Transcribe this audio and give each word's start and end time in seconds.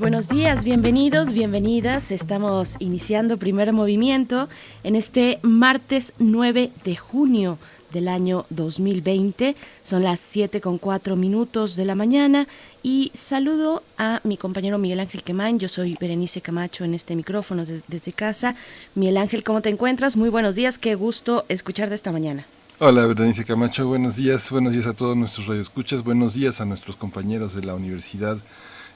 Buenos 0.00 0.28
días, 0.28 0.64
bienvenidos, 0.64 1.34
bienvenidas. 1.34 2.10
Estamos 2.10 2.76
iniciando 2.78 3.36
primer 3.36 3.74
movimiento 3.74 4.48
en 4.82 4.96
este 4.96 5.38
martes 5.42 6.14
9 6.18 6.72
de 6.84 6.96
junio 6.96 7.58
del 7.92 8.08
año 8.08 8.46
2020. 8.48 9.54
Son 9.84 10.02
las 10.02 10.18
7 10.18 10.62
con 10.62 10.78
4 10.78 11.16
minutos 11.16 11.76
de 11.76 11.84
la 11.84 11.94
mañana 11.94 12.48
y 12.82 13.12
saludo 13.12 13.82
a 13.98 14.22
mi 14.24 14.38
compañero 14.38 14.78
Miguel 14.78 15.00
Ángel 15.00 15.22
Quemán. 15.22 15.58
Yo 15.58 15.68
soy 15.68 15.98
Berenice 16.00 16.40
Camacho 16.40 16.84
en 16.84 16.94
este 16.94 17.14
micrófono 17.14 17.64
desde 17.66 18.12
casa. 18.14 18.56
Miguel 18.94 19.18
Ángel, 19.18 19.44
¿cómo 19.44 19.60
te 19.60 19.68
encuentras? 19.68 20.16
Muy 20.16 20.30
buenos 20.30 20.54
días, 20.54 20.78
qué 20.78 20.94
gusto 20.94 21.44
escuchar 21.50 21.90
de 21.90 21.96
esta 21.96 22.10
mañana. 22.10 22.46
Hola, 22.78 23.04
Berenice 23.04 23.44
Camacho, 23.44 23.86
buenos 23.86 24.16
días, 24.16 24.50
buenos 24.50 24.72
días 24.72 24.86
a 24.86 24.94
todos 24.94 25.14
nuestros 25.14 25.46
radioescuchas, 25.46 26.02
buenos 26.02 26.32
días 26.32 26.62
a 26.62 26.64
nuestros 26.64 26.96
compañeros 26.96 27.54
de 27.54 27.64
la 27.64 27.74
Universidad 27.74 28.38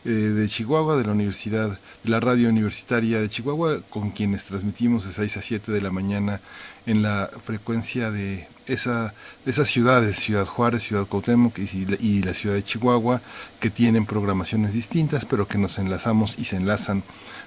eh, 0.04 0.10
de 0.10 0.48
Chihuahua, 0.48 0.96
de 0.96 1.04
la 1.04 1.12
Universidad, 1.12 1.78
de 2.02 2.10
la 2.10 2.20
Radio 2.20 2.48
Universitaria 2.48 3.20
de 3.20 3.28
Chihuahua, 3.28 3.80
con 3.88 4.10
quienes 4.10 4.44
transmitimos 4.44 5.06
de 5.06 5.12
6 5.12 5.36
a 5.36 5.42
7 5.42 5.72
de 5.72 5.80
la 5.80 5.90
mañana 5.90 6.40
en 6.86 7.02
la 7.02 7.30
frecuencia 7.44 8.10
de 8.10 8.46
esa, 8.66 9.14
esas 9.46 9.68
ciudades, 9.68 10.16
Ciudad 10.16 10.46
Juárez, 10.46 10.82
Ciudad 10.82 11.06
Cuauhtémoc 11.06 11.58
y, 11.58 11.86
y 12.00 12.22
la 12.22 12.34
ciudad 12.34 12.54
de 12.54 12.62
Chihuahua, 12.62 13.20
que 13.60 13.70
tienen 13.70 14.06
programaciones 14.06 14.72
distintas, 14.72 15.24
pero 15.24 15.48
que 15.48 15.58
nos 15.58 15.78
enlazamos 15.78 16.38
y 16.38 16.44
se 16.44 16.56
enlazan 16.56 17.02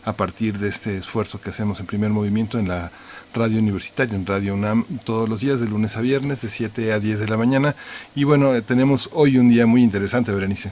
a 0.06 0.14
partir 0.14 0.58
de 0.58 0.70
este 0.70 0.98
esfuerzo 0.98 1.42
que 1.42 1.50
hacemos 1.50 1.80
en 1.80 1.86
primer 1.86 2.10
movimiento 2.10 2.60
en 2.60 2.68
la 2.68 2.92
radio 3.34 3.60
universitaria, 3.60 4.16
en 4.16 4.26
Radio 4.26 4.54
UNAM, 4.54 4.86
todos 5.04 5.28
los 5.30 5.42
días, 5.42 5.60
de 5.60 5.68
lunes 5.68 5.98
a 5.98 6.02
viernes, 6.02 6.42
de 6.42 6.50
7 6.50 6.94
a 6.94 7.00
10 7.00 7.20
de 7.20 7.28
la 7.28 7.38
mañana. 7.38 7.76
Y 8.16 8.24
bueno, 8.24 8.56
eh, 8.56 8.62
tenemos 8.62 9.10
hoy 9.14 9.38
un 9.38 9.50
día 9.50 9.66
muy 9.66 9.84
interesante, 9.84 10.32
Berenice. 10.32 10.72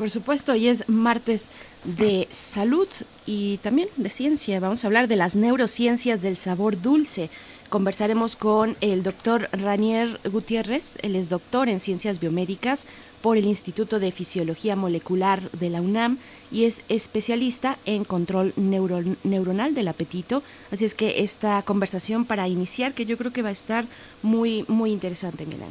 Por 0.00 0.10
supuesto, 0.10 0.52
hoy 0.52 0.66
es 0.68 0.88
martes 0.88 1.42
de 1.84 2.26
salud 2.30 2.88
y 3.26 3.58
también 3.58 3.90
de 3.98 4.08
ciencia. 4.08 4.58
Vamos 4.58 4.82
a 4.82 4.86
hablar 4.86 5.08
de 5.08 5.16
las 5.16 5.36
neurociencias 5.36 6.22
del 6.22 6.38
sabor 6.38 6.80
dulce. 6.80 7.28
Conversaremos 7.68 8.34
con 8.34 8.78
el 8.80 9.02
doctor 9.02 9.50
Ranier 9.52 10.18
Gutiérrez, 10.24 10.96
él 11.02 11.16
es 11.16 11.28
doctor 11.28 11.68
en 11.68 11.80
ciencias 11.80 12.18
biomédicas 12.18 12.86
por 13.20 13.36
el 13.36 13.44
Instituto 13.44 14.00
de 14.00 14.10
Fisiología 14.10 14.74
Molecular 14.74 15.50
de 15.50 15.68
la 15.68 15.82
UNAM 15.82 16.16
y 16.50 16.64
es 16.64 16.82
especialista 16.88 17.76
en 17.84 18.04
control 18.04 18.54
neuronal 18.56 19.74
del 19.74 19.88
apetito. 19.88 20.42
Así 20.72 20.86
es 20.86 20.94
que 20.94 21.22
esta 21.22 21.60
conversación 21.60 22.24
para 22.24 22.48
iniciar, 22.48 22.94
que 22.94 23.04
yo 23.04 23.18
creo 23.18 23.34
que 23.34 23.42
va 23.42 23.50
a 23.50 23.52
estar 23.52 23.84
muy, 24.22 24.64
muy 24.66 24.92
interesante, 24.92 25.44
Miguel 25.44 25.68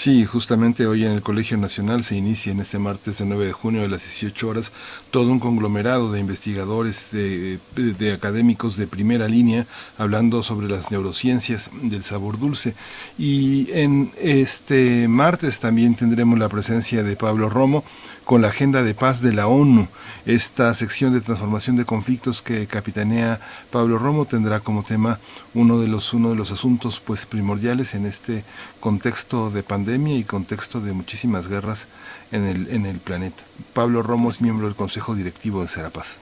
Sí, 0.00 0.24
justamente 0.24 0.86
hoy 0.86 1.04
en 1.04 1.10
el 1.10 1.22
Colegio 1.22 1.56
Nacional 1.56 2.04
se 2.04 2.14
inicia 2.14 2.52
en 2.52 2.60
este 2.60 2.78
martes 2.78 3.18
de 3.18 3.26
9 3.26 3.46
de 3.46 3.52
junio 3.52 3.82
a 3.82 3.88
las 3.88 4.04
18 4.04 4.48
horas 4.48 4.70
todo 5.10 5.32
un 5.32 5.40
conglomerado 5.40 6.12
de 6.12 6.20
investigadores, 6.20 7.08
de, 7.10 7.58
de, 7.74 8.12
académicos 8.12 8.76
de 8.76 8.86
primera 8.86 9.26
línea, 9.26 9.66
hablando 9.96 10.44
sobre 10.44 10.68
las 10.68 10.92
neurociencias 10.92 11.70
del 11.82 12.04
sabor 12.04 12.38
dulce. 12.38 12.76
Y 13.18 13.72
en 13.72 14.12
este 14.20 15.08
martes 15.08 15.58
también 15.58 15.96
tendremos 15.96 16.38
la 16.38 16.48
presencia 16.48 17.02
de 17.02 17.16
Pablo 17.16 17.50
Romo, 17.50 17.82
con 18.28 18.42
la 18.42 18.48
Agenda 18.48 18.82
de 18.82 18.92
Paz 18.92 19.22
de 19.22 19.32
la 19.32 19.46
ONU. 19.46 19.88
Esta 20.26 20.74
sección 20.74 21.14
de 21.14 21.22
transformación 21.22 21.76
de 21.76 21.86
conflictos 21.86 22.42
que 22.42 22.66
capitanea 22.66 23.40
Pablo 23.70 23.96
Romo 23.96 24.26
tendrá 24.26 24.60
como 24.60 24.82
tema 24.82 25.18
uno 25.54 25.80
de 25.80 25.88
los, 25.88 26.12
uno 26.12 26.28
de 26.28 26.36
los 26.36 26.50
asuntos 26.50 27.00
pues, 27.00 27.24
primordiales 27.24 27.94
en 27.94 28.04
este 28.04 28.44
contexto 28.80 29.48
de 29.50 29.62
pandemia 29.62 30.14
y 30.14 30.24
contexto 30.24 30.82
de 30.82 30.92
muchísimas 30.92 31.48
guerras 31.48 31.86
en 32.30 32.44
el, 32.44 32.68
en 32.68 32.84
el 32.84 32.98
planeta. 32.98 33.42
Pablo 33.72 34.02
Romo 34.02 34.28
es 34.28 34.42
miembro 34.42 34.66
del 34.66 34.76
Consejo 34.76 35.14
Directivo 35.14 35.62
de 35.62 35.68
Serapaz. 35.68 36.18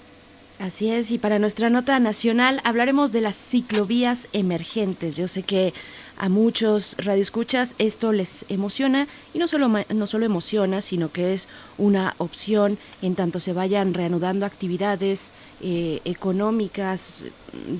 Así 0.60 0.90
es, 0.90 1.10
y 1.10 1.18
para 1.18 1.40
nuestra 1.40 1.70
nota 1.70 1.98
nacional 1.98 2.62
hablaremos 2.62 3.10
de 3.10 3.20
las 3.20 3.36
ciclovías 3.36 4.28
emergentes. 4.32 5.16
Yo 5.16 5.26
sé 5.26 5.42
que 5.42 5.74
a 6.18 6.28
muchos 6.28 6.96
radioescuchas. 6.98 7.74
Esto 7.78 8.12
les 8.12 8.44
emociona 8.48 9.06
y 9.34 9.38
no 9.38 9.48
solo, 9.48 9.68
no 9.68 10.06
solo 10.06 10.26
emociona, 10.26 10.80
sino 10.80 11.10
que 11.10 11.32
es 11.32 11.48
una 11.78 12.14
opción 12.18 12.78
en 13.02 13.14
tanto 13.14 13.40
se 13.40 13.52
vayan 13.52 13.94
reanudando 13.94 14.46
actividades 14.46 15.32
eh, 15.60 16.00
económicas, 16.04 17.24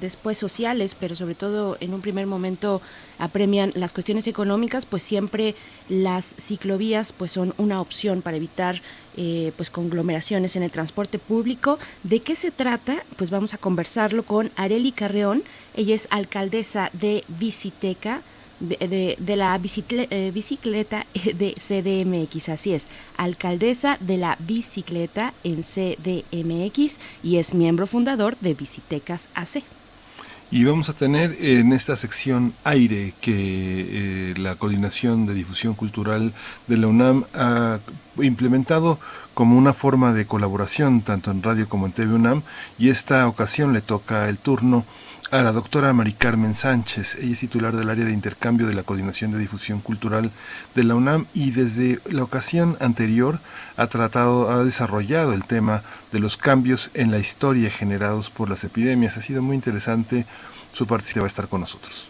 después 0.00 0.38
sociales, 0.38 0.94
pero 0.98 1.14
sobre 1.14 1.34
todo 1.34 1.76
en 1.80 1.92
un 1.92 2.00
primer 2.00 2.26
momento 2.26 2.80
apremian 3.18 3.72
las 3.74 3.92
cuestiones 3.92 4.26
económicas, 4.26 4.86
pues 4.86 5.02
siempre 5.02 5.54
las 5.88 6.34
ciclovías 6.38 7.12
pues 7.12 7.32
son 7.32 7.54
una 7.58 7.80
opción 7.80 8.22
para 8.22 8.36
evitar 8.36 8.80
eh, 9.16 9.52
pues 9.56 9.70
conglomeraciones 9.70 10.56
en 10.56 10.62
el 10.62 10.70
transporte 10.70 11.18
público. 11.18 11.78
¿De 12.02 12.20
qué 12.20 12.36
se 12.36 12.50
trata? 12.50 13.02
Pues 13.16 13.30
vamos 13.30 13.54
a 13.54 13.58
conversarlo 13.58 14.22
con 14.22 14.50
Areli 14.56 14.92
Carreón. 14.92 15.42
Ella 15.74 15.94
es 15.94 16.08
alcaldesa 16.10 16.90
de 16.92 17.24
Visiteca. 17.28 18.22
De, 18.58 19.16
la 19.36 19.54
eh, 19.54 20.30
bicicleta 20.32 21.04
de 21.14 21.54
CDMX, 21.58 22.48
así 22.48 22.72
es, 22.72 22.86
alcaldesa 23.18 23.98
de 24.00 24.16
la 24.16 24.38
bicicleta 24.40 25.34
en 25.44 25.62
CDMX 25.62 26.98
y 27.22 27.36
es 27.36 27.52
miembro 27.52 27.86
fundador 27.86 28.34
de 28.40 28.54
Visitecas 28.54 29.28
AC. 29.34 29.62
Y 30.48 30.62
vamos 30.62 30.88
a 30.88 30.92
tener 30.92 31.36
en 31.40 31.72
esta 31.72 31.96
sección 31.96 32.54
aire 32.62 33.14
que 33.20 33.34
eh, 33.34 34.34
la 34.36 34.54
Coordinación 34.54 35.26
de 35.26 35.34
Difusión 35.34 35.74
Cultural 35.74 36.32
de 36.68 36.76
la 36.76 36.86
UNAM 36.86 37.24
ha 37.34 37.80
implementado 38.22 39.00
como 39.34 39.58
una 39.58 39.74
forma 39.74 40.12
de 40.12 40.26
colaboración 40.26 41.00
tanto 41.00 41.32
en 41.32 41.42
radio 41.42 41.68
como 41.68 41.86
en 41.86 41.92
TV 41.92 42.14
UNAM 42.14 42.42
y 42.78 42.90
esta 42.90 43.26
ocasión 43.26 43.72
le 43.72 43.80
toca 43.80 44.28
el 44.28 44.38
turno 44.38 44.84
a 45.30 45.42
la 45.42 45.52
doctora 45.52 45.92
Mari 45.92 46.12
Carmen 46.12 46.54
Sánchez. 46.54 47.16
Ella 47.16 47.32
es 47.32 47.40
titular 47.40 47.76
del 47.76 47.90
área 47.90 48.04
de 48.04 48.12
intercambio 48.12 48.66
de 48.66 48.74
la 48.74 48.84
Coordinación 48.84 49.32
de 49.32 49.38
Difusión 49.38 49.80
Cultural 49.80 50.30
de 50.74 50.84
la 50.84 50.94
UNAM 50.94 51.26
y 51.34 51.50
desde 51.50 51.98
la 52.10 52.22
ocasión 52.22 52.76
anterior 52.80 53.40
ha 53.76 53.86
tratado, 53.88 54.50
ha 54.50 54.64
desarrollado 54.64 55.32
el 55.32 55.44
tema 55.44 55.82
de 56.12 56.20
los 56.20 56.36
cambios 56.36 56.90
en 56.94 57.10
la 57.10 57.18
historia 57.18 57.70
generados 57.70 58.30
por 58.30 58.48
las 58.48 58.62
epidemias. 58.64 59.16
Ha 59.16 59.22
sido 59.22 59.42
muy 59.42 59.56
interesante 59.56 60.26
su 60.72 60.86
participación, 60.86 61.22
va 61.22 61.26
a 61.26 61.28
estar 61.28 61.48
con 61.48 61.60
nosotros. 61.60 62.08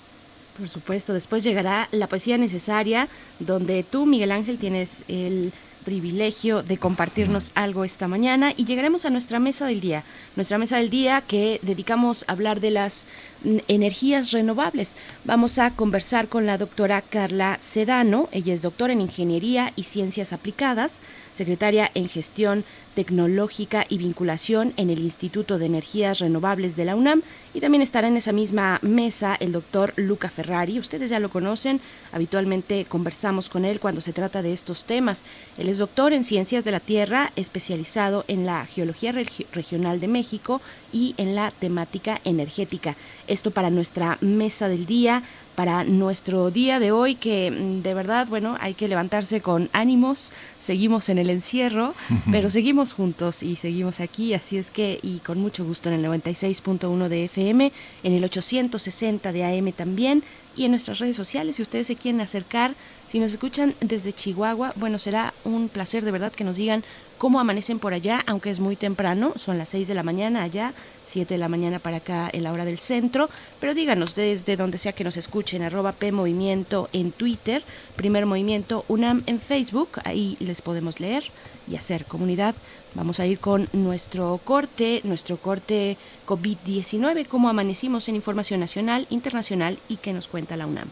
Por 0.58 0.68
supuesto, 0.68 1.12
después 1.12 1.42
llegará 1.42 1.88
la 1.92 2.06
poesía 2.06 2.38
necesaria, 2.38 3.08
donde 3.38 3.82
tú, 3.82 4.06
Miguel 4.06 4.32
Ángel, 4.32 4.58
tienes 4.58 5.04
el 5.08 5.52
privilegio 5.86 6.64
de 6.64 6.78
compartirnos 6.78 7.52
algo 7.54 7.84
esta 7.84 8.08
mañana 8.08 8.52
y 8.56 8.64
llegaremos 8.64 9.04
a 9.04 9.10
nuestra 9.10 9.38
mesa 9.38 9.66
del 9.66 9.80
día, 9.80 10.02
nuestra 10.34 10.58
mesa 10.58 10.78
del 10.78 10.90
día 10.90 11.20
que 11.20 11.60
dedicamos 11.62 12.24
a 12.26 12.32
hablar 12.32 12.58
de 12.58 12.72
las 12.72 13.06
mm, 13.44 13.58
energías 13.68 14.32
renovables. 14.32 14.96
Vamos 15.24 15.60
a 15.60 15.70
conversar 15.70 16.26
con 16.26 16.44
la 16.44 16.58
doctora 16.58 17.02
Carla 17.02 17.58
Sedano, 17.62 18.28
ella 18.32 18.52
es 18.52 18.62
doctora 18.62 18.94
en 18.94 19.00
Ingeniería 19.00 19.72
y 19.76 19.84
Ciencias 19.84 20.32
Aplicadas, 20.32 21.00
secretaria 21.36 21.88
en 21.94 22.08
Gestión 22.08 22.64
Tecnológica 22.96 23.84
y 23.90 23.98
Vinculación 23.98 24.72
en 24.78 24.88
el 24.88 25.00
Instituto 25.00 25.58
de 25.58 25.66
Energías 25.66 26.18
Renovables 26.18 26.76
de 26.76 26.86
la 26.86 26.96
UNAM 26.96 27.20
y 27.52 27.60
también 27.60 27.82
estará 27.82 28.08
en 28.08 28.16
esa 28.16 28.32
misma 28.32 28.78
mesa 28.80 29.36
el 29.38 29.52
doctor 29.52 29.92
Luca 29.96 30.30
Ferrari. 30.30 30.80
Ustedes 30.80 31.10
ya 31.10 31.20
lo 31.20 31.28
conocen, 31.28 31.78
habitualmente 32.10 32.86
conversamos 32.86 33.50
con 33.50 33.66
él 33.66 33.80
cuando 33.80 34.00
se 34.00 34.14
trata 34.14 34.40
de 34.40 34.54
estos 34.54 34.84
temas. 34.84 35.24
Él 35.58 35.68
es 35.68 35.76
doctor 35.76 36.14
en 36.14 36.24
Ciencias 36.24 36.64
de 36.64 36.70
la 36.70 36.80
Tierra, 36.80 37.32
especializado 37.36 38.24
en 38.28 38.46
la 38.46 38.64
Geología 38.64 39.12
Regional 39.52 40.00
de 40.00 40.08
México 40.08 40.62
y 40.90 41.14
en 41.18 41.34
la 41.34 41.50
temática 41.50 42.22
energética. 42.24 42.96
Esto 43.26 43.50
para 43.50 43.68
nuestra 43.68 44.16
mesa 44.22 44.68
del 44.68 44.86
día 44.86 45.22
para 45.56 45.84
nuestro 45.84 46.50
día 46.50 46.78
de 46.78 46.92
hoy, 46.92 47.16
que 47.16 47.50
mm, 47.50 47.82
de 47.82 47.94
verdad, 47.94 48.28
bueno, 48.28 48.56
hay 48.60 48.74
que 48.74 48.86
levantarse 48.86 49.40
con 49.40 49.68
ánimos, 49.72 50.32
seguimos 50.60 51.08
en 51.08 51.18
el 51.18 51.30
encierro, 51.30 51.94
pero 52.30 52.50
seguimos 52.50 52.85
juntos 52.92 53.42
y 53.42 53.56
seguimos 53.56 54.00
aquí, 54.00 54.34
así 54.34 54.58
es 54.58 54.70
que, 54.70 54.98
y 55.02 55.18
con 55.18 55.38
mucho 55.38 55.64
gusto 55.64 55.88
en 55.90 55.96
el 55.96 56.04
96.1 56.04 57.08
de 57.08 57.24
FM, 57.24 57.72
en 58.02 58.12
el 58.12 58.24
860 58.24 59.32
de 59.32 59.44
AM 59.44 59.72
también, 59.72 60.22
y 60.56 60.64
en 60.64 60.70
nuestras 60.70 60.98
redes 60.98 61.16
sociales, 61.16 61.56
si 61.56 61.62
ustedes 61.62 61.86
se 61.86 61.96
quieren 61.96 62.20
acercar, 62.20 62.74
Si 63.08 63.20
nos 63.20 63.32
escuchan 63.32 63.74
desde 63.80 64.12
Chihuahua, 64.12 64.72
bueno, 64.74 64.98
será 64.98 65.32
un 65.44 65.68
placer 65.68 66.04
de 66.04 66.10
verdad 66.10 66.32
que 66.32 66.42
nos 66.42 66.56
digan 66.56 66.82
cómo 67.18 67.38
amanecen 67.38 67.78
por 67.78 67.94
allá, 67.94 68.22
aunque 68.26 68.50
es 68.50 68.58
muy 68.58 68.74
temprano, 68.74 69.32
son 69.36 69.58
las 69.58 69.68
6 69.70 69.86
de 69.86 69.94
la 69.94 70.02
mañana 70.02 70.42
allá, 70.42 70.74
7 71.06 71.34
de 71.34 71.38
la 71.38 71.48
mañana 71.48 71.78
para 71.78 71.98
acá 71.98 72.28
en 72.32 72.42
la 72.42 72.52
hora 72.52 72.64
del 72.64 72.80
centro, 72.80 73.30
pero 73.60 73.74
díganos 73.74 74.16
desde 74.16 74.56
donde 74.56 74.76
sea 74.76 74.92
que 74.92 75.04
nos 75.04 75.16
escuchen, 75.16 75.62
arroba 75.62 75.92
P 75.92 76.10
Movimiento 76.10 76.88
en 76.92 77.12
Twitter, 77.12 77.62
Primer 77.94 78.26
Movimiento 78.26 78.84
UNAM 78.88 79.22
en 79.26 79.38
Facebook, 79.38 80.00
ahí 80.04 80.36
les 80.40 80.60
podemos 80.60 80.98
leer 80.98 81.24
y 81.68 81.76
hacer 81.76 82.04
comunidad. 82.04 82.54
Vamos 82.94 83.20
a 83.20 83.26
ir 83.26 83.38
con 83.38 83.68
nuestro 83.72 84.40
corte, 84.42 85.00
nuestro 85.04 85.36
corte 85.36 85.96
COVID-19, 86.26 87.26
cómo 87.26 87.48
amanecimos 87.48 88.08
en 88.08 88.16
información 88.16 88.60
nacional, 88.60 89.06
internacional 89.10 89.78
y 89.88 89.96
qué 89.96 90.12
nos 90.12 90.28
cuenta 90.28 90.56
la 90.56 90.66
UNAM. 90.66 90.88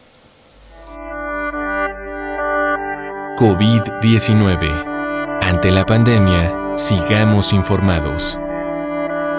COVID-19 3.37 4.94
ante 5.43 5.71
la 5.71 5.85
pandemia, 5.85 6.76
sigamos 6.76 7.53
informados. 7.53 8.38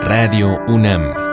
Radio 0.02 0.60
UNAM. 0.68 1.25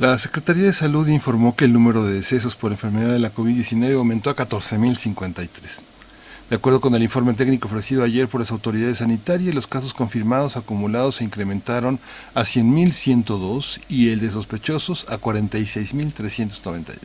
La 0.00 0.16
Secretaría 0.16 0.64
de 0.64 0.72
Salud 0.72 1.06
informó 1.08 1.54
que 1.54 1.66
el 1.66 1.74
número 1.74 2.02
de 2.06 2.14
decesos 2.14 2.56
por 2.56 2.72
enfermedad 2.72 3.12
de 3.12 3.18
la 3.18 3.34
COVID-19 3.34 3.98
aumentó 3.98 4.30
a 4.30 4.34
14.053. 4.34 5.82
De 6.48 6.56
acuerdo 6.56 6.80
con 6.80 6.94
el 6.94 7.02
informe 7.02 7.34
técnico 7.34 7.68
ofrecido 7.68 8.02
ayer 8.02 8.26
por 8.26 8.40
las 8.40 8.50
autoridades 8.50 8.96
sanitarias, 8.96 9.54
los 9.54 9.66
casos 9.66 9.92
confirmados 9.92 10.56
acumulados 10.56 11.16
se 11.16 11.24
incrementaron 11.24 12.00
a 12.32 12.44
100.102 12.44 13.82
y 13.90 14.08
el 14.08 14.20
de 14.20 14.30
sospechosos 14.30 15.04
a 15.10 15.20
46.398. 15.20 16.96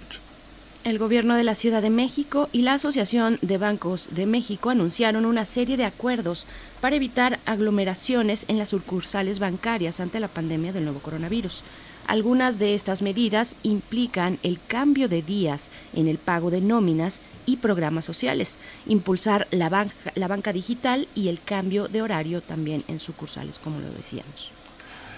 El 0.85 0.97
gobierno 0.97 1.35
de 1.35 1.43
la 1.43 1.55
Ciudad 1.55 1.81
de 1.81 1.89
México 1.89 2.47
y 2.53 2.61
la 2.61 2.75
Asociación 2.75 3.39
de 3.41 3.57
Bancos 3.57 4.07
de 4.11 4.25
México 4.25 4.69
anunciaron 4.69 5.25
una 5.25 5.43
serie 5.43 5.75
de 5.75 5.83
acuerdos 5.83 6.47
para 6.79 6.95
evitar 6.95 7.41
aglomeraciones 7.45 8.45
en 8.47 8.57
las 8.57 8.69
sucursales 8.69 9.39
bancarias 9.39 9.99
ante 9.99 10.21
la 10.21 10.29
pandemia 10.29 10.71
del 10.71 10.85
nuevo 10.85 10.99
coronavirus. 10.99 11.61
Algunas 12.07 12.59
de 12.59 12.75
estas 12.75 13.01
medidas 13.01 13.55
implican 13.63 14.37
el 14.43 14.59
cambio 14.67 15.09
de 15.09 15.23
días 15.23 15.69
en 15.93 16.07
el 16.07 16.17
pago 16.19 16.51
de 16.51 16.61
nóminas 16.61 17.21
y 17.47 17.57
programas 17.57 18.05
sociales, 18.05 18.59
impulsar 18.85 19.47
la 19.51 19.69
banca, 19.69 20.53
digital 20.53 21.07
y 21.15 21.29
el 21.29 21.41
cambio 21.41 21.87
de 21.87 22.01
horario 22.01 22.41
también 22.41 22.83
en 22.87 22.99
sucursales, 22.99 23.57
como 23.59 23.79
lo 23.79 23.89
decíamos. 23.89 24.51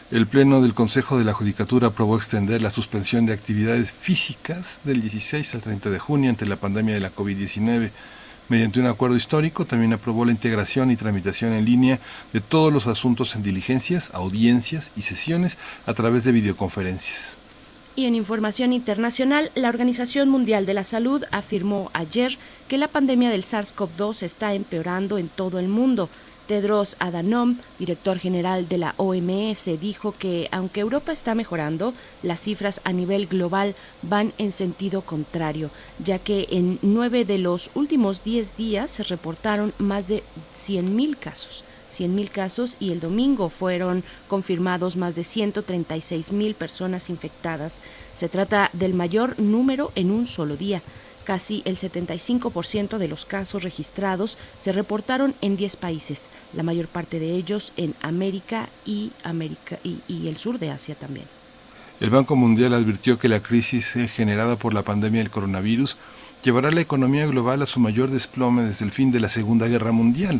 El 0.09 0.27
Pleno 0.27 0.61
del 0.61 0.73
Consejo 0.73 1.17
de 1.17 1.25
la 1.25 1.33
Judicatura 1.33 1.87
aprobó 1.87 2.15
extender 2.15 2.61
la 2.61 2.69
suspensión 2.69 3.25
de 3.25 3.33
actividades 3.33 3.91
físicas 3.91 4.79
del 4.85 5.01
16 5.01 5.55
al 5.55 5.61
30 5.61 5.89
de 5.89 5.99
junio 5.99 6.29
ante 6.29 6.45
la 6.45 6.55
pandemia 6.55 6.93
de 6.93 7.01
la 7.01 7.13
COVID-19. 7.13 7.91
Mediante 8.49 8.79
un 8.79 8.87
acuerdo 8.87 9.17
histórico, 9.17 9.65
también 9.65 9.91
aprobó 9.91 10.23
la 10.23 10.31
integración 10.31 10.89
y 10.89 10.95
tramitación 10.95 11.51
en 11.51 11.65
línea 11.65 11.99
de 12.31 12.39
todos 12.39 12.71
los 12.71 12.87
asuntos 12.87 13.35
en 13.35 13.43
diligencias, 13.43 14.11
audiencias 14.13 14.91
y 14.95 15.01
sesiones 15.01 15.57
a 15.85 15.93
través 15.93 16.23
de 16.23 16.31
videoconferencias. 16.31 17.35
Y 17.97 18.05
en 18.05 18.15
información 18.15 18.73
internacional, 18.73 19.51
la 19.55 19.69
Organización 19.69 20.29
Mundial 20.29 20.65
de 20.65 20.75
la 20.75 20.83
Salud 20.83 21.23
afirmó 21.31 21.89
ayer 21.93 22.37
que 22.69 22.77
la 22.77 22.87
pandemia 22.87 23.31
del 23.31 23.43
SARS-CoV-2 23.43 24.23
está 24.23 24.53
empeorando 24.53 25.17
en 25.17 25.27
todo 25.27 25.59
el 25.59 25.67
mundo. 25.67 26.07
Tedros 26.47 26.95
Adhanom, 26.99 27.57
director 27.77 28.17
general 28.17 28.67
de 28.69 28.77
la 28.77 28.93
OMS, 28.97 29.79
dijo 29.79 30.13
que 30.13 30.47
aunque 30.51 30.79
Europa 30.79 31.11
está 31.11 31.35
mejorando, 31.35 31.93
las 32.23 32.39
cifras 32.39 32.81
a 32.85 32.93
nivel 32.93 33.27
global 33.27 33.75
van 34.01 34.33
en 34.37 34.51
sentido 34.51 35.01
contrario, 35.01 35.69
ya 36.03 36.19
que 36.19 36.47
en 36.49 36.79
nueve 36.81 37.25
de 37.25 37.37
los 37.37 37.69
últimos 37.75 38.23
diez 38.23 38.55
días 38.55 38.91
se 38.91 39.03
reportaron 39.03 39.73
más 39.77 40.07
de 40.07 40.23
100.000 40.65 41.17
casos. 41.17 41.63
100.000 41.97 42.29
casos 42.29 42.77
y 42.79 42.91
el 42.91 42.99
domingo 42.99 43.49
fueron 43.49 44.03
confirmados 44.27 44.95
más 44.95 45.15
de 45.15 45.23
136.000 45.23 46.53
personas 46.53 47.09
infectadas. 47.09 47.81
Se 48.15 48.29
trata 48.29 48.69
del 48.73 48.93
mayor 48.93 49.39
número 49.39 49.91
en 49.95 50.11
un 50.11 50.27
solo 50.27 50.57
día. 50.57 50.81
Casi 51.27 51.61
el 51.65 51.75
75% 51.75 52.97
de 52.97 53.09
los 53.09 53.25
casos 53.25 53.61
registrados 53.61 54.37
se 54.61 54.71
reportaron 54.71 55.35
en 55.41 55.57
10 55.57 55.75
países, 55.75 56.29
la 56.53 56.63
mayor 56.63 56.87
parte 56.87 57.19
de 57.19 57.31
ellos 57.31 57.73
en 57.75 57.95
América 58.01 58.69
y, 58.85 59.11
América 59.25 59.77
y, 59.83 60.29
el 60.29 60.37
sur 60.37 60.57
de 60.57 60.71
Asia 60.71 60.95
también. 60.95 61.25
El 61.99 62.11
Banco 62.11 62.37
Mundial 62.37 62.73
advirtió 62.73 63.19
que 63.19 63.27
la 63.27 63.41
crisis 63.41 63.91
generada 64.15 64.55
por 64.55 64.73
la 64.73 64.83
pandemia 64.83 65.19
del 65.19 65.29
coronavirus 65.29 65.97
llevará 66.45 66.71
la 66.71 66.79
economía 66.79 67.27
global 67.27 67.61
a 67.61 67.65
su 67.65 67.81
mayor 67.81 68.09
desplome 68.09 68.63
desde 68.63 68.85
el 68.85 68.93
fin 68.93 69.11
de 69.11 69.19
la 69.19 69.27
Segunda 69.27 69.67
Guerra 69.67 69.91
Mundial. 69.91 70.39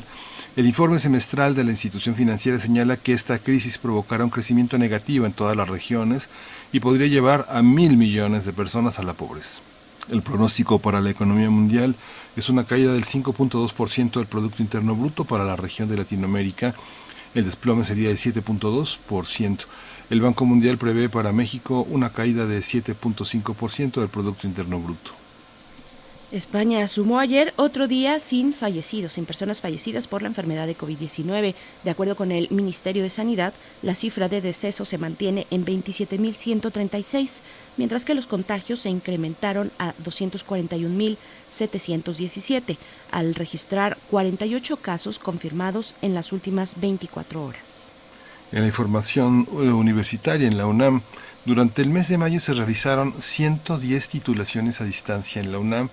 El 0.55 0.67
informe 0.67 0.99
semestral 0.99 1.53
de 1.53 1.65
la 1.65 1.71
institución 1.71 2.15
financiera 2.15 2.59
señala 2.59 2.95
que 2.95 3.11
esta 3.11 3.39
crisis 3.39 3.77
provocará 3.77 4.23
un 4.23 4.29
crecimiento 4.29 4.77
negativo 4.77 5.25
en 5.25 5.33
todas 5.33 5.57
las 5.57 5.67
regiones 5.67 6.29
y 6.71 6.79
podría 6.79 7.07
llevar 7.07 7.45
a 7.49 7.61
mil 7.61 7.97
millones 7.97 8.45
de 8.45 8.53
personas 8.53 8.99
a 8.99 9.03
la 9.03 9.15
pobreza. 9.15 9.66
El 10.09 10.21
pronóstico 10.21 10.79
para 10.79 11.01
la 11.01 11.09
economía 11.09 11.49
mundial 11.49 11.95
es 12.37 12.49
una 12.49 12.65
caída 12.65 12.93
del 12.93 13.03
5.2% 13.03 14.11
del 14.11 14.25
Producto 14.25 14.61
Interno 14.61 14.95
Bruto 14.95 15.25
para 15.25 15.43
la 15.43 15.57
región 15.57 15.89
de 15.89 15.97
Latinoamérica. 15.97 16.75
El 17.35 17.43
desplome 17.43 17.83
sería 17.83 18.07
del 18.07 18.17
7.2%. 18.17 19.65
El 20.09 20.21
Banco 20.21 20.45
Mundial 20.45 20.77
prevé 20.77 21.09
para 21.09 21.33
México 21.33 21.85
una 21.89 22.11
caída 22.13 22.45
de 22.45 22.59
7.5% 22.59 23.99
del 23.99 24.07
Producto 24.07 24.47
Interno 24.47 24.79
Bruto. 24.79 25.11
España 26.31 26.85
sumó 26.89 27.19
ayer 27.19 27.53
otro 27.55 27.87
día 27.87 28.19
sin 28.19 28.53
fallecidos, 28.53 29.13
sin 29.13 29.25
personas 29.25 29.61
fallecidas 29.61 30.07
por 30.07 30.21
la 30.21 30.27
enfermedad 30.27 30.67
de 30.67 30.77
COVID-19. 30.77 31.55
De 31.85 31.89
acuerdo 31.89 32.17
con 32.17 32.33
el 32.33 32.49
Ministerio 32.51 33.03
de 33.03 33.09
Sanidad, 33.09 33.53
la 33.81 33.95
cifra 33.95 34.27
de 34.27 34.41
decesos 34.41 34.89
se 34.89 34.97
mantiene 34.97 35.47
en 35.51 35.65
27.136, 35.65 37.39
mientras 37.77 38.05
que 38.05 38.13
los 38.13 38.27
contagios 38.27 38.81
se 38.81 38.89
incrementaron 38.89 39.71
a 39.79 39.93
241.717, 40.03 42.77
al 43.11 43.33
registrar 43.35 43.97
48 44.09 44.75
casos 44.77 45.19
confirmados 45.19 45.95
en 46.01 46.13
las 46.13 46.33
últimas 46.33 46.79
24 46.79 47.43
horas. 47.43 47.89
En 48.51 48.61
la 48.61 48.67
información 48.67 49.47
universitaria 49.51 50.47
en 50.47 50.57
la 50.57 50.67
UNAM, 50.67 51.01
durante 51.45 51.81
el 51.81 51.89
mes 51.89 52.07
de 52.09 52.17
mayo 52.17 52.39
se 52.39 52.53
realizaron 52.53 53.11
110 53.13 54.09
titulaciones 54.09 54.81
a 54.81 54.85
distancia 54.85 55.41
en 55.41 55.51
la 55.51 55.59
UNAM 55.59 55.89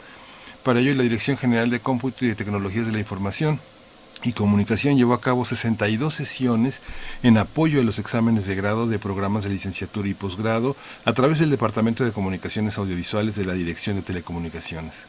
para 0.65 0.81
ello, 0.81 0.95
la 0.95 1.03
Dirección 1.03 1.37
General 1.37 1.69
de 1.69 1.81
Cómputo 1.81 2.25
y 2.25 2.29
de 2.29 2.35
Tecnologías 2.35 2.87
de 2.87 2.93
la 2.93 2.99
Información 2.99 3.61
y 4.25 4.33
Comunicación 4.33 4.97
llevó 4.97 5.13
a 5.13 5.21
cabo 5.21 5.45
62 5.45 6.15
sesiones 6.15 6.81
en 7.23 7.37
apoyo 7.37 7.81
a 7.81 7.85
los 7.85 7.99
exámenes 7.99 8.47
de 8.47 8.55
grado 8.55 8.87
de 8.87 8.99
programas 8.99 9.45
de 9.45 9.51
licenciatura 9.51 10.09
y 10.09 10.15
posgrado 10.15 10.77
a 11.05 11.13
través 11.13 11.39
del 11.39 11.51
Departamento 11.51 12.05
de 12.05 12.13
Comunicaciones 12.13 12.79
Audiovisuales 12.79 13.37
de 13.37 13.45
la 13.45 13.53
Dirección 13.53 13.97
de 13.97 14.03
Telecomunicaciones. 14.03 15.07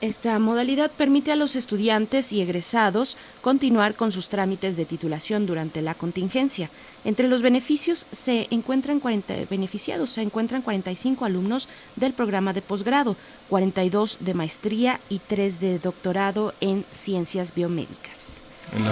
Esta 0.00 0.38
modalidad 0.38 0.90
permite 0.90 1.32
a 1.32 1.36
los 1.36 1.56
estudiantes 1.56 2.32
y 2.32 2.42
egresados 2.42 3.16
continuar 3.40 3.94
con 3.94 4.12
sus 4.12 4.28
trámites 4.28 4.76
de 4.76 4.84
titulación 4.84 5.46
durante 5.46 5.82
la 5.82 5.94
contingencia. 5.94 6.68
Entre 7.04 7.26
los 7.26 7.42
beneficios 7.42 8.06
se 8.12 8.46
encuentran 8.50 9.00
40 9.00 9.46
beneficiados, 9.48 10.10
se 10.10 10.22
encuentran 10.22 10.62
45 10.62 11.24
alumnos 11.24 11.68
del 11.96 12.12
programa 12.12 12.52
de 12.52 12.60
posgrado, 12.60 13.16
42 13.48 14.18
de 14.20 14.34
maestría 14.34 15.00
y 15.08 15.20
3 15.20 15.60
de 15.60 15.78
doctorado 15.78 16.54
en 16.60 16.84
ciencias 16.92 17.54
biomédicas. 17.54 18.43
En 18.74 18.84
la 18.84 18.90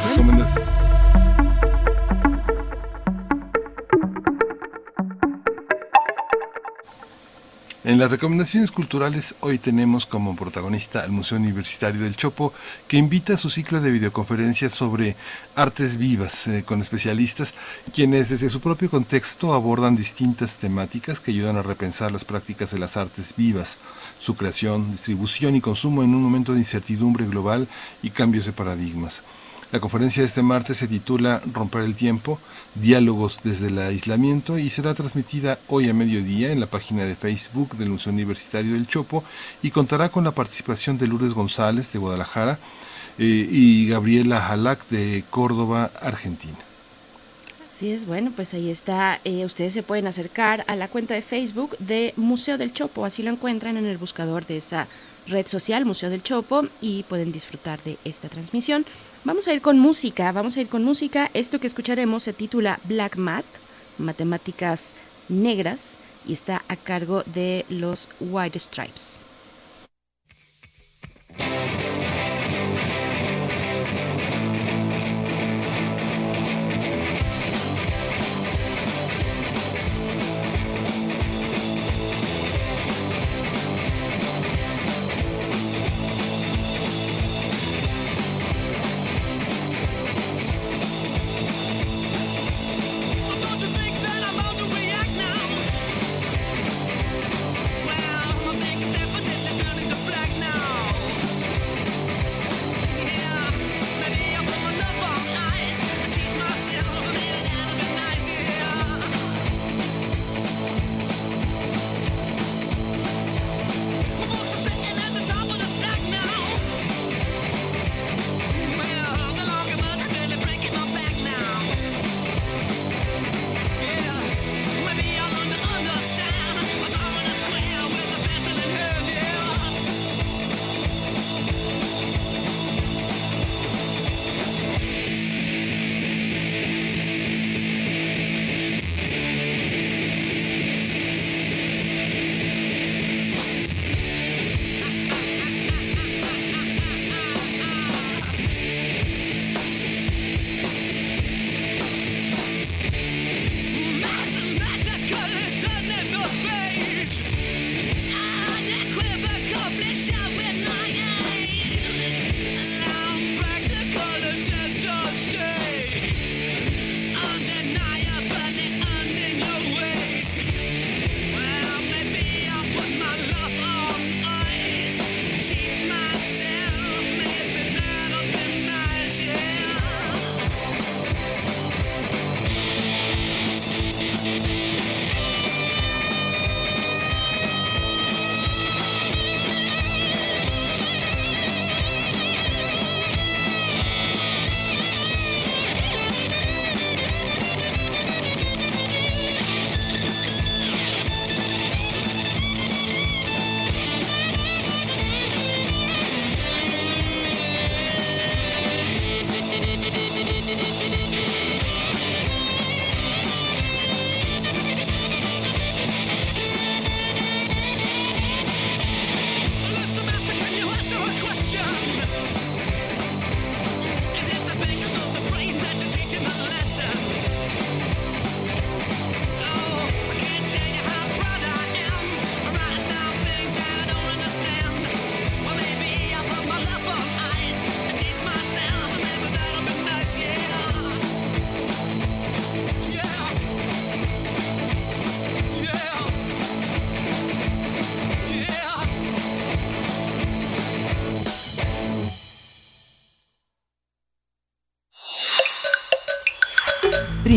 En 7.85 7.99
las 7.99 8.13
recomendaciones 8.13 8.71
culturales 8.71 9.35
hoy 9.41 9.59
tenemos 9.59 10.07
como 10.07 10.37
protagonista 10.37 11.03
al 11.03 11.11
Museo 11.11 11.37
Universitario 11.37 12.01
del 12.01 12.15
Chopo, 12.15 12.55
que 12.87 12.97
invita 12.97 13.35
a 13.35 13.37
su 13.37 13.51
ciclo 13.51 13.81
de 13.81 13.91
videoconferencias 13.91 14.73
sobre 14.73 15.17
artes 15.57 15.97
vivas 15.97 16.47
eh, 16.47 16.63
con 16.65 16.81
especialistas, 16.81 17.53
quienes 17.93 18.29
desde 18.29 18.51
su 18.51 18.61
propio 18.61 18.89
contexto 18.89 19.53
abordan 19.53 19.97
distintas 19.97 20.59
temáticas 20.59 21.19
que 21.19 21.33
ayudan 21.33 21.57
a 21.57 21.63
repensar 21.63 22.13
las 22.13 22.25
prácticas 22.25 22.71
de 22.71 22.79
las 22.79 22.97
artes 22.97 23.35
vivas, 23.37 23.79
su 24.21 24.37
creación, 24.37 24.93
distribución 24.93 25.57
y 25.57 25.61
consumo 25.61 26.05
en 26.05 26.15
un 26.15 26.23
momento 26.23 26.53
de 26.53 26.61
incertidumbre 26.61 27.27
global 27.27 27.67
y 28.01 28.11
cambios 28.11 28.47
de 28.47 28.53
paradigmas. 28.53 29.25
La 29.73 29.81
conferencia 29.81 30.21
de 30.21 30.27
este 30.27 30.43
martes 30.43 30.77
se 30.77 30.87
titula 30.87 31.41
Romper 31.51 31.85
el 31.85 31.95
tiempo, 31.95 32.39
diálogos 32.75 33.41
desde 33.43 33.69
el 33.69 33.79
aislamiento 33.79 34.59
y 34.59 34.69
será 34.69 34.93
transmitida 34.93 35.59
hoy 35.67 35.89
a 35.89 35.95
mediodía 35.95 36.53
en 36.53 36.61
la 36.61 36.67
página 36.67 37.07
de 37.07 37.15
Facebook 37.15 37.79
del 37.79 37.89
Museo 37.89 38.13
Universitario 38.13 38.75
del 38.75 38.87
Chopo 38.87 39.25
y 39.63 39.71
contará 39.71 40.11
con 40.11 40.25
la 40.25 40.33
participación 40.33 40.99
de 40.99 41.07
Lourdes 41.07 41.33
González 41.33 41.91
de 41.91 41.99
Guadalajara 41.99 42.59
eh, 43.19 43.49
y 43.51 43.89
Gabriela 43.89 44.43
Jalac 44.43 44.87
de 44.91 45.25
Córdoba, 45.31 45.91
Argentina. 46.03 46.59
Así 47.75 47.93
es, 47.93 48.05
bueno, 48.05 48.31
pues 48.37 48.53
ahí 48.53 48.71
está. 48.71 49.21
Eh, 49.25 49.47
ustedes 49.47 49.73
se 49.73 49.83
pueden 49.83 50.07
acercar 50.07 50.67
a 50.69 50.77
la 50.77 50.89
cuenta 50.89 51.15
de 51.15 51.23
Facebook 51.23 51.79
de 51.79 52.13
Museo 52.19 52.59
del 52.59 52.75
Chopo, 52.75 53.07
así 53.07 53.23
lo 53.23 53.31
encuentran 53.31 53.79
en 53.79 53.87
el 53.87 53.97
buscador 53.97 54.45
de 54.45 54.59
esa 54.59 54.87
red 55.27 55.47
social, 55.47 55.87
Museo 55.87 56.11
del 56.11 56.23
Chopo, 56.23 56.67
y 56.83 57.05
pueden 57.05 57.33
disfrutar 57.33 57.83
de 57.85 57.97
esta 58.05 58.29
transmisión. 58.29 58.85
Vamos 59.25 59.47
a 59.47 59.53
ir 59.55 59.63
con 59.63 59.79
música, 59.79 60.33
vamos 60.33 60.57
a 60.57 60.63
ir 60.63 60.69
con 60.69 60.83
música. 60.83 61.31
Esto 61.33 61.61
que 61.61 61.69
escucharemos 61.69 62.25
se 62.25 62.33
titula 62.33 62.81
Black 62.85 63.17
Math, 63.17 63.45
Matemáticas 63.97 64.97
Negras, 65.29 65.99
y 66.27 66.33
está 66.33 66.63
a 66.67 66.75
cargo 66.75 67.23
de 67.27 67.65
los 67.69 68.09
White 68.19 68.59
Stripes. 68.59 69.21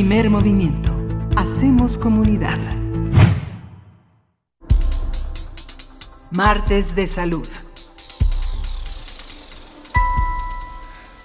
Primer 0.07 0.29
movimiento. 0.29 0.95
Hacemos 1.35 1.97
comunidad. 1.97 2.59
Martes 6.29 6.95
de 6.95 7.07
salud. 7.07 7.47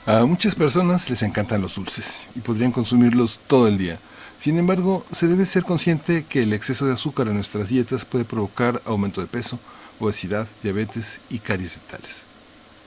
A 0.06 0.24
muchas 0.24 0.54
personas 0.54 1.10
les 1.10 1.22
encantan 1.22 1.60
los 1.60 1.74
dulces 1.74 2.26
y 2.34 2.40
podrían 2.40 2.72
consumirlos 2.72 3.38
todo 3.46 3.68
el 3.68 3.76
día. 3.76 3.98
Sin 4.38 4.56
embargo, 4.56 5.04
se 5.12 5.26
debe 5.26 5.44
ser 5.44 5.64
consciente 5.64 6.24
que 6.26 6.44
el 6.44 6.54
exceso 6.54 6.86
de 6.86 6.94
azúcar 6.94 7.28
en 7.28 7.34
nuestras 7.34 7.68
dietas 7.68 8.06
puede 8.06 8.24
provocar 8.24 8.80
aumento 8.86 9.20
de 9.20 9.26
peso, 9.26 9.58
obesidad, 9.98 10.48
diabetes 10.62 11.20
y 11.28 11.40
caries 11.40 11.78
dentales. 11.78 12.22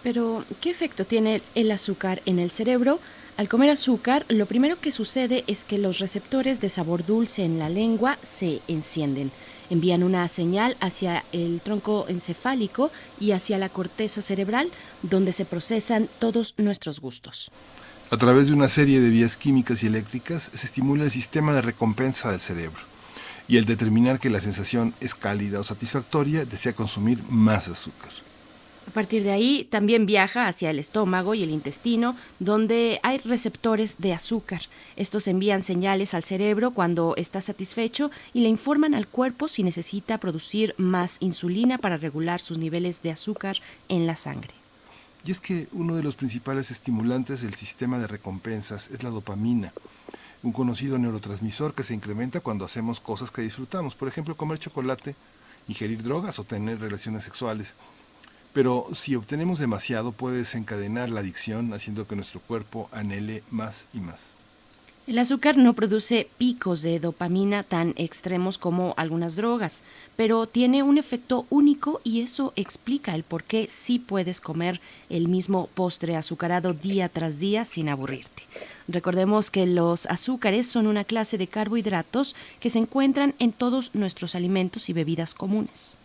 Pero, 0.02 0.44
¿qué 0.60 0.72
efecto 0.72 1.06
tiene 1.06 1.44
el 1.54 1.72
azúcar 1.72 2.24
en 2.26 2.40
el 2.40 2.50
cerebro? 2.50 3.00
Al 3.36 3.50
comer 3.50 3.72
azúcar, 3.72 4.26
lo 4.30 4.46
primero 4.46 4.80
que 4.80 4.92
sucede 4.92 5.44
es 5.48 5.66
que 5.66 5.80
los 5.80 5.98
receptores 5.98 6.62
de 6.62 6.70
sabor 6.70 7.04
dulce 7.04 7.44
en 7.44 7.58
la 7.58 7.68
lengua 7.68 8.20
se 8.22 8.62
encienden. 8.68 9.32
Envían 9.72 10.04
una 10.04 10.28
señal 10.28 10.78
hacia 10.80 11.24
el 11.32 11.60
tronco 11.62 12.06
encefálico 12.10 12.92
y 13.20 13.32
hacia 13.32 13.58
la 13.58 13.70
corteza 13.70 14.22
cerebral, 14.22 14.70
donde 15.02 15.32
se 15.32 15.46
procesan 15.46 16.10
todos 16.20 16.54
nuestros 16.58 17.00
gustos. 17.00 17.50
A 18.12 18.18
través 18.18 18.46
de 18.46 18.54
una 18.54 18.68
serie 18.68 19.00
de 19.00 19.10
vías 19.10 19.36
químicas 19.36 19.82
y 19.82 19.88
eléctricas 19.88 20.52
se 20.54 20.68
estimula 20.68 21.06
el 21.06 21.12
sistema 21.12 21.54
de 21.54 21.62
recompensa 21.62 22.30
del 22.30 22.40
cerebro. 22.40 22.82
Y 23.48 23.58
al 23.58 23.66
determinar 23.66 24.20
que 24.20 24.30
la 24.30 24.42
sensación 24.42 24.94
es 25.02 25.16
cálida 25.16 25.60
o 25.60 25.64
satisfactoria, 25.64 26.46
desea 26.46 26.74
consumir 26.74 27.24
más 27.30 27.68
azúcar. 27.68 28.12
A 28.88 28.92
partir 28.92 29.24
de 29.24 29.32
ahí 29.32 29.68
también 29.70 30.06
viaja 30.06 30.48
hacia 30.48 30.70
el 30.70 30.78
estómago 30.78 31.34
y 31.34 31.44
el 31.44 31.50
intestino, 31.50 32.16
donde 32.40 33.00
hay 33.02 33.18
receptores 33.20 33.98
de 33.98 34.14
azúcar. 34.14 34.64
Estos 34.96 35.28
envían 35.28 35.64
señales 35.64 36.14
al 36.14 36.24
cerebro 36.24 36.72
cuando 36.72 37.16
está 37.16 37.42
satisfecho 37.42 38.12
y 38.34 38.42
le 38.42 38.50
informan 38.50 38.94
al 38.94 39.08
cuerpo 39.08 39.48
si 39.48 39.64
necesita 39.64 40.20
producir 40.20 40.76
más 40.78 41.18
insulina 41.22 41.78
para 41.78 41.98
regular 41.98 42.42
sus 42.42 42.58
niveles 42.58 43.02
de 43.02 43.12
azúcar 43.12 43.58
en 43.90 44.06
la 44.06 44.16
sangre. 44.16 44.54
Y 45.26 45.32
es 45.32 45.40
que 45.40 45.68
uno 45.72 45.96
de 45.96 46.04
los 46.04 46.18
principales 46.18 46.70
estimulantes 46.70 47.42
del 47.42 47.54
sistema 47.54 47.98
de 47.98 48.08
recompensas 48.08 48.92
es 48.92 49.04
la 49.04 49.10
dopamina, 49.10 49.74
un 50.44 50.52
conocido 50.52 51.00
neurotransmisor 51.00 51.74
que 51.74 51.84
se 51.84 51.94
incrementa 51.94 52.42
cuando 52.42 52.66
hacemos 52.66 53.00
cosas 53.00 53.32
que 53.32 53.42
disfrutamos, 53.42 53.96
por 53.96 54.10
ejemplo, 54.10 54.36
comer 54.36 54.60
chocolate, 54.60 55.16
ingerir 55.70 56.04
drogas 56.04 56.40
o 56.40 56.44
tener 56.44 56.82
relaciones 56.82 57.24
sexuales. 57.24 57.76
Pero 58.54 58.88
si 58.94 59.16
obtenemos 59.16 59.60
demasiado 59.60 60.12
puede 60.12 60.38
desencadenar 60.38 61.10
la 61.10 61.22
adicción 61.22 61.74
haciendo 61.74 62.08
que 62.08 62.16
nuestro 62.16 62.40
cuerpo 62.40 62.88
anhele 62.92 63.44
más 63.50 63.88
y 63.94 64.00
más. 64.00 64.36
El 65.06 65.20
azúcar 65.20 65.58
no 65.58 65.74
produce 65.74 66.30
picos 66.38 66.82
de 66.82 66.98
dopamina 66.98 67.64
tan 67.64 67.94
extremos 67.98 68.58
como 68.58 68.94
algunas 68.96 69.36
drogas, 69.36 69.84
pero 70.16 70.48
tiene 70.48 70.82
un 70.82 70.98
efecto 70.98 71.46
único 71.50 72.00
y 72.06 72.22
eso 72.22 72.54
explica 72.56 73.14
el 73.14 73.24
por 73.24 73.44
qué 73.44 73.68
sí 73.70 74.00
puedes 74.00 74.40
comer 74.40 74.80
el 75.10 75.28
mismo 75.28 75.68
postre 75.74 76.16
azucarado 76.16 76.72
día 76.72 77.10
tras 77.10 77.38
día 77.38 77.66
sin 77.66 77.90
aburrirte. 77.90 78.44
Recordemos 78.88 79.52
que 79.52 79.66
los 79.66 80.06
azúcares 80.06 80.68
son 80.68 80.88
una 80.88 81.04
clase 81.04 81.38
de 81.38 81.48
carbohidratos 81.48 82.34
que 82.62 82.70
se 82.70 82.80
encuentran 82.80 83.36
en 83.40 83.52
todos 83.52 83.94
nuestros 83.94 84.36
alimentos 84.36 84.88
y 84.88 84.94
bebidas 84.94 85.34
comunes. 85.34 85.98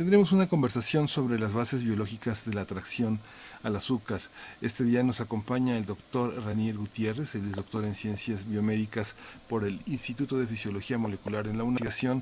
Tendremos 0.00 0.32
una 0.32 0.48
conversación 0.48 1.08
sobre 1.08 1.38
las 1.38 1.52
bases 1.52 1.82
biológicas 1.82 2.46
de 2.46 2.54
la 2.54 2.62
atracción 2.62 3.20
al 3.62 3.76
azúcar. 3.76 4.22
Este 4.62 4.82
día 4.82 5.02
nos 5.02 5.20
acompaña 5.20 5.76
el 5.76 5.84
doctor 5.84 6.42
Ranier 6.42 6.78
Gutiérrez, 6.78 7.34
él 7.34 7.46
es 7.46 7.54
doctor 7.54 7.84
en 7.84 7.94
ciencias 7.94 8.48
biomédicas 8.48 9.14
por 9.46 9.62
el 9.62 9.82
Instituto 9.84 10.38
de 10.38 10.46
Fisiología 10.46 10.96
Molecular 10.96 11.48
en 11.48 11.58
la 11.58 11.64
Universidad 11.64 12.16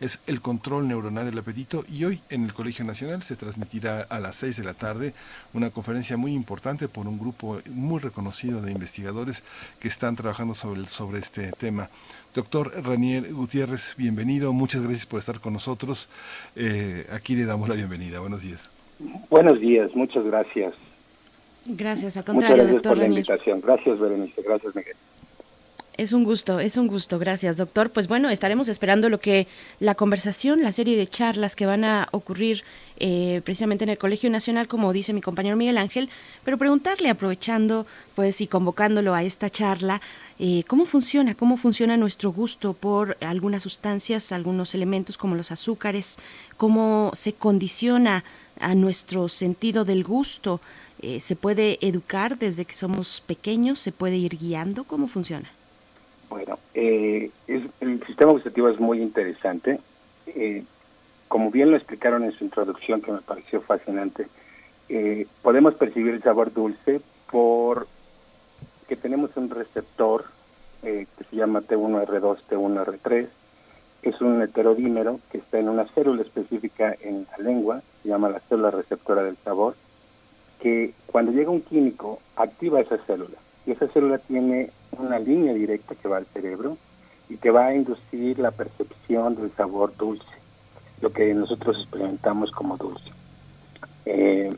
es 0.00 0.20
el 0.26 0.40
control 0.40 0.88
neuronal 0.88 1.26
del 1.26 1.38
apetito 1.38 1.84
y 1.88 2.04
hoy 2.04 2.20
en 2.30 2.44
el 2.44 2.52
Colegio 2.52 2.84
Nacional 2.84 3.22
se 3.22 3.36
transmitirá 3.36 4.02
a 4.02 4.20
las 4.20 4.36
6 4.36 4.58
de 4.58 4.64
la 4.64 4.74
tarde 4.74 5.14
una 5.54 5.70
conferencia 5.70 6.16
muy 6.16 6.32
importante 6.32 6.88
por 6.88 7.06
un 7.06 7.18
grupo 7.18 7.58
muy 7.70 8.00
reconocido 8.00 8.60
de 8.60 8.72
investigadores 8.72 9.42
que 9.80 9.88
están 9.88 10.16
trabajando 10.16 10.54
sobre, 10.54 10.86
sobre 10.88 11.18
este 11.18 11.52
tema. 11.52 11.88
Doctor 12.34 12.72
Ranier 12.84 13.32
Gutiérrez, 13.32 13.94
bienvenido, 13.96 14.52
muchas 14.52 14.82
gracias 14.82 15.06
por 15.06 15.20
estar 15.20 15.40
con 15.40 15.54
nosotros. 15.54 16.08
Eh, 16.54 17.06
aquí 17.10 17.34
le 17.34 17.46
damos 17.46 17.68
la 17.68 17.74
bienvenida. 17.74 18.20
Buenos 18.20 18.42
días. 18.42 18.70
Buenos 19.30 19.60
días, 19.60 19.94
muchas 19.94 20.24
gracias. 20.24 20.74
Gracias, 21.64 22.16
al 22.16 22.24
contrario, 22.24 22.56
muchas 22.56 22.72
gracias 22.72 22.92
por 22.92 22.98
la 22.98 23.06
invitación. 23.06 23.60
Gracias, 23.60 23.98
Berenice. 23.98 24.42
Gracias, 24.42 24.74
Miguel. 24.74 24.96
Es 25.96 26.12
un 26.12 26.24
gusto, 26.24 26.60
es 26.60 26.76
un 26.76 26.88
gusto. 26.88 27.18
Gracias, 27.18 27.56
doctor. 27.56 27.88
Pues 27.88 28.06
bueno, 28.06 28.28
estaremos 28.28 28.68
esperando 28.68 29.08
lo 29.08 29.18
que 29.18 29.46
la 29.80 29.94
conversación, 29.94 30.62
la 30.62 30.72
serie 30.72 30.94
de 30.94 31.06
charlas 31.06 31.56
que 31.56 31.64
van 31.64 31.84
a 31.84 32.08
ocurrir 32.10 32.64
eh, 32.98 33.40
precisamente 33.44 33.84
en 33.84 33.90
el 33.90 33.96
Colegio 33.96 34.28
Nacional, 34.28 34.68
como 34.68 34.92
dice 34.92 35.14
mi 35.14 35.22
compañero 35.22 35.56
Miguel 35.56 35.78
Ángel, 35.78 36.10
pero 36.44 36.58
preguntarle, 36.58 37.08
aprovechando 37.08 37.86
pues 38.14 38.42
y 38.42 38.46
convocándolo 38.46 39.14
a 39.14 39.22
esta 39.22 39.48
charla, 39.48 40.02
eh, 40.38 40.64
cómo 40.68 40.84
funciona, 40.84 41.34
cómo 41.34 41.56
funciona 41.56 41.96
nuestro 41.96 42.30
gusto 42.30 42.74
por 42.74 43.16
algunas 43.22 43.62
sustancias, 43.62 44.32
algunos 44.32 44.74
elementos 44.74 45.16
como 45.16 45.34
los 45.34 45.50
azúcares, 45.50 46.18
cómo 46.58 47.10
se 47.14 47.32
condiciona 47.32 48.22
a 48.60 48.74
nuestro 48.74 49.28
sentido 49.28 49.86
del 49.86 50.04
gusto. 50.04 50.60
Eh, 51.00 51.20
¿Se 51.20 51.36
puede 51.36 51.78
educar 51.80 52.38
desde 52.38 52.66
que 52.66 52.74
somos 52.74 53.22
pequeños? 53.26 53.78
¿Se 53.78 53.92
puede 53.92 54.16
ir 54.16 54.36
guiando? 54.36 54.84
¿Cómo 54.84 55.08
funciona? 55.08 55.50
Bueno, 56.28 56.58
eh, 56.74 57.30
el 57.46 58.04
sistema 58.06 58.32
gustativo 58.32 58.68
es 58.68 58.80
muy 58.80 59.00
interesante. 59.00 59.80
Eh, 60.26 60.64
como 61.28 61.50
bien 61.50 61.70
lo 61.70 61.76
explicaron 61.76 62.24
en 62.24 62.32
su 62.32 62.44
introducción, 62.44 63.00
que 63.00 63.12
me 63.12 63.20
pareció 63.20 63.60
fascinante, 63.60 64.26
eh, 64.88 65.26
podemos 65.42 65.74
percibir 65.74 66.14
el 66.14 66.22
sabor 66.22 66.52
dulce 66.52 67.00
por 67.30 67.86
que 68.88 68.96
tenemos 68.96 69.36
un 69.36 69.50
receptor 69.50 70.24
que 70.82 71.24
se 71.28 71.34
llama 71.34 71.62
T1R2, 71.62 72.38
T1R3. 72.48 73.26
Es 74.02 74.20
un 74.20 74.40
heterodímero 74.40 75.18
que 75.32 75.38
está 75.38 75.58
en 75.58 75.68
una 75.68 75.84
célula 75.88 76.22
específica 76.22 76.94
en 77.00 77.26
la 77.36 77.42
lengua, 77.42 77.82
se 78.02 78.10
llama 78.10 78.28
la 78.28 78.38
célula 78.38 78.70
receptora 78.70 79.24
del 79.24 79.36
sabor, 79.38 79.74
que 80.60 80.94
cuando 81.06 81.32
llega 81.32 81.50
un 81.50 81.62
químico 81.62 82.20
activa 82.36 82.78
esa 82.78 82.98
célula 82.98 83.36
y 83.66 83.72
esa 83.72 83.88
célula 83.88 84.18
tiene 84.18 84.70
una 84.92 85.18
línea 85.18 85.52
directa 85.52 85.94
que 85.94 86.08
va 86.08 86.18
al 86.18 86.26
cerebro 86.26 86.78
y 87.28 87.36
que 87.36 87.50
va 87.50 87.66
a 87.66 87.74
inducir 87.74 88.38
la 88.38 88.52
percepción 88.52 89.34
del 89.34 89.50
sabor 89.56 89.94
dulce, 89.96 90.24
lo 91.00 91.12
que 91.12 91.34
nosotros 91.34 91.76
experimentamos 91.80 92.52
como 92.52 92.76
dulce. 92.76 93.10
Eh, 94.04 94.54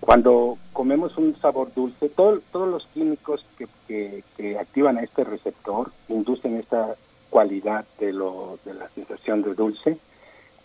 cuando 0.00 0.58
comemos 0.72 1.16
un 1.16 1.34
sabor 1.40 1.72
dulce, 1.74 2.08
todos 2.10 2.42
los 2.52 2.86
químicos 2.94 3.44
que, 3.56 4.22
que, 4.36 4.58
activan 4.58 4.98
a 4.98 5.02
este 5.02 5.24
receptor 5.24 5.90
inducen 6.08 6.56
esta 6.56 6.94
cualidad 7.30 7.84
de, 7.98 8.12
lo, 8.12 8.58
de 8.64 8.74
la 8.74 8.88
sensación 8.90 9.42
de 9.42 9.54
dulce. 9.54 9.98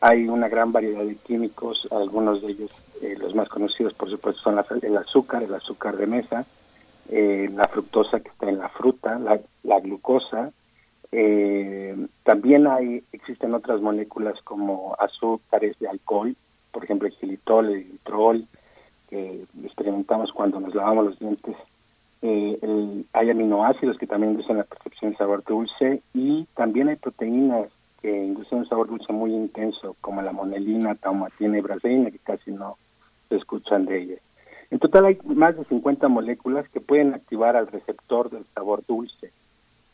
Hay 0.01 0.27
una 0.27 0.49
gran 0.49 0.71
variedad 0.71 1.03
de 1.03 1.15
químicos, 1.15 1.87
algunos 1.91 2.41
de 2.41 2.51
ellos, 2.51 2.71
eh, 3.01 3.15
los 3.17 3.33
más 3.33 3.47
conocidos 3.47 3.93
por 3.93 4.09
supuesto, 4.09 4.41
son 4.41 4.63
el 4.81 4.97
azúcar, 4.97 5.43
el 5.43 5.53
azúcar 5.53 5.95
de 5.97 6.07
mesa, 6.07 6.45
eh, 7.09 7.49
la 7.53 7.67
fructosa 7.67 8.19
que 8.19 8.29
está 8.29 8.49
en 8.49 8.59
la 8.59 8.69
fruta, 8.69 9.19
la, 9.19 9.79
glucosa. 9.79 10.51
Eh, 11.11 11.95
también 12.23 12.67
hay 12.67 13.03
existen 13.11 13.53
otras 13.53 13.81
moléculas 13.81 14.41
como 14.43 14.95
azúcares 14.99 15.77
de 15.79 15.87
alcohol, 15.87 16.35
por 16.71 16.83
ejemplo 16.83 17.07
el 17.07 17.13
xilitol, 17.13 17.69
el 17.69 17.91
litrol, 17.91 18.47
que 19.09 19.45
experimentamos 19.63 20.31
cuando 20.31 20.59
nos 20.59 20.73
lavamos 20.73 21.05
los 21.05 21.19
dientes. 21.19 21.55
Eh, 22.21 22.57
hay 23.11 23.29
aminoácidos 23.29 23.97
que 23.97 24.07
también 24.07 24.31
inducen 24.31 24.57
la 24.57 24.63
percepción 24.63 25.11
del 25.11 25.17
sabor 25.17 25.43
dulce 25.43 26.01
y 26.13 26.45
también 26.55 26.87
hay 26.87 26.95
proteínas 26.95 27.67
que 28.01 28.25
inducen 28.25 28.59
un 28.59 28.67
sabor 28.67 28.87
dulce 28.87 29.11
muy 29.13 29.33
intenso, 29.33 29.95
como 30.01 30.21
la 30.21 30.31
monelina, 30.31 30.95
taumatina 30.95 31.57
y 31.57 31.61
braseína, 31.61 32.11
que 32.11 32.19
casi 32.19 32.51
no 32.51 32.77
se 33.29 33.35
escuchan 33.35 33.85
de 33.85 34.01
ellas. 34.01 34.19
En 34.73 34.79
total 34.79 35.05
hay 35.05 35.19
más 35.25 35.55
de 35.55 35.65
50 35.65 36.07
moléculas 36.07 36.67
que 36.69 36.81
pueden 36.81 37.13
activar 37.13 37.55
al 37.55 37.67
receptor 37.67 38.31
del 38.31 38.43
sabor 38.55 38.83
dulce. 38.87 39.31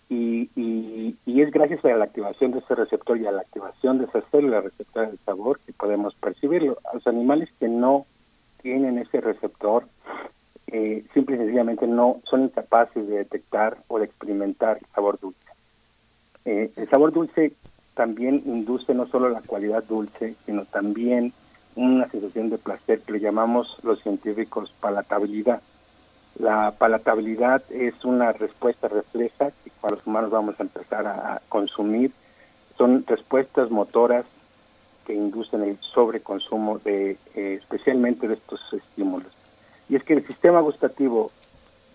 Y, 0.07 0.49
y, 0.55 1.41
es 1.41 1.51
gracias 1.51 1.83
a 1.83 1.89
la 1.89 2.05
activación 2.05 2.51
de 2.51 2.59
ese 2.59 2.75
receptor 2.75 3.17
y 3.17 3.27
a 3.27 3.31
la 3.33 3.41
activación 3.41 3.97
de 3.97 4.05
esa 4.05 4.21
célula 4.31 4.61
receptora 4.61 5.09
del 5.09 5.19
sabor 5.25 5.59
que 5.65 5.73
podemos 5.73 6.15
percibirlo. 6.15 6.77
Los 6.93 7.05
animales 7.07 7.49
que 7.59 7.67
no 7.67 8.05
tienen 8.61 8.99
ese 8.99 9.19
receptor, 9.19 9.83
eh, 10.67 11.03
simple 11.13 11.35
y 11.35 11.39
sencillamente 11.39 11.85
no 11.85 12.21
son 12.23 12.45
incapaces 12.45 13.05
de 13.05 13.17
detectar 13.17 13.79
o 13.89 13.99
de 13.99 14.05
experimentar 14.05 14.77
el 14.77 14.87
sabor 14.95 15.19
dulce. 15.19 15.51
Eh, 16.45 16.71
el 16.77 16.89
sabor 16.89 17.11
dulce 17.11 17.51
también 17.95 18.43
induce 18.45 18.93
no 18.93 19.07
solo 19.07 19.27
la 19.27 19.41
cualidad 19.41 19.83
dulce, 19.83 20.35
sino 20.45 20.63
también 20.63 21.33
una 21.79 22.09
sensación 22.09 22.49
de 22.49 22.57
placer 22.57 22.99
que 22.99 23.13
le 23.13 23.19
llamamos 23.21 23.77
los 23.83 24.01
científicos 24.01 24.73
palatabilidad. 24.81 25.61
La 26.37 26.71
palatabilidad 26.71 27.63
es 27.69 28.03
una 28.03 28.33
respuesta 28.33 28.89
refleja 28.89 29.51
que 29.63 29.71
para 29.79 29.95
los 29.95 30.05
humanos 30.05 30.29
vamos 30.29 30.59
a 30.59 30.63
empezar 30.63 31.07
a 31.07 31.41
consumir. 31.47 32.11
Son 32.77 33.05
respuestas 33.07 33.71
motoras 33.71 34.25
que 35.05 35.13
inducen 35.13 35.63
el 35.63 35.77
sobreconsumo 35.93 36.79
de 36.79 37.11
eh, 37.33 37.59
especialmente 37.61 38.27
de 38.27 38.33
estos 38.33 38.59
estímulos. 38.73 39.31
Y 39.87 39.95
es 39.95 40.03
que 40.03 40.13
el 40.13 40.27
sistema 40.27 40.59
gustativo 40.59 41.31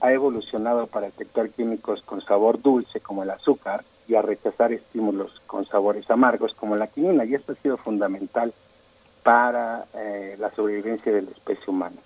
ha 0.00 0.12
evolucionado 0.12 0.86
para 0.86 1.06
detectar 1.06 1.50
químicos 1.50 2.00
con 2.02 2.22
sabor 2.22 2.60
dulce 2.60 3.00
como 3.00 3.22
el 3.22 3.30
azúcar 3.30 3.84
y 4.08 4.14
a 4.14 4.22
rechazar 4.22 4.72
estímulos 4.72 5.42
con 5.46 5.66
sabores 5.66 6.10
amargos 6.10 6.54
como 6.54 6.74
la 6.74 6.86
quinina 6.86 7.26
y 7.26 7.34
esto 7.34 7.52
ha 7.52 7.56
sido 7.56 7.76
fundamental 7.76 8.54
para 9.24 9.86
eh, 9.94 10.36
la 10.38 10.50
sobrevivencia 10.50 11.10
de 11.10 11.22
la 11.22 11.30
especie 11.30 11.64
humana. 11.66 11.96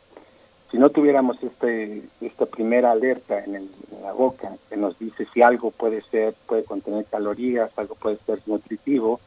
Si 0.71 0.79
no 0.79 0.91
tuviéramos 0.91 1.43
este, 1.43 2.03
esta 2.21 2.47
primera 2.47 2.93
alerta 2.93 3.45
en, 3.45 3.69
la 4.03 4.13
boca 4.13 4.57
que 4.71 4.77
nos 4.77 4.99
dice 4.99 5.27
si 5.35 5.43
algo 5.43 5.71
puede 5.73 6.01
ser, 6.03 6.35
puede 6.47 6.65
contener 6.65 7.05
calorías, 7.07 7.71
algo 7.77 7.97
puede 7.97 8.19
ser 8.19 8.41
nutritivo, 8.47 9.21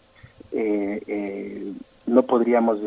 eh, 0.52 1.02
eh, 1.06 1.74
no 2.08 2.24
podríamos 2.24 2.80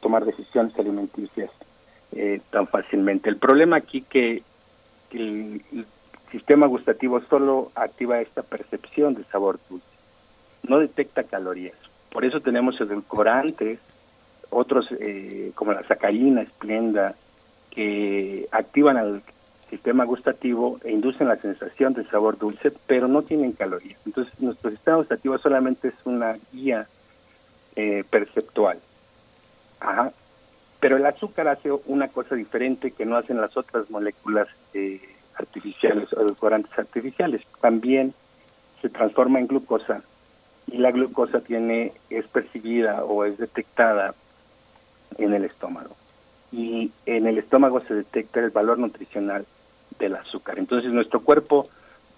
tomar 0.00 0.24
decisiones 0.24 0.78
alimenticias 0.78 1.50
tan 2.50 2.66
fácilmente. 2.66 3.30
El 3.30 3.36
problema 3.36 3.76
aquí 3.76 4.02
que, 4.02 4.42
que 5.10 5.16
el, 5.18 5.62
el 5.72 5.86
sistema 6.30 6.66
gustativo 6.66 7.20
solo 7.22 7.70
activa 7.74 8.20
esta 8.20 8.42
percepción 8.42 9.14
de 9.14 9.24
sabor 9.24 9.58
dulce, 9.70 9.86
no 10.64 10.78
detecta 10.78 11.22
calorías. 11.22 11.76
Por 12.10 12.24
eso 12.24 12.40
tenemos 12.40 12.80
edulcorantes, 12.80 13.78
otros 14.50 14.88
eh, 15.00 15.52
como 15.54 15.72
la 15.72 15.82
sacarina, 15.84 16.42
esplenda, 16.42 17.14
que 17.70 18.48
activan 18.52 18.96
al 18.96 19.22
sistema 19.68 20.04
gustativo 20.04 20.78
e 20.84 20.92
inducen 20.92 21.28
la 21.28 21.36
sensación 21.36 21.92
de 21.92 22.04
sabor 22.04 22.38
dulce, 22.38 22.72
pero 22.86 23.08
no 23.08 23.22
tienen 23.22 23.52
calorías. 23.52 23.98
Entonces, 24.06 24.32
nuestro 24.40 24.70
sistema 24.70 24.98
gustativo 24.98 25.36
solamente 25.38 25.88
es 25.88 25.94
una 26.04 26.36
guía 26.52 26.86
eh, 27.74 28.04
perceptual. 28.08 28.78
Pero 30.80 30.96
el 30.96 31.06
azúcar 31.06 31.48
hace 31.48 31.70
una 31.86 32.08
cosa 32.08 32.34
diferente 32.34 32.92
que 32.92 33.04
no 33.04 33.16
hacen 33.16 33.40
las 33.40 33.56
otras 33.56 33.90
moléculas 33.90 34.48
eh, 34.72 35.00
artificiales 35.34 36.12
o 36.12 36.20
edulcorantes 36.20 36.78
artificiales. 36.78 37.42
También 37.60 38.14
se 38.80 38.88
transforma 38.88 39.38
en 39.40 39.48
glucosa 39.48 40.02
y 40.66 40.78
la 40.78 40.90
glucosa 40.90 41.40
tiene 41.40 41.92
es 42.10 42.26
percibida 42.26 43.04
o 43.04 43.24
es 43.24 43.38
detectada 43.38 44.14
en 45.18 45.32
el 45.34 45.44
estómago. 45.44 45.96
Y 46.52 46.92
en 47.06 47.26
el 47.26 47.38
estómago 47.38 47.80
se 47.80 47.94
detecta 47.94 48.40
el 48.40 48.50
valor 48.50 48.78
nutricional 48.78 49.46
del 49.98 50.16
azúcar. 50.16 50.58
Entonces 50.58 50.90
nuestro 50.92 51.20
cuerpo 51.20 51.68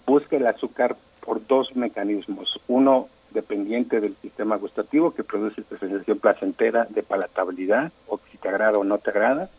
busca 0.05 0.37
el 0.37 0.47
azúcar 0.47 0.95
por 1.21 1.45
dos 1.45 1.75
mecanismos. 1.75 2.59
Uno 2.67 3.07
dependiente 3.31 4.01
del 4.01 4.15
sistema 4.15 4.55
gustativo 4.57 5.13
que 5.13 5.23
produce 5.23 5.61
esta 5.61 5.77
sensación 5.77 6.19
placentera 6.19 6.87
de 6.89 7.03
palatabilidad 7.03 7.91
o 8.07 8.19
si 8.31 8.37
te 8.37 8.49
agrada 8.49 8.77
o 8.77 8.83
no 8.83 8.97
te 8.97 9.11
agrada. 9.11 9.49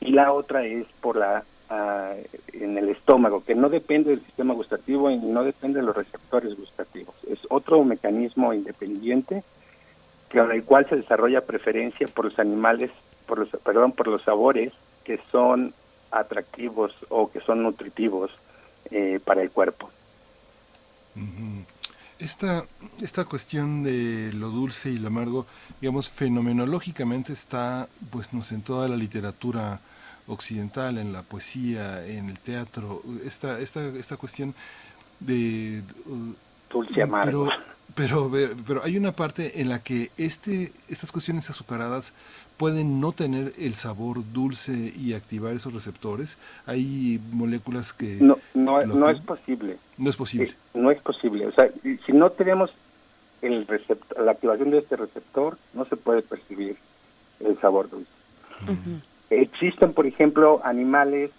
Y 0.00 0.12
la 0.12 0.32
otra 0.32 0.64
es 0.64 0.86
por 1.00 1.16
la 1.16 1.44
ah, 1.70 2.14
en 2.52 2.78
el 2.78 2.88
estómago, 2.88 3.42
que 3.44 3.54
no 3.54 3.68
depende 3.68 4.10
del 4.10 4.24
sistema 4.24 4.54
gustativo 4.54 5.10
y 5.10 5.16
no 5.16 5.44
depende 5.44 5.80
de 5.80 5.86
los 5.86 5.96
receptores 5.96 6.56
gustativos. 6.56 7.14
Es 7.28 7.38
otro 7.48 7.82
mecanismo 7.84 8.52
independiente 8.52 9.42
con 10.32 10.50
el 10.50 10.64
cual 10.64 10.88
se 10.88 10.96
desarrolla 10.96 11.42
preferencia 11.42 12.08
por 12.08 12.26
los 12.26 12.38
animales, 12.38 12.90
por 13.26 13.38
los, 13.38 13.48
perdón, 13.62 13.92
por 13.92 14.08
los 14.08 14.22
sabores 14.22 14.72
que 15.04 15.20
son 15.30 15.72
atractivos 16.10 16.92
o 17.08 17.30
que 17.30 17.40
son 17.40 17.62
nutritivos 17.62 18.30
eh, 18.90 19.20
para 19.24 19.42
el 19.42 19.50
cuerpo. 19.50 19.90
Esta, 22.18 22.64
esta 23.00 23.24
cuestión 23.24 23.82
de 23.82 24.32
lo 24.32 24.48
dulce 24.48 24.90
y 24.90 24.98
lo 24.98 25.08
amargo, 25.08 25.46
digamos, 25.80 26.10
fenomenológicamente 26.10 27.32
está, 27.32 27.88
pues, 28.10 28.32
no 28.32 28.40
en 28.50 28.62
toda 28.62 28.88
la 28.88 28.96
literatura 28.96 29.80
occidental, 30.26 30.98
en 30.98 31.12
la 31.12 31.22
poesía, 31.22 32.06
en 32.06 32.28
el 32.28 32.38
teatro, 32.38 33.02
esta, 33.24 33.60
esta, 33.60 33.86
esta 33.88 34.16
cuestión 34.16 34.54
de... 35.20 35.82
dulce 36.70 37.02
amargo. 37.02 37.48
Pero, 37.94 38.30
pero, 38.30 38.56
pero 38.66 38.82
hay 38.82 38.96
una 38.96 39.12
parte 39.12 39.60
en 39.60 39.68
la 39.68 39.80
que 39.80 40.10
este, 40.16 40.72
estas 40.88 41.12
cuestiones 41.12 41.48
azucaradas 41.50 42.12
pueden 42.56 43.00
no 43.00 43.12
tener 43.12 43.52
el 43.58 43.74
sabor 43.74 44.22
dulce 44.32 44.92
y 44.96 45.12
activar 45.12 45.54
esos 45.54 45.72
receptores. 45.72 46.38
Hay 46.66 47.20
moléculas 47.32 47.92
que... 47.92 48.18
No, 48.20 48.38
no, 48.54 48.84
no 48.86 49.10
es 49.10 49.20
posible. 49.20 49.76
No 49.98 50.10
es 50.10 50.16
posible. 50.16 50.46
Eh, 50.46 50.54
no 50.74 50.90
es 50.90 51.00
posible. 51.02 51.46
O 51.46 51.52
sea, 51.52 51.68
si 52.06 52.12
no 52.12 52.30
tenemos 52.30 52.70
el 53.42 53.66
receptor, 53.66 54.24
la 54.24 54.32
activación 54.32 54.70
de 54.70 54.78
este 54.78 54.96
receptor, 54.96 55.58
no 55.74 55.84
se 55.84 55.96
puede 55.96 56.22
percibir 56.22 56.76
el 57.40 57.60
sabor 57.60 57.90
dulce. 57.90 58.10
Existen, 59.30 59.92
por 59.92 60.06
ejemplo, 60.06 60.60
animales 60.64 61.30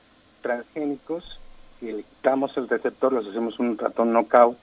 transgénicos 0.42 1.40
que 1.80 1.94
le 1.94 2.04
quitamos 2.04 2.56
el 2.58 2.68
receptor, 2.68 3.14
los 3.14 3.28
hacemos 3.28 3.60
un 3.60 3.78
ratón 3.78 4.14
knockout 4.14 4.58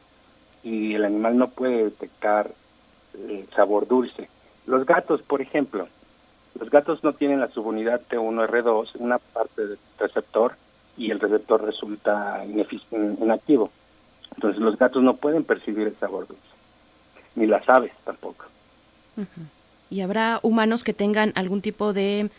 y 0.63 0.95
el 0.95 1.05
animal 1.05 1.37
no 1.37 1.49
puede 1.49 1.85
detectar 1.85 2.51
el 3.15 3.49
sabor 3.55 3.87
dulce. 3.87 4.29
Los 4.67 4.87
gatos, 4.87 5.23
por 5.23 5.41
ejemplo, 5.41 5.89
los 6.59 6.71
gatos 6.71 7.03
no 7.03 7.13
tienen 7.13 7.41
la 7.41 7.49
subunidad 7.49 8.01
T1R2, 8.09 8.91
una 8.99 9.19
parte 9.19 9.67
del 9.67 9.79
receptor, 9.99 10.55
y 10.97 11.11
el 11.11 11.21
receptor 11.21 11.65
resulta 11.65 12.45
inactivo. 12.45 13.71
Entonces 14.35 14.61
los 14.61 14.79
gatos 14.79 15.03
no 15.03 15.17
pueden 15.17 15.45
percibir 15.45 15.89
el 15.89 15.97
sabor 15.97 16.27
dulce, 16.27 16.43
ni 17.35 17.47
las 17.47 17.69
aves 17.69 17.93
tampoco. 18.05 18.45
¿Y 19.91 20.01
habrá 20.01 20.41
humanos 20.43 20.85
que 20.85 20.95
tengan 20.95 21.33
algún 21.35 21.61
tipo 21.61 21.93
de, 21.93 22.31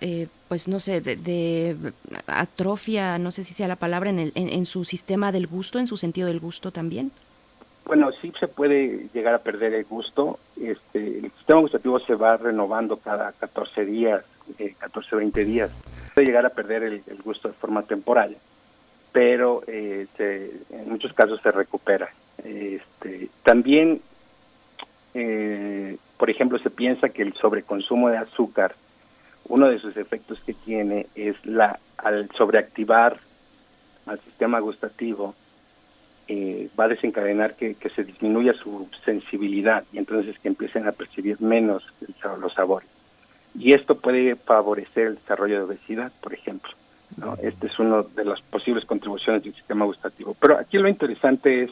eh, 0.00 0.28
pues 0.48 0.68
no 0.68 0.80
sé, 0.80 1.00
de, 1.00 1.76
atrofia, 2.26 3.18
no 3.18 3.30
sé 3.30 3.44
si 3.44 3.54
sea 3.54 3.68
la 3.68 3.76
palabra, 3.76 4.10
en, 4.10 4.18
el, 4.18 4.32
en 4.34 4.66
su 4.66 4.84
sistema 4.84 5.32
del 5.32 5.46
gusto, 5.46 5.78
en 5.78 5.86
su 5.86 5.96
sentido 5.96 6.28
del 6.28 6.40
gusto 6.40 6.70
también? 6.70 7.12
Bueno, 7.90 8.12
sí 8.22 8.32
se 8.38 8.46
puede 8.46 9.08
llegar 9.12 9.34
a 9.34 9.40
perder 9.40 9.74
el 9.74 9.84
gusto. 9.84 10.38
Este, 10.60 11.18
el 11.18 11.32
sistema 11.32 11.60
gustativo 11.60 11.98
se 11.98 12.14
va 12.14 12.36
renovando 12.36 12.98
cada 12.98 13.32
14 13.32 13.84
días, 13.84 14.24
eh, 14.60 14.74
14, 14.78 15.16
20 15.16 15.44
días. 15.44 15.72
Puede 16.14 16.26
llegar 16.26 16.46
a 16.46 16.50
perder 16.50 16.84
el, 16.84 17.02
gusto 17.24 17.48
de 17.48 17.54
forma 17.54 17.82
temporal, 17.82 18.36
pero 19.10 19.62
eh, 19.66 20.06
en 20.70 20.88
muchos 20.88 21.12
casos 21.14 21.40
se 21.42 21.50
recupera. 21.50 22.10
Este, 22.44 23.28
también, 23.42 24.00
eh, 25.14 25.96
por 26.16 26.30
ejemplo, 26.30 26.60
se 26.60 26.70
piensa 26.70 27.08
que 27.08 27.22
el 27.22 27.34
sobreconsumo 27.34 28.08
de 28.08 28.18
azúcar, 28.18 28.76
uno 29.50 29.68
de 29.68 29.80
sus 29.80 29.96
efectos 29.96 30.40
que 30.46 30.54
tiene 30.54 31.06
es 31.14 31.34
la 31.44 31.78
al 31.98 32.30
sobreactivar 32.38 33.18
al 34.06 34.20
sistema 34.20 34.60
gustativo, 34.60 35.34
eh, 36.28 36.70
va 36.78 36.84
a 36.84 36.88
desencadenar 36.88 37.54
que, 37.54 37.76
se 37.94 38.04
disminuya 38.04 38.54
su 38.54 38.88
sensibilidad 39.04 39.84
y 39.92 39.98
entonces 39.98 40.38
que 40.38 40.48
empiecen 40.48 40.86
a 40.86 40.92
percibir 40.92 41.40
menos 41.40 41.82
los 42.40 42.54
sabores. 42.54 42.88
Y 43.54 43.74
esto 43.74 43.96
puede 43.96 44.36
favorecer 44.36 45.08
el 45.08 45.14
desarrollo 45.16 45.56
de 45.56 45.62
obesidad, 45.64 46.12
por 46.20 46.32
ejemplo. 46.32 46.70
¿no? 47.16 47.36
Este 47.42 47.66
es 47.66 47.78
uno 47.80 48.04
de 48.04 48.24
las 48.24 48.40
posibles 48.42 48.84
contribuciones 48.84 49.42
del 49.42 49.54
sistema 49.54 49.84
gustativo. 49.84 50.36
Pero 50.38 50.58
aquí 50.58 50.78
lo 50.78 50.88
interesante 50.88 51.64
es 51.64 51.70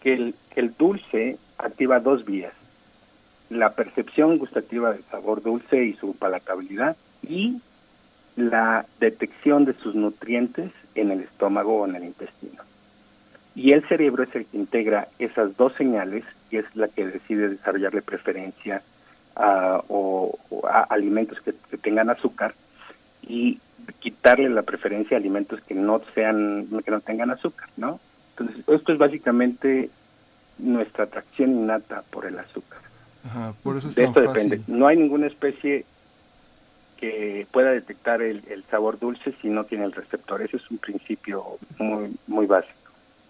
que 0.00 0.14
el, 0.14 0.34
el 0.56 0.74
dulce 0.76 1.38
activa 1.56 2.00
dos 2.00 2.24
vías. 2.24 2.52
La 3.52 3.74
percepción 3.74 4.38
gustativa 4.38 4.92
del 4.92 5.04
sabor 5.10 5.42
dulce 5.42 5.84
y 5.84 5.92
su 5.92 6.16
palatabilidad 6.16 6.96
y 7.22 7.60
la 8.34 8.86
detección 8.98 9.66
de 9.66 9.74
sus 9.74 9.94
nutrientes 9.94 10.70
en 10.94 11.10
el 11.10 11.20
estómago 11.20 11.80
o 11.80 11.86
en 11.86 11.96
el 11.96 12.04
intestino. 12.04 12.62
Y 13.54 13.72
el 13.72 13.86
cerebro 13.86 14.22
es 14.22 14.34
el 14.34 14.46
que 14.46 14.56
integra 14.56 15.08
esas 15.18 15.54
dos 15.58 15.74
señales 15.74 16.24
y 16.50 16.56
es 16.56 16.64
la 16.74 16.88
que 16.88 17.06
decide 17.06 17.50
desarrollarle 17.50 18.00
preferencia 18.00 18.82
a, 19.36 19.82
o, 19.88 20.38
a 20.66 20.84
alimentos 20.84 21.38
que, 21.42 21.52
tengan 21.76 22.08
azúcar 22.08 22.54
y 23.20 23.60
quitarle 24.00 24.48
la 24.48 24.62
preferencia 24.62 25.16
a 25.16 25.20
alimentos 25.20 25.60
que 25.62 25.74
no 25.74 26.00
sean 26.14 26.68
que 26.84 26.90
no 26.90 27.00
tengan 27.00 27.30
azúcar, 27.30 27.68
¿no? 27.76 28.00
Entonces, 28.30 28.64
esto 28.66 28.92
es 28.92 28.98
básicamente 28.98 29.90
nuestra 30.58 31.04
atracción 31.04 31.50
innata 31.50 32.02
por 32.10 32.24
el 32.24 32.38
azúcar. 32.38 32.80
Por 33.62 33.76
eso 33.76 33.90
de 33.90 34.04
esto 34.04 34.20
depende. 34.20 34.60
No 34.66 34.86
hay 34.86 34.96
ninguna 34.96 35.26
especie 35.26 35.84
que 36.98 37.46
pueda 37.50 37.70
detectar 37.70 38.22
el, 38.22 38.44
el, 38.48 38.64
sabor 38.70 38.98
dulce 38.98 39.34
si 39.42 39.48
no 39.48 39.64
tiene 39.64 39.84
el 39.84 39.92
receptor. 39.92 40.40
Ese 40.42 40.58
es 40.58 40.70
un 40.70 40.78
principio 40.78 41.58
muy, 41.78 42.16
muy 42.26 42.46
básico. 42.46 42.74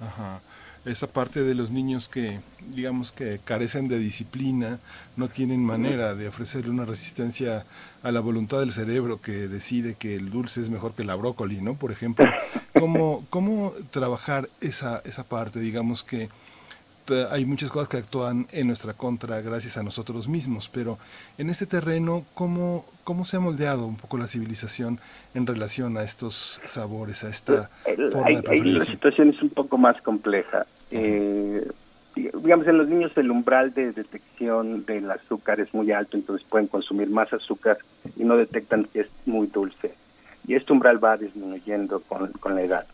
Ajá. 0.01 0.41
Esa 0.85 1.07
parte 1.07 1.45
de 1.45 1.55
los 1.55 1.71
niños 1.71 2.09
que, 2.09 2.41
digamos 2.75 3.13
que 3.13 3.39
carecen 3.45 3.87
de 3.87 3.99
disciplina, 3.99 4.81
no 5.17 5.29
tienen 5.29 5.65
manera 5.65 6.17
de 6.17 6.27
ofrecerle 6.27 6.71
una 6.71 6.85
resistencia 6.85 7.65
a 8.03 8.11
la 8.11 8.19
voluntad 8.19 8.59
del 8.59 8.73
cerebro 8.73 9.21
que 9.21 9.47
decide 9.47 9.95
que 9.95 10.17
el 10.17 10.31
dulce 10.31 10.61
es 10.61 10.71
mejor 10.71 10.95
que 10.95 11.05
la 11.05 11.15
brócoli, 11.15 11.61
¿no? 11.61 11.75
Por 11.75 11.93
ejemplo, 11.93 12.27
¿cómo, 12.73 13.25
cómo 13.31 13.73
trabajar 13.93 14.49
esa, 14.61 15.01
esa 15.05 15.23
parte, 15.23 15.61
digamos 15.61 16.03
que 16.03 16.31
hay 17.31 17.45
muchas 17.45 17.71
cosas 17.71 17.89
que 17.89 17.97
actúan 17.97 18.47
en 18.53 18.67
nuestra 18.67 18.95
contra 18.95 19.41
gracias 19.41 19.77
a 19.77 19.83
nosotros 19.83 20.29
mismos, 20.29 20.69
pero 20.69 20.99
en 21.39 21.51
este 21.51 21.67
terreno, 21.67 22.25
¿cómo, 22.35 22.85
cómo 23.05 23.25
se 23.25 23.37
ha 23.37 23.41
moldeado 23.41 23.87
un 23.87 23.97
poco 23.97 24.19
la 24.19 24.27
civilización 24.27 25.01
en 25.35 25.47
relación 25.47 25.97
a 25.97 26.03
estos 26.03 26.61
sabores, 26.65 27.25
a 27.25 27.29
esta 27.29 27.71
forma 28.11 28.29
de 28.29 28.43
preferencia? 28.43 28.79
La 28.79 28.85
situación 28.85 29.31
es 29.31 29.43
un 29.43 29.51
poco 29.51 29.79
más 29.79 30.01
compleja. 30.03 30.67
Eh, 30.91 31.69
digamos, 32.15 32.67
en 32.67 32.79
los 32.79 32.89
niños 32.89 33.13
el 33.17 33.31
umbral 33.31 33.73
de 33.75 33.93
detección 33.93 34.85
del 34.85 35.11
azúcar 35.11 35.61
es 35.61 35.73
muy 35.73 35.91
alto, 35.93 36.17
entonces 36.17 36.47
pueden 36.49 36.69
consumir 36.69 37.09
más 37.09 37.33
azúcar 37.33 37.79
y 38.17 38.25
no 38.25 38.37
detectan 38.37 38.85
que 38.85 39.01
es 39.01 39.09
muy 39.27 39.47
dulce. 39.47 39.95
Y 40.47 40.55
este 40.55 40.73
umbral 40.73 41.03
va 41.03 41.17
disminuyendo 41.17 42.01
con, 42.01 42.33
con 42.33 42.55
la 42.55 42.63
edad. 42.63 42.87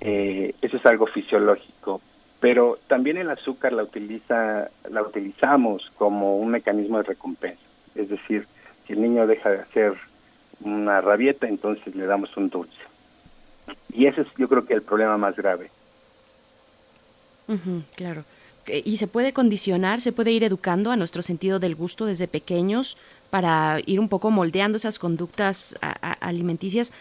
Eh, 0.00 0.54
eso 0.60 0.76
es 0.76 0.86
algo 0.86 1.06
fisiológico, 1.06 2.00
pero 2.44 2.78
también 2.88 3.16
el 3.16 3.30
azúcar 3.30 3.72
la 3.72 3.84
utiliza 3.84 4.68
la 4.90 5.00
utilizamos 5.00 5.90
como 5.96 6.36
un 6.36 6.50
mecanismo 6.50 6.98
de 6.98 7.04
recompensa. 7.04 7.62
Es 7.94 8.10
decir 8.10 8.46
si 8.86 8.92
el 8.92 9.00
niño 9.00 9.26
deja 9.26 9.48
de 9.48 9.60
hacer 9.60 9.94
una 10.60 11.00
rabieta 11.00 11.48
entonces 11.48 11.96
le 11.96 12.04
damos 12.04 12.36
un 12.36 12.50
dulce. 12.50 12.76
Y 13.94 14.04
ese 14.08 14.20
es 14.20 14.26
yo 14.36 14.46
creo 14.46 14.66
que 14.66 14.74
el 14.74 14.82
problema 14.82 15.16
más 15.16 15.36
grave. 15.36 15.70
Claro. 17.96 18.24
Eh, 18.66 18.82
y 18.84 18.98
se 18.98 19.06
puede 19.06 19.32
condicionar 19.32 20.02
se 20.02 20.12
puede 20.12 20.30
ir 20.30 20.44
educando 20.44 20.90
a 20.90 20.96
nuestro 20.96 21.22
sentido 21.22 21.58
del 21.58 21.74
gusto 21.74 22.04
desde 22.04 22.28
pequeños 22.28 22.98
para 23.30 23.80
ir 23.86 23.98
un 23.98 24.10
poco 24.10 24.30
moldeando 24.30 24.76
esas 24.76 24.98
conductas 24.98 25.76
alimenticias 26.20 26.92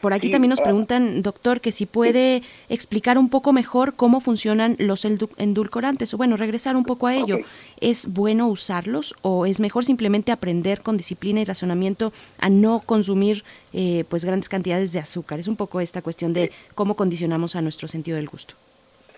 por 0.00 0.12
aquí 0.12 0.30
también 0.30 0.50
nos 0.50 0.60
preguntan, 0.60 1.22
doctor, 1.22 1.60
que 1.60 1.72
si 1.72 1.86
puede 1.86 2.42
explicar 2.68 3.18
un 3.18 3.28
poco 3.28 3.52
mejor 3.52 3.94
cómo 3.94 4.20
funcionan 4.20 4.76
los 4.78 5.04
endulcorantes, 5.04 6.14
o 6.14 6.16
bueno, 6.16 6.36
regresar 6.36 6.76
un 6.76 6.84
poco 6.84 7.06
a 7.06 7.14
ello. 7.14 7.38
¿Es 7.80 8.06
bueno 8.12 8.48
usarlos 8.48 9.14
o 9.22 9.46
es 9.46 9.58
mejor 9.60 9.84
simplemente 9.84 10.32
aprender 10.32 10.80
con 10.80 10.96
disciplina 10.96 11.40
y 11.40 11.44
razonamiento 11.44 12.12
a 12.38 12.48
no 12.48 12.80
consumir 12.80 13.44
eh, 13.72 14.04
pues 14.08 14.24
grandes 14.24 14.48
cantidades 14.48 14.92
de 14.92 15.00
azúcar? 15.00 15.40
Es 15.40 15.48
un 15.48 15.56
poco 15.56 15.80
esta 15.80 16.02
cuestión 16.02 16.32
de 16.32 16.52
cómo 16.74 16.94
condicionamos 16.94 17.56
a 17.56 17.62
nuestro 17.62 17.88
sentido 17.88 18.16
del 18.16 18.28
gusto. 18.28 18.54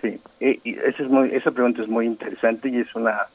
Sí, 0.00 0.18
y 0.40 0.78
esa, 0.78 1.02
es 1.02 1.08
muy, 1.10 1.34
esa 1.34 1.50
pregunta 1.50 1.82
es 1.82 1.88
muy 1.88 2.06
interesante 2.06 2.68
y 2.68 2.76
es 2.76 2.94
una 2.94 3.26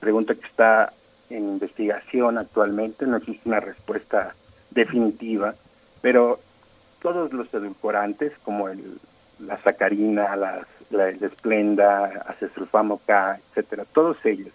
pregunta 0.00 0.34
que 0.34 0.46
está 0.46 0.92
en 1.30 1.44
investigación 1.44 2.38
actualmente, 2.38 3.06
no 3.06 3.16
existe 3.16 3.48
una 3.48 3.60
respuesta 3.60 4.34
definitiva, 4.70 5.54
pero 6.02 6.40
todos 7.04 7.34
los 7.34 7.52
edulcorantes, 7.52 8.32
como 8.44 8.70
el 8.70 8.98
la 9.38 9.60
sacarina, 9.62 10.34
la, 10.36 10.66
la, 10.90 11.08
esplenda, 11.08 12.24
acesulfamo 12.26 13.00
K, 13.04 13.40
etcétera, 13.50 13.84
todos 13.92 14.16
ellos 14.24 14.52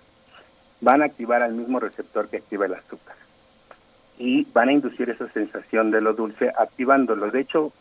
van 0.81 1.03
a 1.03 1.05
activar 1.05 1.43
al 1.43 1.53
mismo 1.53 1.79
receptor 1.79 2.27
que 2.27 2.37
activa 2.37 2.65
el 2.65 2.73
azúcar 2.73 3.15
y 4.17 4.47
van 4.51 4.69
a 4.69 4.73
inducir 4.73 5.09
esa 5.09 5.27
sensación 5.29 5.91
de 5.91 6.01
lo 6.01 6.13
dulce 6.13 6.51
activándolo. 6.57 7.29
De 7.29 7.41
hecho, 7.41 7.71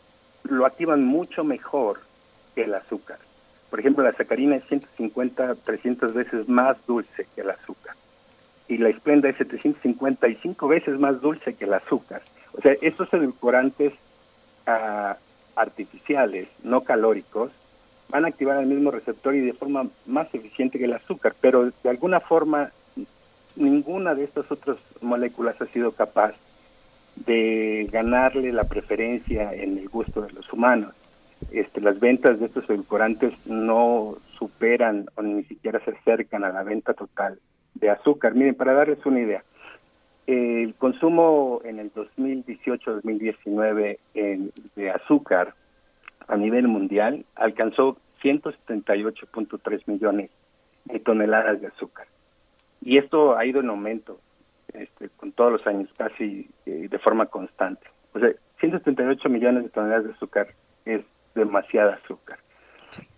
lo 0.44 0.66
activan 0.66 1.04
mucho 1.04 1.44
mejor 1.44 2.00
que 2.54 2.64
el 2.64 2.74
azúcar. 2.74 3.18
Por 3.70 3.80
ejemplo, 3.80 4.04
la 4.04 4.12
sacarina 4.12 4.56
es 4.56 4.64
150, 4.66 5.54
300 5.64 6.12
veces 6.12 6.48
más 6.48 6.76
dulce 6.86 7.26
que 7.34 7.40
el 7.40 7.50
azúcar. 7.50 7.94
Y 8.68 8.76
la 8.76 8.90
esplenda 8.90 9.30
es 9.30 9.36
755 9.36 10.68
veces 10.68 11.00
más 11.00 11.22
dulce 11.22 11.54
que 11.54 11.64
el 11.64 11.74
azúcar. 11.74 12.20
O 12.52 12.60
sea, 12.60 12.74
estos 12.82 13.12
edulcorantes 13.14 13.94
ah, 14.68 15.16
artificiales, 15.56 16.48
no 16.62 16.82
calóricos, 16.82 17.50
van 18.08 18.24
a 18.24 18.28
activar 18.28 18.58
el 18.58 18.66
mismo 18.66 18.90
receptor 18.90 19.34
y 19.34 19.40
de 19.40 19.52
forma 19.52 19.88
más 20.06 20.32
eficiente 20.34 20.78
que 20.78 20.84
el 20.84 20.94
azúcar, 20.94 21.34
pero 21.40 21.70
de 21.82 21.90
alguna 21.90 22.20
forma 22.20 22.70
ninguna 23.56 24.14
de 24.14 24.24
estas 24.24 24.50
otras 24.50 24.76
moléculas 25.00 25.60
ha 25.60 25.66
sido 25.66 25.92
capaz 25.92 26.34
de 27.16 27.88
ganarle 27.90 28.52
la 28.52 28.64
preferencia 28.64 29.52
en 29.52 29.78
el 29.78 29.88
gusto 29.88 30.22
de 30.22 30.32
los 30.32 30.50
humanos. 30.52 30.94
Este, 31.50 31.80
las 31.80 31.98
ventas 32.00 32.38
de 32.38 32.46
estos 32.46 32.68
edulcorantes 32.68 33.32
no 33.46 34.16
superan 34.38 35.06
o 35.16 35.22
ni 35.22 35.44
siquiera 35.44 35.80
se 35.84 35.92
acercan 35.92 36.44
a 36.44 36.52
la 36.52 36.62
venta 36.62 36.94
total 36.94 37.38
de 37.74 37.90
azúcar. 37.90 38.34
Miren, 38.34 38.54
para 38.54 38.74
darles 38.74 39.04
una 39.06 39.20
idea, 39.20 39.42
el 40.28 40.74
consumo 40.74 41.60
en 41.64 41.78
el 41.78 41.92
2018-2019 41.94 43.98
de 44.76 44.90
azúcar 44.90 45.54
a 46.26 46.36
nivel 46.36 46.68
mundial 46.68 47.24
alcanzó 47.34 47.96
178.3 48.22 49.82
millones 49.86 50.30
de 50.84 51.00
toneladas 51.00 51.62
de 51.62 51.68
azúcar. 51.68 52.06
Y 52.82 52.98
esto 52.98 53.38
ha 53.38 53.46
ido 53.46 53.60
en 53.60 53.70
aumento 53.70 54.20
este, 54.74 55.08
con 55.08 55.32
todos 55.32 55.52
los 55.52 55.66
años, 55.66 55.88
casi 55.96 56.50
eh, 56.66 56.88
de 56.90 56.98
forma 56.98 57.24
constante. 57.26 57.86
O 58.12 58.20
sea, 58.20 58.30
178 58.60 59.30
millones 59.30 59.64
de 59.64 59.70
toneladas 59.70 60.04
de 60.04 60.12
azúcar 60.12 60.48
es 60.84 61.00
demasiada 61.34 61.98
azúcar. 62.04 62.38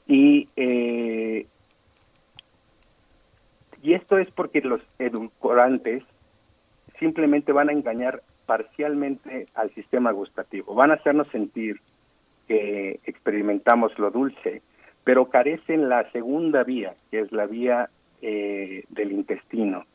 Y, 0.07 0.49
eh, 0.55 1.45
y 3.83 3.95
esto 3.95 4.19
es 4.19 4.31
porque 4.31 4.61
los 4.61 4.81
edulcorantes 5.01 6.05
simplemente 7.01 7.51
van 7.51 7.71
a 7.71 7.73
engañar 7.73 8.23
parcialmente 8.47 9.47
al 9.55 9.75
sistema 9.75 10.13
gustativo, 10.13 10.75
van 10.75 10.93
a 10.93 10.95
hacernos 10.95 11.27
sentir 11.29 11.81
que 12.47 13.01
experimentamos 13.07 13.99
lo 13.99 14.11
dulce, 14.11 14.63
pero 15.03 15.31
carecen 15.31 15.89
la 15.89 16.09
segunda 16.13 16.63
vía, 16.63 16.95
que 17.11 17.21
es 17.21 17.33
la 17.33 17.47
vía 17.47 17.89
eh, 18.23 18.85
del 18.91 19.13
intestino, 19.13 19.87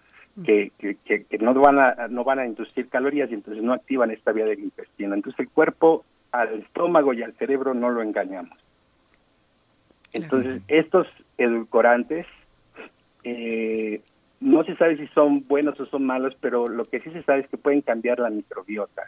que, 0.43 0.71
que, 0.77 1.37
no 1.39 1.53
van 1.53 1.79
a 1.79 2.07
no 2.09 2.25
van 2.25 2.39
a 2.39 2.45
inducir 2.45 2.89
calorías 2.89 3.31
y 3.31 3.35
entonces 3.35 3.63
no 3.63 3.71
activan 3.71 4.11
esta 4.11 4.33
vía 4.33 4.45
del 4.45 4.59
intestino. 4.59 5.13
Entonces 5.13 5.39
el 5.39 5.49
cuerpo 5.49 6.03
al 6.31 6.59
estómago 6.59 7.13
y 7.13 7.23
al 7.23 7.33
cerebro 7.33 7.73
no 7.73 7.89
lo 7.89 8.01
engañamos. 8.01 8.57
Entonces 10.11 10.61
estos 10.67 11.07
edulcorantes 11.37 12.25
eh, 13.23 14.01
no 14.39 14.63
se 14.63 14.75
sabe 14.75 14.97
si 14.97 15.07
son 15.07 15.47
buenos 15.47 15.79
o 15.79 15.85
son 15.85 16.05
malos, 16.05 16.35
pero 16.39 16.67
lo 16.67 16.85
que 16.85 16.99
sí 16.99 17.09
se 17.11 17.23
sabe 17.23 17.41
es 17.41 17.47
que 17.47 17.57
pueden 17.57 17.81
cambiar 17.81 18.19
la 18.19 18.29
microbiota. 18.29 19.03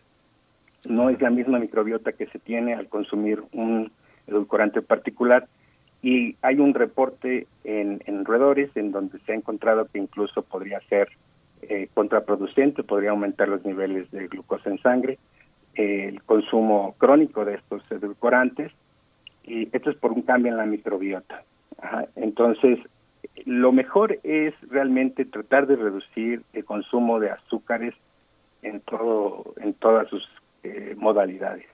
No 0.87 1.09
es 1.09 1.21
la 1.21 1.29
misma 1.29 1.59
microbiota 1.59 2.13
que 2.13 2.27
se 2.27 2.39
tiene 2.39 2.73
al 2.73 2.87
consumir 2.87 3.43
un 3.51 3.91
edulcorante 4.27 4.81
particular 4.81 5.47
y 6.01 6.35
hay 6.41 6.59
un 6.59 6.73
reporte 6.73 7.47
en, 7.63 8.01
en 8.05 8.25
roedores 8.25 8.69
en 8.75 8.91
donde 8.91 9.19
se 9.19 9.31
ha 9.31 9.35
encontrado 9.35 9.85
que 9.85 9.99
incluso 9.99 10.41
podría 10.43 10.79
ser 10.81 11.09
eh, 11.63 11.89
contraproducente, 11.93 12.83
podría 12.83 13.09
aumentar 13.09 13.47
los 13.49 13.65
niveles 13.65 14.09
de 14.11 14.27
glucosa 14.27 14.69
en 14.69 14.77
sangre, 14.79 15.17
el 15.73 16.21
consumo 16.23 16.95
crónico 16.97 17.45
de 17.45 17.55
estos 17.55 17.83
edulcorantes, 17.91 18.71
y 19.43 19.67
esto 19.75 19.89
es 19.89 19.97
por 19.97 20.11
un 20.11 20.21
cambio 20.21 20.51
en 20.51 20.57
la 20.57 20.65
microbiota. 20.65 21.43
Entonces, 22.15 22.79
lo 23.45 23.71
mejor 23.71 24.19
es 24.23 24.53
realmente 24.69 25.25
tratar 25.25 25.67
de 25.67 25.75
reducir 25.75 26.43
el 26.53 26.65
consumo 26.65 27.19
de 27.19 27.31
azúcares 27.31 27.93
en 28.61 28.81
todo 28.81 29.53
en 29.57 29.73
todas 29.73 30.09
sus 30.09 30.27
eh, 30.63 30.95
modalidades. 30.97 31.65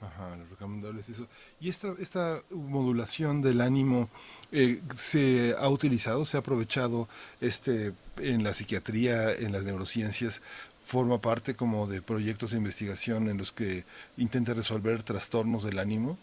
Ajá, 0.00 0.36
lo 0.36 0.44
recomendable 0.50 1.00
es 1.00 1.08
eso. 1.08 1.26
¿Y 1.60 1.70
esta, 1.70 1.94
esta 1.98 2.42
modulación 2.50 3.40
del 3.40 3.60
ánimo 3.60 4.08
eh, 4.52 4.80
se 4.94 5.54
ha 5.58 5.68
utilizado, 5.68 6.24
se 6.24 6.36
ha 6.36 6.40
aprovechado 6.40 7.08
este 7.40 7.92
en 8.18 8.44
la 8.44 8.52
psiquiatría, 8.52 9.32
en 9.32 9.52
las 9.52 9.64
neurociencias? 9.64 10.42
¿Forma 10.84 11.18
parte 11.18 11.54
como 11.54 11.86
de 11.86 12.02
proyectos 12.02 12.50
de 12.50 12.58
investigación 12.58 13.30
en 13.30 13.38
los 13.38 13.52
que 13.52 13.84
intenta 14.18 14.52
resolver 14.52 15.02
trastornos 15.02 15.64
del 15.64 15.78
ánimo? 15.78 16.18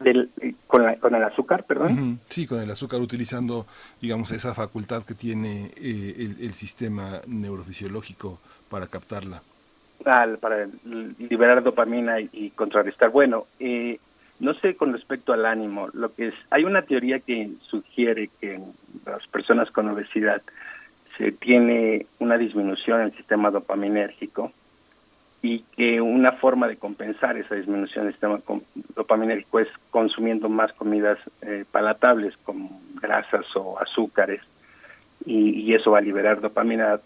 Del, 0.00 0.30
con, 0.66 0.94
con, 0.96 1.14
el 1.14 1.22
azúcar, 1.22 1.64
perdón. 1.64 2.20
Sí, 2.28 2.46
con 2.46 2.60
el 2.60 2.70
azúcar, 2.70 3.00
utilizando, 3.00 3.66
digamos, 4.00 4.32
esa 4.32 4.54
facultad 4.54 5.04
que 5.04 5.14
tiene 5.14 5.70
eh, 5.76 6.14
el, 6.18 6.36
el 6.40 6.54
sistema 6.54 7.20
neurofisiológico 7.26 8.40
para 8.70 8.86
captarla 8.86 9.42
para 10.40 10.68
liberar 11.18 11.62
dopamina 11.62 12.20
y, 12.20 12.50
contrarrestar. 12.50 13.10
Bueno, 13.10 13.46
eh, 13.58 13.98
no 14.38 14.54
sé 14.54 14.74
con 14.76 14.92
respecto 14.92 15.32
al 15.32 15.44
ánimo, 15.44 15.88
lo 15.92 16.14
que 16.14 16.28
es, 16.28 16.34
hay 16.50 16.64
una 16.64 16.82
teoría 16.82 17.20
que 17.20 17.50
sugiere 17.68 18.30
que 18.40 18.54
en 18.54 18.72
las 19.04 19.26
personas 19.28 19.70
con 19.70 19.88
obesidad 19.88 20.42
se 21.18 21.32
tiene 21.32 22.06
una 22.18 22.38
disminución 22.38 23.00
en 23.00 23.06
el 23.08 23.16
sistema 23.16 23.50
dopaminérgico 23.50 24.52
y 25.42 25.60
que 25.76 26.00
una 26.00 26.32
forma 26.32 26.68
de 26.68 26.76
compensar 26.76 27.36
esa 27.36 27.54
disminución 27.54 28.04
del 28.04 28.14
sistema 28.14 28.40
dopaminérgico 28.94 29.60
es 29.60 29.68
consumiendo 29.90 30.48
más 30.48 30.72
comidas 30.74 31.18
eh, 31.40 31.64
palatables 31.70 32.36
como 32.44 32.80
grasas 33.00 33.46
o 33.56 33.78
azúcares 33.80 34.42
y, 35.24 35.60
y, 35.60 35.74
eso 35.74 35.92
va 35.92 35.98
a 35.98 36.02
liberar 36.02 36.40
dopamina 36.40 37.00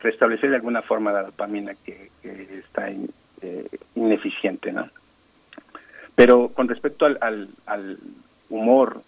restablecer 0.00 0.50
de 0.50 0.56
alguna 0.56 0.82
forma 0.82 1.12
la 1.12 1.24
dopamina 1.24 1.74
que, 1.84 2.10
está 2.22 2.90
eh, 2.90 3.68
ineficiente, 3.94 4.72
¿no? 4.72 4.88
Pero 6.14 6.48
con 6.48 6.68
respecto 6.68 7.06
al, 7.06 7.48
al, 7.66 7.98
humor 8.50 9.02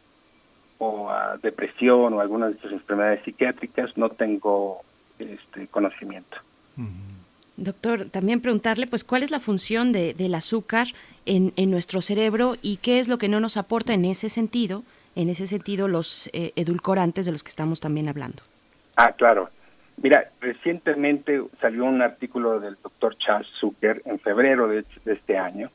o 0.78 1.10
a 1.10 1.38
depresión 1.38 2.14
o 2.14 2.20
algunas 2.20 2.50
de 2.50 2.56
estas 2.56 2.72
enfermedades 2.72 3.22
psiquiátricas, 3.24 3.96
no 3.96 4.10
tengo 4.10 4.82
este 5.18 5.66
conocimiento. 5.68 6.36
Doctor, 7.60 8.08
también 8.08 8.40
preguntarle, 8.40 8.86
pues, 8.86 9.04
¿cuál 9.04 9.22
es 9.22 9.30
la 9.30 9.38
función 9.38 9.92
de, 9.92 10.14
del 10.14 10.34
azúcar 10.34 10.88
en, 11.26 11.52
en, 11.56 11.70
nuestro 11.70 12.00
cerebro 12.00 12.56
y 12.62 12.78
qué 12.78 13.00
es 13.00 13.08
lo 13.08 13.18
que 13.18 13.28
no 13.28 13.38
nos 13.38 13.58
aporta 13.58 13.92
en 13.92 14.06
ese 14.06 14.30
sentido, 14.30 14.82
en 15.14 15.28
ese 15.28 15.46
sentido, 15.46 15.86
los 15.86 16.30
eh, 16.32 16.52
edulcorantes 16.56 17.26
de 17.26 17.32
los 17.32 17.42
que 17.42 17.50
estamos 17.50 17.78
también 17.78 18.08
hablando? 18.08 18.42
Ah, 18.96 19.12
claro. 19.12 19.50
Mira, 20.02 20.30
recientemente 20.40 21.42
salió 21.60 21.84
un 21.84 22.00
artículo 22.00 22.60
del 22.60 22.78
doctor 22.82 23.18
Charles 23.18 23.50
Zucker 23.60 24.00
en 24.06 24.18
febrero 24.18 24.66
de, 24.66 24.82
este 25.04 25.36
año, 25.36 25.70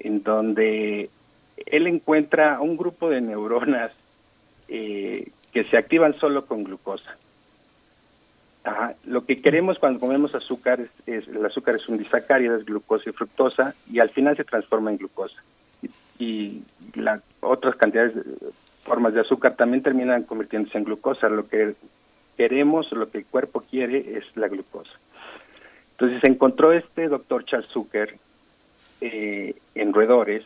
en 0.00 0.24
donde 0.24 1.08
él 1.66 1.86
encuentra 1.86 2.60
un 2.60 2.76
grupo 2.76 3.08
de 3.08 3.20
neuronas 3.20 3.92
eh, 4.66 5.30
que 5.52 5.62
se 5.62 5.76
activan 5.76 6.18
solo 6.18 6.46
con 6.46 6.64
glucosa. 6.64 7.16
Lo 9.04 9.24
que 9.24 9.40
queremos 9.40 9.78
cuando 9.78 10.00
comemos 10.00 10.34
azúcar 10.34 10.80
es, 11.06 11.28
el 11.28 11.44
azúcar 11.44 11.76
es 11.76 11.88
un 11.88 11.96
disacárido, 11.96 12.56
es 12.56 12.64
glucosa 12.64 13.08
y 13.08 13.12
fructosa, 13.12 13.74
y 13.90 14.00
al 14.00 14.10
final 14.10 14.36
se 14.36 14.44
transforma 14.44 14.90
en 14.90 14.98
glucosa. 14.98 15.42
Y, 15.82 15.90
y 16.22 16.62
las 16.94 17.22
otras 17.40 17.76
cantidades 17.76 18.14
de 18.14 18.22
formas 18.84 19.14
de 19.14 19.20
azúcar 19.20 19.56
también 19.56 19.82
terminan 19.82 20.24
convirtiéndose 20.24 20.76
en 20.76 20.84
glucosa, 20.84 21.28
lo 21.28 21.48
que 21.48 21.74
queremos, 22.36 22.90
lo 22.92 23.10
que 23.10 23.18
el 23.18 23.26
cuerpo 23.26 23.62
quiere 23.62 24.18
es 24.18 24.24
la 24.36 24.48
glucosa. 24.48 24.92
Entonces 25.92 26.24
encontró 26.24 26.72
este 26.72 27.08
doctor 27.08 27.44
Charles 27.44 27.70
Zucker 27.70 28.16
eh, 29.00 29.54
en 29.74 29.92
roedores 29.92 30.44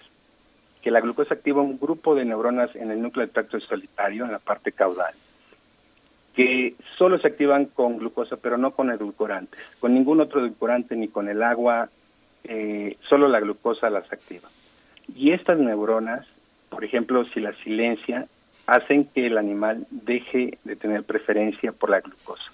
que 0.83 0.91
la 0.91 1.01
glucosa 1.01 1.35
activa 1.35 1.63
un 1.63 1.79
grupo 1.79 2.15
de 2.15 2.25
neuronas 2.25 2.75
en 2.77 2.91
el 2.91 3.01
núcleo 3.01 3.25
del 3.25 3.33
tracto 3.33 3.59
solitario, 3.61 4.25
en 4.25 4.33
la 4.33 4.39
parte 4.39 4.73
caudal, 4.73 5.15
que 6.35 6.75
solo 6.99 7.19
se 7.19 7.29
activan 7.29 7.67
con 7.67 7.99
glucosa, 7.99 8.37
pero 8.37 8.59
no 8.59 8.73
con 8.73 8.91
edulcorantes. 8.91 9.61
Con 9.79 9.95
ningún 9.95 10.21
otro 10.21 10.41
edulcorante 10.41 10.97
ni 10.97 11.09
con 11.09 11.29
el 11.29 11.43
agua, 11.43 11.89
eh, 12.43 12.97
solo 13.09 13.29
la 13.29 13.41
glucosa 13.41 13.89
las 13.89 14.13
activa. 14.13 14.49
Y 15.15 15.33
estas 15.33 15.59
neuronas, 15.59 16.27
por 16.71 16.85
ejemplo, 16.85 17.25
si 17.27 17.41
las 17.41 17.57
silencia, 17.59 18.27
hacen 18.67 19.05
que 19.05 19.27
el 19.27 19.39
animal 19.39 19.87
deje 19.91 20.59
de 20.65 20.77
tener 20.77 21.05
preferencia 21.05 21.73
por 21.73 21.91
la 21.91 22.01
glucosa. 22.01 22.51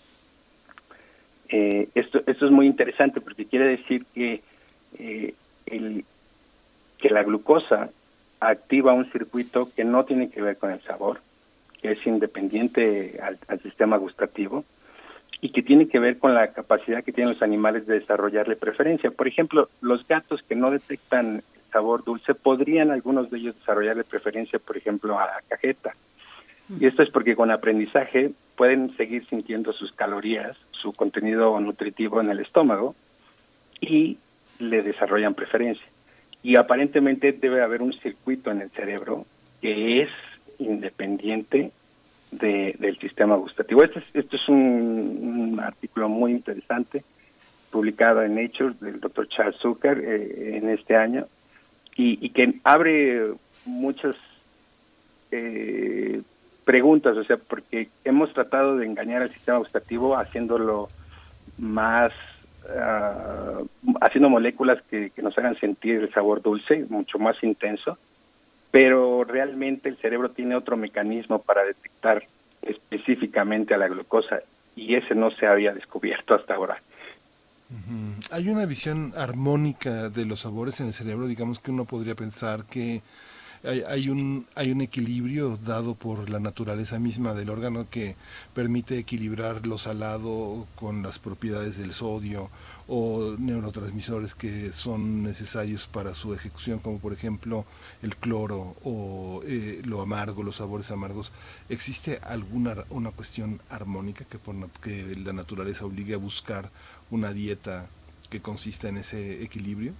Eh, 1.48 1.88
esto, 1.94 2.20
esto 2.26 2.46
es 2.46 2.52
muy 2.52 2.66
interesante 2.66 3.20
porque 3.20 3.46
quiere 3.46 3.66
decir 3.66 4.04
que, 4.14 4.42
eh, 4.98 5.34
el, 5.66 6.04
que 6.98 7.10
la 7.10 7.22
glucosa 7.22 7.90
activa 8.40 8.92
un 8.92 9.10
circuito 9.10 9.70
que 9.74 9.84
no 9.84 10.04
tiene 10.04 10.30
que 10.30 10.42
ver 10.42 10.58
con 10.58 10.70
el 10.70 10.80
sabor, 10.82 11.20
que 11.80 11.92
es 11.92 12.06
independiente 12.06 13.20
al, 13.22 13.60
sistema 13.60 13.96
gustativo 13.96 14.64
y 15.40 15.50
que 15.50 15.62
tiene 15.62 15.88
que 15.88 15.98
ver 15.98 16.18
con 16.18 16.34
la 16.34 16.48
capacidad 16.52 17.02
que 17.02 17.12
tienen 17.12 17.34
los 17.34 17.42
animales 17.42 17.86
de 17.86 18.00
desarrollarle 18.00 18.56
preferencia. 18.56 19.10
Por 19.10 19.26
ejemplo, 19.26 19.68
los 19.80 20.06
gatos 20.06 20.42
que 20.42 20.54
no 20.54 20.70
detectan 20.70 21.42
sabor 21.72 22.04
dulce 22.04 22.34
podrían 22.34 22.90
algunos 22.90 23.30
de 23.30 23.38
ellos 23.38 23.56
desarrollarle 23.58 24.04
preferencia, 24.04 24.58
por 24.58 24.76
ejemplo, 24.76 25.18
a 25.18 25.26
la 25.26 25.42
cajeta. 25.48 25.94
Y 26.78 26.86
esto 26.86 27.02
es 27.02 27.10
porque 27.10 27.34
con 27.34 27.50
aprendizaje 27.50 28.30
pueden 28.56 28.94
seguir 28.96 29.26
sintiendo 29.26 29.72
sus 29.72 29.92
calorías, 29.92 30.56
su 30.70 30.92
contenido 30.92 31.58
nutritivo 31.58 32.20
en 32.20 32.30
el 32.30 32.40
estómago 32.40 32.94
y 33.80 34.18
le 34.58 34.82
desarrollan 34.82 35.34
preferencia. 35.34 35.86
Y 36.42 36.56
aparentemente 36.56 37.32
debe 37.32 37.62
haber 37.62 37.82
un 37.82 37.92
circuito 37.94 38.50
en 38.50 38.60
el 38.60 38.70
cerebro 38.70 39.26
que 39.60 40.02
es 40.02 40.10
independiente 40.60 41.72
de, 42.30 42.76
del 42.78 42.98
sistema 42.98 43.36
gustativo. 43.36 43.82
Este 43.82 44.00
es, 44.00 44.04
esto 44.14 44.36
es 44.36 44.48
un, 44.48 45.60
artículo 45.62 46.08
muy 46.08 46.32
interesante 46.32 47.02
publicado 47.70 48.22
en 48.22 48.34
Nature 48.34 48.74
del 48.80 49.00
doctor 49.00 49.28
Charles 49.28 49.56
Zucker 49.56 49.98
eh, 49.98 50.58
en 50.58 50.68
este 50.70 50.96
año 50.96 51.26
y, 51.96 52.24
y 52.24 52.30
que 52.30 52.54
abre 52.64 53.32
muchas 53.64 54.16
eh, 55.30 56.22
preguntas, 56.64 57.16
o 57.16 57.24
sea, 57.24 57.36
porque 57.36 57.88
hemos 58.04 58.32
tratado 58.32 58.76
de 58.76 58.86
engañar 58.86 59.22
al 59.22 59.32
sistema 59.32 59.58
gustativo 59.58 60.16
haciéndolo 60.16 60.88
más, 61.58 62.12
uh, 62.64 63.66
haciendo 64.00 64.28
moléculas 64.28 64.80
que, 64.90 65.12
nos 65.22 65.36
hagan 65.38 65.58
sentir 65.58 65.96
el 65.96 66.12
sabor 66.12 66.42
dulce, 66.42 66.86
mucho 66.88 67.18
más 67.18 67.42
intenso, 67.42 67.98
pero 68.70 69.24
realmente 69.24 69.88
el 69.88 69.96
cerebro 69.96 70.30
tiene 70.30 70.56
otro 70.56 70.76
mecanismo 70.76 71.40
para 71.40 71.64
detectar 71.64 72.24
específicamente 72.62 73.74
a 73.74 73.78
la 73.78 73.88
glucosa 73.88 74.40
y 74.76 74.94
ese 74.94 75.14
no 75.14 75.30
se 75.30 75.46
había 75.46 75.72
descubierto 75.72 76.34
hasta 76.34 76.54
ahora. 76.54 76.80
Hay 78.30 78.48
una 78.48 78.66
visión 78.66 79.12
armónica 79.16 80.08
de 80.08 80.24
los 80.24 80.40
sabores 80.40 80.80
en 80.80 80.88
el 80.88 80.92
cerebro, 80.92 81.28
digamos 81.28 81.60
que 81.60 81.70
uno 81.70 81.84
podría 81.84 82.16
pensar 82.16 82.64
que 82.64 83.00
hay, 83.62 84.08
un, 84.08 84.46
hay 84.54 84.72
un 84.72 84.80
equilibrio 84.80 85.58
dado 85.58 85.94
por 85.94 86.30
la 86.30 86.40
naturaleza 86.40 86.98
misma 86.98 87.34
del 87.34 87.50
órgano 87.50 87.86
que 87.90 88.16
permite 88.54 88.98
equilibrar 88.98 89.66
lo 89.66 89.76
salado 89.76 90.66
con 90.76 91.02
las 91.02 91.18
propiedades 91.18 91.76
del 91.76 91.92
sodio 91.92 92.50
o 92.92 93.36
neurotransmisores 93.38 94.34
que 94.34 94.70
son 94.72 95.22
necesarios 95.22 95.86
para 95.86 96.12
su 96.12 96.34
ejecución, 96.34 96.80
como 96.80 96.98
por 96.98 97.12
ejemplo 97.12 97.64
el 98.02 98.16
cloro 98.16 98.74
o 98.84 99.42
eh, 99.46 99.80
lo 99.84 100.00
amargo, 100.02 100.42
los 100.42 100.56
sabores 100.56 100.90
amargos. 100.90 101.32
¿Existe 101.68 102.18
alguna 102.20 102.74
una 102.90 103.12
cuestión 103.12 103.60
armónica 103.70 104.24
que, 104.24 104.38
por, 104.38 104.56
que 104.82 105.14
la 105.24 105.32
naturaleza 105.32 105.84
obligue 105.84 106.14
a 106.14 106.16
buscar 106.18 106.68
una 107.12 107.32
dieta 107.32 107.86
que 108.28 108.40
consista 108.40 108.88
en 108.88 108.96
ese 108.96 109.40
equilibrio? 109.44 109.92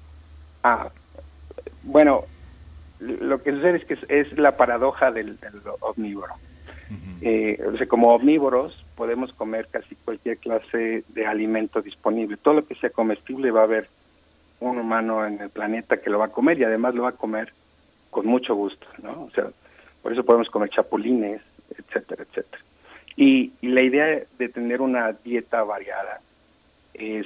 Ah, 0.65 0.91
bueno, 1.85 2.25
lo 2.99 3.41
que 3.41 3.53
sucede 3.53 3.77
es 3.77 3.85
que 3.85 3.99
es, 4.09 4.37
la 4.37 4.57
paradoja 4.57 5.13
del, 5.13 5.39
omnívoro. 5.79 6.35
Eh, 7.23 7.57
o 7.73 7.77
sea, 7.77 7.87
como 7.87 8.13
omnívoros 8.17 8.85
podemos 9.01 9.33
comer 9.33 9.67
casi 9.71 9.95
cualquier 9.95 10.37
clase 10.37 11.05
de 11.09 11.27
alimento 11.27 11.81
disponible. 11.81 12.37
Todo 12.37 12.57
lo 12.57 12.67
que 12.67 12.75
sea 12.75 12.91
comestible 12.91 13.51
va 13.51 13.61
a 13.63 13.65
haber 13.65 13.89
un 14.61 14.77
humano 14.77 15.27
en 15.27 15.41
el 15.41 15.49
planeta 15.49 16.03
que 16.03 16.11
lo 16.11 16.19
va 16.19 16.27
a 16.27 16.33
comer 16.33 16.59
y 16.59 16.65
además 16.65 16.95
lo 16.95 17.05
va 17.05 17.09
a 17.09 17.13
comer 17.13 17.51
con 18.11 18.27
mucho 18.27 18.55
gusto, 18.55 18.87
¿no? 19.03 19.23
O 19.23 19.31
sea, 19.31 19.47
por 20.03 20.13
eso 20.13 20.23
podemos 20.23 20.51
comer 20.51 20.69
chapulines, 20.69 21.41
etcétera, 21.71 22.25
etcétera. 22.25 22.63
Y, 23.17 23.53
y 23.63 23.69
la 23.69 23.81
idea 23.81 24.23
de 24.39 24.49
tener 24.51 24.83
una 24.83 25.13
dieta 25.13 25.63
variada 25.63 26.21
es 26.93 27.25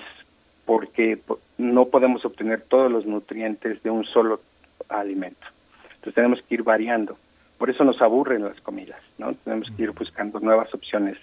porque 0.66 1.18
no 1.58 1.86
podemos 1.86 2.24
obtener 2.24 2.62
todos 2.62 2.88
los 2.88 3.04
nutrientes 3.04 3.82
de 3.82 3.90
un 3.90 4.04
solo 4.04 4.40
alimento. 4.88 5.44
Entonces 5.86 6.14
tenemos 6.14 6.40
que 6.42 6.54
ir 6.54 6.62
variando. 6.62 7.18
Por 7.58 7.68
eso 7.68 7.82
nos 7.82 8.00
aburren 8.00 8.44
las 8.44 8.60
comidas, 8.60 9.00
¿no? 9.18 9.34
Tenemos 9.34 9.68
que 9.76 9.82
ir 9.82 9.90
buscando 9.90 10.38
nuevas 10.38 10.72
opciones 10.72 11.18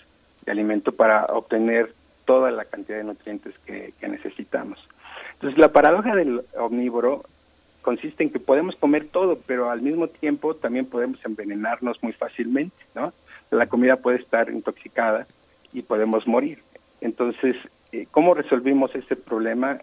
de 0.45 0.51
alimento 0.51 0.91
para 0.91 1.25
obtener 1.25 1.93
toda 2.25 2.51
la 2.51 2.65
cantidad 2.65 2.97
de 2.97 3.03
nutrientes 3.03 3.53
que, 3.65 3.93
necesitamos. 4.07 4.79
Entonces 5.33 5.57
la 5.59 5.71
paradoja 5.71 6.15
del 6.15 6.43
omnívoro 6.57 7.23
consiste 7.81 8.23
en 8.23 8.29
que 8.29 8.39
podemos 8.39 8.75
comer 8.75 9.07
todo, 9.07 9.39
pero 9.45 9.71
al 9.71 9.81
mismo 9.81 10.07
tiempo 10.07 10.55
también 10.55 10.85
podemos 10.85 11.23
envenenarnos 11.25 12.01
muy 12.03 12.13
fácilmente, 12.13 12.75
¿no? 12.93 13.13
La 13.49 13.67
comida 13.67 13.97
puede 13.97 14.19
estar 14.19 14.49
intoxicada 14.49 15.27
y 15.73 15.81
podemos 15.81 16.27
morir. 16.27 16.59
Entonces, 17.01 17.55
eh, 17.91 18.07
¿cómo 18.11 18.33
resolvimos 18.33 18.93
ese 18.95 19.15
problema 19.15 19.79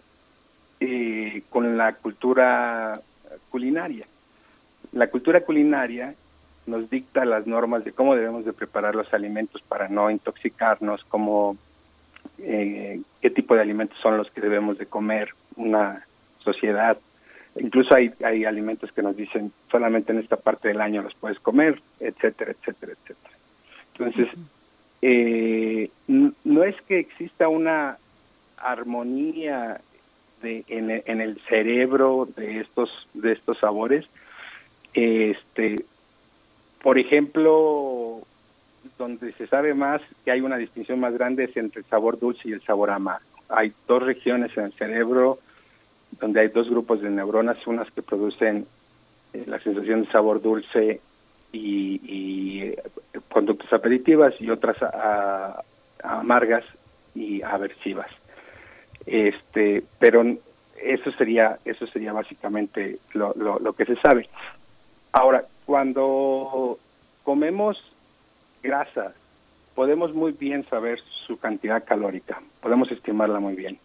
eh, 0.79 1.43
con 1.49 1.77
la 1.77 1.93
cultura 1.93 3.01
culinaria? 3.49 4.07
La 4.91 5.07
cultura 5.07 5.41
culinaria 5.41 6.15
nos 6.69 6.89
dicta 6.89 7.25
las 7.25 7.47
normas 7.47 7.83
de 7.83 7.91
cómo 7.91 8.15
debemos 8.15 8.45
de 8.45 8.53
preparar 8.53 8.95
los 8.95 9.13
alimentos 9.13 9.61
para 9.61 9.89
no 9.89 10.09
intoxicarnos, 10.09 11.03
cómo, 11.05 11.57
eh, 12.37 13.01
qué 13.21 13.29
tipo 13.29 13.55
de 13.55 13.61
alimentos 13.61 13.97
son 13.99 14.17
los 14.17 14.29
que 14.31 14.41
debemos 14.41 14.77
de 14.77 14.85
comer 14.85 15.29
una 15.55 16.05
sociedad. 16.39 16.97
Incluso 17.55 17.95
hay, 17.95 18.13
hay 18.23 18.45
alimentos 18.45 18.91
que 18.91 19.01
nos 19.01 19.17
dicen 19.17 19.51
solamente 19.71 20.11
en 20.11 20.19
esta 20.19 20.37
parte 20.37 20.67
del 20.67 20.81
año 20.81 21.01
los 21.01 21.15
puedes 21.15 21.39
comer, 21.39 21.81
etcétera, 21.99 22.51
etcétera, 22.51 22.93
etcétera. 22.93 23.35
Entonces, 23.93 24.29
eh, 25.01 25.89
no 26.07 26.63
es 26.63 26.79
que 26.83 26.99
exista 26.99 27.47
una 27.47 27.97
armonía 28.57 29.81
de, 30.41 30.63
en, 30.67 30.89
en 31.05 31.21
el 31.21 31.39
cerebro 31.49 32.27
de 32.35 32.61
estos 32.61 32.89
de 33.13 33.33
estos 33.33 33.57
sabores, 33.59 34.05
este, 34.93 35.85
por 36.81 36.97
ejemplo, 36.97 38.21
donde 38.97 39.33
se 39.33 39.47
sabe 39.47 39.73
más 39.73 40.01
que 40.23 40.31
hay 40.31 40.41
una 40.41 40.57
distinción 40.57 40.99
más 40.99 41.13
grande 41.13 41.45
es 41.45 41.57
entre 41.57 41.81
el 41.81 41.85
sabor 41.87 42.19
dulce 42.19 42.49
y 42.49 42.53
el 42.53 42.61
sabor 42.61 42.91
amargo. 42.91 43.25
Hay 43.49 43.73
dos 43.87 44.03
regiones 44.03 44.55
en 44.57 44.65
el 44.65 44.73
cerebro 44.73 45.39
donde 46.19 46.41
hay 46.41 46.47
dos 46.49 46.69
grupos 46.69 47.01
de 47.01 47.09
neuronas, 47.09 47.65
unas 47.67 47.89
que 47.91 48.01
producen 48.01 48.65
eh, 49.33 49.43
la 49.47 49.59
sensación 49.59 50.03
de 50.03 50.11
sabor 50.11 50.41
dulce 50.41 51.01
y, 51.51 52.61
eh, 52.61 52.81
conductas 53.29 53.71
aperitivas 53.73 54.33
y 54.39 54.49
otras 54.49 54.77
amargas 56.03 56.63
y 57.15 57.41
aversivas. 57.41 58.09
Este, 59.05 59.83
pero 59.97 60.23
eso 60.81 61.11
sería 61.13 61.57
eso 61.65 61.87
sería 61.87 62.13
básicamente 62.13 62.99
lo, 63.13 63.33
lo 63.35 63.73
que 63.73 63.85
se 63.85 63.95
sabe. 63.97 64.29
Ahora, 65.11 65.43
cuando 65.69 66.79
comemos 67.23 67.77
grasa, 68.63 69.13
podemos 69.75 70.15
muy 70.15 70.31
bien 70.31 70.65
saber 70.67 70.99
su 71.27 71.37
cantidad 71.37 71.85
calórica, 71.85 72.41
podemos 72.59 72.91
estimarla 72.91 73.39
muy 73.39 73.53
bien. 73.53 73.77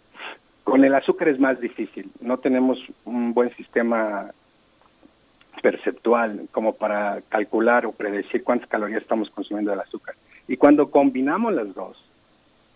Con 0.62 0.82
el 0.82 0.94
azúcar 0.94 1.28
es 1.28 1.38
más 1.38 1.60
difícil, 1.60 2.10
no 2.22 2.38
tenemos 2.38 2.78
un 3.04 3.34
buen 3.34 3.54
sistema 3.56 4.30
perceptual 5.60 6.48
como 6.52 6.72
para 6.72 7.20
calcular 7.28 7.84
o 7.84 7.92
predecir 7.92 8.42
cuántas 8.42 8.70
calorías 8.70 9.02
estamos 9.02 9.28
consumiendo 9.28 9.70
del 9.70 9.80
azúcar. 9.80 10.14
Y 10.48 10.56
cuando 10.56 10.90
combinamos 10.90 11.52
las 11.52 11.74
dos, 11.74 12.02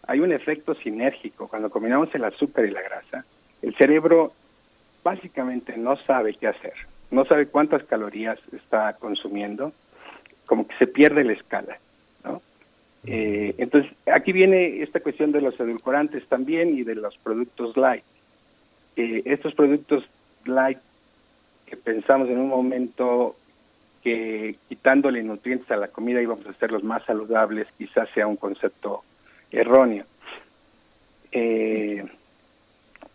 hay 0.06 0.20
un 0.20 0.32
efecto 0.32 0.74
sinérgico. 0.74 1.48
Cuando 1.48 1.70
combinamos 1.70 2.14
el 2.14 2.24
azúcar 2.24 2.66
y 2.66 2.72
la 2.72 2.82
grasa, 2.82 3.24
el 3.62 3.74
cerebro 3.74 4.34
básicamente 5.02 5.78
no 5.78 5.96
sabe 5.96 6.34
qué 6.34 6.48
hacer 6.48 6.74
no 7.10 7.24
sabe 7.24 7.46
cuántas 7.46 7.84
calorías 7.84 8.38
está 8.52 8.94
consumiendo, 8.94 9.72
como 10.46 10.66
que 10.66 10.76
se 10.76 10.86
pierde 10.86 11.24
la 11.24 11.32
escala, 11.32 11.78
¿no? 12.24 12.42
Eh, 13.06 13.54
entonces, 13.58 13.90
aquí 14.12 14.32
viene 14.32 14.82
esta 14.82 15.00
cuestión 15.00 15.32
de 15.32 15.40
los 15.40 15.58
edulcorantes 15.58 16.26
también 16.26 16.76
y 16.76 16.82
de 16.82 16.94
los 16.94 17.16
productos 17.18 17.76
light. 17.76 18.04
Eh, 18.96 19.22
estos 19.26 19.54
productos 19.54 20.04
light 20.44 20.78
que 21.66 21.76
pensamos 21.76 22.28
en 22.28 22.38
un 22.38 22.48
momento 22.48 23.36
que 24.02 24.56
quitándole 24.68 25.22
nutrientes 25.22 25.70
a 25.70 25.76
la 25.76 25.88
comida 25.88 26.22
íbamos 26.22 26.46
a 26.46 26.50
hacerlos 26.50 26.82
más 26.82 27.04
saludables, 27.04 27.66
quizás 27.76 28.08
sea 28.14 28.26
un 28.26 28.36
concepto 28.36 29.02
erróneo. 29.50 30.04
Eh, 31.32 32.04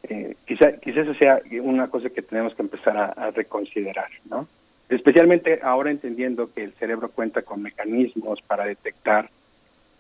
eh, 0.03 0.35
quizá, 0.45 0.73
quizá 0.73 1.01
eso 1.01 1.13
sea 1.13 1.41
una 1.61 1.87
cosa 1.87 2.09
que 2.09 2.21
tenemos 2.21 2.53
que 2.55 2.61
empezar 2.61 2.97
a, 2.97 3.31
reconsiderar, 3.31 4.09
¿no? 4.29 4.47
Especialmente 4.89 5.59
ahora 5.63 5.91
entendiendo 5.91 6.53
que 6.53 6.63
el 6.63 6.73
cerebro 6.73 7.09
cuenta 7.09 7.41
con 7.41 7.61
mecanismos 7.61 8.41
para 8.41 8.65
detectar 8.65 9.29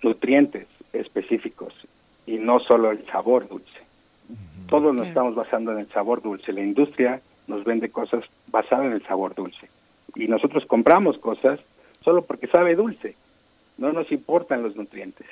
nutrientes 0.01 0.67
específicos 0.91 1.73
y 2.25 2.37
no 2.37 2.59
solo 2.59 2.91
el 2.91 3.05
sabor 3.07 3.47
dulce. 3.47 3.79
Todos 4.67 4.93
nos 4.93 5.07
estamos 5.07 5.35
basando 5.35 5.71
en 5.71 5.79
el 5.79 5.89
sabor 5.89 6.21
dulce. 6.21 6.51
La 6.51 6.61
industria 6.61 7.21
nos 7.47 7.63
vende 7.63 7.89
cosas 7.89 8.25
basadas 8.51 8.87
en 8.87 8.93
el 8.93 9.03
sabor 9.05 9.35
dulce 9.35 9.69
y 10.15 10.27
nosotros 10.27 10.65
compramos 10.65 11.17
cosas 11.17 11.59
solo 12.01 12.23
porque 12.23 12.47
sabe 12.47 12.75
dulce. 12.75 13.15
No 13.77 13.91
nos 13.93 14.11
importan 14.11 14.61
los 14.61 14.75
nutrientes. 14.75 15.27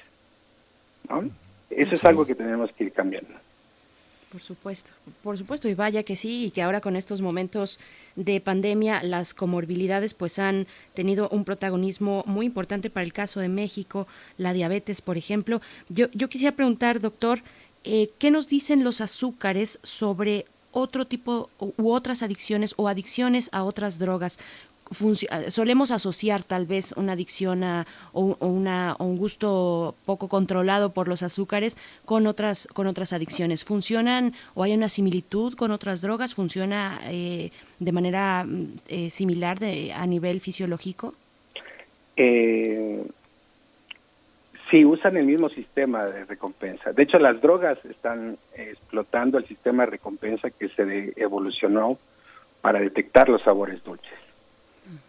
Eso 1.70 1.96
es 1.96 2.06
algo 2.06 2.26
que 2.26 2.36
tenemos 2.36 2.72
que 2.72 2.86
ir 2.86 2.94
cambiando. 2.94 3.34
Por 4.32 4.42
supuesto, 4.42 4.92
por 5.24 5.38
supuesto, 5.38 5.68
y 5.68 5.74
vaya 5.74 6.04
que 6.04 6.16
sí, 6.16 6.46
y 6.46 6.52
que 6.52 6.62
ahora 6.62 6.80
con 6.80 6.96
estos 6.96 7.20
momentos 7.20 7.80
de 8.16 8.40
pandemia 8.40 9.04
las 9.04 9.34
comorbilidades 9.34 10.14
pues 10.14 10.40
han 10.40 10.68
tenido 10.94 11.28
un 11.30 11.44
protagonismo 11.44 12.24
muy 12.26 12.46
importante 12.46 12.90
para 12.90 13.04
el 13.04 13.12
caso 13.12 13.42
de 13.42 13.50
México, 13.50 14.08
la 14.38 14.54
diabetes, 14.54 15.02
por 15.02 15.18
ejemplo. 15.18 15.60
Yo, 15.90 16.08
yo 16.14 16.30
quisiera 16.30 16.56
preguntar, 16.56 17.02
doctor, 17.02 17.42
eh, 17.84 18.10
¿qué 18.20 18.32
nos 18.32 18.48
dicen 18.48 18.86
los 18.86 19.02
azúcares 19.02 19.80
sobre 19.84 20.46
otro 20.72 21.06
tipo 21.06 21.50
u 21.60 21.92
otras 21.92 22.24
adicciones 22.24 22.74
o 22.78 22.88
adicciones 22.88 23.50
a 23.52 23.64
otras 23.64 24.00
drogas? 24.00 24.40
Eh, 24.92 25.52
solemos 25.52 25.92
asociar 25.92 26.44
tal 26.44 26.66
vez 26.66 26.94
una 26.98 27.14
adicción 27.14 27.64
a, 27.64 27.88
o, 28.12 28.36
una, 28.40 28.96
un 29.00 29.18
gusto 29.18 29.96
poco 30.06 30.28
controlado 30.28 30.92
por 30.92 31.08
los 31.08 31.24
azúcares 31.24 31.78
con 32.06 32.28
otras, 32.28 32.68
con 32.74 32.88
otras 32.88 33.14
adicciones. 33.14 33.64
¿Funcionan 33.64 34.34
o 34.54 34.64
hay 34.64 34.74
una 34.74 34.90
similitud 34.90 35.56
con 35.56 35.72
otras 35.72 36.02
drogas? 36.02 36.36
¿Funciona 36.36 37.00
eh, 37.06 37.52
de 37.80 37.92
manera 37.92 38.44
mm, 38.46 38.76
eh, 38.90 39.10
similar 39.10 39.60
de, 39.60 39.94
a 39.94 40.06
nivel 40.06 40.42
fisiológico? 40.42 41.14
sí, 44.70 44.86
usan 44.86 45.18
el 45.18 45.26
mismo 45.26 45.50
sistema 45.50 46.06
de 46.06 46.26
recompensa. 46.26 46.94
De 46.94 47.02
hecho, 47.02 47.18
las 47.18 47.42
drogas 47.42 47.84
están 47.84 48.38
explotando 48.56 49.40
el 49.40 49.48
sistema 49.48 49.86
de 49.86 49.92
recompensa 49.92 50.52
que 50.52 50.70
se 50.70 51.14
evolucionó 51.16 51.98
para 52.62 52.80
detectar 52.80 53.28
los 53.28 53.42
sabores 53.42 53.84
dulces. 53.84 54.20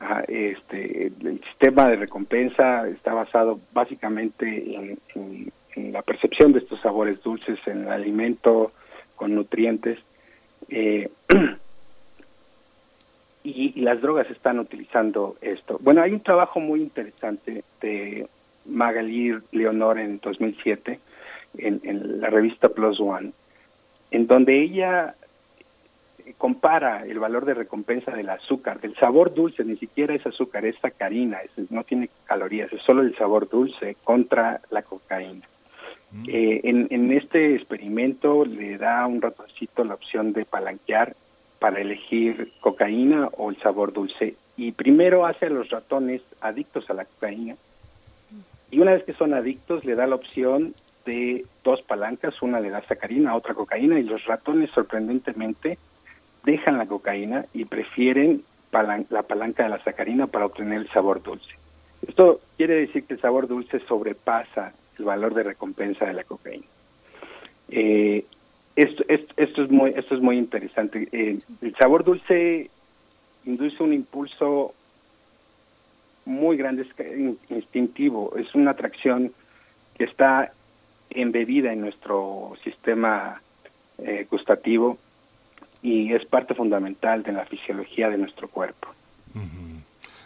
Ah, 0.00 0.22
este, 0.28 1.06
el 1.06 1.40
sistema 1.40 1.88
de 1.88 1.96
recompensa 1.96 2.88
está 2.88 3.14
basado 3.14 3.60
básicamente 3.72 4.74
en, 5.14 5.52
la 5.92 6.02
percepción 6.02 6.52
de 6.52 6.58
estos 6.58 6.80
sabores 6.80 7.22
dulces 7.22 7.58
en 7.66 7.82
el 7.82 7.92
alimento 7.92 8.72
con 9.16 9.34
nutrientes. 9.34 9.98
Eh, 10.68 11.10
y, 13.44 13.80
las 13.80 14.00
drogas 14.00 14.30
están 14.30 14.58
utilizando 14.58 15.36
esto. 15.40 15.78
Bueno, 15.80 16.02
hay 16.02 16.12
un 16.12 16.20
trabajo 16.20 16.60
muy 16.60 16.82
interesante 16.82 17.64
de 17.80 18.26
Magali 18.66 19.34
Leonor 19.50 19.98
en 19.98 20.20
2007 20.20 21.00
en, 21.58 21.80
en 21.84 22.20
la 22.20 22.28
revista 22.28 22.68
Plus 22.68 23.00
One, 23.00 23.32
en 24.10 24.26
donde 24.26 24.62
ella 24.62 25.14
compara 26.38 27.04
el 27.06 27.18
valor 27.18 27.44
de 27.44 27.54
recompensa 27.54 28.12
del 28.12 28.30
azúcar, 28.30 28.80
del 28.80 28.94
sabor 28.96 29.34
dulce, 29.34 29.64
ni 29.64 29.76
siquiera 29.76 30.14
es 30.14 30.26
azúcar, 30.26 30.64
es 30.64 30.76
sacarina, 30.80 31.38
no 31.70 31.84
tiene 31.84 32.10
calorías, 32.24 32.72
es 32.72 32.82
solo 32.82 33.02
el 33.02 33.16
sabor 33.16 33.48
dulce 33.48 33.96
contra 34.02 34.60
la 34.70 34.82
cocaína. 34.82 35.46
Mm. 36.12 36.24
Eh, 36.28 36.60
en, 36.64 36.86
en, 36.90 37.12
este 37.12 37.54
experimento 37.54 38.44
le 38.44 38.76
da 38.76 39.06
un 39.06 39.22
ratoncito 39.22 39.84
la 39.84 39.94
opción 39.94 40.32
de 40.32 40.44
palanquear 40.44 41.14
para 41.58 41.80
elegir 41.80 42.52
cocaína 42.60 43.28
o 43.36 43.50
el 43.50 43.56
sabor 43.58 43.92
dulce 43.92 44.34
y 44.56 44.72
primero 44.72 45.24
hace 45.24 45.46
a 45.46 45.50
los 45.50 45.70
ratones 45.70 46.20
adictos 46.40 46.90
a 46.90 46.94
la 46.94 47.04
cocaína 47.04 47.56
y 48.70 48.80
una 48.80 48.92
vez 48.92 49.04
que 49.04 49.12
son 49.12 49.32
adictos 49.32 49.84
le 49.84 49.94
da 49.94 50.06
la 50.06 50.16
opción 50.16 50.74
de 51.04 51.44
dos 51.64 51.82
palancas, 51.82 52.40
una 52.42 52.60
le 52.60 52.70
da 52.70 52.82
sacarina, 52.86 53.36
otra 53.36 53.54
cocaína 53.54 53.98
y 53.98 54.02
los 54.02 54.24
ratones 54.24 54.70
sorprendentemente 54.70 55.78
dejan 56.44 56.78
la 56.78 56.86
cocaína 56.86 57.46
y 57.52 57.64
prefieren 57.64 58.42
la 59.10 59.22
palanca 59.22 59.64
de 59.64 59.68
la 59.68 59.84
sacarina 59.84 60.26
para 60.26 60.46
obtener 60.46 60.80
el 60.80 60.88
sabor 60.88 61.22
dulce. 61.22 61.54
Esto 62.06 62.40
quiere 62.56 62.74
decir 62.74 63.04
que 63.04 63.14
el 63.14 63.20
sabor 63.20 63.46
dulce 63.46 63.80
sobrepasa 63.80 64.72
el 64.98 65.04
valor 65.04 65.34
de 65.34 65.42
recompensa 65.42 66.06
de 66.06 66.14
la 66.14 66.24
cocaína. 66.24 66.64
Eh, 67.68 68.24
esto, 68.74 69.04
esto, 69.08 69.62
es 69.62 69.70
muy, 69.70 69.90
esto 69.94 70.14
es 70.14 70.20
muy 70.20 70.38
interesante. 70.38 71.08
Eh, 71.12 71.38
el 71.60 71.74
sabor 71.76 72.04
dulce 72.04 72.70
induce 73.44 73.82
un 73.82 73.92
impulso 73.92 74.74
muy 76.24 76.56
grande, 76.56 76.86
instintivo, 77.50 78.34
es 78.36 78.54
una 78.54 78.70
atracción 78.70 79.32
que 79.98 80.04
está 80.04 80.52
embebida 81.10 81.72
en 81.72 81.80
nuestro 81.80 82.54
sistema 82.64 83.42
eh, 83.98 84.26
gustativo 84.30 84.98
y 85.82 86.12
es 86.12 86.24
parte 86.26 86.54
fundamental 86.54 87.22
de 87.22 87.32
la 87.32 87.44
fisiología 87.44 88.08
de 88.08 88.18
nuestro 88.18 88.48
cuerpo. 88.48 88.88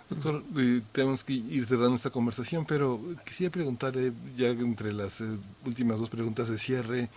Doctor, 0.09 0.45
eh, 0.57 0.83
tenemos 0.93 1.25
que 1.25 1.33
ir 1.33 1.65
cerrando 1.65 1.97
esta 1.97 2.11
conversación, 2.11 2.65
pero 2.65 3.01
quisiera 3.25 3.53
preguntarle, 3.53 4.13
ya 4.37 4.49
entre 4.49 4.93
las 4.93 5.21
eh, 5.21 5.25
últimas 5.65 5.99
dos 5.99 6.09
preguntas 6.09 6.49
de 6.49 6.59
cierre, 6.59 7.09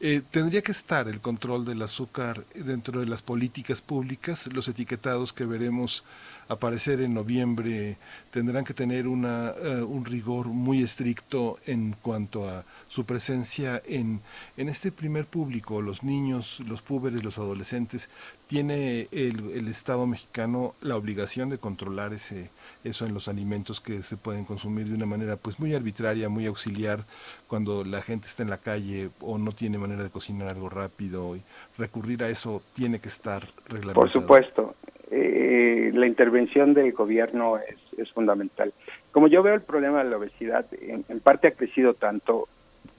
eh, 0.00 0.20
¿tendría 0.30 0.60
que 0.60 0.72
estar 0.72 1.08
el 1.08 1.20
control 1.20 1.64
del 1.64 1.80
azúcar 1.80 2.44
dentro 2.54 3.00
de 3.00 3.06
las 3.06 3.22
políticas 3.22 3.80
públicas? 3.80 4.52
Los 4.52 4.68
etiquetados 4.68 5.32
que 5.32 5.46
veremos 5.46 6.04
aparecer 6.48 7.00
en 7.00 7.14
noviembre 7.14 7.96
tendrán 8.30 8.64
que 8.64 8.74
tener 8.74 9.08
una, 9.08 9.50
eh, 9.50 9.82
un 9.82 10.04
rigor 10.04 10.48
muy 10.48 10.82
estricto 10.82 11.58
en 11.66 11.96
cuanto 12.02 12.48
a 12.48 12.64
su 12.88 13.04
presencia 13.04 13.82
en, 13.86 14.20
en 14.56 14.68
este 14.68 14.92
primer 14.92 15.26
público, 15.26 15.82
los 15.82 16.02
niños, 16.02 16.60
los 16.66 16.82
púberes, 16.82 17.24
los 17.24 17.38
adolescentes. 17.38 18.08
¿Tiene 18.46 19.08
el, 19.10 19.50
el 19.54 19.66
Estado 19.68 20.06
mexicano 20.06 20.74
la 20.80 20.96
obligación 20.96 21.50
de 21.50 21.58
controlar 21.58 22.12
ese, 22.12 22.50
eso 22.84 23.04
en 23.04 23.12
los 23.12 23.26
alimentos 23.26 23.80
que 23.80 24.02
se 24.02 24.16
pueden 24.16 24.44
consumir 24.44 24.86
de 24.86 24.94
una 24.94 25.06
manera 25.06 25.36
pues 25.36 25.58
muy 25.58 25.74
arbitraria, 25.74 26.28
muy 26.28 26.46
auxiliar, 26.46 27.04
cuando 27.48 27.84
la 27.84 28.02
gente 28.02 28.28
está 28.28 28.42
en 28.44 28.50
la 28.50 28.58
calle 28.58 29.10
o 29.20 29.38
no 29.38 29.52
tiene 29.52 29.78
manera 29.78 30.04
de 30.04 30.10
cocinar 30.10 30.48
algo 30.48 30.68
rápido 30.68 31.34
y 31.34 31.42
recurrir 31.76 32.22
a 32.22 32.28
eso 32.28 32.62
tiene 32.74 33.00
que 33.00 33.08
estar 33.08 33.48
reglamentado. 33.66 33.94
Por 33.94 34.12
supuesto, 34.12 34.74
eh, 35.10 35.90
la 35.94 36.06
intervención 36.06 36.74
del 36.74 36.92
gobierno 36.92 37.58
es, 37.58 37.76
es, 37.98 38.10
fundamental. 38.10 38.72
Como 39.12 39.28
yo 39.28 39.42
veo 39.42 39.54
el 39.54 39.62
problema 39.62 40.02
de 40.02 40.10
la 40.10 40.16
obesidad, 40.16 40.66
en, 40.80 41.20
parte 41.20 41.48
ha 41.48 41.52
crecido 41.52 41.94
tanto 41.94 42.48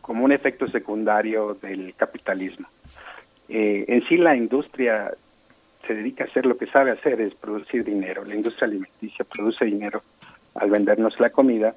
como 0.02 0.24
un 0.24 0.32
efecto 0.32 0.68
secundario 0.70 1.58
del 1.62 1.94
capitalismo. 1.96 2.68
Eh, 3.50 3.86
en 3.88 4.08
sí 4.08 4.18
la 4.18 4.36
industria 4.36 5.14
se 5.86 5.96
dedica 5.96 6.24
a 6.24 6.28
hacer 6.28 6.46
lo 6.46 6.58
que 6.58 6.68
sabe 6.68 6.92
hacer, 6.92 7.20
es 7.20 7.36
producir 7.36 7.84
dinero. 7.84 8.24
La 8.24 8.36
industria 8.36 8.68
alimenticia 8.68 9.26
produce 9.26 9.66
dinero 9.66 10.02
al 10.56 10.70
vendernos 10.70 11.20
la 11.20 11.30
comida. 11.30 11.76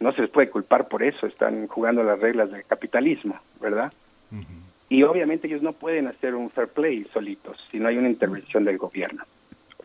No 0.00 0.12
se 0.12 0.22
les 0.22 0.30
puede 0.30 0.50
culpar 0.50 0.88
por 0.88 1.02
eso, 1.02 1.26
están 1.26 1.68
jugando 1.68 2.02
las 2.02 2.18
reglas 2.18 2.50
del 2.50 2.64
capitalismo, 2.64 3.38
¿verdad? 3.60 3.92
Y 4.88 5.02
obviamente 5.04 5.46
ellos 5.46 5.62
no 5.62 5.72
pueden 5.72 6.06
hacer 6.06 6.34
un 6.34 6.50
fair 6.50 6.68
play 6.68 7.04
solitos 7.12 7.56
si 7.70 7.78
no 7.78 7.88
hay 7.88 7.96
una 7.96 8.08
intervención 8.08 8.64
del 8.64 8.76
gobierno. 8.76 9.24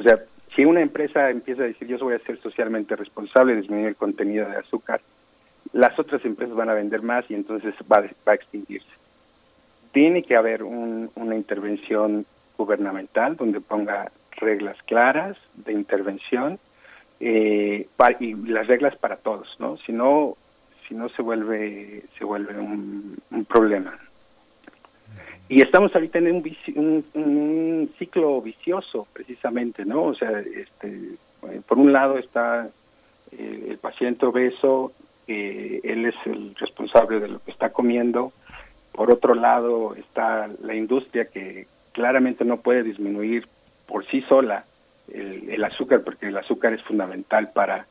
O 0.02 0.04
sea, 0.04 0.20
si 0.56 0.66
una 0.66 0.82
empresa 0.82 1.30
empieza 1.30 1.62
a 1.62 1.68
decir 1.68 1.88
yo 1.88 2.00
voy 2.00 2.16
a 2.16 2.20
ser 2.20 2.40
socialmente 2.40 2.96
responsable, 2.96 3.56
disminuir 3.56 3.90
el 3.90 3.96
contenido 3.96 4.50
de 4.50 4.58
azúcar, 4.58 5.00
las 5.74 5.98
otras 6.00 6.26
empresas 6.26 6.56
van 6.56 6.70
a 6.70 6.74
vender 6.74 7.04
más 7.04 7.30
y 7.30 7.36
entonces 7.36 7.76
va, 7.92 8.02
va 8.28 8.32
a 8.32 8.36
extinguirse. 8.36 8.90
Tiene 9.92 10.24
que 10.24 10.36
haber 10.36 10.64
una 10.64 11.36
intervención 11.36 12.26
gubernamental 12.58 13.36
donde 13.36 13.62
ponga 13.62 14.12
reglas 14.38 14.78
claras 14.88 15.38
de 15.54 15.74
intervención 15.74 16.58
eh, 17.20 17.88
y 18.20 18.34
las 18.34 18.66
reglas 18.66 18.96
para 18.96 19.18
todos, 19.18 19.56
¿no? 19.60 19.78
Si 19.78 19.92
no, 19.92 20.36
si 20.88 20.96
no 20.96 21.10
se 21.10 21.22
vuelve 21.22 22.06
se 22.18 22.26
vuelve 22.26 22.58
un, 22.58 23.18
un 23.30 23.46
problema. 23.46 24.00
Y 25.52 25.62
estamos 25.62 25.94
ahorita 25.94 26.20
en 26.20 26.32
un, 26.32 27.06
un, 27.14 27.94
ciclo 28.00 28.42
vicioso, 28.42 29.06
precisamente, 29.12 29.84
¿no? 29.84 30.04
O 30.04 30.16
sea, 30.16 30.40
este, 30.40 30.88
eh, 30.88 31.62
por 31.68 31.78
un 31.78 31.92
lado 31.92 32.18
está 32.18 32.70
eh, 33.34 33.66
el 33.68 33.78
paciente 33.78 34.26
obeso, 34.26 34.94
que 35.28 35.82
él 35.84 36.06
es 36.06 36.16
el 36.24 36.56
responsable 36.56 37.20
de 37.20 37.28
lo 37.28 37.40
que 37.40 37.52
está 37.52 37.74
comiendo. 37.74 38.32
Por 38.94 39.12
otro 39.12 39.36
lado 39.36 39.94
está 39.96 40.50
la 40.62 40.74
industria 40.74 41.26
que 41.26 41.68
claramente 41.92 42.46
no 42.46 42.62
puede 42.62 42.84
disminuir 42.84 43.46
por 43.88 44.06
sí 44.06 44.22
sola 44.22 44.64
el, 45.14 45.50
el 45.50 45.64
azúcar, 45.66 46.02
porque 46.06 46.28
el 46.28 46.38
azúcar 46.38 46.72
es 46.72 46.82
fundamental 46.84 47.52
para 47.52 47.88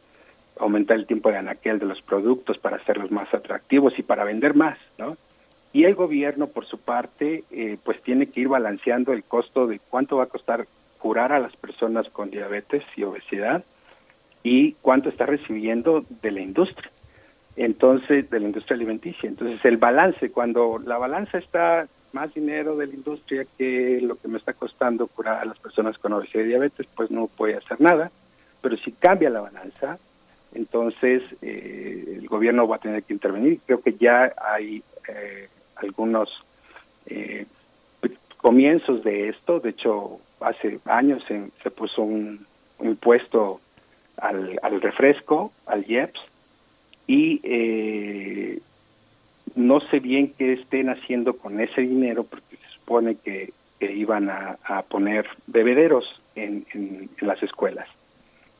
aumentar 0.58 0.96
el 0.96 1.06
tiempo 1.06 1.30
de 1.30 1.36
anaquel 1.36 1.78
de 1.78 1.84
los 1.84 2.00
productos, 2.00 2.56
para 2.56 2.78
hacerlos 2.78 3.10
más 3.10 3.34
atractivos 3.34 3.98
y 3.98 4.02
para 4.02 4.24
vender 4.24 4.54
más, 4.54 4.78
¿no? 4.96 5.18
Y 5.72 5.84
el 5.84 5.94
gobierno, 5.94 6.48
por 6.48 6.66
su 6.66 6.78
parte, 6.78 7.44
eh, 7.50 7.78
pues 7.84 8.02
tiene 8.02 8.26
que 8.26 8.40
ir 8.40 8.48
balanceando 8.48 9.12
el 9.12 9.22
costo 9.22 9.66
de 9.66 9.78
cuánto 9.78 10.16
va 10.16 10.24
a 10.24 10.26
costar 10.26 10.66
curar 10.98 11.32
a 11.32 11.38
las 11.38 11.56
personas 11.56 12.08
con 12.10 12.30
diabetes 12.30 12.82
y 12.96 13.04
obesidad 13.04 13.64
y 14.42 14.72
cuánto 14.82 15.08
está 15.08 15.26
recibiendo 15.26 16.04
de 16.22 16.30
la 16.30 16.40
industria. 16.40 16.90
Entonces, 17.56 18.28
de 18.30 18.40
la 18.40 18.46
industria 18.46 18.76
alimenticia. 18.76 19.28
Entonces, 19.28 19.64
el 19.64 19.76
balance, 19.76 20.30
cuando 20.30 20.78
la 20.78 20.98
balanza 20.98 21.38
está 21.38 21.86
más 22.12 22.32
dinero 22.34 22.76
de 22.76 22.86
la 22.86 22.94
industria 22.94 23.46
que 23.56 24.00
lo 24.02 24.16
que 24.16 24.28
me 24.28 24.38
está 24.38 24.52
costando 24.52 25.06
curar 25.06 25.40
a 25.40 25.44
las 25.44 25.58
personas 25.58 25.98
con 25.98 26.12
obesidad 26.12 26.44
y 26.44 26.48
diabetes, 26.48 26.86
pues 26.94 27.10
no 27.10 27.28
puede 27.28 27.56
hacer 27.56 27.80
nada. 27.80 28.10
pero 28.62 28.76
si 28.76 28.92
cambia 28.92 29.30
la 29.30 29.40
balanza, 29.40 29.98
entonces 30.54 31.22
eh, 31.40 32.16
el 32.18 32.26
gobierno 32.28 32.68
va 32.68 32.76
a 32.76 32.80
tener 32.80 33.02
que 33.04 33.14
intervenir. 33.14 33.60
Creo 33.64 33.80
que 33.80 33.94
ya 33.94 34.34
hay 34.36 34.82
eh, 35.08 35.48
algunos 35.80 36.28
eh, 37.06 37.46
comienzos 38.36 39.04
de 39.04 39.28
esto. 39.28 39.60
De 39.60 39.70
hecho, 39.70 40.20
hace 40.40 40.78
años 40.84 41.22
se, 41.26 41.70
puso 41.70 42.02
un, 42.02 42.46
impuesto 42.80 43.60
al, 44.16 44.58
al, 44.62 44.80
refresco, 44.80 45.52
al 45.66 45.84
IEPS, 45.88 46.20
y 47.06 47.40
eh, 47.42 48.60
no 49.54 49.80
sé 49.80 50.00
bien 50.00 50.32
qué 50.38 50.52
estén 50.54 50.88
haciendo 50.88 51.36
con 51.36 51.60
ese 51.60 51.82
dinero, 51.82 52.24
porque 52.24 52.56
se 52.56 52.68
supone 52.74 53.16
que, 53.16 53.52
iban 53.80 54.28
a, 54.28 54.82
poner 54.88 55.26
bebederos 55.46 56.04
en, 56.34 56.66
en, 56.74 57.08
las 57.20 57.42
escuelas. 57.42 57.88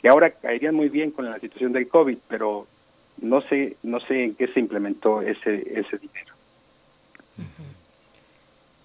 Y 0.03 0.09
ahora 0.09 0.31
caerían 0.31 0.75
muy 0.75 0.89
bien 0.89 1.11
con 1.11 1.27
la 1.27 1.39
situación 1.39 1.73
del 1.73 1.89
COVID, 1.89 2.17
pero 2.27 2.67
no 3.21 3.43
sé, 3.43 3.77
no 3.83 4.01
sé 4.01 4.25
en 4.25 4.35
qué 4.35 4.49
se 4.49 4.61
implementó 4.61 5.21
ese, 5.21 5.79
ese 5.79 5.99
dinero. 5.99 6.35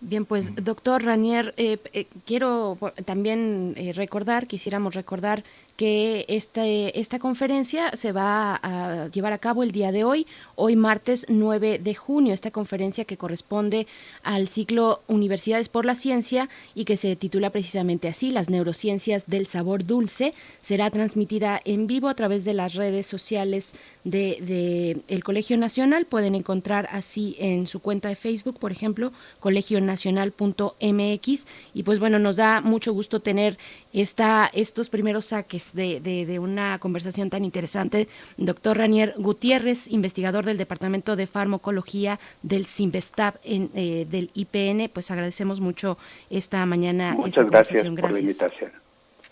Bien, 0.08 0.24
pues 0.26 0.54
doctor 0.64 1.04
Ranier, 1.04 1.56
eh, 1.58 1.80
eh, 1.92 2.06
quiero 2.28 2.78
también 3.06 3.74
eh, 3.76 3.92
recordar, 3.92 4.46
quisiéramos 4.46 4.94
recordar 4.94 5.44
que 5.76 6.26
este, 6.30 7.00
esta 7.00 7.20
conferencia 7.20 7.92
se 7.96 8.12
va 8.12 8.60
a 8.62 9.08
llevar 9.08 9.34
a 9.34 9.38
cabo 9.38 9.64
el 9.64 9.72
día 9.72 9.92
de 9.92 10.04
hoy, 10.04 10.28
hoy 10.56 10.76
martes 10.76 11.26
9 11.28 11.80
de 11.80 11.96
junio, 11.96 12.34
esta 12.34 12.52
conferencia 12.52 13.06
que 13.06 13.18
corresponde 13.18 13.88
al 14.24 14.48
ciclo 14.48 15.02
Universidades 15.08 15.68
por 15.68 15.86
la 15.86 15.96
Ciencia 15.96 16.50
y 16.76 16.86
que 16.86 16.98
se 16.98 17.16
titula 17.16 17.50
precisamente 17.50 18.08
así, 18.08 18.32
Las 18.32 18.50
neurociencias 18.50 19.28
del 19.28 19.48
sabor 19.48 19.86
dulce, 19.86 20.34
será 20.62 20.90
transmitida 20.92 21.60
en 21.66 21.88
vivo 21.88 22.08
a 22.08 22.16
través 22.16 22.46
de 22.46 22.54
las 22.54 22.76
redes 22.76 23.06
sociales 23.06 23.74
de, 24.04 24.38
de 24.42 25.02
el 25.08 25.24
Colegio 25.24 25.58
Nacional, 25.58 26.06
pueden 26.06 26.36
encontrar 26.36 26.88
así 26.92 27.36
en 27.40 27.68
su 27.68 27.82
cuenta 27.82 28.08
de 28.08 28.16
Facebook, 28.16 28.60
por 28.60 28.72
ejemplo, 28.72 29.12
colegionacional.mx 29.40 31.46
y 31.74 31.84
pues 31.84 32.00
bueno, 32.00 32.20
nos 32.20 32.38
da 32.38 32.62
mucho 32.62 32.94
gusto 32.94 33.20
tener 33.20 33.58
esta, 34.02 34.50
estos 34.54 34.90
primeros 34.90 35.28
saques 35.28 35.74
de, 35.74 36.02
de, 36.02 36.40
una 36.40 36.80
conversación 36.80 37.30
tan 37.30 37.46
interesante. 37.46 38.10
Doctor 38.36 38.78
Ranier 38.78 39.14
Gutiérrez, 39.18 39.88
investigador 39.88 40.44
del 40.44 40.58
Departamento 40.58 41.16
de 41.16 41.28
Farmacología 41.28 42.20
del 42.44 42.66
CIMBESTAB 42.66 43.36
en, 43.46 43.70
eh, 43.74 44.06
del 44.10 44.32
IPN, 44.34 44.90
pues 44.90 45.12
agradecemos 45.12 45.62
mucho 45.62 45.98
esta 46.30 46.66
mañana. 46.66 47.14
Muchas 47.14 47.30
esta 47.30 47.44
gracias, 47.44 47.84
por 47.84 48.12
la 48.12 48.20
invitación. 48.20 48.72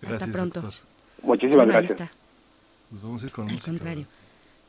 Hasta 0.07 0.27
pronto. 0.27 0.71
Muchísimas 1.21 1.67
gracias. 1.67 2.09
Nos 2.89 3.01
vamos 3.01 3.23
a 3.23 3.25
ir 3.25 3.31
con 3.33 3.49
Al 3.49 3.59
contrario. 3.59 4.05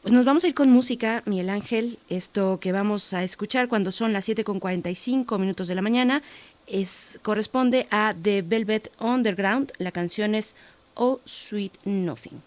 Pues 0.03 0.13
nos 0.13 0.27
vamos 0.27 0.45
a 0.45 0.49
ir 0.49 0.55
con 0.55 0.69
música, 0.69 1.23
Miguel 1.25 1.49
Ángel. 1.49 1.99
Esto 2.11 2.59
que 2.61 2.73
vamos 2.73 3.15
a 3.15 3.25
escuchar 3.25 3.69
cuando 3.69 3.91
son 3.91 4.13
las 4.13 4.27
7 4.27 4.45
con 4.45 4.61
45 4.61 5.39
minutos 5.39 5.67
de 5.67 5.75
la 5.75 5.81
mañana 5.81 6.23
es, 6.67 7.19
corresponde 7.23 7.87
a 7.91 8.15
The 8.21 8.43
Velvet 8.43 8.91
Underground. 8.99 9.73
La 9.79 9.93
canción 9.93 10.35
es 10.35 10.55
Oh 10.95 11.21
Sweet 11.25 11.85
Nothing. 11.85 12.43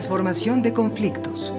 Transformación 0.00 0.62
de 0.62 0.72
conflictos. 0.72 1.52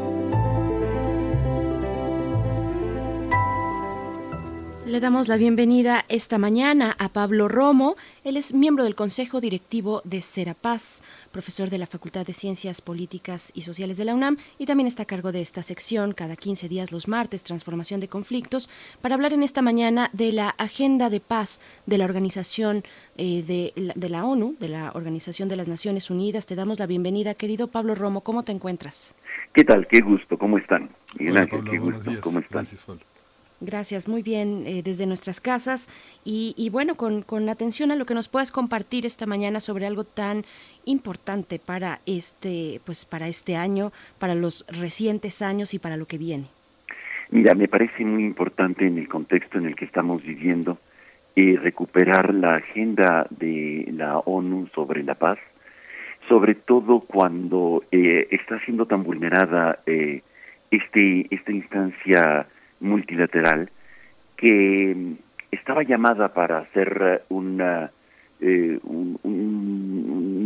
Le 4.92 5.00
damos 5.00 5.30
la 5.30 5.38
bienvenida 5.38 6.04
esta 6.10 6.38
mañana 6.38 6.98
a 7.00 7.08
Pablo 7.08 7.48
Romo. 7.48 7.96
Él 8.26 8.36
es 8.36 8.54
miembro 8.54 8.84
del 8.84 8.94
Consejo 8.94 9.40
Directivo 9.40 10.02
de 10.04 10.20
Serapaz, 10.20 11.02
profesor 11.32 11.70
de 11.70 11.78
la 11.78 11.86
Facultad 11.86 12.26
de 12.26 12.34
Ciencias 12.34 12.82
Políticas 12.82 13.54
y 13.56 13.62
Sociales 13.62 13.96
de 13.96 14.04
la 14.04 14.14
UNAM 14.14 14.36
y 14.60 14.66
también 14.66 14.88
está 14.88 15.04
a 15.04 15.06
cargo 15.06 15.32
de 15.32 15.40
esta 15.40 15.64
sección 15.64 16.12
cada 16.12 16.36
15 16.36 16.68
días 16.68 16.92
los 16.92 17.08
martes, 17.08 17.46
Transformación 17.46 18.02
de 18.02 18.10
Conflictos, 18.10 18.70
para 19.00 19.16
hablar 19.16 19.32
en 19.32 19.44
esta 19.44 19.62
mañana 19.62 20.10
de 20.12 20.34
la 20.34 20.50
Agenda 20.50 21.10
de 21.10 21.22
Paz 21.22 21.62
de 21.86 21.98
la 21.98 22.04
Organización 22.04 22.84
eh, 23.18 23.46
de, 23.48 23.72
la, 23.78 23.94
de 23.96 24.10
la 24.10 24.26
ONU, 24.26 24.58
de 24.60 24.68
la 24.68 24.92
Organización 24.94 25.48
de 25.48 25.56
las 25.56 25.70
Naciones 25.70 26.10
Unidas. 26.10 26.48
Te 26.48 26.56
damos 26.56 26.80
la 26.80 26.86
bienvenida, 26.86 27.34
querido 27.34 27.70
Pablo 27.70 27.96
Romo. 27.96 28.26
¿Cómo 28.26 28.44
te 28.44 28.52
encuentras? 28.52 29.16
¿Qué 29.54 29.64
tal? 29.64 29.88
Qué 29.88 30.02
gusto. 30.02 30.38
¿Cómo 30.38 30.58
están? 30.58 30.90
Hola, 31.18 31.48
Pablo, 31.48 31.72
qué 31.72 31.80
gusto. 31.80 32.12
¿Cómo 32.22 32.40
están? 32.40 32.64
Gracias, 32.64 32.82
Pablo. 32.82 33.11
Gracias, 33.62 34.08
muy 34.08 34.24
bien, 34.24 34.64
eh, 34.66 34.82
desde 34.84 35.06
nuestras 35.06 35.40
casas. 35.40 35.88
Y, 36.26 36.56
y 36.58 36.72
bueno, 36.72 36.96
con, 36.96 37.22
con, 37.22 37.48
atención 37.48 37.92
a 37.92 37.96
lo 37.96 38.06
que 38.06 38.16
nos 38.16 38.28
puedas 38.28 38.52
compartir 38.52 39.06
esta 39.06 39.28
mañana 39.28 39.60
sobre 39.60 39.86
algo 39.86 40.04
tan 40.04 40.46
importante 40.86 41.60
para 41.60 42.00
este, 42.08 42.82
pues 42.86 43.06
para 43.06 43.28
este 43.28 43.56
año, 43.56 43.92
para 44.18 44.34
los 44.34 44.66
recientes 44.68 45.44
años 45.44 45.76
y 45.76 45.80
para 45.80 45.96
lo 45.96 46.08
que 46.08 46.18
viene. 46.18 46.48
Mira, 47.30 47.54
me 47.54 47.68
parece 47.68 48.04
muy 48.04 48.24
importante 48.24 48.86
en 48.86 48.98
el 48.98 49.08
contexto 49.08 49.60
en 49.60 49.68
el 49.68 49.76
que 49.76 49.86
estamos 49.86 50.24
viviendo 50.24 50.80
eh, 51.36 51.58
recuperar 51.62 52.34
la 52.34 52.56
agenda 52.56 53.26
de 53.30 53.88
la 53.94 54.18
ONU 54.18 54.68
sobre 54.76 55.02
la 55.04 55.16
paz, 55.16 55.40
sobre 56.28 56.56
todo 56.56 57.00
cuando 57.00 57.84
eh, 57.92 58.28
está 58.32 58.60
siendo 58.66 58.86
tan 58.86 59.04
vulnerada 59.04 59.80
eh, 59.86 60.24
este, 60.72 61.34
esta 61.34 61.52
instancia 61.54 62.48
multilateral 62.82 63.70
que 64.36 65.16
estaba 65.52 65.84
llamada 65.84 66.34
para 66.34 66.66
ser 66.74 67.24
una, 67.30 67.92
eh, 68.42 68.80
un, 68.84 69.20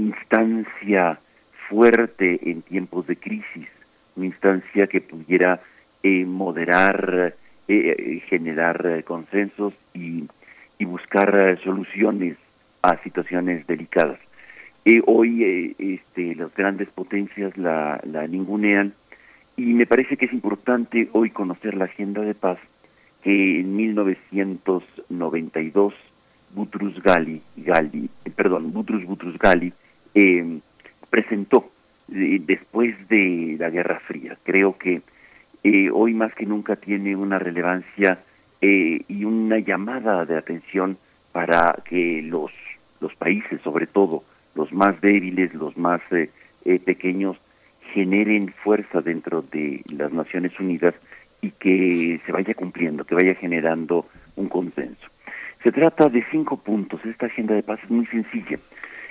instancia 0.08 1.20
fuerte 1.70 2.40
en 2.50 2.62
tiempos 2.62 3.08
de 3.08 3.16
crisis, 3.16 3.68
una 4.16 4.28
instancia 4.28 4.88
que 4.88 5.02
pudiera 5.02 5.62
eh, 6.04 6.26
moderar, 6.26 7.36
eh, 7.68 8.22
generar 8.28 9.04
consensos 9.04 9.74
y, 9.94 10.26
y 10.78 10.86
buscar 10.86 11.58
soluciones 11.64 12.38
a 12.82 12.98
situaciones 13.02 13.66
delicadas. 13.66 14.20
hoy 15.08 15.74
este, 15.80 16.36
las 16.36 16.54
grandes 16.54 16.90
potencias 16.90 17.58
la, 17.58 18.00
la 18.04 18.28
ningunean 18.28 18.94
y 19.58 19.74
me 19.74 19.86
parece 19.86 20.16
que 20.18 20.26
es 20.26 20.34
importante 20.34 21.08
hoy 21.14 21.30
conocer 21.30 21.76
la 21.76 21.86
agenda 21.86 22.22
de 22.22 22.36
paz 22.36 22.60
que 23.24 23.60
en 23.60 23.76
1992 23.76 25.94
Butrus 26.54 27.02
Gali, 27.02 27.42
Gali 27.58 28.10
eh, 28.24 28.30
perdón, 28.30 28.72
Butrus 28.72 29.04
Butrus 29.06 29.38
Gali 29.38 29.74
eh, 30.14 30.60
presentó 31.10 31.70
eh, 32.14 32.40
después 32.46 32.96
de 33.10 33.58
la 33.60 33.70
Guerra 33.70 34.00
Fría. 34.00 34.38
Creo 34.44 34.78
que 34.78 35.02
eh, 35.64 35.90
hoy 35.92 36.14
más 36.14 36.34
que 36.34 36.46
nunca 36.46 36.78
tiene 36.78 37.14
una 37.16 37.40
relevancia 37.40 38.20
y 38.62 39.26
una 39.26 39.60
llamada 39.60 40.26
de 40.26 40.36
atención 40.36 40.98
para 41.32 41.84
que 41.88 42.24
los, 42.24 42.52
los 43.00 43.14
países, 43.14 43.62
sobre 43.62 43.86
todo 43.86 44.24
los 44.56 44.74
más 44.74 45.00
débiles, 45.02 45.54
los 45.54 45.78
más 45.78 46.02
pequeños, 46.64 47.38
generen 47.96 48.54
fuerza 48.62 49.00
dentro 49.00 49.42
de 49.42 49.82
las 49.90 50.12
Naciones 50.12 50.52
Unidas 50.60 50.94
y 51.42 51.52
que 51.52 52.20
se 52.26 52.32
vaya 52.34 52.54
cumpliendo, 52.54 53.06
que 53.06 53.16
vaya 53.16 53.34
generando 53.36 54.06
un 54.36 54.50
consenso. 54.50 55.08
Se 55.64 55.72
trata 55.72 56.10
de 56.10 56.22
cinco 56.30 56.58
puntos. 56.58 57.00
Esta 57.06 57.28
agenda 57.28 57.56
de 57.56 57.64
paz 57.64 57.80
es 57.84 57.90
muy 57.90 58.06
sencilla, 58.08 58.60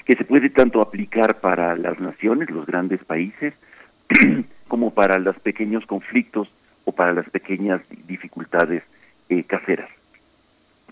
que 0.05 0.15
se 0.17 0.25
puede 0.27 0.51
tanto 0.51 0.83
aplicar 0.83 1.41
para 1.41 1.75
las 1.77 1.99
naciones, 1.99 2.51
los 2.51 2.67
grandes 2.67 3.03
países, 3.05 3.55
como 4.69 4.93
para 4.93 5.19
los 5.19 5.39
pequeños 5.39 5.87
conflictos 5.87 6.49
o 6.85 6.93
para 6.93 7.15
las 7.15 7.29
pequeñas 7.31 7.81
dificultades 8.07 8.83
eh, 9.31 9.45
caseras. 9.45 9.89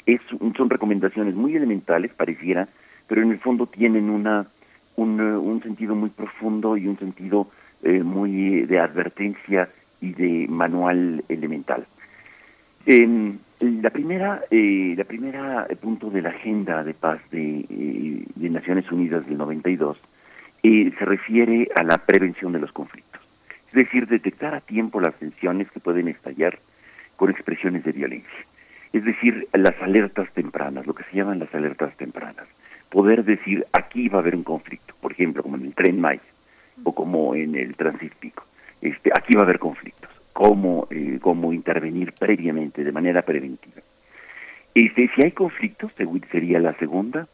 Es, 0.06 0.22
son 0.56 0.70
recomendaciones 0.70 1.34
muy 1.34 1.54
elementales, 1.56 2.10
pareciera, 2.14 2.68
pero 3.06 3.20
en 3.20 3.32
el 3.32 3.38
fondo 3.38 3.66
tienen 3.66 4.08
una 4.08 4.46
un, 4.96 5.20
un 5.20 5.62
sentido 5.62 5.94
muy 5.94 6.10
profundo 6.10 6.76
y 6.76 6.86
un 6.86 6.98
sentido 6.98 7.48
eh, 7.82 8.02
muy 8.02 8.62
de 8.62 8.78
advertencia 8.78 9.68
y 10.00 10.12
de 10.12 10.46
manual 10.48 11.24
elemental. 11.28 11.86
Eh, 12.86 13.34
la 13.62 13.90
primera, 13.90 14.42
eh, 14.50 14.94
la 14.96 15.04
primera 15.04 15.66
punto 15.80 16.10
de 16.10 16.20
la 16.20 16.30
agenda 16.30 16.82
de 16.82 16.94
paz 16.94 17.20
de, 17.30 17.64
eh, 17.70 18.24
de 18.34 18.50
Naciones 18.50 18.90
Unidas 18.90 19.24
del 19.26 19.38
92 19.38 19.98
eh, 20.64 20.92
se 20.98 21.04
refiere 21.04 21.68
a 21.76 21.84
la 21.84 21.98
prevención 21.98 22.52
de 22.52 22.58
los 22.58 22.72
conflictos, 22.72 23.22
es 23.68 23.72
decir, 23.72 24.08
detectar 24.08 24.54
a 24.54 24.60
tiempo 24.60 25.00
las 25.00 25.14
tensiones 25.14 25.70
que 25.70 25.78
pueden 25.78 26.08
estallar 26.08 26.58
con 27.16 27.30
expresiones 27.30 27.84
de 27.84 27.92
violencia, 27.92 28.46
es 28.92 29.04
decir, 29.04 29.46
las 29.52 29.80
alertas 29.80 30.28
tempranas, 30.32 30.86
lo 30.86 30.94
que 30.94 31.04
se 31.04 31.16
llaman 31.16 31.38
las 31.38 31.54
alertas 31.54 31.96
tempranas, 31.96 32.46
poder 32.90 33.24
decir 33.24 33.64
aquí 33.72 34.08
va 34.08 34.18
a 34.18 34.22
haber 34.22 34.34
un 34.34 34.42
conflicto, 34.42 34.94
por 35.00 35.12
ejemplo, 35.12 35.42
como 35.42 35.56
en 35.56 35.66
el 35.66 35.74
tren 35.74 36.00
Maya, 36.00 36.20
como 36.90 37.34
en 37.34 37.54
el 37.54 37.76
Transísmico. 37.76 38.44
Este, 38.80 39.10
aquí 39.14 39.34
va 39.34 39.42
a 39.42 39.44
haber 39.44 39.60
conflictos. 39.60 40.10
¿Cómo, 40.32 40.88
eh, 40.90 41.18
cómo 41.20 41.52
intervenir 41.52 42.12
previamente, 42.18 42.82
de 42.82 42.90
manera 42.90 43.22
preventiva? 43.22 43.80
Este, 44.74 45.08
si 45.14 45.22
hay 45.22 45.32
conflictos, 45.32 45.92
sería 46.30 46.58
la 46.58 46.74
segunda, 46.74 47.28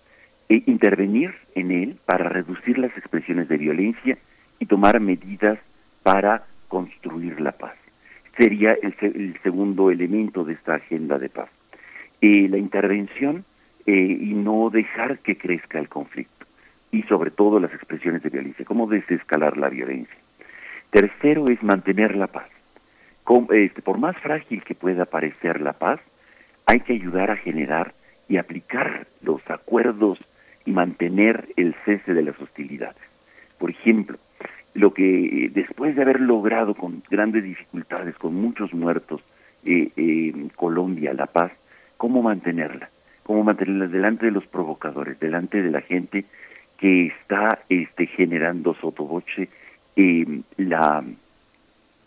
e 0.49 0.62
intervenir 0.66 1.34
en 1.55 1.70
él 1.70 1.96
para 2.05 2.28
reducir 2.28 2.78
las 2.78 2.96
expresiones 2.96 3.49
de 3.49 3.59
violencia 3.59 4.18
y 4.59 4.66
tomar 4.66 4.99
medidas 5.01 5.59
para 6.03 6.44
construir 6.68 7.40
la 7.40 7.53
paz. 7.53 7.74
Sería 8.36 8.76
el, 8.82 8.94
el 9.01 9.38
segundo 9.42 9.90
elemento 9.90 10.44
de 10.44 10.55
esta 10.55 10.74
agenda 10.74 11.18
de 11.18 11.28
paz. 11.28 11.51
Eh, 12.20 12.49
la 12.49 12.59
intervención 12.59 13.44
eh, 13.86 13.92
y 13.92 14.34
no 14.34 14.70
dejar 14.70 15.18
que 15.20 15.36
crezca 15.36 15.78
el 15.78 15.88
conflicto 15.88 16.38
y 16.91 17.03
sobre 17.03 17.30
todo 17.30 17.61
las 17.61 17.72
expresiones 17.72 18.22
de 18.22 18.30
violencia, 18.30 18.64
cómo 18.64 18.86
desescalar 18.86 19.57
la 19.57 19.68
violencia. 19.68 20.16
Tercero 20.91 21.45
es 21.49 21.62
mantener 21.62 22.16
la 22.16 22.28
paz. 22.28 22.49
este, 23.53 23.82
por 23.82 23.99
más 23.99 24.16
frágil 24.18 24.62
que 24.64 24.74
pueda 24.74 25.05
parecer 25.05 25.61
la 25.61 25.74
paz, 25.74 26.01
hay 26.66 26.80
que 26.80 26.95
ayudar 26.95 27.30
a 27.30 27.36
generar 27.36 27.93
y 28.28 28.36
aplicar 28.36 29.07
los 29.22 29.41
acuerdos 29.51 30.18
y 30.64 30.72
mantener 30.72 31.49
el 31.57 31.74
cese 31.84 32.14
de 32.14 32.22
las 32.22 32.39
hostilidades. 32.41 33.03
Por 33.59 33.70
ejemplo, 33.70 34.18
lo 34.74 34.93
que 34.95 35.51
después 35.53 35.97
de 35.97 36.03
haber 36.03 36.20
logrado 36.20 36.74
con 36.74 37.03
grandes 37.11 37.45
dificultades, 37.45 38.16
con 38.16 38.34
muchos 38.34 38.72
muertos, 38.72 39.22
eh, 39.64 39.91
eh, 39.97 40.49
Colombia 40.57 41.12
la 41.14 41.26
paz, 41.26 41.53
¿cómo 41.97 42.22
mantenerla? 42.22 42.91
¿Cómo 43.24 43.43
mantenerla 43.45 43.89
delante 43.89 44.26
de 44.26 44.32
los 44.32 44.47
provocadores, 44.47 45.18
delante 45.18 45.62
de 45.62 45.70
la 45.70 45.80
gente 45.80 46.24
que 46.79 47.07
está 47.07 47.61
este, 47.68 48.07
generando 48.07 48.74
sotoboche 48.74 49.49
eh, 49.97 50.41
la 50.57 51.05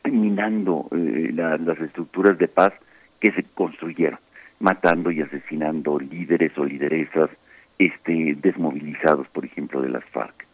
minando 0.10 0.88
eh, 0.92 1.32
la, 1.34 1.58
las 1.58 1.80
estructuras 1.80 2.38
de 2.38 2.48
paz 2.48 2.74
que 3.20 3.32
se 3.34 3.44
construyeron, 3.54 4.20
matando 4.60 5.12
y 5.12 5.22
asesinando 5.22 6.00
líderes 6.00 6.58
o 6.58 6.66
lideresas 6.66 7.30
este, 7.78 8.36
desmovilizados, 8.42 9.28
por 9.28 9.46
ejemplo, 9.46 9.82
de 9.82 9.90
las 9.90 10.04
FARC. 10.06 10.46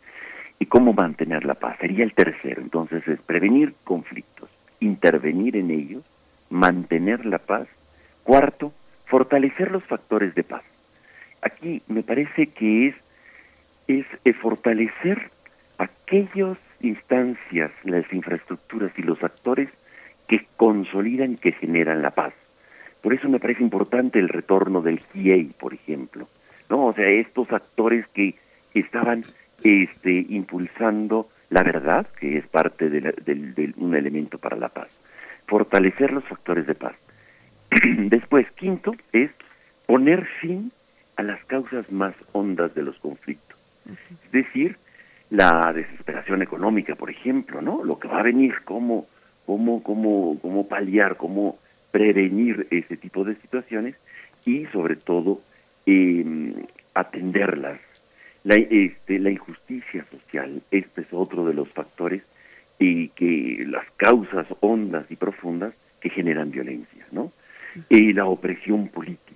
¿Y 0.60 0.66
cómo 0.66 0.94
mantener 0.94 1.46
la 1.46 1.54
paz? 1.54 1.78
Sería 1.80 2.04
el 2.04 2.14
tercero. 2.14 2.62
Entonces 2.62 3.08
es 3.08 3.20
prevenir 3.22 3.74
conflictos, 3.84 4.50
intervenir 4.80 5.56
en 5.56 5.72
ellos, 5.72 6.04
mantener 6.50 7.26
la 7.26 7.38
paz. 7.38 7.68
Cuarto, 8.24 8.74
fortalecer 9.06 9.72
los 9.72 9.84
factores 9.84 10.34
de 10.36 10.44
paz. 10.44 10.64
Aquí 11.42 11.82
me 11.88 12.04
parece 12.04 12.48
que 12.48 12.88
es 12.88 12.96
es 13.88 14.06
fortalecer 14.42 15.30
aquellas 15.78 16.58
instancias, 16.82 17.72
las 17.84 18.12
infraestructuras 18.14 18.92
y 18.98 19.02
los 19.02 19.24
actores 19.24 19.70
que 20.28 20.46
consolidan 20.58 21.38
que 21.38 21.54
generan 21.54 22.02
la 22.02 22.12
paz. 22.12 22.34
Por 23.02 23.14
eso 23.14 23.30
me 23.30 23.40
parece 23.40 23.64
importante 23.64 24.20
el 24.20 24.30
retorno 24.30 24.82
del 24.82 25.00
GIEI, 25.00 25.54
por 25.60 25.74
ejemplo, 25.74 26.28
¿no? 26.70 26.88
O 26.88 26.94
sea, 26.94 27.08
estos 27.08 27.52
actores 27.52 28.06
que 28.10 28.36
estaban 28.74 29.24
este, 29.64 30.26
impulsando 30.30 31.30
la 31.50 31.64
verdad, 31.64 32.06
que 32.20 32.38
es 32.38 32.48
parte 32.48 32.90
de, 32.90 33.00
de 33.00 33.74
un 33.78 33.96
elemento 33.96 34.38
para 34.38 34.58
la 34.58 34.68
paz. 34.68 34.90
Fortalecer 35.48 36.12
los 36.12 36.26
factores 36.26 36.68
de 36.68 36.76
paz. 36.76 36.96
Después, 37.98 38.52
quinto, 38.52 38.94
es 39.14 39.32
poner 39.86 40.26
fin 40.42 40.74
a 41.16 41.24
las 41.24 41.42
causas 41.46 41.90
más 41.90 42.14
hondas 42.34 42.76
de 42.76 42.84
los 42.84 43.00
conflictos 43.00 43.47
decir, 44.38 44.78
la 45.30 45.74
desesperación 45.74 46.42
económica, 46.42 46.96
por 46.96 47.10
ejemplo, 47.10 47.62
¿no? 47.62 47.84
Lo 47.84 48.00
que 48.00 48.08
va 48.08 48.20
a 48.20 48.24
venir, 48.24 48.56
cómo, 48.64 49.08
cómo, 49.46 49.84
cómo, 49.84 50.40
cómo 50.42 50.68
paliar, 50.68 51.18
cómo 51.18 51.58
prevenir 51.92 52.68
ese 52.72 52.98
tipo 52.98 53.24
de 53.24 53.36
situaciones 53.36 53.96
y 54.46 54.66
sobre 54.68 54.96
todo 54.96 55.42
em, 55.86 56.54
atenderlas. 56.94 57.80
La, 58.44 58.56
este, 58.56 59.20
la 59.20 59.30
injusticia 59.30 60.06
social, 60.10 60.62
este 60.72 61.02
es 61.02 61.08
otro 61.12 61.46
de 61.46 61.54
los 61.54 61.68
factores 61.70 62.24
y 62.80 63.10
que 63.10 63.66
las 63.68 63.86
causas 63.98 64.48
hondas 64.62 65.06
y 65.10 65.16
profundas 65.16 65.74
que 66.00 66.10
generan 66.10 66.52
violencia, 66.52 67.06
¿no? 67.12 67.32
Y 67.90 68.14
la 68.14 68.26
opresión 68.26 68.88
política. 68.88 69.27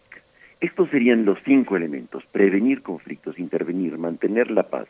Estos 0.62 0.89
serían 0.89 1.26
los 1.26 1.39
cinco 1.43 1.76
elementos, 1.76 2.24
prevenir 2.32 2.84
conflictos, 2.84 3.39
intervenir, 3.39 3.97
mantener 3.97 4.51
la 4.51 4.64
paz, 4.64 4.88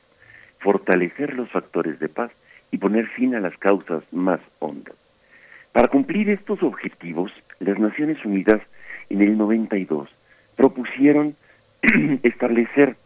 fortalecer 0.60 1.34
los 1.34 1.50
factores 1.50 2.00
de 2.00 2.10
paz 2.10 2.32
y 2.72 2.78
poner 2.78 3.08
fin 3.08 3.36
a 3.36 3.40
las 3.40 3.58
causas 3.58 4.04
más 4.12 4.42
hondas. 4.60 4.96
Para 5.72 5.88
cumplir 5.88 6.30
estos 6.30 6.62
objetivos, 6.62 7.32
las 7.60 7.80
Naciones 7.80 8.24
Unidas 8.26 8.62
en 9.10 9.22
el 9.22 9.38
92 9.38 10.10
propusieron 10.58 11.36
establecer 12.24 12.98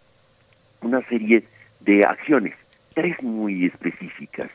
una 0.81 1.01
serie 1.07 1.43
de 1.81 2.03
acciones, 2.03 2.55
tres 2.93 3.21
muy 3.21 3.65
específicas. 3.65 4.49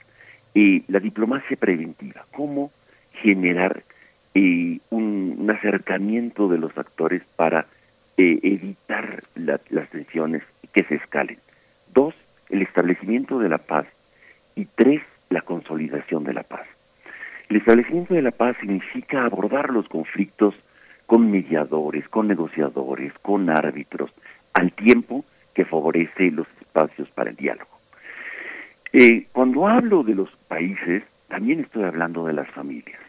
Eh, 0.55 0.83
la 0.89 0.99
diplomacia 0.99 1.57
preventiva, 1.57 2.27
cómo 2.33 2.73
generar 3.23 3.85
eh, 4.35 4.79
un, 4.91 5.49
acercamiento 5.49 6.49
de 6.49 6.59
los 6.59 6.77
actores 6.79 7.23
para 7.37 7.67
evitar 8.23 9.23
las 9.35 9.89
tensiones 9.91 10.43
que 10.73 10.85
se 10.85 10.97
escalen. 10.97 11.39
Dos, 11.93 12.15
el 12.49 12.63
establecimiento 12.63 13.39
de 13.39 13.49
la 13.49 13.59
paz. 13.59 13.87
Y 14.55 14.67
tres, 14.67 15.03
la 15.29 15.43
consolidación 15.43 16.25
de 16.25 16.35
la 16.35 16.43
paz. 16.43 16.67
El 17.49 17.57
establecimiento 17.57 18.15
de 18.15 18.23
la 18.23 18.31
paz 18.31 18.57
significa 18.61 19.25
abordar 19.25 19.71
los 19.71 19.89
conflictos 19.89 20.55
con 21.07 21.31
mediadores, 21.31 22.09
con 22.09 22.29
negociadores, 22.29 23.13
con 23.23 23.51
árbitros, 23.51 24.13
al 24.53 24.73
tiempo 24.73 25.25
que 25.55 25.65
favorece 25.65 26.31
los 26.31 26.47
espacios 26.61 27.09
para 27.11 27.31
el 27.31 27.37
diálogo. 27.37 27.71
Eh, 28.93 29.27
cuando 29.33 29.67
hablo 29.67 30.03
de 30.03 30.15
los 30.15 30.31
países, 30.49 31.03
también 31.29 31.61
estoy 31.61 31.85
hablando 31.85 32.25
de 32.27 32.33
las 32.33 32.49
familias. 32.51 33.01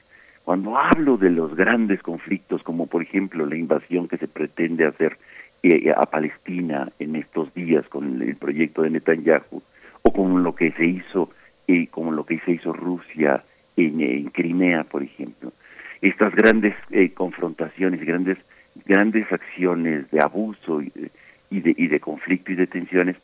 Cuando 0.43 0.77
hablo 0.77 1.17
de 1.17 1.29
los 1.29 1.55
grandes 1.55 2.01
conflictos, 2.01 2.63
como 2.63 2.87
por 2.87 3.03
ejemplo 3.03 3.45
la 3.45 3.55
invasión 3.55 4.07
que 4.07 4.17
se 4.17 4.27
pretende 4.27 4.85
hacer 4.85 5.17
eh, 5.63 5.93
a 5.95 6.05
Palestina 6.07 6.89
en 6.97 7.15
estos 7.15 7.53
días 7.53 7.87
con 7.87 8.21
el 8.21 8.35
proyecto 8.35 8.81
de 8.81 8.89
Netanyahu, 8.89 9.61
o 10.01 10.11
como 10.11 10.39
lo 10.39 10.55
que 10.55 10.71
se 10.71 10.85
hizo, 10.85 11.29
eh, 11.67 11.87
como 11.87 12.11
lo 12.11 12.25
que 12.25 12.39
se 12.39 12.53
hizo 12.53 12.73
Rusia 12.73 13.43
en, 13.77 14.29
Crimea, 14.31 14.83
por 14.83 15.03
ejemplo, 15.03 15.53
estas 16.01 16.33
grandes 16.33 16.75
eh, 16.89 17.11
confrontaciones, 17.13 18.03
grandes 18.03 18.37
grandes 18.85 19.31
acciones 19.31 20.09
de 20.11 20.21
abuso 20.21 20.81
y 20.81 20.89
de, 20.89 21.75
y 21.77 21.87
de, 21.87 21.99
conflicto 21.99 22.53
y 22.53 22.55
de 22.55 22.67
tensiones, 22.67 23.17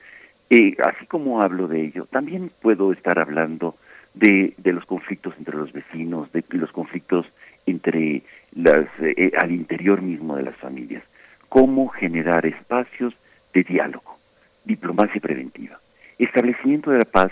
así 0.83 1.05
como 1.07 1.41
hablo 1.41 1.67
de 1.67 1.85
ello, 1.85 2.05
también 2.11 2.51
puedo 2.61 2.91
estar 2.91 3.17
hablando 3.17 3.75
de, 4.19 4.53
de 4.57 4.73
los 4.73 4.85
conflictos 4.85 5.33
entre 5.37 5.55
los 5.55 5.71
vecinos, 5.71 6.31
de 6.31 6.43
los 6.51 6.71
conflictos 6.71 7.25
entre 7.65 8.23
las, 8.53 8.87
eh, 9.01 9.31
al 9.39 9.51
interior 9.51 10.01
mismo 10.01 10.35
de 10.35 10.43
las 10.43 10.55
familias. 10.55 11.03
Cómo 11.49 11.87
generar 11.89 12.45
espacios 12.45 13.13
de 13.53 13.63
diálogo, 13.63 14.17
diplomacia 14.65 15.21
preventiva. 15.21 15.79
Establecimiento 16.17 16.91
de 16.91 16.99
la 16.99 17.05
paz 17.05 17.31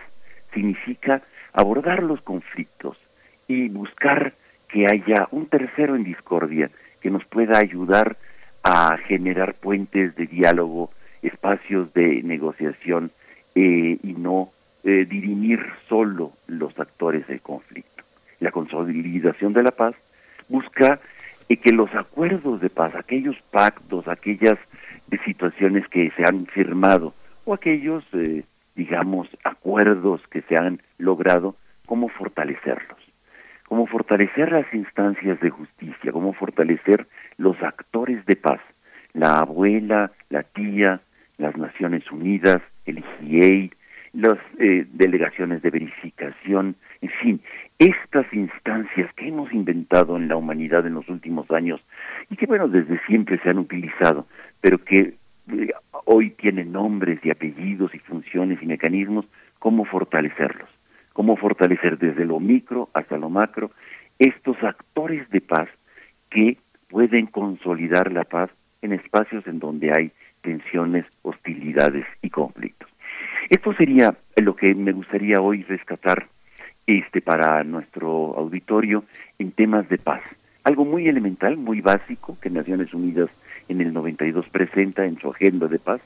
significa 0.53 1.21
abordar 1.53 2.03
los 2.03 2.21
conflictos 2.21 2.97
y 3.47 3.69
buscar 3.69 4.33
que 4.69 4.85
haya 4.85 5.27
un 5.31 5.47
tercero 5.47 5.95
en 5.95 6.03
discordia 6.03 6.69
que 7.01 7.09
nos 7.09 7.25
pueda 7.25 7.57
ayudar 7.59 8.17
a 8.63 8.97
generar 9.07 9.53
puentes 9.55 10.15
de 10.15 10.25
diálogo, 10.27 10.91
espacios 11.21 11.93
de 11.93 12.21
negociación 12.23 13.11
eh, 13.53 13.97
y 14.01 14.13
no 14.13 14.49
eh, 14.87 15.05
dirimir 15.09 15.65
solo 15.89 16.33
los 16.45 16.79
actores 16.79 17.25
del 17.27 17.41
conflicto. 17.41 18.03
La 18.39 18.51
consolidación 18.51 19.51
de 19.51 19.63
la 19.63 19.71
paz 19.71 19.95
busca 20.47 20.99
eh, 21.49 21.57
que 21.57 21.71
los 21.71 21.93
acuerdos 21.95 22.61
de 22.61 22.69
paz, 22.69 22.93
aquellos 22.95 23.35
pactos, 23.51 24.07
aquellas 24.07 24.59
situaciones 25.25 25.87
que 25.87 26.11
se 26.15 26.23
han 26.23 26.45
firmado 26.45 27.15
o 27.45 27.55
aquellos, 27.55 28.03
digamos, 28.75 29.27
acuerdos 29.43 30.21
que 30.29 30.41
se 30.43 30.55
han 30.55 30.81
logrado, 30.99 31.55
cómo 31.87 32.09
fortalecerlos, 32.09 32.99
cómo 33.67 33.87
fortalecer 33.87 34.51
las 34.51 34.71
instancias 34.71 35.39
de 35.39 35.49
justicia, 35.49 36.11
cómo 36.11 36.33
fortalecer 36.33 37.07
los 37.37 37.59
actores 37.63 38.23
de 38.25 38.35
paz, 38.35 38.61
la 39.13 39.39
abuela, 39.39 40.11
la 40.29 40.43
tía, 40.43 41.01
las 41.37 41.57
Naciones 41.57 42.11
Unidas, 42.11 42.61
el 42.85 43.03
IGA, 43.21 43.75
las 44.15 44.37
eh, 44.59 44.85
delegaciones 44.93 45.61
de 45.61 45.69
verificación, 45.69 46.75
en 47.01 47.09
fin, 47.21 47.41
estas 47.77 48.25
instancias 48.33 49.13
que 49.15 49.27
hemos 49.27 49.51
inventado 49.51 50.15
en 50.15 50.29
la 50.29 50.37
humanidad 50.37 50.87
en 50.87 50.93
los 50.93 51.07
últimos 51.09 51.51
años 51.51 51.81
y 52.29 52.37
que, 52.37 52.45
bueno, 52.45 52.69
desde 52.69 52.99
siempre 53.07 53.37
se 53.39 53.49
han 53.49 53.59
utilizado, 53.59 54.25
pero 54.61 54.77
que 54.77 55.15
eh, 55.51 55.71
hoy 56.05 56.29
tienen 56.31 56.71
nombres 56.71 57.19
y 57.23 57.29
apellidos 57.29 57.93
y 57.93 57.99
funciones 57.99 58.61
y 58.61 58.65
mecanismos, 58.65 59.25
cómo 59.59 59.83
fortalecerlos, 59.83 60.69
cómo 61.11 61.35
fortalecer 61.35 61.97
desde 61.97 62.25
lo 62.25 62.39
micro 62.39 62.89
hasta 62.93 63.17
lo 63.17 63.29
macro 63.29 63.71
estos 64.17 64.55
actores 64.63 65.29
de 65.29 65.41
paz 65.41 65.67
que 66.29 66.57
pueden 66.87 67.25
consolidar 67.25 68.13
la 68.13 68.23
paz 68.23 68.49
en 68.81 68.93
espacios 68.93 69.45
en 69.47 69.59
donde 69.59 69.91
hay 69.91 70.11
tensiones, 70.41 71.05
hostilidades 71.23 72.05
y 72.21 72.29
conflictos. 72.29 72.94
Esto 73.49 73.73
sería 73.73 74.15
lo 74.37 74.55
que 74.55 74.73
me 74.73 74.91
gustaría 74.91 75.39
hoy 75.39 75.63
rescatar 75.63 76.27
este 76.87 77.21
para 77.21 77.63
nuestro 77.63 78.35
auditorio 78.37 79.03
en 79.37 79.51
temas 79.51 79.87
de 79.89 79.97
paz. 79.97 80.21
Algo 80.63 80.83
muy 80.83 81.07
elemental, 81.07 81.55
muy 81.57 81.79
básico 81.81 82.37
que 82.41 82.49
Naciones 82.49 82.93
Unidas 82.93 83.29
en 83.69 83.81
el 83.81 83.93
92 83.93 84.47
presenta 84.49 85.05
en 85.05 85.19
su 85.19 85.29
agenda 85.29 85.67
de 85.67 85.77
paz, 85.77 86.01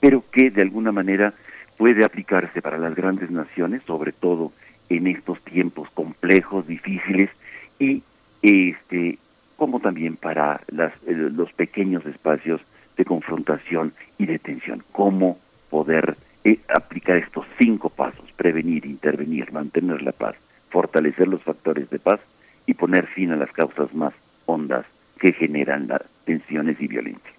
pero 0.00 0.24
que 0.30 0.50
de 0.50 0.62
alguna 0.62 0.90
manera 0.90 1.34
puede 1.76 2.04
aplicarse 2.04 2.62
para 2.62 2.78
las 2.78 2.94
grandes 2.94 3.30
naciones, 3.30 3.82
sobre 3.82 4.12
todo 4.12 4.52
en 4.88 5.06
estos 5.06 5.42
tiempos 5.42 5.90
complejos, 5.90 6.66
difíciles 6.66 7.30
y 7.78 8.02
este 8.42 9.18
como 9.56 9.80
también 9.80 10.16
para 10.16 10.60
las, 10.68 10.92
eh, 11.06 11.12
los 11.14 11.52
pequeños 11.52 12.06
espacios 12.06 12.60
de 12.96 13.04
confrontación 13.04 13.92
y 14.16 14.26
de 14.26 14.38
tensión. 14.38 14.84
Cómo 14.92 15.38
poder 15.68 16.16
eh, 16.44 16.58
aplicar 16.68 17.16
estos 17.16 17.46
cinco 17.58 17.88
pasos, 17.88 18.24
prevenir, 18.36 18.86
intervenir, 18.86 19.52
mantener 19.52 20.02
la 20.02 20.12
paz, 20.12 20.36
fortalecer 20.70 21.28
los 21.28 21.42
factores 21.42 21.90
de 21.90 21.98
paz 21.98 22.20
y 22.66 22.74
poner 22.74 23.06
fin 23.06 23.32
a 23.32 23.36
las 23.36 23.50
causas 23.52 23.92
más 23.94 24.14
hondas 24.46 24.86
que 25.18 25.32
generan 25.32 25.88
las 25.88 26.02
tensiones 26.24 26.80
y 26.80 26.86
violencia. 26.86 27.32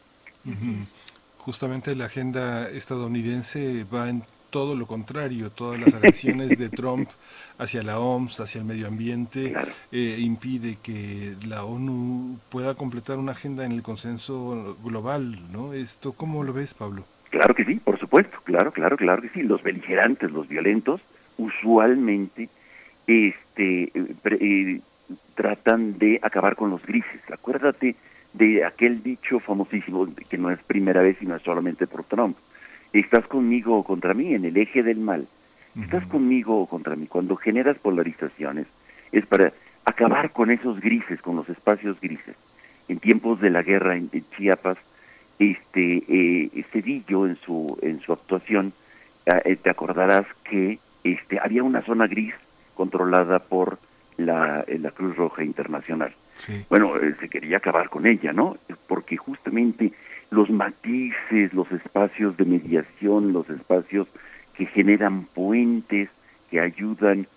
Justamente 1.37 1.95
la 1.95 2.05
agenda 2.05 2.69
estadounidense 2.69 3.85
va 3.91 4.09
en 4.09 4.23
todo 4.49 4.75
lo 4.75 4.87
contrario, 4.87 5.51
todas 5.51 5.79
las 5.79 5.93
agresiones 5.93 6.57
de 6.57 6.69
Trump 6.69 7.09
hacia 7.57 7.83
la 7.83 7.99
OMS, 7.99 8.39
hacia 8.39 8.59
el 8.59 8.65
medio 8.65 8.87
ambiente, 8.87 9.53
eh, 9.91 10.17
impide 10.19 10.77
que 10.81 11.35
la 11.47 11.63
ONU 11.63 12.39
pueda 12.49 12.75
completar 12.75 13.17
una 13.17 13.33
agenda 13.33 13.65
en 13.65 13.71
el 13.71 13.83
consenso 13.83 14.77
global, 14.83 15.39
¿no? 15.51 15.73
Esto, 15.73 16.13
¿cómo 16.13 16.43
lo 16.43 16.53
ves, 16.53 16.73
Pablo? 16.73 17.05
Claro 17.29 17.53
que 17.53 17.63
sí, 17.63 17.75
por 17.75 17.98
supuesto, 18.09 18.39
claro, 18.43 18.71
claro, 18.71 18.97
claro 18.97 19.21
que 19.21 19.29
sí. 19.29 19.43
Los 19.43 19.61
beligerantes, 19.63 20.31
los 20.31 20.47
violentos, 20.47 21.01
usualmente 21.37 22.49
este, 23.07 23.91
eh, 23.95 24.81
tratan 25.35 25.97
de 25.97 26.19
acabar 26.21 26.55
con 26.55 26.69
los 26.69 26.85
grises. 26.85 27.21
Acuérdate 27.31 27.95
de 28.33 28.65
aquel 28.65 29.01
dicho 29.03 29.39
famosísimo 29.39 30.07
que 30.29 30.37
no 30.37 30.51
es 30.51 30.59
primera 30.59 31.01
vez 31.01 31.17
y 31.21 31.25
no 31.25 31.35
es 31.35 31.41
solamente 31.41 31.87
por 31.87 32.03
Trump 32.03 32.37
estás 32.93 33.27
conmigo 33.27 33.77
o 33.77 33.83
contra 33.83 34.13
mí 34.13 34.33
en 34.33 34.45
el 34.45 34.57
eje 34.57 34.83
del 34.83 34.99
mal. 34.99 35.27
Estás 35.79 36.05
conmigo 36.07 36.59
o 36.59 36.67
contra 36.67 36.95
mí. 36.95 37.07
Cuando 37.07 37.35
generas 37.35 37.77
polarizaciones 37.77 38.67
es 39.11 39.25
para 39.25 39.53
acabar 39.85 40.31
con 40.31 40.51
esos 40.51 40.79
grises, 40.81 41.21
con 41.21 41.35
los 41.35 41.47
espacios 41.47 41.99
grises. 42.01 42.35
En 42.87 42.99
tiempos 42.99 43.39
de 43.39 43.49
la 43.49 43.61
guerra 43.61 43.95
en, 43.95 44.09
Chiapas, 44.35 44.77
este 45.39 46.03
eh, 46.07 46.65
Cedillo 46.71 47.25
en 47.25 47.37
su 47.37 47.77
en 47.81 47.99
su 48.01 48.13
actuación 48.13 48.73
ah, 49.27 49.41
eh, 49.45 49.55
te 49.55 49.69
acordarás 49.69 50.25
que 50.43 50.79
este 51.03 51.39
había 51.39 51.63
una 51.63 51.81
zona 51.81 52.07
gris 52.07 52.33
controlada 52.75 53.39
por 53.39 53.79
la, 54.19 54.63
eh, 54.67 54.77
la 54.79 54.91
Cruz 54.91 55.15
Roja 55.15 55.43
Internacional. 55.43 56.13
Bueno, 56.69 56.95
eh, 56.97 57.15
se 57.19 57.27
quería 57.27 57.57
acabar 57.57 57.89
con 57.89 58.05
ella, 58.05 58.31
¿no? 58.31 58.57
Porque 58.87 59.17
justamente 59.17 59.91
los 60.31 60.49
matices, 60.49 61.53
los 61.53 61.69
espacios 61.71 62.37
de 62.37 62.45
mediación, 62.45 63.33
los 63.33 63.49
espacios 63.49 64.07
que 64.53 64.65
generan 64.67 65.25
puentes, 65.25 66.09
que 66.49 66.59
ayudan 66.59 67.27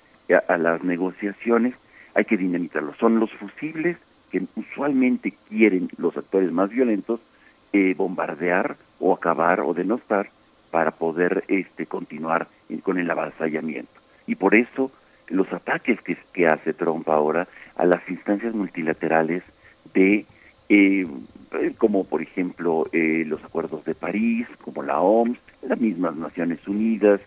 a, 0.49 0.57
las 0.57 0.85
negociaciones, 0.85 1.75
hay 2.15 2.25
que 2.25 2.37
dinamitarlos. 2.37 2.97
Son 2.99 3.19
los 3.19 3.33
fusibles 3.33 3.97
que 4.31 4.43
usualmente 4.57 5.35
quieren 5.49 5.89
los 5.97 6.17
actores 6.17 6.53
más 6.53 6.71
violentos 6.71 7.21
eh, 7.73 7.95
bombardear 7.97 8.77
o 9.01 9.15
acabar 9.15 9.61
o 9.61 9.75
denostar 9.75 10.31
para 10.71 10.91
poder 10.91 11.45
este 11.49 11.87
continuar 11.87 12.49
con 12.83 12.99
el 12.99 13.11
avasallamiento. 13.11 13.93
Y 14.27 14.37
por 14.37 14.55
eso 14.55 14.91
los 15.29 15.53
ataques 15.53 16.01
que, 16.01 16.17
que 16.33 16.47
hace 16.47 16.73
Trump 16.73 17.09
ahora 17.09 17.47
a 17.77 17.85
las 17.85 18.09
instancias 18.09 18.55
multilaterales 18.55 19.43
de 19.95 20.25
eh, 20.69 21.07
como 21.77 22.05
por 22.05 22.23
ejemplo 22.23 22.87
eh, 22.93 23.25
los 23.27 23.45
acuerdos 23.45 23.85
de 23.85 23.95
París, 23.95 24.47
como 24.63 24.83
la 24.83 25.01
OMS, 25.01 25.39
las 25.63 25.79
mismas 25.79 26.17
Naciones 26.17 26.67
Unidas, 26.67 27.21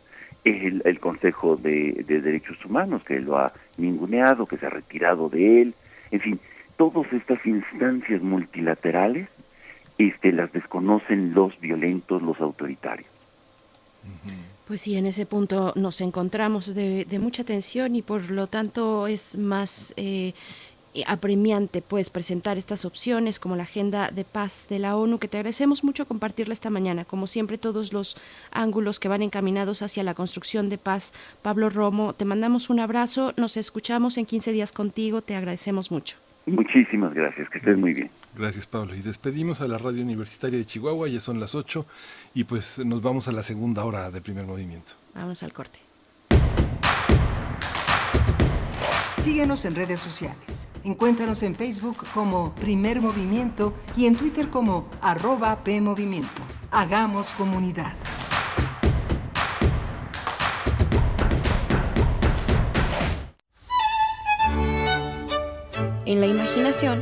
el, 0.43 0.82
el 0.86 1.00
Consejo 1.00 1.56
de, 1.56 2.04
Derechos 2.08 2.64
Humanos 2.66 3.04
que 3.04 3.20
lo 3.20 3.38
ha 3.38 3.54
ninguneado, 3.78 4.46
que 4.46 4.58
se 4.58 4.66
ha 4.66 4.70
retirado 4.70 5.30
de 5.30 5.62
él, 5.62 5.76
en 6.12 6.20
fin, 6.22 6.39
todas 6.78 7.12
estas 7.14 7.46
instancias 7.46 8.22
multilaterales 8.22 9.28
este, 9.98 10.32
las 10.32 10.52
desconocen 10.52 11.34
los 11.34 11.60
violentos, 11.60 12.22
los 12.22 12.39
autoritarios. 12.39 13.10
Pues 14.68 14.82
sí, 14.82 14.96
en 14.96 15.06
ese 15.06 15.26
punto 15.26 15.74
nos 15.76 16.02
encontramos 16.02 16.74
de, 16.74 17.06
mucha 17.20 17.43
tensión 17.43 17.96
y 17.96 18.02
por 18.02 18.32
lo 18.32 18.48
tanto 18.48 19.08
es 19.08 19.38
más 19.38 19.93
eh, 19.96 20.34
apremiante 21.06 21.82
pues 21.82 22.10
presentar 22.10 22.58
estas 22.58 22.86
opciones 22.86 23.39
como 23.39 23.56
la 23.56 23.64
agenda 23.64 24.10
de 24.10 24.24
paz 24.24 24.68
de 24.70 24.80
la 24.80 24.96
ONU 24.96 25.20
que 25.20 25.28
te 25.28 25.38
agradecemos 25.38 25.84
mucho 25.84 26.08
compartirla 26.08 26.54
esta 26.54 26.70
mañana. 26.70 27.06
Como 27.06 27.28
siempre 27.28 27.58
todos 27.58 27.93
los 27.93 28.18
ángulos 28.52 29.00
que 29.00 29.08
van 29.08 29.22
encaminados 29.22 29.82
hacia 29.82 30.04
la 30.04 30.14
construcción 30.14 30.70
de 30.70 30.78
paz. 30.78 31.14
Pablo 31.41 31.70
Romo 31.70 32.14
te 32.14 32.26
mandamos 32.26 32.70
un 32.70 32.80
abrazo 32.80 33.34
nos 33.38 33.58
escuchamos 33.58 34.18
en 34.18 34.26
15 34.26 34.52
días 34.52 34.72
contigo 34.72 35.22
te 35.22 35.36
agradecemos 35.36 35.91
mucho. 35.91 36.18
Muchísimas 36.48 37.14
gracias 37.14 37.50
que 37.50 37.60
estés 37.60 37.78
muy 37.78 37.93
bien 37.93 38.10
gracias 38.36 38.67
Pablo 38.67 38.95
y 38.95 39.01
despedimos 39.01 39.61
a 39.61 39.67
la 39.67 39.77
radio 39.77 40.03
universitaria 40.03 40.57
de 40.57 40.65
Chihuahua 40.65 41.07
ya 41.07 41.19
son 41.19 41.39
las 41.39 41.55
8 41.55 41.86
y 42.33 42.43
pues 42.43 42.79
nos 42.79 43.01
vamos 43.01 43.27
a 43.27 43.31
la 43.31 43.43
segunda 43.43 43.83
hora 43.86 44.11
de 44.11 44.21
primer 44.21 44.45
movimiento 44.45 44.93
vamos 45.13 45.41
al 45.43 45.53
corte 45.53 45.79
Síguenos 49.25 49.65
en 49.65 49.73
redes 49.73 49.99
sociales. 49.99 50.67
Encuéntranos 50.83 51.41
en 51.41 51.55
Facebook 51.55 51.97
como 52.13 52.53
Primer 52.53 53.01
Movimiento 53.01 53.73
y 53.97 54.05
en 54.05 54.15
Twitter 54.15 54.51
como 54.51 54.88
arroba 55.01 55.63
PMovimiento. 55.63 56.43
Hagamos 56.69 57.33
comunidad. 57.33 57.95
En 66.05 66.21
la 66.21 66.27
imaginación 66.27 67.01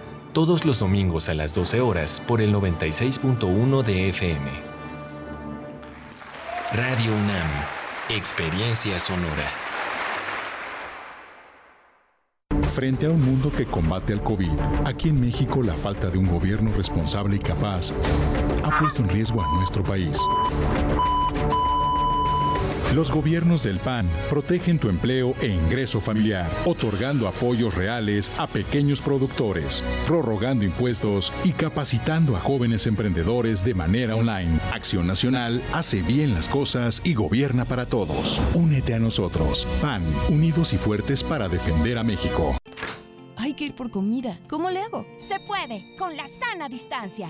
todos 0.33 0.63
los 0.65 0.79
domingos 0.79 1.27
a 1.29 1.33
las 1.33 1.53
12 1.55 1.81
horas 1.81 2.21
por 2.25 2.41
el 2.41 2.53
96.1 2.53 3.83
de 3.83 4.09
FM. 4.09 4.49
Radio 6.73 7.11
UNAM, 7.11 7.49
Experiencia 8.09 8.97
Sonora. 8.99 9.49
Frente 12.73 13.07
a 13.07 13.09
un 13.09 13.21
mundo 13.21 13.51
que 13.51 13.65
combate 13.65 14.13
al 14.13 14.23
COVID, 14.23 14.51
aquí 14.85 15.09
en 15.09 15.19
México 15.19 15.61
la 15.61 15.75
falta 15.75 16.09
de 16.09 16.17
un 16.17 16.27
gobierno 16.27 16.71
responsable 16.73 17.35
y 17.35 17.39
capaz 17.39 17.91
ha 18.63 18.79
puesto 18.79 19.01
en 19.01 19.09
riesgo 19.09 19.41
a 19.41 19.55
nuestro 19.57 19.83
país. 19.83 20.17
Los 22.95 23.09
gobiernos 23.09 23.63
del 23.63 23.79
PAN 23.79 24.05
protegen 24.29 24.77
tu 24.77 24.89
empleo 24.89 25.33
e 25.41 25.47
ingreso 25.47 26.01
familiar, 26.01 26.51
otorgando 26.65 27.25
apoyos 27.29 27.73
reales 27.73 28.37
a 28.37 28.47
pequeños 28.47 28.99
productores, 28.99 29.81
prorrogando 30.05 30.65
impuestos 30.65 31.31
y 31.45 31.53
capacitando 31.53 32.35
a 32.35 32.41
jóvenes 32.41 32.87
emprendedores 32.87 33.63
de 33.63 33.75
manera 33.75 34.17
online. 34.17 34.59
Acción 34.73 35.07
Nacional 35.07 35.61
hace 35.71 36.01
bien 36.01 36.33
las 36.33 36.49
cosas 36.49 37.01
y 37.05 37.13
gobierna 37.13 37.63
para 37.63 37.85
todos. 37.85 38.41
Únete 38.55 38.93
a 38.93 38.99
nosotros. 38.99 39.65
PAN, 39.81 40.03
unidos 40.27 40.73
y 40.73 40.77
fuertes 40.77 41.23
para 41.23 41.47
defender 41.47 41.97
a 41.97 42.03
México. 42.03 42.57
Hay 43.37 43.53
que 43.53 43.63
ir 43.67 43.73
por 43.73 43.89
comida. 43.89 44.37
¿Cómo 44.49 44.69
le 44.69 44.81
hago? 44.81 45.07
Se 45.17 45.39
puede, 45.39 45.95
con 45.97 46.17
la 46.17 46.25
sana 46.27 46.67
distancia. 46.67 47.29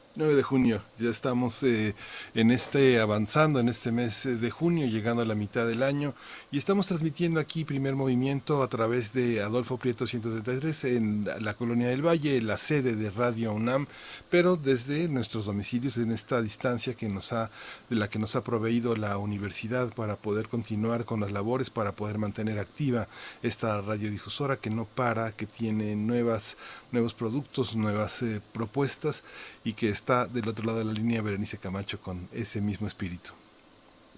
9 0.15 0.35
de 0.35 0.43
junio, 0.43 0.83
ya 0.97 1.09
estamos 1.09 1.63
eh, 1.63 1.95
en 2.33 2.51
este 2.51 2.99
avanzando 2.99 3.61
en 3.61 3.69
este 3.69 3.93
mes 3.93 4.41
de 4.41 4.51
junio, 4.51 4.85
llegando 4.87 5.21
a 5.21 5.25
la 5.25 5.35
mitad 5.35 5.65
del 5.65 5.83
año. 5.83 6.13
Y 6.51 6.57
estamos 6.57 6.87
transmitiendo 6.87 7.39
aquí 7.39 7.63
primer 7.63 7.95
movimiento 7.95 8.61
a 8.61 8.67
través 8.67 9.13
de 9.13 9.41
Adolfo 9.41 9.77
Prieto 9.77 10.05
133 10.05 10.83
en 10.83 11.29
la 11.39 11.53
Colonia 11.53 11.87
del 11.87 12.05
Valle, 12.05 12.41
la 12.41 12.57
sede 12.57 12.97
de 12.97 13.09
Radio 13.09 13.53
UNAM, 13.53 13.87
pero 14.29 14.57
desde 14.57 15.07
nuestros 15.07 15.45
domicilios 15.45 15.95
en 15.95 16.11
esta 16.11 16.41
distancia 16.41 16.93
que 16.93 17.07
nos 17.07 17.31
ha 17.31 17.49
de 17.89 17.95
la 17.95 18.09
que 18.09 18.19
nos 18.19 18.35
ha 18.35 18.43
proveído 18.43 18.97
la 18.97 19.17
universidad 19.17 19.93
para 19.93 20.17
poder 20.17 20.49
continuar 20.49 21.05
con 21.05 21.21
las 21.21 21.31
labores, 21.31 21.69
para 21.69 21.93
poder 21.93 22.17
mantener 22.17 22.59
activa 22.59 23.07
esta 23.43 23.79
radiodifusora 23.79 24.57
que 24.57 24.71
no 24.71 24.83
para, 24.83 25.31
que 25.31 25.45
tiene 25.45 25.95
nuevas 25.95 26.57
nuevos 26.91 27.13
productos, 27.13 27.75
nuevas 27.75 28.21
eh, 28.21 28.41
propuestas 28.51 29.23
y 29.63 29.73
que 29.73 29.89
está 29.89 30.27
del 30.27 30.47
otro 30.47 30.65
lado 30.65 30.79
de 30.79 30.85
la 30.85 30.93
línea 30.93 31.21
Berenice 31.21 31.57
Camacho 31.57 31.99
con 31.99 32.27
ese 32.33 32.61
mismo 32.61 32.87
espíritu. 32.87 33.31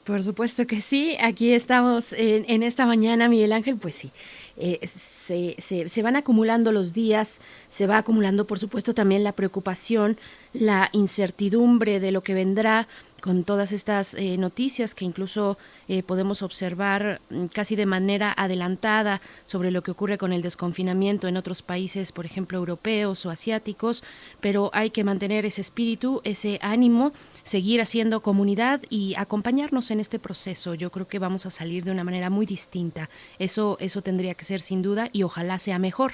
Por 0.03 0.21
supuesto 0.21 0.67
que 0.67 0.81
sí, 0.81 1.15
aquí 1.21 1.53
estamos 1.53 2.11
en, 2.11 2.61
esta 2.61 2.85
mañana, 2.85 3.29
Miguel 3.29 3.53
Ángel, 3.53 3.77
pues 3.77 3.95
sí, 3.95 4.11
eh, 4.57 4.85
se, 4.85 5.55
se, 5.87 6.01
van 6.01 6.17
acumulando 6.17 6.73
los 6.73 6.91
días, 6.91 7.39
se 7.69 7.87
va 7.87 7.99
acumulando 7.99 8.45
por 8.45 8.59
supuesto 8.59 8.93
también 8.93 9.23
la 9.23 9.31
preocupación, 9.31 10.17
la 10.51 10.89
incertidumbre 10.91 12.01
de 12.01 12.11
lo 12.11 12.21
que 12.21 12.33
vendrá 12.33 12.89
con 13.23 13.45
todas 13.45 13.71
estas 13.71 14.15
eh, 14.15 14.37
noticias 14.37 14.93
que 14.93 15.05
incluso 15.05 15.57
eh, 15.87 16.03
podemos 16.03 16.41
observar 16.41 17.21
mm, 17.29 17.45
casi 17.45 17.77
de 17.77 17.85
manera 17.85 18.33
adelantada 18.35 19.21
sobre 19.45 19.71
lo 19.71 19.81
que 19.81 19.91
ocurre 19.91 20.17
con 20.17 20.33
el 20.33 20.41
desconfinamiento 20.41 21.29
en 21.29 21.37
otros 21.37 21.61
países, 21.61 22.11
por 22.11 22.25
ejemplo, 22.25 22.57
europeos 22.57 23.25
o 23.25 23.29
asiáticos, 23.29 24.03
pero 24.41 24.71
hay 24.73 24.89
que 24.89 25.05
mantener 25.05 25.45
ese 25.45 25.61
espíritu, 25.61 26.19
ese 26.25 26.59
ánimo, 26.61 27.13
seguir 27.43 27.79
haciendo 27.79 28.21
comunidad 28.21 28.81
y 28.89 29.15
acompañarnos 29.15 29.89
en 29.91 30.01
este 30.01 30.19
proceso. 30.19 30.73
Yo 30.73 30.91
creo 30.91 31.07
que 31.07 31.17
vamos 31.17 31.45
a 31.45 31.49
salir 31.49 31.85
de 31.85 31.91
una 31.91 32.03
manera 32.03 32.29
muy 32.29 32.45
distinta. 32.45 33.09
Eso, 33.39 33.77
eso 33.79 34.01
tendría 34.01 34.33
que 34.33 34.43
ser 34.43 34.59
sin 34.59 34.81
duda 34.81 35.07
y 35.13 35.23
ojalá 35.23 35.59
sea 35.59 35.79
mejor 35.79 36.11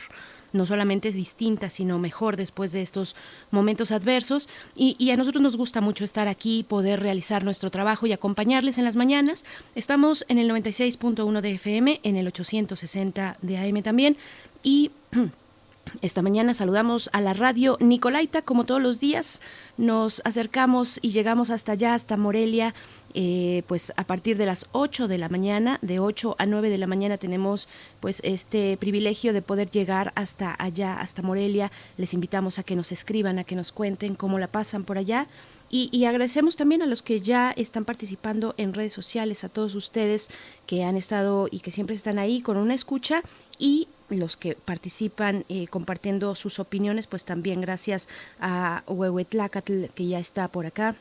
no 0.53 0.65
solamente 0.65 1.11
distinta, 1.11 1.69
sino 1.69 1.99
mejor 1.99 2.37
después 2.37 2.71
de 2.71 2.81
estos 2.81 3.15
momentos 3.51 3.91
adversos. 3.91 4.49
Y, 4.75 5.09
a 5.11 5.17
nosotros 5.17 5.41
nos 5.41 5.57
gusta 5.57 5.81
mucho 5.81 6.03
estar 6.03 6.27
aquí, 6.27 6.63
poder 6.67 6.99
realizar 6.99 7.43
nuestro 7.43 7.71
trabajo 7.71 8.07
y 8.07 8.13
acompañarles 8.13 8.77
en 8.77 8.85
las 8.85 8.95
mañanas. 8.95 9.45
Estamos 9.75 10.25
en 10.27 10.37
el 10.37 10.49
96.1 10.49 11.41
de 11.41 11.51
FM, 11.51 11.99
en 12.03 12.15
el 12.15 12.27
860 12.27 13.37
de 13.41 13.57
AM 13.57 13.81
también. 13.81 14.17
Y 14.63 14.91
esta 16.01 16.21
mañana 16.21 16.53
saludamos 16.53 17.09
a 17.13 17.21
la 17.21 17.33
radio 17.33 17.77
Nicolaita, 17.79 18.41
como 18.41 18.65
todos 18.65 18.81
los 18.81 18.99
días. 18.99 19.41
Nos 19.77 20.21
acercamos 20.25 20.99
y 21.01 21.11
llegamos 21.11 21.49
hasta 21.49 21.73
allá, 21.73 21.93
hasta 21.93 22.17
Morelia 22.17 22.73
eh, 23.13 23.63
pues 23.67 23.91
a 23.95 24.03
partir 24.03 24.37
de 24.37 24.45
las 24.45 24.67
8 24.71 25.07
de 25.07 25.17
la 25.17 25.29
mañana, 25.29 25.79
de 25.81 25.99
8 25.99 26.35
a 26.37 26.45
9 26.45 26.69
de 26.69 26.77
la 26.77 26.87
mañana 26.87 27.17
tenemos 27.17 27.67
pues 27.99 28.21
este 28.23 28.77
privilegio 28.77 29.33
de 29.33 29.41
poder 29.41 29.71
llegar 29.71 30.11
hasta 30.15 30.55
allá, 30.57 30.99
hasta 30.99 31.21
Morelia. 31.21 31.71
Les 31.97 32.13
invitamos 32.13 32.59
a 32.59 32.63
que 32.63 32.75
nos 32.75 32.91
escriban, 32.91 33.39
a 33.39 33.43
que 33.43 33.55
nos 33.55 33.71
cuenten 33.71 34.15
cómo 34.15 34.39
la 34.39 34.47
pasan 34.47 34.83
por 34.83 34.97
allá. 34.97 35.27
Y, 35.71 36.05
agradecemos 36.05 36.55
también 36.55 36.81
a 36.81 36.87
los 36.87 37.03
que 37.03 37.21
ya 37.21 37.51
están 37.51 37.85
participando 37.85 38.55
en 38.57 38.73
redes 38.73 38.91
sociales, 38.91 39.43
a 39.43 39.49
todos 39.49 39.75
ustedes 39.75 40.31
que 40.65 40.83
han 40.83 40.97
estado 40.97 41.47
y 41.51 41.59
que 41.59 41.69
siempre 41.69 41.95
están 41.95 42.17
ahí 42.17 42.41
con 42.41 42.57
una 42.57 42.73
escucha 42.73 43.21
y 43.59 43.87
los 44.09 44.35
que 44.35 44.55
participan 44.55 45.45
eh, 45.47 45.67
compartiendo 45.67 46.33
sus 46.33 46.57
opiniones, 46.57 47.05
pues 47.05 47.23
también 47.23 47.61
gracias 47.61 48.09
a 48.39 48.81
Huehuetlacatl 48.87 49.85
que 49.93 50.07
ya 50.07 50.17
está 50.17 50.47
por 50.47 50.65
acá, 50.65 50.95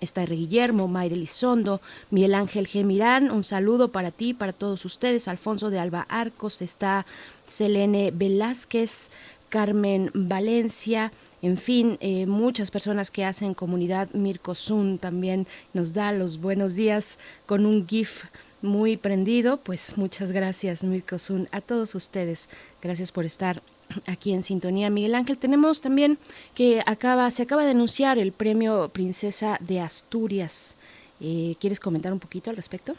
está 0.00 0.22
R. 0.22 0.34
Guillermo, 0.36 0.88
Mayre 0.88 1.16
Lizondo, 1.16 1.80
Miguel 2.10 2.34
Ángel 2.34 2.66
G. 2.66 2.84
Mirán, 2.84 3.30
un 3.30 3.44
saludo 3.44 3.92
para 3.92 4.10
ti, 4.10 4.34
para 4.34 4.52
todos 4.52 4.84
ustedes, 4.84 5.28
Alfonso 5.28 5.70
de 5.70 5.78
Alba 5.78 6.06
Arcos, 6.08 6.62
está 6.62 7.06
Selene 7.46 8.10
Velázquez, 8.12 9.10
Carmen 9.48 10.10
Valencia, 10.14 11.12
en 11.42 11.58
fin, 11.58 11.98
eh, 12.00 12.26
muchas 12.26 12.70
personas 12.70 13.10
que 13.10 13.24
hacen 13.24 13.52
comunidad. 13.52 14.08
Mirko 14.12 14.54
Zun 14.54 14.98
también 14.98 15.48
nos 15.74 15.92
da 15.92 16.12
los 16.12 16.40
buenos 16.40 16.76
días 16.76 17.18
con 17.46 17.66
un 17.66 17.86
GIF 17.86 18.24
muy 18.62 18.96
prendido. 18.96 19.56
Pues 19.56 19.98
muchas 19.98 20.30
gracias, 20.30 20.84
Mirko 20.84 21.18
Zun, 21.18 21.48
a 21.50 21.60
todos 21.60 21.96
ustedes. 21.96 22.48
Gracias 22.80 23.10
por 23.10 23.24
estar 23.24 23.60
aquí 24.06 24.32
en 24.32 24.42
sintonía 24.42 24.90
Miguel 24.90 25.14
Ángel. 25.14 25.38
Tenemos 25.38 25.80
también 25.80 26.18
que 26.54 26.82
acaba, 26.86 27.30
se 27.30 27.42
acaba 27.42 27.64
de 27.64 27.70
anunciar 27.70 28.18
el 28.18 28.32
premio 28.32 28.88
Princesa 28.88 29.58
de 29.60 29.80
Asturias. 29.80 30.76
Eh, 31.20 31.56
¿Quieres 31.60 31.80
comentar 31.80 32.12
un 32.12 32.20
poquito 32.20 32.50
al 32.50 32.56
respecto? 32.56 32.94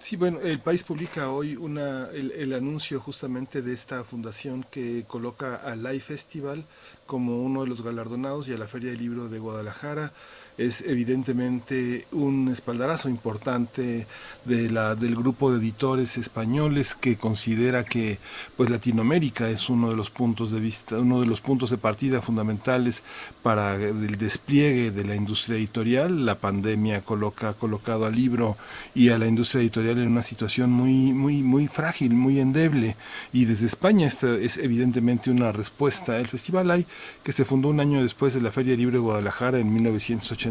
Sí, 0.00 0.16
bueno, 0.16 0.40
el 0.40 0.58
país 0.60 0.82
publica 0.82 1.30
hoy 1.30 1.56
una, 1.56 2.08
el, 2.08 2.54
anuncio 2.54 3.00
justamente 3.00 3.60
de 3.60 3.74
esta 3.74 4.02
fundación 4.02 4.64
que 4.70 5.04
coloca 5.06 5.56
al 5.56 5.82
Live 5.82 6.00
Festival 6.00 6.64
como 7.04 7.42
uno 7.42 7.62
de 7.62 7.68
los 7.68 7.82
galardonados 7.82 8.48
y 8.48 8.54
a 8.54 8.58
la 8.58 8.66
Feria 8.66 8.90
del 8.90 8.98
Libro 8.98 9.28
de 9.28 9.38
Guadalajara 9.38 10.14
es 10.60 10.82
evidentemente 10.82 12.06
un 12.12 12.50
espaldarazo 12.52 13.08
importante 13.08 14.06
de 14.44 14.70
la, 14.70 14.94
del 14.94 15.16
grupo 15.16 15.50
de 15.50 15.58
editores 15.58 16.18
españoles 16.18 16.94
que 16.94 17.16
considera 17.16 17.82
que 17.82 18.18
pues 18.58 18.68
Latinoamérica 18.68 19.48
es 19.48 19.70
uno 19.70 19.88
de 19.88 19.96
los 19.96 20.10
puntos 20.10 20.50
de 20.50 20.60
vista, 20.60 20.98
uno 20.98 21.20
de 21.20 21.26
los 21.26 21.40
puntos 21.40 21.70
de 21.70 21.78
partida 21.78 22.20
fundamentales 22.20 23.02
para 23.42 23.76
el 23.76 24.18
despliegue 24.18 24.90
de 24.90 25.04
la 25.04 25.14
industria 25.14 25.56
editorial. 25.56 26.26
La 26.26 26.34
pandemia 26.34 27.00
coloca, 27.00 27.48
ha 27.48 27.54
colocado 27.54 28.04
al 28.04 28.14
libro 28.14 28.58
y 28.94 29.08
a 29.08 29.16
la 29.16 29.26
industria 29.26 29.62
editorial 29.62 29.98
en 29.98 30.08
una 30.08 30.22
situación 30.22 30.70
muy, 30.70 31.14
muy, 31.14 31.42
muy 31.42 31.68
frágil, 31.68 32.12
muy 32.12 32.38
endeble. 32.38 32.96
Y 33.32 33.46
desde 33.46 33.64
España 33.64 34.06
esta 34.06 34.34
es 34.34 34.58
evidentemente 34.58 35.30
una 35.30 35.52
respuesta. 35.52 36.18
El 36.18 36.28
Festival 36.28 36.70
hay 36.70 36.86
que 37.22 37.32
se 37.32 37.46
fundó 37.46 37.68
un 37.68 37.80
año 37.80 38.02
después 38.02 38.34
de 38.34 38.42
la 38.42 38.52
Feria 38.52 38.76
Libre 38.76 38.96
de 38.96 39.02
Guadalajara 39.02 39.58
en 39.58 39.72
1980 39.72 40.49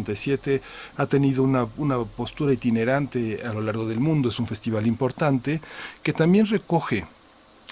ha 0.98 1.06
tenido 1.06 1.44
una, 1.44 1.68
una 1.78 1.98
postura 2.04 2.54
itinerante 2.54 3.42
a 3.44 3.54
lo 3.54 3.62
largo 3.62 3.88
del 3.88 4.00
mundo, 4.00 4.30
es 4.30 4.40
un 4.40 4.48
festival 4.48 4.88
importante 4.88 5.62
que 6.04 6.14
también 6.14 6.46
recoge 6.48 7.06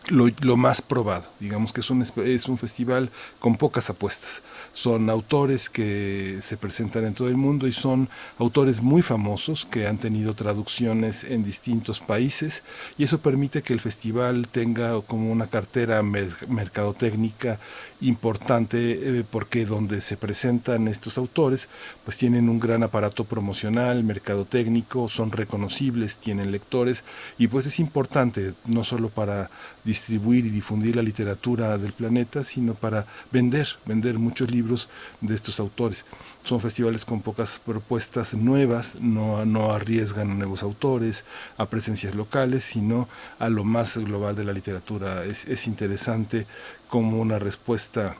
lo, 0.09 0.57
más 0.57 0.81
probado. 0.81 1.27
Digamos 1.39 1.73
que 1.73 1.81
es 1.81 1.89
un, 1.89 2.01
es 2.01 2.47
un 2.47 2.57
festival 2.57 3.09
con 3.39 3.57
pocas 3.57 3.89
apuestas. 3.89 4.43
Son 4.73 5.09
autores 5.09 5.69
que 5.69 6.39
se 6.41 6.57
presentan 6.57 7.05
en 7.05 7.13
todo 7.13 7.27
el 7.27 7.37
mundo 7.37 7.67
y 7.67 7.73
son 7.73 8.09
autores 8.37 8.81
muy 8.81 9.01
famosos 9.01 9.65
que 9.65 9.87
han 9.87 9.97
tenido 9.97 10.33
traducciones 10.33 11.23
en 11.23 11.43
distintos 11.43 11.99
países 11.99 12.63
y 12.97 13.03
eso 13.03 13.19
permite 13.19 13.61
que 13.61 13.73
el 13.73 13.79
festival 13.79 14.47
tenga 14.47 15.01
como 15.01 15.31
una 15.31 15.47
cartera 15.47 16.01
mercadotécnica 16.03 17.59
importante 18.01 19.19
eh, 19.19 19.23
porque 19.29 19.65
donde 19.65 20.01
se 20.01 20.17
presentan 20.17 20.87
estos 20.87 21.17
autores 21.17 21.67
pues 22.05 22.17
tienen 22.17 22.49
un 22.49 22.59
gran 22.59 22.83
aparato 22.83 23.23
promocional, 23.23 24.03
mercadotécnico, 24.03 25.09
son 25.09 25.31
reconocibles, 25.31 26.17
tienen 26.17 26.51
lectores 26.51 27.03
y 27.37 27.47
pues 27.47 27.65
es 27.65 27.79
importante 27.79 28.53
no 28.65 28.83
solo 28.83 29.09
para 29.09 29.49
distribuir 29.97 30.45
y 30.45 30.49
difundir 30.49 30.95
la 30.95 31.01
literatura 31.01 31.77
del 31.77 31.91
planeta, 31.91 32.43
sino 32.43 32.75
para 32.75 33.07
vender, 33.31 33.67
vender 33.85 34.19
muchos 34.19 34.49
libros 34.51 34.89
de 35.21 35.33
estos 35.33 35.59
autores. 35.59 36.05
Son 36.43 36.59
festivales 36.59 37.03
con 37.03 37.21
pocas 37.21 37.59
propuestas 37.59 38.33
nuevas, 38.35 38.95
no, 39.01 39.71
arriesgan 39.71 40.31
a 40.31 40.35
nuevos 40.35 40.61
autores, 40.61 41.25
a 41.57 41.65
presencias 41.65 42.13
locales, 42.13 42.63
sino 42.63 43.09
a 43.39 43.49
lo 43.49 43.63
más 43.63 43.97
global 43.97 44.35
de 44.35 44.45
la 44.45 44.53
literatura. 44.53 45.25
Es 45.25 45.67
interesante 45.67 46.45
como 46.87 47.19
una 47.19 47.39
respuesta 47.39 48.15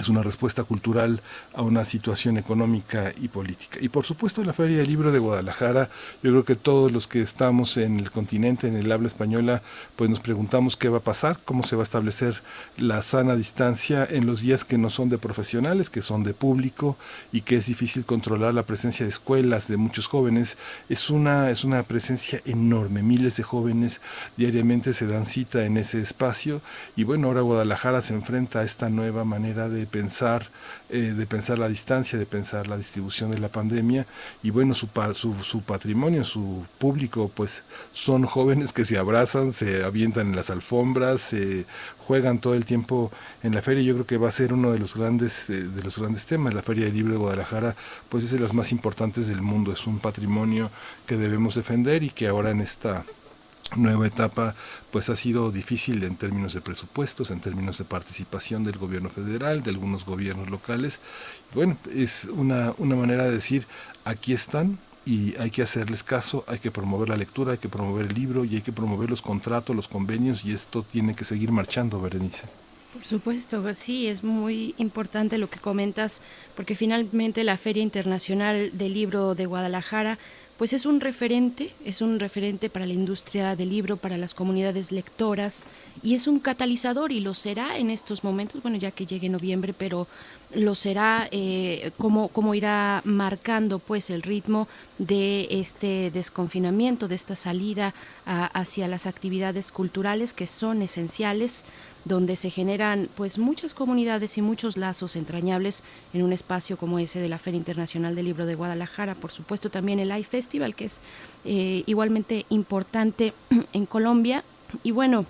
es 0.00 0.08
una 0.08 0.22
respuesta 0.22 0.64
cultural 0.64 1.20
a 1.54 1.62
una 1.62 1.84
situación 1.84 2.38
económica 2.38 3.12
y 3.20 3.28
política. 3.28 3.78
Y 3.80 3.88
por 3.88 4.04
supuesto 4.04 4.42
la 4.44 4.52
Feria 4.52 4.78
del 4.78 4.88
Libro 4.88 5.12
de 5.12 5.18
Guadalajara, 5.18 5.90
yo 6.22 6.30
creo 6.30 6.44
que 6.44 6.56
todos 6.56 6.90
los 6.90 7.06
que 7.06 7.20
estamos 7.20 7.76
en 7.76 7.98
el 7.98 8.10
continente, 8.10 8.66
en 8.68 8.76
el 8.76 8.90
habla 8.90 9.08
española, 9.08 9.62
pues 9.96 10.08
nos 10.08 10.20
preguntamos 10.20 10.76
qué 10.76 10.88
va 10.88 10.98
a 10.98 11.02
pasar, 11.02 11.38
cómo 11.44 11.62
se 11.62 11.76
va 11.76 11.82
a 11.82 11.84
establecer 11.84 12.42
la 12.76 13.02
sana 13.02 13.36
distancia 13.36 14.06
en 14.08 14.26
los 14.26 14.40
días 14.40 14.64
que 14.64 14.78
no 14.78 14.90
son 14.90 15.08
de 15.08 15.18
profesionales, 15.18 15.90
que 15.90 16.02
son 16.02 16.22
de 16.22 16.34
público 16.34 16.96
y 17.32 17.42
que 17.42 17.56
es 17.56 17.66
difícil 17.66 18.04
controlar 18.04 18.54
la 18.54 18.64
presencia 18.64 19.04
de 19.04 19.10
escuelas, 19.10 19.68
de 19.68 19.76
muchos 19.76 20.06
jóvenes. 20.06 20.56
Es 20.88 21.10
una, 21.10 21.50
es 21.50 21.64
una 21.64 21.82
presencia 21.82 22.40
enorme, 22.46 23.02
miles 23.02 23.36
de 23.36 23.42
jóvenes 23.42 24.00
diariamente 24.36 24.94
se 24.94 25.06
dan 25.06 25.26
cita 25.26 25.64
en 25.64 25.76
ese 25.76 26.00
espacio 26.00 26.62
y 26.96 27.04
bueno, 27.04 27.28
ahora 27.28 27.42
Guadalajara 27.42 28.02
se 28.02 28.14
enfrenta 28.14 28.60
a 28.60 28.64
esta 28.64 28.88
nueva 28.88 29.24
manera 29.24 29.68
de 29.68 29.86
pensar, 29.90 30.48
eh, 30.88 31.14
de 31.16 31.26
pensar 31.26 31.58
la 31.58 31.68
distancia, 31.68 32.18
de 32.18 32.26
pensar 32.26 32.66
la 32.68 32.76
distribución 32.76 33.30
de 33.30 33.38
la 33.38 33.48
pandemia 33.48 34.06
y 34.42 34.50
bueno, 34.50 34.74
su, 34.74 34.88
su, 35.14 35.34
su, 35.42 35.62
patrimonio, 35.62 36.24
su 36.24 36.64
público, 36.78 37.30
pues 37.34 37.62
son 37.92 38.24
jóvenes 38.24 38.72
que 38.72 38.84
se 38.84 38.98
abrazan, 38.98 39.52
se 39.52 39.84
avientan 39.84 40.28
en 40.28 40.36
las 40.36 40.50
alfombras, 40.50 41.20
se 41.20 41.66
juegan 41.98 42.38
todo 42.38 42.54
el 42.54 42.64
tiempo 42.64 43.12
en 43.42 43.54
la 43.54 43.62
feria. 43.62 43.82
Yo 43.82 43.94
creo 43.94 44.06
que 44.06 44.16
va 44.16 44.28
a 44.28 44.32
ser 44.32 44.52
uno 44.52 44.72
de 44.72 44.78
los 44.78 44.94
grandes, 44.94 45.50
eh, 45.50 45.62
de 45.62 45.82
los 45.82 45.98
grandes 45.98 46.26
temas. 46.26 46.54
La 46.54 46.62
Feria 46.62 46.86
del 46.86 46.94
Libro 46.94 47.12
de 47.12 47.18
Guadalajara, 47.18 47.76
pues 48.08 48.24
es 48.24 48.30
de 48.30 48.40
las 48.40 48.54
más 48.54 48.72
importantes 48.72 49.28
del 49.28 49.42
mundo, 49.42 49.72
es 49.72 49.86
un 49.86 49.98
patrimonio 49.98 50.70
que 51.06 51.16
debemos 51.16 51.54
defender 51.54 52.02
y 52.02 52.10
que 52.10 52.28
ahora 52.28 52.50
en 52.50 52.60
esta 52.60 53.04
nueva 53.76 54.06
etapa 54.06 54.54
pues 54.90 55.08
ha 55.10 55.16
sido 55.16 55.50
difícil 55.50 56.02
en 56.04 56.16
términos 56.16 56.54
de 56.54 56.60
presupuestos, 56.60 57.30
en 57.30 57.40
términos 57.40 57.78
de 57.78 57.84
participación 57.84 58.64
del 58.64 58.78
gobierno 58.78 59.08
federal, 59.08 59.62
de 59.62 59.70
algunos 59.70 60.04
gobiernos 60.04 60.50
locales. 60.50 61.00
Bueno, 61.54 61.76
es 61.94 62.24
una, 62.24 62.74
una 62.78 62.96
manera 62.96 63.24
de 63.24 63.32
decir, 63.32 63.66
aquí 64.04 64.32
están, 64.32 64.78
y 65.06 65.34
hay 65.38 65.50
que 65.50 65.62
hacerles 65.62 66.02
caso, 66.02 66.44
hay 66.46 66.58
que 66.58 66.70
promover 66.70 67.08
la 67.08 67.16
lectura, 67.16 67.52
hay 67.52 67.58
que 67.58 67.68
promover 67.68 68.06
el 68.06 68.14
libro 68.14 68.44
y 68.44 68.56
hay 68.56 68.62
que 68.62 68.72
promover 68.72 69.08
los 69.08 69.22
contratos, 69.22 69.74
los 69.74 69.88
convenios 69.88 70.44
y 70.44 70.52
esto 70.52 70.82
tiene 70.82 71.14
que 71.14 71.24
seguir 71.24 71.52
marchando, 71.52 72.00
Berenice. 72.00 72.44
Por 72.92 73.04
supuesto, 73.04 73.62
pues 73.62 73.78
sí, 73.78 74.08
es 74.08 74.24
muy 74.24 74.74
importante 74.76 75.38
lo 75.38 75.48
que 75.48 75.60
comentas 75.60 76.20
porque 76.56 76.74
finalmente 76.74 77.44
la 77.44 77.56
Feria 77.56 77.84
Internacional 77.84 78.76
del 78.76 78.94
Libro 78.94 79.36
de 79.36 79.46
Guadalajara 79.46 80.18
pues 80.60 80.74
es 80.74 80.84
un 80.84 81.00
referente, 81.00 81.72
es 81.86 82.02
un 82.02 82.20
referente 82.20 82.68
para 82.68 82.84
la 82.84 82.92
industria 82.92 83.56
del 83.56 83.70
libro, 83.70 83.96
para 83.96 84.18
las 84.18 84.34
comunidades 84.34 84.92
lectoras 84.92 85.66
y 86.02 86.14
es 86.14 86.26
un 86.26 86.38
catalizador 86.38 87.12
y 87.12 87.20
lo 87.20 87.32
será 87.32 87.78
en 87.78 87.88
estos 87.88 88.24
momentos, 88.24 88.62
bueno, 88.62 88.76
ya 88.76 88.90
que 88.90 89.06
llegue 89.06 89.30
noviembre, 89.30 89.72
pero 89.72 90.06
lo 90.52 90.74
será 90.74 91.26
eh, 91.30 91.92
cómo, 91.96 92.54
irá 92.54 93.00
marcando 93.06 93.78
pues 93.78 94.10
el 94.10 94.20
ritmo 94.20 94.68
de 94.98 95.48
este 95.48 96.10
desconfinamiento, 96.10 97.08
de 97.08 97.14
esta 97.14 97.36
salida 97.36 97.94
hacia 98.26 98.86
las 98.86 99.06
actividades 99.06 99.72
culturales 99.72 100.34
que 100.34 100.46
son 100.46 100.82
esenciales 100.82 101.64
donde 102.04 102.36
se 102.36 102.50
generan 102.50 103.08
pues 103.14 103.38
muchas 103.38 103.74
comunidades 103.74 104.38
y 104.38 104.42
muchos 104.42 104.76
lazos 104.76 105.16
entrañables 105.16 105.82
en 106.12 106.22
un 106.22 106.32
espacio 106.32 106.76
como 106.76 106.98
ese 106.98 107.20
de 107.20 107.28
la 107.28 107.38
Feria 107.38 107.58
Internacional 107.58 108.14
del 108.14 108.26
Libro 108.26 108.46
de 108.46 108.54
Guadalajara, 108.54 109.14
por 109.14 109.32
supuesto 109.32 109.70
también 109.70 109.98
el 109.98 110.16
iFestival 110.16 110.74
que 110.74 110.86
es 110.86 111.00
eh, 111.44 111.82
igualmente 111.86 112.46
importante 112.48 113.32
en 113.72 113.86
Colombia. 113.86 114.44
Y 114.82 114.92
bueno 114.92 115.26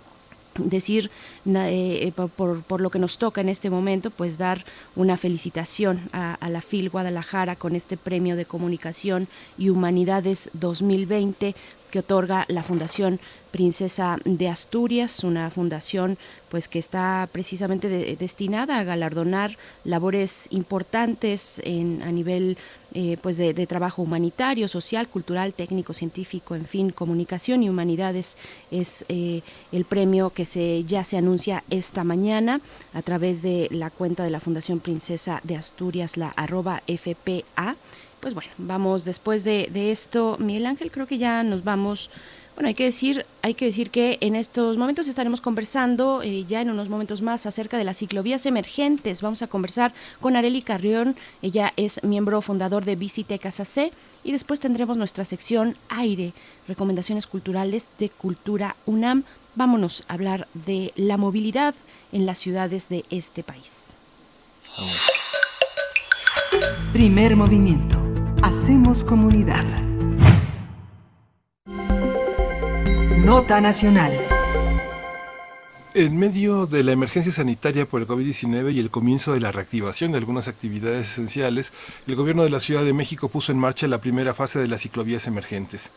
decir 0.57 1.11
eh, 1.47 2.13
por, 2.37 2.63
por, 2.63 2.81
lo 2.81 2.91
que 2.91 2.99
nos 2.99 3.19
toca 3.19 3.41
en 3.41 3.49
este 3.49 3.71
momento, 3.71 4.11
pues 4.11 4.37
dar 4.37 4.65
una 4.97 5.17
felicitación 5.17 6.11
a, 6.13 6.35
a, 6.35 6.51
la 6.51 6.61
FIL 6.61 6.91
Guadalajara 6.91 7.57
con 7.57 7.77
este 7.77 7.97
premio 7.97 8.37
de 8.37 8.45
comunicación 8.45 9.29
y 9.57 9.71
humanidades 9.71 10.51
2020 10.55 11.55
que 11.91 11.99
otorga 11.99 12.47
la 12.49 12.63
Fundación 12.63 13.21
Princesa 13.51 14.19
de 14.25 14.49
Asturias, 14.49 15.25
una 15.25 15.51
fundación 15.51 16.19
pues 16.49 16.69
que 16.69 16.79
está 16.79 17.29
precisamente 17.31 17.89
destinada 18.17 18.79
a 18.79 18.85
galardonar 18.85 19.57
labores 19.85 20.49
importantes 20.51 21.61
en, 21.65 22.03
a 22.03 22.11
nivel 22.11 22.59
eh, 22.93 23.17
pues 23.23 23.37
de, 23.37 23.55
trabajo 23.67 24.03
humanitario, 24.03 24.67
social, 24.67 25.07
cultural, 25.07 25.55
técnico, 25.55 25.95
científico, 25.95 26.57
en 26.57 26.67
fin, 26.67 26.91
comunicación 26.91 27.63
y 27.63 27.71
humanidades 27.71 28.37
es 28.73 29.05
eh, 29.09 29.43
el 29.71 29.85
premio 29.85 30.31
que 30.31 30.45
se 30.45 30.83
ya 30.85 31.05
se 31.05 31.17
anuncia 31.17 31.63
esta 31.71 32.03
mañana 32.03 32.61
a 32.93 33.03
través 33.03 33.43
de 33.43 33.69
la 33.71 33.91
cuenta 33.91 34.25
de 34.25 34.31
la 34.31 34.41
Fundación 34.41 34.81
Princesa 34.81 35.41
de 35.45 35.57
Asturias, 35.57 36.17
la 36.17 36.31
arroba 36.31 36.83
FPA 36.89 37.77
pues 38.21 38.35
bueno, 38.35 38.51
vamos 38.59 39.05
después 39.05 39.45
de, 39.45 39.91
esto, 39.91 40.37
Miguel 40.39 40.67
Ángel, 40.67 40.91
creo 40.91 41.07
que 41.07 41.19
ya 41.19 41.43
nos 41.43 41.65
vamos. 41.65 42.11
Bueno, 42.55 42.69
hay 42.69 42.75
que 42.75 42.85
decir, 42.85 43.25
hay 43.43 43.55
que 43.55 43.65
decir 43.65 43.91
que 43.91 44.19
en 44.21 44.37
estos 44.37 44.77
momentos 44.77 45.09
estaremos 45.09 45.41
conversando 45.41 46.21
eh, 46.23 46.45
ya 46.47 46.61
en 46.61 46.71
unos 46.71 46.89
momentos 46.89 47.23
más 47.23 47.47
acerca 47.47 47.79
de 47.79 47.85
las 47.85 47.99
ciclovías 47.99 48.45
emergentes. 48.45 49.23
Vamos 49.23 49.43
a 49.43 49.47
conversar 49.47 49.93
con 50.21 50.37
Areli 50.37 50.61
Carrión, 50.61 51.17
ella 51.41 51.73
es 51.77 52.03
miembro 52.03 52.43
fundador 52.43 52.85
de 52.85 52.97
Visitecas 52.97 53.61
AC 53.61 53.93
y 54.25 54.33
después 54.33 54.61
tendremos 54.61 54.97
nuestra 54.97 55.25
sección 55.25 55.77
Aire, 55.89 56.33
recomendaciones 56.69 57.27
culturales 57.27 57.87
de 57.99 58.11
Cultura 58.11 58.77
UNAM. 58.85 59.25
Vámonos 59.55 60.05
a 60.07 60.15
hablar 60.15 60.47
de 60.53 60.93
la 60.97 61.17
movilidad 61.17 61.75
en 62.13 62.27
las 62.27 62.39
ciudades 62.39 62.89
de 62.89 63.05
este 63.11 63.43
país. 63.43 63.95
Primer 66.93 67.37
movimiento 67.37 68.01
Hacemos 68.43 69.05
comunidad. 69.05 69.65
Nota 73.25 73.61
Nacional. 73.61 74.13
En 75.93 76.17
medio 76.17 76.67
de 76.67 76.83
la 76.83 76.93
emergencia 76.93 77.33
sanitaria 77.33 77.85
por 77.85 78.01
el 78.01 78.07
COVID-19 78.07 78.73
y 78.73 78.81
el 78.81 78.91
comienzo 78.91 79.35
de 79.35 79.41
la 79.41 79.53
reactivación 79.53 80.13
de 80.13 80.19
algunas 80.19 80.49
actividades 80.49 81.13
esenciales, 81.13 81.73
el 82.07 82.17
gobierno 82.17 82.45
de 82.45 82.51
la 82.51 82.61
Ciudad 82.61 82.83
de 82.83 82.95
México 82.95 83.29
puso 83.29 83.53
en 83.53 83.59
marcha 83.59 83.87
la 83.89 84.01
primera 84.01 84.33
fase 84.33 84.59
de 84.59 84.69
las 84.69 84.81
ciclovías 84.81 85.27
emergentes. 85.27 85.91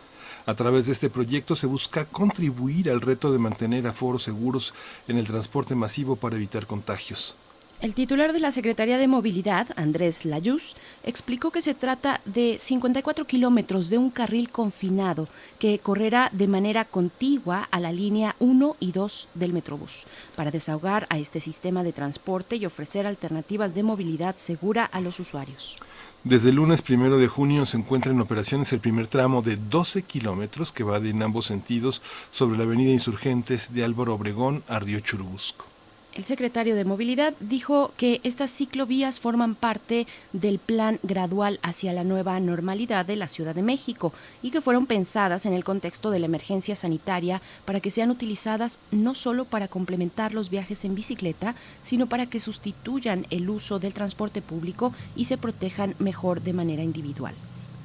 A 0.45 0.53
través 0.55 0.87
de 0.87 0.91
este 0.91 1.09
proyecto 1.09 1.55
se 1.55 1.67
busca 1.67 2.03
contribuir 2.05 2.89
al 2.89 2.99
reto 2.99 3.31
de 3.31 3.39
mantener 3.39 3.87
aforos 3.87 4.23
seguros 4.23 4.73
en 5.07 5.17
el 5.17 5.25
transporte 5.25 5.75
masivo 5.75 6.17
para 6.17 6.35
evitar 6.35 6.67
contagios. 6.67 7.37
El 7.81 7.93
titular 7.93 8.31
de 8.31 8.39
la 8.39 8.51
Secretaría 8.51 8.97
de 8.97 9.07
Movilidad, 9.07 9.67
Andrés 9.75 10.23
Layuz, 10.23 10.75
explicó 11.03 11.51
que 11.51 11.61
se 11.61 11.73
trata 11.73 12.21
de 12.23 12.57
54 12.57 13.25
kilómetros 13.25 13.89
de 13.89 13.97
un 13.97 14.09
carril 14.09 14.49
confinado 14.49 15.27
que 15.59 15.79
correrá 15.79 16.29
de 16.31 16.47
manera 16.47 16.85
contigua 16.85 17.67
a 17.71 17.81
la 17.81 17.91
línea 17.91 18.37
1 18.39 18.77
y 18.79 18.93
2 18.93 19.27
del 19.33 19.51
Metrobús, 19.51 20.05
para 20.35 20.49
desahogar 20.49 21.07
a 21.09 21.19
este 21.19 21.41
sistema 21.41 21.83
de 21.83 21.91
transporte 21.91 22.55
y 22.55 22.65
ofrecer 22.65 23.05
alternativas 23.05 23.75
de 23.75 23.83
movilidad 23.83 24.37
segura 24.37 24.85
a 24.85 25.01
los 25.01 25.19
usuarios. 25.19 25.75
Desde 26.23 26.51
el 26.51 26.55
lunes 26.55 26.81
primero 26.81 27.17
de 27.17 27.27
junio 27.27 27.65
se 27.65 27.75
encuentra 27.75 28.13
en 28.13 28.21
operaciones 28.21 28.71
el 28.71 28.79
primer 28.79 29.07
tramo 29.07 29.41
de 29.41 29.57
12 29.57 30.03
kilómetros 30.03 30.71
que 30.71 30.85
va 30.85 30.95
en 30.99 31.21
ambos 31.21 31.47
sentidos 31.47 32.01
sobre 32.31 32.57
la 32.57 32.63
avenida 32.63 32.93
Insurgentes 32.93 33.73
de 33.73 33.83
Álvaro 33.83 34.13
Obregón 34.13 34.63
a 34.69 34.79
Río 34.79 35.01
Churubusco. 35.01 35.72
El 36.15 36.25
secretario 36.25 36.75
de 36.75 36.85
Movilidad 36.85 37.33
dijo 37.39 37.91
que 37.97 38.21
estas 38.23 38.51
ciclovías 38.51 39.19
forman 39.19 39.55
parte 39.55 40.05
del 40.31 40.59
plan 40.59 40.99
gradual 41.01 41.59
hacia 41.63 41.91
la 41.91 42.03
nueva 42.03 42.39
normalidad 42.39 43.03
de 43.03 43.15
la 43.15 43.27
Ciudad 43.27 43.55
de 43.55 43.63
México 43.63 44.13
y 44.43 44.51
que 44.51 44.61
fueron 44.61 44.85
pensadas 44.85 45.47
en 45.47 45.53
el 45.53 45.63
contexto 45.63 46.11
de 46.11 46.19
la 46.19 46.27
emergencia 46.27 46.75
sanitaria 46.75 47.41
para 47.65 47.79
que 47.79 47.89
sean 47.89 48.11
utilizadas 48.11 48.77
no 48.91 49.15
solo 49.15 49.45
para 49.45 49.67
complementar 49.67 50.35
los 50.35 50.51
viajes 50.51 50.85
en 50.85 50.93
bicicleta, 50.93 51.55
sino 51.83 52.05
para 52.05 52.27
que 52.27 52.39
sustituyan 52.39 53.25
el 53.31 53.49
uso 53.49 53.79
del 53.79 53.95
transporte 53.95 54.43
público 54.43 54.93
y 55.15 55.25
se 55.25 55.39
protejan 55.39 55.95
mejor 55.97 56.41
de 56.41 56.53
manera 56.53 56.83
individual. 56.83 57.33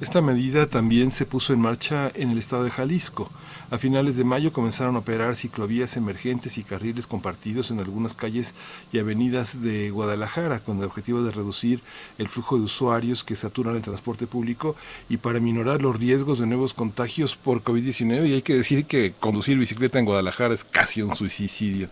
Esta 0.01 0.21
medida 0.21 0.67
también 0.67 1.11
se 1.11 1.25
puso 1.25 1.51
en 1.51 1.61
marcha 1.61 2.11
en 2.13 2.29
el 2.29 2.37
estado 2.37 2.63
de 2.63 2.69
Jalisco. 2.69 3.29
A 3.71 3.77
finales 3.77 4.17
de 4.17 4.23
mayo 4.23 4.51
comenzaron 4.51 4.95
a 4.95 4.99
operar 4.99 5.35
ciclovías 5.35 5.95
emergentes 5.95 6.57
y 6.57 6.63
carriles 6.63 7.05
compartidos 7.05 7.69
en 7.69 7.79
algunas 7.79 8.15
calles 8.15 8.55
y 8.91 8.97
avenidas 8.97 9.61
de 9.61 9.91
Guadalajara 9.91 10.59
con 10.59 10.79
el 10.79 10.85
objetivo 10.85 11.21
de 11.21 11.29
reducir 11.29 11.81
el 12.17 12.27
flujo 12.29 12.57
de 12.57 12.63
usuarios 12.63 13.23
que 13.23 13.35
saturan 13.35 13.75
el 13.75 13.83
transporte 13.83 14.25
público 14.25 14.75
y 15.07 15.17
para 15.17 15.39
minorar 15.39 15.83
los 15.83 15.99
riesgos 15.99 16.39
de 16.39 16.47
nuevos 16.47 16.73
contagios 16.73 17.35
por 17.35 17.61
COVID-19. 17.61 18.27
Y 18.27 18.33
hay 18.33 18.41
que 18.41 18.55
decir 18.55 18.85
que 18.85 19.13
conducir 19.19 19.59
bicicleta 19.59 19.99
en 19.99 20.05
Guadalajara 20.05 20.55
es 20.55 20.63
casi 20.63 21.03
un 21.03 21.15
suicidio. 21.15 21.89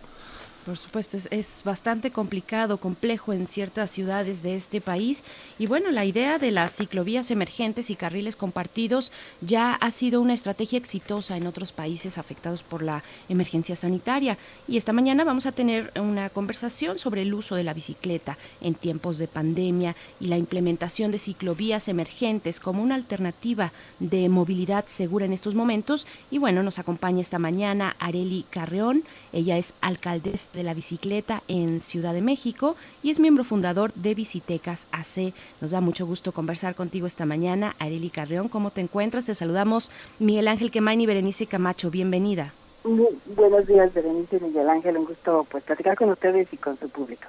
Por 0.68 0.76
supuesto, 0.76 1.16
es, 1.30 1.62
bastante 1.64 2.10
complicado, 2.10 2.76
complejo 2.76 3.32
en 3.32 3.46
ciertas 3.46 3.90
ciudades 3.90 4.42
de 4.42 4.54
este 4.54 4.82
país. 4.82 5.24
Y 5.58 5.64
bueno, 5.64 5.90
la 5.90 6.04
idea 6.04 6.38
de 6.38 6.50
las 6.50 6.76
ciclovías 6.76 7.30
emergentes 7.30 7.88
y 7.88 7.96
carriles 7.96 8.36
compartidos 8.36 9.10
ya 9.40 9.72
ha 9.72 9.90
sido 9.90 10.20
una 10.20 10.34
estrategia 10.34 10.76
exitosa 10.76 11.38
en 11.38 11.46
otros 11.46 11.72
países 11.72 12.18
afectados 12.18 12.62
por 12.62 12.82
la 12.82 13.02
emergencia 13.30 13.76
sanitaria. 13.76 14.36
Y 14.66 14.76
esta 14.76 14.92
mañana 14.92 15.24
vamos 15.24 15.46
a 15.46 15.52
tener 15.52 15.90
una 15.98 16.28
conversación 16.28 16.98
sobre 16.98 17.22
el 17.22 17.32
uso 17.32 17.54
de 17.54 17.64
la 17.64 17.72
bicicleta 17.72 18.36
en 18.60 18.74
tiempos 18.74 19.16
de 19.16 19.26
pandemia 19.26 19.96
y 20.20 20.26
la 20.26 20.36
implementación 20.36 21.12
de 21.12 21.18
ciclovías 21.18 21.88
emergentes 21.88 22.60
como 22.60 22.82
una 22.82 22.94
alternativa 22.94 23.72
de 24.00 24.28
movilidad 24.28 24.84
segura 24.86 25.24
en 25.24 25.32
estos 25.32 25.54
momentos. 25.54 26.06
Y 26.30 26.36
bueno, 26.36 26.62
nos 26.62 26.78
acompaña 26.78 27.22
esta 27.22 27.38
mañana 27.38 27.96
Areli 28.00 28.44
Carreón. 28.50 29.04
Ella 29.32 29.56
es 29.56 29.72
alcaldesa 29.80 30.57
de 30.58 30.64
la 30.64 30.74
bicicleta 30.74 31.42
en 31.48 31.80
Ciudad 31.80 32.12
de 32.12 32.20
México 32.20 32.76
y 33.02 33.10
es 33.10 33.20
miembro 33.20 33.44
fundador 33.44 33.92
de 33.94 34.14
Visitecas 34.14 34.88
AC. 34.90 35.32
Nos 35.60 35.70
da 35.70 35.80
mucho 35.80 36.04
gusto 36.04 36.32
conversar 36.32 36.74
contigo 36.74 37.06
esta 37.06 37.24
mañana. 37.24 37.76
Areli 37.78 38.10
Carreón, 38.10 38.48
¿cómo 38.48 38.70
te 38.70 38.80
encuentras? 38.80 39.24
Te 39.24 39.34
saludamos 39.34 39.90
Miguel 40.18 40.48
Ángel 40.48 40.70
Quemain 40.70 41.00
y 41.00 41.06
Berenice 41.06 41.46
Camacho. 41.46 41.90
Bienvenida. 41.90 42.52
buenos 42.84 43.66
días, 43.66 43.94
Berenice 43.94 44.38
y 44.38 44.40
Miguel 44.40 44.68
Ángel. 44.68 44.98
Un 44.98 45.04
gusto 45.04 45.46
pues 45.48 45.62
platicar 45.62 45.96
con 45.96 46.10
ustedes 46.10 46.52
y 46.52 46.56
con 46.56 46.78
su 46.78 46.88
público. 46.88 47.28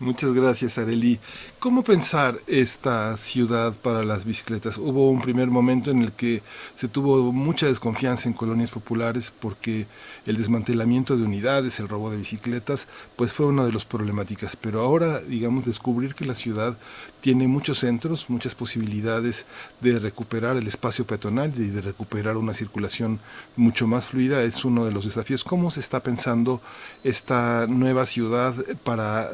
Muchas 0.00 0.32
gracias, 0.32 0.78
Areli. 0.78 1.20
¿Cómo 1.58 1.84
pensar 1.84 2.40
esta 2.46 3.14
ciudad 3.18 3.74
para 3.74 4.02
las 4.02 4.24
bicicletas? 4.24 4.78
Hubo 4.78 5.10
un 5.10 5.20
primer 5.20 5.48
momento 5.48 5.90
en 5.90 6.00
el 6.00 6.12
que 6.12 6.42
se 6.74 6.88
tuvo 6.88 7.32
mucha 7.32 7.66
desconfianza 7.66 8.26
en 8.26 8.32
colonias 8.32 8.70
populares 8.70 9.30
porque 9.30 9.86
el 10.24 10.38
desmantelamiento 10.38 11.18
de 11.18 11.24
unidades, 11.24 11.80
el 11.80 11.88
robo 11.88 12.10
de 12.10 12.16
bicicletas, 12.16 12.88
pues 13.14 13.34
fue 13.34 13.44
una 13.44 13.66
de 13.66 13.74
las 13.74 13.84
problemáticas. 13.84 14.56
Pero 14.56 14.80
ahora, 14.80 15.20
digamos, 15.20 15.66
descubrir 15.66 16.14
que 16.14 16.24
la 16.24 16.34
ciudad 16.34 16.78
tiene 17.20 17.46
muchos 17.46 17.78
centros, 17.78 18.30
muchas 18.30 18.54
posibilidades 18.54 19.46
de 19.80 19.98
recuperar 19.98 20.56
el 20.56 20.66
espacio 20.66 21.06
peatonal 21.06 21.52
y 21.56 21.68
de 21.68 21.80
recuperar 21.80 22.36
una 22.36 22.54
circulación 22.54 23.20
mucho 23.56 23.86
más 23.86 24.06
fluida 24.06 24.42
es 24.42 24.64
uno 24.64 24.84
de 24.84 24.92
los 24.92 25.04
desafíos. 25.04 25.44
¿Cómo 25.44 25.70
se 25.70 25.80
está 25.80 26.00
pensando 26.00 26.60
esta 27.04 27.66
nueva 27.68 28.06
ciudad 28.06 28.54
para, 28.84 29.30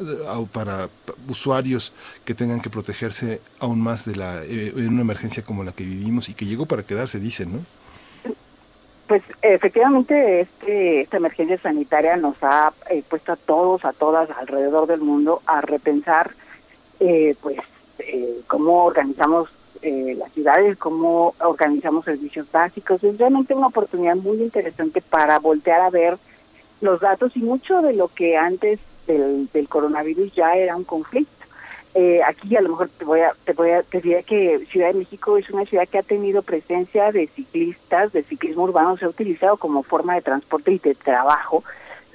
para 0.51 0.89
usuarios 1.27 1.93
que 2.25 2.33
tengan 2.33 2.61
que 2.61 2.69
protegerse 2.69 3.41
aún 3.59 3.81
más 3.81 4.05
de 4.05 4.15
la, 4.15 4.43
eh, 4.43 4.73
en 4.75 4.89
una 4.89 5.01
emergencia 5.01 5.43
como 5.43 5.63
la 5.63 5.71
que 5.71 5.83
vivimos 5.83 6.29
y 6.29 6.33
que 6.33 6.45
llegó 6.45 6.65
para 6.65 6.83
quedarse, 6.83 7.19
dicen, 7.19 7.53
¿no? 7.53 7.59
Pues 9.07 9.23
efectivamente 9.41 10.41
este, 10.41 11.01
esta 11.01 11.15
emergencia 11.15 11.57
sanitaria 11.57 12.17
nos 12.17 12.35
ha 12.41 12.73
eh, 12.89 13.03
puesto 13.07 13.31
a 13.31 13.37
todos, 13.37 13.85
a 13.85 13.93
todas 13.93 14.29
alrededor 14.31 14.85
del 14.85 14.99
mundo 14.99 15.41
a 15.45 15.61
repensar 15.61 16.31
eh, 16.99 17.35
pues 17.41 17.57
eh, 17.99 18.41
cómo 18.47 18.85
organizamos 18.85 19.49
eh, 19.81 20.15
las 20.17 20.31
ciudades, 20.31 20.77
cómo 20.77 21.35
organizamos 21.39 22.05
servicios 22.05 22.51
básicos. 22.51 23.03
Es 23.03 23.17
realmente 23.17 23.53
una 23.53 23.67
oportunidad 23.67 24.15
muy 24.15 24.41
interesante 24.41 25.01
para 25.01 25.39
voltear 25.39 25.81
a 25.81 25.89
ver 25.89 26.17
los 26.81 26.99
datos 26.99 27.35
y 27.35 27.39
mucho 27.39 27.81
de 27.81 27.93
lo 27.93 28.07
que 28.07 28.37
antes 28.37 28.79
del, 29.05 29.47
coronavirus 29.69 30.33
ya 30.33 30.49
era 30.49 30.75
un 30.75 30.83
conflicto. 30.83 31.31
Eh, 31.95 32.21
aquí 32.23 32.55
a 32.55 32.61
lo 32.61 32.69
mejor 32.69 32.89
te 32.89 33.05
voy 33.05 33.21
a 33.21 33.33
te 33.45 33.53
voy 33.53 33.71
a 33.71 33.81
te 33.81 34.01
diré 34.01 34.21
que 34.23 34.65
Ciudad 34.69 34.87
de 34.87 34.99
México 34.99 35.37
es 35.37 35.49
una 35.49 35.65
ciudad 35.65 35.87
que 35.87 35.97
ha 35.97 36.03
tenido 36.03 36.43
presencia 36.43 37.11
de 37.11 37.27
ciclistas, 37.27 38.11
de 38.13 38.23
ciclismo 38.23 38.63
urbano, 38.63 38.97
se 38.97 39.05
ha 39.05 39.09
utilizado 39.09 39.57
como 39.57 39.81
forma 39.81 40.13
de 40.13 40.21
transporte 40.21 40.71
y 40.73 40.79
de 40.79 40.93
trabajo 40.93 41.63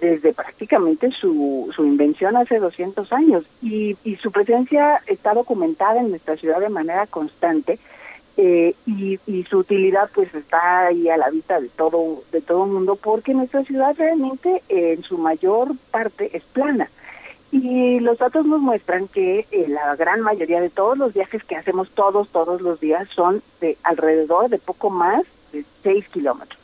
desde 0.03 0.35
prácticamente 0.35 1.13
su, 1.13 1.71
su 1.75 1.85
invención 1.85 2.37
hace 2.37 2.59
200 2.59 3.13
años. 3.13 3.45
Y, 3.63 3.97
y 4.03 4.17
su 4.17 4.33
presencia 4.33 5.01
está 5.07 5.33
documentada 5.33 6.01
en 6.01 6.11
nuestra 6.11 6.37
ciudad 6.37 6.59
de 6.61 6.69
manera 6.69 7.07
constante 7.07 7.79
eh, 8.37 8.75
y, 8.87 9.19
su 9.49 9.59
utilidad 9.59 10.09
pues 10.15 10.35
está 10.35 10.87
ahí 10.87 11.09
a 11.09 11.19
la 11.19 11.29
vista 11.29 11.61
de 11.61 11.69
todo 11.69 12.23
de 12.33 12.41
todo 12.41 12.65
el 12.65 12.71
mundo 12.71 12.97
porque 12.97 13.35
nuestra 13.35 13.63
ciudad 13.65 13.95
realmente 13.99 14.63
en 14.69 15.03
su 15.03 15.19
mayor 15.19 15.73
parte 15.91 16.35
es 16.37 16.43
plana. 16.45 16.89
Y 17.51 18.01
los 18.01 18.17
datos 18.17 18.47
nos 18.47 18.61
muestran 18.61 19.09
que 19.09 19.47
eh, 19.51 19.67
la 19.69 19.95
gran 19.97 20.23
mayoría 20.23 20.63
de 20.63 20.71
todos 20.71 20.97
los 20.97 21.13
viajes 21.13 21.45
que 21.45 21.57
hacemos 21.57 21.91
todos 21.91 22.29
todos 22.31 22.63
los 22.63 22.81
días 22.81 23.07
son 23.15 23.43
de 23.61 23.77
alrededor 23.83 24.49
de 24.49 24.59
poco 24.59 24.89
más 24.89 25.25
de 25.53 25.65
6 25.83 26.09
kilómetros 26.09 26.62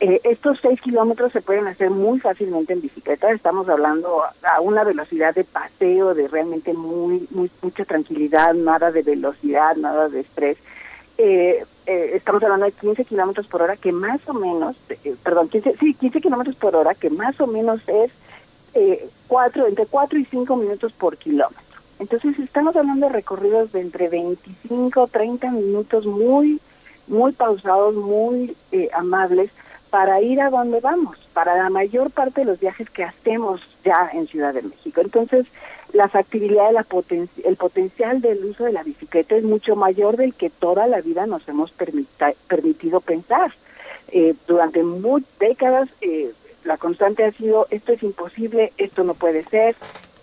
eh, 0.00 0.20
estos 0.24 0.58
6 0.62 0.80
kilómetros 0.80 1.32
se 1.32 1.42
pueden 1.42 1.66
hacer 1.66 1.90
muy 1.90 2.20
fácilmente 2.20 2.72
en 2.72 2.82
bicicleta. 2.82 3.30
Estamos 3.32 3.68
hablando 3.68 4.22
a 4.42 4.60
una 4.60 4.84
velocidad 4.84 5.34
de 5.34 5.44
paseo, 5.44 6.14
de 6.14 6.28
realmente 6.28 6.72
muy, 6.72 7.26
muy 7.30 7.50
mucha 7.62 7.84
tranquilidad, 7.84 8.54
nada 8.54 8.92
de 8.92 9.02
velocidad, 9.02 9.76
nada 9.76 10.08
de 10.08 10.20
estrés. 10.20 10.58
Eh, 11.18 11.64
eh, 11.88 12.16
estamos 12.16 12.42
hablando 12.42 12.66
de 12.66 12.72
15 12.72 13.06
kilómetros 13.06 13.46
por 13.46 13.62
hora, 13.62 13.74
que 13.74 13.92
más 13.92 14.20
o 14.28 14.34
menos, 14.34 14.76
eh, 14.90 15.16
perdón, 15.22 15.48
15, 15.48 15.74
sí, 15.80 15.94
15 15.94 16.20
kilómetros 16.20 16.54
por 16.56 16.76
hora, 16.76 16.94
que 16.94 17.08
más 17.08 17.40
o 17.40 17.46
menos 17.46 17.80
es 17.88 18.10
eh, 18.74 19.08
cuatro, 19.26 19.66
entre 19.66 19.86
4 19.86 20.18
y 20.18 20.26
5 20.26 20.54
minutos 20.56 20.92
por 20.92 21.16
kilómetro. 21.16 21.64
Entonces 21.98 22.38
estamos 22.38 22.76
hablando 22.76 23.06
de 23.06 23.12
recorridos 23.14 23.72
de 23.72 23.80
entre 23.80 24.10
25 24.10 25.02
o 25.02 25.06
30 25.08 25.50
minutos 25.50 26.04
muy, 26.04 26.60
muy 27.06 27.32
pausados, 27.32 27.94
muy 27.94 28.54
amables, 28.92 29.50
para 29.90 30.20
ir 30.20 30.40
a 30.40 30.50
donde 30.50 30.80
vamos, 30.80 31.18
para 31.32 31.56
la 31.56 31.70
mayor 31.70 32.10
parte 32.10 32.40
de 32.42 32.46
los 32.46 32.60
viajes 32.60 32.90
que 32.90 33.04
hacemos 33.04 33.60
ya 33.84 34.10
en 34.12 34.26
Ciudad 34.26 34.54
de 34.54 34.62
México. 34.62 35.00
Entonces, 35.00 35.46
la 35.92 36.08
factibilidad, 36.08 36.72
la 36.72 36.82
poten 36.82 37.28
el 37.44 37.56
potencial 37.56 38.20
del 38.20 38.44
uso 38.44 38.64
de 38.64 38.72
la 38.72 38.82
bicicleta 38.82 39.36
es 39.36 39.44
mucho 39.44 39.74
mayor 39.74 40.16
del 40.16 40.34
que 40.34 40.50
toda 40.50 40.86
la 40.86 41.00
vida 41.00 41.26
nos 41.26 41.48
hemos 41.48 41.72
permitido 41.72 43.00
pensar. 43.00 43.52
Eh, 44.10 44.34
durante 44.46 44.82
décadas 45.38 45.88
eh, 46.00 46.32
la 46.64 46.76
constante 46.76 47.24
ha 47.24 47.32
sido 47.32 47.66
esto 47.70 47.92
es 47.92 48.02
imposible, 48.02 48.72
esto 48.78 49.04
no 49.04 49.14
puede 49.14 49.44
ser, 49.44 49.76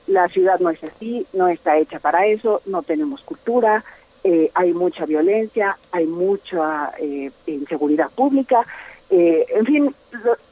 la 0.08 0.28
ciudad 0.28 0.60
no 0.60 0.70
es 0.70 0.84
así, 0.84 1.26
no 1.34 1.48
está 1.48 1.78
hecha 1.78 2.00
para 2.00 2.26
eso, 2.28 2.62
no 2.66 2.84
tenemos 2.84 3.22
cultura, 3.22 3.84
eh, 4.24 4.50
hay 4.54 4.74
mucha 4.74 5.06
violencia, 5.06 5.78
hay 5.92 6.06
mucha 6.06 6.92
eh, 7.00 7.32
inseguridad 7.46 8.10
pública, 8.10 8.66
eh, 9.10 9.46
en 9.50 9.66
fin, 9.66 9.96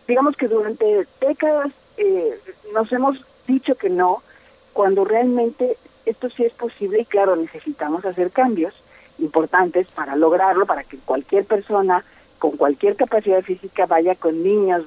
digamos 0.07 0.35
que 0.35 0.47
durante 0.47 1.07
décadas 1.19 1.71
eh, 1.97 2.39
nos 2.73 2.91
hemos 2.91 3.23
dicho 3.47 3.75
que 3.75 3.89
no, 3.89 4.21
cuando 4.73 5.05
realmente 5.05 5.77
esto 6.05 6.29
sí 6.29 6.43
es 6.43 6.53
posible 6.53 7.01
y 7.01 7.05
claro, 7.05 7.35
necesitamos 7.35 8.05
hacer 8.05 8.31
cambios 8.31 8.73
importantes 9.19 9.87
para 9.87 10.15
lograrlo, 10.15 10.65
para 10.65 10.83
que 10.83 10.97
cualquier 10.97 11.45
persona 11.45 12.03
con 12.39 12.51
cualquier 12.57 12.95
capacidad 12.95 13.41
física 13.41 13.85
vaya 13.85 14.15
con 14.15 14.43
niños, 14.43 14.83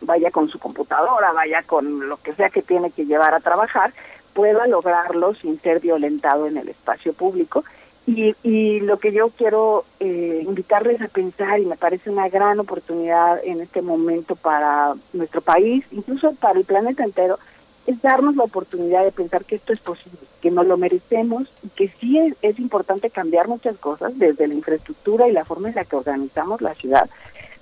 vaya 0.00 0.30
con 0.30 0.48
su 0.48 0.58
computadora, 0.58 1.32
vaya 1.32 1.62
con 1.62 2.08
lo 2.08 2.16
que 2.18 2.32
sea 2.32 2.50
que 2.50 2.62
tiene 2.62 2.90
que 2.90 3.04
llevar 3.04 3.34
a 3.34 3.40
trabajar, 3.40 3.92
pueda 4.32 4.66
lograrlo 4.66 5.34
sin 5.34 5.60
ser 5.60 5.80
violentado 5.80 6.46
en 6.46 6.56
el 6.56 6.68
espacio 6.68 7.12
público 7.12 7.64
y, 8.08 8.34
y 8.42 8.80
lo 8.80 8.98
que 8.98 9.12
yo 9.12 9.28
quiero 9.28 9.84
eh, 10.00 10.42
invitarles 10.46 11.02
a 11.02 11.08
pensar, 11.08 11.60
y 11.60 11.66
me 11.66 11.76
parece 11.76 12.08
una 12.08 12.30
gran 12.30 12.58
oportunidad 12.58 13.38
en 13.44 13.60
este 13.60 13.82
momento 13.82 14.34
para 14.34 14.94
nuestro 15.12 15.42
país, 15.42 15.84
incluso 15.92 16.32
para 16.32 16.58
el 16.58 16.64
planeta 16.64 17.04
entero, 17.04 17.38
es 17.86 18.00
darnos 18.00 18.34
la 18.34 18.44
oportunidad 18.44 19.04
de 19.04 19.12
pensar 19.12 19.44
que 19.44 19.56
esto 19.56 19.74
es 19.74 19.80
posible, 19.80 20.20
que 20.40 20.50
nos 20.50 20.66
lo 20.66 20.78
merecemos 20.78 21.48
y 21.62 21.68
que 21.68 21.88
sí 22.00 22.18
es, 22.18 22.34
es 22.40 22.58
importante 22.58 23.10
cambiar 23.10 23.46
muchas 23.46 23.76
cosas, 23.76 24.18
desde 24.18 24.46
la 24.46 24.54
infraestructura 24.54 25.28
y 25.28 25.32
la 25.32 25.44
forma 25.44 25.68
en 25.68 25.74
la 25.74 25.84
que 25.84 25.96
organizamos 25.96 26.62
la 26.62 26.74
ciudad, 26.74 27.10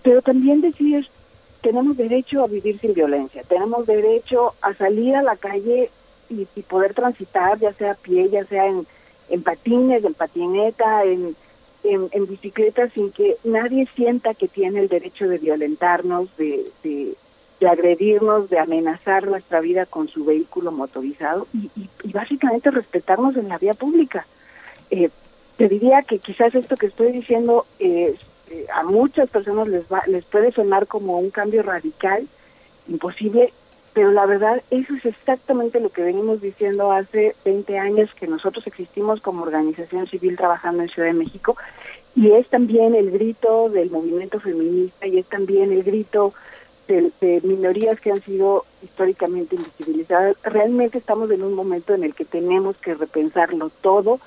pero 0.03 0.23
también 0.23 0.61
decir, 0.61 1.09
tenemos 1.61 1.97
derecho 1.97 2.45
a 2.45 2.47
vivir 2.47 2.79
sin 2.79 2.95
violencia, 2.95 3.43
tenemos 3.49 3.85
derecho 3.85 4.55
a 4.63 4.75
salir 4.75 5.17
a 5.17 5.23
la 5.23 5.35
calle 5.35 5.91
y, 6.31 6.47
y 6.55 6.63
poder 6.63 6.95
transitar, 6.95 7.59
ya 7.59 7.73
sea 7.73 7.93
a 7.93 7.95
pie, 7.95 8.29
ya 8.29 8.45
sea 8.45 8.67
en 8.67 8.87
en 9.29 9.43
patines, 9.43 10.05
en 10.05 10.15
patineta, 10.15 11.05
en, 11.05 11.35
en, 11.85 12.27
bicicleta, 12.27 12.89
sin 12.89 13.13
que 13.13 13.37
nadie 13.45 13.89
sienta 13.95 14.35
que 14.35 14.49
tiene 14.49 14.81
el 14.81 14.89
derecho 14.89 15.29
de 15.29 15.39
violentarnos, 15.39 16.37
de, 16.37 16.65
de, 16.83 17.17
agredirnos, 17.69 18.51
de 18.51 18.59
amenazar 18.59 19.27
nuestra 19.27 19.61
vida 19.61 19.87
con 19.87 20.09
su 20.09 20.25
vehículo 20.25 20.73
motorizado 20.73 21.47
y, 21.53 21.71
y, 21.77 21.89
y 22.03 22.13
básicamente 22.13 22.71
respetarnos 22.71 23.37
en 23.37 23.49
la 23.49 23.59
vía 23.59 23.75
pública. 23.75 24.27
Eh, 24.91 25.11
te 25.57 25.69
diría 25.69 26.03
que 26.03 26.19
quizás 26.19 26.55
esto 26.55 26.77
que 26.77 26.87
estoy 26.87 27.13
diciendo 27.13 27.67
eh, 27.79 28.15
eh, 28.51 28.67
a 28.73 28.83
muchas 28.85 29.29
personas 29.31 29.69
les, 29.69 29.85
va, 29.85 30.03
les 30.07 30.25
puede 30.25 30.53
sonar 30.53 30.87
como 30.87 31.19
un 31.19 31.31
cambio 31.31 31.63
radical, 31.63 32.27
imposible, 32.89 33.53
pero 33.97 34.13
la 34.13 34.27
verdad 34.27 34.63
eso 34.71 34.95
es 34.95 35.07
exactamente 35.07 35.81
lo 35.81 35.89
que 35.89 36.03
venimos 36.03 36.43
diciendo 36.43 36.93
hace 36.93 37.35
20 37.47 37.79
años 37.79 38.11
que 38.15 38.27
nosotros 38.27 38.67
existimos 38.67 39.23
como 39.23 39.43
organización 39.43 40.07
civil 40.07 40.37
trabajando 40.37 40.83
en 40.83 40.91
Ciudad 40.91 41.09
de 41.09 41.15
México 41.15 41.57
y 42.15 42.33
es 42.33 42.47
también 42.49 42.95
el 42.95 43.11
grito 43.11 43.71
del 43.71 43.91
movimiento 43.91 44.39
feminista 44.39 45.07
y 45.07 45.19
es 45.19 45.25
también 45.25 45.73
el 45.73 45.83
grito 45.83 46.35
de, 46.89 47.11
de 47.23 47.41
minorías 47.43 47.99
que 47.99 48.13
han 48.13 48.21
sido 48.21 48.67
históricamente 48.83 49.57
invisibilizadas. 49.57 50.37
Realmente 50.43 50.99
estamos 50.99 51.31
en 51.31 51.43
un 51.43 51.55
momento 51.55 51.95
en 51.95 52.05
el 52.05 52.15
que 52.15 52.27
tenemos 52.27 52.77
que 52.77 52.93
repensarlo 52.93 53.71
todo 53.81 54.21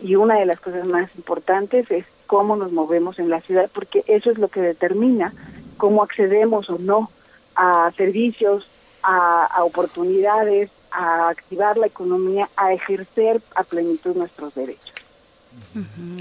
y 0.00 0.16
una 0.16 0.34
de 0.34 0.44
las 0.44 0.60
cosas 0.60 0.86
más 0.86 1.08
importantes 1.16 1.90
es 1.90 2.04
cómo 2.26 2.56
nos 2.56 2.72
movemos 2.72 3.18
en 3.18 3.30
la 3.30 3.40
ciudad 3.40 3.70
porque 3.72 4.04
eso 4.06 4.30
es 4.30 4.36
lo 4.36 4.48
que 4.48 4.60
determina 4.60 5.32
cómo 5.78 6.02
accedemos 6.02 6.68
o 6.68 6.76
no 6.78 7.08
a 7.56 7.90
servicios, 7.96 8.66
a, 9.04 9.44
a, 9.44 9.64
oportunidades, 9.64 10.70
a 10.90 11.28
activar 11.28 11.76
la 11.76 11.86
economía, 11.86 12.48
a 12.56 12.72
ejercer 12.72 13.40
a 13.54 13.62
plenitud 13.62 14.16
nuestros 14.16 14.54
derechos. 14.54 14.94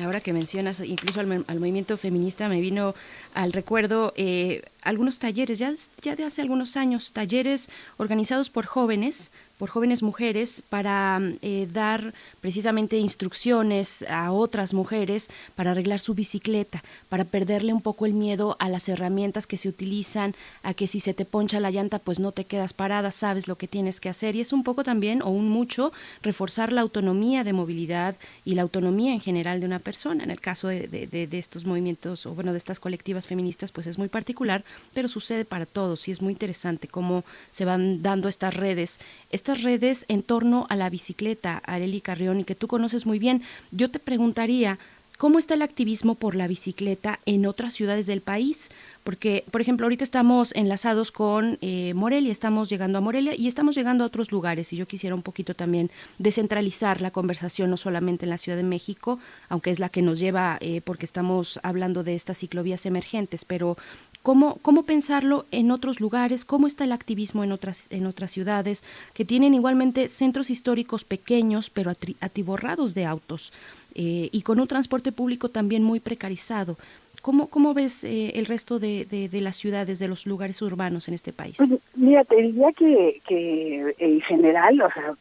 Ahora 0.04 0.20
que 0.20 0.34
mencionas 0.34 0.80
incluso 0.80 1.20
al, 1.20 1.28
movimiento 1.28 1.98
feminista, 1.98 2.50
me 2.50 2.60
vino 2.60 2.94
al 3.34 3.52
recuerdo 3.52 4.14
eh, 4.16 4.64
algunos 4.82 5.20
talleres, 5.20 5.60
ya 5.60 6.16
de 6.16 6.24
hace 6.24 6.42
algunos 6.42 6.78
años, 6.78 7.14
talleres 7.14 7.70
organizados 7.98 8.50
por 8.50 8.66
jóvenes 8.66 9.32
por 9.64 9.70
jóvenes 9.70 10.04
mujeres 10.04 10.62
para 10.68 11.22
eh, 11.42 11.70
dar 11.72 12.14
precisamente 12.42 12.98
instrucciones 12.98 14.04
a 14.10 14.34
otras 14.34 14.74
mujeres 14.74 15.30
para 15.56 15.72
arreglar 15.72 16.02
su 16.02 16.16
bicicleta, 16.16 16.84
para 17.08 17.24
perderle 17.24 17.72
un 17.72 17.80
poco 17.80 18.06
el 18.06 18.12
miedo 18.12 18.58
a 18.60 18.68
las 18.68 18.90
herramientas 18.90 19.48
que 19.48 19.56
se 19.56 19.70
utilizan, 19.70 20.36
a 20.64 20.74
que 20.74 20.86
si 20.86 21.00
se 21.00 21.14
te 21.14 21.24
poncha 21.24 21.62
la 21.62 21.72
llanta 21.72 22.00
pues 22.00 22.20
no 22.20 22.34
te 22.34 22.44
quedas 22.44 22.74
parada, 22.74 23.10
sabes 23.10 23.48
lo 23.48 23.56
que 23.56 23.70
tienes 23.70 24.02
que 24.02 24.10
hacer 24.10 24.36
y 24.36 24.42
es 24.42 24.52
un 24.52 24.66
poco 24.66 24.84
también 24.84 25.22
o 25.22 25.30
un 25.30 25.48
mucho 25.48 25.94
reforzar 26.24 26.74
la 26.74 26.82
autonomía 26.82 27.46
de 27.46 27.54
movilidad 27.54 28.18
y 28.44 28.56
la 28.56 28.64
autonomía 28.64 29.14
en 29.14 29.22
general 29.22 29.62
de 29.62 29.66
una 29.66 29.80
persona. 29.80 30.26
En 30.26 30.32
el 30.32 30.42
caso 30.42 30.68
de, 30.68 30.90
de, 30.90 31.38
estos 31.38 31.64
movimientos 31.64 32.26
o 32.26 32.34
bueno 32.34 32.52
de 32.52 32.58
estas 32.58 32.82
colectivas 32.82 33.28
feministas 33.28 33.72
pues 33.72 33.88
es 33.88 33.98
muy 33.98 34.10
particular, 34.10 34.66
pero 34.94 35.08
sucede 35.08 35.46
para 35.46 35.66
todos 35.66 36.10
y 36.10 36.12
es 36.12 36.22
muy 36.22 36.34
interesante 36.34 36.90
cómo 36.90 37.24
se 37.52 37.64
van 37.64 38.02
dando 38.04 38.28
estas 38.28 38.54
redes, 38.54 39.00
estas 39.32 39.53
redes 39.62 40.06
en 40.08 40.24
torno 40.24 40.66
a 40.70 40.76
la 40.76 40.90
bicicleta, 40.90 41.62
Areli 41.66 42.02
Carrión, 42.02 42.40
y 42.40 42.44
que 42.44 42.56
tú 42.56 42.68
conoces 42.68 43.06
muy 43.06 43.20
bien. 43.20 43.44
Yo 43.72 43.92
te 43.92 44.00
preguntaría, 44.00 44.80
¿cómo 45.18 45.40
está 45.40 45.54
el 45.54 45.62
activismo 45.62 46.16
por 46.16 46.36
la 46.36 46.48
bicicleta 46.48 47.20
en 47.26 47.46
otras 47.46 47.74
ciudades 47.74 48.08
del 48.08 48.22
país? 48.22 48.70
Porque, 49.04 49.44
por 49.52 49.60
ejemplo, 49.60 49.86
ahorita 49.86 50.04
estamos 50.04 50.54
enlazados 50.56 51.12
con 51.12 51.58
eh, 51.62 51.94
Morelia, 51.94 52.32
estamos 52.32 52.70
llegando 52.70 52.98
a 52.98 53.02
Morelia 53.02 53.36
y 53.36 53.48
estamos 53.48 53.76
llegando 53.76 54.04
a 54.04 54.08
otros 54.08 54.32
lugares. 54.32 54.72
Y 54.72 54.78
yo 54.78 54.88
quisiera 54.88 55.14
un 55.14 55.24
poquito 55.24 55.54
también 55.54 55.92
descentralizar 56.20 57.02
la 57.02 57.12
conversación, 57.12 57.70
no 57.70 57.76
solamente 57.76 58.26
en 58.26 58.30
la 58.30 58.38
Ciudad 58.38 58.58
de 58.58 58.64
México, 58.64 59.20
aunque 59.50 59.72
es 59.72 59.80
la 59.80 59.90
que 59.90 60.02
nos 60.02 60.20
lleva, 60.20 60.58
eh, 60.62 60.82
porque 60.86 61.06
estamos 61.06 61.60
hablando 61.64 62.04
de 62.04 62.16
estas 62.16 62.38
ciclovías 62.38 62.86
emergentes, 62.86 63.44
pero 63.44 63.78
cómo, 64.22 64.58
cómo 64.62 64.84
pensarlo 64.84 65.46
en 65.52 65.70
otros 65.70 66.00
lugares, 66.00 66.46
cómo 66.46 66.66
está 66.66 66.86
el 66.86 66.94
activismo 66.94 67.44
en 67.44 67.52
otras, 67.52 67.88
en 67.90 68.08
otras 68.08 68.32
ciudades, 68.32 68.84
que 69.14 69.26
tienen 69.26 69.54
igualmente 69.54 70.08
centros 70.08 70.50
históricos 70.50 71.04
pequeños, 71.04 71.70
pero 71.70 71.92
atiborrados 72.22 72.94
de 72.94 73.06
autos. 73.06 73.52
Y 73.96 74.42
con 74.42 74.60
un 74.60 74.68
transporte 74.68 75.12
público 75.12 75.50
también 75.50 75.84
muy 75.84 76.00
precarizado. 76.00 76.78
¿Cómo, 77.22 77.48
cómo 77.48 77.74
ves 77.74 78.04
el 78.04 78.46
resto 78.46 78.80
de, 78.80 79.06
de, 79.06 79.42
las 79.42 79.56
ciudades, 79.56 79.98
de 80.00 80.10
los 80.10 80.26
lugares 80.26 80.62
urbanos 80.62 81.08
en 81.08 81.14
este 81.14 81.32
país? 81.32 81.58
Mira, 81.96 82.26
te 82.26 82.36
diría 82.36 82.74
que, 82.74 83.22
que 83.26 83.96
en 83.98 84.20
general, 84.22 84.82
o 84.82 84.92
sea, 84.92 85.14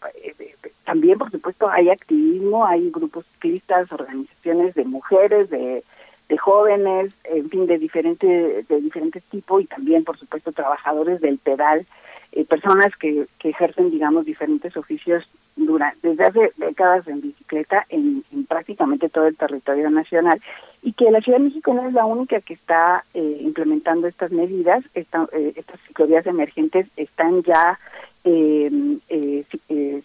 también 0.85 1.19
por 1.19 1.31
supuesto 1.31 1.71
hay 1.71 1.91
activismo, 1.91 2.67
hay 2.67 2.91
grupos 2.91 3.25
ciclistas, 3.35 3.93
organizaciones 3.93 4.75
de 4.75 4.85
mujeres, 4.85 5.51
de 5.51 5.85
de 6.33 6.39
jóvenes, 6.39 7.13
en 7.25 7.51
fin, 7.51 7.67
de 7.67 7.77
diferente, 7.77 8.65
de 8.67 8.81
diferentes 8.81 9.23
tipos 9.25 9.63
y 9.63 9.67
también, 9.67 10.03
por 10.03 10.19
supuesto, 10.19 10.51
trabajadores 10.51 11.21
del 11.21 11.37
pedal, 11.37 11.85
eh, 12.33 12.45
personas 12.45 12.97
que, 12.97 13.27
que 13.39 13.51
ejercen, 13.51 13.91
digamos, 13.91 14.25
diferentes 14.25 14.77
oficios 14.77 15.29
durante, 15.57 16.09
desde 16.09 16.25
hace 16.25 16.53
décadas 16.57 17.07
en 17.09 17.21
bicicleta 17.21 17.85
en, 17.89 18.25
prácticamente 18.49 19.09
todo 19.09 19.27
el 19.27 19.37
territorio 19.37 19.91
nacional 19.91 20.41
y 20.83 20.93
que 20.93 21.11
la 21.11 21.21
Ciudad 21.21 21.39
de 21.39 21.45
México 21.45 21.73
no 21.75 21.87
es 21.87 21.93
la 21.93 22.05
única 22.05 22.41
que 22.41 22.55
está 22.55 23.05
eh, 23.15 23.39
implementando 23.41 24.07
estas 24.07 24.33
medidas, 24.33 24.85
esta, 24.95 25.27
eh, 25.33 25.53
estas 25.57 25.81
ciclovías 25.83 26.27
emergentes 26.27 26.87
están 26.97 27.43
ya 27.43 27.79
em, 28.25 28.99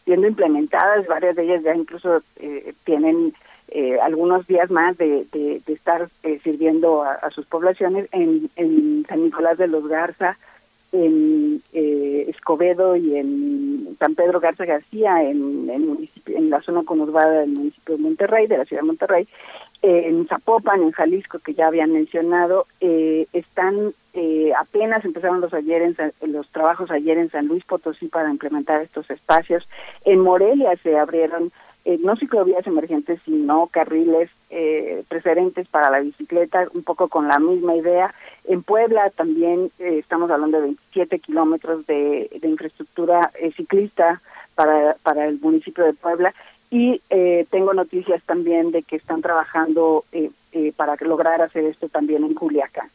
siendo 0.04 0.28
implementadas, 0.28 1.08
varias 1.08 1.36
de 1.36 1.44
ellas 1.44 1.64
ya 1.64 1.76
incluso 1.76 2.22
tienen 2.84 3.34
eh, 3.70 4.00
algunos 4.02 4.48
días 4.48 4.72
más 4.72 4.98
de, 4.98 5.28
de, 5.34 5.62
estar 5.68 6.08
eh, 6.24 6.40
sirviendo 6.42 7.04
a, 7.04 7.30
sus 7.32 7.46
poblaciones 7.46 8.08
en, 8.14 8.50
en, 8.56 9.06
San 9.10 9.26
Nicolás 9.26 9.58
de 9.58 9.68
los 9.68 9.86
Garza, 9.88 10.38
en 10.92 11.62
eh, 11.74 12.26
Escobedo 12.30 12.96
y 12.96 13.18
en 13.18 13.96
San 14.00 14.16
Pedro 14.16 14.40
Garza 14.40 14.66
García, 14.66 15.24
en, 15.24 15.70
en, 15.70 16.10
en 16.28 16.50
la 16.50 16.62
zona 16.62 16.84
conurbada 16.84 17.42
del 17.42 17.52
municipio 17.52 17.98
de 17.98 18.02
Monterrey, 18.02 18.48
de 18.48 18.58
la 18.58 18.66
ciudad 18.66 18.82
de 18.82 18.88
Monterrey, 18.88 19.28
en 19.84 20.28
Zapopan, 20.28 20.82
en 20.82 20.92
Jalisco, 20.92 21.40
que 21.40 21.54
ya 21.54 21.68
habían 21.68 21.94
mencionado, 21.94 22.66
están 22.80 23.94
apenas 24.58 25.06
empezaron 25.06 25.40
los 25.40 25.54
ayer 25.54 25.84
en 25.84 26.32
los 26.34 26.50
trabajos 26.50 26.90
ayer 26.90 27.20
en 27.20 27.30
San 27.30 27.48
Luis 27.48 27.64
Potosí 27.64 28.08
para 28.08 28.32
implementar 28.32 28.82
estos 28.82 29.10
espacios. 29.12 29.68
En 30.04 30.22
Morelia 30.22 30.76
se 30.82 30.98
abrieron 30.98 31.52
eh, 31.88 31.98
no 32.04 32.18
ciclovías 32.18 32.68
emergentes, 32.68 33.22
sino 33.24 33.68
carriles 33.68 34.30
eh, 34.50 35.06
preferentes 35.08 35.70
para 35.70 35.90
la 35.90 36.02
bicicleta, 36.02 36.68
un 36.74 36.84
poco 36.84 37.08
con 37.08 37.30
la 37.30 37.40
misma 37.40 37.78
idea. 37.78 38.14
En 38.44 38.62
Puebla 38.62 39.10
también 39.10 39.72
eh, 39.80 40.00
estamos 40.00 40.30
hablando 40.30 40.58
de 40.58 40.64
27 40.64 41.20
kilómetros 41.20 41.88
de, 41.88 42.30
infraestructura 42.44 43.32
ciclista 43.56 44.22
para, 44.54 44.98
para 45.02 45.28
el 45.28 45.40
municipio 45.40 45.86
de 45.86 45.94
Puebla. 45.94 46.34
Y 46.70 47.02
tengo 47.50 47.74
noticias 47.74 48.22
también 48.24 48.72
de 48.72 48.84
que 48.84 48.98
están 48.98 49.22
trabajando 49.22 50.04
para 50.76 50.98
lograr 51.00 51.42
hacer 51.42 51.64
esto 51.64 51.88
también 51.88 52.26
en 52.26 52.34
Culiacán. 52.34 52.90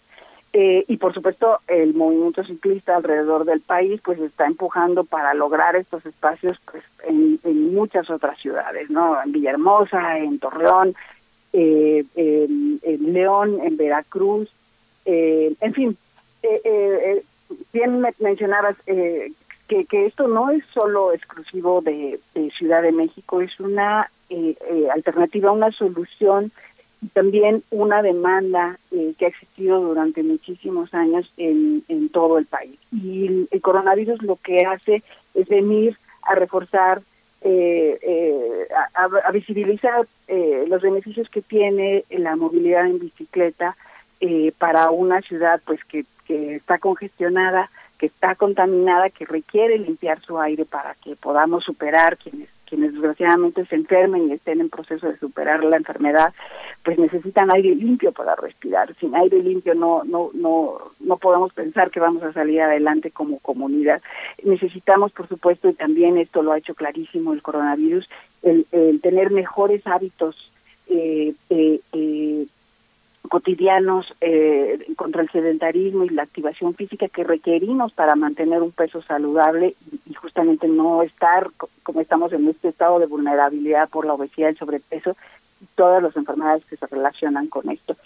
Eh, 0.55 0.85
y 0.87 0.99
por 0.99 1.15
supuesto 1.15 1.61
el 1.67 1.95
movimiento 1.95 2.45
ciclista 2.45 2.97
alrededor 2.97 3.47
del 3.47 3.63
país 3.63 4.03
pues 4.05 4.21
está 4.21 4.47
empujando 4.47 5.03
para 5.05 5.33
lograr 5.33 5.77
estos 5.77 6.05
espacios 6.05 6.61
pues 6.71 6.85
en, 7.05 7.41
muchas 7.73 8.11
otras 8.11 8.39
ciudades, 8.39 8.91
¿no? 8.91 9.17
En 9.23 9.33
Villahermosa, 9.33 10.19
en 10.19 10.39
Torreón, 10.39 10.95
eh, 11.55 12.05
en, 12.15 13.13
León, 13.15 13.61
en 13.63 13.79
Veracruz, 13.79 14.51
eh, 15.07 15.55
en 15.59 15.73
fin, 15.73 15.97
bien 17.73 18.07
mencionabas 18.19 18.77
que, 18.85 19.33
que 19.87 20.07
esto 20.07 20.29
no 20.29 20.51
es 20.51 20.63
solo 20.67 21.15
exclusivo 21.15 21.81
de, 21.81 22.21
de 22.35 22.51
Ciudad 22.51 22.83
de 22.83 22.93
México, 22.93 23.41
es 23.41 23.59
una 23.59 24.11
alternativa, 24.93 25.51
una 25.51 25.73
solución 25.73 26.53
y 27.03 27.09
también 27.09 27.65
una 27.71 28.01
demanda 28.01 28.79
eh, 28.93 29.15
que 29.19 29.27
ha 29.27 29.29
existido 29.29 29.81
durante 29.81 30.23
muchísimos 30.23 30.95
años 30.95 31.31
en, 31.37 31.83
en 31.89 32.09
todo 32.09 32.39
el 32.39 32.47
país. 32.47 32.79
Y 32.93 33.47
el, 33.51 33.61
coronavirus 33.61 34.23
lo 34.23 34.37
que 34.37 34.65
hace 34.65 35.03
es 35.35 35.49
venir 35.49 35.99
a 36.23 36.37
reforzar, 36.37 37.03
eh, 37.41 37.99
eh, 38.01 38.69
a, 38.95 39.31
visibilizar 39.33 40.07
los 40.69 40.81
beneficios 40.81 41.29
que 41.29 41.43
tiene 41.43 42.05
la 42.09 42.37
movilidad 42.37 42.87
en 42.87 42.99
bicicleta 42.99 43.77
para 44.57 44.91
una 44.91 45.21
ciudad 45.21 45.61
pues 45.67 45.85
que, 45.85 46.07
que 46.27 46.55
está 46.55 46.79
congestionada, 46.79 47.69
que 47.99 48.07
está 48.07 48.35
contaminada, 48.35 49.11
que 49.11 49.27
requiere 49.27 49.77
limpiar 49.79 50.21
su 50.23 50.39
aire 50.39 50.65
para 50.65 50.95
que 50.95 51.17
podamos 51.17 51.65
superar 51.65 52.17
quienes 52.17 52.49
quienes 52.73 52.95
desgraciadamente 52.95 53.67
se 53.67 53.75
enfermen 53.75 54.31
y 54.31 54.33
estén 54.33 54.63
en 54.63 54.71
proceso 54.71 55.07
de 55.07 55.19
superar 55.19 55.63
la 55.63 55.77
enfermedad, 55.77 56.33
pues 56.83 56.99
necesitan 56.99 57.53
aire 57.53 57.75
limpio 57.75 58.13
para 58.13 58.35
respirar. 58.35 58.95
Sin 58.95 59.15
aire 59.15 59.43
limpio 59.43 59.75
no 59.75 60.05
no 60.05 60.31
no 60.33 60.79
no 61.01 61.17
podemos 61.19 61.53
pensar 61.53 61.91
que 61.91 62.01
vamos 62.01 62.23
a 62.23 62.33
salir 62.33 62.63
adelante 62.63 63.11
como 63.11 63.41
comunidad. 63.41 64.01
Necesitamos, 64.43 65.13
por 65.13 65.29
supuesto, 65.29 65.69
y 65.69 65.75
también 65.75 66.17
esto 66.17 66.43
lo 66.43 66.53
ha 66.53 66.59
hecho 66.59 66.75
clarísimo 66.75 67.35
el 67.35 67.43
coronavirus, 67.43 68.09
el, 68.43 68.65
tener 69.03 69.31
mejores 69.31 69.87
hábitos 69.87 70.51
eh, 70.89 71.35
eh, 71.51 72.47
cotidianos 73.33 74.15
eh, 74.21 74.79
contra 74.95 75.23
el 75.23 75.31
sedentarismo 75.31 76.05
y 76.05 76.11
la 76.11 76.23
activación 76.23 76.75
física 76.75 77.09
que 77.09 77.25
requerimos 77.25 77.91
para 77.95 78.15
mantener 78.15 78.61
un 78.61 78.73
peso 78.73 79.01
saludable 79.01 79.75
y, 80.07 80.13
justamente 80.13 80.69
no 80.69 81.03
estar 81.03 81.49
como 81.83 82.03
estamos 82.03 82.35
en 82.35 82.47
este 82.47 82.69
estado 82.69 82.99
de 82.99 83.07
vulnerabilidad 83.07 83.89
por 83.89 84.05
la 84.05 84.13
obesidad 84.13 84.51
el 84.51 84.59
sobrepeso 84.59 85.17
y 85.63 85.67
todas 85.75 86.03
las 86.03 86.15
enfermedades 86.15 86.67
que 86.67 86.77
se 86.77 86.87
relacionan 86.87 87.47
con 87.47 87.71
esto. 87.71 87.97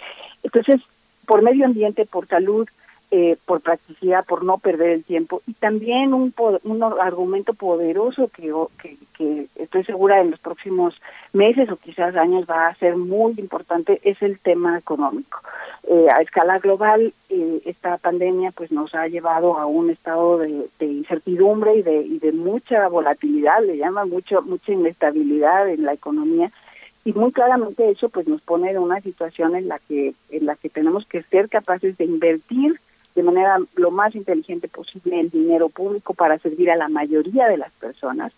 Entonces, 0.45 0.81
por 1.27 1.43
medio 1.43 1.67
ambiente, 1.67 2.07
por 2.07 2.29
salud, 2.29 2.69
eh, 3.13 3.37
por 3.47 3.61
practicidad, 3.61 4.25
por 4.25 4.45
no 4.45 4.59
perder 4.59 4.91
el 4.91 5.05
tiempo 5.05 5.41
y 5.47 5.53
también 5.53 6.13
un, 6.13 6.35
un 6.65 6.83
argumento 6.83 7.55
poderoso 7.55 8.29
que, 8.29 8.53
que, 9.17 9.47
estoy 9.55 9.85
segura 9.85 10.21
en 10.21 10.33
los 10.33 10.41
próximos 10.41 11.01
meses 11.33 11.71
o 11.71 11.77
quizás 11.77 12.17
años 12.17 12.47
va 12.51 12.67
a 12.67 12.75
ser 12.75 12.97
muy 12.97 13.35
importante 13.39 14.01
es 14.03 14.21
el 14.23 14.41
tema 14.41 14.77
económico. 14.77 15.41
Eh, 15.89 16.09
a 16.13 16.21
escala 16.21 16.59
global, 16.59 17.15
eh, 17.29 17.63
esta 17.65 17.97
pandemia 17.97 18.51
pues 18.51 18.73
nos 18.73 18.93
ha 18.97 19.07
llevado 19.07 19.57
a 19.57 19.67
un 19.67 19.91
estado 19.91 20.39
de, 20.39 20.69
incertidumbre 20.81 21.77
y 21.77 21.83
de, 21.83 22.03
y 22.03 22.19
de 22.19 22.33
mucha 22.33 22.89
volatilidad, 22.89 23.65
le 23.65 23.77
llama 23.77 24.05
mucho 24.05 24.43
mucha 24.43 24.73
inestabilidad 24.73 25.69
en 25.69 25.85
la 25.85 25.93
economía 25.93 26.51
y 27.05 27.13
muy 27.13 27.31
claramente 27.31 27.89
eso 27.89 28.09
pues 28.09 28.27
nos 28.27 28.43
pone 28.43 28.73
en 28.73 28.79
una 28.79 29.01
situación 29.01 29.55
en 29.55 29.69
la 29.69 29.79
que 29.79 30.15
en 30.31 30.45
la 30.45 30.57
que 30.57 30.69
tenemos 30.69 31.07
que 31.07 31.23
ser 31.23 31.49
capaces 31.49 31.97
de 31.99 32.05
invertir 32.05 32.81
de 33.17 33.23
manera 33.23 33.59
lo 33.77 33.91
más 33.91 34.15
inteligente 34.15 34.69
posible 34.69 35.19
el 35.19 35.31
dinero 35.31 35.71
público 35.71 36.13
para 36.13 36.39
servir 36.39 36.71
a 36.71 36.77
la 36.77 36.89
mayoría 36.89 37.49
de 37.49 37.57
las 37.57 37.73
personas. 37.73 38.33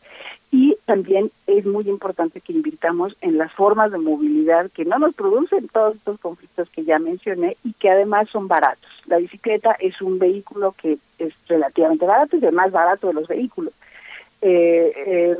Y 0.52 0.76
también 0.86 1.30
es 1.46 1.66
muy 1.66 1.86
importante 1.88 2.40
que 2.40 2.52
invirtamos 2.54 3.16
en 3.20 3.36
las 3.36 3.52
formas 3.52 3.90
de 3.90 3.98
movilidad 3.98 4.70
que 4.70 4.84
no 4.84 4.98
nos 4.98 5.14
producen 5.14 5.68
todos 5.68 5.96
estos 5.96 6.20
conflictos 6.20 6.70
que 6.70 6.84
ya 6.84 6.98
mencioné 7.00 7.56
y 7.64 7.72
que 7.74 7.90
además 7.90 8.30
son 8.30 8.46
baratos. 8.46 8.90
La 9.06 9.18
bicicleta 9.18 9.72
es 9.80 10.00
un 10.00 10.18
vehículo 10.18 10.74
que 10.80 10.96
es 11.18 11.34
relativamente 11.48 12.06
barato, 12.06 12.36
y 12.36 12.44
el 12.44 12.54
más 12.54 12.70
barato 12.70 13.08
de 13.08 13.14
los 13.14 13.26
vehículos. 13.26 13.74
Eh, 14.40 14.92
eh, 15.06 15.36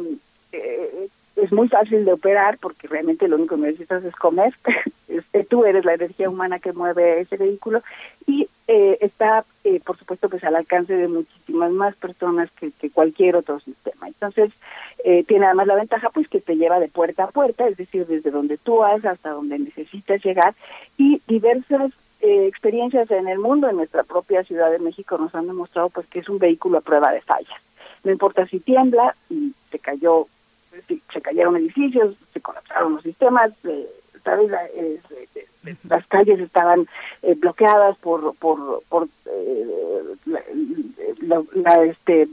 eh, 0.52 1.08
es 1.42 1.52
muy 1.52 1.68
fácil 1.68 2.04
de 2.04 2.12
operar 2.12 2.58
porque 2.58 2.88
realmente 2.88 3.28
lo 3.28 3.36
único 3.36 3.56
que 3.56 3.62
necesitas 3.62 4.04
es 4.04 4.14
comer. 4.14 4.52
tú 5.48 5.64
eres 5.64 5.84
la 5.84 5.94
energía 5.94 6.28
humana 6.28 6.58
que 6.58 6.72
mueve 6.72 7.20
ese 7.20 7.36
vehículo 7.36 7.82
y 8.26 8.48
eh, 8.66 8.98
está, 9.00 9.44
eh, 9.64 9.80
por 9.84 9.96
supuesto, 9.96 10.28
pues 10.28 10.44
al 10.44 10.56
alcance 10.56 10.94
de 10.94 11.08
muchísimas 11.08 11.72
más 11.72 11.96
personas 11.96 12.50
que, 12.52 12.90
cualquier 12.90 13.36
otro 13.36 13.60
sistema. 13.60 14.08
Entonces, 14.08 14.52
eh, 15.04 15.24
tiene 15.24 15.46
además 15.46 15.68
la 15.68 15.76
ventaja 15.76 16.10
pues 16.10 16.28
que 16.28 16.40
te 16.40 16.56
lleva 16.56 16.78
de 16.80 16.88
puerta 16.88 17.24
a 17.24 17.30
puerta, 17.30 17.66
es 17.66 17.76
decir, 17.76 18.06
desde 18.06 18.30
donde 18.30 18.58
tú 18.58 18.78
vas 18.78 19.04
hasta 19.04 19.30
donde 19.30 19.58
necesitas 19.58 20.22
llegar 20.22 20.54
y 20.96 21.22
diversas 21.26 21.92
experiencias 22.20 23.08
en 23.12 23.28
el 23.28 23.38
mundo, 23.38 23.70
en 23.70 23.76
nuestra 23.76 24.02
propia 24.02 24.42
Ciudad 24.42 24.72
de 24.72 24.80
México, 24.80 25.16
nos 25.18 25.34
han 25.36 25.46
demostrado 25.46 25.88
pues 25.88 26.08
que 26.08 26.18
es 26.18 26.28
un 26.28 26.38
vehículo 26.38 26.78
a 26.78 26.82
prueba 26.82 27.12
de 27.12 27.20
fallas. 27.20 27.60
No 28.02 28.10
importa 28.10 28.44
si 28.46 28.58
tiembla 28.58 29.14
y 29.30 29.54
se 29.70 29.78
cayó, 29.78 30.26
se 30.86 31.20
cayeron 31.20 31.56
edificios, 31.56 32.16
se 32.32 32.40
colapsaron 32.40 32.94
los 32.94 33.02
sistemas, 33.02 33.52
¿sabes? 34.24 34.50
las 35.88 36.06
calles 36.06 36.40
estaban 36.40 36.86
eh, 37.22 37.34
bloqueadas 37.34 37.96
por 37.98 38.34
por 38.36 38.82
por 38.88 39.08
eh, 39.26 39.64
la, 41.54 41.84
este 41.84 42.22
eh, 42.22 42.28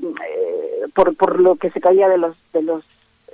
por 0.93 1.15
por 1.15 1.39
lo 1.39 1.55
que 1.55 1.71
se 1.71 1.81
caía 1.81 2.07
de 2.07 2.17
los 2.17 2.35
de 2.53 2.61
los 2.61 2.83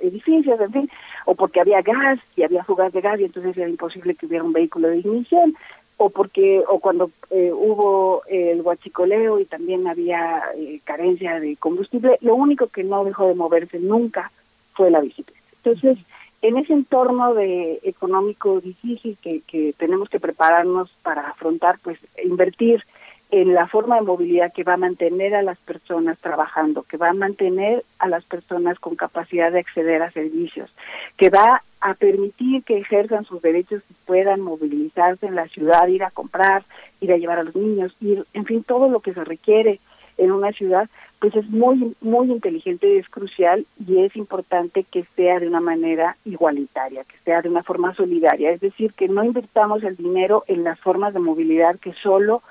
edificios 0.00 0.60
en 0.60 0.72
fin 0.72 0.90
o 1.26 1.34
porque 1.34 1.60
había 1.60 1.82
gas 1.82 2.18
y 2.36 2.42
había 2.42 2.64
fugas 2.64 2.92
de 2.92 3.00
gas 3.00 3.20
y 3.20 3.24
entonces 3.24 3.56
era 3.56 3.68
imposible 3.68 4.14
que 4.14 4.26
hubiera 4.26 4.44
un 4.44 4.52
vehículo 4.52 4.88
de 4.88 4.98
ignición 4.98 5.54
o 5.98 6.10
porque 6.10 6.64
o 6.66 6.80
cuando 6.80 7.10
hubo 7.30 8.22
el 8.28 8.60
huachicoleo 8.62 9.38
y 9.38 9.44
también 9.44 9.86
había 9.86 10.42
carencia 10.84 11.38
de 11.38 11.56
combustible 11.56 12.18
lo 12.22 12.34
único 12.34 12.66
que 12.66 12.82
no 12.82 13.04
dejó 13.04 13.28
de 13.28 13.34
moverse 13.34 13.78
nunca 13.78 14.32
fue 14.74 14.90
la 14.90 15.00
bicicleta 15.00 15.38
entonces 15.64 15.98
en 16.42 16.58
ese 16.58 16.72
entorno 16.72 17.34
de 17.34 17.78
económico 17.84 18.60
difícil 18.60 19.16
que, 19.22 19.40
que 19.42 19.72
tenemos 19.78 20.08
que 20.08 20.18
prepararnos 20.18 20.90
para 21.02 21.28
afrontar, 21.28 21.78
pues 21.82 21.98
invertir 22.22 22.84
en 23.30 23.54
la 23.54 23.66
forma 23.66 23.96
de 23.96 24.02
movilidad 24.02 24.52
que 24.52 24.64
va 24.64 24.74
a 24.74 24.76
mantener 24.76 25.34
a 25.34 25.42
las 25.42 25.56
personas 25.58 26.18
trabajando, 26.18 26.82
que 26.82 26.98
va 26.98 27.10
a 27.10 27.14
mantener 27.14 27.82
a 27.98 28.08
las 28.08 28.24
personas 28.26 28.78
con 28.78 28.96
capacidad 28.96 29.50
de 29.52 29.60
acceder 29.60 30.02
a 30.02 30.10
servicios, 30.10 30.70
que 31.16 31.30
va 31.30 31.62
a 31.80 31.94
permitir 31.94 32.62
que 32.64 32.76
ejerzan 32.76 33.24
sus 33.24 33.40
derechos 33.40 33.82
y 33.88 33.94
puedan 34.04 34.40
movilizarse 34.40 35.26
en 35.26 35.36
la 35.36 35.48
ciudad, 35.48 35.86
ir 35.86 36.04
a 36.04 36.10
comprar, 36.10 36.64
ir 37.00 37.12
a 37.12 37.16
llevar 37.16 37.38
a 37.38 37.44
los 37.44 37.56
niños, 37.56 37.96
ir, 38.00 38.24
en 38.34 38.44
fin, 38.44 38.64
todo 38.64 38.88
lo 38.88 39.00
que 39.00 39.14
se 39.14 39.24
requiere 39.24 39.80
en 40.18 40.30
una 40.30 40.52
ciudad, 40.52 40.90
pues 41.22 41.36
es 41.36 41.48
muy, 41.50 41.94
muy 42.00 42.32
inteligente 42.32 42.98
es 42.98 43.08
crucial 43.08 43.64
y 43.86 44.00
es 44.00 44.16
importante 44.16 44.82
que 44.82 45.04
sea 45.14 45.38
de 45.38 45.46
una 45.46 45.60
manera 45.60 46.16
igualitaria, 46.24 47.04
que 47.04 47.16
sea 47.18 47.40
de 47.40 47.48
una 47.48 47.62
forma 47.62 47.94
solidaria, 47.94 48.50
es 48.50 48.60
decir, 48.60 48.92
que 48.92 49.06
no 49.06 49.22
invirtamos 49.22 49.84
el 49.84 49.94
dinero 49.94 50.42
en 50.48 50.64
las 50.64 50.80
formas 50.80 51.14
de 51.14 51.20
movilidad 51.20 51.78
que 51.78 51.92
solo 51.92 52.42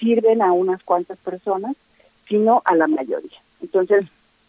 sirven 0.00 0.40
a 0.40 0.52
unas 0.52 0.82
cuantas 0.82 1.18
personas, 1.18 1.76
sino 2.26 2.62
a 2.64 2.74
la 2.74 2.86
mayoría. 2.86 3.38
Entonces, 3.60 4.06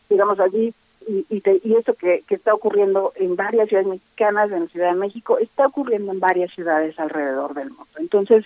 digamos 0.09 0.39
allí, 0.39 0.73
y, 1.07 1.25
y, 1.29 1.75
esto 1.75 1.93
que, 1.93 2.23
que, 2.27 2.35
está 2.35 2.53
ocurriendo 2.53 3.13
en 3.15 3.35
varias 3.35 3.69
ciudades 3.69 3.87
mexicanas, 3.87 4.51
en 4.51 4.61
la 4.61 4.67
Ciudad 4.67 4.93
de 4.93 4.99
México, 4.99 5.37
está 5.37 5.67
ocurriendo 5.67 6.11
en 6.11 6.19
varias 6.19 6.51
ciudades 6.51 6.99
alrededor 6.99 7.53
del 7.53 7.69
mundo. 7.69 7.85
Entonces, 7.97 8.45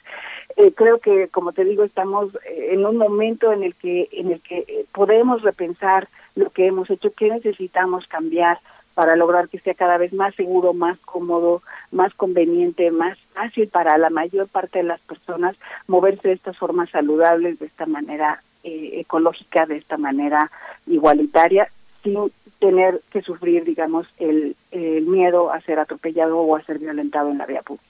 eh, 0.57 0.71
creo 0.73 0.99
que, 0.99 1.27
como 1.29 1.51
te 1.51 1.63
digo, 1.63 1.83
estamos 1.83 2.35
eh, 2.45 2.69
en 2.71 2.85
un 2.85 2.97
momento 2.97 3.53
en 3.53 3.63
el 3.63 3.75
que, 3.75 4.09
en 4.11 4.31
el 4.31 4.41
que 4.41 4.59
eh, 4.67 4.85
podemos 4.91 5.41
repensar 5.41 6.07
lo 6.35 6.49
que 6.49 6.67
hemos 6.67 6.89
hecho, 6.89 7.13
qué 7.13 7.29
necesitamos 7.29 8.07
cambiar 8.07 8.59
para 8.93 9.15
lograr 9.15 9.47
que 9.47 9.59
sea 9.59 9.73
cada 9.73 9.97
vez 9.97 10.11
más 10.11 10.35
seguro, 10.35 10.73
más 10.73 10.97
cómodo, 10.99 11.61
más 11.91 12.13
conveniente, 12.13 12.91
más 12.91 13.17
fácil 13.33 13.69
para 13.69 13.97
la 13.97 14.09
mayor 14.09 14.49
parte 14.49 14.79
de 14.79 14.83
las 14.83 14.99
personas 14.99 15.55
moverse 15.87 16.27
de 16.27 16.33
estas 16.33 16.57
formas 16.57 16.89
saludables, 16.89 17.59
de 17.59 17.65
esta 17.67 17.85
manera 17.85 18.41
eh, 18.65 18.99
ecológica, 18.99 19.65
de 19.65 19.77
esta 19.77 19.97
manera 19.97 20.51
igualitaria, 20.85 21.69
sin 22.03 22.31
tener 22.59 23.01
que 23.11 23.21
sufrir, 23.21 23.63
digamos, 23.63 24.07
el, 24.17 24.55
el 24.71 25.05
miedo 25.05 25.51
a 25.51 25.61
ser 25.61 25.79
atropellado 25.79 26.39
o 26.39 26.55
a 26.55 26.63
ser 26.63 26.79
violentado 26.79 27.29
en 27.31 27.37
la 27.37 27.45
vía 27.45 27.61
pública. 27.61 27.87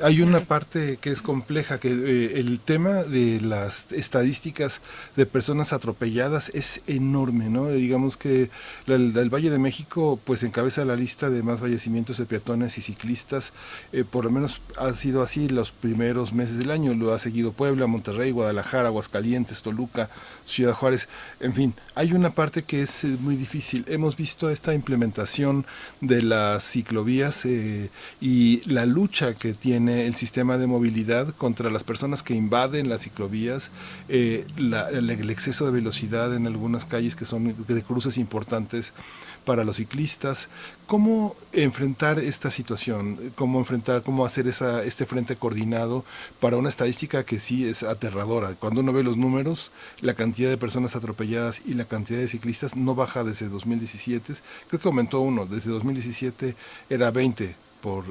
Hay 0.00 0.22
una 0.22 0.40
parte 0.40 0.98
que 1.00 1.10
es 1.10 1.22
compleja, 1.22 1.78
que 1.78 1.88
eh, 1.88 2.40
el 2.40 2.58
tema 2.58 3.04
de 3.04 3.40
las 3.40 3.86
estadísticas 3.92 4.80
de 5.14 5.24
personas 5.24 5.72
atropelladas 5.72 6.50
es 6.52 6.82
enorme, 6.88 7.48
¿no? 7.48 7.68
Digamos 7.68 8.16
que 8.16 8.50
el, 8.88 9.30
Valle 9.30 9.50
de 9.50 9.58
México 9.58 10.18
pues 10.24 10.42
encabeza 10.42 10.84
la 10.84 10.96
lista 10.96 11.30
de 11.30 11.44
más 11.44 11.60
fallecimientos 11.60 12.18
de 12.18 12.26
peatones 12.26 12.76
y 12.76 12.80
ciclistas, 12.80 13.52
eh, 13.92 14.02
por 14.08 14.24
lo 14.24 14.32
menos 14.32 14.60
ha 14.78 14.92
sido 14.94 15.22
así 15.22 15.48
los 15.48 15.70
primeros 15.70 16.32
meses 16.32 16.58
del 16.58 16.72
año, 16.72 16.92
lo 16.94 17.14
ha 17.14 17.18
seguido 17.18 17.52
Puebla, 17.52 17.86
Monterrey, 17.86 18.32
Guadalajara, 18.32 18.88
Aguascalientes, 18.88 19.62
Toluca, 19.62 20.10
Ciudad 20.44 20.74
Juárez, 20.74 21.08
en 21.38 21.54
fin, 21.54 21.74
hay 21.94 22.12
una 22.14 22.34
parte 22.34 22.64
que 22.64 22.82
es 22.82 23.04
eh, 23.04 23.16
muy 23.20 23.36
difícil. 23.36 23.84
Hemos 23.86 24.16
visto 24.16 24.50
esta 24.50 24.74
implementación 24.74 25.66
de 26.00 26.22
las 26.22 26.64
ciclovías 26.64 27.44
y 27.44 28.62
la 28.66 28.86
lucha 28.86 29.34
que 29.34 29.54
tiene 29.54 29.83
el 29.88 30.14
sistema 30.14 30.58
de 30.58 30.66
movilidad 30.66 31.34
contra 31.34 31.70
las 31.70 31.84
personas 31.84 32.22
que 32.22 32.34
invaden 32.34 32.88
las 32.88 33.02
ciclovías, 33.02 33.70
eh, 34.08 34.46
el, 34.56 35.30
exceso 35.30 35.66
de 35.66 35.72
velocidad 35.72 36.34
en 36.34 36.46
algunas 36.46 36.84
calles 36.84 37.16
que 37.16 37.24
son 37.24 37.54
de 37.66 37.82
cruces 37.82 38.18
importantes 38.18 38.92
para 39.44 39.64
los 39.64 39.76
ciclistas. 39.76 40.48
¿Cómo 40.86 41.36
enfrentar 41.52 42.18
esta 42.18 42.50
situación? 42.50 43.32
¿Cómo 43.36 43.58
enfrentar, 43.58 44.02
cómo 44.02 44.24
hacer 44.24 44.46
esa, 44.46 44.82
este 44.84 45.06
frente 45.06 45.36
coordinado 45.36 46.04
para 46.40 46.56
una 46.56 46.68
estadística 46.68 47.24
que 47.24 47.38
sí 47.38 47.66
es 47.66 47.82
aterradora? 47.82 48.54
Cuando 48.54 48.80
uno 48.80 48.92
ve 48.92 49.02
los 49.02 49.16
números, 49.16 49.72
la 50.00 50.14
cantidad 50.14 50.50
de 50.50 50.58
personas 50.58 50.96
atropelladas 50.96 51.62
y 51.66 51.74
la 51.74 51.84
cantidad 51.84 52.18
de 52.18 52.28
ciclistas 52.28 52.76
no 52.76 52.94
baja 52.94 53.24
desde 53.24 53.48
2017. 53.48 54.34
Creo 54.68 54.80
que 54.80 54.88
aumentó 54.88 55.20
uno. 55.20 55.46
Desde 55.46 55.70
2017 55.70 56.56
era 56.90 57.10
20 57.10 57.63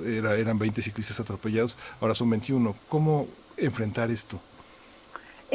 era, 0.06 0.36
eran 0.36 0.60
20 0.60 0.82
ciclistas 0.82 1.20
atropellados, 1.20 1.78
ahora 2.02 2.14
son 2.14 2.30
21. 2.30 2.76
¿Cómo 2.90 3.28
enfrentar 3.58 4.12
esto? 4.12 4.40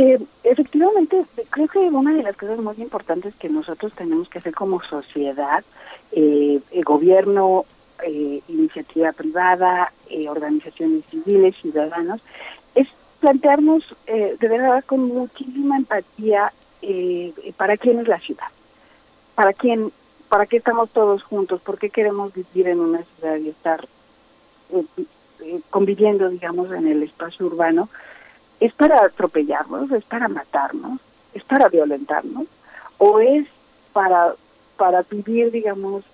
Eh, 0.01 0.17
efectivamente, 0.45 1.25
creo 1.51 1.67
que 1.67 1.81
una 1.81 2.15
de 2.15 2.23
las 2.23 2.37
cosas 2.37 2.61
más 2.61 2.79
importantes 2.79 3.35
que 3.35 3.49
nosotros 3.49 3.93
tenemos 3.95 4.29
que 4.29 4.39
hacer 4.39 4.55
como 4.55 4.81
sociedad, 4.81 5.65
eh, 6.13 6.61
el 6.71 6.85
gobierno, 6.85 7.65
eh, 8.07 8.41
iniciativa 8.47 9.11
privada, 9.11 9.93
organizaciones 10.29 11.05
civiles, 11.11 11.57
ciudadanos, 11.61 12.21
es 12.77 12.87
plantearnos 13.19 13.85
de 14.07 14.49
verdad 14.49 14.85
con 14.85 15.09
muchísima 15.09 15.77
empatía 15.77 16.53
para 17.57 17.77
quién 17.77 17.99
es 17.99 18.07
la 18.07 18.21
ciudad, 18.21 18.47
para 19.35 19.53
quién, 19.53 19.93
para 20.29 20.47
qué 20.47 20.59
estamos 20.59 20.91
todos 20.91 21.25
juntos, 21.25 21.61
por 21.61 21.77
qué 21.77 21.91
queremos 21.91 22.33
vivir 22.33 22.69
en 22.69 22.79
una 22.79 23.03
ciudad 23.03 23.37
y 23.37 23.49
estar 23.49 23.87
eh, 24.71 24.85
eh, 25.41 25.61
conviviendo, 25.71 26.29
digamos, 26.29 26.71
en 26.73 26.87
el 26.87 27.03
espacio 27.03 27.47
urbano, 27.47 27.89
es 28.61 28.73
para 28.73 29.05
atropellarnos, 29.05 29.91
es 29.93 30.05
para 30.05 30.29
matarnos, 30.29 31.01
es 31.33 31.45
para 31.45 31.69
violentarnos, 31.69 32.47
o 32.99 33.21
es 33.21 33.47
para, 33.93 34.35
para 34.77 35.03
vivir, 35.03 35.51
digamos, 35.51 36.05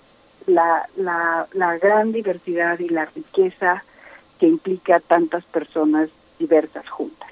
la, 0.46 0.86
la, 0.96 1.78
gran 1.78 2.12
diversidad 2.12 2.78
y 2.78 2.88
la 2.90 3.06
riqueza 3.06 3.82
que 4.38 4.46
implica 4.46 5.00
tantas 5.00 5.44
personas 5.44 6.10
diversas 6.38 6.88
juntas. 6.88 7.30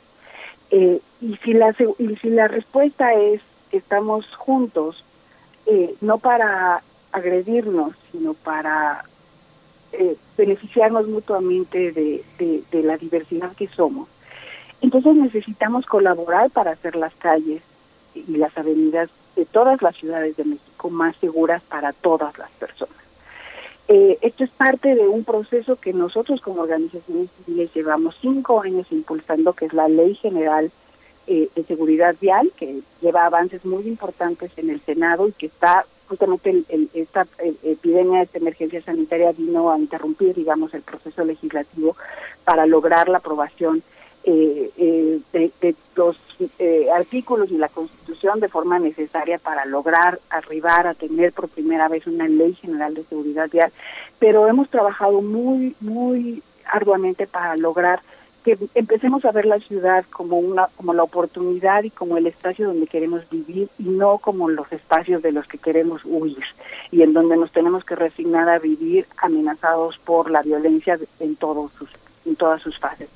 Eh, 0.70 1.00
y, 1.20 1.36
si 1.44 1.52
la, 1.52 1.74
y 1.98 2.16
si 2.16 2.30
la 2.30 2.48
respuesta 2.48 3.12
es 3.14 3.42
que 3.70 3.76
estamos 3.76 4.26
juntos, 4.34 5.04
no 6.00 6.18
para 6.18 6.82
agredirnos, 7.12 7.94
sino 8.10 8.34
para 8.34 9.04
eh, 9.92 10.16
beneficiarnos 10.36 11.06
mutuamente 11.08 11.92
de, 11.92 12.24
de, 12.38 12.82
la 12.82 12.96
diversidad 12.96 13.54
que 13.54 13.68
somos. 13.68 14.08
Entonces 14.80 15.14
necesitamos 15.14 15.86
colaborar 15.86 16.50
para 16.50 16.72
hacer 16.72 16.96
las 16.96 17.14
calles 17.14 17.62
y 18.14 18.36
las 18.36 18.56
avenidas 18.56 19.10
de 19.36 19.44
todas 19.44 19.80
las 19.82 19.96
ciudades 19.96 20.36
de 20.36 20.44
México 20.44 20.90
más 20.90 21.16
seguras 21.16 21.62
para 21.62 21.92
todas 21.92 22.36
las 22.38 22.50
personas. 22.52 22.96
Eh, 23.88 24.18
esto 24.22 24.44
es 24.44 24.50
parte 24.50 24.94
de 24.94 25.08
un 25.08 25.24
proceso 25.24 25.76
que 25.76 25.92
nosotros 25.92 26.40
como 26.40 26.62
organizaciones 26.62 27.28
civiles 27.44 27.74
llevamos 27.74 28.16
cinco 28.20 28.60
años 28.60 28.86
impulsando, 28.90 29.52
que 29.52 29.66
es 29.66 29.72
la 29.72 29.88
Ley 29.88 30.14
General 30.14 30.70
eh, 31.26 31.48
de 31.54 31.64
Seguridad 31.64 32.16
Vial, 32.20 32.52
que 32.56 32.80
lleva 33.00 33.26
avances 33.26 33.64
muy 33.64 33.86
importantes 33.86 34.50
en 34.56 34.70
el 34.70 34.80
Senado 34.80 35.28
y 35.28 35.32
que 35.32 35.46
está 35.46 35.84
justamente 36.12 36.64
esta 36.92 37.26
epidemia, 37.62 38.20
esta 38.20 38.36
emergencia 38.36 38.82
sanitaria 38.82 39.32
vino 39.32 39.70
a 39.70 39.78
interrumpir, 39.78 40.34
digamos, 40.34 40.74
el 40.74 40.82
proceso 40.82 41.24
legislativo 41.24 41.96
para 42.44 42.66
lograr 42.66 43.08
la 43.08 43.18
aprobación 43.18 43.82
eh, 44.24 44.70
eh, 44.76 45.20
de, 45.32 45.74
los 45.96 46.18
eh, 46.58 46.88
artículos 46.94 47.50
y 47.50 47.56
la 47.56 47.70
Constitución 47.70 48.40
de 48.40 48.50
forma 48.50 48.78
necesaria 48.78 49.38
para 49.38 49.64
lograr 49.64 50.20
arribar 50.28 50.86
a 50.86 50.94
tener 50.94 51.32
por 51.32 51.48
primera 51.48 51.88
vez 51.88 52.06
una 52.06 52.28
ley 52.28 52.52
general 52.54 52.92
de 52.92 53.04
seguridad 53.04 53.48
vial. 53.50 53.72
Pero 54.18 54.46
hemos 54.48 54.68
trabajado 54.68 55.22
muy, 55.22 55.74
muy 55.80 56.42
arduamente 56.66 57.26
para 57.26 57.56
lograr 57.56 58.00
que 58.44 58.58
empecemos 58.74 59.24
a 59.24 59.32
ver 59.32 59.46
la 59.46 59.60
ciudad 59.60 60.04
como 60.10 60.38
una 60.38 60.68
como 60.76 60.94
la 60.94 61.02
oportunidad 61.02 61.84
y 61.84 61.90
como 61.90 62.16
el 62.16 62.26
espacio 62.26 62.66
donde 62.66 62.86
queremos 62.86 63.28
vivir 63.30 63.68
y 63.78 63.84
no 63.84 64.18
como 64.18 64.48
los 64.48 64.70
espacios 64.72 65.22
de 65.22 65.32
los 65.32 65.46
que 65.46 65.58
queremos 65.58 66.02
huir 66.04 66.42
y 66.90 67.02
en 67.02 67.12
donde 67.12 67.36
nos 67.36 67.52
tenemos 67.52 67.84
que 67.84 67.94
resignar 67.94 68.48
a 68.48 68.58
vivir 68.58 69.06
amenazados 69.18 69.98
por 69.98 70.30
la 70.30 70.42
violencia 70.42 70.98
en 71.20 71.36
todos 71.36 71.72
sus 71.72 71.90
en 72.24 72.36
todas 72.36 72.62
sus 72.62 72.78
fases. 72.78 73.08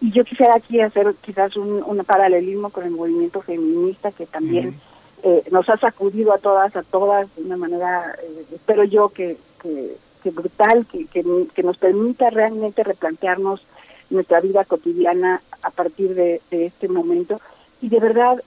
Y 0.00 0.10
yo 0.10 0.24
quisiera 0.24 0.56
aquí 0.56 0.80
hacer 0.80 1.14
quizás 1.20 1.56
un, 1.56 1.82
un 1.84 2.04
paralelismo 2.04 2.70
con 2.70 2.84
el 2.84 2.90
movimiento 2.90 3.40
feminista 3.40 4.10
que 4.10 4.26
también 4.26 4.78
eh, 5.22 5.44
nos 5.50 5.68
ha 5.68 5.76
sacudido 5.76 6.32
a 6.32 6.38
todas, 6.38 6.74
a 6.74 6.82
todas 6.82 7.34
de 7.36 7.42
una 7.42 7.56
manera, 7.56 8.12
eh, 8.22 8.44
espero 8.52 8.82
yo 8.84 9.10
que, 9.10 9.36
que, 9.62 9.96
que 10.22 10.30
brutal, 10.30 10.86
que, 10.86 11.06
que, 11.06 11.24
que 11.54 11.62
nos 11.62 11.78
permita 11.78 12.30
realmente 12.30 12.82
replantearnos 12.82 13.64
nuestra 14.12 14.40
vida 14.40 14.64
cotidiana 14.64 15.42
a 15.62 15.70
partir 15.70 16.14
de, 16.14 16.40
este 16.50 16.88
momento. 16.88 17.40
Y 17.80 17.88
de 17.88 17.98
verdad, 17.98 18.42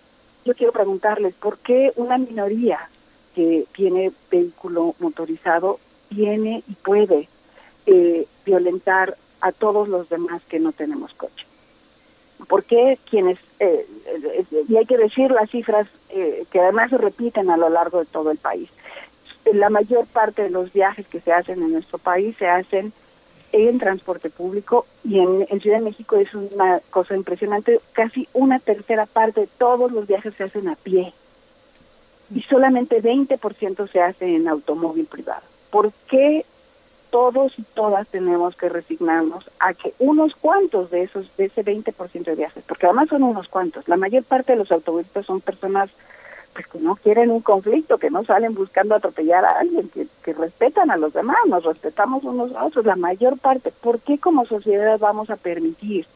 yo 0.46 0.54
quiero 0.54 0.72
preguntarles, 0.72 1.34
¿por 1.34 1.58
qué 1.58 1.92
una 1.96 2.18
minoría 2.18 2.88
que 3.34 3.66
tiene 3.74 4.12
vehículo 4.32 4.96
motorizado 5.00 5.80
tiene 6.10 6.64
y 6.68 6.74
puede 6.76 7.28
eh, 7.86 8.28
violentar 8.46 9.18
a 9.42 9.52
todos 9.52 9.88
los 9.88 10.08
demás 10.10 10.42
que 10.48 10.60
no 10.60 10.72
tenemos 10.72 11.14
coche? 11.14 11.46
¿Por 12.48 12.64
qué 12.64 13.00
quienes, 13.10 13.40
eh, 13.60 13.88
eh, 14.06 14.46
y 14.70 14.78
hay 14.78 14.86
que 14.86 14.98
decir 14.98 15.32
las 15.32 15.50
cifras 15.50 15.88
que 16.50 16.60
además 16.60 16.92
se 16.92 16.98
repiten 16.98 17.50
a 17.50 17.58
lo 17.58 17.68
largo 17.68 18.00
de 18.00 18.06
todo 18.06 18.32
el 18.32 18.38
país, 18.38 18.70
la 19.52 19.70
mayor 19.70 20.06
parte 20.06 20.44
de 20.44 20.50
los 20.50 20.72
viajes 20.72 21.06
que 21.08 21.20
se 21.20 21.34
hacen 21.34 21.62
en 21.62 21.74
nuestro 21.74 21.98
país 21.98 22.36
se 22.38 22.48
hacen 22.48 22.94
en 23.52 23.80
transporte 23.80 24.30
público 24.30 24.86
y 25.04 25.20
en, 25.20 25.46
Ciudad 25.62 25.80
de 25.80 25.86
México 25.86 26.18
es 26.18 26.34
una 26.34 26.80
cosa 26.90 27.16
impresionante, 27.16 27.80
casi 27.94 28.28
una 28.34 28.60
tercera 28.60 29.06
parte 29.06 29.42
de 29.42 29.50
todos 29.58 29.92
los 29.92 30.08
viajes 30.08 30.34
se 30.36 30.44
hacen 30.44 30.68
a 30.68 30.76
pie 30.76 31.14
y 32.34 32.42
solamente 32.42 33.02
20% 33.02 33.90
se 33.92 34.02
hace 34.02 34.36
en 34.36 34.48
automóvil 34.48 35.06
privado. 35.06 35.44
¿Por 35.70 35.92
qué 36.10 36.46
todos 37.10 37.58
y 37.58 37.64
todas 37.64 38.08
tenemos 38.08 38.56
que 38.58 38.68
resignarnos 38.68 39.50
a 39.60 39.74
que 39.74 39.94
unos 40.00 40.36
cuantos 40.36 40.92
de 40.92 41.04
esos, 41.04 41.26
de 41.38 41.46
ese 41.46 41.64
20% 41.64 42.24
de 42.26 42.36
viajes, 42.36 42.64
porque 42.68 42.88
además 42.88 43.10
son 43.10 43.24
unos 43.24 43.48
cuantos, 43.48 43.88
la 43.88 43.96
mayor 43.96 44.24
parte 44.24 44.52
de 44.52 44.58
los 44.58 44.72
automovilistas 44.72 45.26
son 45.26 45.40
personas 45.40 45.90
pues 46.56 46.68
que 46.68 46.80
no 46.80 46.95
quieren 46.95 47.32
un 47.32 47.41
conflicto, 47.41 47.98
que 47.98 48.10
no 48.10 48.23
salen 48.23 48.56
buscando 48.56 48.95
atropellar 48.95 49.44
a 49.44 49.60
alguien, 49.60 49.90
que, 49.90 50.07
que 50.23 50.34
respetan 50.34 50.90
a 50.90 50.95
los 50.95 51.11
demás, 51.11 51.38
nos 51.48 51.65
respetamos 51.65 52.23
unos 52.23 52.56
a 52.56 52.64
otros, 52.64 52.86
la 52.86 52.95
mayor 52.95 53.38
parte. 53.38 53.73
¿Por 53.82 53.99
qué 53.99 54.18
como 54.18 54.45
sociedad 54.45 54.98
vamos 54.98 55.30
a 55.30 55.36
permitir 55.36 56.07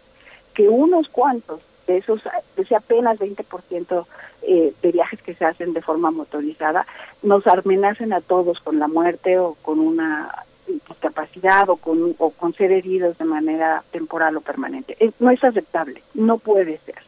que 0.54 0.70
unos 0.70 1.10
cuantos 1.10 1.60
de 1.88 1.98
esos, 1.98 2.24
de 2.56 2.62
ese 2.62 2.76
apenas 2.76 3.20
20% 3.20 4.06
eh, 4.44 4.74
de 4.82 4.92
viajes 4.94 5.22
que 5.22 5.36
se 5.36 5.44
hacen 5.44 5.74
de 5.74 5.82
forma 5.82 6.10
motorizada, 6.10 6.88
nos 7.22 7.46
amenacen 7.46 8.14
a 8.14 8.22
todos 8.22 8.62
con 8.62 8.80
la 8.80 8.88
muerte 8.88 9.38
o 9.40 9.58
con 9.62 9.82
una 9.82 10.30
discapacidad 10.88 11.68
o 11.70 11.76
con, 11.76 12.16
o 12.18 12.30
con 12.30 12.54
ser 12.54 12.72
heridos 12.72 13.18
de 13.18 13.26
manera 13.26 13.84
temporal 13.92 14.38
o 14.38 14.42
permanente? 14.42 14.96
no 15.20 15.32
es 15.32 15.44
aceptable, 15.44 16.02
no 16.14 16.38
puede 16.38 16.78
ser. 16.86 17.04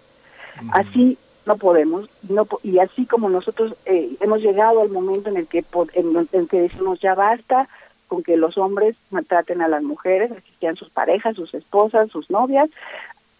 Así 0.73 1.17
no 1.45 1.57
podemos 1.57 2.09
no 2.29 2.47
y 2.63 2.79
así 2.79 3.05
como 3.05 3.29
nosotros 3.29 3.73
eh, 3.85 4.11
hemos 4.19 4.41
llegado 4.41 4.81
al 4.81 4.89
momento 4.89 5.29
en 5.29 5.37
el 5.37 5.47
que 5.47 5.63
en, 5.93 6.27
el 6.31 6.47
que 6.47 6.61
decimos 6.61 6.99
ya 6.99 7.15
basta 7.15 7.67
con 8.07 8.23
que 8.23 8.35
los 8.35 8.57
hombres 8.57 8.97
maltraten 9.09 9.61
a 9.61 9.69
las 9.69 9.83
mujeres, 9.83 10.31
así 10.31 10.75
sus 10.75 10.89
parejas, 10.89 11.37
sus 11.37 11.53
esposas, 11.53 12.11
sus 12.11 12.29
novias, 12.29 12.69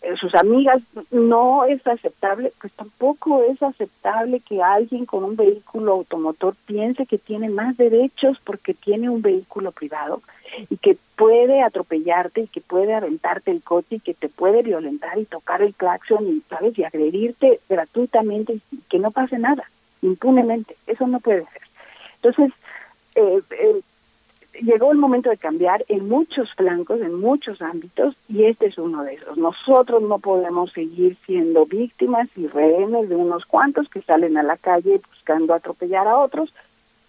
eh, 0.02 0.16
sus 0.16 0.34
amigas, 0.34 0.82
no 1.12 1.66
es 1.66 1.86
aceptable, 1.86 2.54
pues 2.60 2.72
tampoco 2.74 3.44
es 3.44 3.62
aceptable 3.62 4.40
que 4.40 4.64
alguien 4.64 5.06
con 5.06 5.26
un 5.26 5.36
vehículo 5.36 5.92
automotor 5.92 6.56
piense 6.66 7.06
que 7.06 7.18
tiene 7.18 7.50
más 7.50 7.76
derechos 7.76 8.38
porque 8.46 8.74
tiene 8.74 9.10
un 9.10 9.22
vehículo 9.22 9.74
privado 9.74 10.22
y 10.70 10.78
que 10.78 10.98
puede 11.16 11.62
atropellarte 11.62 12.42
y 12.42 12.48
que 12.48 12.62
puede 12.62 12.94
aventarte 12.94 13.52
el 13.52 13.62
coche 13.62 13.96
y 13.96 14.00
que 14.00 14.14
te 14.14 14.30
puede 14.30 14.64
violentar 14.64 15.18
y 15.18 15.26
tocar 15.26 15.62
el 15.62 15.74
claxon 15.74 16.28
y 16.28 16.42
sabes 16.50 16.78
y 16.78 16.84
agredirte 16.84 17.60
gratuitamente 17.70 18.60
y 18.72 18.78
que 18.90 19.00
no 19.00 19.12
pase 19.12 19.38
nada 19.38 19.64
impunemente. 20.02 20.76
Eso 20.88 21.08
no 21.08 21.20
puede 21.20 21.46
ser. 21.46 21.62
Entonces 22.16 22.52
eh, 23.16 23.42
eh, 23.52 23.82
llegó 24.62 24.92
el 24.92 24.98
momento 24.98 25.30
de 25.30 25.38
cambiar 25.38 25.86
en 25.88 26.08
muchos 26.08 26.54
flancos 26.54 27.02
en 27.02 27.16
muchos 27.16 27.62
ámbitos 27.62 28.16
y 28.28 28.46
este 28.46 28.68
es 28.68 28.78
uno 28.78 29.04
de 29.04 29.16
esos. 29.16 29.38
Nosotros 29.38 30.02
no 30.04 30.20
podemos 30.20 30.72
seguir 30.72 31.18
siendo 31.26 31.66
víctimas 31.66 32.30
y 32.36 32.48
rehenes 32.48 33.10
de 33.10 33.16
unos 33.16 33.46
cuantos 33.46 33.90
que 33.90 34.02
salen 34.02 34.38
a 34.38 34.44
la 34.44 34.58
calle 34.58 35.02
buscando 35.10 35.54
atropellar 35.54 36.08
a 36.08 36.18
otros 36.18 36.54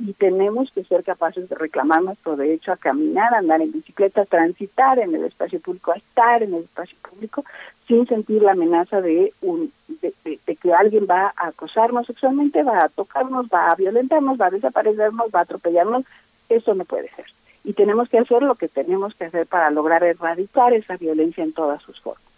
y 0.05 0.15
tenemos 0.15 0.71
que 0.73 0.83
ser 0.83 1.05
capaces 1.05 1.49
de 1.49 1.55
reclamar 1.55 2.03
nuestro 2.03 2.35
derecho 2.35 2.73
a 2.73 2.77
caminar, 2.77 3.33
a 3.33 3.39
andar 3.39 3.63
en 3.63 3.71
bicicleta, 3.71 4.23
a 4.23 4.27
transitar 4.27 4.99
en 4.99 5.15
el 5.15 5.25
espacio 5.25 5.61
público, 5.61 5.93
a 5.93 5.97
estar 5.97 6.43
en 6.43 6.55
el 6.55 6.65
espacio 6.65 6.97
público 7.09 7.45
sin 7.87 8.07
sentir 8.09 8.43
la 8.43 8.53
amenaza 8.53 9.01
de, 9.01 9.33
un, 9.43 9.73
de, 10.01 10.13
que 10.57 10.75
alguien 10.75 11.07
va 11.09 11.33
a 11.37 11.49
acosarnos 11.49 12.07
sexualmente, 12.07 12.65
va 12.65 12.83
a 12.83 12.89
tocarnos, 12.89 13.47
va 13.47 13.71
a 13.71 13.77
violentarnos, 13.77 14.41
va 14.41 14.47
a 14.47 14.51
desaparecernos, 14.51 15.31
va 15.33 15.41
a 15.41 15.43
atropellarnos. 15.43 16.05
Eso 16.49 16.75
no 16.75 16.85
puede 16.85 17.09
ser. 17.11 17.27
Y 17.63 17.75
tenemos 17.75 18.09
que 18.09 18.19
hacer 18.19 18.43
lo 18.43 18.57
que 18.57 18.67
tenemos 18.67 19.15
que 19.15 19.27
hacer 19.27 19.47
para 19.47 19.71
lograr 19.71 20.03
erradicar 20.03 20.73
esa 20.73 20.97
violencia 20.97 21.45
en 21.45 21.53
todas 21.53 21.81
sus 21.81 22.01
formas. 22.01 22.32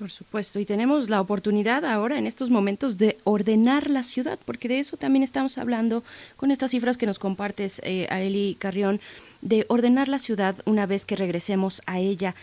Por 0.00 0.10
supuesto, 0.10 0.58
y 0.58 0.64
tenemos 0.64 1.10
la 1.10 1.20
oportunidad 1.20 1.84
ahora 1.84 2.18
en 2.18 2.26
estos 2.26 2.48
momentos 2.48 2.96
de 2.96 3.18
ordenar 3.24 3.90
la 3.90 4.02
ciudad, 4.02 4.38
porque 4.46 4.66
de 4.66 4.78
eso 4.78 4.96
también 4.96 5.22
estamos 5.22 5.58
hablando 5.58 6.02
con 6.38 6.50
estas 6.50 6.70
cifras 6.70 6.96
que 6.96 7.04
nos 7.04 7.18
compartes, 7.18 7.82
eh, 7.84 8.08
Eli 8.10 8.56
Carrión, 8.58 8.98
de 9.42 9.66
ordenar 9.68 10.08
la 10.08 10.18
ciudad 10.18 10.56
una 10.64 10.86
vez 10.86 11.04
que 11.04 11.16
regresemos 11.16 11.82
a 11.84 11.98
ella. 11.98 12.34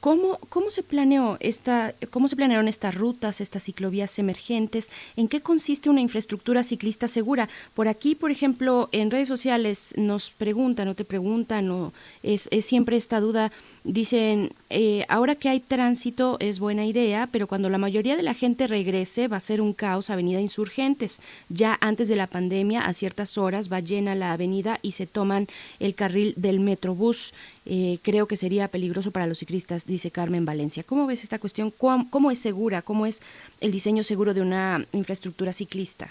¿Cómo, 0.00 0.38
¿Cómo, 0.48 0.70
se 0.70 0.82
planeó 0.82 1.36
esta, 1.40 1.94
cómo 2.10 2.28
se 2.28 2.36
planearon 2.36 2.68
estas 2.68 2.94
rutas, 2.94 3.40
estas 3.40 3.64
ciclovías 3.64 4.18
emergentes? 4.18 4.90
¿En 5.16 5.26
qué 5.26 5.40
consiste 5.40 5.90
una 5.90 6.00
infraestructura 6.00 6.62
ciclista 6.62 7.08
segura? 7.08 7.48
Por 7.74 7.88
aquí, 7.88 8.14
por 8.14 8.30
ejemplo, 8.30 8.88
en 8.92 9.10
redes 9.10 9.28
sociales 9.28 9.94
nos 9.96 10.30
preguntan 10.30 10.88
o 10.88 10.94
te 10.94 11.04
preguntan, 11.04 11.70
o 11.70 11.92
es, 12.22 12.48
es 12.52 12.64
siempre 12.64 12.96
esta 12.96 13.20
duda 13.20 13.50
Dicen, 13.86 14.52
eh, 14.68 15.04
ahora 15.08 15.36
que 15.36 15.48
hay 15.48 15.60
tránsito 15.60 16.38
es 16.40 16.58
buena 16.58 16.84
idea, 16.86 17.28
pero 17.30 17.46
cuando 17.46 17.68
la 17.68 17.78
mayoría 17.78 18.16
de 18.16 18.24
la 18.24 18.34
gente 18.34 18.66
regrese 18.66 19.28
va 19.28 19.36
a 19.36 19.40
ser 19.40 19.60
un 19.60 19.72
caos 19.74 20.10
Avenida 20.10 20.40
Insurgentes. 20.40 21.20
Ya 21.50 21.78
antes 21.80 22.08
de 22.08 22.16
la 22.16 22.26
pandemia, 22.26 22.84
a 22.84 22.92
ciertas 22.94 23.38
horas 23.38 23.70
va 23.72 23.78
llena 23.78 24.16
la 24.16 24.32
avenida 24.32 24.80
y 24.82 24.92
se 24.92 25.06
toman 25.06 25.46
el 25.78 25.94
carril 25.94 26.34
del 26.36 26.58
Metrobús. 26.58 27.32
Eh, 27.66 27.98
creo 28.02 28.26
que 28.26 28.36
sería 28.36 28.68
peligroso 28.68 29.10
para 29.10 29.26
los 29.26 29.38
ciclistas, 29.38 29.86
dice 29.86 30.10
Carmen 30.10 30.44
Valencia. 30.44 30.84
¿Cómo 30.84 31.06
ves 31.06 31.24
esta 31.24 31.38
cuestión? 31.38 31.72
¿Cómo 31.72 32.30
es 32.30 32.38
segura? 32.38 32.82
¿Cómo 32.82 33.06
es 33.06 33.22
el 33.60 33.72
diseño 33.72 34.04
seguro 34.04 34.34
de 34.34 34.40
una 34.40 34.86
infraestructura 34.92 35.52
ciclista? 35.52 36.10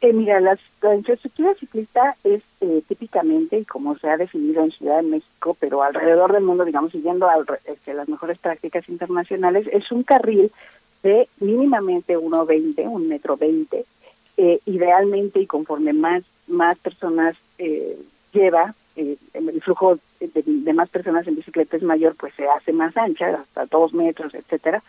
Eh, 0.00 0.12
mira, 0.12 0.38
la, 0.38 0.56
infraestructura 0.94 1.54
ciclista 1.54 2.14
es 2.22 2.42
eh, 2.60 2.82
típicamente, 2.86 3.58
y 3.58 3.64
como 3.64 3.98
se 3.98 4.08
ha 4.08 4.16
definido 4.16 4.62
en 4.62 4.70
Ciudad 4.70 4.98
de 4.98 5.08
México, 5.08 5.56
pero 5.58 5.82
alrededor 5.82 6.32
del 6.32 6.44
mundo, 6.44 6.64
digamos, 6.64 6.92
siguiendo 6.92 7.28
al, 7.28 7.44
este, 7.64 7.94
las 7.94 8.08
mejores 8.08 8.38
prácticas 8.38 8.88
internacionales, 8.88 9.66
es 9.72 9.90
un 9.90 10.04
carril 10.04 10.52
de 11.02 11.28
mínimamente 11.40 12.16
1,20, 12.16 12.88
un 12.88 13.08
metro 13.08 13.36
20, 13.36 13.84
eh, 14.36 14.60
idealmente 14.66 15.40
y 15.40 15.46
conforme 15.46 15.92
más, 15.92 16.22
más 16.46 16.78
personas 16.78 17.36
eh, 17.58 17.98
lleva, 18.32 18.74
eh, 18.98 19.16
el 19.32 19.62
flujo 19.62 19.96
de, 20.18 20.72
más 20.72 20.88
personas 20.88 21.24
en 21.28 21.36
bicicleta 21.36 21.76
es 21.76 21.84
mayor, 21.84 22.16
pues 22.16 22.34
se 22.34 22.48
hace 22.48 22.72
más 22.72 22.96
ancha, 22.96 23.28
hasta 23.28 23.66
dos 23.66 23.94
metros, 23.94 24.34
etcétera, 24.34 24.82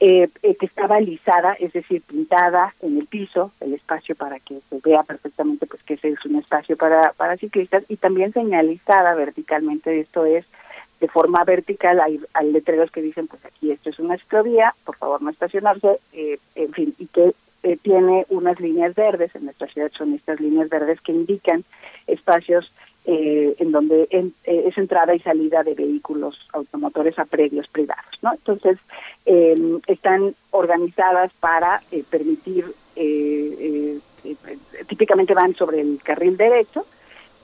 eh, 0.00 0.28
eh, 0.42 0.56
que 0.56 0.66
está 0.66 0.88
balizada, 0.88 1.52
es 1.52 1.72
decir, 1.72 2.02
pintada 2.02 2.74
en 2.82 2.98
el 2.98 3.06
piso, 3.06 3.52
el 3.60 3.72
espacio 3.74 4.16
para 4.16 4.40
que 4.40 4.58
se 4.68 4.80
vea 4.82 5.04
perfectamente 5.04 5.66
pues 5.66 5.80
que 5.84 5.94
ese 5.94 6.08
es 6.08 6.24
un 6.24 6.36
espacio 6.36 6.76
para, 6.76 7.12
para 7.12 7.36
ciclistas, 7.36 7.84
y 7.88 7.98
también 7.98 8.32
señalizada 8.32 9.14
verticalmente, 9.14 10.00
esto 10.00 10.26
es 10.26 10.44
de 10.98 11.06
forma 11.06 11.44
vertical, 11.44 12.00
hay, 12.00 12.20
letreros 12.52 12.90
que 12.90 13.00
dicen, 13.00 13.28
pues 13.28 13.44
aquí 13.44 13.70
esto 13.70 13.90
es 13.90 14.00
una 14.00 14.18
ciclovía, 14.18 14.74
por 14.84 14.96
favor 14.96 15.22
no 15.22 15.30
estacionarse, 15.30 16.00
en 16.12 16.72
fin, 16.72 16.94
y 16.98 17.06
que 17.06 17.32
tiene 17.82 18.26
unas 18.28 18.58
líneas 18.58 18.94
verdes, 18.96 19.34
en 19.36 19.44
nuestra 19.44 19.68
ciudad 19.68 19.90
son 19.96 20.14
estas 20.14 20.40
líneas 20.40 20.68
verdes 20.68 21.00
que 21.00 21.12
indican 21.12 21.64
espacios 22.08 22.72
eh, 23.04 23.56
en 23.58 23.72
donde 23.72 24.06
eh, 24.10 24.30
es 24.44 24.78
entrada 24.78 25.12
y 25.12 25.18
salida 25.18 25.64
de 25.64 25.74
vehículos 25.74 26.38
automotores 26.52 27.18
a 27.18 27.24
predios 27.24 27.66
privados, 27.66 28.06
¿no? 28.22 28.32
Entonces, 28.32 28.78
em, 29.26 29.80
están 29.88 30.36
organizadas 30.52 31.32
para 31.40 31.82
eh, 31.90 32.04
permitir, 32.08 32.72
típicamente 34.86 35.34
van 35.34 35.56
sobre 35.56 35.80
el 35.80 35.98
carril 36.00 36.36
derecho 36.36 36.86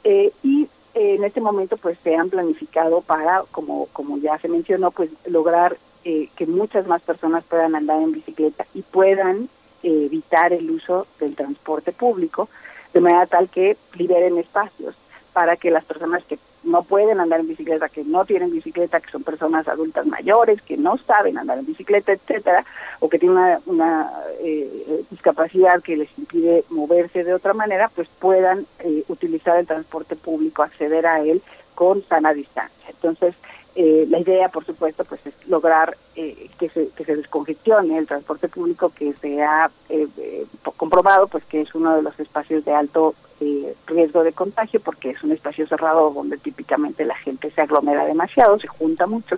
y 0.05 0.68
en 0.94 1.24
este 1.24 1.40
momento 1.40 1.76
pues 1.76 1.98
se 2.05 2.14
han 2.14 2.30
planificado 2.30 3.01
para, 3.01 3.43
como, 3.51 3.86
como 3.86 4.18
ya 4.18 4.39
se 4.39 4.48
mencionó, 4.48 4.93
pues 4.93 5.10
lograr 5.26 5.76
que 6.05 6.47
muchas 6.47 6.86
más 6.86 7.02
personas 7.02 7.43
puedan 7.44 7.74
andar 7.74 8.01
en 8.01 8.12
bicicleta 8.12 8.66
y 8.74 8.82
puedan 8.82 9.48
evitar 9.82 10.52
el 10.52 10.70
uso 10.70 11.06
del 11.18 11.35
transporte 11.35 11.93
público 11.93 12.48
de 12.93 13.01
manera 13.01 13.26
tal 13.26 13.48
que 13.48 13.76
liberen 13.97 14.39
espacios 14.39 14.94
para 15.32 15.56
que 15.56 15.70
las 15.70 15.84
personas 15.84 16.24
que 16.24 16.38
no 16.64 16.82
pueden 16.82 17.20
andar 17.20 17.40
en 17.40 17.48
bicicleta, 17.48 17.88
que 17.88 18.05
no 18.05 18.24
tienen 18.24 18.50
bicicleta, 18.50 19.00
que 19.00 19.10
son 19.10 19.22
personas 19.22 19.68
adultas 19.68 20.06
mayores, 20.06 20.60
que 20.62 20.76
no 20.76 20.98
saben 20.98 21.38
andar 21.38 21.59
en 21.59 21.66
bicicleta, 21.66 22.12
etcétera, 22.12 22.64
o 23.00 23.09
que 23.09 23.18
tienen 23.18 23.59
una, 23.66 24.10
eh, 24.40 25.05
discapacidad 25.10 25.82
que 25.82 25.96
les 25.96 26.18
impide 26.18 26.64
moverse 26.70 27.24
de 27.24 27.34
otra 27.34 27.55
manera, 27.55 27.90
pues 27.94 28.09
puedan 28.18 28.66
eh, 28.80 29.05
utilizar 29.09 29.56
el 29.59 29.66
transporte 29.66 30.16
público, 30.16 30.62
acceder 30.62 31.06
a 31.06 31.20
él 31.20 31.42
con 31.74 32.02
sana 32.09 32.34
distancia. 32.34 32.90
Entonces, 32.90 33.34
eh, 33.80 34.06
la 34.09 34.18
idea, 34.18 34.48
por 34.48 34.64
supuesto, 34.64 35.05
pues 35.05 35.24
es 35.24 35.34
lograr 35.46 35.96
eh, 36.16 36.50
que, 36.59 36.68
se, 36.68 36.88
que 36.88 37.05
se 37.05 37.14
descongestione 37.14 37.96
el 37.96 38.09
transporte 38.09 38.48
público, 38.48 38.90
que 38.90 39.12
se 39.12 39.40
ha 39.40 39.70
eh, 39.88 40.09
comprobado 40.76 41.28
pues 41.28 41.44
que 41.44 41.60
es 41.60 41.72
uno 41.76 41.94
de 41.94 42.02
los 42.02 42.18
espacios 42.18 42.64
de 42.64 42.74
alto 42.74 43.14
riesgo 43.86 44.23
de 44.24 44.32
contagio, 44.32 44.81
porque 44.81 45.10
es 45.10 45.23
un 45.23 45.32
espacio 45.32 45.66
cerrado 45.66 46.10
donde 46.10 46.39
típicamente 46.39 47.05
la 47.05 47.16
gente 47.16 47.51
se 47.51 47.60
aglomera 47.60 48.05
demasiado, 48.05 48.59
se 48.59 48.69
junta 48.69 49.06
mucho. 49.06 49.36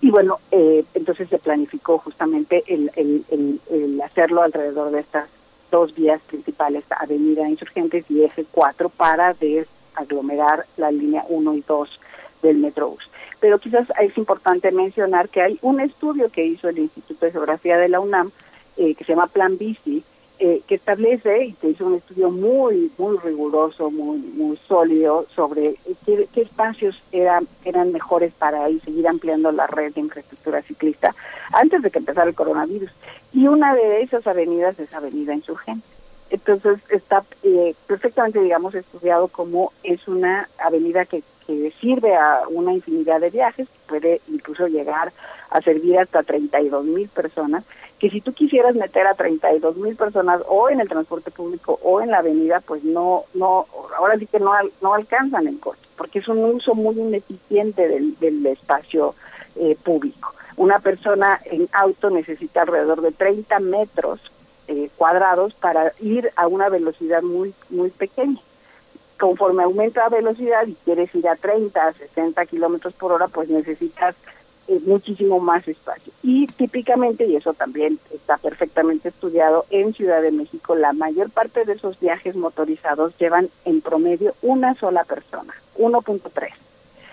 Y 0.00 0.10
bueno, 0.10 0.38
entonces 0.50 1.28
se 1.28 1.38
planificó 1.38 1.98
justamente 1.98 2.64
el, 2.66 4.00
hacerlo 4.04 4.42
alrededor 4.42 4.90
de 4.90 5.00
estas 5.00 5.28
dos 5.70 5.94
vías 5.94 6.20
principales, 6.22 6.84
Avenida 6.90 7.48
Insurgentes 7.48 8.04
y 8.10 8.22
Eje 8.22 8.44
4, 8.50 8.88
para 8.90 9.34
des 9.34 9.66
aglomerar 9.94 10.66
la 10.76 10.90
línea 10.90 11.24
1 11.28 11.54
y 11.54 11.64
2 11.66 12.00
del 12.42 12.58
Metrobús. 12.58 13.10
Pero 13.40 13.58
quizás 13.58 13.88
es 14.00 14.16
importante 14.16 14.70
mencionar 14.70 15.28
que 15.28 15.42
hay 15.42 15.58
un 15.62 15.80
estudio 15.80 16.30
que 16.30 16.44
hizo 16.44 16.68
el 16.68 16.78
Instituto 16.78 17.26
de 17.26 17.32
Geografía 17.32 17.78
de 17.78 17.88
la 17.88 18.00
UNAM, 18.00 18.30
eh, 18.76 18.94
que 18.94 19.04
se 19.04 19.12
llama 19.12 19.26
Plan 19.26 19.58
Bici, 19.58 20.04
eh, 20.38 20.60
que 20.66 20.74
establece 20.74 21.44
y 21.46 21.52
que 21.54 21.70
hizo 21.70 21.86
un 21.86 21.94
estudio 21.94 22.30
muy 22.30 22.90
muy 22.98 23.16
riguroso, 23.18 23.90
muy 23.90 24.18
muy 24.18 24.58
sólido 24.68 25.26
sobre 25.34 25.76
qué, 26.04 26.28
espacios 26.34 27.02
eran 27.10 27.48
eran 27.64 27.90
mejores 27.90 28.34
para 28.34 28.68
ir, 28.68 28.82
seguir 28.82 29.08
ampliando 29.08 29.50
la 29.50 29.66
red 29.66 29.94
de 29.94 30.02
infraestructura 30.02 30.60
ciclista 30.60 31.14
antes 31.52 31.80
de 31.80 31.90
que 31.90 31.98
empezara 31.98 32.28
el 32.28 32.34
coronavirus. 32.34 32.90
Y 33.32 33.46
una 33.46 33.74
de 33.74 34.02
esas 34.02 34.26
avenidas 34.26 34.78
es 34.78 34.92
Avenida 34.92 35.34
Insurgente. 35.34 35.86
Entonces 36.28 36.80
está 36.90 37.24
eh, 37.42 37.74
perfectamente, 37.86 38.40
digamos, 38.40 38.74
estudiado 38.74 39.28
como 39.28 39.72
es 39.84 40.06
una 40.08 40.48
avenida 40.58 41.06
que, 41.06 41.22
que 41.46 41.72
sirve 41.80 42.14
a 42.14 42.42
una 42.50 42.72
infinidad 42.72 43.20
de 43.20 43.30
viajes, 43.30 43.68
puede 43.86 44.20
incluso 44.28 44.66
llegar 44.66 45.12
a 45.50 45.60
servir 45.62 45.98
hasta 45.98 46.22
32 46.22 46.84
mil 46.84 47.08
personas 47.08 47.64
que 47.98 48.10
si 48.10 48.20
tú 48.20 48.32
quisieras 48.32 48.74
meter 48.74 49.06
a 49.06 49.14
32 49.14 49.76
mil 49.76 49.96
personas 49.96 50.42
o 50.48 50.68
en 50.68 50.80
el 50.80 50.88
transporte 50.88 51.30
público 51.30 51.78
o 51.82 52.00
en 52.00 52.10
la 52.10 52.18
avenida, 52.18 52.60
pues 52.60 52.84
no, 52.84 53.24
no, 53.34 53.66
ahora 53.96 54.18
sí 54.18 54.26
que 54.26 54.38
no, 54.38 54.52
no 54.82 54.94
alcanzan 54.94 55.46
el 55.46 55.58
costo, 55.58 55.88
porque 55.96 56.18
es 56.18 56.28
un 56.28 56.44
uso 56.44 56.74
muy 56.74 56.98
ineficiente 56.98 57.88
del, 57.88 58.18
del 58.18 58.44
espacio 58.46 59.14
eh, 59.56 59.76
público. 59.82 60.34
Una 60.56 60.78
persona 60.78 61.40
en 61.44 61.68
auto 61.72 62.10
necesita 62.10 62.62
alrededor 62.62 63.00
de 63.00 63.12
30 63.12 63.58
metros 63.60 64.20
eh, 64.68 64.90
cuadrados 64.96 65.54
para 65.54 65.92
ir 66.00 66.30
a 66.36 66.46
una 66.46 66.68
velocidad 66.68 67.22
muy, 67.22 67.54
muy 67.70 67.90
pequeña. 67.90 68.40
Conforme 69.18 69.62
aumenta 69.62 70.02
la 70.02 70.08
velocidad 70.16 70.66
y 70.66 70.74
quieres 70.84 71.14
ir 71.14 71.28
a 71.28 71.36
30, 71.36 71.92
60 71.92 72.44
kilómetros 72.46 72.94
por 72.94 73.12
hora, 73.12 73.28
pues 73.28 73.48
necesitas 73.48 74.14
muchísimo 74.84 75.40
más 75.40 75.66
espacio. 75.68 76.12
Y 76.22 76.46
típicamente, 76.46 77.26
y 77.26 77.36
eso 77.36 77.54
también 77.54 77.98
está 78.12 78.36
perfectamente 78.36 79.08
estudiado, 79.08 79.66
en 79.70 79.94
Ciudad 79.94 80.22
de 80.22 80.32
México 80.32 80.74
la 80.74 80.92
mayor 80.92 81.30
parte 81.30 81.64
de 81.64 81.74
esos 81.74 81.98
viajes 82.00 82.36
motorizados 82.36 83.16
llevan 83.18 83.48
en 83.64 83.80
promedio 83.80 84.34
una 84.42 84.74
sola 84.74 85.04
persona, 85.04 85.54
1.3. 85.78 86.48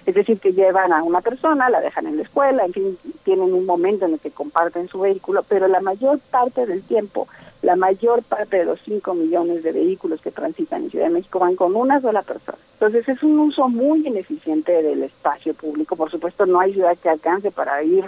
Es 0.06 0.16
decir, 0.16 0.40
que 0.40 0.52
llevan 0.52 0.92
a 0.92 1.02
una 1.02 1.22
persona, 1.22 1.70
la 1.70 1.80
dejan 1.80 2.08
en 2.08 2.18
la 2.18 2.24
escuela, 2.24 2.66
en 2.66 2.74
fin, 2.74 2.98
tienen 3.24 3.54
un 3.54 3.66
momento 3.66 4.06
en 4.06 4.14
el 4.14 4.20
que 4.20 4.32
comparten 4.32 4.90
su 4.90 5.00
vehículo, 5.00 5.44
pero 5.48 5.68
la 5.68 5.80
mayor 5.80 6.20
parte 6.20 6.66
del 6.66 6.84
tiempo, 6.84 7.28
la 7.64 7.78
mayor 7.78 8.24
parte 8.24 8.58
de 8.58 8.66
los 8.66 8.80
5 8.82 9.14
millones 9.14 9.64
de 9.64 9.72
vehículos 9.72 10.22
que 10.22 10.32
transitan 10.32 10.84
en 10.84 10.92
Ciudad 10.92 11.06
de 11.06 11.14
México 11.14 11.40
van 11.40 11.56
con 11.56 11.76
una 11.76 12.02
sola 12.02 12.22
persona. 12.22 12.58
Entonces 12.74 13.08
es 13.08 13.24
un 13.24 13.40
uso 13.40 13.70
muy 13.70 14.06
ineficiente 14.06 14.84
del 14.84 15.02
espacio 15.04 15.54
público. 15.54 15.96
Por 15.96 16.12
supuesto, 16.12 16.46
no 16.46 16.60
hay 16.60 16.74
ciudad 16.74 16.98
que 16.98 17.10
alcance 17.10 17.52
para 17.52 17.82
ir 17.82 18.04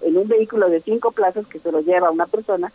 en 0.00 0.16
un 0.16 0.26
vehículo 0.26 0.70
de 0.70 0.80
cinco 0.80 1.12
plazas 1.12 1.46
que 1.46 1.58
se 1.58 1.70
lo 1.70 1.80
lleva 1.80 2.10
una 2.10 2.26
persona 2.26 2.72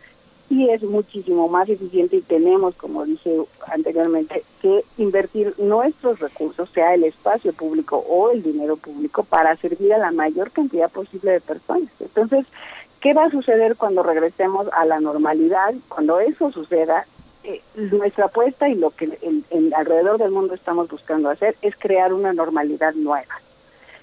y 0.48 0.68
es 0.68 0.82
muchísimo 0.82 1.48
más 1.48 1.68
eficiente 1.68 2.16
y 2.16 2.22
tenemos, 2.22 2.74
como 2.76 3.04
dije 3.04 3.36
anteriormente, 3.68 4.44
que 4.62 4.84
invertir 4.98 5.54
nuestros 5.58 6.18
recursos, 6.20 6.68
sea 6.70 6.94
el 6.94 7.04
espacio 7.04 7.52
público 7.52 8.04
o 8.08 8.30
el 8.30 8.42
dinero 8.42 8.76
público, 8.76 9.22
para 9.24 9.56
servir 9.56 9.94
a 9.94 9.98
la 9.98 10.10
mayor 10.10 10.50
cantidad 10.50 10.90
posible 10.90 11.32
de 11.32 11.40
personas. 11.40 11.90
Entonces, 12.00 12.46
¿qué 13.00 13.14
va 13.14 13.24
a 13.24 13.30
suceder 13.30 13.76
cuando 13.76 14.02
regresemos 14.02 14.68
a 14.72 14.84
la 14.84 15.00
normalidad? 15.00 15.74
Cuando 15.88 16.20
eso 16.20 16.50
suceda, 16.50 17.06
eh, 17.44 17.62
nuestra 17.74 18.26
apuesta 18.26 18.68
y 18.68 18.74
lo 18.74 18.90
que 18.90 19.18
alrededor 19.74 20.18
del 20.18 20.30
mundo 20.30 20.54
estamos 20.54 20.88
buscando 20.88 21.30
hacer 21.30 21.56
es 21.62 21.74
crear 21.76 22.12
una 22.12 22.32
normalidad 22.32 22.94
nueva 22.94 23.40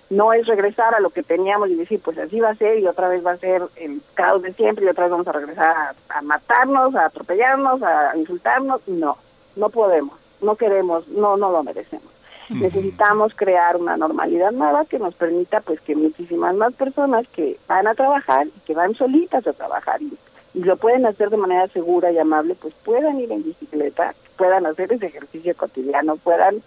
no 0.10 0.34
es 0.34 0.48
regresar 0.48 0.96
a 0.96 1.00
lo 1.00 1.10
que 1.10 1.24
teníamos 1.24 1.70
y 1.70 1.76
decir, 1.76 2.00
pues 2.02 2.18
así 2.18 2.40
va 2.40 2.50
a 2.50 2.56
ser 2.56 2.80
y 2.80 2.88
otra 2.88 3.10
vez 3.10 3.26
va 3.26 3.32
a 3.32 3.38
ser 3.38 3.64
el 3.76 4.02
caos 4.14 4.42
de 4.42 4.54
siempre 4.54 4.86
y 4.86 4.88
otra 4.88 5.06
vez 5.06 5.12
vamos 5.12 5.28
a 5.28 5.34
regresar 5.34 5.96
a, 6.10 6.22
matarnos, 6.22 6.96
a 6.96 7.06
atropellarnos, 7.06 7.84
a 7.84 8.16
insultarnos. 8.16 8.88
No, 8.88 9.18
no 9.56 9.70
podemos, 9.70 10.18
no 10.42 10.56
queremos, 10.56 11.08
no, 11.10 11.36
no 11.36 11.52
lo 11.52 11.64
merecemos. 11.64 12.08
Necesitamos 12.50 13.34
crear 13.36 13.76
una 13.76 13.98
normalidad 13.98 14.52
nueva 14.52 14.86
que 14.86 15.00
nos 15.00 15.14
permita 15.16 15.62
pues 15.62 15.82
que 15.82 15.96
muchísimas 15.96 16.56
más 16.56 16.74
personas 16.74 17.28
que 17.28 17.58
van 17.68 17.88
a 17.88 17.96
trabajar 17.96 18.48
y 18.48 18.60
que 18.66 18.74
van 18.74 18.96
solitas 18.96 19.46
a 19.48 19.54
trabajar 19.54 20.02
y, 20.02 20.18
lo 20.54 20.76
pueden 20.76 21.06
hacer 21.06 21.30
de 21.30 21.38
manera 21.38 21.68
segura 21.68 22.12
y 22.12 22.18
amable, 22.18 22.56
pues 22.56 22.74
puedan 22.84 23.20
ir 23.20 23.32
en 23.32 23.44
bicicleta, 23.44 24.16
puedan 24.38 24.66
hacer 24.66 24.92
ese 24.92 25.06
ejercicio 25.06 25.56
cotidiano, 25.56 26.16
puedan 26.16 26.64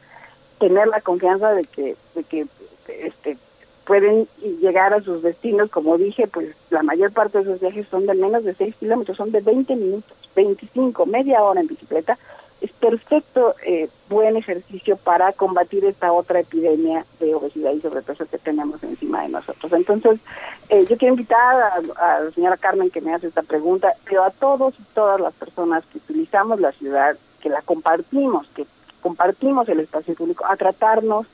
tener 0.61 0.87
la 0.87 1.01
confianza 1.01 1.53
de 1.55 1.65
que, 1.65 1.97
de 2.15 2.23
que 2.23 2.47
este, 2.87 3.37
pueden 3.85 4.29
llegar 4.61 4.95
a 4.95 5.03
sus 5.03 5.23
destinos, 5.23 5.71
como 5.71 5.99
dije, 5.99 6.29
pues 6.29 6.55
la 6.71 6.85
mayor 6.85 7.11
parte 7.13 7.39
de 7.39 7.45
esos 7.45 7.61
viajes 7.61 7.89
son 7.89 8.07
de 8.07 8.15
menos 8.15 8.45
de 8.45 8.55
6 8.55 8.77
kilómetros, 8.77 9.17
son 9.17 9.33
de 9.33 9.41
20 9.41 9.75
minutos, 9.75 10.17
25, 10.37 11.07
media 11.07 11.43
hora 11.43 11.61
en 11.61 11.67
bicicleta. 11.67 12.17
Es 12.61 12.71
perfecto, 12.73 13.55
eh, 13.65 13.89
buen 14.09 14.37
ejercicio 14.37 14.97
para 14.97 15.33
combatir 15.33 15.85
esta 15.85 16.13
otra 16.13 16.41
epidemia 16.41 17.07
de 17.19 17.35
obesidad 17.35 17.73
y 17.73 17.81
sobrepeso 17.81 18.27
que 18.27 18.39
tenemos 18.39 18.83
encima 18.83 19.23
de 19.23 19.31
nosotros. 19.31 19.73
Entonces, 19.73 20.21
eh, 20.69 20.85
yo 20.89 20.99
quiero 20.99 21.15
invitar 21.15 21.83
a, 21.97 22.17
a 22.17 22.21
la 22.21 22.31
señora 22.33 22.57
Carmen 22.57 22.91
que 22.91 23.01
me 23.01 23.15
hace 23.15 23.29
esta 23.29 23.43
pregunta, 23.43 23.93
pero 24.05 24.25
a 24.25 24.31
todos 24.31 24.75
y 24.79 24.83
todas 24.95 25.21
las 25.21 25.33
personas 25.35 25.85
que 25.87 25.99
utilizamos 25.99 26.61
la 26.61 26.73
ciudad, 26.73 27.17
que 27.41 27.49
la 27.49 27.63
compartimos, 27.63 28.47
que 28.49 28.67
compartimos 29.01 29.69
el 29.69 29.81
espacio 29.81 30.15
público, 30.15 30.45
a 30.47 30.57
tratarnos 30.57 31.27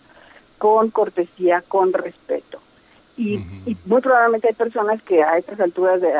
con 0.59 0.91
cortesía, 0.91 1.63
con 1.67 1.93
respeto. 1.93 2.61
Y, 3.17 3.39
muy 3.87 4.03
probablemente 4.03 4.49
hay 4.49 4.55
personas 4.55 5.03
que 5.03 5.23
a 5.23 5.39
estas 5.39 5.59
alturas 5.61 6.01
de 6.01 6.13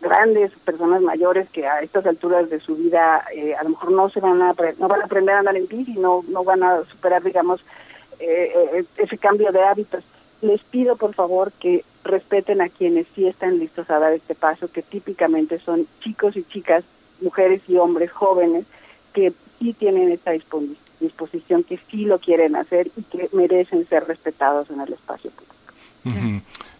grandes 0.00 0.50
personas 0.64 1.02
mayores 1.02 1.48
que 1.50 1.66
a 1.66 1.80
estas 1.80 2.06
alturas 2.06 2.48
de 2.50 2.60
su 2.60 2.76
vida 2.76 3.24
eh, 3.34 3.54
a 3.54 3.62
lo 3.64 3.70
mejor 3.70 3.92
no 3.92 4.08
se 4.10 4.20
van 4.20 4.40
a 4.42 4.54
no 4.78 4.88
van 4.88 5.02
a 5.02 5.04
aprender 5.04 5.34
a 5.34 5.38
andar 5.40 5.56
en 5.56 5.68
bici 5.68 5.92
no 5.92 6.24
no 6.28 6.44
van 6.44 6.62
a 6.62 6.84
superar 6.84 7.22
digamos 7.22 7.60
eh, 8.18 8.52
eh, 8.74 8.84
ese 8.96 9.18
cambio 9.18 9.52
de 9.52 9.62
hábitos 9.62 10.04
les 10.42 10.62
pido 10.62 10.96
por 10.96 11.14
favor 11.14 11.52
que 11.52 11.84
respeten 12.04 12.60
a 12.62 12.68
quienes 12.68 13.06
sí 13.14 13.26
están 13.26 13.58
listos 13.58 13.90
a 13.90 13.98
dar 13.98 14.12
este 14.12 14.34
paso 14.34 14.70
que 14.70 14.82
típicamente 14.82 15.58
son 15.58 15.86
chicos 16.00 16.36
y 16.36 16.44
chicas 16.44 16.84
mujeres 17.20 17.60
y 17.68 17.76
hombres 17.76 18.10
jóvenes 18.10 18.64
que 19.12 19.32
sí 19.58 19.74
tienen 19.74 20.10
esta 20.10 20.30
disposición 20.30 20.90
disposición 21.00 21.64
que 21.64 21.78
sí 21.90 22.04
lo 22.04 22.18
quieren 22.18 22.56
hacer 22.56 22.90
y 22.96 23.02
que 23.02 23.28
merecen 23.32 23.88
ser 23.88 24.06
respetados 24.06 24.70
en 24.70 24.80
el 24.80 24.92
espacio 24.92 25.30
público. 25.30 25.54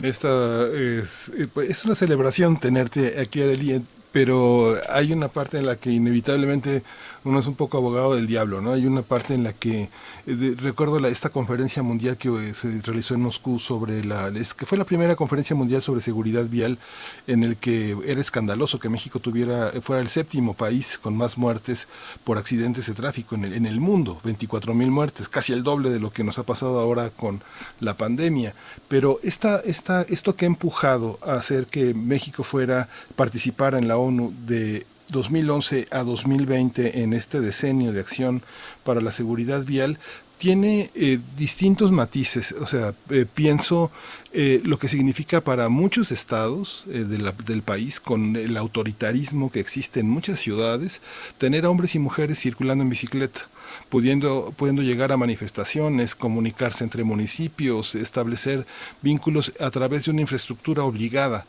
Esta 0.03 0.67
es, 0.69 1.31
eh, 1.37 1.47
pues, 1.53 1.69
es 1.69 1.85
una 1.85 1.95
celebración 1.95 2.59
tenerte 2.59 3.21
aquí, 3.21 3.43
Adelia, 3.43 3.81
pero 4.13 4.77
hay 4.89 5.13
una 5.13 5.29
parte 5.29 5.59
en 5.59 5.67
la 5.67 5.77
que 5.77 5.91
inevitablemente 5.91 6.83
uno 7.25 7.39
es 7.39 7.47
un 7.47 7.55
poco 7.55 7.77
abogado 7.77 8.15
del 8.15 8.27
diablo, 8.27 8.61
¿no? 8.61 8.73
Hay 8.73 8.87
una 8.87 9.03
parte 9.03 9.35
en 9.35 9.45
la 9.45 9.53
que 9.53 9.91
eh, 10.27 10.55
recuerdo 10.57 10.99
la, 10.99 11.09
esta 11.09 11.29
conferencia 11.29 11.83
mundial 11.83 12.17
que 12.17 12.29
eh, 12.29 12.55
se 12.55 12.81
realizó 12.83 13.15
en 13.15 13.21
Moscú 13.21 13.59
sobre 13.59 14.05
la 14.05 14.29
es 14.29 14.55
que 14.55 14.65
fue 14.65 14.79
la 14.79 14.85
primera 14.85 15.17
conferencia 15.17 15.55
mundial 15.55 15.83
sobre 15.83 16.01
seguridad 16.01 16.45
vial 16.45 16.79
en 17.27 17.45
el 17.45 17.57
que 17.57 17.97
era 18.07 18.21
escandaloso 18.21 18.79
que 18.79 18.89
México 18.89 19.19
tuviera 19.19 19.71
fuera 19.83 20.01
el 20.01 20.09
séptimo 20.09 20.55
país 20.55 20.99
con 20.99 21.17
más 21.17 21.37
muertes 21.37 21.89
por 22.25 22.39
accidentes 22.39 22.87
de 22.87 22.95
tráfico 22.95 23.35
en 23.35 23.45
el, 23.45 23.55
en 23.55 23.67
el 23.67 23.81
mundo, 23.81 24.21
24 24.25 24.73
mil 24.75 24.91
muertes, 24.91 25.29
casi 25.29 25.53
el 25.53 25.63
doble 25.63 25.91
de 25.91 26.01
lo 26.01 26.13
que 26.13 26.25
nos 26.25 26.39
ha 26.39 26.45
pasado 26.45 26.81
ahora 26.81 27.11
con 27.11 27.43
la 27.81 27.97
pandemia. 27.97 28.55
Pero 28.89 29.19
esta, 29.23 29.61
esta, 29.61 30.03
esto 30.03 30.37
que 30.37 30.47
ha 30.47 30.49
empujado 30.49 31.19
a 31.23 31.35
hacer 31.35 31.67
que 31.67 31.93
México 31.93 32.43
fuera 32.43 32.89
participara 33.17 33.79
en 33.79 33.89
la 33.89 33.99
ONU 33.99 34.33
de 34.47 34.87
2011 35.11 35.89
a 35.91 36.03
2020 36.03 37.03
en 37.03 37.13
este 37.13 37.41
decenio 37.41 37.93
de 37.93 38.01
acción 38.01 38.43
para 38.85 39.01
la 39.01 39.11
seguridad 39.11 39.65
vial 39.65 39.99
tiene 40.41 40.91
eh, 40.95 41.19
distintos 41.37 41.93
matices, 41.93 42.53
o 42.53 42.65
sea, 42.65 42.95
eh, 43.11 43.27
pienso 43.33 43.91
eh, 44.33 44.63
lo 44.65 44.79
que 44.79 44.89
significa 44.89 45.43
para 45.43 45.69
muchos 45.69 46.13
estados 46.13 46.85
del 46.87 47.61
país, 47.63 48.01
con 48.01 48.37
el 48.37 48.57
autoritarismo 48.57 49.53
que 49.53 49.61
existe 49.61 50.01
en 50.01 50.09
muchas 50.09 50.41
ciudades, 50.41 51.03
tener 51.37 51.67
hombres 51.67 51.95
y 51.95 51.99
mujeres 51.99 52.39
circulando 52.39 52.83
en 52.83 52.89
bicicleta. 52.89 53.43
Pudiendo, 53.91 54.53
pudiendo 54.57 54.83
llegar 54.83 55.13
a 55.13 55.17
manifestaciones, 55.17 56.15
comunicarse 56.15 56.85
entre 56.85 57.05
municipios, 57.05 57.95
establecer 57.95 58.67
vínculos 59.03 59.53
a 59.61 59.71
través 59.71 60.07
de 60.07 60.13
una 60.13 60.23
infraestructura 60.23 60.85
obligada 60.85 61.45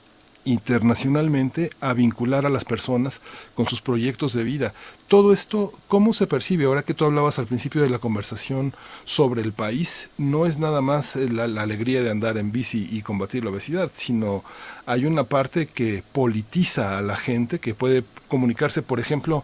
internacionalmente 0.46 1.70
a 1.80 1.94
vincular 1.94 2.46
a 2.46 2.50
las 2.50 2.66
personas 2.66 3.22
con 3.56 3.68
sus 3.68 3.82
proyectos 3.82 4.34
de 4.34 4.44
vida. 4.44 4.74
Todo 5.08 5.34
esto, 5.34 5.74
¿cómo 5.88 6.14
se 6.14 6.28
percibe? 6.28 6.66
Ahora 6.66 6.84
que 6.84 6.94
tú 6.94 7.06
hablabas 7.06 7.38
al 7.38 7.48
principio 7.48 7.82
de 7.82 7.90
la 7.90 8.00
conversación 8.00 8.74
sobre 9.04 9.42
el 9.42 9.54
país, 9.54 10.10
no 10.18 10.46
es 10.46 10.58
nada 10.58 10.82
más 10.82 11.16
la, 11.16 11.48
la 11.48 11.62
alegría 11.62 12.02
de 12.02 12.12
andar 12.12 12.38
en 12.38 12.52
bici 12.52 12.88
y 12.92 13.02
combatir 13.02 13.44
la 13.44 13.52
obesidad, 13.52 13.92
sino 13.94 14.44
hay 14.86 15.06
una 15.06 15.26
parte 15.26 15.68
que 15.68 16.04
politiza 16.12 16.98
a 16.98 17.02
la 17.02 17.16
gente, 17.16 17.60
que 17.60 17.74
puede 17.74 18.04
comunicarse, 18.28 18.82
por 18.82 19.00
ejemplo, 19.00 19.44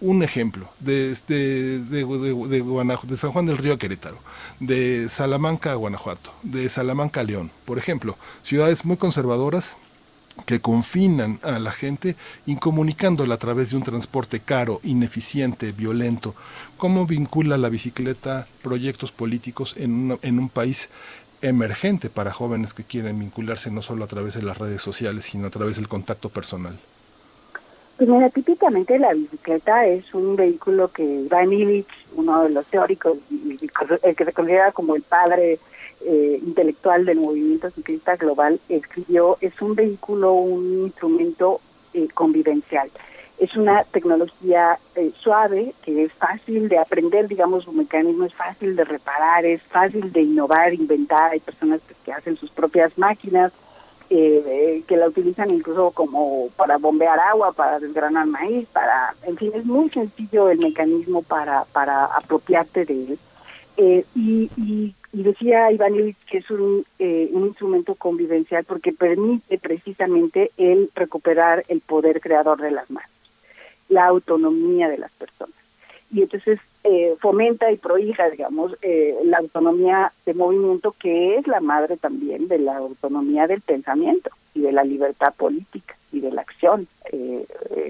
un 0.00 0.22
ejemplo, 0.22 0.68
de, 0.78 1.08
de, 1.28 3.16
San 3.16 3.32
Juan 3.32 3.46
del 3.46 3.58
Río 3.58 3.74
a 3.74 3.78
Querétaro, 3.78 4.18
de 4.60 5.08
Salamanca 5.08 5.72
a 5.72 5.74
Guanajuato, 5.74 6.32
de 6.42 6.68
Salamanca 6.68 7.20
a 7.20 7.24
León, 7.24 7.50
por 7.64 7.78
ejemplo, 7.78 8.16
ciudades 8.42 8.84
muy 8.84 8.96
conservadoras 8.96 9.76
que 10.46 10.60
confinan 10.60 11.38
a 11.42 11.58
la 11.58 11.72
gente 11.72 12.16
incomunicándola 12.46 13.34
a 13.34 13.38
través 13.38 13.70
de 13.70 13.76
un 13.76 13.82
transporte 13.82 14.40
caro, 14.40 14.80
ineficiente, 14.82 15.72
violento. 15.72 16.34
¿Cómo 16.76 17.06
vincula 17.06 17.56
la 17.56 17.68
bicicleta 17.68 18.46
proyectos 18.62 19.12
políticos 19.12 19.74
en, 19.76 20.18
en 20.22 20.38
un 20.38 20.48
país 20.48 20.88
emergente 21.42 22.10
para 22.10 22.32
jóvenes 22.32 22.74
que 22.74 22.84
quieren 22.84 23.18
vincularse 23.18 23.70
no 23.70 23.82
solo 23.82 24.04
a 24.04 24.08
través 24.08 24.34
de 24.34 24.42
las 24.42 24.58
redes 24.58 24.82
sociales, 24.82 25.24
sino 25.24 25.46
a 25.46 25.50
través 25.50 25.76
del 25.76 25.88
contacto 25.88 26.28
personal? 26.28 26.78
Pues 27.96 28.08
mira, 28.08 28.30
típicamente 28.30 28.96
la 28.98 29.12
bicicleta 29.12 29.84
es 29.86 30.14
un 30.14 30.36
vehículo 30.36 30.88
que 30.88 31.02
Ivan 31.02 31.52
Illich, 31.52 31.88
uno 32.14 32.44
de 32.44 32.50
los 32.50 32.64
teóricos, 32.66 33.18
el 34.02 34.14
que 34.14 34.24
se 34.24 34.32
considera 34.32 34.70
como 34.70 34.94
el 34.94 35.02
padre 35.02 35.58
eh, 36.04 36.40
intelectual 36.42 37.04
del 37.04 37.20
movimiento 37.20 37.70
ciclista 37.70 38.16
global, 38.16 38.60
escribió, 38.68 39.38
es 39.40 39.60
un 39.60 39.74
vehículo, 39.74 40.32
un 40.32 40.84
instrumento 40.84 41.60
eh, 41.94 42.08
convivencial. 42.14 42.90
Es 43.38 43.56
una 43.56 43.84
tecnología 43.84 44.78
eh, 44.96 45.12
suave, 45.16 45.72
que 45.82 46.04
es 46.04 46.12
fácil 46.12 46.68
de 46.68 46.78
aprender, 46.78 47.28
digamos, 47.28 47.64
su 47.64 47.72
mecanismo 47.72 48.24
es 48.24 48.34
fácil 48.34 48.74
de 48.74 48.84
reparar, 48.84 49.44
es 49.44 49.62
fácil 49.62 50.12
de 50.12 50.22
innovar, 50.22 50.74
inventar. 50.74 51.30
Hay 51.30 51.40
personas 51.40 51.80
que 52.04 52.12
hacen 52.12 52.36
sus 52.36 52.50
propias 52.50 52.98
máquinas, 52.98 53.52
eh, 54.10 54.82
que 54.88 54.96
la 54.96 55.06
utilizan 55.06 55.50
incluso 55.50 55.90
como 55.90 56.48
para 56.56 56.78
bombear 56.78 57.18
agua, 57.20 57.52
para 57.52 57.78
desgranar 57.78 58.26
maíz, 58.26 58.66
para, 58.72 59.14
en 59.22 59.36
fin, 59.36 59.52
es 59.54 59.66
muy 59.66 59.90
sencillo 59.90 60.48
el 60.48 60.58
mecanismo 60.58 61.22
para, 61.22 61.64
para 61.66 62.06
apropiarte 62.06 62.86
de 62.86 62.94
él. 62.94 63.18
Eh, 63.76 64.04
y, 64.16 64.50
y, 64.56 64.94
decía 65.12 65.70
Iván 65.72 65.94
que 66.30 66.38
es 66.38 66.50
un, 66.50 66.84
eh, 66.98 67.28
un 67.32 67.46
instrumento 67.46 67.94
convivencial 67.94 68.64
porque 68.64 68.92
permite 68.92 69.58
precisamente 69.58 70.50
el 70.56 70.90
recuperar 70.94 71.64
el 71.68 71.80
poder 71.80 72.20
creador 72.20 72.60
de 72.60 72.70
las 72.70 72.90
manos, 72.90 73.10
la 73.88 74.06
autonomía 74.06 74.88
de 74.88 74.98
las 74.98 75.12
personas. 75.12 75.54
Y 76.10 76.22
entonces 76.22 76.58
eh, 76.84 77.16
fomenta 77.20 77.70
y 77.70 77.76
prohija, 77.76 78.30
digamos, 78.30 78.76
eh, 78.82 79.14
la 79.24 79.38
autonomía 79.38 80.12
de 80.24 80.34
movimiento, 80.34 80.94
que 80.98 81.36
es 81.36 81.46
la 81.46 81.60
madre 81.60 81.96
también 81.96 82.48
de 82.48 82.58
la 82.58 82.76
autonomía 82.76 83.46
del 83.46 83.60
pensamiento 83.60 84.30
y 84.54 84.60
de 84.60 84.72
la 84.72 84.84
libertad 84.84 85.34
política 85.34 85.97
y 86.12 86.20
de 86.20 86.30
la 86.30 86.42
acción 86.42 86.86
eh, 87.12 87.46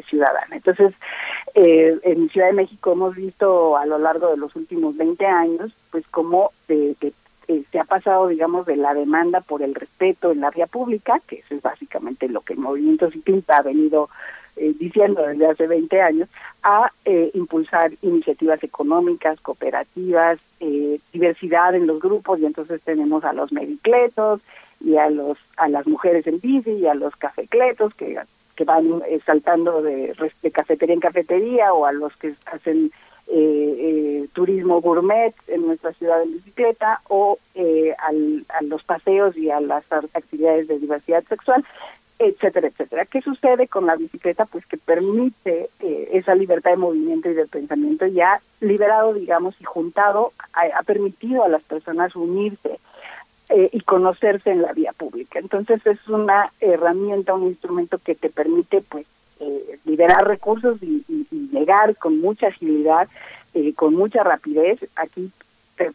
ciudadana. 0.08 0.56
Entonces, 0.56 0.94
en 1.54 2.28
Ciudad 2.30 2.48
de 2.48 2.52
México 2.52 2.92
hemos 2.92 3.16
visto 3.16 3.76
a 3.76 3.86
lo 3.86 3.98
largo 3.98 4.30
de 4.30 4.36
los 4.36 4.54
últimos 4.54 4.96
20 4.96 5.26
años, 5.26 5.72
pues 5.90 6.06
cómo 6.08 6.52
se 6.66 7.78
ha 7.78 7.84
pasado, 7.84 8.28
digamos, 8.28 8.66
de 8.66 8.76
la 8.76 8.94
demanda 8.94 9.40
por 9.40 9.62
el 9.62 9.74
respeto 9.74 10.30
en 10.30 10.40
la 10.40 10.50
vía 10.50 10.66
pública, 10.66 11.20
que 11.26 11.36
eso 11.36 11.54
es 11.54 11.62
básicamente 11.62 12.28
lo 12.28 12.42
que 12.42 12.52
el 12.52 12.60
movimiento 12.60 13.10
ciclista 13.10 13.56
ha 13.56 13.62
venido 13.62 14.08
eh, 14.60 14.74
diciendo 14.76 15.24
desde 15.24 15.46
hace 15.46 15.66
20 15.68 16.00
años, 16.02 16.28
a 16.64 16.90
eh, 17.04 17.30
impulsar 17.34 17.92
iniciativas 18.02 18.62
económicas, 18.64 19.40
cooperativas, 19.40 20.38
eh, 20.58 20.98
diversidad 21.12 21.76
en 21.76 21.86
los 21.86 22.00
grupos 22.00 22.40
y 22.40 22.46
entonces 22.46 22.82
tenemos 22.82 23.24
a 23.24 23.32
los 23.32 23.52
medicletos 23.52 24.40
y 24.80 24.96
a 24.96 25.10
los 25.10 25.38
a 25.56 25.68
las 25.68 25.86
mujeres 25.86 26.26
en 26.26 26.40
bici 26.40 26.72
y 26.72 26.86
a 26.86 26.94
los 26.94 27.14
cafecletos 27.16 27.94
que 27.94 28.18
que 28.56 28.64
van 28.64 29.02
saltando 29.24 29.82
de, 29.82 30.14
cafetería 30.52 30.94
en 30.94 31.00
cafetería 31.00 31.72
o 31.72 31.86
a 31.86 31.92
los 31.92 32.16
que 32.16 32.34
hacen 32.46 32.90
turismo 34.32 34.80
gourmet 34.80 35.34
en 35.46 35.66
nuestra 35.66 35.92
ciudad 35.92 36.22
en 36.22 36.32
bicicleta 36.32 37.00
o 37.09 37.38
al, 37.98 38.46
a 38.48 38.62
los 38.62 38.82
paseos 38.82 39.36
y 39.36 39.50
a 39.50 39.60
las 39.60 39.84
actividades 39.92 40.66
de 40.66 40.78
diversidad 40.78 41.22
sexual 41.28 41.64
etcétera, 42.18 42.68
etcétera. 42.68 43.06
¿Qué 43.06 43.20
sucede 43.20 43.68
con 43.68 43.86
la 43.86 43.96
bicicleta? 43.96 44.44
Pues 44.44 44.66
que 44.66 44.76
permite 44.76 45.70
eh, 45.80 46.09
esa 46.12 46.34
libertad 46.34 46.72
de 46.72 46.76
movimiento 46.76 47.30
y 47.30 47.34
de 47.34 47.46
pensamiento 47.46 48.06
ya 48.06 48.40
liberado, 48.60 49.14
digamos, 49.14 49.55
y 49.60 49.64
juntado, 49.64 50.32
ha, 50.52 50.82
permitido 50.82 51.44
a 51.44 51.48
las 51.48 51.62
personas 51.62 52.16
unirse 52.16 52.80
eh, 53.50 53.70
y 53.72 53.80
conocerse 53.80 54.50
en 54.50 54.62
la 54.62 54.72
vía 54.72 54.92
pública. 54.92 55.38
Entonces 55.38 55.84
es 55.86 56.06
una 56.08 56.52
herramienta, 56.60 57.34
un 57.34 57.48
instrumento 57.48 57.98
que 57.98 58.14
te 58.14 58.28
permite, 58.28 58.82
pues, 58.82 59.06
eh, 59.40 59.78
liberar 59.84 60.26
recursos 60.26 60.82
y, 60.82 61.04
llegar 61.52 61.96
con 61.96 62.20
mucha 62.20 62.48
agilidad, 62.48 63.08
con 63.74 63.94
mucha 63.94 64.22
rapidez. 64.22 64.78
Aquí 64.96 65.32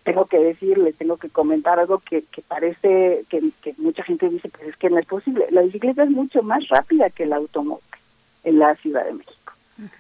tengo 0.04 0.26
que 0.26 0.40
decir, 0.40 0.78
les 0.78 0.96
tengo 0.96 1.18
que 1.18 1.30
comentar 1.30 1.80
algo 1.80 2.00
que, 2.00 2.24
que 2.24 2.42
parece 2.42 3.26
que, 3.30 3.42
mucha 3.78 4.04
gente 4.04 4.30
dice, 4.30 4.50
pues 4.50 4.70
es 4.70 4.78
que 4.78 4.90
no 4.90 5.00
es 5.00 5.06
posible. 5.06 5.46
La 5.52 5.62
bicicleta 5.62 6.04
es 6.04 6.10
mucho 6.10 6.42
más 6.44 6.68
rápida 6.70 7.10
que 7.10 7.24
el 7.24 7.34
automóvil 7.34 7.84
en 8.44 8.60
la 8.60 8.76
Ciudad 8.76 9.06
de 9.06 9.14
México. 9.14 9.43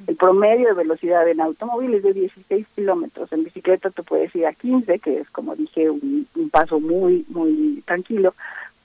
El 0.07 0.15
promedio 0.15 0.69
de 0.69 0.73
velocidad 0.73 1.27
en 1.27 1.41
automóvil 1.41 1.93
es 1.95 2.03
de 2.03 2.13
16 2.13 2.67
kilómetros. 2.75 3.31
En 3.31 3.43
bicicleta 3.43 3.89
tú 3.89 4.03
puedes 4.03 4.33
ir 4.35 4.45
a 4.45 4.53
15, 4.53 4.99
que 4.99 5.19
es, 5.19 5.29
como 5.29 5.55
dije, 5.55 5.89
un, 5.89 6.27
paso 6.51 6.79
muy, 6.79 7.25
muy 7.29 7.81
tranquilo, 7.85 8.35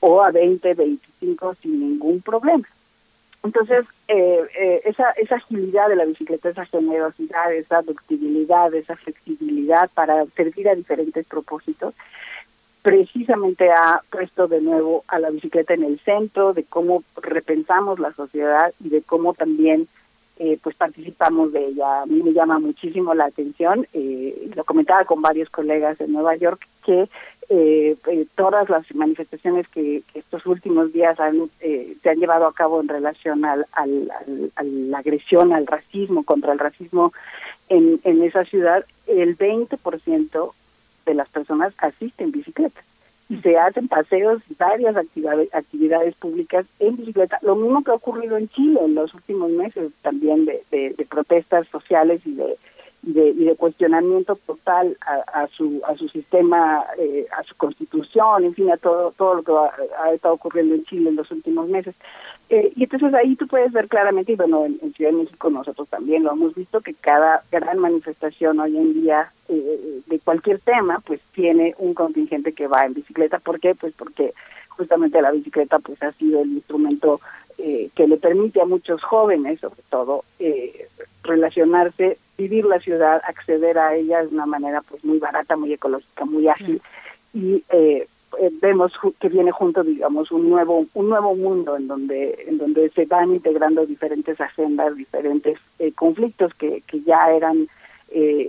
o 0.01 0.23
a 0.23 0.31
20, 0.31 0.75
25 0.75 1.55
sin 1.57 1.81
ningún 1.81 2.23
problema. 2.23 2.67
Entonces, 3.45 3.85
eh, 4.09 4.41
eh, 4.59 4.81
esa, 4.85 5.11
esa 5.13 5.37
agilidad 5.37 5.89
de 5.89 5.97
la 5.97 6.05
bicicleta, 6.05 6.49
esa 6.49 6.65
generosidad, 6.67 7.53
esa 7.53 7.83
ductibilidad, 7.83 8.73
esa 8.75 8.97
flexibilidad 8.97 9.91
para 9.95 10.25
servir 10.27 10.69
a 10.69 10.75
diferentes 10.75 11.27
propósitos, 11.27 11.95
precisamente 12.83 13.71
ha 13.71 14.03
puesto 14.11 14.49
de 14.49 14.61
nuevo 14.61 15.05
a 15.09 15.19
la 15.19 15.31
bicicleta 15.31 15.75
en 15.75 15.85
el 15.85 15.99
centro 16.01 16.55
de 16.55 16.65
cómo 16.65 17.05
repensamos 17.21 17.99
la 17.99 18.13
sociedad 18.13 18.73
y 18.83 18.89
de 18.89 19.03
cómo 19.03 19.35
también 19.35 19.89
eh, 20.39 20.59
pues 20.63 20.77
participamos 20.77 21.53
de 21.53 21.67
ella. 21.67 22.03
A 22.03 22.07
mí 22.07 22.23
me 22.23 22.33
llama 22.33 22.59
muchísimo 22.59 23.15
la 23.15 23.27
atención, 23.27 23.87
eh, 23.93 24.51
lo 24.55 24.65
comentaba 24.65 25.05
con 25.05 25.21
varios 25.21 25.51
colegas 25.51 26.01
en 26.01 26.13
Nueva 26.13 26.37
York, 26.37 26.67
que 26.85 27.09
eh, 27.51 27.97
eh, 28.07 28.27
todas 28.35 28.69
las 28.69 28.95
manifestaciones 28.95 29.67
que, 29.69 30.03
estos 30.13 30.45
últimos 30.45 30.93
días 30.93 31.19
han, 31.19 31.49
eh, 31.61 31.97
se 32.03 32.11
han 32.11 32.19
llevado 32.19 32.47
a 32.47 32.53
cabo 32.53 32.81
en 32.81 32.89
relación 32.89 33.45
al, 33.47 33.67
al, 33.73 34.13
a 34.55 34.63
la 34.63 34.99
agresión, 34.99 35.55
al 35.55 35.67
racismo, 35.67 36.25
contra 36.25 36.53
el 36.53 36.59
racismo 36.59 37.13
en, 37.71 38.01
en 38.05 38.23
esa 38.23 38.45
ciudad, 38.45 38.85
el 39.07 39.37
20% 39.39 40.53
de 41.07 41.15
las 41.15 41.29
personas 41.31 41.73
asisten 41.79 42.27
en 42.27 42.33
bicicleta 42.33 42.83
y 43.29 43.37
se 43.39 43.59
hacen 43.59 43.89
paseos 43.89 44.43
y 44.49 44.55
varias 44.55 44.97
actividades, 44.97 45.55
actividades 45.55 46.15
públicas 46.15 46.67
en 46.79 46.97
bicicleta. 46.97 47.39
Lo 47.43 47.57
mismo 47.57 47.85
que 47.85 47.91
ha 47.91 47.95
ocurrido 47.95 48.37
en 48.37 48.49
Chile 48.49 48.81
en 48.83 48.95
los 48.95 49.13
últimos 49.15 49.51
meses 49.51 49.93
también 50.03 50.47
de, 50.47 50.63
de 50.71 51.07
protestas 51.09 51.67
sociales 51.69 52.23
y 52.25 52.35
de 52.35 52.57
y 53.09 53.13
de, 53.13 53.29
y 53.31 53.45
de 53.45 53.57
cuestionamiento 53.57 54.37
total 54.37 54.95
a, 55.01 55.47
su 55.47 55.81
a 55.87 55.97
su 55.97 56.09
sistema, 56.09 56.85
eh, 56.99 57.27
a 57.37 57.43
su 57.43 57.57
constitución, 57.57 58.45
en 58.45 58.55
fin, 58.55 58.71
a 58.71 58.77
todo 58.77 59.13
todo 59.13 59.37
lo 59.37 59.43
que 59.43 59.53
ha, 59.99 60.13
estado 60.13 60.35
ocurriendo 60.35 60.75
en 60.75 60.85
Chile 60.85 61.09
en 61.09 61.17
los 61.17 61.31
últimos 61.31 61.69
meses. 61.69 61.95
Eh, 62.51 62.71
y 62.77 62.85
entonces 62.85 63.15
ahí 63.15 63.35
tú 63.35 63.47
puedes 63.47 63.73
ver 63.73 63.89
claramente, 63.89 64.33
y 64.33 64.37
bueno, 64.37 64.67
en, 64.67 64.93
Ciudad 64.93 65.11
de 65.13 65.17
México 65.17 65.49
nosotros 65.49 65.89
también 65.89 66.23
lo 66.23 66.33
hemos 66.33 66.55
visto, 66.55 66.83
que 66.83 66.93
cada 66.93 67.43
gran 67.51 67.79
manifestación 67.79 68.61
hoy 68.61 68.77
en 68.77 68.93
día 68.93 69.33
eh, 69.49 70.01
de 70.07 70.19
cualquier 70.19 70.59
tema, 70.59 71.01
pues 71.07 71.21
tiene 71.33 71.75
un 71.79 71.95
contingente 71.95 72.53
que 72.53 72.67
va 72.67 72.85
en 72.85 72.93
bicicleta. 72.93 73.39
¿Por 73.39 73.59
qué? 73.59 73.75
Pues 73.75 73.95
porque 73.97 74.35
justamente 74.69 75.23
la 75.23 75.31
bicicleta 75.31 75.79
pues 75.79 76.03
ha 76.03 76.13
sido 76.13 76.43
el 76.43 76.53
instrumento 76.53 77.21
que 77.57 78.07
le 78.07 78.19
permite 78.19 78.61
a 78.61 78.67
muchos 78.67 79.03
jóvenes, 79.03 79.59
sobre 79.59 79.83
todo, 79.91 80.23
relacionarse 81.25 82.17
vivir 82.39 82.65
la 82.65 82.79
ciudad, 82.79 83.21
acceder 83.27 83.79
a 83.79 83.97
ella 83.97 84.23
de 84.23 84.29
una 84.29 84.47
manera 84.47 84.81
pues 84.81 85.05
muy 85.05 85.19
barata, 85.19 85.57
muy 85.57 85.73
ecológica, 85.73 86.25
muy 86.25 86.49
ágil. 86.49 86.81
Y 87.35 87.65
eh, 87.69 88.07
eh, 88.39 88.51
vemos 88.63 88.93
que 89.21 89.29
viene 89.29 89.51
junto 89.51 89.83
digamos 89.83 90.31
un 90.31 90.49
nuevo 90.49 90.87
un 90.95 91.09
nuevo 91.09 91.35
mundo 91.35 91.77
en 91.77 91.89
donde 91.89 92.45
en 92.47 92.59
donde 92.59 92.89
se 92.91 93.07
van 93.07 93.35
integrando 93.35 93.85
diferentes 93.85 94.41
agendas, 94.41 94.97
diferentes 94.97 95.59
eh, 95.79 95.93
conflictos 95.93 96.55
que, 96.55 96.83
que 96.87 97.03
ya 97.03 97.19
eran 97.35 97.69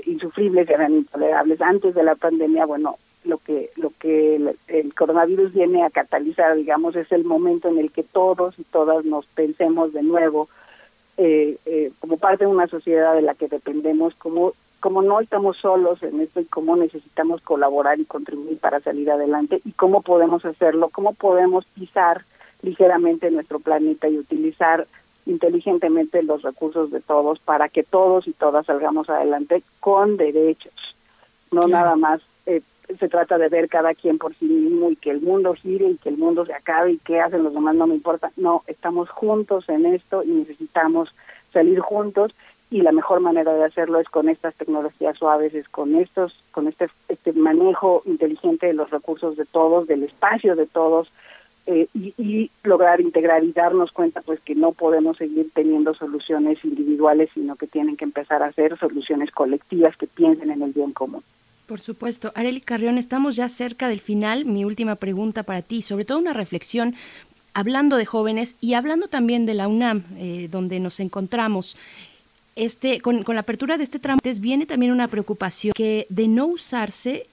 insufribles, 0.06 0.70
eran 0.70 0.94
intolerables. 0.94 1.60
Antes 1.60 1.94
de 1.94 2.02
la 2.02 2.16
pandemia, 2.16 2.66
bueno, 2.66 2.96
lo 3.26 3.40
que 3.40 3.72
lo 3.76 3.92
que 4.00 4.56
el, 4.68 4.94
coronavirus 4.94 5.54
viene 5.54 5.84
a 5.84 5.90
catalizar, 5.90 6.56
digamos, 6.56 6.96
es 6.96 7.12
el 7.12 7.26
momento 7.26 7.68
en 7.68 7.78
el 7.78 7.92
que 7.92 8.04
todos 8.04 8.58
y 8.58 8.64
todas 8.64 9.04
nos 9.04 9.26
pensemos 9.26 9.92
de 9.92 10.04
nuevo 10.04 10.48
eh, 11.22 11.58
eh, 11.66 11.92
como 12.00 12.16
parte 12.16 12.46
de 12.46 12.50
una 12.50 12.68
sociedad 12.68 13.14
de 13.14 13.22
la 13.22 13.36
que 13.36 13.50
dependemos, 13.50 14.16
como 14.16 14.54
como 14.80 15.02
no 15.02 15.20
estamos 15.20 15.58
solos 15.58 16.02
en 16.04 16.22
esto 16.22 16.40
y 16.40 16.46
cómo 16.46 16.78
necesitamos 16.78 17.42
colaborar 17.42 18.00
y 18.00 18.06
contribuir 18.06 18.58
para 18.60 18.80
salir 18.80 19.12
adelante 19.12 19.62
y 19.66 19.74
cómo 19.74 20.02
podemos 20.02 20.46
hacerlo, 20.46 20.88
cómo 20.88 21.14
podemos 21.14 21.66
pisar 21.66 22.24
ligeramente 22.62 23.30
nuestro 23.32 23.60
planeta 23.60 24.08
y 24.08 24.18
utilizar 24.18 24.88
inteligentemente 25.26 26.24
los 26.24 26.44
recursos 26.44 26.90
de 26.92 27.02
todos 27.02 27.40
para 27.40 27.68
que 27.68 27.84
todos 27.84 28.26
y 28.30 28.32
todas 28.32 28.68
salgamos 28.68 29.10
adelante 29.10 29.62
con 29.82 30.16
derechos, 30.16 30.96
no 31.52 31.68
nada 31.68 31.98
más 31.98 32.22
se 32.98 33.10
trata 33.10 33.38
de 33.38 33.50
ver 33.50 33.70
cada 33.70 33.94
quien 33.94 34.18
por 34.18 34.34
sí 34.34 34.46
mismo 34.46 34.90
y 34.90 34.96
que 34.96 35.12
el 35.12 35.22
mundo 35.22 35.54
gire 35.54 35.90
y 35.90 35.98
que 35.98 36.10
el 36.10 36.18
mundo 36.18 36.46
se 36.46 36.54
acabe 36.54 36.94
y 36.94 36.98
qué 36.98 37.20
hacen 37.20 37.44
los 37.44 37.54
demás 37.54 37.76
no 37.76 37.88
me 37.88 37.96
importa. 37.96 38.32
No, 38.38 38.64
estamos 38.68 39.10
juntos 39.10 39.68
en 39.70 39.86
esto 39.86 40.24
y 40.24 40.30
necesitamos 40.30 41.14
salir 41.52 41.80
juntos 41.80 42.34
y 42.72 42.82
la 42.82 42.92
mejor 42.92 43.20
manera 43.20 43.54
de 43.54 43.64
hacerlo 43.64 44.00
es 44.00 44.10
con 44.10 44.30
estas 44.30 44.56
tecnologías 44.56 45.18
suaves, 45.18 45.54
es 45.54 45.68
con 45.70 45.96
estos, 45.96 46.44
con 46.52 46.68
este, 46.68 46.88
este 47.08 47.34
manejo 47.34 48.04
inteligente 48.06 48.68
de 48.68 48.74
los 48.74 48.92
recursos 48.92 49.36
de 49.38 49.46
todos, 49.46 49.88
del 49.88 50.04
espacio 50.04 50.56
de 50.56 50.68
todos, 50.68 51.12
eh, 51.66 51.88
y, 51.94 52.14
y, 52.18 52.52
lograr 52.64 53.02
integrar 53.02 53.44
y 53.44 53.52
darnos 53.52 53.92
cuenta 53.92 54.22
pues 54.22 54.40
que 54.40 54.56
no 54.56 54.72
podemos 54.72 55.18
seguir 55.18 55.52
teniendo 55.54 55.94
soluciones 55.94 56.64
individuales, 56.64 57.30
sino 57.34 57.56
que 57.56 57.68
tienen 57.68 57.98
que 57.98 58.06
empezar 58.06 58.42
a 58.42 58.52
ser 58.52 58.78
soluciones 58.78 59.30
colectivas 59.32 59.96
que 59.96 60.08
piensen 60.08 60.50
en 60.50 60.64
el 60.64 60.72
bien 60.72 60.94
común. 60.94 61.24
Por 61.70 61.82
supuesto. 61.82 62.32
Areli 62.34 62.62
Carrión, 62.62 62.98
estamos 62.98 63.36
ya 63.36 63.48
cerca 63.48 63.90
del 63.90 64.00
final. 64.00 64.44
Mi 64.44 64.66
última 64.66 64.96
pregunta 64.96 65.44
para 65.44 65.62
ti, 65.62 65.84
sobre 65.84 66.04
todo 66.04 66.18
una 66.18 66.34
reflexión 66.34 66.96
hablando 67.54 67.96
de 67.96 68.08
jóvenes 68.08 68.56
y 68.60 68.74
hablando 68.74 69.08
también 69.08 69.46
de 69.46 69.54
la 69.54 69.68
UNAM, 69.68 70.04
eh, 70.18 70.48
donde 70.50 70.80
nos 70.80 71.00
encontramos. 71.00 71.78
Este, 72.56 73.02
con, 73.02 73.24
la 73.24 73.42
apertura 73.42 73.78
de 73.78 73.84
este 73.84 74.00
tramo 74.00 74.20
viene 74.40 74.66
también 74.66 74.92
una 74.92 75.10
preocupación 75.10 75.74
que 75.76 76.08
de 76.10 76.28
no 76.28 76.48
usarse 76.48 77.28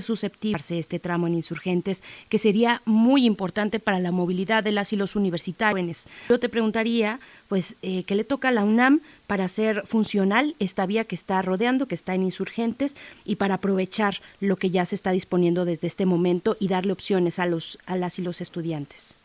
susceptible 0.00 0.62
este 0.70 0.98
tramo 0.98 1.26
en 1.26 1.34
insurgentes, 1.34 2.02
que 2.28 2.38
sería 2.38 2.82
muy 2.84 3.24
importante 3.26 3.80
para 3.80 3.98
la 3.98 4.10
movilidad 4.10 4.62
de 4.64 4.72
las 4.72 4.92
y 4.92 4.96
los 4.96 5.16
universitarios. 5.16 6.06
Yo 6.28 6.38
te 6.38 6.48
preguntaría, 6.48 7.18
pues, 7.48 7.76
eh, 7.82 8.04
¿qué 8.04 8.14
le 8.14 8.24
toca 8.24 8.48
a 8.48 8.52
la 8.52 8.64
UNAM 8.64 9.00
para 9.26 9.44
hacer 9.44 9.86
funcional 9.86 10.54
esta 10.58 10.86
vía 10.86 11.04
que 11.04 11.14
está 11.14 11.40
rodeando, 11.42 11.86
que 11.86 11.94
está 11.94 12.14
en 12.14 12.22
insurgentes, 12.22 12.96
y 13.24 13.36
para 13.36 13.54
aprovechar 13.54 14.16
lo 14.40 14.56
que 14.56 14.70
ya 14.70 14.84
se 14.84 14.94
está 14.94 15.10
disponiendo 15.12 15.64
desde 15.64 15.86
este 15.86 16.06
momento 16.06 16.56
y 16.60 16.68
darle 16.68 16.92
opciones 16.92 17.38
a, 17.38 17.46
los, 17.46 17.78
a 17.86 17.96
las 17.96 18.18
y 18.18 18.22
los 18.22 18.40
estudiantes? 18.40 19.16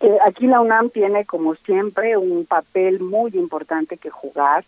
Eh, 0.00 0.16
aquí 0.24 0.46
la 0.46 0.60
UNAM 0.60 0.90
tiene, 0.90 1.24
como 1.26 1.54
siempre, 1.56 2.16
un 2.16 2.46
papel 2.46 3.00
muy 3.00 3.32
importante 3.34 3.98
que 3.98 4.10
jugar. 4.10 4.64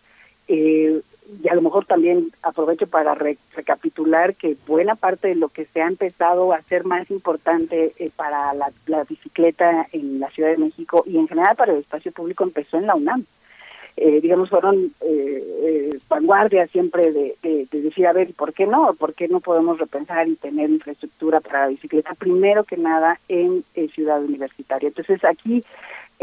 Eh, 0.48 1.00
y 1.42 1.48
a 1.48 1.54
lo 1.54 1.62
mejor 1.62 1.86
también 1.86 2.30
aprovecho 2.42 2.86
para 2.86 3.14
recapitular 3.14 4.34
que 4.34 4.56
buena 4.66 4.96
parte 4.96 5.28
de 5.28 5.34
lo 5.34 5.48
que 5.48 5.64
se 5.64 5.80
ha 5.80 5.86
empezado 5.86 6.52
a 6.52 6.56
hacer 6.56 6.84
más 6.84 7.10
importante 7.10 7.92
eh, 7.98 8.10
para 8.14 8.52
la, 8.54 8.70
bicicleta 9.08 9.86
en 9.92 10.20
la 10.20 10.28
Ciudad 10.30 10.50
de 10.50 10.58
México 10.58 11.04
y 11.06 11.18
en 11.18 11.28
general 11.28 11.56
para 11.56 11.72
el 11.72 11.78
espacio 11.78 12.12
público 12.12 12.44
empezó 12.44 12.78
en 12.78 12.86
la 12.86 12.94
UNAM. 12.94 13.24
Eh, 13.94 14.20
digamos, 14.22 14.48
fueron 14.48 14.90
eh, 15.02 15.98
vanguardias 16.08 16.70
siempre 16.70 17.12
de, 17.12 17.36
de, 17.42 17.66
decir, 17.70 18.06
a 18.06 18.14
ver, 18.14 18.32
¿por 18.32 18.54
qué 18.54 18.66
no? 18.66 18.94
¿Por 18.94 19.12
qué 19.12 19.28
no 19.28 19.40
podemos 19.40 19.78
repensar 19.78 20.26
y 20.28 20.36
tener 20.36 20.70
infraestructura 20.70 21.40
para 21.40 21.62
la 21.62 21.68
bicicleta? 21.68 22.14
Primero 22.14 22.64
que 22.64 22.78
nada 22.78 23.20
en 23.28 23.62
Ciudad 23.94 24.24
Universitaria. 24.24 24.88
Entonces 24.88 25.22
aquí 25.24 25.62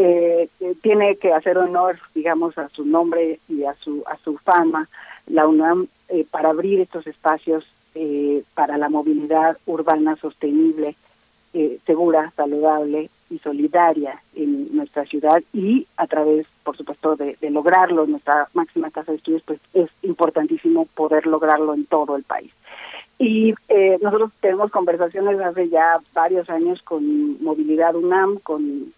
eh, 0.01 0.49
tiene 0.81 1.17
que 1.17 1.33
hacer 1.33 1.57
honor, 1.57 1.99
digamos, 2.15 2.57
a 2.57 2.69
su 2.69 2.85
nombre 2.85 3.39
y 3.49 3.65
a 3.65 3.73
su 3.73 4.03
a 4.07 4.15
su 4.17 4.37
fama, 4.37 4.87
la 5.27 5.45
UNAM, 5.45 5.87
eh, 6.07 6.25
para 6.29 6.49
abrir 6.49 6.79
estos 6.79 7.05
espacios 7.05 7.65
eh, 7.95 8.43
para 8.53 8.77
la 8.77 8.87
movilidad 8.87 9.57
urbana 9.65 10.15
sostenible, 10.15 10.95
eh, 11.53 11.79
segura, 11.85 12.31
saludable 12.35 13.09
y 13.29 13.39
solidaria 13.39 14.21
en 14.35 14.73
nuestra 14.75 15.05
ciudad 15.05 15.41
y 15.51 15.85
a 15.97 16.07
través, 16.07 16.47
por 16.63 16.77
supuesto, 16.77 17.15
de, 17.15 17.35
lograrlo, 17.49 18.05
nuestra 18.05 18.47
máxima 18.53 18.91
casa 18.91 19.11
de 19.11 19.17
estudios, 19.17 19.41
pues 19.43 19.59
es 19.73 19.89
importantísimo 20.03 20.85
poder 20.85 21.25
lograrlo 21.27 21.73
en 21.73 21.85
todo 21.85 22.15
el 22.15 22.23
país. 22.23 22.53
Y 23.17 23.53
eh, 23.67 23.97
nosotros 24.01 24.31
tenemos 24.39 24.71
conversaciones 24.71 25.39
hace 25.41 25.67
ya 25.67 25.99
varios 26.13 26.49
años 26.49 26.81
con 26.83 27.43
Movilidad 27.43 27.95
UNAM, 27.95 28.39
con, 28.39 28.93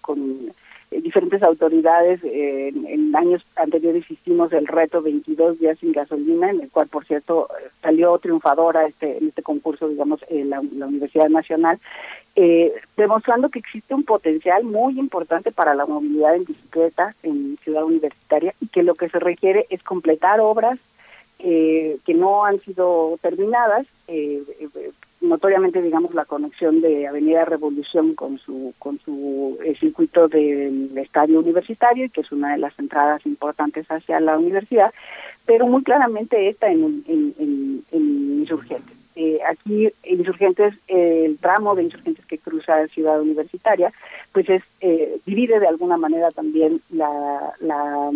diferentes 1.00 1.42
autoridades. 1.42 2.22
Eh, 2.24 2.70
en, 2.70 3.16
años 3.16 3.46
anteriores 3.56 4.10
hicimos 4.10 4.52
el 4.54 4.68
reto 4.68 5.02
22 5.02 5.60
días 5.60 5.80
sin 5.80 5.92
gasolina, 5.92 6.50
en 6.50 6.62
el 6.62 6.70
cual, 6.70 6.88
por 6.88 7.06
cierto, 7.06 7.48
salió 7.82 8.18
triunfadora 8.18 8.86
este, 8.86 9.18
en 9.18 9.30
este 9.30 9.44
concurso, 9.44 9.88
digamos, 9.88 10.24
en 10.30 10.50
la, 10.50 10.60
Universidad 10.60 11.30
Nacional, 11.30 11.80
eh, 12.36 12.74
demostrando 12.96 13.50
que 13.50 13.60
existe 13.60 13.94
un 13.94 14.04
potencial 14.04 14.64
muy 14.64 14.98
importante 14.98 15.52
para 15.52 15.76
la 15.76 15.86
movilidad 15.86 16.36
en 16.36 16.46
bicicleta 16.46 17.16
en 17.24 17.58
Ciudad 17.64 17.84
Universitaria 17.84 18.54
y 18.62 18.68
que 18.68 18.84
lo 18.84 18.96
que 18.96 19.10
se 19.10 19.20
requiere 19.20 19.68
es 19.70 19.84
completar 19.84 20.40
obras 20.40 20.80
que 21.42 22.14
no 22.14 22.46
han 22.46 22.60
sido 22.60 23.18
terminadas, 23.22 23.88
eh, 24.08 24.44
notoriamente 25.22 25.82
digamos 25.82 26.14
la 26.14 26.26
conexión 26.26 26.82
de 26.82 27.08
Avenida 27.08 27.46
Revolución 27.46 28.16
con 28.16 28.40
su 28.40 28.74
con 28.80 29.00
su 29.00 29.58
eh, 29.64 29.76
circuito 29.80 30.28
del 30.28 30.98
estadio 30.98 31.40
universitario 31.40 32.10
que 32.12 32.22
es 32.22 32.32
una 32.32 32.54
de 32.54 32.58
las 32.58 32.78
entradas 32.80 33.26
importantes 33.26 33.86
hacia 33.90 34.20
la 34.20 34.38
universidad 34.38 34.92
pero 35.46 35.68
muy 35.68 35.84
claramente 35.84 36.50
está 36.50 36.72
en, 36.72 37.04
en, 37.08 37.32
Insurgentes. 38.42 38.98
Eh, 39.16 39.40
aquí 39.48 39.90
Insurgentes 40.04 40.74
el 40.88 41.38
tramo 41.38 41.76
de 41.76 41.84
Insurgentes 41.84 42.26
que 42.26 42.40
cruza 42.40 42.88
Ciudad 42.88 43.22
Universitaria 43.22 43.94
pues 44.34 44.50
es 44.50 44.64
eh, 44.82 45.20
divide 45.26 45.60
de 45.60 45.68
alguna 45.68 45.98
manera 45.98 46.32
también 46.32 46.82
la 46.90 47.54
la, 47.60 48.10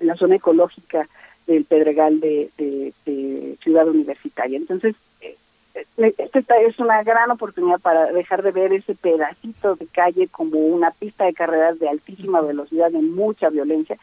la 0.00 0.14
zona 0.14 0.36
ecológica 0.36 1.08
del 1.46 1.64
Pedregal 1.64 2.20
de, 2.20 2.50
Ciudad 3.62 3.88
Universitaria 3.88 4.56
entonces 4.58 4.94
esta 5.96 6.56
es 6.58 6.78
una 6.78 7.02
gran 7.02 7.30
oportunidad 7.30 7.80
para 7.80 8.12
dejar 8.12 8.42
de 8.42 8.50
ver 8.50 8.72
ese 8.72 8.94
pedacito 8.94 9.76
de 9.76 9.86
calle 9.86 10.28
como 10.28 10.58
una 10.58 10.90
pista 10.90 11.24
de 11.24 11.34
carreras 11.34 11.78
de 11.78 11.88
altísima 11.88 12.40
velocidad, 12.40 12.90
de 12.90 13.02
mucha 13.02 13.50
violencia. 13.50 13.96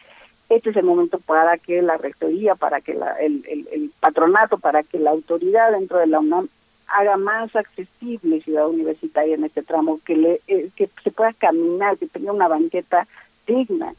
Este 0.50 0.70
es 0.70 0.76
el 0.76 0.86
momento 0.86 1.20
para 1.20 1.58
que 1.58 1.82
la 1.82 1.98
rectoría, 1.98 2.56
para 2.56 2.82
que 2.82 2.94
la, 2.94 3.14
el, 3.14 3.44
el, 3.48 3.92
patronato, 4.00 4.58
para 4.58 4.84
que 4.84 5.00
la 5.00 5.12
autoridad 5.12 5.72
dentro 5.72 6.00
de 6.00 6.08
la 6.08 6.20
UNAM 6.20 6.48
haga 6.88 7.18
más 7.18 7.56
accesible 7.56 8.42
Ciudad 8.42 8.68
Universitaria 8.68 9.36
en 9.36 9.46
este 9.46 9.64
tramo, 9.64 10.00
que, 10.06 10.16
le, 10.16 10.42
eh, 10.48 10.70
que 10.76 10.90
se 11.04 11.12
pueda 11.12 11.34
caminar, 11.34 11.98
que 11.98 12.08
tenga 12.08 12.32
una 12.32 12.48
banqueta 12.48 13.08
digna 13.48 13.94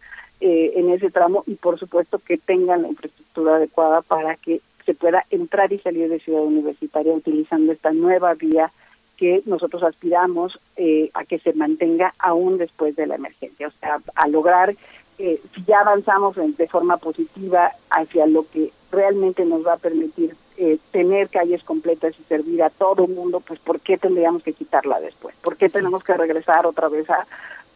eh, 0.46 0.74
en 0.76 0.90
ese 0.90 1.10
tramo 1.10 1.42
y 1.46 1.54
por 1.54 1.78
supuesto 1.78 2.18
que 2.18 2.36
tengan 2.36 2.82
la 2.82 2.88
infraestructura 2.88 3.56
adecuada 3.56 4.02
para 4.02 4.36
que 4.36 4.60
se 4.84 4.92
pueda 4.92 5.24
entrar 5.30 5.72
y 5.72 5.78
salir 5.78 6.10
de 6.10 6.20
Ciudad 6.20 6.42
Universitaria 6.42 7.14
utilizando 7.14 7.72
esta 7.72 7.92
nueva 7.92 8.34
vía 8.34 8.70
que 9.16 9.42
nosotros 9.46 9.82
aspiramos 9.82 10.60
eh, 10.76 11.08
a 11.14 11.24
que 11.24 11.38
se 11.38 11.54
mantenga 11.54 12.12
aún 12.18 12.58
después 12.58 12.94
de 12.94 13.06
la 13.06 13.14
emergencia, 13.14 13.68
o 13.68 13.70
sea, 13.70 14.00
a 14.14 14.28
lograr, 14.28 14.76
eh, 15.18 15.40
si 15.54 15.64
ya 15.64 15.80
avanzamos 15.80 16.36
de 16.36 16.68
forma 16.68 16.98
positiva 16.98 17.72
hacia 17.88 18.26
lo 18.26 18.44
que 18.46 18.70
realmente 18.92 19.46
nos 19.46 19.66
va 19.66 19.72
a 19.72 19.78
permitir 19.78 20.36
eh, 20.58 20.76
tener 20.90 21.30
calles 21.30 21.64
completas 21.64 22.14
y 22.20 22.22
servir 22.24 22.62
a 22.62 22.68
todo 22.68 23.06
el 23.06 23.14
mundo, 23.14 23.40
pues 23.40 23.60
¿por 23.60 23.80
qué 23.80 23.96
tendríamos 23.96 24.42
que 24.42 24.52
quitarla 24.52 25.00
después? 25.00 25.34
¿Por 25.40 25.56
qué 25.56 25.70
tenemos 25.70 26.04
que 26.04 26.18
regresar 26.18 26.66
otra 26.66 26.90
vez 26.90 27.08
a, 27.08 27.26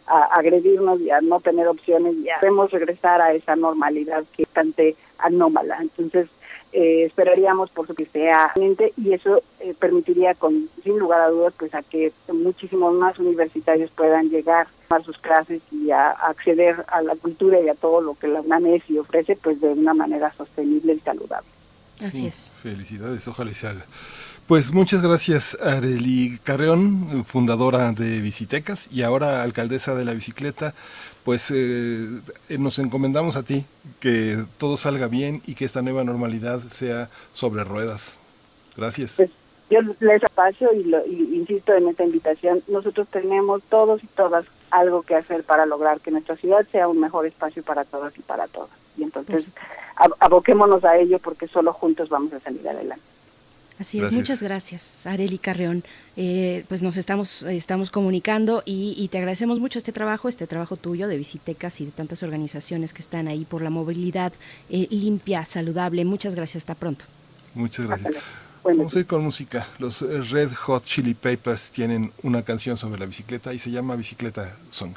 a 0.09 0.25
agredirnos 0.35 1.01
y 1.01 1.11
a 1.11 1.21
no 1.21 1.41
tener 1.41 1.69
opciones? 1.69 2.17
Ya 2.23 2.39
debemos 2.41 2.71
regresar 2.71 3.21
a 3.21 3.33
esa 3.33 3.57
normalidad 3.57 4.25
que 4.35 4.43
es 4.43 4.49
bastante 4.49 4.97
anómala. 5.19 5.79
Entonces, 5.81 6.29
eh, 6.73 7.05
esperaríamos 7.05 7.71
por 7.71 7.87
su 7.87 7.95
que 7.95 8.05
sea 8.05 8.53
y 8.97 9.13
eso 9.15 9.43
eh, 9.61 9.75
permitiría 9.79 10.35
con 10.35 10.69
sin 10.85 10.99
lugar 10.99 11.23
a 11.23 11.31
dudas 11.31 11.55
pues 11.59 11.75
a 11.75 11.83
que 11.83 12.13
muchísimos 12.31 12.93
más 12.93 13.19
universitarios 13.19 13.91
puedan 13.91 14.29
llegar 14.29 14.67
a 14.91 15.01
sus 15.01 15.17
clases 15.17 15.63
y 15.73 15.91
a, 15.91 16.11
acceder 16.11 16.85
a 16.89 17.01
la 17.01 17.17
cultura 17.17 17.59
y 17.59 17.71
a 17.71 17.75
todo 17.75 18.03
lo 18.03 18.15
que 18.17 18.29
la 18.29 18.43
UNAM 18.43 18.67
y 18.87 18.99
ofrece 18.99 19.35
pues 19.37 19.63
de 19.63 19.69
una 19.69 19.95
manera 19.95 20.31
sostenible 20.37 20.93
y 20.93 21.01
saludable. 21.01 21.49
Así 22.01 22.27
es. 22.27 22.53
Felicidades, 22.63 23.27
ojalá 23.27 23.51
y 23.51 23.55
se 23.55 23.69
haga. 23.69 23.87
Pues 24.49 24.73
muchas 24.73 25.03
gracias, 25.03 25.59
Areli 25.61 26.39
Carreón, 26.43 27.27
fundadora 27.27 27.93
de 27.93 28.23
Visitecas 28.23 28.91
y 28.91 29.03
ahora 29.03 29.43
alcaldesa 29.43 29.95
de 29.95 30.07
la 30.07 30.15
bicicleta. 30.15 30.73
Pues 31.23 31.53
eh, 31.55 32.09
nos 32.59 32.79
encomendamos 32.79 33.37
a 33.37 33.43
ti 33.43 33.67
que 34.01 34.43
todo 34.57 34.79
salga 34.79 35.07
bien 35.07 35.43
y 35.47 35.55
que 35.55 35.67
esta 35.67 35.83
nueva 35.83 36.03
normalidad 36.03 36.61
sea 36.71 37.11
sobre 37.35 37.63
ruedas. 37.63 38.15
Gracias. 38.75 39.17
Pues, 39.17 39.29
yo 39.69 39.81
les 40.01 40.25
apacio 40.25 40.73
y, 40.73 40.85
lo, 40.85 41.07
y 41.07 41.37
insisto 41.37 41.75
en 41.75 41.87
esta 41.89 42.05
invitación, 42.05 42.63
nosotros 42.69 43.07
tenemos 43.09 43.61
todos 43.69 44.03
y 44.03 44.07
todas 44.07 44.47
algo 44.71 45.03
que 45.03 45.15
hacer 45.15 45.45
para 45.45 45.67
lograr 45.67 46.01
que 46.01 46.11
nuestra 46.11 46.37
ciudad 46.37 46.67
sea 46.73 46.89
un 46.89 46.99
mejor 47.01 47.27
espacio 47.27 47.63
para 47.63 47.85
todas 47.85 48.17
y 48.17 48.23
para 48.23 48.47
todos. 48.47 48.71
Y 48.97 49.03
entonces 49.03 49.45
aboquémonos 50.21 50.87
a 50.87 50.97
ello 50.97 51.19
porque 51.19 51.49
solo 51.49 51.75
juntos 51.75 52.09
vamos 52.09 52.33
a 52.33 52.41
salir 52.41 52.67
adelante. 52.67 53.18
Así 53.79 54.01
es, 54.01 54.11
muchas 54.11 54.43
gracias, 54.43 55.07
Areli 55.07 55.39
Carreón. 55.39 55.85
Eh, 56.17 56.65
pues 56.69 56.83
nos 56.83 56.97
estamos, 56.97 57.45
estamos 57.45 57.91
comunicando 57.91 58.63
y, 58.65 59.07
te 59.09 59.19
agradecemos 59.19 59.61
mucho 59.61 59.79
este 59.79 59.93
trabajo, 59.93 60.29
este 60.29 60.49
trabajo 60.49 60.77
tuyo 60.77 61.07
de 61.07 61.17
Visitecas 61.17 61.81
y 61.81 61.87
de 61.87 61.93
tantas 61.93 62.25
organizaciones 62.25 62.93
que 62.93 63.03
están 63.03 63.29
ahí 63.29 63.45
por 63.45 63.63
la 63.63 63.71
movilidad 63.71 64.33
eh, 64.69 64.89
limpia, 64.91 65.45
saludable. 65.45 66.05
Muchas 66.05 66.35
gracias, 66.35 66.63
hasta 66.63 66.75
pronto. 66.75 67.05
Muchas 67.55 67.87
gracias. 67.87 68.15
Vamos 68.65 68.97
a 68.97 68.99
ir 68.99 69.07
con 69.07 69.23
música. 69.23 69.67
Los 69.79 70.03
eh, 70.03 70.21
Red 70.23 70.53
Hot 70.53 70.85
Chili 70.85 71.15
Peppers 71.15 71.71
tienen 71.71 72.13
una 72.23 72.43
canción 72.43 72.77
sobre 72.77 72.99
la 72.99 73.07
bicicleta 73.07 73.55
y 73.55 73.59
se 73.59 73.71
llama 73.71 73.95
Bicicleta 73.97 74.57
Song. 74.71 74.95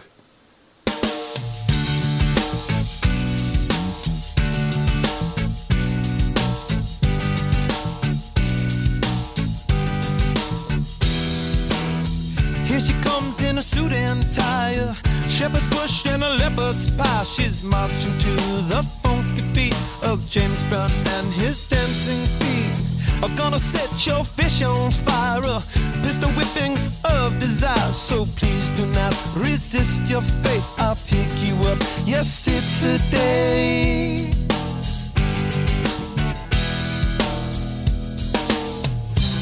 A 13.62 13.64
suit 13.64 13.92
and 13.92 14.22
tie, 14.34 14.74
shepherd's 15.28 15.70
bush 15.70 16.08
and 16.08 16.24
a 16.24 16.30
leopard's 16.38 16.90
pie. 16.98 17.24
She's 17.24 17.64
marching 17.64 18.18
to 18.26 18.34
the 18.74 18.82
funky 19.04 19.44
beat 19.54 19.78
of 20.02 20.18
James 20.30 20.64
Brown 20.64 20.90
and 21.16 21.28
his 21.34 21.70
dancing 21.70 22.24
feet. 22.40 22.76
I'm 23.24 23.36
gonna 23.36 23.60
set 23.60 23.92
your 24.08 24.24
fish 24.24 24.64
on 24.64 24.90
fire, 24.92 25.44
a 25.46 25.62
pistol 26.02 26.32
whipping 26.32 26.74
of 27.06 27.38
desire. 27.40 27.94
So 27.94 28.26
please 28.40 28.70
do 28.70 28.86
not 29.00 29.14
resist 29.36 30.10
your 30.10 30.24
fate. 30.44 30.66
I'll 30.80 30.98
pick 31.08 31.30
you 31.46 31.54
up. 31.72 31.78
Yes, 32.06 32.48
it's 32.48 32.84
a 32.84 32.98
day. 33.12 34.41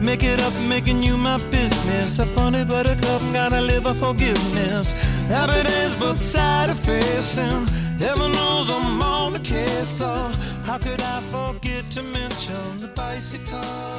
Make 0.00 0.22
it 0.22 0.40
up, 0.40 0.54
making 0.68 1.02
you 1.02 1.16
my 1.16 1.36
business. 1.50 2.18
A 2.18 2.26
funny 2.26 2.64
buttercup, 2.64 3.20
gotta 3.32 3.60
live 3.60 3.86
a 3.86 3.94
forgiveness. 3.94 4.94
Happy 5.28 5.62
days, 5.62 5.94
but 5.94 6.18
sad 6.18 6.70
facing. 6.70 7.66
Heaven 7.98 8.32
knows 8.32 8.70
I'm 8.70 9.02
on 9.02 9.34
the 9.34 9.40
case, 9.40 9.88
so 9.88 10.08
how 10.64 10.78
could 10.78 11.00
I 11.02 11.20
forget 11.30 11.84
to 11.90 12.02
mention 12.02 12.80
the 12.80 12.88
bicycle? 12.96 13.90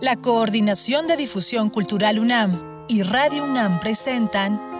La 0.00 0.16
Coordinación 0.16 1.06
de 1.06 1.16
Difusión 1.16 1.70
Cultural 1.70 2.18
UNAM 2.18 2.84
y 2.88 3.02
Radio 3.02 3.44
UNAM 3.44 3.78
presentan 3.80 4.77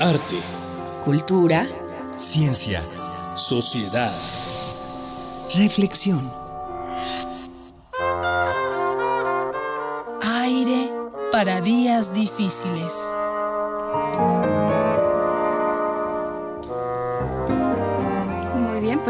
Arte. 0.00 0.40
Cultura. 1.04 1.68
Ciencia. 2.16 2.82
Sociedad. 3.36 4.10
Reflexión. 5.54 6.18
Aire 10.22 10.90
para 11.30 11.60
días 11.60 12.14
difíciles. 12.14 13.12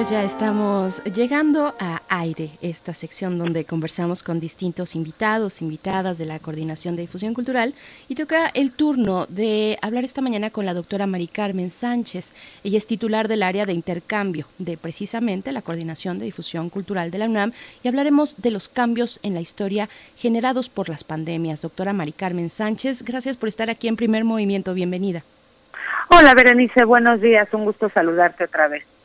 Pues 0.00 0.08
ya 0.08 0.24
estamos 0.24 1.04
llegando 1.04 1.74
a 1.78 2.00
Aire, 2.08 2.52
esta 2.62 2.94
sección 2.94 3.38
donde 3.38 3.66
conversamos 3.66 4.22
con 4.22 4.40
distintos 4.40 4.96
invitados, 4.96 5.60
invitadas 5.60 6.16
de 6.16 6.24
la 6.24 6.38
Coordinación 6.38 6.96
de 6.96 7.02
Difusión 7.02 7.34
Cultural 7.34 7.74
y 8.08 8.14
toca 8.14 8.48
el 8.54 8.72
turno 8.72 9.26
de 9.28 9.78
hablar 9.82 10.04
esta 10.04 10.22
mañana 10.22 10.48
con 10.48 10.64
la 10.64 10.72
doctora 10.72 11.06
Mari 11.06 11.26
Carmen 11.26 11.70
Sánchez. 11.70 12.34
Ella 12.64 12.78
es 12.78 12.86
titular 12.86 13.28
del 13.28 13.42
área 13.42 13.66
de 13.66 13.74
intercambio 13.74 14.46
de 14.56 14.78
precisamente 14.78 15.52
la 15.52 15.60
Coordinación 15.60 16.18
de 16.18 16.24
Difusión 16.24 16.70
Cultural 16.70 17.10
de 17.10 17.18
la 17.18 17.26
UNAM 17.26 17.52
y 17.82 17.88
hablaremos 17.88 18.40
de 18.40 18.52
los 18.52 18.70
cambios 18.70 19.20
en 19.22 19.34
la 19.34 19.42
historia 19.42 19.90
generados 20.16 20.70
por 20.70 20.88
las 20.88 21.04
pandemias. 21.04 21.60
Doctora 21.60 21.92
Mari 21.92 22.12
Carmen 22.12 22.48
Sánchez, 22.48 23.02
gracias 23.02 23.36
por 23.36 23.50
estar 23.50 23.68
aquí 23.68 23.86
en 23.86 23.96
Primer 23.96 24.24
Movimiento. 24.24 24.72
Bienvenida. 24.72 25.24
Hola 26.08 26.32
Berenice, 26.34 26.86
buenos 26.86 27.20
días, 27.20 27.52
un 27.52 27.66
gusto 27.66 27.90
saludarte 27.90 28.44
otra 28.44 28.66
vez. 28.66 28.99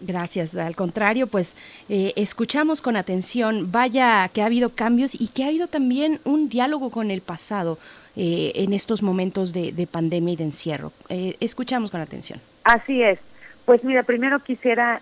Gracias. 0.00 0.56
Al 0.56 0.76
contrario, 0.76 1.26
pues 1.26 1.56
eh, 1.88 2.12
escuchamos 2.16 2.80
con 2.80 2.96
atención, 2.96 3.70
vaya 3.70 4.28
que 4.32 4.42
ha 4.42 4.46
habido 4.46 4.70
cambios 4.70 5.14
y 5.14 5.28
que 5.28 5.44
ha 5.44 5.48
habido 5.48 5.68
también 5.68 6.20
un 6.24 6.48
diálogo 6.48 6.90
con 6.90 7.10
el 7.10 7.20
pasado 7.20 7.78
eh, 8.16 8.52
en 8.56 8.72
estos 8.72 9.02
momentos 9.02 9.52
de, 9.52 9.72
de, 9.72 9.86
pandemia 9.86 10.34
y 10.34 10.36
de 10.36 10.44
encierro. 10.44 10.92
Eh, 11.08 11.36
escuchamos 11.40 11.90
con 11.90 12.00
atención. 12.00 12.40
Así 12.64 13.02
es. 13.02 13.18
Pues 13.64 13.82
mira, 13.82 14.02
primero 14.02 14.40
quisiera, 14.40 15.00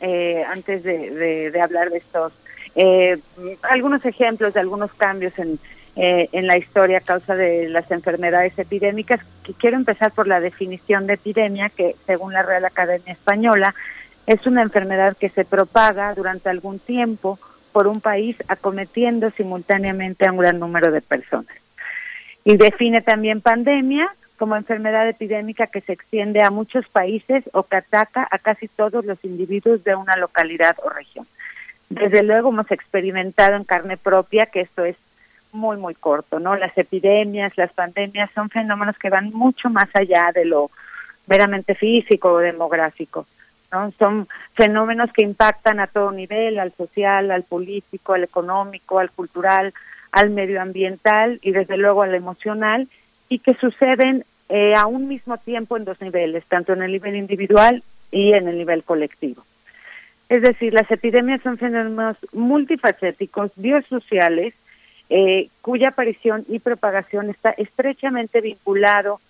antes 0.48 0.84
de, 0.84 1.60
hablar 1.60 1.90
de 1.90 1.98
estos, 1.98 2.32
algunos 3.62 4.04
ejemplos 4.04 4.54
de 4.54 4.60
algunos 4.60 4.92
cambios 4.92 5.36
en, 5.36 5.58
en 5.96 6.46
la 6.46 6.56
historia 6.56 6.98
a 6.98 7.00
causa 7.00 7.34
de 7.34 7.68
las 7.68 7.90
enfermedades 7.90 8.56
epidémicas, 8.56 9.18
quiero 9.58 9.76
empezar 9.76 10.12
por 10.12 10.28
la 10.28 10.38
definición 10.38 11.08
de 11.08 11.14
epidemia, 11.14 11.70
que 11.70 11.96
según 12.06 12.34
la 12.34 12.44
Real 12.44 12.64
Academia 12.64 13.12
Española, 13.12 13.74
es 14.26 14.46
una 14.46 14.62
enfermedad 14.62 15.16
que 15.16 15.28
se 15.28 15.44
propaga 15.44 16.14
durante 16.14 16.48
algún 16.48 16.78
tiempo 16.78 17.38
por 17.72 17.86
un 17.86 18.00
país 18.00 18.36
acometiendo 18.48 19.30
simultáneamente 19.30 20.26
a 20.26 20.32
un 20.32 20.38
gran 20.38 20.58
número 20.58 20.92
de 20.92 21.00
personas. 21.00 21.56
Y 22.44 22.56
define 22.56 23.00
también 23.00 23.40
pandemia 23.40 24.14
como 24.36 24.56
enfermedad 24.56 25.08
epidémica 25.08 25.68
que 25.68 25.80
se 25.80 25.92
extiende 25.92 26.42
a 26.42 26.50
muchos 26.50 26.88
países 26.88 27.44
o 27.52 27.62
que 27.62 27.76
ataca 27.76 28.26
a 28.30 28.38
casi 28.38 28.68
todos 28.68 29.04
los 29.04 29.24
individuos 29.24 29.84
de 29.84 29.94
una 29.94 30.16
localidad 30.16 30.76
o 30.82 30.90
región. 30.90 31.26
Desde 31.88 32.22
luego 32.22 32.48
hemos 32.48 32.70
experimentado 32.70 33.54
en 33.54 33.64
carne 33.64 33.96
propia 33.96 34.46
que 34.46 34.60
esto 34.60 34.84
es 34.84 34.96
muy, 35.52 35.76
muy 35.76 35.94
corto, 35.94 36.40
¿no? 36.40 36.56
Las 36.56 36.76
epidemias, 36.76 37.56
las 37.56 37.72
pandemias 37.72 38.30
son 38.34 38.48
fenómenos 38.48 38.98
que 38.98 39.10
van 39.10 39.30
mucho 39.30 39.68
más 39.70 39.88
allá 39.94 40.32
de 40.34 40.46
lo 40.46 40.70
meramente 41.26 41.74
físico 41.74 42.32
o 42.32 42.38
demográfico. 42.38 43.26
¿No? 43.72 43.90
Son 43.98 44.28
fenómenos 44.54 45.12
que 45.12 45.22
impactan 45.22 45.80
a 45.80 45.86
todo 45.86 46.12
nivel, 46.12 46.58
al 46.58 46.72
social, 46.72 47.30
al 47.30 47.42
político, 47.42 48.14
al 48.14 48.24
económico, 48.24 48.98
al 48.98 49.10
cultural, 49.10 49.72
al 50.12 50.30
medioambiental 50.30 51.40
y 51.42 51.52
desde 51.52 51.78
luego 51.78 52.02
al 52.02 52.14
emocional 52.14 52.88
y 53.28 53.38
que 53.38 53.54
suceden 53.54 54.24
eh, 54.48 54.74
a 54.74 54.86
un 54.86 55.08
mismo 55.08 55.38
tiempo 55.38 55.76
en 55.76 55.86
dos 55.86 56.00
niveles, 56.00 56.44
tanto 56.44 56.74
en 56.74 56.82
el 56.82 56.92
nivel 56.92 57.16
individual 57.16 57.82
y 58.10 58.34
en 58.34 58.46
el 58.46 58.58
nivel 58.58 58.84
colectivo. 58.84 59.42
Es 60.28 60.42
decir, 60.42 60.72
las 60.74 60.90
epidemias 60.90 61.40
son 61.42 61.58
fenómenos 61.58 62.16
multifacéticos, 62.32 63.52
biosociales, 63.56 64.54
eh, 65.08 65.48
cuya 65.60 65.88
aparición 65.88 66.44
y 66.48 66.58
propagación 66.58 67.30
está 67.30 67.50
estrechamente 67.50 68.40
vinculado 68.40 69.20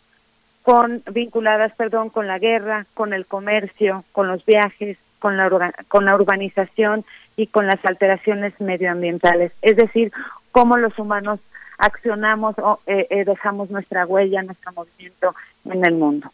con 0.62 1.02
vinculadas, 1.10 1.74
perdón, 1.74 2.10
con 2.10 2.26
la 2.26 2.38
guerra, 2.38 2.86
con 2.94 3.12
el 3.12 3.26
comercio, 3.26 4.04
con 4.12 4.28
los 4.28 4.44
viajes, 4.44 4.96
con 5.18 5.36
la 5.36 5.72
con 5.88 6.04
la 6.04 6.14
urbanización 6.14 7.04
y 7.36 7.46
con 7.46 7.66
las 7.66 7.84
alteraciones 7.84 8.60
medioambientales. 8.60 9.52
Es 9.62 9.76
decir, 9.76 10.12
cómo 10.52 10.76
los 10.76 10.98
humanos 10.98 11.40
accionamos 11.78 12.56
o 12.58 12.80
eh, 12.86 13.06
eh, 13.10 13.24
dejamos 13.24 13.70
nuestra 13.70 14.06
huella, 14.06 14.42
nuestro 14.42 14.72
movimiento 14.72 15.34
en 15.64 15.84
el 15.84 15.94
mundo. 15.94 16.30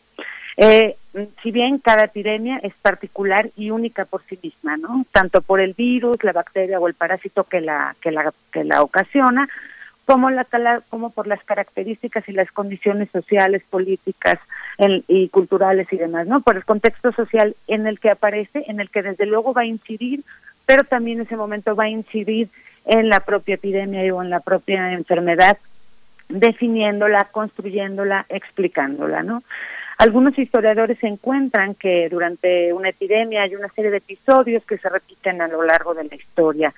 Eh, 0.56 0.96
si 1.42 1.52
bien 1.52 1.78
cada 1.78 2.04
epidemia 2.04 2.58
es 2.62 2.74
particular 2.74 3.48
y 3.56 3.70
única 3.70 4.04
por 4.04 4.22
sí 4.24 4.38
misma, 4.42 4.76
¿no? 4.76 5.06
Tanto 5.12 5.40
por 5.40 5.60
el 5.60 5.72
virus, 5.72 6.22
la 6.24 6.32
bacteria 6.32 6.80
o 6.80 6.88
el 6.88 6.94
parásito 6.94 7.44
que 7.44 7.60
la 7.60 7.94
que 8.00 8.10
la 8.10 8.32
que 8.52 8.64
la 8.64 8.82
ocasiona, 8.82 9.48
como 10.08 10.30
la 10.30 10.46
como 10.88 11.10
por 11.10 11.26
las 11.26 11.44
características 11.44 12.26
y 12.30 12.32
las 12.32 12.50
condiciones 12.50 13.10
sociales, 13.10 13.62
políticas 13.68 14.40
y 15.06 15.28
culturales 15.28 15.86
y 15.92 15.98
demás, 15.98 16.26
¿no? 16.26 16.40
Por 16.40 16.56
el 16.56 16.64
contexto 16.64 17.12
social 17.12 17.54
en 17.66 17.86
el 17.86 18.00
que 18.00 18.08
aparece, 18.08 18.64
en 18.68 18.80
el 18.80 18.88
que 18.88 19.02
desde 19.02 19.26
luego 19.26 19.52
va 19.52 19.62
a 19.62 19.66
incidir, 19.66 20.24
pero 20.64 20.84
también 20.84 21.18
en 21.18 21.26
ese 21.26 21.36
momento 21.36 21.76
va 21.76 21.84
a 21.84 21.88
incidir 21.90 22.48
en 22.86 23.10
la 23.10 23.20
propia 23.20 23.56
epidemia 23.56 24.14
o 24.14 24.22
en 24.22 24.30
la 24.30 24.40
propia 24.40 24.94
enfermedad, 24.94 25.58
definiéndola, 26.30 27.24
construyéndola, 27.24 28.24
explicándola, 28.30 29.22
¿no? 29.22 29.42
Algunos 29.98 30.38
historiadores 30.38 31.02
encuentran 31.02 31.74
que 31.74 32.08
durante 32.08 32.72
una 32.72 32.90
epidemia 32.90 33.42
hay 33.42 33.56
una 33.56 33.68
serie 33.68 33.90
de 33.90 33.96
episodios 33.96 34.64
que 34.64 34.78
se 34.78 34.88
repiten 34.88 35.42
a 35.42 35.48
lo 35.48 35.64
largo 35.64 35.92
de 35.92 36.04
la 36.04 36.14
historia. 36.14 36.72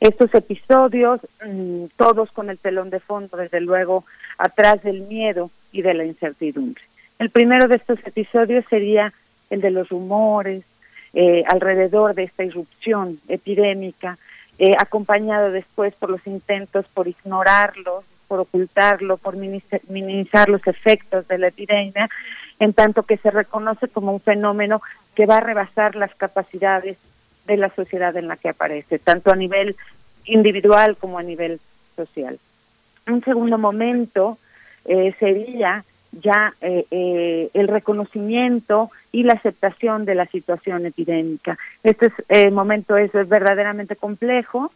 Estos 0.00 0.34
episodios, 0.34 1.20
mm, 1.46 1.84
todos 1.96 2.32
con 2.32 2.50
el 2.50 2.58
telón 2.58 2.90
de 2.90 2.98
fondo, 2.98 3.36
desde 3.36 3.60
luego, 3.60 4.04
atrás 4.38 4.82
del 4.82 5.02
miedo 5.02 5.52
y 5.70 5.82
de 5.82 5.94
la 5.94 6.04
incertidumbre. 6.04 6.82
El 7.20 7.30
primero 7.30 7.68
de 7.68 7.76
estos 7.76 8.04
episodios 8.04 8.64
sería 8.68 9.12
el 9.50 9.60
de 9.60 9.70
los 9.70 9.88
rumores 9.88 10.64
eh, 11.12 11.44
alrededor 11.46 12.16
de 12.16 12.24
esta 12.24 12.42
irrupción 12.42 13.20
epidémica, 13.28 14.18
eh, 14.58 14.74
acompañado 14.76 15.52
después 15.52 15.94
por 15.94 16.10
los 16.10 16.26
intentos 16.26 16.86
por 16.92 17.06
ignorarlo, 17.06 18.02
por 18.26 18.40
ocultarlo, 18.40 19.16
por 19.16 19.36
minimizar 19.36 20.48
los 20.48 20.66
efectos 20.66 21.28
de 21.28 21.38
la 21.38 21.48
epidemia 21.48 22.08
en 22.58 22.72
tanto 22.72 23.02
que 23.02 23.16
se 23.16 23.30
reconoce 23.30 23.88
como 23.88 24.12
un 24.12 24.20
fenómeno 24.20 24.80
que 25.14 25.26
va 25.26 25.38
a 25.38 25.40
rebasar 25.40 25.96
las 25.96 26.14
capacidades 26.14 26.96
de 27.46 27.56
la 27.56 27.68
sociedad 27.70 28.16
en 28.16 28.28
la 28.28 28.36
que 28.36 28.48
aparece, 28.48 28.98
tanto 28.98 29.32
a 29.32 29.36
nivel 29.36 29.76
individual 30.24 30.96
como 30.96 31.18
a 31.18 31.22
nivel 31.22 31.60
social. 31.96 32.38
Un 33.06 33.22
segundo 33.22 33.58
momento 33.58 34.38
eh, 34.84 35.14
sería 35.18 35.84
ya 36.12 36.54
eh, 36.60 36.86
eh, 36.90 37.50
el 37.54 37.68
reconocimiento 37.68 38.90
y 39.12 39.24
la 39.24 39.34
aceptación 39.34 40.04
de 40.04 40.14
la 40.14 40.26
situación 40.26 40.86
epidémica. 40.86 41.58
Este 41.82 42.10
momento 42.50 42.96
es, 42.96 43.12
verdaderamente 43.12 43.96
complejo 43.96 44.72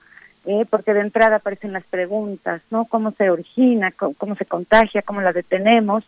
porque 0.71 0.95
de 0.95 1.01
entrada 1.01 1.37
aparecen 1.37 1.73
las 1.73 1.85
preguntas, 1.85 2.63
¿no? 2.71 2.87
¿Cómo 2.87 3.11
se 3.11 3.31
origina? 3.31 3.93
cómo 3.93 4.35
se 4.35 4.47
contagia? 4.47 5.03
¿Cómo 5.03 5.21
la 5.21 5.33
detenemos? 5.33 6.05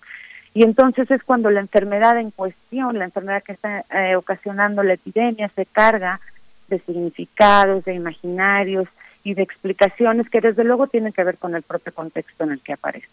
Y 0.55 0.65
entonces 0.65 1.11
es 1.11 1.23
cuando 1.23 1.51
la 1.51 1.61
enfermedad 1.61 2.19
en 2.19 2.31
cuestión, 2.31 2.99
la 2.99 3.05
enfermedad 3.05 3.43
que 3.43 3.53
está 3.53 3.85
eh, 3.93 4.17
ocasionando 4.17 4.83
la 4.83 4.95
epidemia, 4.95 5.51
se 5.55 5.67
carga 5.67 6.21
de 6.69 6.79
significados, 6.81 7.85
de 7.85 7.95
imaginarios 7.95 8.89
y 9.23 9.35
de 9.35 9.43
explicaciones 9.43 10.29
que 10.29 10.41
desde 10.41 10.65
luego 10.65 10.87
tienen 10.87 11.13
que 11.13 11.25
ver 11.25 11.37
con 11.37 11.55
el 11.55 11.63
propio 11.63 11.93
contexto 11.93 12.45
en 12.45 12.53
el 12.53 12.61
que 12.61 12.73
aparece, 12.73 13.09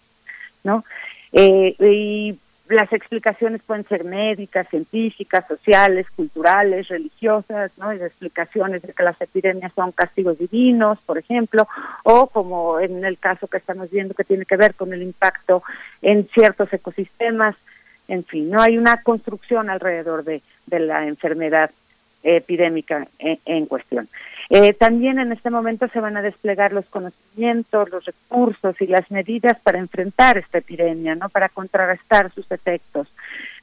¿no? 0.63 0.83
Eh, 1.33 1.75
y 1.79 2.39
las 2.69 2.91
explicaciones 2.91 3.61
pueden 3.61 3.87
ser 3.87 4.03
médicas, 4.03 4.67
científicas, 4.69 5.47
sociales, 5.47 6.07
culturales, 6.15 6.87
religiosas, 6.87 7.71
¿no? 7.77 7.89
Hay 7.89 8.01
explicaciones 8.01 8.81
de 8.81 8.93
que 8.93 9.03
las 9.03 9.19
epidemias 9.21 9.71
son 9.73 9.91
castigos 9.91 10.37
divinos, 10.37 10.99
por 11.05 11.17
ejemplo, 11.17 11.67
o 12.03 12.27
como 12.27 12.79
en 12.79 13.05
el 13.05 13.17
caso 13.17 13.47
que 13.47 13.57
estamos 13.57 13.89
viendo 13.89 14.13
que 14.13 14.23
tiene 14.23 14.45
que 14.45 14.57
ver 14.57 14.75
con 14.75 14.93
el 14.93 15.01
impacto 15.01 15.63
en 16.01 16.27
ciertos 16.27 16.71
ecosistemas, 16.73 17.55
en 18.07 18.23
fin, 18.23 18.49
no 18.49 18.61
hay 18.61 18.77
una 18.77 19.01
construcción 19.01 19.69
alrededor 19.69 20.23
de, 20.23 20.41
de 20.65 20.79
la 20.79 21.05
enfermedad 21.05 21.71
epidémica 22.23 23.07
en 23.19 23.65
cuestión. 23.65 24.07
Eh, 24.49 24.73
también 24.73 25.19
en 25.19 25.33
este 25.33 25.49
momento 25.49 25.89
se 25.89 25.99
van 25.99 26.15
a 26.15 26.21
desplegar 26.21 26.71
los 26.71 26.85
conocimientos, 26.85 27.89
los 27.89 28.05
recursos 28.05 28.79
y 28.81 28.87
las 28.87 29.11
medidas 29.11 29.59
para 29.59 29.77
enfrentar 29.77 30.37
esta 30.37 30.59
epidemia, 30.59 31.15
¿no? 31.15 31.27
Para 31.27 31.49
contrarrestar 31.49 32.31
sus 32.31 32.49
efectos, 32.51 33.09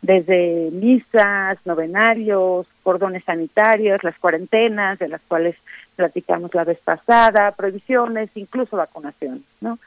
desde 0.03 0.69
misas, 0.73 1.59
novenarios, 1.65 2.67
cordones 2.83 3.25
sanitarios, 3.25 4.05
las 4.05 4.19
cuarentenas, 4.19 4.99
de 4.99 5.09
las 5.09 5.23
cuales 5.23 5.57
platicamos 5.97 6.55
la 6.55 6.65
vez 6.65 6.79
pasada, 6.81 7.53
prohibiciones, 7.53 8.29
incluso 8.35 8.77
vacunación, 8.77 9.43
¿no? 9.63 9.79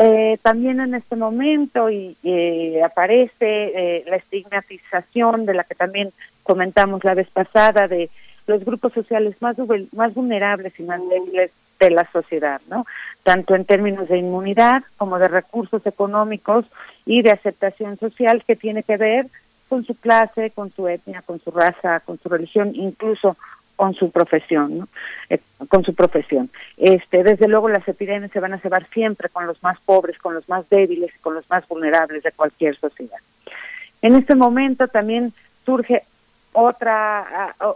Eh, 0.00 0.38
también 0.42 0.78
en 0.78 0.94
este 0.94 1.16
momento 1.16 1.90
y, 1.90 2.16
eh, 2.22 2.80
aparece 2.84 4.04
la 4.06 4.16
estigmatización 4.16 5.44
de 5.44 5.54
la 5.54 5.64
que 5.64 5.74
también 5.74 6.12
comentamos 6.44 7.02
la 7.02 7.14
vez 7.14 7.28
pasada 7.30 7.88
de 7.88 8.08
los 8.46 8.64
grupos 8.64 8.92
sociales 8.92 9.34
más, 9.40 9.56
más 9.92 10.14
vulnerables 10.14 10.78
y 10.78 10.84
más 10.84 11.00
débiles 11.08 11.50
de 11.80 11.90
la 11.90 12.08
sociedad, 12.12 12.60
¿no? 12.68 12.86
Tanto 13.22 13.54
en 13.54 13.64
términos 13.64 14.08
de 14.08 14.18
inmunidad 14.18 14.82
como 14.96 15.18
de 15.18 15.28
recursos 15.28 15.84
económicos 15.86 16.64
y 17.04 17.22
de 17.22 17.30
aceptación 17.30 17.98
social 17.98 18.42
que 18.46 18.56
tiene 18.56 18.82
que 18.82 18.96
ver 18.96 19.26
con 19.68 19.84
su 19.84 19.94
clase, 19.94 20.50
con 20.50 20.72
su 20.72 20.88
etnia, 20.88 21.22
con 21.22 21.40
su 21.40 21.50
raza, 21.50 22.00
con 22.00 22.18
su 22.18 22.28
religión, 22.28 22.72
incluso 22.74 23.36
con 23.78 23.94
su 23.94 24.10
profesión, 24.10 24.78
¿no? 24.78 24.88
Eh, 25.30 25.38
con 25.68 25.84
su 25.84 25.94
profesión. 25.94 26.50
Este, 26.76 27.22
desde 27.22 27.46
luego 27.46 27.68
las 27.68 27.86
epidemias 27.86 28.32
se 28.32 28.40
van 28.40 28.52
a 28.52 28.58
cebar 28.58 28.84
siempre 28.88 29.28
con 29.28 29.46
los 29.46 29.62
más 29.62 29.78
pobres, 29.78 30.18
con 30.18 30.34
los 30.34 30.48
más 30.48 30.68
débiles 30.68 31.12
con 31.20 31.34
los 31.34 31.48
más 31.48 31.66
vulnerables 31.68 32.24
de 32.24 32.32
cualquier 32.32 32.76
sociedad. 32.76 33.18
En 34.02 34.16
este 34.16 34.34
momento 34.34 34.88
también 34.88 35.32
surge 35.64 36.02
otra 36.52 37.20
ah, 37.20 37.74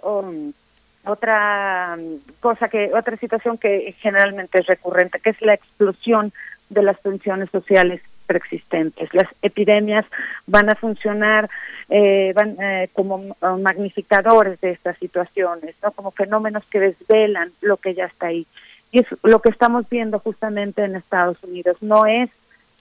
otra 1.04 1.96
mm, 1.96 2.40
cosa 2.40 2.68
que 2.68 2.90
otra 2.92 3.16
situación 3.16 3.56
que 3.56 3.94
generalmente 4.00 4.58
es 4.58 4.66
recurrente 4.66 5.20
que 5.20 5.30
es 5.30 5.40
la 5.40 5.54
explosión 5.54 6.32
de 6.68 6.82
las 6.82 7.00
tensiones 7.00 7.48
sociales 7.50 8.02
preexistentes. 8.22 9.12
Las 9.12 9.28
epidemias 9.42 10.04
van 10.46 10.70
a 10.70 10.74
funcionar 10.74 11.50
eh, 11.88 12.34
eh, 12.36 12.88
como 12.92 13.36
magnificadores 13.60 14.60
de 14.60 14.70
estas 14.70 14.96
situaciones 14.98 15.74
no 15.82 15.90
como 15.92 16.10
fenómenos 16.10 16.64
que 16.66 16.80
desvelan 16.80 17.52
lo 17.60 17.76
que 17.76 17.94
ya 17.94 18.06
está 18.06 18.26
ahí. 18.26 18.46
Y 18.90 19.00
es 19.00 19.06
lo 19.22 19.40
que 19.40 19.50
estamos 19.50 19.88
viendo 19.88 20.18
justamente 20.18 20.84
en 20.84 20.96
Estados 20.96 21.42
Unidos. 21.42 21.78
No 21.80 22.06
es 22.06 22.30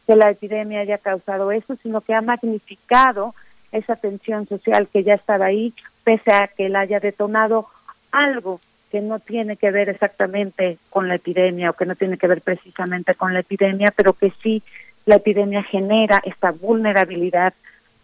que 0.07 0.15
la 0.15 0.30
epidemia 0.30 0.81
haya 0.81 0.97
causado 0.97 1.51
eso 1.51 1.76
sino 1.81 2.01
que 2.01 2.13
ha 2.13 2.22
magnificado 2.22 3.34
esa 3.72 3.95
tensión 3.95 4.47
social 4.47 4.88
que 4.91 5.03
ya 5.03 5.13
estaba 5.13 5.45
ahí 5.45 5.73
pese 6.03 6.31
a 6.31 6.47
que 6.47 6.69
la 6.69 6.81
haya 6.81 6.99
detonado 6.99 7.68
algo 8.11 8.59
que 8.91 8.99
no 8.99 9.19
tiene 9.19 9.55
que 9.55 9.72
ver 9.72 9.88
exactamente 9.88 10.77
con 10.89 11.07
la 11.07 11.15
epidemia 11.15 11.69
o 11.69 11.73
que 11.73 11.85
no 11.85 11.95
tiene 11.95 12.18
que 12.18 12.27
ver 12.27 12.41
precisamente 12.41 13.15
con 13.15 13.34
la 13.34 13.39
epidemia, 13.39 13.93
pero 13.95 14.11
que 14.13 14.34
sí 14.43 14.61
la 15.06 15.15
epidemia 15.15 15.64
genera 15.64 16.22
esta 16.26 16.52
vulnerabilidad 16.52 17.53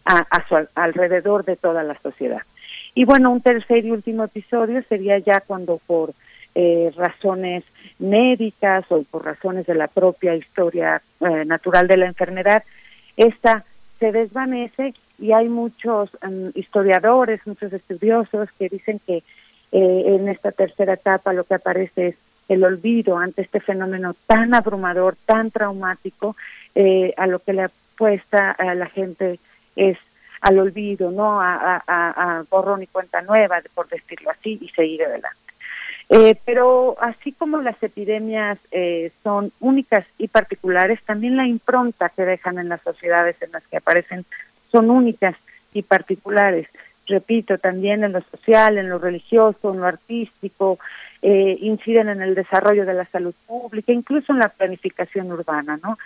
a, 0.04 0.48
su 0.48 0.56
alrededor 0.74 1.44
de 1.44 1.56
toda 1.56 1.82
la 1.82 1.94
sociedad. 2.00 2.40
Y 2.94 3.04
bueno, 3.04 3.30
un 3.30 3.42
tercer 3.42 3.84
y 3.84 3.90
último 3.90 4.24
episodio 4.24 4.82
sería 4.88 5.18
ya 5.18 5.40
cuando 5.40 5.78
por 5.86 6.14
eh, 6.54 6.90
razones 6.96 7.64
médicas 7.98 8.86
o 8.88 9.02
por 9.02 9.26
razones 9.26 9.66
de 9.66 9.74
la 9.74 9.86
propia 9.86 10.34
historia 10.34 11.02
eh, 11.20 11.44
natural 11.44 11.86
de 11.88 11.98
la 11.98 12.06
enfermedad, 12.06 12.64
esta 13.18 13.64
se 13.98 14.12
desvanece 14.12 14.94
y 15.18 15.32
hay 15.32 15.48
muchos 15.48 16.10
mm, 16.22 16.48
historiadores, 16.54 17.46
muchos 17.46 17.72
estudiosos 17.72 18.48
que 18.58 18.68
dicen 18.68 19.00
que 19.06 19.22
eh, 19.72 20.04
en 20.06 20.28
esta 20.28 20.52
tercera 20.52 20.94
etapa 20.94 21.34
lo 21.34 21.44
que 21.44 21.54
aparece 21.54 22.08
es 22.08 22.14
el 22.48 22.64
olvido 22.64 23.18
ante 23.18 23.42
este 23.42 23.60
fenómeno 23.60 24.14
tan 24.26 24.54
abrumador, 24.54 25.16
tan 25.26 25.50
traumático, 25.50 26.36
eh, 26.74 27.12
a 27.16 27.26
lo 27.26 27.38
que 27.40 27.52
le 27.52 27.64
apuesta 27.64 28.50
a 28.52 28.74
la 28.74 28.86
gente 28.86 29.38
es 29.76 29.98
al 30.40 30.58
olvido, 30.58 31.10
no 31.10 31.40
a, 31.40 31.82
a, 31.86 32.44
borrón 32.48 32.82
y 32.82 32.86
cuenta 32.86 33.22
nueva, 33.22 33.60
por 33.74 33.88
decirlo 33.88 34.30
así, 34.30 34.58
y 34.60 34.68
seguir 34.68 35.02
adelante. 35.02 35.36
Eh, 36.10 36.36
pero 36.44 36.96
así 37.00 37.32
como 37.32 37.58
las 37.58 37.82
epidemias 37.82 38.58
son 39.22 39.52
únicas 39.60 40.06
y 40.16 40.28
particulares, 40.28 41.02
también 41.02 41.36
la 41.36 41.46
impronta 41.46 42.08
que 42.10 42.24
dejan 42.24 42.58
en 42.58 42.68
las 42.68 42.80
sociedades 42.82 43.36
en 43.42 43.50
las 43.52 43.66
que 43.66 43.78
aparecen 43.78 44.24
son 44.70 44.90
únicas 44.90 45.36
y 45.72 45.82
particulares. 45.82 46.68
Repito, 47.06 47.58
también 47.58 48.04
en 48.04 48.12
lo 48.12 48.20
social, 48.20 48.78
en 48.78 48.90
lo 48.90 48.98
religioso, 48.98 49.72
en 49.72 49.80
lo 49.80 49.86
artístico, 49.86 50.78
eh, 51.22 51.58
inciden 51.60 52.08
en 52.08 52.22
el 52.22 52.34
desarrollo 52.34 52.86
de 52.86 52.94
la 52.94 53.04
salud 53.04 53.34
pública, 53.46 53.92
incluso 53.92 54.32
en 54.32 54.38
la 54.38 54.48
planificación 54.48 55.30
urbana, 55.32 55.78
¿no? 55.82 55.98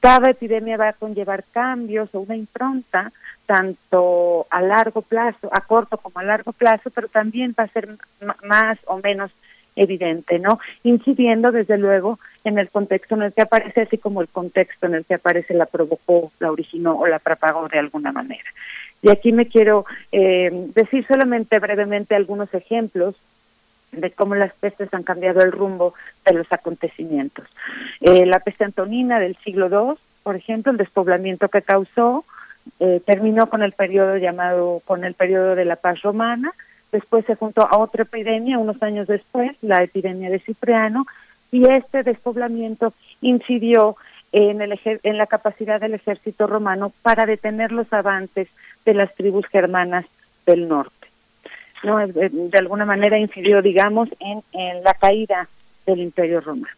Cada 0.00 0.30
epidemia 0.30 0.78
va 0.78 0.88
a 0.88 0.92
conllevar 0.94 1.44
cambios 1.52 2.14
o 2.14 2.20
una 2.20 2.36
impronta, 2.36 3.12
tanto 3.46 4.46
a 4.50 4.62
largo 4.62 5.02
plazo, 5.02 5.50
a 5.52 5.60
corto 5.60 5.98
como 5.98 6.20
a 6.20 6.24
largo 6.24 6.52
plazo, 6.52 6.90
pero 6.90 7.08
también 7.08 7.54
va 7.58 7.64
a 7.64 7.68
ser 7.68 7.88
más 8.44 8.78
o 8.86 8.98
menos 8.98 9.30
evidente, 9.76 10.38
¿no? 10.38 10.58
Incidiendo 10.84 11.52
desde 11.52 11.78
luego 11.78 12.18
en 12.44 12.58
el 12.58 12.70
contexto 12.70 13.14
en 13.14 13.22
el 13.22 13.32
que 13.32 13.42
aparece, 13.42 13.82
así 13.82 13.98
como 13.98 14.22
el 14.22 14.28
contexto 14.28 14.86
en 14.86 14.94
el 14.94 15.04
que 15.04 15.14
aparece 15.14 15.54
la 15.54 15.66
provocó, 15.66 16.32
la 16.38 16.50
originó 16.50 16.98
o 16.98 17.06
la 17.06 17.18
propagó 17.18 17.68
de 17.68 17.78
alguna 17.78 18.12
manera. 18.12 18.50
Y 19.02 19.10
aquí 19.10 19.32
me 19.32 19.46
quiero 19.46 19.86
eh, 20.12 20.50
decir 20.74 21.06
solamente 21.06 21.58
brevemente 21.58 22.14
algunos 22.14 22.52
ejemplos 22.54 23.14
de 23.92 24.10
cómo 24.10 24.34
las 24.34 24.52
pestes 24.54 24.92
han 24.94 25.02
cambiado 25.02 25.40
el 25.42 25.52
rumbo 25.52 25.94
de 26.24 26.34
los 26.34 26.52
acontecimientos. 26.52 27.46
Eh, 28.00 28.26
la 28.26 28.40
peste 28.40 28.64
antonina 28.64 29.18
del 29.18 29.36
siglo 29.36 29.68
II, 29.68 29.98
por 30.22 30.36
ejemplo, 30.36 30.72
el 30.72 30.78
despoblamiento 30.78 31.48
que 31.48 31.62
causó, 31.62 32.24
eh, 32.78 33.00
terminó 33.04 33.48
con 33.48 33.62
el 33.62 33.72
periodo 33.72 34.16
llamado, 34.16 34.82
con 34.84 35.04
el 35.04 35.14
periodo 35.14 35.54
de 35.54 35.64
la 35.64 35.76
paz 35.76 36.02
romana, 36.02 36.52
después 36.92 37.24
se 37.24 37.36
juntó 37.36 37.62
a 37.62 37.78
otra 37.78 38.02
epidemia 38.02 38.58
unos 38.58 38.82
años 38.82 39.06
después, 39.06 39.56
la 39.62 39.82
epidemia 39.82 40.30
de 40.30 40.38
Cipriano, 40.38 41.06
y 41.50 41.68
este 41.68 42.02
despoblamiento 42.02 42.92
incidió 43.20 43.96
en, 44.32 44.60
el 44.60 44.78
en 44.84 45.18
la 45.18 45.26
capacidad 45.26 45.80
del 45.80 45.94
ejército 45.94 46.46
romano 46.46 46.92
para 47.02 47.26
detener 47.26 47.72
los 47.72 47.92
avances 47.92 48.48
de 48.84 48.94
las 48.94 49.14
tribus 49.14 49.46
germanas 49.46 50.06
del 50.46 50.68
norte. 50.68 50.99
¿No? 51.82 52.06
De, 52.06 52.58
alguna 52.58 52.84
manera 52.84 53.18
incidió, 53.18 53.62
digamos, 53.62 54.08
en, 54.20 54.42
en 54.52 54.82
la 54.82 54.94
caída 54.94 55.48
del 55.86 56.00
imperio 56.00 56.40
romano. 56.40 56.74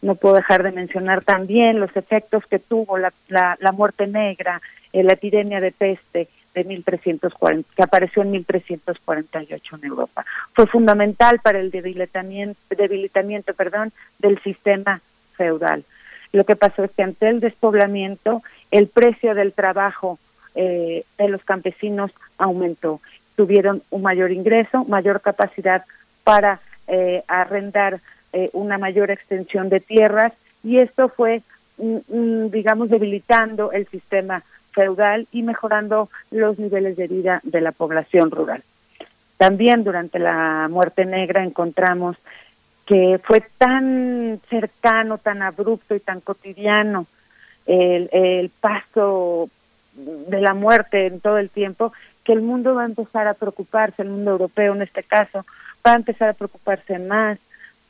No 0.00 0.14
puedo 0.14 0.36
dejar 0.36 0.62
de 0.62 0.72
mencionar 0.72 1.24
también 1.24 1.80
los 1.80 1.94
efectos 1.96 2.46
que 2.46 2.58
tuvo 2.58 2.98
la, 2.98 3.12
la, 3.28 3.56
la 3.60 3.72
muerte 3.72 4.06
negra, 4.06 4.60
eh, 4.92 5.02
la 5.02 5.14
epidemia 5.14 5.60
de 5.60 5.72
peste 5.72 6.28
de 6.54 6.64
1340, 6.64 7.68
que 7.74 7.82
apareció 7.82 8.22
en 8.22 8.30
1348 8.30 9.76
en 9.76 9.84
Europa. 9.84 10.24
Fue 10.54 10.66
fundamental 10.66 11.40
para 11.40 11.60
el 11.60 11.70
debilitamiento, 11.70 12.58
debilitamiento 12.70 13.54
perdón, 13.54 13.92
del 14.18 14.40
sistema 14.40 15.00
feudal. 15.36 15.84
Lo 16.32 16.44
que 16.44 16.56
pasó 16.56 16.84
es 16.84 16.90
que 16.90 17.02
ante 17.02 17.28
el 17.28 17.40
despoblamiento, 17.40 18.42
el 18.70 18.88
precio 18.88 19.34
del 19.34 19.52
trabajo 19.52 20.18
eh, 20.54 21.04
de 21.16 21.28
los 21.28 21.44
campesinos 21.44 22.10
aumentó. 22.36 23.00
Tuvieron 23.38 23.82
un 23.90 24.02
mayor 24.02 24.32
ingreso, 24.32 24.84
mayor 24.86 25.20
capacidad 25.20 25.84
para 26.24 26.58
eh, 26.88 27.22
arrendar 27.28 28.00
eh, 28.32 28.50
una 28.52 28.78
mayor 28.78 29.12
extensión 29.12 29.68
de 29.68 29.78
tierras 29.78 30.32
y 30.64 30.78
esto 30.78 31.08
fue, 31.08 31.42
digamos, 31.76 32.90
debilitando 32.90 33.70
el 33.70 33.86
sistema 33.86 34.42
feudal 34.72 35.28
y 35.30 35.44
mejorando 35.44 36.10
los 36.32 36.58
niveles 36.58 36.96
de 36.96 37.06
vida 37.06 37.40
de 37.44 37.60
la 37.60 37.70
población 37.70 38.32
rural. 38.32 38.64
También 39.36 39.84
durante 39.84 40.18
la 40.18 40.66
muerte 40.68 41.04
negra 41.04 41.44
encontramos 41.44 42.16
que 42.86 43.20
fue 43.22 43.40
tan 43.56 44.40
cercano, 44.50 45.18
tan 45.18 45.42
abrupto 45.42 45.94
y 45.94 46.00
tan 46.00 46.20
cotidiano 46.20 47.06
el 47.66 48.50
paso 48.60 49.48
de 49.94 50.40
la 50.40 50.54
muerte 50.54 51.06
en 51.06 51.20
todo 51.20 51.38
el 51.38 51.50
tiempo, 51.50 51.92
que 52.28 52.34
el 52.34 52.42
mundo 52.42 52.74
va 52.74 52.82
a 52.82 52.84
empezar 52.84 53.26
a 53.26 53.32
preocuparse, 53.32 54.02
el 54.02 54.10
mundo 54.10 54.32
europeo 54.32 54.74
en 54.74 54.82
este 54.82 55.02
caso, 55.02 55.46
va 55.84 55.92
a 55.92 55.96
empezar 55.96 56.28
a 56.28 56.34
preocuparse 56.34 56.98
más 56.98 57.38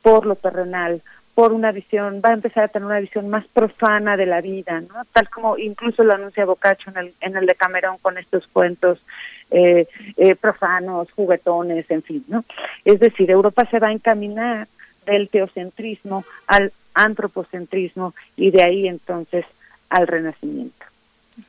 por 0.01 0.27
lo 0.27 0.37
terrenal, 0.37 1.03
por 1.35 1.53
una 1.53 1.73
visión, 1.73 2.23
va 2.25 2.29
a 2.29 2.35
empezar 2.35 2.63
a 2.63 2.69
tener 2.69 2.87
una 2.87 3.01
visión 3.01 3.29
más 3.29 3.49
profana 3.49 4.17
de 4.17 4.27
la 4.27 4.41
vida, 4.41 4.81
¿no? 4.81 5.05
Tal 5.13 5.29
como 5.29 5.59
incluso 5.59 6.05
lo 6.05 6.15
anuncia 6.15 6.45
Boccaccio 6.45 6.93
en 6.93 6.99
el, 6.99 7.15
en 7.21 7.37
el 7.37 7.47
de 7.47 7.57
Camerón 7.57 7.97
con 8.01 8.17
estos 8.17 8.47
cuentos 8.47 9.03
eh, 9.51 9.89
eh, 10.17 10.37
profanos, 10.37 11.11
juguetones, 11.11 11.91
en 11.91 12.05
fin, 12.05 12.25
¿no? 12.29 12.45
Es 12.85 13.01
decir, 13.01 13.29
Europa 13.33 13.67
se 13.69 13.81
va 13.81 13.89
a 13.89 13.93
encaminar 13.93 14.69
del 15.05 15.29
teocentrismo 15.31 16.25
al 16.47 16.73
antropocentrismo 16.95 18.15
y 18.37 18.53
de 18.53 18.63
ahí 18.63 18.87
entonces 18.87 19.47
al 19.91 20.07
renacimiento. 20.07 20.88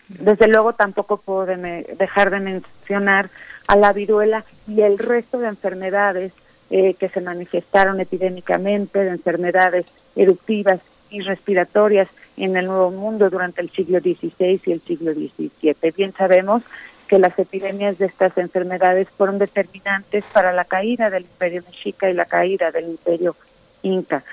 Desde 0.07 0.47
luego 0.47 0.73
tampoco 0.73 1.17
puedo 1.17 1.45
dejar 1.45 2.29
de 2.29 2.39
mencionar 2.39 3.29
a 3.67 3.75
la 3.75 3.93
viruela 3.93 4.43
y 4.67 4.81
el 4.81 4.97
resto 4.97 5.39
de 5.39 5.47
enfermedades 5.47 6.31
eh, 6.69 6.93
que 6.93 7.09
se 7.09 7.21
manifestaron 7.21 7.99
epidémicamente, 7.99 8.99
de 8.99 9.09
enfermedades 9.09 9.87
eruptivas 10.15 10.79
y 11.09 11.21
respiratorias 11.21 12.07
en 12.37 12.55
el 12.55 12.67
Nuevo 12.67 12.91
Mundo 12.91 13.29
durante 13.29 13.61
el 13.61 13.69
siglo 13.71 13.99
XVI 13.99 14.61
y 14.65 14.71
el 14.71 14.81
siglo 14.81 15.13
XVII. 15.13 15.75
Bien 15.95 16.13
sabemos 16.13 16.63
que 17.07 17.17
las 17.17 17.37
epidemias 17.39 17.97
de 17.97 18.05
estas 18.05 18.37
enfermedades 18.37 19.09
fueron 19.09 19.39
determinantes 19.39 20.23
para 20.31 20.53
la 20.53 20.63
caída 20.63 21.09
del 21.09 21.23
imperio 21.23 21.63
mexica 21.65 22.09
y 22.09 22.13
la 22.13 22.25
caída 22.25 22.71
del 22.71 22.85
imperio 22.89 23.35
inca. 23.81 24.23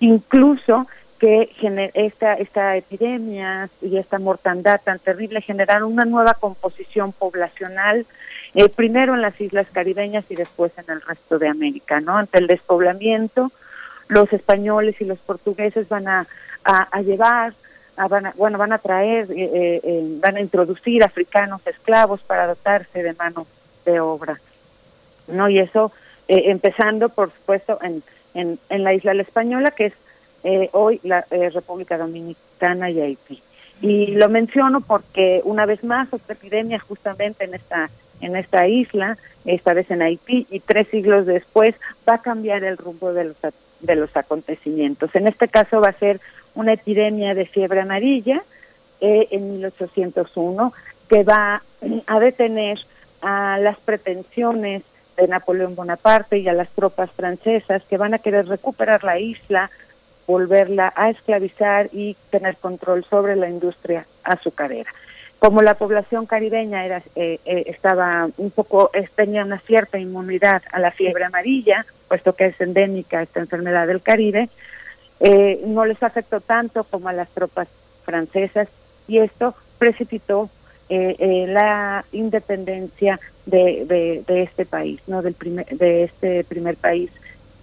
Incluso 0.00 0.86
que 1.18 1.50
esta, 1.94 2.34
esta 2.34 2.76
epidemia 2.76 3.68
y 3.82 3.96
esta 3.98 4.18
mortandad 4.18 4.80
tan 4.82 4.98
terrible 4.98 5.40
generaron 5.40 5.92
una 5.92 6.04
nueva 6.04 6.34
composición 6.34 7.12
poblacional, 7.12 8.06
eh, 8.54 8.68
primero 8.68 9.14
en 9.14 9.22
las 9.22 9.38
islas 9.40 9.66
caribeñas 9.72 10.24
y 10.30 10.36
después 10.36 10.72
en 10.78 10.84
el 10.88 11.02
resto 11.02 11.38
de 11.38 11.48
América, 11.48 12.00
¿no? 12.00 12.16
Ante 12.16 12.38
el 12.38 12.46
despoblamiento, 12.46 13.50
los 14.06 14.32
españoles 14.32 15.00
y 15.00 15.04
los 15.04 15.18
portugueses 15.18 15.88
van 15.88 16.08
a, 16.08 16.26
a, 16.64 17.02
llevar, 17.02 17.52
van 18.08 18.26
a, 18.26 18.32
bueno, 18.36 18.56
van 18.56 18.72
a 18.72 18.78
traer, 18.78 19.30
eh, 19.30 19.80
eh, 19.82 20.02
van 20.20 20.36
a 20.36 20.40
introducir 20.40 21.02
africanos 21.02 21.66
esclavos 21.66 22.22
para 22.22 22.46
dotarse 22.46 23.02
de 23.02 23.14
mano 23.14 23.46
de 23.84 24.00
obra, 24.00 24.40
¿no? 25.26 25.48
Y 25.48 25.58
eso, 25.58 25.92
empezando, 26.28 27.08
por 27.08 27.32
supuesto, 27.32 27.78
en, 27.82 28.02
en, 28.34 28.58
en 28.68 28.84
la 28.84 28.94
isla 28.94 29.14
la 29.14 29.22
española, 29.22 29.72
que 29.72 29.86
es 29.86 29.94
eh, 30.44 30.68
hoy 30.72 31.00
la 31.02 31.24
eh, 31.30 31.50
República 31.50 31.98
Dominicana 31.98 32.90
y 32.90 33.00
Haití. 33.00 33.42
Y 33.80 34.08
lo 34.08 34.28
menciono 34.28 34.80
porque 34.80 35.40
una 35.44 35.66
vez 35.66 35.84
más 35.84 36.12
otra 36.12 36.34
epidemia 36.34 36.78
justamente 36.78 37.44
en 37.44 37.54
esta 37.54 37.90
en 38.20 38.34
esta 38.34 38.66
isla, 38.66 39.16
esta 39.44 39.74
vez 39.74 39.88
en 39.92 40.02
Haití, 40.02 40.46
y 40.50 40.58
tres 40.58 40.88
siglos 40.88 41.24
después 41.24 41.76
va 42.08 42.14
a 42.14 42.22
cambiar 42.22 42.64
el 42.64 42.76
rumbo 42.76 43.12
de 43.12 43.24
los 43.24 43.36
de 43.80 43.94
los 43.94 44.16
acontecimientos. 44.16 45.14
En 45.14 45.28
este 45.28 45.48
caso 45.48 45.80
va 45.80 45.88
a 45.88 45.92
ser 45.92 46.20
una 46.54 46.72
epidemia 46.72 47.34
de 47.34 47.46
fiebre 47.46 47.80
amarilla 47.80 48.42
eh, 49.00 49.28
en 49.30 49.52
1801 49.52 50.72
que 51.08 51.22
va 51.22 51.62
a 52.06 52.20
detener 52.20 52.78
a 53.22 53.58
las 53.58 53.78
pretensiones 53.78 54.82
de 55.16 55.28
Napoleón 55.28 55.74
Bonaparte 55.74 56.38
y 56.38 56.48
a 56.48 56.52
las 56.52 56.68
tropas 56.70 57.10
francesas 57.12 57.82
que 57.88 57.96
van 57.96 58.14
a 58.14 58.18
querer 58.18 58.46
recuperar 58.46 59.04
la 59.04 59.18
isla 59.18 59.70
volverla 60.28 60.92
a 60.94 61.08
esclavizar 61.08 61.88
y 61.90 62.14
tener 62.30 62.58
control 62.58 63.02
sobre 63.04 63.34
la 63.34 63.48
industria 63.48 64.06
azucarera. 64.22 64.90
Como 65.38 65.62
la 65.62 65.74
población 65.74 66.26
caribeña 66.26 66.84
era, 66.84 67.02
eh, 67.16 67.40
eh, 67.46 67.64
estaba 67.66 68.28
un 68.36 68.50
poco, 68.50 68.90
tenía 69.16 69.42
una 69.42 69.58
cierta 69.60 69.98
inmunidad 69.98 70.62
a 70.70 70.80
la 70.80 70.90
fiebre 70.90 71.24
amarilla, 71.24 71.86
puesto 72.08 72.34
que 72.34 72.46
es 72.46 72.60
endémica 72.60 73.22
esta 73.22 73.40
enfermedad 73.40 73.86
del 73.86 74.02
Caribe, 74.02 74.50
eh, 75.20 75.62
no 75.64 75.86
les 75.86 76.02
afectó 76.02 76.40
tanto 76.40 76.84
como 76.84 77.08
a 77.08 77.14
las 77.14 77.30
tropas 77.30 77.68
francesas 78.04 78.68
y 79.08 79.18
esto 79.18 79.54
precipitó 79.78 80.50
la 80.90 82.02
independencia 82.12 83.20
de, 83.44 84.24
de, 84.26 84.42
este 84.42 84.64
país, 84.64 85.02
no 85.06 85.20
del 85.20 85.34
primer, 85.34 85.66
de 85.66 86.04
este 86.04 86.44
primer 86.44 86.76
país 86.76 87.10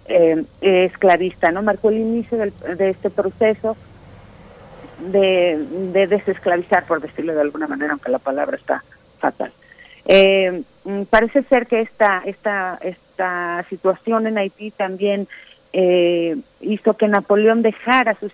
eh, 0.08 0.44
esclavista, 0.60 1.50
¿no? 1.50 1.62
Marcó 1.62 1.90
el 1.90 1.98
inicio 1.98 2.38
de 2.38 2.90
este 2.90 3.10
proceso 3.10 3.76
de, 4.98 5.58
de, 5.92 6.06
desesclavizar, 6.06 6.86
por 6.86 7.00
decirlo 7.00 7.34
de 7.34 7.40
alguna 7.40 7.66
manera, 7.66 7.92
aunque 7.92 8.10
la 8.10 8.18
palabra 8.18 8.56
está 8.56 8.82
fatal. 9.18 9.52
Eh, 10.06 10.62
mm, 10.84 11.02
parece 11.02 11.42
ser 11.44 11.66
que 11.66 11.80
esta, 11.80 12.22
esta, 12.24 12.78
esta 12.82 13.64
situación 13.68 14.26
en 14.26 14.38
Haití 14.38 14.70
también 14.70 15.28
eh, 15.72 16.36
hizo 16.60 16.94
que 16.94 17.08
Napoleón 17.08 17.62
dejara 17.62 18.14
sus, 18.14 18.32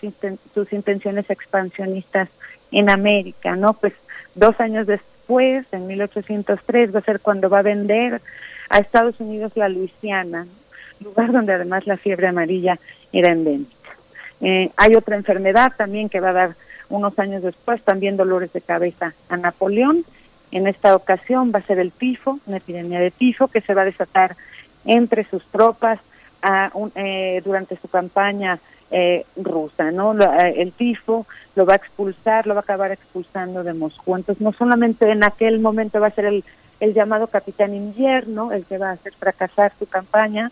sus 0.54 0.72
intenciones 0.72 1.28
expansionistas 1.30 2.28
en 2.70 2.90
América, 2.90 3.56
¿no? 3.56 3.74
Pues 3.74 3.94
dos 4.34 4.60
años 4.60 4.86
después, 4.86 5.66
en 5.72 5.86
1803, 5.86 6.94
va 6.94 6.98
a 7.00 7.02
ser 7.02 7.20
cuando 7.20 7.50
va 7.50 7.60
a 7.60 7.62
vender 7.62 8.20
a 8.68 8.78
Estados 8.78 9.18
Unidos 9.20 9.52
la 9.54 9.68
Luisiana, 9.68 10.46
lugar 11.02 11.32
donde 11.32 11.52
además 11.52 11.86
la 11.86 11.96
fiebre 11.96 12.28
amarilla 12.28 12.78
era 13.12 13.32
endémica. 13.32 13.70
Eh, 14.40 14.70
hay 14.76 14.94
otra 14.96 15.16
enfermedad 15.16 15.72
también 15.76 16.08
que 16.08 16.20
va 16.20 16.30
a 16.30 16.32
dar 16.32 16.54
unos 16.88 17.18
años 17.18 17.42
después, 17.42 17.82
también 17.82 18.16
dolores 18.16 18.52
de 18.52 18.60
cabeza 18.60 19.14
a 19.28 19.36
Napoleón, 19.36 20.04
En 20.50 20.66
esta 20.66 20.94
ocasión 20.94 21.50
va 21.54 21.60
a 21.60 21.62
ser 21.62 21.78
el 21.78 21.92
tifo, 21.92 22.38
una 22.46 22.58
epidemia 22.58 23.00
de 23.00 23.10
tifo 23.10 23.48
que 23.48 23.62
se 23.62 23.72
va 23.72 23.82
a 23.82 23.86
desatar 23.86 24.36
entre 24.84 25.24
sus 25.24 25.42
tropas 25.46 25.98
eh, 26.94 27.40
durante 27.44 27.76
su 27.76 27.88
campaña 27.88 28.58
eh, 28.90 29.24
rusa, 29.36 29.90
¿no? 29.90 30.12
Eh, 30.12 30.54
el 30.58 30.72
tifo 30.72 31.26
lo 31.54 31.64
va 31.64 31.72
a 31.72 31.76
expulsar, 31.76 32.46
lo 32.46 32.52
va 32.52 32.60
a 32.60 32.62
acabar 32.62 32.92
expulsando 32.92 33.64
de 33.64 33.72
Moscú. 33.72 34.14
Entonces, 34.16 34.42
no 34.42 34.52
solamente 34.52 35.10
en 35.10 35.24
aquel 35.24 35.60
momento 35.60 35.98
va 35.98 36.08
a 36.08 36.10
ser 36.10 36.26
el, 36.26 36.44
el 36.80 36.92
llamado 36.92 37.28
capitán 37.28 37.74
invierno, 37.74 38.52
el 38.52 38.66
que 38.66 38.76
va 38.76 38.90
a 38.90 38.92
hacer 38.92 39.14
fracasar 39.14 39.72
su 39.78 39.86
campaña 39.86 40.50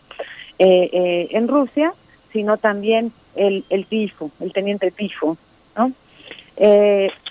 en 0.63 1.49
Rusia, 1.49 1.95
sino 2.33 2.59
también 2.59 3.13
el, 3.35 3.65
el 3.71 3.87
tifo, 3.87 4.31
el 4.41 4.53
teniente 4.53 4.91
tifo, 4.91 5.39
¿no? 5.77 5.93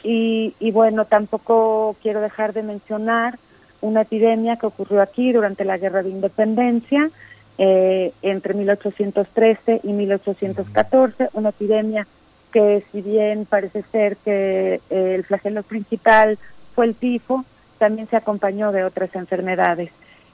y, 0.04 0.56
y 0.60 0.72
bueno, 0.72 1.06
tampoco 1.06 1.96
quiero 2.02 2.22
dejar 2.22 2.54
de 2.54 2.64
mencionar 2.64 3.38
una 3.82 4.02
epidemia 4.02 4.58
que 4.58 4.66
ocurrió 4.66 5.02
aquí 5.02 5.32
durante 5.32 5.66
la 5.66 5.78
Guerra 5.78 6.04
de 6.04 6.10
Independencia, 6.10 7.10
eh, 7.58 8.14
entre 8.22 8.54
1813 8.54 9.82
y 9.84 9.92
1814, 9.92 11.30
una 11.34 11.50
epidemia 11.50 12.08
que 12.52 12.84
si 12.92 13.02
bien 13.02 13.46
parece 13.46 13.84
ser 13.92 14.18
que 14.18 14.82
eh, 14.90 15.16
el 15.16 15.24
flagelo 15.24 15.62
principal 15.64 16.38
fue 16.74 16.86
el 16.86 16.96
tifo, 16.96 17.46
también 17.78 18.08
se 18.08 18.16
acompañó 18.16 18.72
de 18.72 18.84
otras 18.84 19.14
enfermedades. 19.16 19.92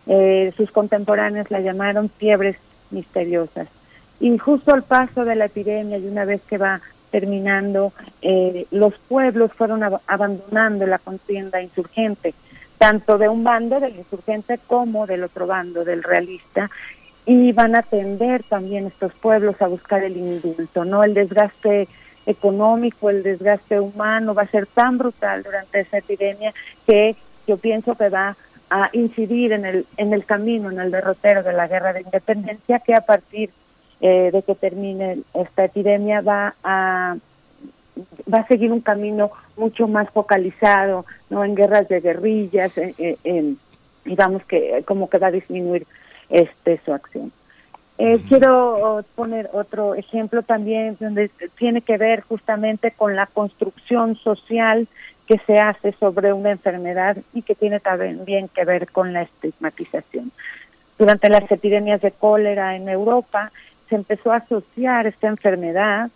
Eh, 0.07 0.53
sus 0.55 0.71
contemporáneos 0.71 1.49
la 1.49 1.61
llamaron 1.61 2.09
fiebres 2.09 2.57
misteriosas. 2.91 3.67
Y 4.19 4.37
justo 4.37 4.73
al 4.73 4.83
paso 4.83 5.25
de 5.25 5.35
la 5.35 5.45
epidemia 5.45 5.97
y 5.97 6.07
una 6.07 6.25
vez 6.25 6.41
que 6.47 6.57
va 6.57 6.81
terminando, 7.11 7.93
los 8.71 8.93
pueblos 9.07 9.51
fueron 9.53 9.81
abandonando 10.07 10.85
la 10.85 10.99
contienda 10.99 11.61
insurgente 11.61 12.33
tanto 12.77 13.17
de 13.17 13.29
un 13.29 13.43
bando 13.43 13.79
del 13.79 13.95
insurgente 13.95 14.59
como 14.67 15.07
del 15.07 15.23
otro 15.23 15.47
bando, 15.47 15.85
del 15.85 16.03
realista, 16.03 16.69
y 17.25 17.51
van 17.53 17.75
a 17.75 17.81
tender 17.81 18.43
también 18.43 18.85
estos 18.87 19.13
pueblos 19.13 19.61
a 19.61 19.67
buscar 19.67 20.03
el 20.03 20.17
indulto, 20.17 20.85
¿no? 20.85 21.03
El 21.03 21.13
desgaste 21.13 21.87
económico, 22.25 23.09
el 23.09 23.23
desgaste 23.23 23.79
humano 23.79 24.33
va 24.33 24.43
a 24.43 24.47
ser 24.47 24.67
tan 24.67 24.97
brutal 24.97 25.41
durante 25.43 25.79
esa 25.79 25.99
epidemia 25.99 26.53
que 26.85 27.15
yo 27.47 27.57
pienso 27.57 27.95
que 27.95 28.09
va 28.09 28.35
a 28.69 28.89
incidir 28.93 29.53
en 29.53 29.65
el, 29.65 29.85
en 29.97 30.13
el 30.13 30.25
camino, 30.25 30.71
en 30.71 30.79
el 30.79 30.91
derrotero 30.91 31.43
de 31.43 31.53
la 31.53 31.67
guerra 31.67 31.93
de 31.93 32.01
independencia, 32.01 32.79
que 32.79 32.93
a 32.93 33.01
partir 33.01 33.49
eh, 34.01 34.29
de 34.31 34.43
que 34.43 34.55
termine 34.55 35.19
esta 35.33 35.65
epidemia 35.65 36.21
va 36.21 36.55
a 36.63 37.15
va 38.31 38.39
a 38.39 38.47
seguir 38.47 38.71
un 38.71 38.81
camino 38.81 39.31
mucho 39.55 39.87
más 39.87 40.09
focalizado, 40.09 41.05
no 41.29 41.45
en 41.45 41.55
guerras 41.55 41.87
de 41.87 42.01
guerrillas, 42.01 42.73
en, 42.77 43.57
digamos 44.03 44.43
que 44.45 44.83
como 44.85 45.09
que 45.09 45.17
va 45.17 45.27
a 45.27 45.31
disminuir 45.31 45.87
este 46.29 46.79
su 46.83 46.93
acción. 46.93 47.31
Eh, 47.97 48.19
quiero 48.27 49.05
poner 49.15 49.49
otro 49.53 49.95
ejemplo 49.95 50.43
también 50.43 50.97
donde 50.99 51.29
tiene 51.57 51.81
que 51.81 51.97
ver 51.97 52.21
justamente 52.21 52.91
con 52.91 53.15
la 53.15 53.25
construcción 53.25 54.17
social 54.17 54.89
que 55.27 55.39
se 55.39 55.57
hace 55.57 55.91
sobre 55.93 56.33
una 56.33 56.51
enfermedad 56.51 57.17
y 57.33 57.41
que 57.41 57.55
tiene 57.55 57.79
también 57.79 58.47
que 58.47 58.65
ver 58.65 58.87
con 58.91 59.13
la 59.13 59.23
estigmatización. 59.23 60.31
Durante 60.97 61.29
las 61.29 61.49
epidemias 61.51 62.01
de 62.01 62.11
cólera 62.11 62.75
en 62.75 62.87
Europa 62.87 63.51
se 63.89 63.95
empezó 63.95 64.31
a 64.31 64.37
asociar 64.37 65.07
esta 65.07 65.27
enfermedad 65.27 66.09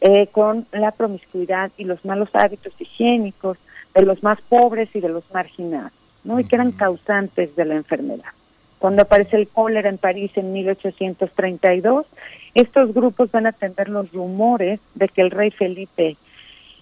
eh, 0.00 0.28
con 0.28 0.66
la 0.72 0.92
promiscuidad 0.92 1.70
y 1.76 1.84
los 1.84 2.04
malos 2.04 2.30
hábitos 2.34 2.72
higiénicos 2.78 3.58
de 3.94 4.02
los 4.02 4.22
más 4.22 4.40
pobres 4.42 4.94
y 4.94 5.00
de 5.00 5.08
los 5.08 5.30
marginados, 5.32 5.92
¿no? 6.24 6.38
Y 6.38 6.44
que 6.44 6.56
eran 6.56 6.72
causantes 6.72 7.56
de 7.56 7.64
la 7.64 7.74
enfermedad. 7.74 8.32
Cuando 8.78 9.02
aparece 9.02 9.36
el 9.36 9.48
cólera 9.48 9.90
en 9.90 9.98
París 9.98 10.30
en 10.36 10.52
1832, 10.52 12.06
estos 12.54 12.94
grupos 12.94 13.30
van 13.30 13.44
a 13.44 13.50
atender 13.50 13.90
los 13.90 14.10
rumores 14.12 14.80
de 14.94 15.08
que 15.08 15.20
el 15.20 15.30
rey 15.30 15.50
Felipe, 15.50 16.16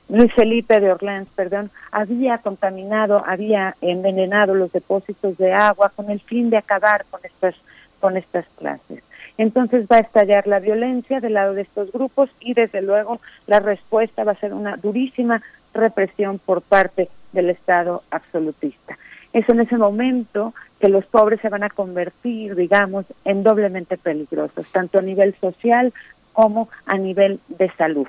Luis 0.08 0.32
Felipe 0.32 0.80
de 0.80 0.90
Orleans, 0.90 1.28
perdón, 1.34 1.70
había 1.92 2.38
contaminado, 2.38 3.22
había 3.26 3.76
envenenado 3.82 4.54
los 4.54 4.72
depósitos 4.72 5.36
de 5.36 5.52
agua 5.52 5.92
con 5.94 6.10
el 6.10 6.20
fin 6.20 6.48
de 6.48 6.56
acabar 6.56 7.04
con 7.10 7.20
estas 7.24 7.54
con 8.00 8.16
estas 8.16 8.46
clases. 8.56 9.02
Entonces 9.38 9.86
va 9.90 9.96
a 9.96 10.00
estallar 10.00 10.46
la 10.46 10.60
violencia 10.60 11.20
del 11.20 11.34
lado 11.34 11.54
de 11.54 11.62
estos 11.62 11.92
grupos 11.92 12.30
y 12.40 12.54
desde 12.54 12.82
luego 12.82 13.20
la 13.46 13.60
respuesta 13.60 14.24
va 14.24 14.32
a 14.32 14.40
ser 14.40 14.52
una 14.52 14.76
durísima 14.76 15.42
represión 15.74 16.38
por 16.38 16.62
parte 16.62 17.08
del 17.32 17.50
Estado 17.50 18.02
absolutista. 18.10 18.98
Es 19.32 19.48
en 19.48 19.60
ese 19.60 19.76
momento 19.76 20.54
que 20.80 20.88
los 20.88 21.04
pobres 21.06 21.40
se 21.40 21.48
van 21.48 21.62
a 21.62 21.70
convertir, 21.70 22.54
digamos, 22.54 23.04
en 23.24 23.42
doblemente 23.42 23.96
peligrosos, 23.96 24.66
tanto 24.72 24.98
a 24.98 25.02
nivel 25.02 25.34
social 25.40 25.92
como 26.32 26.68
a 26.86 26.96
nivel 26.96 27.40
de 27.48 27.70
salud. 27.72 28.08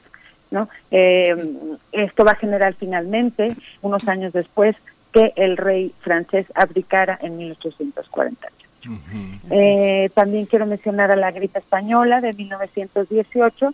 ¿No? 0.52 0.70
Eh, 0.92 1.36
esto 1.92 2.24
va 2.24 2.32
a 2.32 2.36
generar 2.36 2.74
finalmente, 2.76 3.56
unos 3.82 4.08
años 4.08 4.34
después, 4.34 4.76
que 5.12 5.34
el 5.36 5.58
rey 5.58 5.94
francés 6.02 6.48
abdicara 6.56 7.18
en 7.22 7.38
1840. 7.38 8.48
Eh, 9.50 10.10
también 10.14 10.46
quiero 10.46 10.66
mencionar 10.66 11.12
a 11.12 11.16
la 11.16 11.32
gripe 11.32 11.60
española 11.60 12.22
de 12.22 12.34
1918, 12.34 13.74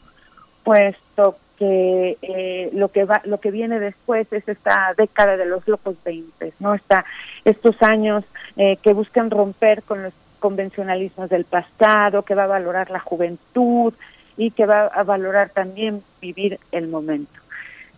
puesto 0.64 1.38
que 1.58 2.18
eh, 2.22 2.70
lo 2.74 2.90
que 2.90 3.06
va, 3.06 3.22
lo 3.26 3.40
que 3.40 3.52
viene 3.52 3.80
después 3.80 4.32
es 4.34 4.48
esta 4.48 4.94
década 4.98 5.38
de 5.38 5.46
los 5.46 5.68
locos 5.68 5.96
20, 6.04 6.54
no 6.60 6.74
está 6.74 7.06
estos 7.46 7.82
años 7.82 8.26
eh, 8.58 8.78
que 8.82 8.94
buscan 8.94 9.30
romper 9.30 9.84
con 9.84 10.04
los 10.04 10.14
convencionalismos 10.40 11.30
del 11.30 11.46
pasado, 11.46 12.24
que 12.24 12.36
va 12.36 12.44
a 12.44 12.48
valorar 12.48 12.92
la 12.92 13.00
juventud 13.00 13.94
y 14.38 14.52
que 14.52 14.66
va 14.66 14.88
a 14.88 15.04
valorar 15.04 15.50
también 15.50 16.04
vivir 16.26 16.60
el 16.72 16.88
momento. 16.88 17.40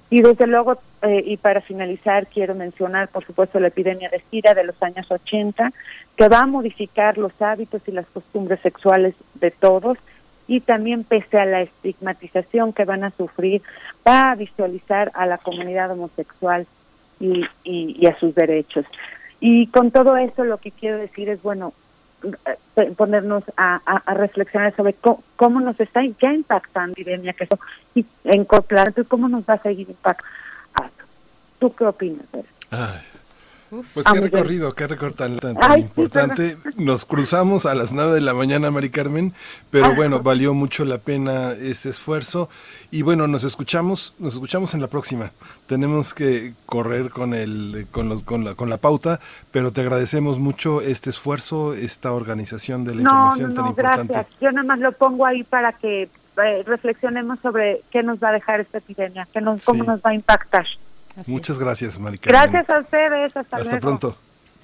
Y 0.10 0.22
desde 0.22 0.48
luego, 0.48 0.80
eh, 1.02 1.22
y 1.26 1.38
para 1.38 1.62
finalizar, 1.62 2.28
quiero 2.28 2.56
mencionar, 2.56 3.10
por 3.10 3.26
supuesto, 3.26 3.60
la 3.60 3.68
epidemia 3.68 4.10
de 4.10 4.22
SIDA 4.30 4.54
de 4.54 4.64
los 4.64 4.82
años 4.82 5.10
80, 5.12 5.74
que 6.16 6.30
va 6.30 6.40
a 6.40 6.45
modificar 6.45 7.18
los 7.18 7.41
hábitos 7.41 7.82
y 7.88 7.91
las 7.91 8.06
costumbres 8.08 8.60
sexuales 8.62 9.16
de 9.36 9.52
todos 9.52 9.98
y 10.48 10.62
también 10.62 11.04
pese 11.04 11.38
a 11.38 11.45
la 11.45 11.62
estigmatización 11.62 12.72
que 12.72 12.86
van 12.86 13.04
a 13.04 13.12
sufrir, 13.12 13.62
va 14.08 14.32
a 14.32 14.36
visualizar 14.36 15.12
a 15.14 15.26
la 15.26 15.38
comunidad 15.38 15.91
homosexual 15.91 16.66
y, 17.20 18.06
a 18.06 18.18
sus 18.20 18.34
derechos. 18.34 18.86
Y 19.40 19.68
con 19.68 19.91
todo 19.91 20.16
eso 20.16 20.45
lo 20.45 20.58
que 20.58 20.72
quiero 20.72 20.98
decir 20.98 21.30
es, 21.30 21.44
bueno, 21.44 21.74
ponernos 22.95 23.44
a, 23.56 24.14
reflexionar 24.14 24.76
sobre 24.76 24.94
cómo, 24.94 25.61
nos 25.61 25.80
está 25.80 26.02
ya 26.22 26.34
impactando 26.34 26.94
epidemia 26.94 27.34
que 27.34 27.44
eso 27.44 27.60
y 27.95 28.06
en 28.23 28.45
cómo 29.06 29.30
nos 29.30 29.44
va 29.44 29.56
a 29.56 29.61
seguir 29.61 29.89
impactando. 29.89 30.27
¿Tú 31.60 31.73
qué 31.73 31.85
opinas? 31.85 32.26
Pues 33.69 34.06
qué 34.06 34.22
recorrido, 34.22 34.73
qué 34.73 34.88
recorrido 34.88 35.39
tan, 35.39 35.80
importante. 35.80 36.57
Nos 36.77 37.06
cruzamos 37.06 37.65
a 37.65 37.76
las 37.76 37.91
9 37.91 38.14
de 38.14 38.22
la 38.22 38.34
mañana, 38.34 38.72
Mari 38.72 38.89
Carmen, 38.89 39.34
pero 39.69 39.94
bueno, 39.95 40.22
valió 40.22 40.53
mucho 40.53 40.85
la 40.85 40.99
pena 40.99 41.52
este 41.52 41.89
esfuerzo 41.89 42.49
y 42.91 43.02
bueno, 43.02 43.27
nos 43.27 43.44
escuchamos, 43.44 44.15
nos 44.19 44.34
escuchamos 44.34 44.73
en 44.73 44.81
la 44.81 44.88
próxima. 44.88 45.31
Tenemos 45.68 46.14
que 46.14 46.53
correr 46.65 47.10
con 47.10 47.34
el 47.34 47.88
con 47.91 48.07
los 48.07 48.23
con 48.23 48.45
la 48.45 48.56
con 48.56 48.69
la 48.69 48.77
pauta, 48.77 49.19
pero 49.52 49.72
te 49.73 49.81
agradecemos 49.81 50.39
mucho 50.39 50.81
este 50.81 51.10
esfuerzo, 51.10 51.73
esta 51.73 52.14
organización 52.14 52.85
de 52.85 52.95
la 52.95 53.02
información 53.02 53.53
tan 53.53 53.68
importante. 53.68 54.14
Gracias. 54.14 54.39
Yo 54.39 54.52
nada 54.52 54.65
más 54.65 54.80
lo 54.80 54.91
pongo 54.94 55.26
ahí 55.26 55.44
para 55.44 55.73
que 55.73 56.03
eh, 56.03 56.64
reflexionemos 56.65 57.39
sobre 57.41 57.81
qué 57.91 58.03
nos 58.03 58.19
va 58.23 58.30
a 58.30 58.34
dejar 58.34 58.61
esta 58.61 58.77
epidemia, 58.77 59.27
qué 59.34 59.41
nos, 59.41 59.65
cómo 59.65 59.84
nos 59.84 59.99
va 59.99 60.11
a 60.11 60.14
impactar. 60.14 60.65
Muchas 61.26 61.57
gracias, 61.57 61.98
Marica. 61.98 62.30
Gracias 62.30 62.69
a 62.69 62.80
ustedes. 62.80 63.35
Hasta, 63.35 63.57
Hasta 63.57 63.80
pronto. 63.80 64.15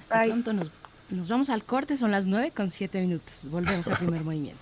Hasta 0.02 0.22
pronto. 0.22 0.52
Nos, 0.52 0.70
nos 1.10 1.28
vamos 1.28 1.50
al 1.50 1.64
corte. 1.64 1.96
Son 1.96 2.10
las 2.10 2.26
9 2.26 2.52
con 2.54 2.70
7 2.70 3.00
minutos. 3.00 3.48
Volvemos 3.50 3.88
al 3.88 3.98
primer 3.98 4.22
movimiento. 4.24 4.60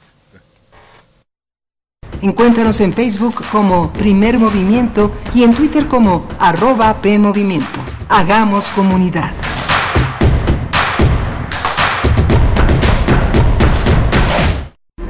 Encuéntranos 2.23 2.81
en 2.81 2.93
Facebook 2.93 3.43
como 3.51 3.93
Primer 3.93 4.39
Movimiento 4.39 5.11
y 5.35 5.43
en 5.43 5.55
Twitter 5.55 5.89
como 5.89 6.29
arroba 6.39 7.03
PMovimiento. 7.03 7.81
Hagamos 8.09 8.71
comunidad. 8.71 9.33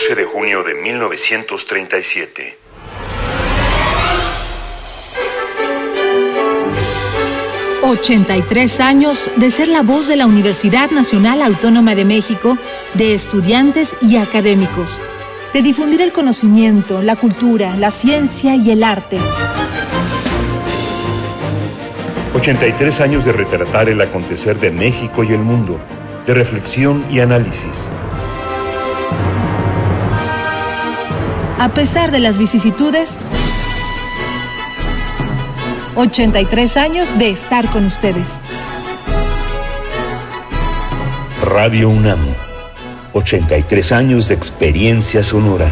14 0.00 0.14
de 0.14 0.24
junio 0.24 0.62
de 0.62 0.74
1937. 0.76 2.58
...83 7.82 8.80
años 8.80 9.30
de 9.36 9.50
ser 9.50 9.68
la 9.68 9.82
voz 9.82 10.08
de 10.08 10.16
la 10.16 10.24
Universidad 10.24 10.90
Nacional 10.90 11.42
Autónoma 11.42 11.94
de 11.94 12.06
México... 12.06 12.56
...de 12.94 13.12
estudiantes 13.14 13.94
y 14.00 14.16
académicos... 14.16 15.02
...de 15.52 15.60
difundir 15.60 16.00
el 16.00 16.12
conocimiento, 16.12 17.02
la 17.02 17.16
cultura, 17.16 17.76
la 17.76 17.90
ciencia 17.90 18.56
y 18.56 18.70
el 18.70 18.82
arte... 18.82 19.18
83 22.34 23.00
años 23.02 23.26
de 23.26 23.32
retratar 23.32 23.90
el 23.90 24.00
acontecer 24.00 24.58
de 24.58 24.70
México 24.70 25.24
y 25.24 25.34
el 25.34 25.40
mundo... 25.40 25.78
...de 26.24 26.32
reflexión 26.32 27.04
y 27.10 27.20
análisis... 27.20 27.92
A 31.60 31.68
pesar 31.74 32.10
de 32.10 32.20
las 32.20 32.38
vicisitudes, 32.38 33.18
83 35.94 36.76
años 36.78 37.18
de 37.18 37.28
estar 37.28 37.68
con 37.68 37.84
ustedes. 37.84 38.40
Radio 41.42 41.90
UNAM, 41.90 42.18
83 43.12 43.92
años 43.92 44.28
de 44.28 44.36
experiencia 44.36 45.22
sonora. 45.22 45.70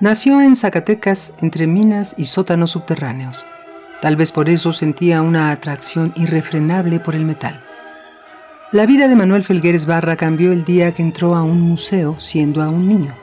Nació 0.00 0.42
en 0.42 0.54
Zacatecas 0.54 1.32
entre 1.40 1.66
minas 1.66 2.14
y 2.18 2.24
sótanos 2.24 2.72
subterráneos. 2.72 3.46
Tal 4.02 4.16
vez 4.16 4.32
por 4.32 4.48
eso 4.48 4.72
sentía 4.72 5.22
una 5.22 5.52
atracción 5.52 6.12
irrefrenable 6.16 6.98
por 6.98 7.14
el 7.14 7.24
metal. 7.24 7.62
La 8.72 8.84
vida 8.84 9.06
de 9.06 9.14
Manuel 9.14 9.44
Felgueres 9.44 9.86
Barra 9.86 10.16
cambió 10.16 10.50
el 10.50 10.64
día 10.64 10.92
que 10.92 11.02
entró 11.02 11.36
a 11.36 11.44
un 11.44 11.60
museo 11.60 12.18
siendo 12.18 12.62
aún 12.62 12.88
niño. 12.88 13.14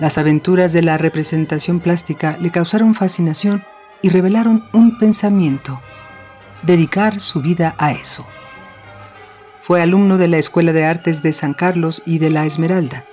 Las 0.00 0.18
aventuras 0.18 0.72
de 0.72 0.82
la 0.82 0.98
representación 0.98 1.78
plástica 1.78 2.36
le 2.40 2.50
causaron 2.50 2.96
fascinación 2.96 3.62
y 4.02 4.08
revelaron 4.08 4.64
un 4.72 4.98
pensamiento, 4.98 5.80
dedicar 6.62 7.20
su 7.20 7.40
vida 7.40 7.76
a 7.78 7.92
eso. 7.92 8.26
Fue 9.60 9.80
alumno 9.80 10.18
de 10.18 10.26
la 10.26 10.38
Escuela 10.38 10.72
de 10.72 10.84
Artes 10.84 11.22
de 11.22 11.32
San 11.32 11.54
Carlos 11.54 12.02
y 12.04 12.18
de 12.18 12.30
la 12.30 12.44
Esmeralda. 12.44 13.04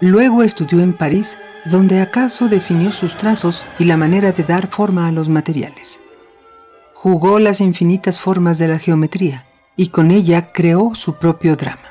Luego 0.00 0.42
estudió 0.42 0.80
en 0.80 0.94
París 0.94 1.36
donde 1.66 2.00
acaso 2.00 2.48
definió 2.48 2.90
sus 2.90 3.18
trazos 3.18 3.66
y 3.78 3.84
la 3.84 3.98
manera 3.98 4.32
de 4.32 4.44
dar 4.44 4.68
forma 4.68 5.06
a 5.06 5.12
los 5.12 5.28
materiales. 5.28 6.00
Jugó 6.94 7.38
las 7.38 7.60
infinitas 7.60 8.18
formas 8.18 8.56
de 8.56 8.68
la 8.68 8.78
geometría 8.78 9.44
y 9.76 9.88
con 9.88 10.10
ella 10.10 10.52
creó 10.52 10.94
su 10.94 11.14
propio 11.14 11.54
drama. 11.54 11.82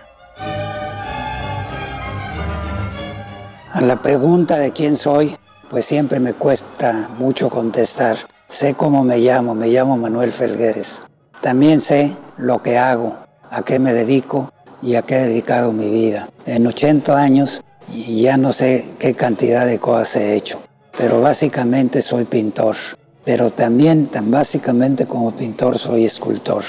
A 3.72 3.82
la 3.82 4.02
pregunta 4.02 4.58
de 4.58 4.72
quién 4.72 4.96
soy, 4.96 5.36
pues 5.70 5.86
siempre 5.86 6.20
me 6.20 6.34
cuesta 6.34 7.10
mucho 7.20 7.52
contestar. 7.52 8.18
Sé 8.48 8.74
cómo 8.74 9.04
me 9.04 9.20
llamo, 9.20 9.54
me 9.54 9.68
llamo 9.68 9.98
Manuel 9.98 10.32
Felgueres. 10.32 11.04
También 11.42 11.80
sé 11.80 12.16
lo 12.38 12.64
que 12.64 12.80
hago, 12.80 13.18
a 13.52 13.62
qué 13.62 13.78
me 13.78 13.94
dedico 13.94 14.52
y 14.82 14.96
a 14.96 15.04
qué 15.04 15.18
he 15.18 15.28
dedicado 15.28 15.72
mi 15.72 15.92
vida. 15.92 16.28
En 16.48 16.66
80 16.66 17.16
años 17.16 17.64
ya 17.94 18.38
no 18.38 18.54
sé 18.54 18.86
qué 19.00 19.14
cantidad 19.14 19.66
de 19.66 19.80
cosas 19.80 20.16
he 20.18 20.36
hecho, 20.36 20.62
pero 20.98 21.22
básicamente 21.22 22.02
soy 22.02 22.26
pintor, 22.26 22.76
pero 23.26 23.50
también 23.50 24.08
tan 24.08 24.30
básicamente 24.32 25.06
como 25.06 25.32
pintor 25.32 25.78
soy 25.78 26.06
escultor. 26.06 26.64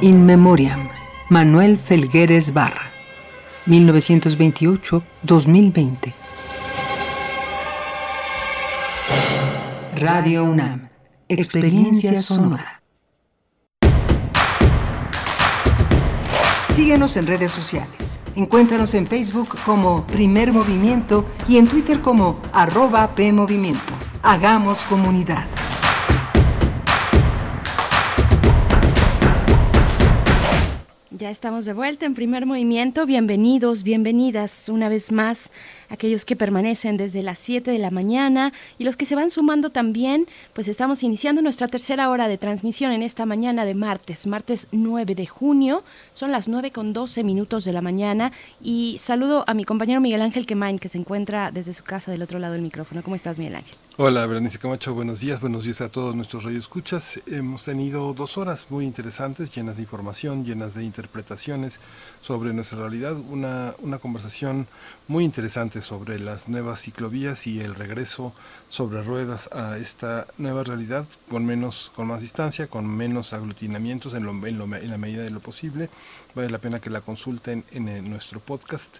In 0.00 0.24
Memoriam, 0.24 0.88
Manuel 1.28 1.76
Felgueres 1.78 2.54
Barra, 2.54 2.90
1928-2020. 3.66 6.14
Radio 9.96 10.44
UNAM, 10.44 10.88
experiencia 11.28 12.22
sonora. 12.22 12.77
Síguenos 16.78 17.16
en 17.16 17.26
redes 17.26 17.50
sociales. 17.50 18.20
Encuéntranos 18.36 18.94
en 18.94 19.08
Facebook 19.08 19.48
como 19.66 20.06
Primer 20.06 20.52
Movimiento 20.52 21.24
y 21.48 21.56
en 21.56 21.66
Twitter 21.66 22.00
como 22.00 22.40
arroba 22.52 23.16
PMovimiento. 23.16 23.94
Hagamos 24.22 24.84
comunidad. 24.84 25.44
Ya 31.10 31.30
estamos 31.30 31.64
de 31.64 31.72
vuelta 31.72 32.06
en 32.06 32.14
primer 32.14 32.46
movimiento. 32.46 33.06
Bienvenidos, 33.06 33.82
bienvenidas 33.82 34.68
una 34.68 34.88
vez 34.88 35.10
más 35.10 35.50
aquellos 35.88 36.24
que 36.24 36.36
permanecen 36.36 36.96
desde 36.96 37.22
las 37.22 37.38
7 37.38 37.70
de 37.70 37.78
la 37.78 37.90
mañana 37.90 38.52
y 38.78 38.84
los 38.84 38.96
que 38.96 39.04
se 39.04 39.14
van 39.14 39.30
sumando 39.30 39.70
también, 39.70 40.26
pues 40.52 40.68
estamos 40.68 41.02
iniciando 41.02 41.42
nuestra 41.42 41.68
tercera 41.68 42.10
hora 42.10 42.28
de 42.28 42.38
transmisión 42.38 42.92
en 42.92 43.02
esta 43.02 43.26
mañana 43.26 43.64
de 43.64 43.74
martes, 43.74 44.26
martes 44.26 44.68
9 44.72 45.14
de 45.14 45.26
junio, 45.26 45.84
son 46.14 46.32
las 46.32 46.48
9 46.48 46.70
con 46.70 46.92
12 46.92 47.24
minutos 47.24 47.64
de 47.64 47.72
la 47.72 47.80
mañana 47.80 48.32
y 48.62 48.96
saludo 48.98 49.44
a 49.46 49.54
mi 49.54 49.64
compañero 49.64 50.00
Miguel 50.00 50.22
Ángel 50.22 50.46
Quemain 50.46 50.78
que 50.78 50.88
se 50.88 50.98
encuentra 50.98 51.50
desde 51.50 51.72
su 51.72 51.84
casa 51.84 52.10
del 52.10 52.22
otro 52.22 52.38
lado 52.38 52.54
del 52.54 52.62
micrófono. 52.62 53.02
¿Cómo 53.02 53.16
estás, 53.16 53.38
Miguel 53.38 53.56
Ángel? 53.56 53.76
Hola, 54.00 54.24
Berenice 54.26 54.60
Camacho, 54.60 54.94
buenos 54.94 55.18
días, 55.18 55.40
buenos 55.40 55.64
días 55.64 55.80
a 55.80 55.88
todos 55.88 56.14
nuestros 56.14 56.44
radioescuchas. 56.44 57.20
Hemos 57.26 57.64
tenido 57.64 58.14
dos 58.14 58.38
horas 58.38 58.66
muy 58.70 58.84
interesantes, 58.84 59.52
llenas 59.52 59.74
de 59.74 59.82
información, 59.82 60.44
llenas 60.44 60.74
de 60.74 60.84
interpretaciones 60.84 61.80
sobre 62.20 62.52
nuestra 62.52 62.78
realidad, 62.78 63.16
una, 63.16 63.74
una 63.80 63.98
conversación 63.98 64.68
muy 65.08 65.24
interesante 65.24 65.77
sobre 65.82 66.18
las 66.18 66.48
nuevas 66.48 66.82
ciclovías 66.82 67.46
y 67.46 67.60
el 67.60 67.74
regreso 67.74 68.32
sobre 68.68 69.02
ruedas 69.02 69.48
a 69.52 69.78
esta 69.78 70.26
nueva 70.36 70.64
realidad 70.64 71.06
con 71.28 71.46
menos 71.46 71.90
con 71.94 72.06
más 72.06 72.20
distancia 72.20 72.66
con 72.66 72.86
menos 72.86 73.32
aglutinamientos 73.32 74.14
en, 74.14 74.26
en, 74.46 74.90
la 74.90 74.98
medida 74.98 75.22
de 75.22 75.30
lo 75.30 75.40
posible. 75.40 75.90
Vale 76.34 76.50
la 76.50 76.58
pena 76.58 76.80
que 76.80 76.90
la 76.90 77.00
consulten 77.00 77.64
en, 77.72 78.08
nuestro 78.08 78.40
podcast 78.40 78.96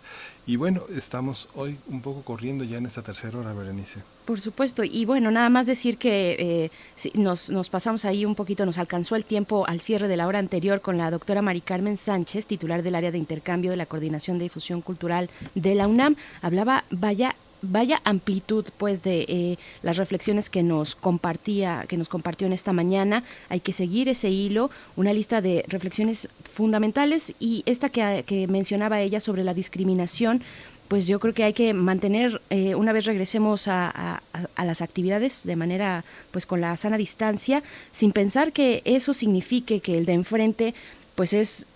y 0.49 0.57
bueno 0.57 0.85
estamos 0.97 1.47
hoy 1.55 1.77
un 1.89 2.01
poco 2.01 2.23
corriendo 2.23 2.65
ya 2.65 2.79
en 2.79 2.87
esta 2.87 3.03
tercera 3.03 3.39
hora 3.39 3.53
Berenice. 3.53 4.01
Por 4.25 4.41
supuesto. 4.41 4.83
Y 4.83 5.05
bueno 5.05 5.31
nada 5.31 5.51
más 5.51 5.67
decir 5.67 5.99
que 5.99 6.71
eh, 7.05 7.11
nos, 7.13 7.51
nos 7.51 7.69
pasamos 7.69 8.07
ahí 8.07 8.25
un 8.25 8.35
poquito 8.35 8.65
nos 8.65 8.79
alcanzó 8.79 9.15
el 9.15 9.27
tiempo 9.27 9.67
al 9.69 9.83
cierre 9.83 10.09
de 10.09 10.17
la 10.17 10.27
hora 10.27 10.39
anterior 10.39 10.81
con 10.81 10.97
la 10.97 11.11
doctora 11.11 11.43
Mari 11.43 11.61
Carmen 11.61 11.99
Sánchez 11.99 12.47
titular 12.47 12.83
del 12.83 12.95
área 12.95 13.11
de 13.11 13.19
intercambio 13.19 13.71
de 13.71 13.77
la 13.77 13.85
coordinación 13.85 14.39
de 14.39 14.45
difusión 14.45 14.81
cultural 14.81 15.29
de 15.55 15.75
la 15.75 15.87
UNAM. 15.87 16.17
Hablaba 16.41 16.85
vaya 16.91 17.37
vaya 17.63 18.01
amplitud 18.05 18.65
pues 18.77 19.03
de 19.03 19.27
eh, 19.29 19.59
las 19.83 19.97
reflexiones 19.97 20.51
que 20.51 20.63
nos 20.63 20.95
compartía 20.95 21.85
que 21.89 21.97
nos 21.97 22.09
compartió 22.09 22.47
en 22.47 22.53
esta 22.53 22.73
mañana. 22.73 23.25
Hay 23.49 23.61
que 23.61 23.73
seguir 23.73 24.09
ese 24.09 24.31
hilo 24.31 24.71
una 24.97 25.13
lista 25.13 25.41
de 25.41 25.65
reflexiones 25.69 26.29
fundamentales 26.45 27.35
y 27.39 27.63
esta 27.67 27.89
que, 27.89 28.25
que 28.27 28.47
mencionaba 28.47 29.01
ella 29.01 29.21
sobre 29.21 29.45
la 29.45 29.55
discriminación 29.55 30.43
pues 30.89 31.07
yo 31.07 31.21
creo 31.21 31.35
que 31.35 31.45
hay 31.45 31.53
que 31.53 31.75
mantener 31.75 32.41
eh, 32.49 32.75
una 32.75 32.93
vez 32.93 33.05
regresemos 33.05 33.69
a, 33.69 34.23
a, 34.33 34.65
las 34.65 34.81
actividades 34.81 35.45
de 35.45 35.55
manera 35.55 36.05
pues 36.31 36.47
con 36.47 36.63
la 36.63 36.77
sana 36.79 36.97
distancia 36.97 37.63
sin 37.93 38.13
pensar 38.13 38.53
que 38.53 38.81
eso 38.87 39.13
signifique 39.13 39.81
que 39.81 39.99
el 39.99 40.07
de 40.07 40.15
enfrente 40.15 40.75
pues 41.15 41.35
es 41.35 41.67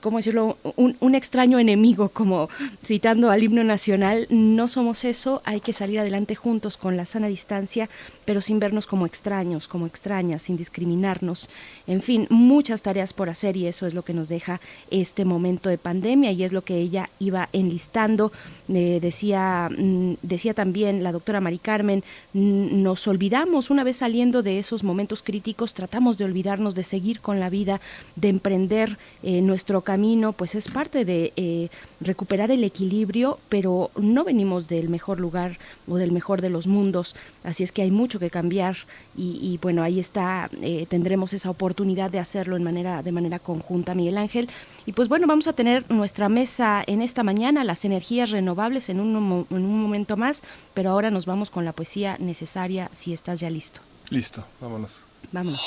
¿cómo 0.00 0.18
decirlo?, 0.18 0.58
un, 0.76 1.14
extraño 1.14 1.58
enemigo, 1.58 2.10
como 2.10 2.48
citando 2.84 3.30
al 3.30 3.42
himno 3.42 3.64
nacional, 3.64 4.26
no 4.30 4.68
somos 4.68 5.04
eso, 5.04 5.40
hay 5.44 5.60
que 5.60 5.72
salir 5.72 5.98
adelante 5.98 6.34
juntos 6.34 6.76
con 6.76 6.96
la 6.96 7.04
sana 7.04 7.28
distancia, 7.28 7.88
pero 8.24 8.40
sin 8.40 8.58
vernos 8.58 8.86
como 8.86 9.06
extraños, 9.06 9.68
como 9.68 9.86
extrañas, 9.86 10.42
sin 10.42 10.56
discriminarnos. 10.56 11.48
En 11.86 12.02
fin, 12.02 12.26
muchas 12.28 12.82
tareas 12.82 13.12
por 13.12 13.30
hacer 13.30 13.56
y 13.56 13.66
eso 13.66 13.86
es 13.86 13.94
lo 13.94 14.02
que 14.02 14.12
nos 14.12 14.28
deja 14.28 14.60
este 14.90 15.24
momento 15.24 15.68
de 15.68 15.78
pandemia 15.78 16.32
y 16.32 16.44
es 16.44 16.52
lo 16.52 16.62
que 16.62 16.76
ella 16.76 17.08
iba 17.18 17.48
enlistando. 17.52 18.32
Eh, 18.68 18.98
decía, 19.00 19.70
mm, 19.70 20.14
decía 20.22 20.54
también 20.54 21.02
la 21.02 21.12
doctora 21.12 21.40
Mari 21.40 21.58
Carmen, 21.58 22.02
nos 22.32 23.06
olvidamos, 23.08 23.70
una 23.70 23.84
vez 23.84 23.98
saliendo 23.98 24.42
de 24.42 24.58
esos 24.58 24.84
momentos 24.84 25.22
críticos, 25.22 25.74
tratamos 25.74 26.18
de 26.18 26.24
olvidarnos 26.24 26.74
de 26.74 26.82
seguir 26.82 27.20
con 27.20 27.40
la 27.40 27.48
vida, 27.48 27.80
de 28.16 28.28
emprender 28.28 28.98
eh, 29.22 29.40
nuestro 29.40 29.75
camino, 29.82 30.32
pues 30.32 30.54
es 30.54 30.68
parte 30.68 31.04
de 31.04 31.32
eh, 31.36 31.68
recuperar 32.00 32.50
el 32.50 32.64
equilibrio, 32.64 33.38
pero 33.48 33.90
no 33.96 34.24
venimos 34.24 34.68
del 34.68 34.88
mejor 34.88 35.20
lugar 35.20 35.58
o 35.88 35.96
del 35.96 36.12
mejor 36.12 36.40
de 36.40 36.50
los 36.50 36.66
mundos, 36.66 37.16
así 37.44 37.62
es 37.62 37.72
que 37.72 37.82
hay 37.82 37.90
mucho 37.90 38.18
que 38.18 38.30
cambiar 38.30 38.76
y, 39.16 39.58
bueno, 39.62 39.82
ahí 39.82 39.98
está, 39.98 40.50
eh, 40.60 40.86
tendremos 40.88 41.32
esa 41.32 41.48
oportunidad 41.48 42.10
de 42.10 42.18
hacerlo 42.18 42.56
en 42.56 42.62
manera, 42.62 43.02
de 43.02 43.12
manera 43.12 43.38
conjunta, 43.38 43.94
Miguel 43.94 44.18
Ángel. 44.18 44.48
Y 44.84 44.92
pues 44.92 45.08
bueno, 45.08 45.26
vamos 45.26 45.46
a 45.48 45.54
tener 45.54 45.90
nuestra 45.90 46.28
mesa 46.28 46.84
en 46.86 47.00
esta 47.00 47.22
mañana, 47.22 47.64
las 47.64 47.84
energías 47.84 48.30
renovables 48.30 48.88
en 48.90 49.00
un, 49.00 49.46
en 49.50 49.64
un 49.64 49.82
momento 49.82 50.16
más, 50.16 50.42
pero 50.74 50.90
ahora 50.90 51.10
nos 51.10 51.24
vamos 51.24 51.50
con 51.50 51.64
la 51.64 51.72
poesía 51.72 52.16
necesaria 52.18 52.90
si 52.92 53.12
estás 53.12 53.40
ya 53.40 53.48
listo. 53.48 53.80
Listo, 54.10 54.44
vámonos. 54.60 55.02
Vámonos. 55.32 55.60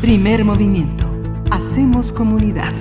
Primer 0.00 0.44
movimiento. 0.44 1.23
Hacemos 1.56 2.12
comunidad. 2.12 2.72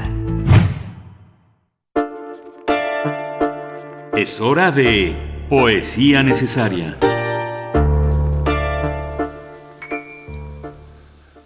Es 4.17 4.41
hora 4.41 4.71
de 4.71 5.45
poesía 5.47 6.23
necesaria. 6.23 6.97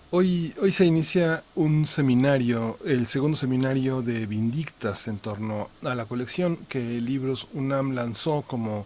Hoy, 0.10 0.54
hoy 0.62 0.72
se 0.72 0.86
inicia 0.86 1.44
un 1.56 1.86
seminario, 1.86 2.78
el 2.86 3.08
segundo 3.08 3.36
seminario 3.36 4.02
de 4.02 4.26
Vindictas 4.26 5.10
en 5.10 5.18
torno 5.18 5.68
a 5.84 5.95
la 5.95 6.06
colección 6.06 6.56
que 6.70 6.80
Libros 6.80 7.49
UNAM 7.54 7.91
lanzó 7.91 8.44
como 8.44 8.86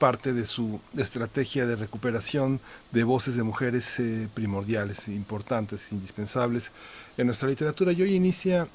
parte 0.00 0.32
de 0.32 0.46
su 0.46 0.80
estrategia 0.96 1.66
de 1.66 1.76
recuperación 1.76 2.58
de 2.90 3.04
voces 3.04 3.36
de 3.36 3.42
mujeres 3.42 4.00
eh, 4.00 4.28
primordiales, 4.32 5.08
importantes, 5.08 5.92
indispensables 5.92 6.72
en 7.18 7.26
nuestra 7.26 7.50
literatura. 7.50 7.92
Hoy 7.92 8.14
inicia 8.14 8.66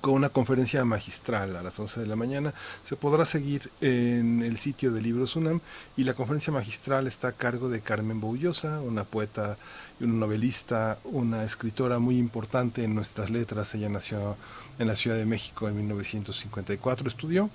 con 0.00 0.14
una 0.14 0.28
conferencia 0.28 0.84
magistral 0.84 1.56
a 1.56 1.62
las 1.62 1.76
11 1.78 2.00
de 2.00 2.06
la 2.06 2.14
mañana. 2.14 2.54
Se 2.84 2.94
podrá 2.94 3.24
seguir 3.24 3.68
en 3.80 4.42
el 4.42 4.56
sitio 4.56 4.92
de 4.92 5.02
Libros 5.02 5.34
UNAM 5.34 5.60
y 5.96 6.04
la 6.04 6.14
conferencia 6.14 6.52
magistral 6.52 7.08
está 7.08 7.28
a 7.28 7.32
cargo 7.32 7.68
de 7.68 7.80
Carmen 7.80 8.20
Boullosa, 8.20 8.80
una 8.80 9.02
poeta 9.02 9.58
y 9.98 10.04
una 10.04 10.14
novelista, 10.14 10.98
una 11.02 11.44
escritora 11.44 11.98
muy 11.98 12.16
importante 12.16 12.84
en 12.84 12.94
nuestras 12.94 13.28
letras. 13.28 13.74
Ella 13.74 13.88
nació 13.88 14.36
en 14.78 14.86
la 14.86 14.94
Ciudad 14.94 15.16
de 15.16 15.26
México 15.26 15.68
en 15.68 15.76
1954, 15.76 17.08
estudió 17.08 17.50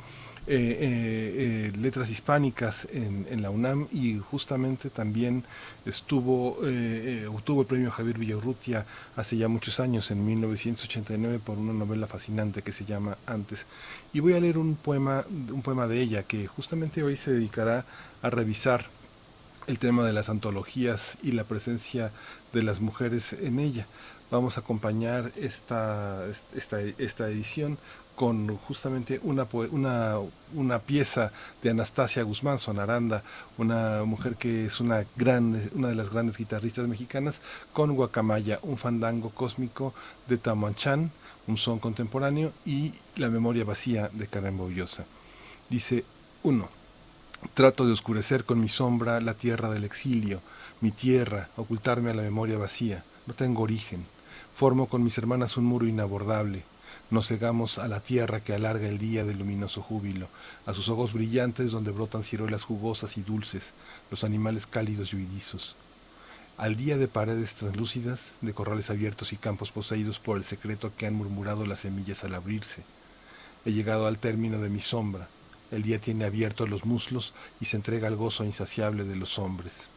eh, 0.52 0.56
eh, 0.56 1.70
eh, 1.70 1.78
letras 1.78 2.10
hispánicas 2.10 2.88
en, 2.92 3.40
la 3.44 3.52
UNAM 3.52 3.88
y 3.92 4.18
justamente 4.18 4.90
también 4.90 5.44
estuvo 5.86 6.58
obtuvo 7.32 7.62
el 7.62 7.68
premio 7.68 7.92
Javier 7.92 8.18
Villaurrutia 8.18 8.84
hace 9.16 9.38
ya 9.38 9.48
muchos 9.48 9.80
años 9.80 10.10
en 10.10 10.26
1989 10.26 11.40
por 11.46 11.60
una 11.60 11.72
novela 11.72 12.08
fascinante 12.08 12.64
que 12.64 12.72
se 12.72 12.84
llama 12.84 13.16
Antes. 13.28 13.68
Y 14.12 14.22
voy 14.22 14.34
a 14.34 14.40
leer 14.40 14.58
un 14.58 14.76
poema 14.76 15.24
un 15.30 15.62
poema 15.62 15.86
de 15.86 16.02
ella 16.02 16.24
que 16.24 16.48
justamente 16.48 17.04
hoy 17.04 17.16
se 17.16 17.32
dedicará 17.32 17.86
a 18.24 18.32
revisar 18.32 18.88
el 19.68 19.78
tema 19.78 20.04
de 20.04 20.14
las 20.14 20.30
antologías 20.30 21.20
y 21.22 21.34
la 21.34 21.44
presencia 21.44 22.12
de 22.54 22.64
las 22.64 22.82
mujeres 22.82 23.34
en 23.34 23.60
ella. 23.60 23.86
Vamos 24.32 24.58
a 24.58 24.62
acompañar 24.62 25.32
esta, 25.36 26.26
esta, 26.56 26.82
esta 26.82 27.30
edición 27.30 27.78
con 28.20 28.58
justamente 28.58 29.22
una, 29.24 29.48
una, 29.72 30.18
una, 30.54 30.80
pieza 30.80 31.32
de 31.64 31.70
Anastasia 31.70 32.22
Guzmán 32.24 32.60
Sonaranda, 32.60 33.24
una 33.58 34.04
mujer 34.04 34.36
que 34.36 34.66
es 34.66 34.82
una, 34.82 35.06
gran, 35.16 35.70
una 35.74 35.88
de 35.88 35.96
las 35.96 36.10
grandes 36.10 36.38
guitarristas 36.38 36.86
mexicanas, 36.90 37.40
con 37.72 37.96
Guacamaya, 37.96 38.60
un 38.64 38.76
fandango 38.76 39.30
cósmico 39.30 39.94
de 40.28 40.38
Tamanchan, 40.38 41.12
un 41.48 41.56
son 41.56 41.80
contemporáneo, 41.80 42.52
y 42.66 42.92
La 43.16 43.30
memoria 43.30 43.64
vacía 43.64 44.10
de 44.12 44.28
Karen. 44.28 44.60
Dice, 45.70 46.04
uno, 46.44 46.68
trato 47.54 47.86
de 47.86 47.94
oscurecer 47.94 48.44
con 48.44 48.60
mi 48.60 48.68
sombra 48.68 49.22
la 49.22 49.36
tierra 49.36 49.70
del 49.70 49.86
exilio, 49.86 50.42
mi 50.82 50.92
tierra, 50.92 51.48
ocultarme 51.56 52.12
a 52.12 52.16
la 52.16 52.24
memoria 52.24 52.58
vacía, 52.58 53.06
no 53.28 53.34
tengo 53.34 53.64
origen, 53.64 54.06
formo 54.54 54.90
con 54.90 55.06
mis 55.06 55.18
hermanas 55.18 55.56
un 55.56 55.64
muro 55.64 55.88
inabordable, 55.88 56.66
nos 57.12 57.28
cegamos 57.28 57.80
a 57.80 57.88
la 57.88 58.00
tierra 58.00 58.40
que 58.40 58.54
alarga 58.54 58.88
el 58.88 59.00
día 59.00 59.26
de 59.26 59.34
luminoso 59.34 59.82
júbilo, 59.82 60.28
a 60.66 60.74
sus 60.74 60.90
ojos 60.90 61.14
brillantes 61.14 61.72
donde 61.72 61.92
brotan 61.92 62.24
ciruelas 62.24 62.64
jugosas 62.64 63.18
y 63.18 63.22
dulces, 63.22 63.74
los 64.12 64.24
animales 64.24 64.68
cálidos 64.68 65.14
y 65.14 65.18
huidizos. 65.18 65.76
Al 66.58 66.76
día 66.76 66.98
de 66.98 67.08
paredes 67.08 67.56
translúcidas, 67.56 68.32
de 68.42 68.54
corrales 68.54 68.90
abiertos 68.90 69.32
y 69.34 69.38
campos 69.38 69.72
poseídos 69.72 70.20
por 70.20 70.38
el 70.38 70.44
secreto 70.44 70.92
que 70.98 71.08
han 71.08 71.14
murmurado 71.14 71.66
las 71.66 71.80
semillas 71.80 72.24
al 72.24 72.36
abrirse. 72.36 72.84
He 73.66 73.72
llegado 73.72 74.08
al 74.08 74.20
término 74.20 74.60
de 74.60 74.70
mi 74.70 74.82
sombra. 74.82 75.30
El 75.72 75.84
día 75.84 76.00
tiene 76.00 76.26
abiertos 76.26 76.70
los 76.70 76.86
muslos 76.86 77.34
y 77.62 77.66
se 77.66 77.78
entrega 77.78 78.08
al 78.08 78.18
gozo 78.18 78.44
insaciable 78.44 79.04
de 79.06 79.16
los 79.16 79.40
hombres. 79.40 79.88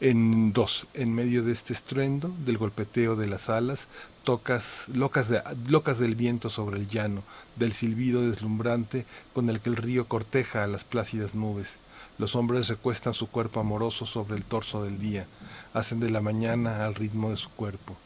En 0.00 0.52
dos, 0.52 0.86
en 0.94 1.12
medio 1.12 1.42
de 1.42 1.50
este 1.50 1.72
estruendo, 1.72 2.32
del 2.44 2.56
golpeteo 2.56 3.16
de 3.16 3.26
las 3.26 3.48
alas, 3.48 3.88
tocas, 4.22 4.84
locas, 4.94 5.32
locas 5.66 5.98
del 5.98 6.14
viento 6.14 6.50
sobre 6.50 6.78
el 6.78 6.88
llano, 6.88 7.24
del 7.56 7.72
silbido 7.72 8.22
deslumbrante 8.22 9.06
con 9.32 9.50
el 9.50 9.58
que 9.58 9.70
el 9.70 9.76
río 9.76 10.06
corteja 10.06 10.62
a 10.62 10.68
las 10.68 10.84
plácidas 10.84 11.34
nubes. 11.34 11.78
Los 12.16 12.36
hombres 12.36 12.68
recuestan 12.68 13.12
su 13.12 13.28
cuerpo 13.28 13.58
amoroso 13.58 14.06
sobre 14.06 14.36
el 14.36 14.44
torso 14.44 14.84
del 14.84 15.00
día, 15.00 15.26
hacen 15.74 15.98
de 15.98 16.10
la 16.10 16.20
mañana 16.20 16.84
al 16.84 16.94
ritmo 16.94 17.30
de 17.30 17.36
su 17.36 17.50
cuerpo. 17.50 17.96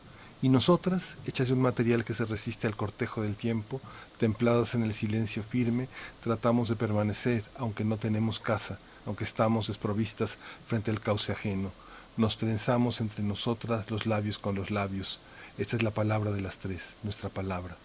Y 0.40 0.48
nosotras, 0.48 1.16
hechas 1.26 1.48
de 1.48 1.52
un 1.52 1.60
material 1.60 2.06
que 2.06 2.14
se 2.14 2.24
resiste 2.24 2.66
al 2.66 2.74
cortejo 2.74 3.20
del 3.20 3.36
tiempo, 3.36 3.82
templadas 4.18 4.74
en 4.74 4.82
el 4.82 4.94
silencio 4.94 5.42
firme, 5.42 5.88
tratamos 6.24 6.70
de 6.70 6.76
permanecer, 6.76 7.44
aunque 7.56 7.84
no 7.84 7.98
tenemos 7.98 8.40
casa, 8.40 8.78
aunque 9.06 9.24
estamos 9.24 9.68
desprovistas 9.68 10.38
frente 10.66 10.90
al 10.90 11.00
cauce 11.00 11.32
ajeno. 11.32 11.72
Nos 12.16 12.36
trenzamos 12.36 13.00
entre 13.00 13.22
nosotras 13.22 13.90
los 13.90 14.06
labios 14.06 14.38
con 14.38 14.54
los 14.54 14.70
labios. 14.70 15.20
Esta 15.58 15.76
es 15.76 15.82
la 15.82 15.90
palabra 15.90 16.30
de 16.30 16.40
las 16.40 16.58
tres, 16.58 16.90
nuestra 17.02 17.28
palabra. 17.28 17.76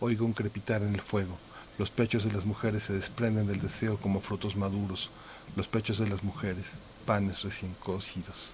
Oigo 0.00 0.24
un 0.24 0.32
crepitar 0.32 0.82
en 0.82 0.94
el 0.94 1.00
fuego. 1.00 1.38
Los 1.78 1.90
pechos 1.90 2.24
de 2.24 2.32
las 2.32 2.44
mujeres 2.44 2.84
se 2.84 2.92
desprenden 2.92 3.46
del 3.46 3.60
deseo 3.60 3.96
como 3.96 4.20
frutos 4.20 4.56
maduros. 4.56 5.10
Los 5.56 5.68
pechos 5.68 5.98
de 5.98 6.08
las 6.08 6.22
mujeres, 6.22 6.66
panes 7.06 7.42
recién 7.42 7.74
cocidos. 7.80 8.52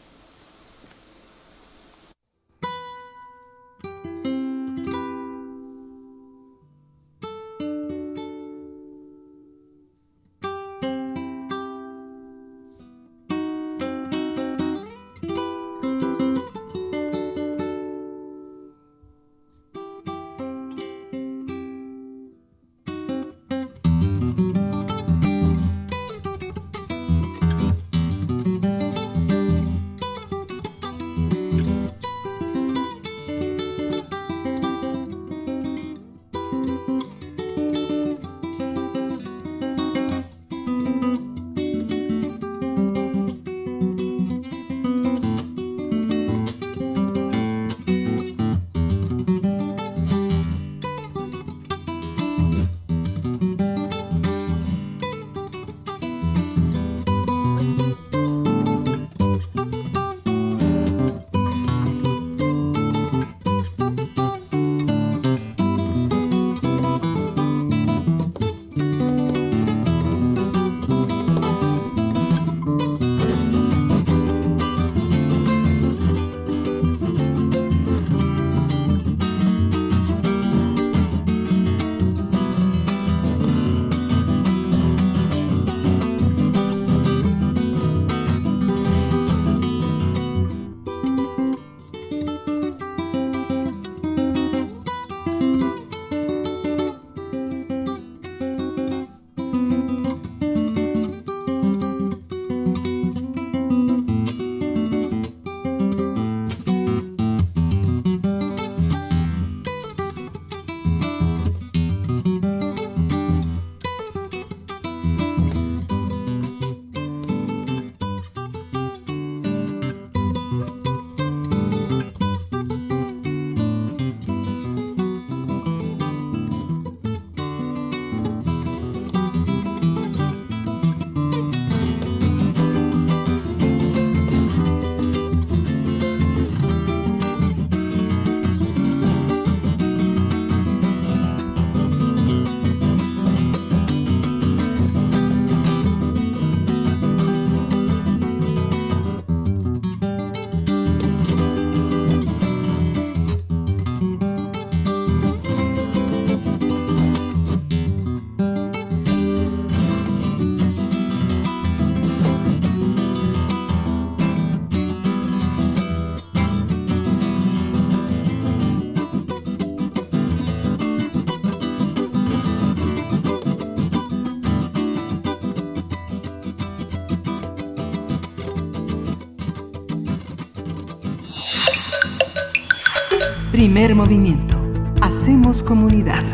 Primer 183.79 183.95
movimiento. 183.95 184.57
Hacemos 185.03 185.63
comunidad. 185.63 186.25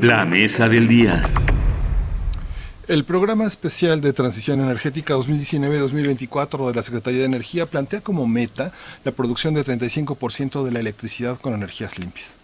La 0.00 0.24
mesa 0.24 0.66
del 0.70 0.88
día. 0.88 1.28
El 2.88 3.04
programa 3.04 3.44
especial 3.44 4.00
de 4.00 4.14
transición 4.14 4.62
energética 4.62 5.14
2019-2024 5.16 6.68
de 6.68 6.74
la 6.74 6.82
Secretaría 6.82 7.20
de 7.20 7.26
Energía 7.26 7.66
plantea 7.66 8.00
como 8.00 8.26
meta 8.26 8.72
la 9.04 9.12
producción 9.12 9.52
de 9.52 9.62
35% 9.62 10.64
de 10.64 10.72
la 10.72 10.80
electricidad 10.80 11.38
con 11.38 11.52
energías 11.52 11.98
limpias. 11.98 12.36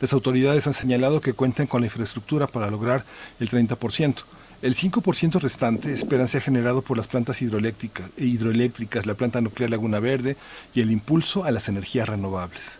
Las 0.00 0.12
autoridades 0.12 0.66
han 0.66 0.72
señalado 0.72 1.20
que 1.20 1.32
cuentan 1.32 1.68
con 1.68 1.82
la 1.82 1.86
infraestructura 1.86 2.48
para 2.48 2.72
lograr 2.72 3.04
el 3.38 3.48
30%. 3.48 4.24
El 4.62 4.76
5% 4.76 5.40
restante 5.40 5.92
esperan 5.92 6.28
sea 6.28 6.40
generado 6.40 6.82
por 6.82 6.96
las 6.96 7.08
plantas 7.08 7.42
hidroeléctricas, 7.42 8.12
hidroeléctricas, 8.16 9.06
la 9.06 9.14
planta 9.14 9.40
nuclear 9.40 9.70
Laguna 9.70 9.98
Verde 9.98 10.36
y 10.72 10.82
el 10.82 10.92
impulso 10.92 11.42
a 11.42 11.50
las 11.50 11.68
energías 11.68 12.08
renovables. 12.08 12.78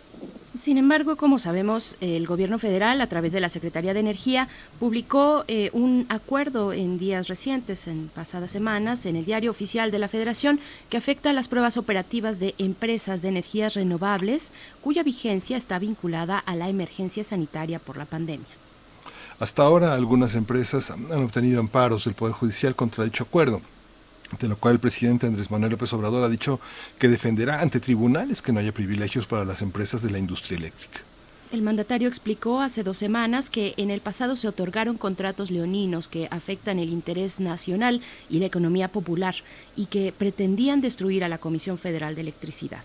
Sin 0.57 0.77
embargo, 0.77 1.17
como 1.17 1.39
sabemos, 1.39 1.97
el 1.99 2.25
gobierno 2.25 2.57
federal, 2.57 3.01
a 3.01 3.07
través 3.07 3.33
de 3.33 3.41
la 3.41 3.49
Secretaría 3.49 3.93
de 3.93 3.99
Energía, 3.99 4.47
publicó 4.79 5.43
eh, 5.49 5.71
un 5.73 6.05
acuerdo 6.07 6.71
en 6.71 6.97
días 6.99 7.27
recientes, 7.27 7.85
en 7.87 8.07
pasadas 8.07 8.51
semanas, 8.51 9.05
en 9.05 9.17
el 9.17 9.25
diario 9.25 9.51
oficial 9.51 9.91
de 9.91 9.99
la 9.99 10.07
Federación, 10.07 10.61
que 10.89 10.95
afecta 10.95 11.31
a 11.31 11.33
las 11.33 11.49
pruebas 11.49 11.75
operativas 11.75 12.39
de 12.39 12.55
empresas 12.59 13.21
de 13.21 13.27
energías 13.27 13.73
renovables, 13.73 14.53
cuya 14.79 15.03
vigencia 15.03 15.57
está 15.57 15.79
vinculada 15.79 16.39
a 16.39 16.55
la 16.55 16.69
emergencia 16.69 17.25
sanitaria 17.25 17.79
por 17.79 17.97
la 17.97 18.05
pandemia. 18.05 18.62
Hasta 19.39 19.63
ahora, 19.63 19.93
algunas 19.93 20.35
empresas 20.35 20.91
han 20.91 21.23
obtenido 21.23 21.59
amparos 21.59 22.05
del 22.05 22.13
Poder 22.13 22.33
Judicial 22.33 22.75
contra 22.75 23.03
dicho 23.03 23.23
acuerdo 23.23 23.61
de 24.39 24.47
lo 24.47 24.57
cual 24.57 24.75
el 24.75 24.79
presidente 24.79 25.27
Andrés 25.27 25.51
Manuel 25.51 25.71
López 25.71 25.93
Obrador 25.93 26.23
ha 26.23 26.29
dicho 26.29 26.59
que 26.99 27.07
defenderá 27.07 27.61
ante 27.61 27.79
tribunales 27.79 28.41
que 28.41 28.51
no 28.51 28.59
haya 28.59 28.71
privilegios 28.71 29.27
para 29.27 29.45
las 29.45 29.61
empresas 29.61 30.01
de 30.01 30.11
la 30.11 30.19
industria 30.19 30.57
eléctrica. 30.57 30.99
El 31.51 31.61
mandatario 31.61 32.07
explicó 32.07 32.61
hace 32.61 32.81
dos 32.81 32.97
semanas 32.97 33.51
que 33.51 33.75
en 33.77 33.91
el 33.91 34.01
pasado 34.01 34.35
se 34.35 34.47
otorgaron 34.47 34.97
contratos 34.97 35.51
leoninos 35.51 36.07
que 36.07 36.27
afectan 36.31 36.79
el 36.79 36.89
interés 36.89 37.39
nacional 37.39 38.01
y 38.27 38.39
la 38.39 38.47
economía 38.47 38.87
popular 38.87 39.35
y 39.75 39.85
que 39.85 40.11
pretendían 40.17 40.81
destruir 40.81 41.23
a 41.23 41.29
la 41.29 41.37
Comisión 41.37 41.77
Federal 41.77 42.15
de 42.15 42.21
Electricidad. 42.21 42.81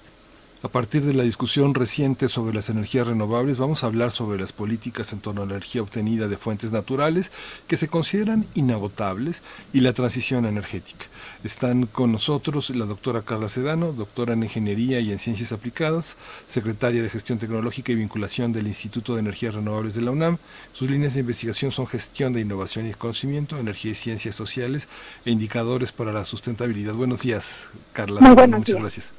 A 0.60 0.66
partir 0.66 1.04
de 1.04 1.14
la 1.14 1.22
discusión 1.22 1.72
reciente 1.72 2.28
sobre 2.28 2.52
las 2.52 2.68
energías 2.68 3.06
renovables, 3.06 3.58
vamos 3.58 3.84
a 3.84 3.86
hablar 3.86 4.10
sobre 4.10 4.40
las 4.40 4.52
políticas 4.52 5.12
en 5.12 5.20
torno 5.20 5.42
a 5.42 5.46
la 5.46 5.52
energía 5.52 5.82
obtenida 5.82 6.26
de 6.26 6.36
fuentes 6.36 6.72
naturales 6.72 7.30
que 7.68 7.76
se 7.76 7.86
consideran 7.86 8.44
inagotables 8.56 9.42
y 9.72 9.82
la 9.82 9.92
transición 9.92 10.46
energética. 10.46 11.06
Están 11.44 11.86
con 11.86 12.10
nosotros 12.10 12.70
la 12.70 12.86
doctora 12.86 13.22
Carla 13.22 13.48
Sedano, 13.48 13.92
doctora 13.92 14.32
en 14.32 14.42
Ingeniería 14.42 14.98
y 14.98 15.12
en 15.12 15.20
Ciencias 15.20 15.52
Aplicadas, 15.52 16.16
secretaria 16.48 17.04
de 17.04 17.10
Gestión 17.10 17.38
Tecnológica 17.38 17.92
y 17.92 17.94
Vinculación 17.94 18.52
del 18.52 18.66
Instituto 18.66 19.14
de 19.14 19.20
Energías 19.20 19.54
Renovables 19.54 19.94
de 19.94 20.02
la 20.02 20.10
UNAM. 20.10 20.38
Sus 20.72 20.90
líneas 20.90 21.14
de 21.14 21.20
investigación 21.20 21.70
son 21.70 21.86
gestión 21.86 22.32
de 22.32 22.40
innovación 22.40 22.88
y 22.88 22.94
conocimiento, 22.94 23.56
energía 23.58 23.92
y 23.92 23.94
ciencias 23.94 24.34
sociales 24.34 24.88
e 25.24 25.30
indicadores 25.30 25.92
para 25.92 26.12
la 26.12 26.24
sustentabilidad. 26.24 26.94
Buenos 26.94 27.22
días, 27.22 27.68
Carla. 27.92 28.20
Muchas 28.48 28.74
gracias. 28.74 29.12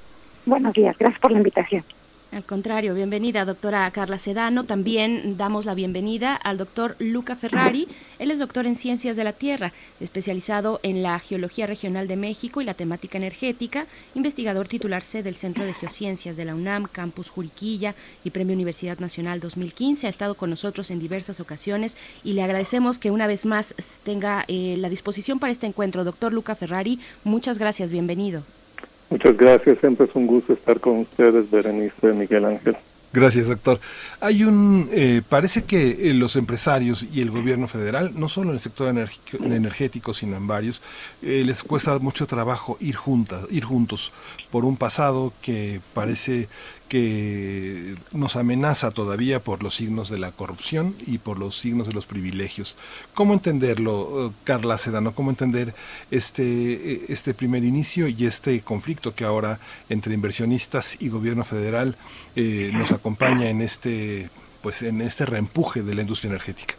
Buenos 0.46 0.74
días, 0.74 0.98
gracias 0.98 1.20
por 1.20 1.32
la 1.32 1.38
invitación. 1.38 1.84
Al 2.32 2.44
contrario, 2.44 2.94
bienvenida, 2.94 3.44
doctora 3.44 3.90
Carla 3.90 4.20
Sedano. 4.20 4.64
También 4.64 5.36
damos 5.36 5.66
la 5.66 5.74
bienvenida 5.74 6.36
al 6.36 6.60
doctor 6.60 6.96
Luca 7.00 7.36
Ferrari. 7.36 7.88
Él 8.20 8.30
es 8.30 8.38
doctor 8.38 8.68
en 8.68 8.76
Ciencias 8.76 9.18
de 9.18 9.24
la 9.24 9.34
Tierra, 9.34 9.72
especializado 10.00 10.80
en 10.84 11.02
la 11.02 11.18
Geología 11.18 11.66
Regional 11.66 12.08
de 12.08 12.18
México 12.18 12.62
y 12.62 12.66
la 12.66 12.76
temática 12.76 13.18
energética, 13.18 13.88
investigador 14.14 14.68
titular 14.68 15.02
C 15.02 15.24
del 15.24 15.36
Centro 15.38 15.66
de 15.66 15.74
Geociencias 15.74 16.38
de 16.38 16.46
la 16.46 16.54
UNAM, 16.54 16.86
Campus 16.86 17.32
Juriquilla 17.32 17.96
y 18.24 18.30
Premio 18.30 18.54
Universidad 18.54 19.00
Nacional 19.00 19.40
2015. 19.40 20.06
Ha 20.06 20.12
estado 20.12 20.36
con 20.36 20.52
nosotros 20.52 20.92
en 20.92 21.00
diversas 21.00 21.40
ocasiones 21.40 21.98
y 22.24 22.34
le 22.34 22.44
agradecemos 22.44 23.00
que 23.00 23.10
una 23.10 23.26
vez 23.26 23.48
más 23.48 23.74
tenga 24.04 24.46
eh, 24.48 24.76
la 24.78 24.90
disposición 24.90 25.40
para 25.40 25.52
este 25.52 25.66
encuentro. 25.66 26.04
Doctor 26.04 26.32
Luca 26.32 26.54
Ferrari, 26.54 27.00
muchas 27.24 27.58
gracias, 27.58 27.92
bienvenido. 27.92 28.44
Muchas 29.10 29.36
gracias, 29.38 29.80
siempre 29.80 30.06
es 30.06 30.16
un 30.16 30.28
gusto 30.28 30.54
estar 30.54 30.80
con 30.80 31.00
ustedes, 31.00 31.50
Berenice 31.50 32.14
Miguel 32.14 32.46
Ángel. 32.46 32.78
Gracias, 33.12 33.48
doctor. 33.48 33.80
Hay 34.20 34.44
un, 34.44 34.88
eh, 34.92 35.24
parece 35.28 35.64
que 35.64 36.10
eh, 36.10 36.14
los 36.14 36.36
empresarios 36.36 37.02
y 37.12 37.22
el 37.22 37.32
gobierno 37.32 37.68
federal, 37.68 38.12
no 38.16 38.30
solo 38.30 38.50
en 38.50 38.56
el 38.56 38.60
sector 38.60 38.96
energético, 39.44 40.14
sino 40.14 40.38
en 40.38 40.46
varios, 40.46 40.84
eh, 41.24 41.42
les 41.44 41.64
cuesta 41.64 41.98
mucho 41.98 42.28
trabajo 42.28 42.78
ir 42.80 42.96
juntas, 42.96 43.48
ir 43.50 43.64
juntos 43.64 44.12
por 44.52 44.64
un 44.64 44.78
pasado 44.78 45.34
que 45.42 45.82
parece 45.96 46.50
que 46.90 47.96
nos 48.12 48.36
amenaza 48.36 48.92
todavía 48.92 49.40
por 49.40 49.64
los 49.64 49.76
signos 49.76 50.10
de 50.10 50.20
la 50.20 50.32
corrupción 50.32 50.96
y 51.06 51.20
por 51.20 51.38
los 51.38 51.56
signos 51.56 51.88
de 51.88 51.94
los 51.94 52.08
privilegios. 52.08 52.78
¿Cómo 53.14 53.34
entenderlo, 53.34 54.28
eh, 54.28 54.32
Carla 54.44 54.78
Sedano? 54.78 55.14
¿Cómo 55.14 55.30
entender 55.30 55.74
este, 56.12 56.44
eh, 56.44 57.02
este 57.08 57.34
primer 57.34 57.64
inicio 57.64 58.08
y 58.08 58.26
este 58.26 58.60
conflicto 58.62 59.14
que 59.14 59.24
ahora 59.24 59.60
entre 59.88 60.16
inversionistas 60.16 60.98
y 61.00 61.10
gobierno 61.10 61.46
federal 61.46 61.96
eh, 62.36 62.72
nos 62.74 62.92
acompaña 62.92 63.50
en 63.50 63.62
este, 63.62 64.30
pues, 64.62 64.82
en 64.82 65.02
este 65.02 65.26
reempuje 65.26 65.84
de 65.84 65.94
la 65.94 66.02
industria 66.02 66.30
energética? 66.30 66.74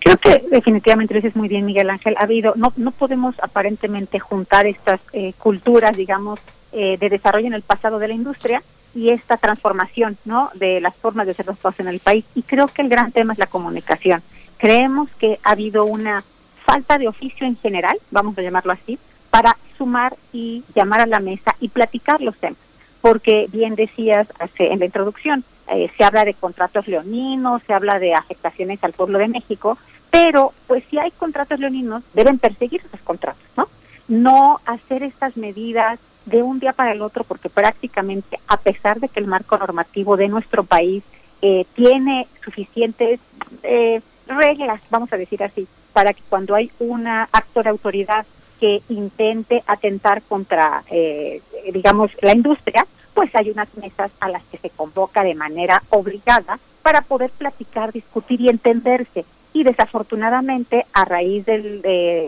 Creo 0.00 0.16
que 0.16 0.44
definitivamente 0.50 1.14
lo 1.14 1.20
dices 1.20 1.36
muy 1.36 1.48
bien, 1.48 1.64
Miguel 1.64 1.90
Ángel. 1.90 2.16
Ha 2.18 2.24
habido, 2.24 2.54
no, 2.56 2.72
no 2.76 2.90
podemos 2.90 3.36
aparentemente 3.40 4.18
juntar 4.18 4.66
estas 4.66 5.00
culturas, 5.38 5.96
digamos, 5.96 6.40
de 6.72 6.96
desarrollo 6.96 7.48
en 7.48 7.54
el 7.54 7.62
pasado 7.62 7.98
de 7.98 8.08
la 8.08 8.14
industria 8.14 8.62
y 8.94 9.10
esta 9.10 9.36
transformación 9.36 10.16
¿no? 10.24 10.50
de 10.54 10.80
las 10.80 10.94
formas 10.96 11.26
de 11.26 11.32
hacer 11.32 11.46
las 11.46 11.58
cosas 11.58 11.80
en 11.80 11.88
el 11.88 12.00
país. 12.00 12.24
Y 12.34 12.42
creo 12.42 12.68
que 12.68 12.82
el 12.82 12.88
gran 12.88 13.12
tema 13.12 13.32
es 13.32 13.38
la 13.38 13.46
comunicación. 13.46 14.22
Creemos 14.56 15.08
que 15.18 15.38
ha 15.42 15.52
habido 15.52 15.84
una 15.84 16.24
falta 16.64 16.98
de 16.98 17.08
oficio 17.08 17.46
en 17.46 17.56
general, 17.56 17.96
vamos 18.10 18.36
a 18.36 18.42
llamarlo 18.42 18.72
así, 18.72 18.98
para 19.30 19.56
sumar 19.76 20.16
y 20.32 20.64
llamar 20.74 21.00
a 21.00 21.06
la 21.06 21.20
mesa 21.20 21.54
y 21.60 21.68
platicar 21.68 22.20
los 22.20 22.36
temas. 22.36 22.58
Porque 23.00 23.46
bien 23.50 23.74
decías 23.74 24.26
en 24.58 24.78
la 24.80 24.84
introducción, 24.84 25.44
eh, 25.70 25.90
se 25.96 26.04
habla 26.04 26.24
de 26.24 26.34
contratos 26.34 26.88
leoninos, 26.88 27.62
se 27.66 27.72
habla 27.72 27.98
de 27.98 28.14
afectaciones 28.14 28.82
al 28.82 28.92
pueblo 28.92 29.18
de 29.18 29.28
México, 29.28 29.78
pero 30.10 30.52
pues 30.66 30.82
si 30.90 30.98
hay 30.98 31.10
contratos 31.12 31.60
leoninos, 31.60 32.02
deben 32.14 32.38
perseguir 32.38 32.82
esos 32.84 33.00
contratos, 33.00 33.42
¿no? 33.56 33.68
No 34.08 34.60
hacer 34.64 35.02
estas 35.02 35.36
medidas 35.36 36.00
de 36.28 36.42
un 36.42 36.58
día 36.58 36.72
para 36.72 36.92
el 36.92 37.02
otro, 37.02 37.24
porque 37.24 37.48
prácticamente, 37.48 38.38
a 38.46 38.58
pesar 38.58 39.00
de 39.00 39.08
que 39.08 39.20
el 39.20 39.26
marco 39.26 39.56
normativo 39.56 40.16
de 40.16 40.28
nuestro 40.28 40.62
país 40.64 41.02
eh, 41.40 41.64
tiene 41.74 42.26
suficientes 42.44 43.20
eh, 43.62 44.00
reglas, 44.26 44.80
vamos 44.90 45.12
a 45.12 45.16
decir 45.16 45.42
así, 45.42 45.66
para 45.92 46.12
que 46.12 46.22
cuando 46.28 46.54
hay 46.54 46.70
una 46.78 47.28
actor 47.32 47.64
de 47.64 47.70
autoridad 47.70 48.26
que 48.60 48.82
intente 48.88 49.62
atentar 49.66 50.22
contra, 50.22 50.82
eh, 50.90 51.40
digamos, 51.72 52.10
la 52.20 52.34
industria, 52.34 52.86
pues 53.14 53.34
hay 53.34 53.50
unas 53.50 53.72
mesas 53.76 54.10
a 54.20 54.28
las 54.28 54.42
que 54.44 54.58
se 54.58 54.70
convoca 54.70 55.22
de 55.22 55.34
manera 55.34 55.82
obligada 55.90 56.58
para 56.82 57.00
poder 57.02 57.30
platicar, 57.30 57.92
discutir 57.92 58.40
y 58.40 58.48
entenderse. 58.48 59.24
Y 59.52 59.64
desafortunadamente, 59.64 60.86
a 60.92 61.04
raíz 61.04 61.46
del 61.46 61.82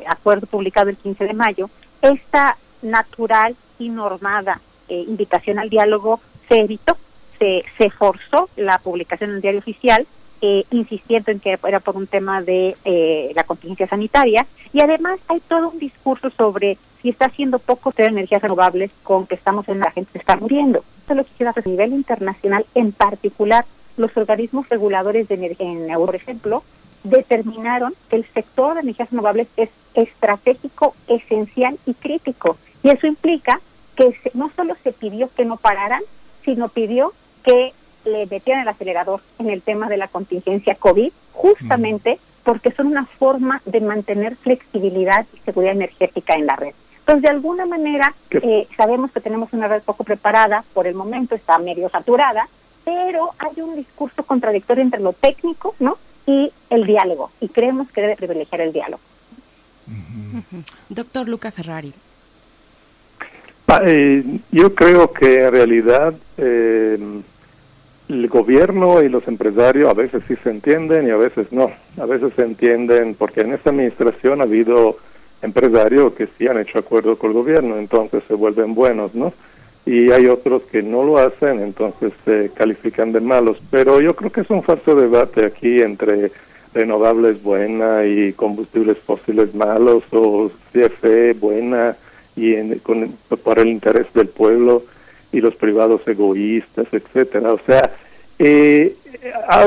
acuerdo 0.07 0.47
publicado 0.47 0.89
el 0.89 0.97
15 0.97 1.27
de 1.27 1.35
mayo, 1.35 1.71
esta 2.01 2.57
natural 2.83 3.57
y 3.81 3.89
normada 3.89 4.61
eh, 4.89 5.05
invitación 5.09 5.59
al 5.59 5.71
diálogo 5.71 6.21
se 6.49 6.61
evitó, 6.61 6.97
se, 7.39 7.65
se 7.79 7.91
forzó 7.91 8.49
la 8.57 8.79
publicación 8.79 9.31
en 9.31 9.37
el 9.37 9.43
diario 9.43 9.61
oficial, 9.61 10.07
eh, 10.43 10.65
insistiendo 10.71 11.31
en 11.31 11.41
que 11.41 11.59
era 11.67 11.81
por 11.81 11.97
un 11.97 12.07
tema 12.07 12.43
de 12.43 12.77
eh, 12.85 13.33
la 13.35 13.45
contingencia 13.45 13.89
sanitaria, 13.89 14.47
y 14.73 14.81
además 14.81 15.21
hay 15.29 15.41
todo 15.41 15.71
un 15.71 15.79
discurso 15.79 16.31
sobre 16.31 16.79
si 17.03 17.11
está 17.11 17.27
haciendo 17.27 17.59
poco 17.59 17.93
tener 17.93 18.13
energías 18.13 18.43
renovables 18.43 18.91
con 19.03 19.27
que 19.27 19.35
estamos 19.35 19.69
en 19.69 19.81
la 19.81 19.91
gente 19.91 20.13
se 20.13 20.19
está 20.19 20.37
muriendo. 20.37 20.85
Esto 21.01 21.15
lo 21.15 21.25
quisiera 21.25 21.51
hacer 21.51 21.65
a 21.67 21.71
nivel 21.71 21.93
internacional, 21.93 22.67
en 22.75 22.93
particular 22.93 23.65
los 23.97 24.17
organismos 24.17 24.69
reguladores 24.69 25.29
de 25.29 25.35
energía 25.35 25.67
en 25.67 25.91
Europa, 25.91 26.07
por 26.07 26.17
ejemplo, 26.17 26.63
determinaron 27.05 27.95
que 28.09 28.17
el 28.17 28.27
sector 28.27 28.75
de 28.75 28.81
energías 28.81 29.11
renovables 29.11 29.49
es 29.57 29.71
estratégico, 29.95 30.95
esencial 31.09 31.79
y 31.87 31.95
crítico. 31.95 32.57
Y 32.83 32.91
eso 32.91 33.07
implica 33.07 33.61
que 34.01 34.31
no 34.35 34.51
solo 34.57 34.75
se 34.83 34.93
pidió 34.93 35.29
que 35.35 35.45
no 35.45 35.59
pararan, 35.59 36.03
sino 36.43 36.69
pidió 36.69 37.13
que 37.43 37.75
le 38.05 38.27
metieran 38.27 38.63
el 38.63 38.69
acelerador 38.69 39.21
en 39.39 39.51
el 39.51 39.61
tema 39.61 39.89
de 39.89 39.99
la 39.99 40.09
contingencia 40.09 40.75
COVID, 40.75 41.13
justamente 41.33 42.19
porque 42.43 42.73
son 42.73 42.87
una 42.87 43.05
forma 43.05 43.61
de 43.67 43.81
mantener 43.81 44.37
flexibilidad 44.37 45.27
y 45.35 45.41
seguridad 45.41 45.75
energética 45.75 46.35
en 46.35 46.47
la 46.47 46.57
red. 46.57 46.73
Entonces, 47.01 47.23
de 47.23 47.29
alguna 47.29 47.67
manera, 47.67 48.15
eh, 48.31 48.67
sabemos 48.77 49.13
que 49.13 49.21
tenemos 49.21 49.53
una 49.53 49.69
red 49.69 49.83
poco 49.83 50.05
preparada, 50.05 50.65
por 50.73 50.87
el 50.87 50.95
momento 50.95 51.35
está 51.35 51.59
medio 51.59 51.91
saturada, 51.91 52.49
pero 52.85 53.31
hay 53.39 53.61
un 53.61 53.77
discurso 53.77 54.23
contradictorio 54.25 54.83
entre 54.83 55.01
lo 55.01 55.13
técnico 55.13 55.75
¿no? 55.79 55.99
y 56.27 56.51
el 56.71 56.87
diálogo, 56.87 57.31
y 57.41 57.49
creemos 57.49 57.91
que 57.91 58.01
debe 58.01 58.17
privilegiar 58.17 58.63
el 58.63 58.73
diálogo. 58.73 59.03
Doctor 60.89 61.29
Luca 61.29 61.51
Ferrari, 61.51 61.93
Eh, 63.85 64.25
yo 64.51 64.75
creo 64.75 65.13
que 65.13 65.45
en 65.45 65.53
realidad 65.53 66.15
eh, 66.37 66.99
el 68.09 68.29
gobierno 68.29 69.03
y 69.03 69.09
los 69.09 69.27
empresarios 69.29 69.89
a 69.89 69.95
veces 69.95 70.23
sí 70.27 70.35
se 70.43 70.51
entienden 70.51 71.07
y 71.07 71.11
a 71.11 71.17
veces 71.17 71.53
no. 71.53 71.71
A 72.01 72.07
veces 72.07 72.33
se 72.35 72.43
entienden 72.43 73.15
porque 73.15 73.43
en 73.43 73.53
esta 73.53 73.71
administración 73.71 74.41
ha 74.41 74.45
habido 74.45 74.97
empresarios 75.43 76.15
que 76.15 76.27
sí 76.37 76.49
han 76.49 76.59
hecho 76.59 76.79
acuerdos 76.79 77.19
con 77.19 77.31
el 77.31 77.37
gobierno, 77.37 77.77
entonces 77.79 78.23
se 78.27 78.35
vuelven 78.35 78.75
buenos, 78.75 79.15
¿no? 79.15 79.33
Y 79.87 80.11
hay 80.11 80.27
otros 80.27 80.63
que 80.65 80.83
no 80.83 81.05
lo 81.05 81.19
hacen, 81.19 81.61
entonces 81.61 82.13
se 82.25 82.51
califican 82.55 83.13
de 83.13 83.21
malos. 83.21 83.59
Pero 83.71 84.01
yo 84.01 84.15
creo 84.15 84.31
que 84.31 84.43
es 84.43 84.51
un 84.51 84.63
falso 84.63 84.95
debate 84.95 85.47
aquí 85.47 85.81
entre 85.81 86.33
renovables 86.75 87.43
buena 87.43 88.05
y 88.05 88.33
combustibles 88.33 88.99
fósiles 88.99 89.55
malos 89.55 90.05
o 90.13 90.51
CFE 90.73 91.33
buena 91.35 91.97
y 92.41 92.55
en, 92.55 92.79
con, 92.79 93.15
por 93.45 93.59
el 93.59 93.69
interés 93.69 94.07
del 94.15 94.29
pueblo 94.29 94.85
y 95.31 95.43
los 95.43 95.55
privados 95.57 96.01
egoístas, 96.07 96.87
etcétera. 96.91 97.53
O 97.53 97.61
sea, 97.67 97.93
eh, 98.39 98.97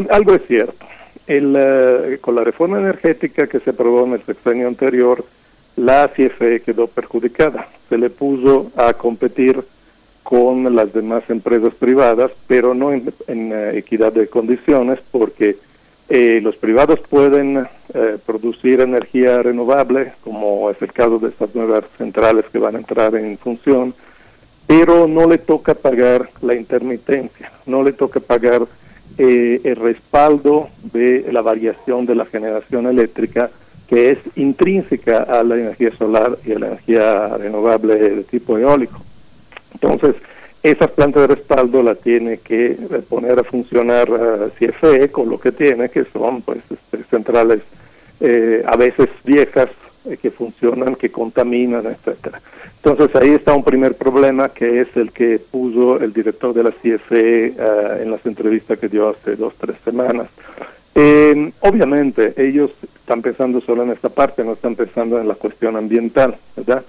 algo 0.09 0.33
es 0.33 0.41
cierto. 0.47 0.85
El, 1.27 1.55
eh, 1.55 2.17
con 2.19 2.35
la 2.35 2.43
reforma 2.43 2.79
energética 2.79 3.45
que 3.45 3.59
se 3.59 3.69
aprobó 3.69 4.05
en 4.05 4.13
el 4.13 4.23
sexenio 4.23 4.67
anterior, 4.67 5.23
la 5.75 6.07
CFE 6.07 6.61
quedó 6.61 6.87
perjudicada. 6.87 7.67
Se 7.89 7.97
le 7.97 8.09
puso 8.09 8.71
a 8.75 8.93
competir 8.93 9.63
con 10.23 10.75
las 10.75 10.91
demás 10.93 11.23
empresas 11.29 11.75
privadas, 11.75 12.31
pero 12.47 12.73
no 12.73 12.91
en, 12.91 13.13
eh, 13.27 13.71
equidad 13.75 14.11
de 14.13 14.27
condiciones, 14.27 14.99
porque 15.11 15.57
los 16.41 16.55
privados 16.57 16.99
pueden 17.09 17.67
producir 18.25 18.81
energía 18.81 19.41
renovable, 19.41 20.13
como 20.23 20.69
es 20.69 20.79
el 20.81 20.93
caso 20.93 21.17
de 21.17 21.29
estas 21.29 21.55
nuevas 21.55 21.85
centrales 21.97 22.45
que 22.51 22.59
van 22.59 22.75
a 22.75 22.79
entrar 22.79 23.15
en 23.15 23.35
función, 23.37 23.95
pero 24.67 25.07
no 25.07 25.27
le 25.27 25.37
toca 25.37 25.73
pagar 25.73 26.29
la 26.41 26.55
intermitencia, 26.55 27.51
no 27.65 27.83
le 27.83 27.93
toca 27.93 28.19
pagar 28.19 28.63
eh, 29.17 29.61
el 29.63 29.75
respaldo 29.75 30.69
de 30.91 31.27
la 31.31 31.41
variación 31.41 32.05
de 32.05 32.15
la 32.15 32.25
generación 32.25 32.87
eléctrica 32.87 33.51
que 33.87 34.11
es 34.11 34.17
intrínseca 34.35 35.21
a 35.23 35.43
la 35.43 35.55
energía 35.55 35.95
solar 35.95 36.37
y 36.45 36.53
a 36.53 36.59
la 36.59 36.67
energía 36.67 37.37
renovable 37.37 37.95
de 37.95 38.23
tipo 38.23 38.57
eólico. 38.57 38.99
Entonces, 39.73 40.15
esa 40.63 40.87
planta 40.87 41.21
de 41.21 41.27
respaldo 41.27 41.83
la 41.83 41.95
tiene 41.95 42.37
que 42.37 42.77
poner 43.09 43.37
a 43.37 43.43
funcionar 43.43 44.09
uh, 44.09 44.49
CFE 44.57 45.11
con 45.11 45.29
lo 45.29 45.39
que 45.39 45.51
tiene, 45.51 45.89
que 45.89 46.05
son 46.05 46.41
pues 46.41 46.59
este, 46.69 47.03
centrales 47.09 47.61
eh, 48.21 48.63
a 48.65 48.77
veces 48.77 49.09
viejas 49.25 49.69
eh, 50.05 50.17
que 50.17 50.31
funcionan, 50.31 50.95
que 50.95 51.11
contaminan, 51.11 51.85
etcétera. 51.85 52.41
Entonces 52.83 53.15
ahí 53.15 53.29
está 53.29 53.53
un 53.53 53.63
primer 53.63 53.95
problema 53.95 54.49
que 54.49 54.81
es 54.81 54.87
el 54.97 55.13
que 55.13 55.39
puso 55.39 56.01
el 56.01 56.11
director 56.11 56.53
de 56.53 56.63
la 56.63 56.71
CFE 56.71 57.45
eh, 57.47 57.53
en 58.01 58.11
las 58.11 58.25
entrevistas 58.25 58.77
que 58.79 58.89
dio 58.89 59.07
hace 59.07 59.37
dos, 59.37 59.53
tres 59.57 59.77
semanas. 59.85 60.27
Eh, 60.95 61.51
obviamente 61.61 62.33
ellos 62.37 62.71
están 62.95 63.21
pensando 63.21 63.61
solo 63.61 63.83
en 63.83 63.91
esta 63.91 64.09
parte, 64.09 64.43
no 64.43 64.53
están 64.53 64.75
pensando 64.75 65.19
en 65.19 65.27
la 65.27 65.35
cuestión 65.35 65.77
ambiental, 65.77 66.35
¿verdad? 66.57 66.83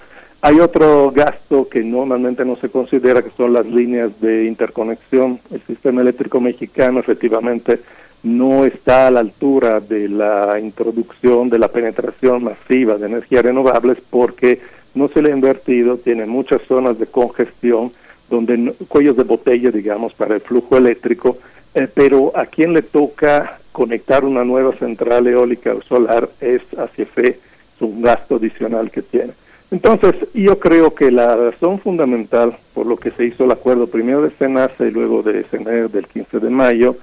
Hay 0.47 0.61
otro 0.61 1.11
gasto 1.11 1.71
que 1.71 1.83
normalmente 1.83 2.45
no 2.45 2.57
se 2.57 2.69
considera, 2.69 3.23
que 3.23 3.31
son 3.35 3.55
las 3.55 3.65
líneas 3.65 4.21
de 4.21 4.45
interconexión. 4.45 5.41
El 5.51 5.63
sistema 5.63 6.03
eléctrico 6.03 6.39
mexicano 6.39 7.01
efectivamente 7.01 7.81
no 8.23 8.67
está 8.67 9.07
a 9.07 9.11
la 9.11 9.21
altura 9.21 9.81
de 9.81 10.07
la 10.07 10.61
introducción, 10.61 11.49
de 11.49 11.59
la 11.59 11.69
penetración 11.69 12.45
masiva 12.45 12.99
de 12.99 13.07
energías 13.07 13.43
renovables 13.43 13.97
porque 14.11 14.61
no 14.95 15.09
se 15.09 15.23
le 15.23 15.31
ha 15.31 15.35
invertido, 15.35 15.97
tiene 15.97 16.27
muchas 16.27 16.61
zonas 16.69 16.99
de 16.99 17.07
congestión, 17.07 17.91
donde 18.29 18.75
cuellos 18.87 19.17
de 19.17 19.23
botella, 19.23 19.71
digamos, 19.71 20.13
para 20.13 20.35
el 20.35 20.43
flujo 20.43 20.77
eléctrico, 20.77 21.39
eh, 21.75 21.89
pero 21.95 22.37
a 22.37 22.45
quien 22.45 22.75
le 22.75 22.83
toca 22.83 23.61
conectar 23.73 24.27
una 24.27 24.45
nueva 24.45 24.75
central 24.75 25.27
eólica 25.27 25.73
o 25.73 25.81
solar 25.81 26.29
es 26.43 26.61
hacia 26.77 27.07
fe, 27.07 27.29
es 27.29 27.81
un 27.81 28.03
gasto 28.03 28.35
adicional 28.35 28.91
que 28.91 29.01
tiene. 29.01 29.33
Entonces, 29.71 30.15
yo 30.35 30.59
creo 30.59 30.95
que 30.95 31.11
la 31.11 31.35
razón 31.37 31.79
fundamental 31.79 32.57
por 32.75 32.87
lo 32.87 32.97
que 32.97 33.11
se 33.11 33.25
hizo 33.25 33.45
el 33.45 33.51
acuerdo 33.51 33.87
primero 33.87 34.23
de 34.23 34.31
SENASA 34.31 34.87
y 34.87 34.91
luego 34.91 35.23
de 35.23 35.45
SENER 35.45 35.91
del 35.91 36.07
15 36.07 36.39
de 36.39 36.51
mayo 36.51 36.97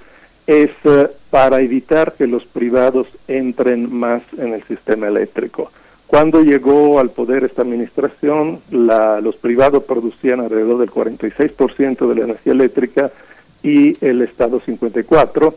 es 0.46 0.70
eh, 0.84 1.08
para 1.30 1.60
evitar 1.60 2.12
que 2.12 2.26
los 2.26 2.44
privados 2.46 3.06
entren 3.28 3.92
más 3.92 4.22
en 4.38 4.54
el 4.54 4.62
sistema 4.64 5.08
eléctrico. 5.08 5.70
Cuando 6.06 6.42
llegó 6.42 6.98
al 6.98 7.10
poder 7.10 7.42
esta 7.44 7.62
administración, 7.62 8.60
los 8.70 9.36
privados 9.36 9.84
producían 9.84 10.40
alrededor 10.40 10.78
del 10.78 10.90
46% 10.90 12.06
de 12.06 12.14
la 12.14 12.24
energía 12.24 12.52
eléctrica 12.52 13.10
y 13.62 13.96
el 14.04 14.20
Estado 14.20 14.60
54%, 14.60 15.54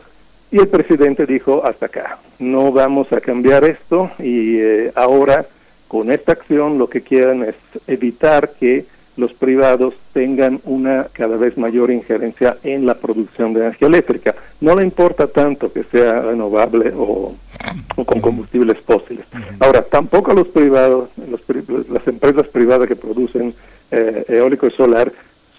y 0.50 0.58
el 0.58 0.68
presidente 0.68 1.26
dijo, 1.26 1.62
hasta 1.66 1.86
acá, 1.86 2.18
no 2.38 2.72
vamos 2.72 3.12
a 3.12 3.20
cambiar 3.20 3.64
esto 3.64 4.10
y 4.18 4.56
eh, 4.58 4.92
ahora 4.94 5.44
con 5.88 6.10
esta 6.10 6.32
acción 6.32 6.78
lo 6.78 6.88
que 6.88 7.02
quieren 7.02 7.42
es 7.42 7.54
evitar 7.86 8.52
que 8.58 8.84
los 9.16 9.32
privados 9.32 9.94
tengan 10.12 10.60
una 10.64 11.06
cada 11.12 11.36
vez 11.36 11.56
mayor 11.56 11.90
injerencia 11.90 12.58
en 12.62 12.84
la 12.84 12.94
producción 12.94 13.54
de 13.54 13.60
energía 13.60 13.88
eléctrica. 13.88 14.34
No 14.60 14.74
le 14.76 14.82
importa 14.82 15.26
tanto 15.26 15.72
que 15.72 15.84
sea 15.84 16.20
renovable 16.20 16.92
o, 16.94 17.34
con 18.04 18.20
combustibles 18.20 18.78
fósiles. 18.80 19.24
Ahora, 19.58 19.82
tampoco 19.82 20.32
a 20.32 20.34
los 20.34 20.48
privados, 20.48 21.08
las 21.16 22.06
empresas 22.06 22.46
privadas 22.48 22.88
que 22.88 22.96
producen 22.96 23.54
eh, 23.90 24.24
eólico 24.28 24.66
y 24.66 24.70
solar 24.72 25.12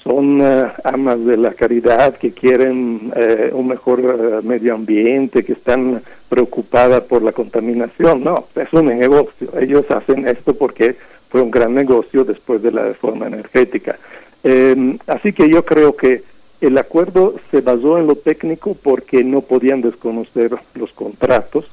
son 0.04 0.42
eh, 0.42 0.68
amas 0.84 1.24
de 1.26 1.38
la 1.38 1.54
caridad, 1.54 2.16
que 2.16 2.32
quieren 2.32 3.12
eh, 3.16 3.52
un 3.54 3.68
mejor 3.68 4.44
medio 4.44 4.76
ambiente, 4.76 5.44
que 5.44 5.54
están 5.54 6.02
preocupadas 6.30 7.02
por 7.04 7.22
la 7.22 7.32
contaminación. 7.32 8.24
No, 8.24 8.46
es 8.56 8.72
un 8.74 8.86
negocio. 8.88 9.50
Ellos 9.60 9.90
hacen 9.90 10.28
esto 10.28 10.54
porque 10.54 10.96
fue 11.30 11.42
un 11.42 11.52
gran 11.52 11.74
negocio 11.74 12.24
después 12.24 12.62
de 12.62 12.72
la 12.72 12.84
reforma 12.84 13.28
energética. 13.28 13.98
Em, 14.44 14.98
así 15.08 15.34
que 15.34 15.50
yo 15.50 15.66
creo 15.66 15.96
que 15.96 16.24
el 16.62 16.78
acuerdo 16.78 17.36
se 17.52 17.62
basó 17.62 17.98
en 17.98 18.08
lo 18.08 18.16
técnico 18.16 18.76
porque 18.82 19.24
no 19.24 19.42
podían 19.42 19.82
desconocer 19.82 20.52
los 20.76 20.92
contratos. 20.92 21.66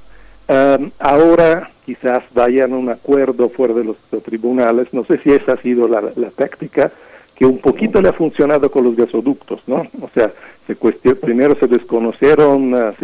Em, 0.49 0.91
ahora 0.99 1.70
quizás 1.86 2.25
vayan 2.35 2.73
a 2.73 2.77
un 2.77 2.89
acuerdo 2.89 3.49
fuera 3.49 3.75
de 3.75 3.85
los, 3.85 3.97
tribunales. 4.25 4.93
No 4.93 5.05
sé 5.05 5.19
si 5.19 5.33
esa 5.33 5.53
ha 5.53 5.57
sido 5.62 5.86
la, 5.89 6.01
táctica 6.31 6.91
que 7.34 7.44
un 7.44 7.58
poquito 7.58 8.00
le 8.00 8.08
ha 8.08 8.12
funcionado 8.12 8.70
con 8.70 8.84
los 8.84 8.96
gasoductos, 8.96 9.60
¿no? 9.66 9.86
O 10.00 10.08
sea, 10.14 10.32
se 10.66 10.74
primero 11.14 11.56
se 11.56 11.66
desconocieron 11.66 12.74
ah, 12.74 12.94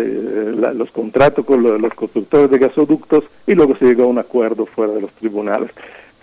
los 0.74 0.90
contratos 0.90 1.44
con 1.44 1.62
los 1.62 1.94
constructores 1.94 2.50
de 2.50 2.58
gasoductos 2.58 3.24
y 3.46 3.54
luego 3.54 3.76
se 3.76 3.86
llegó 3.86 4.04
a 4.04 4.06
un 4.06 4.18
acuerdo 4.18 4.66
fuera 4.66 4.92
de 4.94 5.02
los 5.02 5.12
tribunales. 5.12 5.70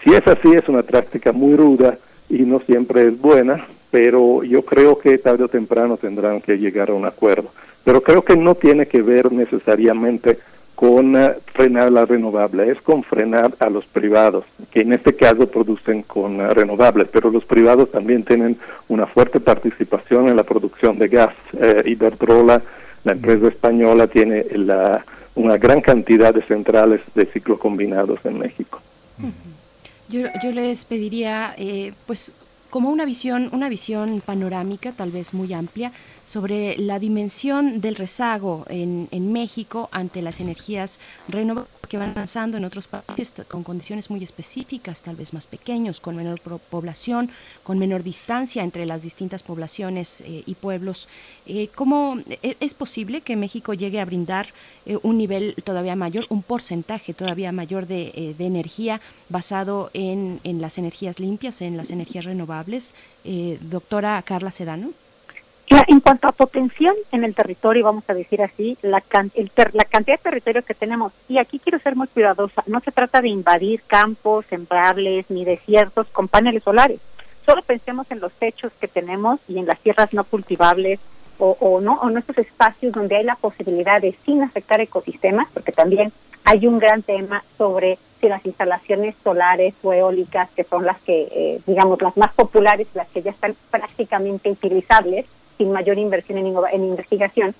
Si 0.03 0.13
es 0.13 0.25
así, 0.27 0.53
es 0.53 0.67
una 0.69 0.83
práctica 0.83 1.31
muy 1.31 1.55
ruda 1.55 1.97
y 2.29 2.39
no 2.39 2.59
siempre 2.59 3.07
es 3.07 3.19
buena, 3.19 3.65
pero 3.91 4.43
yo 4.43 4.63
creo 4.63 4.97
que 4.97 5.17
tarde 5.17 5.43
o 5.43 5.47
temprano 5.47 5.97
tendrán 5.97 6.41
que 6.41 6.57
llegar 6.57 6.89
a 6.89 6.93
un 6.93 7.05
acuerdo. 7.05 7.49
Pero 7.83 8.01
creo 8.01 8.23
que 8.23 8.35
no 8.35 8.55
tiene 8.55 8.87
que 8.87 9.01
ver 9.01 9.31
necesariamente 9.31 10.39
con 10.77 11.15
eh, 11.15 11.33
frenar 11.53 11.91
la 11.91 12.06
renovable, 12.06 12.69
es 12.69 12.80
con 12.81 13.01
frenar 13.01 13.51
a 13.57 13.67
los 13.67 13.83
privados, 13.85 14.43
que 14.69 14.81
en 14.81 14.93
este 14.93 15.15
caso 15.15 15.47
producen 15.47 16.03
con 16.03 16.39
uh, 16.39 16.53
renovables, 16.53 17.07
pero 17.11 17.31
los 17.31 17.43
privados 17.45 17.89
también 17.89 18.23
tienen 18.23 18.56
una 18.88 19.07
fuerte 19.07 19.39
participación 19.39 20.30
en 20.30 20.35
la 20.35 20.43
producción 20.43 20.99
de 20.99 21.07
gas. 21.07 21.33
Eh, 21.59 21.81
Iberdrola, 21.83 22.61
la 23.03 23.11
empresa 23.11 23.47
española, 23.47 24.06
tiene 24.06 24.45
la, 24.51 25.03
una 25.33 25.57
gran 25.57 25.81
cantidad 25.81 26.31
de 26.31 26.43
centrales 26.43 27.01
de 27.15 27.25
ciclo 27.25 27.57
combinados 27.57 28.19
en 28.23 28.38
México. 28.38 28.80
Yo, 30.09 30.27
yo 30.43 30.51
les 30.51 30.85
pediría, 30.85 31.56
eh, 31.57 31.93
pues, 32.06 32.33
como 32.69 32.91
una 32.91 33.06
visión, 33.06 33.49
una 33.51 33.67
visión 33.67 34.22
panorámica, 34.23 34.91
tal 34.91 35.09
vez 35.09 35.33
muy 35.33 35.51
amplia, 35.53 35.91
sobre 36.27 36.77
la 36.77 36.99
dimensión 36.99 37.81
del 37.81 37.95
rezago 37.95 38.65
en, 38.67 39.07
en 39.11 39.31
México 39.31 39.88
ante 39.91 40.22
las 40.22 40.39
energías 40.39 40.99
renovables 41.30 41.72
que 41.88 41.97
van 41.97 42.11
avanzando 42.11 42.57
en 42.57 42.65
otros 42.65 42.88
países 42.88 43.33
con 43.47 43.64
condiciones 43.64 44.09
muy 44.09 44.23
específicas, 44.23 45.01
tal 45.01 45.15
vez 45.15 45.33
más 45.33 45.47
pequeños, 45.47 45.99
con 45.99 46.15
menor 46.15 46.39
población, 46.41 47.30
con 47.64 47.80
menor 47.80 48.03
distancia 48.03 48.64
entre 48.64 48.85
las 48.85 49.01
distintas 49.01 49.43
poblaciones 49.43 50.22
eh, 50.22 50.43
y 50.45 50.56
pueblos. 50.56 51.07
Eh, 51.45 51.69
¿Cómo 51.73 52.19
e, 52.30 52.57
es 52.59 52.73
posible 52.73 53.22
que 53.22 53.35
México 53.35 53.73
llegue 53.73 53.99
a 53.99 54.06
brindar 54.06 54.47
eh, 54.85 54.97
un 55.01 55.17
nivel 55.17 55.56
todavía 55.64 55.95
mayor, 55.95 56.25
un 56.30 56.43
porcentaje 56.43 57.14
todavía 57.14 57.51
mayor 57.51 57.88
de, 57.88 58.35
de 58.38 58.45
energía 58.45 59.01
basado 59.30 59.89
en, 59.93 60.39
en, 60.43 60.61
las 60.61 60.77
energías 60.77 61.19
limpias, 61.19 61.61
en 61.61 61.77
las 61.77 61.91
energías 61.91 62.25
renovables? 62.25 62.93
doctora 63.61 64.22
Carla 64.22 64.51
Sedano 64.51 64.91
en 65.69 65.99
cuanto 65.99 66.27
a 66.27 66.31
potencial 66.31 66.95
en 67.11 67.23
el 67.23 67.35
territorio, 67.35 67.83
vamos 67.83 68.03
a 68.07 68.13
decir 68.13 68.41
así, 68.41 68.77
la, 68.81 69.03
la 69.73 69.85
cantidad 69.85 70.17
de 70.17 70.23
territorio 70.23 70.61
que 70.63 70.73
tenemos, 70.73 71.11
y 71.27 71.37
aquí 71.37 71.59
quiero 71.59 71.79
ser 71.79 71.95
muy 71.95 72.07
cuidadosa, 72.07 72.63
no 72.67 72.79
se 72.79 72.91
trata 72.91 73.21
de 73.21 73.29
invadir 73.29 73.81
campos, 73.87 74.45
sembrables 74.47 75.29
ni 75.29 75.45
desiertos 75.45 76.07
con 76.07 76.27
paneles 76.27 76.63
solares. 76.63 76.99
solo 77.45 77.61
pensemos 77.61 78.09
en 78.11 78.19
los 78.19 78.33
techos 78.33 78.73
que 78.79 78.87
tenemos 78.87 79.39
y 79.47 79.57
en 79.57 79.65
las 79.65 79.79
tierras 79.79 80.13
no 80.13 80.23
cultivables 80.23 80.99
o, 81.39 81.55
o 81.59 81.81
no 81.81 81.99
o 82.01 82.09
nuestros 82.09 82.37
espacios 82.39 82.93
donde 82.93 83.15
hay 83.15 83.23
la 83.23 83.35
posibilidad 83.35 84.01
de 84.01 84.15
sin 84.25 84.43
afectar 84.43 84.81
ecosistemas, 84.81 85.47
porque 85.53 85.71
también 85.71 86.11
hay 86.43 86.65
un 86.65 86.79
gran 86.79 87.03
tema 87.03 87.43
sobre 87.57 87.97
si 88.19 88.27
las 88.27 88.45
instalaciones 88.45 89.15
solares 89.23 89.75
o 89.83 89.93
eólicas, 89.93 90.49
que 90.55 90.63
son 90.63 90.85
las 90.85 90.99
que, 91.01 91.27
eh, 91.31 91.61
digamos, 91.67 92.01
las 92.01 92.17
más 92.17 92.33
populares, 92.33 92.87
las 92.93 93.07
que 93.09 93.21
ya 93.21 93.31
están 93.31 93.55
prácticamente 93.69 94.49
utilizables, 94.49 95.25
sin 95.57 95.71
mayor 95.71 95.97
inversión 95.97 96.37
en, 96.37 96.47
en 96.47 96.83
investigación, 96.83 97.55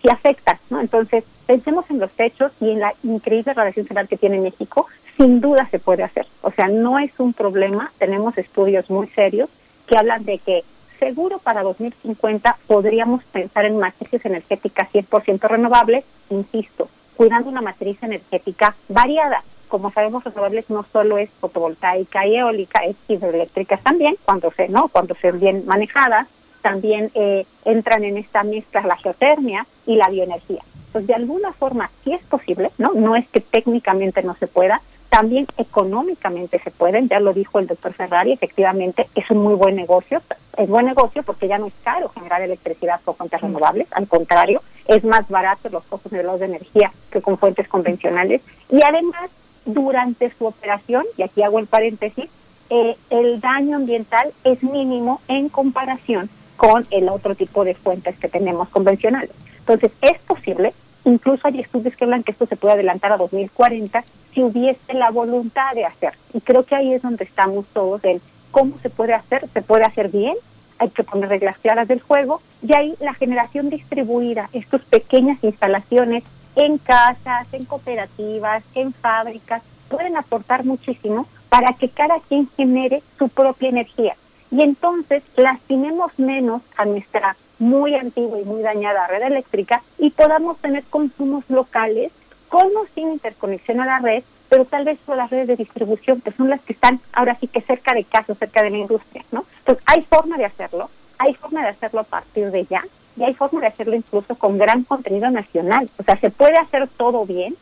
si 0.00 0.08
afectan, 0.08 0.58
¿no? 0.70 0.80
Entonces, 0.80 1.24
pensemos 1.46 1.84
en 1.90 2.00
los 2.00 2.10
techos 2.10 2.52
y 2.60 2.70
en 2.70 2.80
la 2.80 2.94
increíble 3.02 3.54
radiación 3.54 3.86
solar 3.86 4.08
que 4.08 4.16
tiene 4.16 4.38
México, 4.38 4.86
sin 5.16 5.40
duda 5.40 5.68
se 5.70 5.78
puede 5.78 6.02
hacer. 6.02 6.26
O 6.42 6.50
sea, 6.50 6.68
no 6.68 6.98
es 6.98 7.12
un 7.18 7.32
problema, 7.32 7.92
tenemos 7.98 8.36
estudios 8.38 8.90
muy 8.90 9.06
serios 9.08 9.48
que 9.86 9.96
hablan 9.96 10.24
de 10.24 10.38
que 10.38 10.64
seguro 10.98 11.38
para 11.38 11.62
2050 11.62 12.56
podríamos 12.66 13.24
pensar 13.24 13.64
en 13.64 13.78
matrices 13.78 14.24
energéticas 14.24 14.88
100% 14.92 15.48
renovables, 15.48 16.04
insisto, 16.30 16.88
cuidando 17.16 17.50
una 17.50 17.60
matriz 17.60 18.02
energética 18.02 18.74
variada. 18.88 19.42
Como 19.68 19.90
sabemos, 19.90 20.22
renovables 20.22 20.68
no 20.70 20.84
solo 20.92 21.18
es 21.18 21.30
fotovoltaica 21.40 22.26
y 22.26 22.36
eólica, 22.36 22.84
es 22.84 22.96
hidroeléctrica 23.08 23.78
también, 23.78 24.16
cuando 24.24 24.52
se, 24.52 24.68
¿no? 24.68 24.88
cuando 24.88 25.14
se 25.14 25.32
bien 25.32 25.64
manejadas, 25.66 26.28
también 26.62 27.10
eh, 27.14 27.44
entran 27.64 28.04
en 28.04 28.16
esta 28.16 28.42
mezcla 28.44 28.82
la 28.82 28.96
geotermia 28.96 29.66
y 29.86 29.96
la 29.96 30.08
bioenergía. 30.08 30.62
Pues 30.92 31.06
de 31.06 31.14
alguna 31.14 31.52
forma 31.52 31.90
sí 32.04 32.12
es 32.12 32.22
posible, 32.22 32.70
¿no? 32.78 32.92
No 32.94 33.16
es 33.16 33.28
que 33.28 33.40
técnicamente 33.40 34.22
no 34.22 34.34
se 34.36 34.46
pueda, 34.46 34.80
también 35.12 35.46
económicamente 35.58 36.58
se 36.58 36.70
pueden, 36.70 37.06
ya 37.06 37.20
lo 37.20 37.34
dijo 37.34 37.58
el 37.58 37.66
doctor 37.66 37.92
Ferrari, 37.92 38.32
efectivamente 38.32 39.08
es 39.14 39.30
un 39.30 39.38
muy 39.38 39.54
buen 39.54 39.76
negocio, 39.76 40.22
es 40.56 40.68
buen 40.68 40.86
negocio 40.86 41.22
porque 41.22 41.48
ya 41.48 41.58
no 41.58 41.66
es 41.66 41.74
caro 41.84 42.08
generar 42.08 42.40
electricidad 42.40 42.98
con 43.04 43.16
fuentes 43.16 43.42
renovables, 43.42 43.88
al 43.92 44.08
contrario, 44.08 44.62
es 44.86 45.04
más 45.04 45.28
barato 45.28 45.68
los 45.68 45.84
costos 45.84 46.12
de 46.12 46.22
los 46.22 46.40
de 46.40 46.46
energía 46.46 46.92
que 47.10 47.20
con 47.20 47.36
fuentes 47.36 47.68
convencionales 47.68 48.40
y 48.70 48.80
además 48.82 49.30
durante 49.66 50.32
su 50.32 50.46
operación, 50.46 51.04
y 51.18 51.22
aquí 51.22 51.42
hago 51.42 51.58
el 51.58 51.66
paréntesis, 51.66 52.30
eh, 52.70 52.96
el 53.10 53.38
daño 53.40 53.76
ambiental 53.76 54.32
es 54.44 54.62
mínimo 54.62 55.20
en 55.28 55.50
comparación 55.50 56.30
con 56.62 56.86
el 56.92 57.08
otro 57.08 57.34
tipo 57.34 57.64
de 57.64 57.74
fuentes 57.74 58.16
que 58.20 58.28
tenemos 58.28 58.68
convencionales. 58.68 59.32
Entonces, 59.58 59.90
es 60.00 60.16
posible, 60.20 60.72
incluso 61.04 61.48
hay 61.48 61.58
estudios 61.58 61.96
que 61.96 62.04
hablan 62.04 62.22
que 62.22 62.30
esto 62.30 62.46
se 62.46 62.54
puede 62.54 62.74
adelantar 62.74 63.10
a 63.10 63.16
2040 63.16 64.04
si 64.32 64.44
hubiese 64.44 64.94
la 64.94 65.10
voluntad 65.10 65.74
de 65.74 65.84
hacer. 65.84 66.12
Y 66.32 66.40
creo 66.40 66.64
que 66.64 66.76
ahí 66.76 66.94
es 66.94 67.02
donde 67.02 67.24
estamos 67.24 67.66
todos 67.72 68.04
en 68.04 68.20
cómo 68.52 68.78
se 68.80 68.90
puede 68.90 69.12
hacer, 69.12 69.48
se 69.52 69.60
puede 69.60 69.82
hacer 69.82 70.08
bien, 70.08 70.36
hay 70.78 70.90
que 70.90 71.02
poner 71.02 71.30
reglas 71.30 71.58
claras 71.58 71.88
del 71.88 72.00
juego, 72.00 72.40
y 72.62 72.72
ahí 72.76 72.94
la 73.00 73.14
generación 73.14 73.68
distribuida, 73.68 74.48
estas 74.52 74.82
pequeñas 74.82 75.42
instalaciones 75.42 76.22
en 76.54 76.78
casas, 76.78 77.48
en 77.50 77.64
cooperativas, 77.64 78.62
en 78.76 78.92
fábricas, 78.92 79.64
pueden 79.88 80.16
aportar 80.16 80.64
muchísimo 80.64 81.26
para 81.48 81.72
que 81.72 81.88
cada 81.88 82.20
quien 82.20 82.48
genere 82.56 83.02
su 83.18 83.28
propia 83.28 83.68
energía. 83.68 84.14
Y 84.52 84.62
entonces 84.62 85.22
lastimemos 85.34 86.16
menos 86.18 86.62
a 86.76 86.84
nuestra 86.84 87.36
muy 87.58 87.94
antigua 87.94 88.38
y 88.38 88.44
muy 88.44 88.60
dañada 88.62 89.06
red 89.06 89.22
eléctrica 89.22 89.82
y 89.98 90.10
podamos 90.10 90.58
tener 90.58 90.84
consumos 90.84 91.44
locales 91.48 92.12
como 92.48 92.84
sin 92.94 93.12
interconexión 93.12 93.80
a 93.80 93.86
la 93.86 93.98
red, 93.98 94.22
pero 94.50 94.66
tal 94.66 94.84
vez 94.84 94.98
por 95.06 95.16
las 95.16 95.30
redes 95.30 95.46
de 95.46 95.56
distribución, 95.56 96.20
que 96.20 96.32
son 96.32 96.50
las 96.50 96.60
que 96.60 96.74
están 96.74 97.00
ahora 97.14 97.34
sí 97.40 97.46
que 97.46 97.62
cerca 97.62 97.94
de 97.94 98.04
casa, 98.04 98.34
cerca 98.34 98.62
de 98.62 98.68
la 98.68 98.76
industria, 98.76 99.24
¿no? 99.32 99.46
Entonces, 99.60 99.82
hay 99.86 100.02
forma 100.02 100.36
de 100.36 100.44
hacerlo, 100.44 100.90
hay 101.18 101.32
forma 101.32 101.62
de 101.62 101.68
hacerlo 101.68 102.00
a 102.00 102.04
partir 102.04 102.50
de 102.50 102.66
ya, 102.66 102.84
y 103.16 103.22
hay 103.22 103.32
forma 103.32 103.60
de 103.60 103.68
hacerlo 103.68 103.94
incluso 103.94 104.34
con 104.34 104.58
gran 104.58 104.84
contenido 104.84 105.30
nacional. 105.30 105.88
O 105.98 106.02
sea, 106.02 106.18
se 106.18 106.28
puede 106.28 106.58
hacer 106.58 106.88
todo 106.88 107.24
bien, 107.24 107.56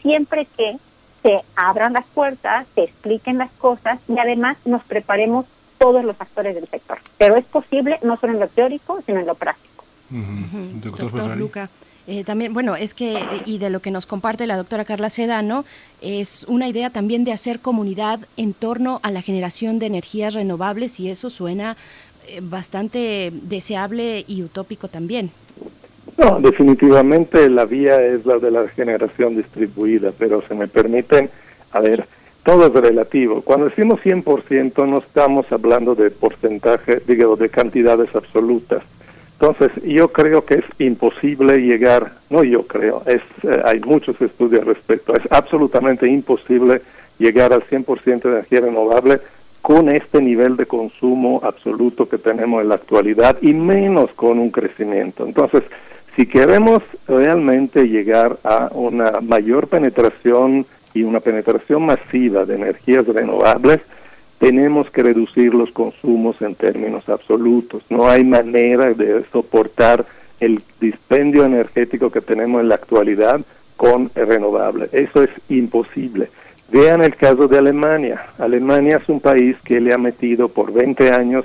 siempre 0.00 0.46
que 0.56 0.76
se 1.22 1.42
abran 1.56 1.94
las 1.94 2.06
puertas, 2.06 2.68
se 2.76 2.84
expliquen 2.84 3.38
las 3.38 3.50
cosas 3.52 3.98
y 4.06 4.16
además 4.18 4.58
nos 4.64 4.84
preparemos 4.84 5.46
todos 5.78 6.04
los 6.04 6.20
actores 6.20 6.54
del 6.54 6.66
sector. 6.68 6.98
Pero 7.18 7.36
es 7.36 7.44
posible 7.44 7.98
no 8.02 8.16
solo 8.16 8.34
en 8.34 8.40
lo 8.40 8.48
teórico, 8.48 9.00
sino 9.04 9.20
en 9.20 9.26
lo 9.26 9.34
práctico. 9.34 9.84
Doctor, 10.10 11.36
Luca. 11.36 11.68
Eh, 12.06 12.22
también, 12.22 12.54
bueno, 12.54 12.76
es 12.76 12.94
que, 12.94 13.20
y 13.46 13.58
de 13.58 13.68
lo 13.68 13.80
que 13.80 13.90
nos 13.90 14.06
comparte 14.06 14.46
la 14.46 14.56
doctora 14.56 14.84
Carla 14.84 15.10
Sedano, 15.10 15.64
es 16.00 16.44
una 16.44 16.68
idea 16.68 16.90
también 16.90 17.24
de 17.24 17.32
hacer 17.32 17.58
comunidad 17.58 18.20
en 18.36 18.52
torno 18.52 19.00
a 19.02 19.10
la 19.10 19.22
generación 19.22 19.80
de 19.80 19.86
energías 19.86 20.34
renovables 20.34 21.00
y 21.00 21.10
eso 21.10 21.30
suena 21.30 21.76
eh, 22.28 22.40
bastante 22.42 23.32
deseable 23.32 24.24
y 24.28 24.44
utópico 24.44 24.86
también. 24.86 25.32
No, 26.16 26.38
definitivamente 26.40 27.50
la 27.50 27.64
vía 27.64 28.00
es 28.00 28.24
la 28.24 28.38
de 28.38 28.52
la 28.52 28.68
generación 28.68 29.36
distribuida, 29.36 30.12
pero 30.16 30.42
se 30.46 30.54
me 30.54 30.68
permiten, 30.68 31.28
a 31.72 31.80
ver, 31.80 32.06
todo 32.46 32.68
es 32.68 32.72
relativo. 32.72 33.42
Cuando 33.42 33.66
decimos 33.66 34.00
100% 34.00 34.88
no 34.88 34.98
estamos 34.98 35.52
hablando 35.52 35.94
de 35.94 36.10
porcentaje, 36.10 37.02
digo, 37.06 37.36
de 37.36 37.50
cantidades 37.50 38.16
absolutas 38.16 38.82
entonces, 39.38 39.70
yo 39.84 40.08
creo 40.08 40.46
que 40.46 40.54
es 40.54 40.64
imposible 40.78 41.58
llegar, 41.58 42.12
no 42.30 42.42
yo 42.42 42.66
creo, 42.66 43.02
es 43.04 43.20
eh, 43.42 43.60
hay 43.64 43.80
muchos 43.80 44.18
estudios 44.22 44.62
al 44.62 44.68
respecto, 44.68 45.14
es 45.14 45.30
absolutamente 45.30 46.08
imposible 46.08 46.80
llegar 47.18 47.52
al 47.52 47.62
100% 47.62 48.22
de 48.22 48.30
energía 48.30 48.60
renovable 48.62 49.20
con 49.60 49.90
este 49.90 50.22
nivel 50.22 50.56
de 50.56 50.64
consumo 50.64 51.40
absoluto 51.44 52.08
que 52.08 52.16
tenemos 52.16 52.62
en 52.62 52.70
la 52.70 52.76
actualidad 52.76 53.36
y 53.42 53.52
menos 53.52 54.10
con 54.12 54.38
un 54.38 54.50
crecimiento. 54.50 55.26
Entonces, 55.26 55.64
si 56.14 56.26
queremos 56.26 56.82
realmente 57.06 57.88
llegar 57.88 58.38
a 58.42 58.70
una 58.72 59.20
mayor 59.20 59.68
penetración 59.68 60.64
y 60.96 61.02
una 61.02 61.20
penetración 61.20 61.84
masiva 61.84 62.46
de 62.46 62.54
energías 62.54 63.06
renovables, 63.06 63.80
tenemos 64.38 64.90
que 64.90 65.02
reducir 65.02 65.52
los 65.52 65.70
consumos 65.70 66.40
en 66.40 66.54
términos 66.54 67.06
absolutos. 67.10 67.82
No 67.90 68.08
hay 68.08 68.24
manera 68.24 68.94
de 68.94 69.22
soportar 69.30 70.06
el 70.40 70.62
dispendio 70.80 71.44
energético 71.44 72.10
que 72.10 72.22
tenemos 72.22 72.62
en 72.62 72.70
la 72.70 72.76
actualidad 72.76 73.42
con 73.76 74.10
renovable. 74.14 74.88
Eso 74.92 75.22
es 75.22 75.30
imposible. 75.50 76.30
Vean 76.70 77.02
el 77.02 77.14
caso 77.14 77.46
de 77.46 77.58
Alemania. 77.58 78.22
Alemania 78.38 78.96
es 78.96 79.08
un 79.10 79.20
país 79.20 79.56
que 79.64 79.82
le 79.82 79.92
ha 79.92 79.98
metido 79.98 80.48
por 80.48 80.72
20 80.72 81.10
años 81.10 81.44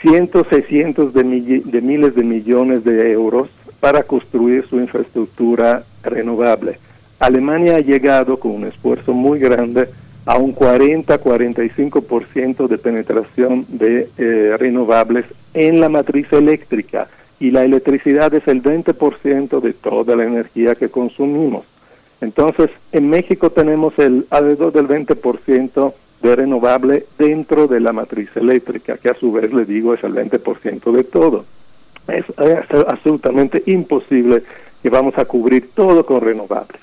cientos 0.00 0.46
y 0.52 0.62
cientos 0.62 1.12
de, 1.12 1.24
de 1.24 1.80
miles 1.80 2.14
de 2.14 2.22
millones 2.22 2.84
de 2.84 3.10
euros 3.10 3.48
para 3.80 4.04
construir 4.04 4.64
su 4.68 4.78
infraestructura 4.78 5.82
renovable. 6.04 6.78
Alemania 7.20 7.76
ha 7.76 7.80
llegado 7.80 8.40
con 8.40 8.50
un 8.52 8.64
esfuerzo 8.64 9.12
muy 9.12 9.38
grande 9.38 9.90
a 10.24 10.38
un 10.38 10.54
40-45% 10.54 12.66
de 12.66 12.78
penetración 12.78 13.66
de 13.68 14.08
eh, 14.16 14.56
renovables 14.58 15.26
en 15.52 15.80
la 15.80 15.90
matriz 15.90 16.32
eléctrica 16.32 17.08
y 17.38 17.50
la 17.50 17.62
electricidad 17.62 18.32
es 18.32 18.48
el 18.48 18.62
20% 18.62 19.60
de 19.60 19.74
toda 19.74 20.16
la 20.16 20.24
energía 20.24 20.74
que 20.74 20.88
consumimos. 20.88 21.66
Entonces, 22.22 22.70
en 22.92 23.10
México 23.10 23.50
tenemos 23.50 23.98
el 23.98 24.26
alrededor 24.30 24.72
del 24.72 24.88
20% 24.88 25.92
de 26.22 26.36
renovable 26.36 27.04
dentro 27.18 27.66
de 27.66 27.80
la 27.80 27.92
matriz 27.92 28.30
eléctrica, 28.34 28.96
que 28.96 29.10
a 29.10 29.14
su 29.14 29.30
vez 29.32 29.52
le 29.52 29.66
digo 29.66 29.92
es 29.92 30.02
el 30.04 30.14
20% 30.14 30.90
de 30.92 31.04
todo. 31.04 31.44
Es, 32.08 32.24
es 32.38 32.64
absolutamente 32.88 33.62
imposible 33.66 34.42
que 34.82 34.88
vamos 34.88 35.18
a 35.18 35.26
cubrir 35.26 35.68
todo 35.74 36.06
con 36.06 36.22
renovables. 36.22 36.80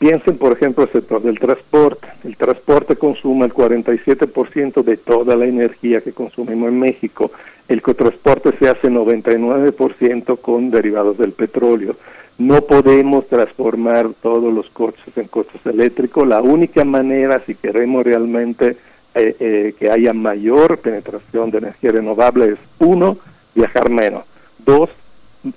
Piensen, 0.00 0.38
por 0.38 0.52
ejemplo, 0.52 0.84
el 0.84 0.90
sector 0.90 1.20
del 1.20 1.38
transporte. 1.38 2.08
El 2.24 2.34
transporte 2.38 2.96
consume 2.96 3.44
el 3.44 3.52
47% 3.52 4.82
de 4.82 4.96
toda 4.96 5.36
la 5.36 5.44
energía 5.44 6.00
que 6.00 6.12
consumimos 6.12 6.70
en 6.70 6.80
México. 6.80 7.30
El 7.68 7.82
transporte 7.82 8.50
se 8.58 8.70
hace 8.70 8.88
99% 8.88 10.38
con 10.40 10.70
derivados 10.70 11.18
del 11.18 11.32
petróleo. 11.32 11.96
No 12.38 12.62
podemos 12.62 13.26
transformar 13.26 14.08
todos 14.22 14.54
los 14.54 14.70
coches 14.70 15.14
en 15.16 15.26
coches 15.26 15.60
eléctricos. 15.66 16.26
La 16.26 16.40
única 16.40 16.82
manera, 16.86 17.42
si 17.44 17.54
queremos 17.54 18.02
realmente 18.02 18.78
eh, 19.14 19.36
eh, 19.38 19.74
que 19.78 19.90
haya 19.90 20.14
mayor 20.14 20.78
penetración 20.78 21.50
de 21.50 21.58
energía 21.58 21.92
renovable, 21.92 22.52
es 22.52 22.58
uno, 22.78 23.18
viajar 23.54 23.90
menos. 23.90 24.24
Dos, 24.64 24.88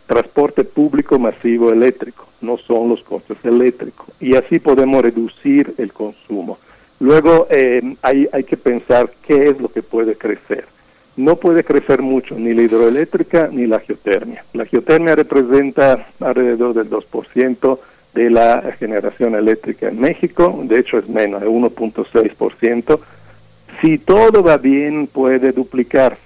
transporte 0.05 0.63
público 0.63 1.19
masivo 1.19 1.71
eléctrico, 1.71 2.27
no 2.41 2.57
son 2.57 2.89
los 2.89 3.03
coches 3.03 3.37
eléctricos. 3.43 4.07
Y 4.19 4.35
así 4.35 4.59
podemos 4.59 5.01
reducir 5.01 5.73
el 5.77 5.91
consumo. 5.91 6.57
Luego 6.99 7.47
eh, 7.49 7.95
hay, 8.01 8.27
hay 8.31 8.43
que 8.43 8.57
pensar 8.57 9.11
qué 9.25 9.49
es 9.49 9.59
lo 9.59 9.69
que 9.69 9.81
puede 9.81 10.15
crecer. 10.15 10.65
No 11.15 11.35
puede 11.35 11.63
crecer 11.63 12.01
mucho 12.01 12.35
ni 12.35 12.53
la 12.53 12.63
hidroeléctrica 12.63 13.49
ni 13.51 13.67
la 13.67 13.79
geotermia. 13.79 14.45
La 14.53 14.65
geotermia 14.65 15.15
representa 15.15 16.07
alrededor 16.19 16.73
del 16.73 16.89
2% 16.89 17.79
de 18.13 18.29
la 18.29 18.61
generación 18.79 19.35
eléctrica 19.35 19.89
en 19.89 19.99
México, 19.99 20.59
de 20.63 20.79
hecho 20.79 20.97
es 20.97 21.09
menos, 21.09 21.41
de 21.41 21.47
1.6%. 21.47 22.99
Si 23.81 23.97
todo 23.97 24.43
va 24.43 24.57
bien, 24.57 25.07
puede 25.07 25.51
duplicarse 25.51 26.22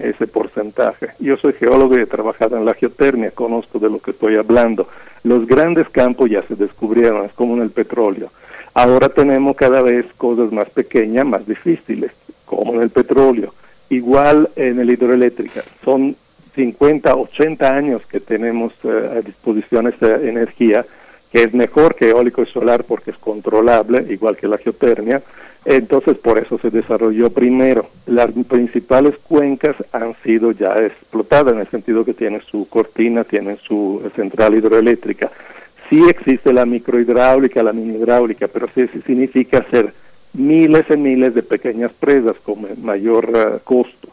ese 0.00 0.26
porcentaje. 0.26 1.08
Yo 1.18 1.36
soy 1.36 1.52
geólogo 1.54 1.96
y 1.96 2.02
he 2.02 2.06
trabajado 2.06 2.56
en 2.56 2.64
la 2.64 2.74
geotermia, 2.74 3.30
conozco 3.30 3.78
de 3.78 3.90
lo 3.90 3.98
que 4.00 4.12
estoy 4.12 4.36
hablando. 4.36 4.88
Los 5.24 5.46
grandes 5.46 5.88
campos 5.88 6.30
ya 6.30 6.42
se 6.42 6.54
descubrieron, 6.54 7.24
es 7.24 7.32
como 7.32 7.54
en 7.54 7.62
el 7.62 7.70
petróleo. 7.70 8.30
Ahora 8.74 9.08
tenemos 9.08 9.56
cada 9.56 9.82
vez 9.82 10.06
cosas 10.16 10.52
más 10.52 10.68
pequeñas, 10.70 11.26
más 11.26 11.46
difíciles, 11.46 12.12
como 12.44 12.74
en 12.74 12.82
el 12.82 12.90
petróleo. 12.90 13.52
Igual 13.90 14.50
en 14.56 14.78
el 14.78 14.90
hidroeléctrica. 14.90 15.62
Son 15.84 16.14
50, 16.54 17.14
80 17.14 17.76
años 17.76 18.02
que 18.06 18.20
tenemos 18.20 18.72
eh, 18.84 19.18
a 19.18 19.20
disposición 19.20 19.88
esta 19.88 20.16
energía, 20.16 20.84
que 21.32 21.42
es 21.42 21.54
mejor 21.54 21.94
que 21.94 22.10
eólico 22.10 22.42
y 22.42 22.46
solar 22.46 22.84
porque 22.84 23.10
es 23.10 23.18
controlable, 23.18 24.06
igual 24.10 24.36
que 24.36 24.48
la 24.48 24.58
geotermia. 24.58 25.22
Entonces, 25.70 26.16
por 26.16 26.38
eso 26.38 26.58
se 26.58 26.70
desarrolló 26.70 27.28
primero. 27.28 27.90
Las 28.06 28.30
principales 28.48 29.18
cuencas 29.18 29.76
han 29.92 30.14
sido 30.24 30.52
ya 30.52 30.72
explotadas 30.78 31.52
en 31.52 31.60
el 31.60 31.68
sentido 31.68 32.06
que 32.06 32.14
tienen 32.14 32.40
su 32.40 32.66
cortina, 32.70 33.22
tienen 33.22 33.58
su 33.58 34.00
central 34.16 34.54
hidroeléctrica. 34.54 35.30
Sí 35.90 36.02
existe 36.08 36.54
la 36.54 36.64
microhidráulica, 36.64 37.62
la 37.62 37.74
mini 37.74 37.98
hidráulica, 37.98 38.48
pero 38.48 38.66
sí, 38.74 38.88
significa 39.06 39.58
hacer 39.58 39.92
miles 40.32 40.86
y 40.88 40.96
miles 40.96 41.34
de 41.34 41.42
pequeñas 41.42 41.92
presas 41.92 42.36
con 42.42 42.66
mayor 42.82 43.30
eh, 43.34 43.58
costo. 43.62 44.08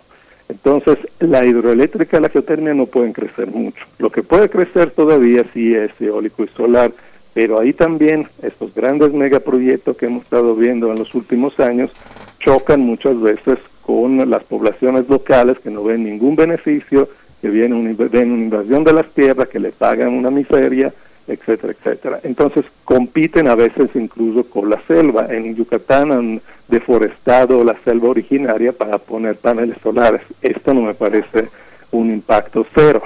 Entonces, 0.50 0.98
la 1.20 1.46
hidroeléctrica 1.46 2.18
y 2.18 2.22
la 2.22 2.30
geotermia 2.30 2.74
no 2.74 2.86
pueden 2.86 3.14
crecer 3.14 3.48
mucho. 3.48 3.86
Lo 3.98 4.10
que 4.10 4.24
puede 4.24 4.50
crecer 4.50 4.92
todavía 4.92 5.46
sí 5.54 5.74
es 5.74 5.92
eólico 6.02 6.44
y 6.44 6.48
solar, 6.50 6.92
pero 7.36 7.60
ahí 7.60 7.74
también 7.74 8.30
estos 8.42 8.74
grandes 8.74 9.12
megaproyectos 9.12 9.98
que 9.98 10.06
hemos 10.06 10.24
estado 10.24 10.56
viendo 10.56 10.90
en 10.90 10.98
los 10.98 11.14
últimos 11.16 11.60
años 11.60 11.92
chocan 12.40 12.80
muchas 12.80 13.20
veces 13.20 13.60
con 13.82 14.30
las 14.30 14.46
poblaciones 14.46 15.10
locales 15.10 15.60
que 15.60 15.70
no 15.70 15.84
ven 15.84 16.06
ningún 16.06 16.38
beneficio, 16.38 17.10
que 17.42 17.50
vienen 17.50 17.98
ven 17.98 18.32
una 18.32 18.42
invasión 18.44 18.86
de 18.86 18.94
las 18.94 19.08
tierras, 19.10 19.50
que 19.50 19.60
le 19.60 19.74
pagan 19.74 20.14
una 20.14 20.32
miseria, 20.32 20.94
etcétera, 21.28 21.74
etcétera. 21.74 22.20
Entonces 22.24 22.64
compiten 22.86 23.50
a 23.50 23.56
veces 23.56 23.90
incluso 23.96 24.46
con 24.46 24.70
la 24.70 24.82
selva. 24.88 25.28
En 25.30 25.56
Yucatán 25.56 26.14
han 26.14 26.42
deforestado 26.70 27.66
la 27.66 27.76
selva 27.84 28.12
originaria 28.12 28.72
para 28.72 28.98
poner 28.98 29.36
paneles 29.36 29.76
solares. 29.84 30.22
Esto 30.42 30.74
no 30.74 30.84
me 30.84 30.94
parece 30.94 31.50
un 31.92 32.12
impacto 32.12 32.66
cero. 32.74 33.04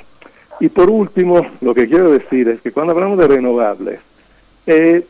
Y 0.59 0.69
por 0.69 0.91
último, 0.91 1.48
lo 1.61 1.74
que 1.74 1.88
quiero 1.88 2.11
decir 2.11 2.48
es 2.49 2.61
que 2.61 2.72
cuando 2.72 2.93
hablamos 2.93 3.17
de 3.17 3.27
renovables, 3.27 3.99
eh, 4.66 5.06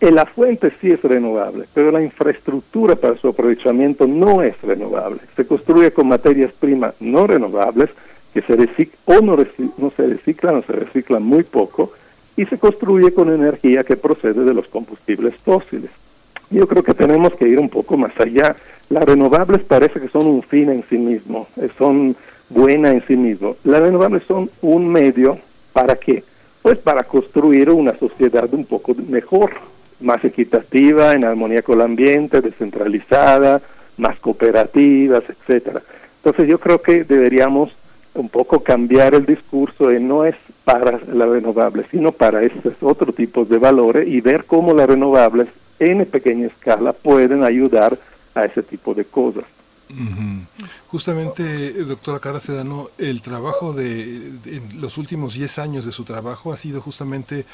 la 0.00 0.26
fuente 0.26 0.72
sí 0.80 0.90
es 0.90 1.02
renovable, 1.02 1.66
pero 1.74 1.90
la 1.90 2.02
infraestructura 2.02 2.96
para 2.96 3.16
su 3.16 3.28
aprovechamiento 3.28 4.06
no 4.06 4.42
es 4.42 4.60
renovable. 4.62 5.20
Se 5.36 5.46
construye 5.46 5.92
con 5.92 6.08
materias 6.08 6.52
primas 6.52 6.94
no 7.00 7.26
renovables 7.26 7.90
que 8.32 8.42
se 8.42 8.54
o 9.06 9.20
no, 9.20 9.36
no 9.78 9.92
se 9.96 10.06
reciclan 10.06 10.56
o 10.56 10.62
se 10.62 10.72
reciclan 10.72 11.22
muy 11.22 11.42
poco 11.42 11.92
y 12.36 12.46
se 12.46 12.58
construye 12.58 13.12
con 13.12 13.32
energía 13.32 13.82
que 13.82 13.96
procede 13.96 14.44
de 14.44 14.54
los 14.54 14.68
combustibles 14.68 15.34
fósiles. 15.36 15.90
Yo 16.50 16.66
creo 16.68 16.82
que 16.82 16.94
tenemos 16.94 17.34
que 17.34 17.48
ir 17.48 17.58
un 17.58 17.68
poco 17.68 17.96
más 17.96 18.18
allá. 18.20 18.56
Las 18.90 19.04
renovables 19.04 19.62
parece 19.62 20.00
que 20.00 20.08
son 20.08 20.26
un 20.26 20.42
fin 20.42 20.70
en 20.70 20.84
sí 20.88 20.96
mismo, 20.96 21.48
eh, 21.56 21.68
son 21.76 22.16
buenas 22.48 22.94
en 22.94 23.06
sí 23.06 23.16
mismo. 23.16 23.56
Las 23.64 23.82
renovables 23.82 24.22
son 24.28 24.50
un 24.62 24.88
medio 24.88 25.38
para 25.72 25.96
qué? 25.96 26.22
Pues 26.68 26.80
para 26.80 27.02
construir 27.02 27.70
una 27.70 27.96
sociedad 27.96 28.46
un 28.52 28.66
poco 28.66 28.94
mejor, 29.08 29.52
más 30.00 30.22
equitativa, 30.22 31.14
en 31.14 31.24
armonía 31.24 31.62
con 31.62 31.76
el 31.76 31.86
ambiente, 31.86 32.42
descentralizada, 32.42 33.62
más 33.96 34.18
cooperativas, 34.18 35.24
etcétera. 35.30 35.80
Entonces 36.18 36.46
yo 36.46 36.60
creo 36.60 36.82
que 36.82 37.04
deberíamos 37.04 37.70
un 38.12 38.28
poco 38.28 38.60
cambiar 38.60 39.14
el 39.14 39.24
discurso 39.24 39.86
de 39.86 39.98
no 39.98 40.26
es 40.26 40.34
para 40.64 41.00
las 41.10 41.28
renovables, 41.30 41.86
sino 41.90 42.12
para 42.12 42.42
estos 42.42 42.74
otros 42.82 43.14
tipos 43.14 43.48
de 43.48 43.56
valores 43.56 44.06
y 44.06 44.20
ver 44.20 44.44
cómo 44.44 44.74
las 44.74 44.88
renovables 44.88 45.48
en 45.78 46.04
pequeña 46.04 46.48
escala 46.48 46.92
pueden 46.92 47.44
ayudar 47.44 47.96
a 48.34 48.44
ese 48.44 48.62
tipo 48.62 48.92
de 48.92 49.06
cosas. 49.06 49.44
Justamente, 50.88 51.72
doctora 51.84 52.20
Cara 52.20 52.40
Sedano, 52.40 52.90
el 52.98 53.22
trabajo 53.22 53.72
de, 53.72 54.16
en 54.44 54.80
los 54.80 54.98
últimos 54.98 55.34
10 55.34 55.58
años 55.58 55.84
de 55.84 55.92
su 55.92 56.04
trabajo 56.04 56.52
ha 56.52 56.56
sido 56.56 56.80
justamente 56.80 57.46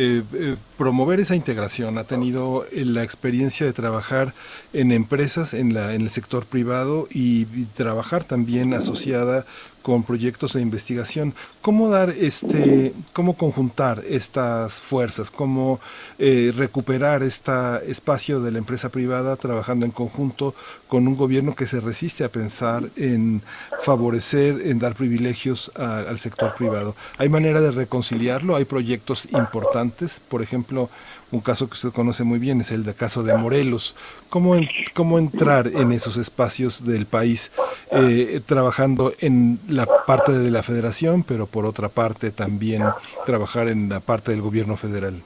eh, 0.00 0.22
eh, 0.32 0.56
promover 0.76 1.18
esa 1.18 1.34
integración. 1.34 1.98
Ha 1.98 2.04
tenido 2.04 2.64
eh, 2.70 2.84
la 2.84 3.02
experiencia 3.02 3.66
de 3.66 3.72
trabajar 3.72 4.32
en 4.72 4.92
empresas, 4.92 5.54
en, 5.54 5.76
el 5.76 6.08
sector 6.10 6.46
privado 6.46 7.08
y 7.10 7.46
trabajar 7.74 8.22
también 8.22 8.74
asociada 8.74 9.44
con 9.82 10.04
proyectos 10.04 10.52
de 10.52 10.60
investigación. 10.62 11.34
¿Cómo 11.62 11.88
dar 11.88 12.10
este, 12.10 12.92
cómo 13.12 13.36
conjuntar 13.36 14.04
estas 14.08 14.74
fuerzas, 14.74 15.32
cómo 15.32 15.80
recuperar 16.18 17.22
este 17.22 17.52
espacio 17.90 18.40
de 18.40 18.52
la 18.52 18.58
empresa 18.58 18.90
privada 18.90 19.34
trabajando 19.36 19.86
en 19.86 19.92
conjunto 19.92 20.54
con 20.88 21.06
un 21.06 21.16
gobierno 21.16 21.54
que 21.54 21.66
se 21.66 21.80
resiste 21.80 22.24
a 22.24 22.30
pensar 22.30 22.84
en 22.96 23.42
favorecer, 23.82 24.62
en 24.66 24.78
dar 24.78 24.94
privilegios 24.94 25.70
al 25.76 26.18
sector 26.18 26.54
privado? 26.54 26.96
¿Hay 27.18 27.28
manera 27.28 27.60
de 27.60 27.70
reconciliarlo? 27.70 28.56
¿Hay 28.56 28.64
proyectos 28.64 29.26
importantes? 29.32 30.20
Por 30.28 30.42
ejemplo, 30.42 30.90
un 31.30 31.40
caso 31.40 31.68
que 31.68 31.74
usted 31.74 31.90
conoce 31.90 32.24
muy 32.24 32.38
bien 32.38 32.60
es 32.62 32.70
el 32.70 32.84
de 32.84 32.94
caso 32.94 33.22
de 33.22 33.34
Morelos. 33.36 33.94
¿Cómo, 34.30 34.54
cómo 34.94 35.18
entrar 35.18 35.66
en 35.66 35.92
esos 35.92 36.16
espacios 36.16 36.84
del 36.84 37.06
país 37.06 37.52
eh, 37.90 38.40
trabajando 38.44 39.12
en 39.20 39.60
la 39.68 39.86
parte 40.06 40.32
de 40.32 40.50
la 40.50 40.62
federación, 40.62 41.22
pero 41.22 41.46
por 41.46 41.66
otra 41.66 41.90
parte 41.90 42.30
también 42.30 42.82
trabajar 43.26 43.68
en 43.68 43.90
la 43.90 44.00
parte 44.00 44.30
del 44.30 44.40
gobierno 44.40 44.76
federal? 44.76 45.22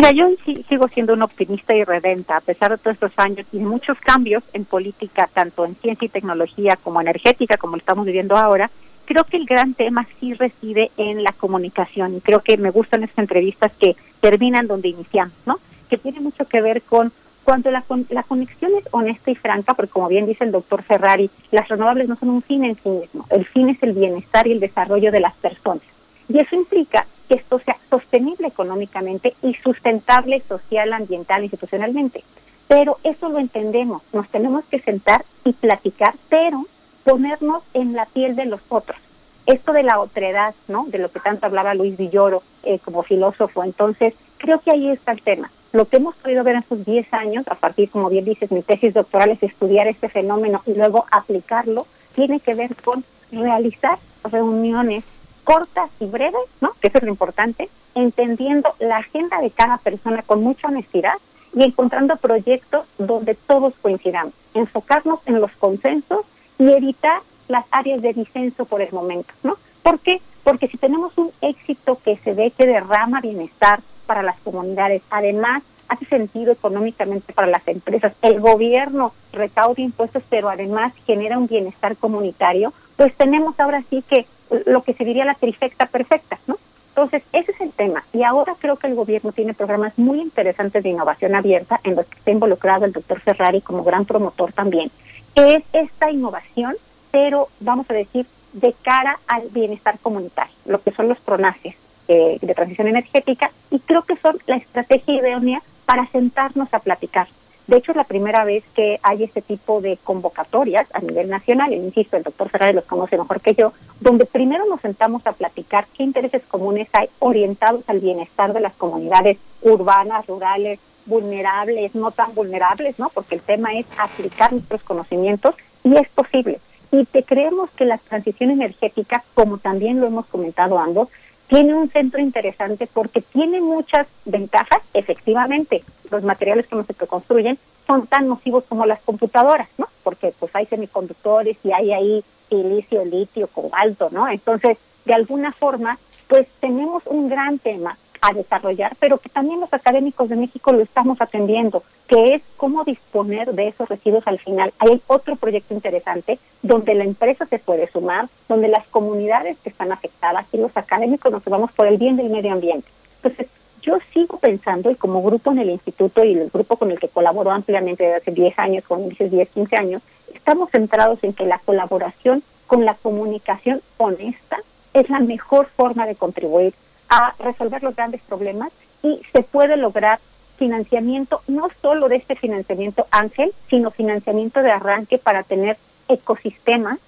Mira, 0.00 0.12
yo 0.12 0.30
sigo 0.66 0.88
siendo 0.88 1.12
un 1.12 1.20
optimista 1.20 1.74
y 1.74 1.84
redenta, 1.84 2.38
a 2.38 2.40
pesar 2.40 2.70
de 2.70 2.78
todos 2.78 2.94
estos 2.94 3.12
años 3.18 3.46
y 3.52 3.58
muchos 3.58 4.00
cambios 4.00 4.42
en 4.54 4.64
política, 4.64 5.28
tanto 5.30 5.66
en 5.66 5.74
ciencia 5.74 6.06
y 6.06 6.08
tecnología 6.08 6.78
como 6.82 7.02
energética, 7.02 7.58
como 7.58 7.76
lo 7.76 7.80
estamos 7.80 8.06
viviendo 8.06 8.34
ahora 8.38 8.70
creo 9.04 9.24
que 9.24 9.36
el 9.36 9.44
gran 9.44 9.74
tema 9.74 10.06
sí 10.18 10.32
reside 10.32 10.90
en 10.96 11.22
la 11.22 11.32
comunicación 11.32 12.16
y 12.16 12.20
creo 12.22 12.40
que 12.40 12.56
me 12.56 12.70
gustan 12.70 13.02
estas 13.02 13.18
entrevistas 13.18 13.72
que 13.78 13.94
terminan 14.20 14.68
donde 14.68 14.88
iniciamos, 14.88 15.34
¿no? 15.44 15.58
Que 15.90 15.98
tiene 15.98 16.20
mucho 16.20 16.46
que 16.46 16.62
ver 16.62 16.80
con 16.80 17.12
cuando 17.44 17.70
la, 17.70 17.84
la 18.08 18.22
conexión 18.22 18.70
es 18.78 18.84
honesta 18.92 19.32
y 19.32 19.34
franca, 19.34 19.74
porque 19.74 19.90
como 19.90 20.08
bien 20.08 20.26
dice 20.26 20.44
el 20.44 20.52
doctor 20.52 20.82
Ferrari, 20.82 21.28
las 21.50 21.68
renovables 21.68 22.08
no 22.08 22.16
son 22.16 22.30
un 22.30 22.42
fin 22.42 22.64
en 22.64 22.76
sí 22.76 22.88
mismo, 22.88 23.26
el 23.28 23.44
fin 23.44 23.68
es 23.68 23.82
el 23.82 23.92
bienestar 23.92 24.46
y 24.46 24.52
el 24.52 24.60
desarrollo 24.60 25.12
de 25.12 25.20
las 25.20 25.34
personas. 25.34 25.82
Y 26.28 26.38
eso 26.38 26.54
implica 26.54 27.04
que 27.30 27.36
esto 27.36 27.60
sea 27.60 27.76
sostenible 27.88 28.48
económicamente 28.48 29.34
y 29.40 29.54
sustentable 29.54 30.42
social, 30.48 30.92
ambiental, 30.92 31.44
institucionalmente. 31.44 32.24
Pero 32.66 32.98
eso 33.04 33.28
lo 33.28 33.38
entendemos, 33.38 34.02
nos 34.12 34.28
tenemos 34.28 34.64
que 34.64 34.80
sentar 34.80 35.24
y 35.44 35.52
platicar, 35.52 36.14
pero 36.28 36.66
ponernos 37.04 37.62
en 37.72 37.92
la 37.92 38.06
piel 38.06 38.34
de 38.34 38.46
los 38.46 38.60
otros. 38.68 38.98
Esto 39.46 39.72
de 39.72 39.84
la 39.84 40.00
otredad, 40.00 40.56
¿no? 40.66 40.86
De 40.88 40.98
lo 40.98 41.08
que 41.08 41.20
tanto 41.20 41.46
hablaba 41.46 41.74
Luis 41.74 41.96
Villoro 41.96 42.42
eh, 42.64 42.80
como 42.80 43.04
filósofo. 43.04 43.62
Entonces, 43.62 44.14
creo 44.38 44.58
que 44.58 44.72
ahí 44.72 44.90
está 44.90 45.12
el 45.12 45.22
tema. 45.22 45.52
Lo 45.72 45.86
que 45.86 45.98
hemos 45.98 46.16
podido 46.16 46.42
ver 46.42 46.56
en 46.56 46.62
estos 46.62 46.84
10 46.84 47.14
años, 47.14 47.46
a 47.46 47.54
partir, 47.54 47.90
como 47.90 48.10
bien 48.10 48.24
dices, 48.24 48.50
mi 48.50 48.62
tesis 48.62 48.92
doctoral 48.92 49.30
es 49.30 49.42
estudiar 49.44 49.86
este 49.86 50.08
fenómeno 50.08 50.62
y 50.66 50.74
luego 50.74 51.06
aplicarlo, 51.12 51.86
tiene 52.16 52.40
que 52.40 52.54
ver 52.54 52.74
con 52.74 53.04
realizar 53.30 53.98
reuniones 54.24 55.04
cortas 55.50 55.90
y 55.98 56.06
breves, 56.06 56.46
¿no? 56.60 56.74
Que 56.80 56.86
eso 56.86 56.98
es 56.98 57.04
lo 57.04 57.10
importante, 57.10 57.68
entendiendo 57.96 58.72
la 58.78 58.98
agenda 58.98 59.40
de 59.40 59.50
cada 59.50 59.78
persona 59.78 60.22
con 60.22 60.44
mucha 60.44 60.68
honestidad 60.68 61.14
y 61.52 61.64
encontrando 61.64 62.16
proyectos 62.18 62.86
donde 62.98 63.34
todos 63.34 63.74
coincidamos, 63.82 64.32
enfocarnos 64.54 65.18
en 65.26 65.40
los 65.40 65.50
consensos 65.52 66.20
y 66.56 66.70
evitar 66.70 67.20
las 67.48 67.64
áreas 67.72 68.00
de 68.00 68.12
disenso 68.12 68.64
por 68.64 68.80
el 68.80 68.92
momento, 68.92 69.34
¿no? 69.42 69.56
¿Por 69.82 69.98
qué? 69.98 70.20
Porque 70.44 70.68
si 70.68 70.76
tenemos 70.76 71.18
un 71.18 71.32
éxito 71.40 71.98
que 72.04 72.16
se 72.18 72.32
ve 72.32 72.52
que 72.56 72.66
derrama 72.66 73.20
bienestar 73.20 73.80
para 74.06 74.22
las 74.22 74.38
comunidades, 74.40 75.02
además 75.10 75.64
hace 75.88 76.04
sentido 76.04 76.52
económicamente 76.52 77.32
para 77.32 77.48
las 77.48 77.66
empresas, 77.66 78.12
el 78.22 78.38
gobierno 78.38 79.12
recauda 79.32 79.82
impuestos, 79.82 80.22
pero 80.30 80.48
además 80.48 80.92
genera 81.06 81.38
un 81.38 81.48
bienestar 81.48 81.96
comunitario, 81.96 82.72
pues 82.96 83.16
tenemos 83.16 83.58
ahora 83.58 83.82
sí 83.90 84.04
que 84.08 84.26
lo 84.66 84.82
que 84.82 84.94
se 84.94 85.04
diría 85.04 85.24
la 85.24 85.34
trifecta 85.34 85.86
perfecta, 85.86 86.38
¿no? 86.46 86.58
Entonces, 86.88 87.22
ese 87.32 87.52
es 87.52 87.60
el 87.60 87.72
tema. 87.72 88.04
Y 88.12 88.24
ahora 88.24 88.54
creo 88.58 88.76
que 88.76 88.88
el 88.88 88.94
gobierno 88.94 89.32
tiene 89.32 89.54
programas 89.54 89.96
muy 89.96 90.20
interesantes 90.20 90.82
de 90.82 90.90
innovación 90.90 91.34
abierta 91.34 91.80
en 91.84 91.96
los 91.96 92.06
que 92.06 92.18
está 92.18 92.30
involucrado 92.32 92.84
el 92.84 92.92
doctor 92.92 93.20
Ferrari 93.20 93.60
como 93.60 93.84
gran 93.84 94.04
promotor 94.04 94.52
también, 94.52 94.90
es 95.34 95.62
esta 95.72 96.10
innovación, 96.10 96.74
pero 97.10 97.48
vamos 97.60 97.88
a 97.90 97.94
decir, 97.94 98.26
de 98.52 98.74
cara 98.82 99.18
al 99.28 99.48
bienestar 99.50 99.98
comunitario, 100.00 100.52
lo 100.66 100.82
que 100.82 100.90
son 100.90 101.08
los 101.08 101.18
pronaces 101.18 101.76
eh, 102.08 102.38
de 102.40 102.54
transición 102.54 102.88
energética, 102.88 103.50
y 103.70 103.78
creo 103.78 104.02
que 104.02 104.16
son 104.16 104.38
la 104.46 104.56
estrategia 104.56 105.14
idónea 105.14 105.62
para 105.86 106.06
sentarnos 106.08 106.72
a 106.74 106.80
platicar. 106.80 107.28
De 107.70 107.76
hecho, 107.76 107.92
es 107.92 107.96
la 107.96 108.02
primera 108.02 108.42
vez 108.42 108.64
que 108.74 108.98
hay 109.00 109.22
este 109.22 109.42
tipo 109.42 109.80
de 109.80 109.96
convocatorias 110.02 110.88
a 110.92 110.98
nivel 110.98 111.30
nacional, 111.30 111.72
y 111.72 111.76
insisto, 111.76 112.16
el 112.16 112.24
doctor 112.24 112.48
Ferrari 112.48 112.74
los 112.74 112.82
conoce 112.82 113.16
mejor 113.16 113.40
que 113.40 113.54
yo, 113.54 113.72
donde 114.00 114.26
primero 114.26 114.64
nos 114.66 114.80
sentamos 114.80 115.24
a 115.24 115.30
platicar 115.30 115.86
qué 115.96 116.02
intereses 116.02 116.42
comunes 116.48 116.88
hay 116.92 117.08
orientados 117.20 117.84
al 117.86 118.00
bienestar 118.00 118.52
de 118.52 118.58
las 118.58 118.72
comunidades 118.72 119.38
urbanas, 119.62 120.26
rurales, 120.26 120.80
vulnerables, 121.06 121.94
no 121.94 122.10
tan 122.10 122.34
vulnerables, 122.34 122.98
¿no? 122.98 123.08
Porque 123.08 123.36
el 123.36 123.40
tema 123.40 123.72
es 123.74 123.86
aplicar 123.96 124.52
nuestros 124.52 124.82
conocimientos 124.82 125.54
y 125.84 125.94
es 125.94 126.08
posible. 126.08 126.58
Y 126.90 127.04
te 127.04 127.22
creemos 127.22 127.70
que 127.70 127.84
la 127.84 127.98
transición 127.98 128.50
energética, 128.50 129.22
como 129.34 129.58
también 129.58 130.00
lo 130.00 130.08
hemos 130.08 130.26
comentado 130.26 130.76
ambos, 130.76 131.08
tiene 131.50 131.74
un 131.74 131.90
centro 131.90 132.20
interesante 132.20 132.86
porque 132.86 133.20
tiene 133.20 133.60
muchas 133.60 134.06
ventajas, 134.24 134.82
efectivamente. 134.94 135.82
Los 136.10 136.22
materiales 136.22 136.66
que 136.68 136.82
se 136.84 137.06
construyen 137.06 137.58
son 137.86 138.06
tan 138.06 138.28
nocivos 138.28 138.64
como 138.68 138.86
las 138.86 139.00
computadoras, 139.00 139.68
¿no? 139.76 139.88
Porque 140.04 140.32
pues 140.38 140.54
hay 140.54 140.66
semiconductores 140.66 141.56
y 141.64 141.72
hay 141.72 141.92
ahí 141.92 142.24
silicio, 142.48 143.04
litio, 143.04 143.48
cobalto, 143.48 144.10
¿no? 144.12 144.28
Entonces, 144.28 144.78
de 145.04 145.14
alguna 145.14 145.50
forma, 145.50 145.98
pues 146.28 146.46
tenemos 146.60 147.02
un 147.06 147.28
gran 147.28 147.58
tema 147.58 147.98
a 148.20 148.32
desarrollar, 148.32 148.96
pero 149.00 149.18
que 149.18 149.28
también 149.28 149.60
los 149.60 149.72
académicos 149.72 150.28
de 150.28 150.36
México 150.36 150.72
lo 150.72 150.80
estamos 150.80 151.20
atendiendo, 151.20 151.82
que 152.06 152.34
es 152.34 152.42
cómo 152.56 152.84
disponer 152.84 153.52
de 153.52 153.68
esos 153.68 153.88
residuos 153.88 154.26
al 154.26 154.38
final. 154.38 154.72
Hay 154.78 155.00
otro 155.06 155.36
proyecto 155.36 155.74
interesante 155.74 156.38
donde 156.62 156.94
la 156.94 157.04
empresa 157.04 157.46
se 157.46 157.58
puede 157.58 157.90
sumar, 157.90 158.28
donde 158.48 158.68
las 158.68 158.86
comunidades 158.88 159.58
que 159.58 159.70
están 159.70 159.92
afectadas 159.92 160.46
y 160.52 160.58
los 160.58 160.76
académicos 160.76 161.32
nos 161.32 161.44
vamos 161.44 161.72
por 161.72 161.86
el 161.86 161.98
bien 161.98 162.16
del 162.16 162.30
medio 162.30 162.52
ambiente. 162.52 162.88
Entonces, 163.22 163.48
yo 163.82 163.98
sigo 164.12 164.38
pensando, 164.38 164.90
y 164.90 164.94
como 164.94 165.22
grupo 165.22 165.52
en 165.52 165.58
el 165.58 165.70
instituto 165.70 166.22
y 166.22 166.34
el 166.34 166.50
grupo 166.50 166.76
con 166.76 166.90
el 166.90 166.98
que 166.98 167.08
colaboro 167.08 167.50
ampliamente 167.50 168.04
desde 168.04 168.16
hace 168.16 168.30
10 168.32 168.58
años, 168.58 168.84
con 168.84 169.08
dices 169.08 169.30
10, 169.30 169.48
15 169.48 169.76
años, 169.76 170.02
estamos 170.34 170.70
centrados 170.70 171.24
en 171.24 171.32
que 171.32 171.46
la 171.46 171.58
colaboración 171.58 172.42
con 172.66 172.84
la 172.84 172.94
comunicación 172.94 173.80
honesta 173.96 174.58
es 174.92 175.08
la 175.08 175.20
mejor 175.20 175.66
forma 175.66 176.06
de 176.06 176.14
contribuir 176.14 176.74
a 177.10 177.34
resolver 177.38 177.82
los 177.82 177.94
grandes 177.94 178.22
problemas 178.22 178.72
y 179.02 179.20
se 179.32 179.42
puede 179.42 179.76
lograr 179.76 180.20
financiamiento, 180.56 181.42
no 181.48 181.68
solo 181.82 182.08
de 182.08 182.16
este 182.16 182.36
financiamiento 182.36 183.06
ángel, 183.10 183.52
sino 183.68 183.90
financiamiento 183.90 184.62
de 184.62 184.70
arranque 184.70 185.18
para 185.18 185.42
tener 185.42 185.76
ecosistemas 186.08 186.98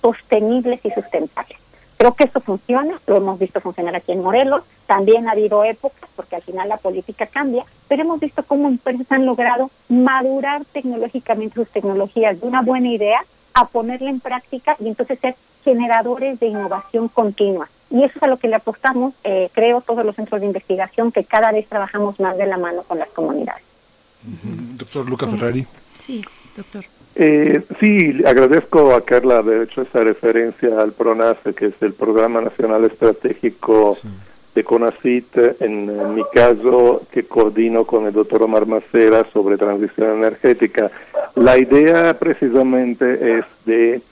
sostenibles 0.00 0.80
y 0.84 0.90
sustentables. 0.90 1.58
Creo 1.98 2.14
que 2.14 2.24
esto 2.24 2.40
funciona, 2.40 2.98
lo 3.06 3.16
hemos 3.16 3.38
visto 3.38 3.60
funcionar 3.60 3.94
aquí 3.94 4.12
en 4.12 4.22
Morelos, 4.22 4.62
también 4.86 5.28
ha 5.28 5.32
habido 5.32 5.64
épocas, 5.64 6.08
porque 6.16 6.36
al 6.36 6.42
final 6.42 6.68
la 6.68 6.78
política 6.78 7.26
cambia, 7.26 7.64
pero 7.88 8.02
hemos 8.02 8.20
visto 8.20 8.42
cómo 8.42 8.68
empresas 8.68 9.06
han 9.10 9.26
logrado 9.26 9.70
madurar 9.90 10.64
tecnológicamente 10.64 11.56
sus 11.56 11.68
tecnologías 11.68 12.40
de 12.40 12.46
una 12.46 12.62
buena 12.62 12.88
idea 12.88 13.20
a 13.52 13.66
ponerla 13.66 14.08
en 14.08 14.20
práctica 14.20 14.76
y 14.80 14.88
entonces 14.88 15.18
ser 15.18 15.36
generadores 15.62 16.40
de 16.40 16.46
innovación 16.46 17.08
continua. 17.08 17.68
Y 17.90 18.04
eso 18.04 18.12
es 18.16 18.22
a 18.22 18.28
lo 18.28 18.38
que 18.38 18.48
le 18.48 18.56
apostamos, 18.56 19.14
eh, 19.24 19.50
creo, 19.52 19.80
todos 19.80 20.04
los 20.04 20.14
centros 20.14 20.40
de 20.40 20.46
investigación, 20.46 21.10
que 21.10 21.24
cada 21.24 21.50
vez 21.50 21.68
trabajamos 21.68 22.20
más 22.20 22.38
de 22.38 22.46
la 22.46 22.56
mano 22.56 22.82
con 22.84 22.98
las 22.98 23.08
comunidades. 23.08 23.62
Doctor 24.76 25.08
Luca 25.08 25.26
Ferrari. 25.26 25.66
Sí, 25.98 26.24
doctor. 26.56 26.84
Eh, 27.16 27.62
sí, 27.80 28.22
agradezco 28.24 28.94
a 28.94 29.04
Carla 29.04 29.38
haber 29.38 29.62
hecho 29.62 29.82
esa 29.82 30.00
referencia 30.00 30.80
al 30.80 30.92
PRONACE, 30.92 31.54
que 31.54 31.66
es 31.66 31.82
el 31.82 31.92
Programa 31.92 32.40
Nacional 32.40 32.84
Estratégico 32.84 33.96
de 34.54 34.64
CONACIT, 34.64 35.36
en, 35.60 36.14
mi 36.14 36.22
caso, 36.32 37.02
que 37.10 37.24
coordino 37.24 37.84
con 37.84 38.06
el 38.06 38.12
doctor 38.12 38.42
Omar 38.42 38.66
Macera 38.66 39.26
sobre 39.32 39.56
transición 39.56 40.18
energética. 40.18 40.90
La 41.34 41.58
idea 41.58 42.18
precisamente 42.18 43.38
es 43.38 43.44
de 43.64 44.02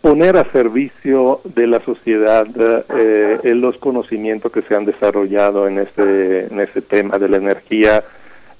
poner 0.00 0.36
a 0.36 0.44
servicio 0.50 1.40
de 1.44 1.66
la 1.66 1.80
sociedad 1.80 2.46
eh, 2.56 3.54
los 3.54 3.76
conocimientos 3.78 4.50
que 4.50 4.62
se 4.62 4.74
han 4.74 4.84
desarrollado 4.84 5.68
en 5.68 5.78
este, 5.78 6.46
en 6.46 6.60
este 6.60 6.82
tema 6.82 7.18
de 7.18 7.28
la 7.28 7.36
energía 7.36 8.02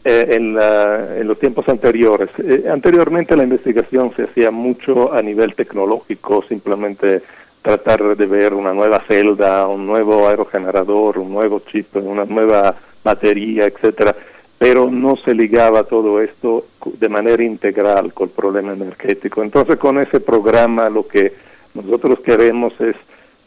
eh, 0.04 0.26
en, 0.30 0.56
en, 0.58 1.28
los 1.28 1.38
tiempos 1.38 1.68
anteriores. 1.68 2.30
Eh, 2.38 2.64
anteriormente 2.70 3.36
la 3.36 3.44
investigación 3.44 4.12
se 4.14 4.24
hacía 4.24 4.50
mucho 4.50 5.12
a 5.12 5.20
nivel 5.20 5.54
tecnológico, 5.54 6.42
simplemente 6.42 7.22
tratar 7.60 8.16
de 8.16 8.26
ver 8.26 8.54
una 8.54 8.72
nueva 8.72 9.00
celda, 9.00 9.66
un 9.66 9.86
nuevo 9.86 10.28
aerogenerador, 10.28 11.18
un 11.18 11.32
nuevo 11.32 11.60
chip, 11.60 11.96
una 11.96 12.24
nueva 12.24 12.74
batería, 13.04 13.66
etcétera 13.66 14.14
pero 14.62 14.88
no 14.88 15.16
se 15.16 15.34
ligaba 15.34 15.82
todo 15.82 16.22
esto 16.22 16.66
de 16.84 17.08
manera 17.08 17.42
integral 17.42 18.12
con 18.12 18.28
el 18.28 18.32
problema 18.32 18.72
energético. 18.72 19.42
Entonces 19.42 19.76
con 19.76 19.98
ese 19.98 20.20
programa 20.20 20.88
lo 20.88 21.04
que 21.04 21.32
nosotros 21.74 22.20
queremos 22.20 22.72
es 22.80 22.94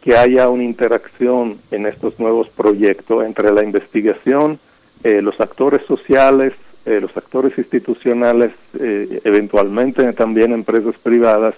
que 0.02 0.18
haya 0.18 0.50
una 0.50 0.66
interacción 0.66 1.58
en 1.72 1.85
estos 1.85 2.19
nuevos 2.19 2.50
proyectos 2.50 3.24
entre 3.24 3.53
la 3.53 3.64
investigación, 3.64 4.60
eh, 5.06 5.22
los 5.22 5.40
actores 5.40 5.84
sociales, 5.85 6.52
eh, 6.85 7.00
los 7.00 7.16
actores 7.16 7.58
institucionales, 7.58 8.52
eh, 8.77 9.22
eventualmente 9.24 10.11
también 10.11 10.52
empresas 10.52 10.95
privadas, 11.02 11.56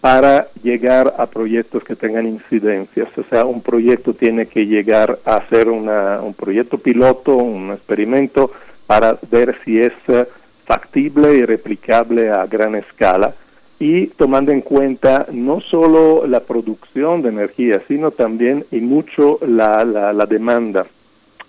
para 0.00 0.48
llegar 0.62 1.14
a 1.18 1.26
proyectos 1.26 1.84
que 1.84 1.94
tengan 1.94 2.26
incidencias. 2.26 3.08
O 3.18 3.24
sea, 3.24 3.44
un 3.44 3.60
proyecto 3.60 4.14
tiene 4.14 4.46
que 4.46 4.66
llegar 4.66 5.18
a 5.26 5.46
ser 5.48 5.68
una, 5.68 6.22
un 6.22 6.32
proyecto 6.32 6.78
piloto, 6.78 7.36
un 7.36 7.70
experimento, 7.70 8.50
para 8.86 9.18
ver 9.30 9.56
si 9.64 9.80
es 9.80 9.92
eh, 10.08 10.26
factible 10.64 11.34
y 11.34 11.44
replicable 11.44 12.30
a 12.30 12.46
gran 12.46 12.74
escala 12.74 13.34
y 13.78 14.06
tomando 14.08 14.52
en 14.52 14.60
cuenta 14.60 15.26
no 15.32 15.60
solo 15.60 16.26
la 16.26 16.40
producción 16.40 17.22
de 17.22 17.30
energía, 17.30 17.82
sino 17.88 18.10
también 18.10 18.64
y 18.70 18.80
mucho 18.80 19.38
la, 19.46 19.84
la, 19.84 20.26
demanda. 20.26 20.86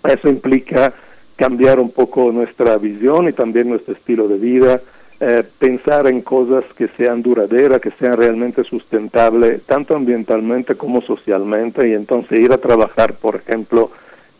Eso 0.04 0.28
implica 0.28 0.92
cambiar 1.36 1.78
un 1.78 1.90
poco 1.90 2.32
nuestra 2.32 2.76
visión 2.78 3.28
y 3.28 3.32
también 3.32 3.68
nuestro 3.68 3.94
estilo 3.94 4.26
de 4.28 4.38
vida, 4.38 4.80
eh, 5.20 5.44
pensar 5.58 6.06
en 6.08 6.20
cosas 6.20 6.64
que 6.76 6.88
sean 6.88 7.22
duraderas, 7.22 7.80
que 7.80 7.90
sean 7.92 8.16
realmente 8.16 8.64
sustentables, 8.64 9.62
tanto 9.62 9.96
ambientalmente 9.96 10.74
como 10.74 11.00
socialmente, 11.00 11.88
y 11.88 11.94
entonces 11.94 12.38
ir 12.38 12.52
a 12.52 12.58
trabajar, 12.58 13.14
por 13.14 13.36
ejemplo, 13.36 13.90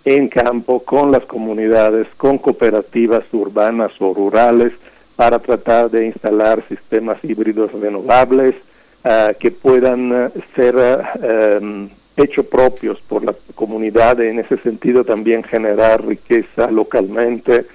en 0.06 0.28
campo 0.28 0.84
con 0.84 1.10
las 1.10 1.24
comunidades, 1.24 2.06
con 2.16 2.38
cooperativas 2.38 3.24
urbanas 3.32 3.90
o 3.98 4.14
rurales 4.14 4.72
para 5.16 5.40
tratar 5.40 5.90
de 5.90 6.06
instalar 6.06 6.62
sistemas 6.68 7.18
híbridos 7.24 7.72
renovables 7.72 8.54
ah, 9.02 9.32
que 9.38 9.50
puedan 9.50 10.12
ah, 10.12 10.30
ser 10.54 10.76
uh, 10.76 11.88
hechos 12.16 12.46
propios 12.46 13.00
por 13.00 13.24
la 13.24 13.34
comunidad 13.56 14.20
en 14.20 14.38
ese 14.38 14.58
sentido 14.58 15.02
también 15.02 15.42
generar 15.42 16.06
riqueza 16.06 16.70
localmente, 16.70 17.66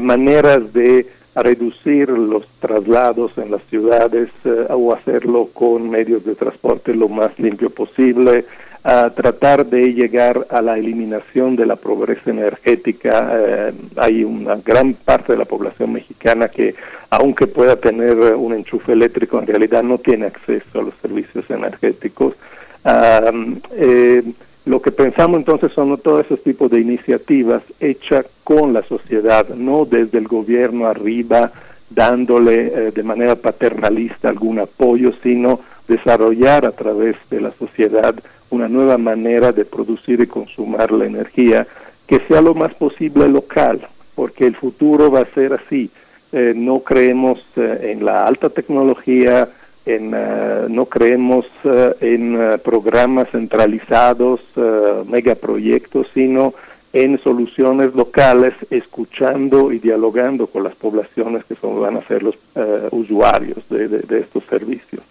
maneras 0.00 0.72
de 0.72 1.06
reducir 1.34 2.08
los 2.08 2.46
traslados 2.60 3.36
en 3.36 3.50
las 3.50 3.62
ciudades 3.64 4.30
o 4.70 4.94
hacerlo 4.94 5.50
con 5.52 5.90
medios 5.90 6.24
de 6.24 6.34
transporte 6.34 6.94
lo 6.94 7.10
más 7.10 7.38
limpio 7.38 7.68
posible, 7.68 8.46
a 8.88 9.10
tratar 9.10 9.66
de 9.66 9.94
llegar 9.94 10.46
a 10.48 10.62
la 10.62 10.78
eliminación 10.78 11.56
de 11.56 11.66
la 11.66 11.74
pobreza 11.74 12.30
energética. 12.30 13.32
Eh, 13.34 13.72
hay 13.96 14.22
una 14.22 14.54
gran 14.64 14.94
parte 14.94 15.32
de 15.32 15.38
la 15.38 15.44
población 15.44 15.92
mexicana 15.92 16.46
que, 16.48 16.76
aunque 17.10 17.48
pueda 17.48 17.74
tener 17.74 18.16
un 18.16 18.54
enchufe 18.54 18.92
eléctrico, 18.92 19.40
en 19.40 19.48
realidad 19.48 19.82
no 19.82 19.98
tiene 19.98 20.26
acceso 20.26 20.78
a 20.78 20.82
los 20.82 20.94
servicios 21.02 21.50
energéticos. 21.50 22.36
Eh, 23.72 24.22
lo 24.66 24.80
que 24.80 24.92
pensamos 24.92 25.38
entonces 25.38 25.72
son 25.72 25.98
todos 25.98 26.24
esos 26.24 26.44
tipos 26.44 26.70
de 26.70 26.78
iniciativas 26.78 27.64
hechas 27.80 28.24
con 28.44 28.72
la 28.72 28.84
sociedad, 28.84 29.48
no 29.48 29.84
desde 29.84 30.18
el 30.18 30.28
gobierno 30.28 30.86
arriba 30.86 31.50
dándole 31.90 32.66
eh, 32.66 32.92
de 32.92 33.02
manera 33.02 33.34
paternalista 33.34 34.28
algún 34.28 34.60
apoyo, 34.60 35.12
sino 35.24 35.58
desarrollar 35.88 36.66
a 36.66 36.72
través 36.72 37.16
de 37.30 37.40
la 37.40 37.50
sociedad 37.52 38.14
una 38.50 38.68
nueva 38.68 38.98
manera 38.98 39.52
de 39.52 39.64
producir 39.64 40.20
y 40.20 40.26
consumir 40.26 40.90
la 40.92 41.06
energía 41.06 41.66
que 42.06 42.20
sea 42.28 42.40
lo 42.40 42.54
más 42.54 42.74
posible 42.74 43.28
local, 43.28 43.86
porque 44.14 44.46
el 44.46 44.54
futuro 44.54 45.10
va 45.10 45.20
a 45.20 45.34
ser 45.34 45.52
así. 45.52 45.90
Eh, 46.32 46.52
no 46.54 46.80
creemos 46.80 47.40
eh, 47.56 47.92
en 47.92 48.04
la 48.04 48.26
alta 48.26 48.50
tecnología, 48.50 49.48
en, 49.84 50.12
eh, 50.14 50.66
no 50.68 50.86
creemos 50.86 51.46
en 52.00 52.58
programas 52.64 53.30
centralizados, 53.30 54.40
megaproyectos, 55.06 56.08
sino 56.12 56.54
en 56.92 57.18
soluciones 57.18 57.94
locales, 57.94 58.54
escuchando 58.70 59.70
y 59.70 59.78
dialogando 59.78 60.46
con 60.46 60.64
las 60.64 60.74
poblaciones 60.74 61.44
que 61.44 61.54
son, 61.54 61.80
van 61.80 61.96
a 61.98 62.02
ser 62.02 62.22
los 62.22 62.36
usuarios 62.90 63.58
de 63.68 64.18
estos 64.18 64.44
servicios. 64.44 65.02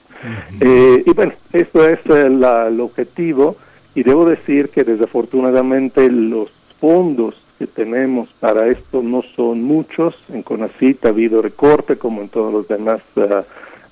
Eh, 0.60 1.04
y 1.06 1.12
bueno, 1.12 1.34
esto 1.54 1.88
es 1.88 2.00
el, 2.06 2.44
objetivo 2.80 3.56
y 3.94 4.04
debo 4.04 4.26
decir 4.26 4.70
que 4.70 4.84
desafortunadamente 4.84 6.10
los 6.10 6.50
fondos 6.80 7.36
que 7.58 7.68
tenemos 7.68 8.30
para 8.40 8.68
esto 8.68 9.02
no 9.02 9.24
son 9.36 9.64
muchos. 9.64 10.16
En 10.34 10.44
CONACIT 10.44 11.06
ha 11.06 11.10
habido 11.10 11.42
recorte, 11.42 11.98
como 11.98 12.22
en 12.22 12.30
todos 12.30 12.52
los 12.52 12.68
demás 12.68 13.02
uh, 13.16 13.44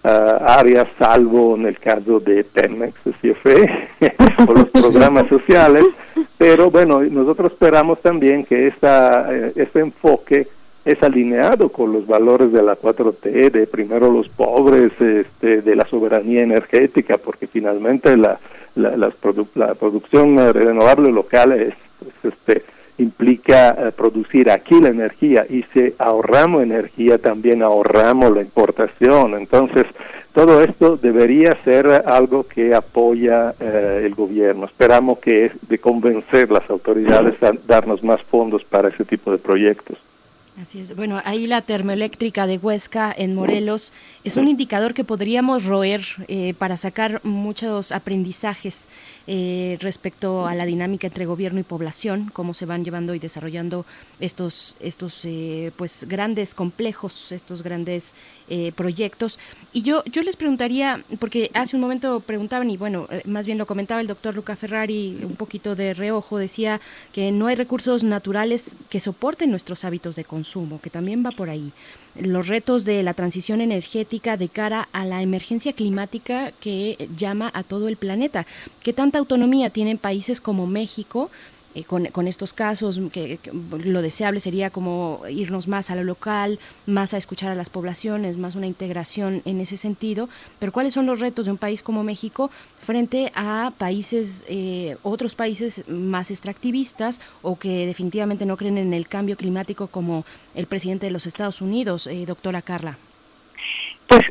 áreas, 0.03 0.87
salvo 0.99 1.55
en 1.55 1.67
el 1.67 1.79
caso 1.79 2.19
de 2.19 2.43
Pemex, 2.43 2.93
CFE, 3.21 3.89
o 4.47 4.53
los 4.53 4.69
programas 4.69 5.27
sociales. 5.27 5.85
Pero 6.37 6.69
bueno, 6.69 7.01
nosotros 7.01 7.53
esperamos 7.53 8.01
también 8.01 8.43
que 8.43 8.67
esta, 8.67 9.33
este 9.55 9.79
enfoque 9.79 10.47
es 10.85 11.01
alineado 11.01 11.69
con 11.69 11.93
los 11.93 12.05
valores 12.07 12.51
de 12.51 12.61
la 12.61 12.75
4T, 12.75 13.51
de 13.51 13.67
primero 13.67 14.11
los 14.11 14.27
pobres, 14.27 14.91
este, 14.99 15.61
de 15.61 15.75
la 15.75 15.85
soberanía 15.85 16.43
energética, 16.43 17.17
porque 17.17 17.47
finalmente 17.47 18.17
la, 18.17 18.39
la, 18.75 18.97
la, 18.97 19.73
producción 19.75 20.37
renovable 20.53 21.11
local 21.11 21.53
es, 21.53 21.73
pues, 21.99 22.33
este, 22.33 22.63
implica 22.97 23.69
eh, 23.69 23.91
producir 23.91 24.51
aquí 24.51 24.79
la 24.79 24.89
energía 24.89 25.45
y 25.49 25.63
si 25.73 25.93
ahorramos 25.97 26.63
energía 26.63 27.17
también 27.17 27.63
ahorramos 27.63 28.35
la 28.35 28.41
importación. 28.41 29.35
Entonces, 29.35 29.85
todo 30.33 30.63
esto 30.63 30.97
debería 30.97 31.57
ser 31.63 31.87
algo 32.05 32.43
que 32.43 32.73
apoya 32.75 33.53
eh, 33.59 34.03
el 34.05 34.15
gobierno. 34.15 34.65
Esperamos 34.65 35.19
que 35.19 35.45
es 35.45 35.51
de 35.67 35.77
convencer 35.77 36.51
las 36.51 36.69
autoridades 36.69 37.41
a 37.41 37.53
darnos 37.67 38.03
más 38.03 38.21
fondos 38.23 38.63
para 38.63 38.89
ese 38.89 39.05
tipo 39.05 39.31
de 39.31 39.37
proyectos. 39.37 39.97
Así 40.61 40.81
es. 40.81 40.95
Bueno, 40.95 41.19
ahí 41.25 41.47
la 41.47 41.63
termoeléctrica 41.63 42.45
de 42.45 42.57
Huesca 42.57 43.13
en 43.15 43.33
Morelos 43.33 43.91
es 44.23 44.37
un 44.37 44.47
indicador 44.47 44.93
que 44.93 45.03
podríamos 45.03 45.65
roer 45.65 46.05
eh, 46.27 46.53
para 46.53 46.77
sacar 46.77 47.21
muchos 47.23 47.91
aprendizajes 47.91 48.87
eh, 49.25 49.77
respecto 49.79 50.47
a 50.47 50.53
la 50.53 50.65
dinámica 50.65 51.07
entre 51.07 51.25
gobierno 51.25 51.59
y 51.59 51.63
población, 51.63 52.29
cómo 52.33 52.53
se 52.53 52.65
van 52.65 52.83
llevando 52.83 53.15
y 53.15 53.19
desarrollando 53.19 53.85
estos, 54.19 54.75
estos 54.81 55.23
eh, 55.23 55.71
pues 55.77 56.05
grandes 56.09 56.53
complejos, 56.53 57.31
estos 57.31 57.63
grandes 57.63 58.13
eh, 58.49 58.73
proyectos. 58.75 59.39
Y 59.71 59.81
yo, 59.81 60.03
yo 60.05 60.23
les 60.23 60.35
preguntaría, 60.35 61.03
porque 61.19 61.49
hace 61.53 61.75
un 61.75 61.81
momento 61.81 62.19
preguntaban, 62.19 62.69
y 62.69 62.77
bueno, 62.77 63.07
más 63.25 63.45
bien 63.45 63.57
lo 63.57 63.65
comentaba 63.65 64.01
el 64.01 64.07
doctor 64.07 64.35
Luca 64.35 64.55
Ferrari, 64.55 65.19
un 65.23 65.35
poquito 65.35 65.75
de 65.75 65.93
reojo, 65.93 66.37
decía 66.37 66.81
que 67.13 67.31
no 67.31 67.47
hay 67.47 67.55
recursos 67.55 68.03
naturales 68.03 68.75
que 68.89 68.99
soporten 68.99 69.49
nuestros 69.49 69.85
hábitos 69.85 70.15
de 70.15 70.25
consumo, 70.25 70.81
que 70.81 70.89
también 70.89 71.25
va 71.25 71.31
por 71.31 71.49
ahí 71.49 71.71
los 72.19 72.47
retos 72.47 72.85
de 72.85 73.01
la 73.03 73.13
transición 73.13 73.61
energética 73.61 74.37
de 74.37 74.49
cara 74.49 74.87
a 74.91 75.05
la 75.05 75.21
emergencia 75.21 75.73
climática 75.73 76.51
que 76.59 77.09
llama 77.17 77.49
a 77.53 77.63
todo 77.63 77.87
el 77.87 77.97
planeta. 77.97 78.45
¿Qué 78.81 78.93
tanta 78.93 79.19
autonomía 79.19 79.69
tienen 79.69 79.97
países 79.97 80.39
como 80.39 80.67
México 80.67 81.31
eh, 81.75 81.83
con, 81.83 82.27
estos 82.27 82.53
casos, 82.53 82.99
que, 83.11 83.39
lo 83.83 84.01
deseable 84.01 84.39
sería 84.39 84.69
como 84.69 85.21
irnos 85.29 85.67
más 85.67 85.89
a 85.89 85.95
lo 85.95 86.03
local, 86.03 86.59
más 86.85 87.13
a 87.13 87.17
escuchar 87.17 87.51
a 87.51 87.55
las 87.55 87.69
poblaciones, 87.69 88.37
más 88.37 88.55
una 88.55 88.67
integración 88.67 89.41
en 89.45 89.59
ese 89.59 89.77
sentido. 89.77 90.29
Pero 90.59 90.71
¿cuáles 90.71 90.93
son 90.93 91.05
los 91.05 91.19
retos 91.19 91.45
de 91.45 91.51
un 91.51 91.57
país 91.57 91.81
como 91.81 92.03
México 92.03 92.51
frente 92.81 93.31
a 93.35 93.71
países, 93.77 94.43
eh, 94.47 94.97
otros 95.03 95.35
países 95.35 95.87
más 95.87 96.31
extractivistas 96.31 97.21
o 97.41 97.57
que 97.57 97.87
definitivamente 97.87 98.45
no 98.45 98.57
creen 98.57 98.77
en 98.77 98.93
el 98.93 99.07
cambio 99.07 99.37
climático 99.37 99.87
como 99.87 100.25
el 100.55 100.67
presidente 100.67 101.07
de 101.07 101.11
los 101.11 101.25
Estados 101.25 101.61
Unidos, 101.61 102.07
eh, 102.07 102.25
doctora 102.25 102.61
Carla? 102.61 102.97
Pues 104.07 104.25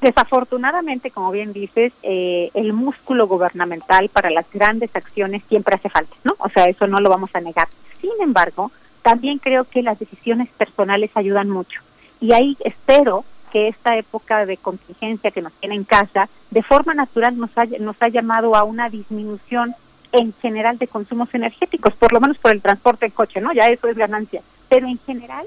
desafortunadamente, 0.00 1.10
como 1.10 1.30
bien 1.30 1.52
dices, 1.52 1.92
eh, 2.02 2.50
el 2.54 2.72
músculo 2.72 3.26
gubernamental 3.26 4.08
para 4.08 4.30
las 4.30 4.46
grandes 4.52 4.94
acciones 4.94 5.42
siempre 5.48 5.76
hace 5.76 5.88
falta, 5.88 6.14
¿no? 6.24 6.34
O 6.38 6.48
sea, 6.48 6.66
eso 6.66 6.86
no 6.86 7.00
lo 7.00 7.08
vamos 7.08 7.30
a 7.34 7.40
negar. 7.40 7.68
Sin 8.00 8.10
embargo, 8.20 8.70
también 9.02 9.38
creo 9.38 9.64
que 9.64 9.82
las 9.82 9.98
decisiones 9.98 10.48
personales 10.50 11.10
ayudan 11.14 11.50
mucho. 11.50 11.80
Y 12.20 12.32
ahí 12.32 12.56
espero 12.64 13.24
que 13.52 13.68
esta 13.68 13.96
época 13.96 14.46
de 14.46 14.56
contingencia 14.56 15.30
que 15.30 15.42
nos 15.42 15.52
tiene 15.52 15.76
en 15.76 15.84
casa, 15.84 16.28
de 16.50 16.62
forma 16.62 16.92
natural 16.92 17.38
nos 17.38 17.56
ha, 17.56 17.66
nos 17.78 17.96
ha 18.00 18.08
llamado 18.08 18.56
a 18.56 18.64
una 18.64 18.90
disminución 18.90 19.74
en 20.10 20.32
general 20.40 20.78
de 20.78 20.88
consumos 20.88 21.32
energéticos, 21.34 21.94
por 21.94 22.12
lo 22.12 22.20
menos 22.20 22.38
por 22.38 22.52
el 22.52 22.62
transporte 22.62 23.06
en 23.06 23.12
coche, 23.12 23.40
¿no? 23.40 23.52
Ya 23.52 23.66
eso 23.66 23.88
es 23.88 23.96
ganancia. 23.96 24.42
Pero 24.68 24.86
en 24.86 24.98
general 24.98 25.46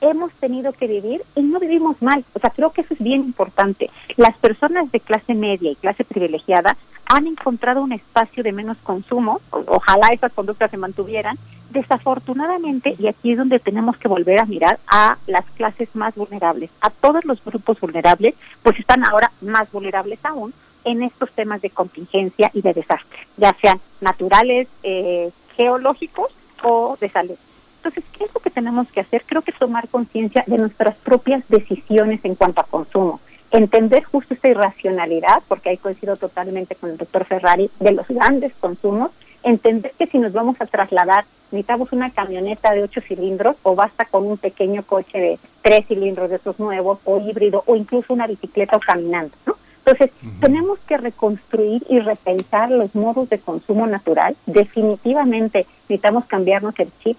hemos 0.00 0.32
tenido 0.32 0.72
que 0.72 0.86
vivir 0.86 1.22
y 1.34 1.42
no 1.42 1.58
vivimos 1.58 2.00
mal. 2.02 2.24
O 2.34 2.38
sea, 2.38 2.50
creo 2.50 2.70
que 2.70 2.82
eso 2.82 2.94
es 2.94 3.00
bien 3.00 3.20
importante. 3.20 3.90
Las 4.16 4.36
personas 4.36 4.90
de 4.92 5.00
clase 5.00 5.34
media 5.34 5.70
y 5.70 5.76
clase 5.76 6.04
privilegiada 6.04 6.76
han 7.06 7.26
encontrado 7.26 7.82
un 7.82 7.92
espacio 7.92 8.42
de 8.42 8.52
menos 8.52 8.78
consumo, 8.78 9.40
ojalá 9.50 10.08
esas 10.12 10.32
conductas 10.32 10.70
se 10.70 10.76
mantuvieran. 10.76 11.36
Desafortunadamente, 11.70 12.96
y 12.98 13.06
aquí 13.06 13.32
es 13.32 13.38
donde 13.38 13.60
tenemos 13.60 13.96
que 13.96 14.08
volver 14.08 14.40
a 14.40 14.44
mirar 14.44 14.80
a 14.88 15.18
las 15.28 15.44
clases 15.52 15.88
más 15.94 16.16
vulnerables, 16.16 16.70
a 16.80 16.90
todos 16.90 17.24
los 17.24 17.44
grupos 17.44 17.78
vulnerables, 17.78 18.34
pues 18.62 18.78
están 18.80 19.04
ahora 19.04 19.30
más 19.40 19.70
vulnerables 19.70 20.18
aún 20.24 20.52
en 20.84 21.02
estos 21.02 21.30
temas 21.30 21.62
de 21.62 21.70
contingencia 21.70 22.50
y 22.54 22.62
de 22.62 22.74
desastre, 22.74 23.18
ya 23.36 23.54
sean 23.60 23.80
naturales, 24.00 24.66
eh, 24.82 25.30
geológicos 25.56 26.30
o 26.62 26.96
de 27.00 27.08
salud. 27.10 27.36
Entonces, 27.82 28.04
¿qué 28.16 28.24
es 28.24 28.34
lo 28.34 28.40
que 28.40 28.50
tenemos 28.50 28.88
que 28.88 29.00
hacer? 29.00 29.22
Creo 29.24 29.40
que 29.40 29.52
tomar 29.52 29.88
conciencia 29.88 30.44
de 30.46 30.58
nuestras 30.58 30.96
propias 30.96 31.48
decisiones 31.48 32.22
en 32.24 32.34
cuanto 32.34 32.60
a 32.60 32.64
consumo. 32.64 33.20
Entender 33.50 34.04
justo 34.04 34.34
esta 34.34 34.48
irracionalidad, 34.48 35.42
porque 35.48 35.70
ahí 35.70 35.78
coincido 35.78 36.16
totalmente 36.16 36.74
con 36.74 36.90
el 36.90 36.98
doctor 36.98 37.24
Ferrari, 37.24 37.70
de 37.80 37.92
los 37.92 38.06
grandes 38.08 38.52
consumos. 38.60 39.12
Entender 39.42 39.92
que 39.98 40.06
si 40.06 40.18
nos 40.18 40.34
vamos 40.34 40.60
a 40.60 40.66
trasladar, 40.66 41.24
necesitamos 41.50 41.90
una 41.92 42.10
camioneta 42.10 42.72
de 42.72 42.82
ocho 42.82 43.00
cilindros 43.00 43.56
o 43.62 43.74
basta 43.74 44.04
con 44.04 44.26
un 44.26 44.36
pequeño 44.36 44.82
coche 44.82 45.18
de 45.18 45.38
tres 45.62 45.86
cilindros 45.86 46.28
de 46.28 46.36
esos 46.36 46.58
nuevos 46.58 46.98
o 47.04 47.18
híbrido 47.18 47.64
o 47.66 47.76
incluso 47.76 48.12
una 48.12 48.26
bicicleta 48.26 48.76
o 48.76 48.80
caminando, 48.80 49.34
¿no? 49.46 49.56
Entonces, 49.86 50.10
tenemos 50.40 50.78
que 50.80 50.98
reconstruir 50.98 51.82
y 51.88 51.98
repensar 51.98 52.70
los 52.70 52.94
modos 52.94 53.30
de 53.30 53.38
consumo 53.38 53.86
natural. 53.86 54.36
Definitivamente 54.44 55.66
necesitamos 55.88 56.26
cambiarnos 56.26 56.78
el 56.78 56.90
chip 57.02 57.16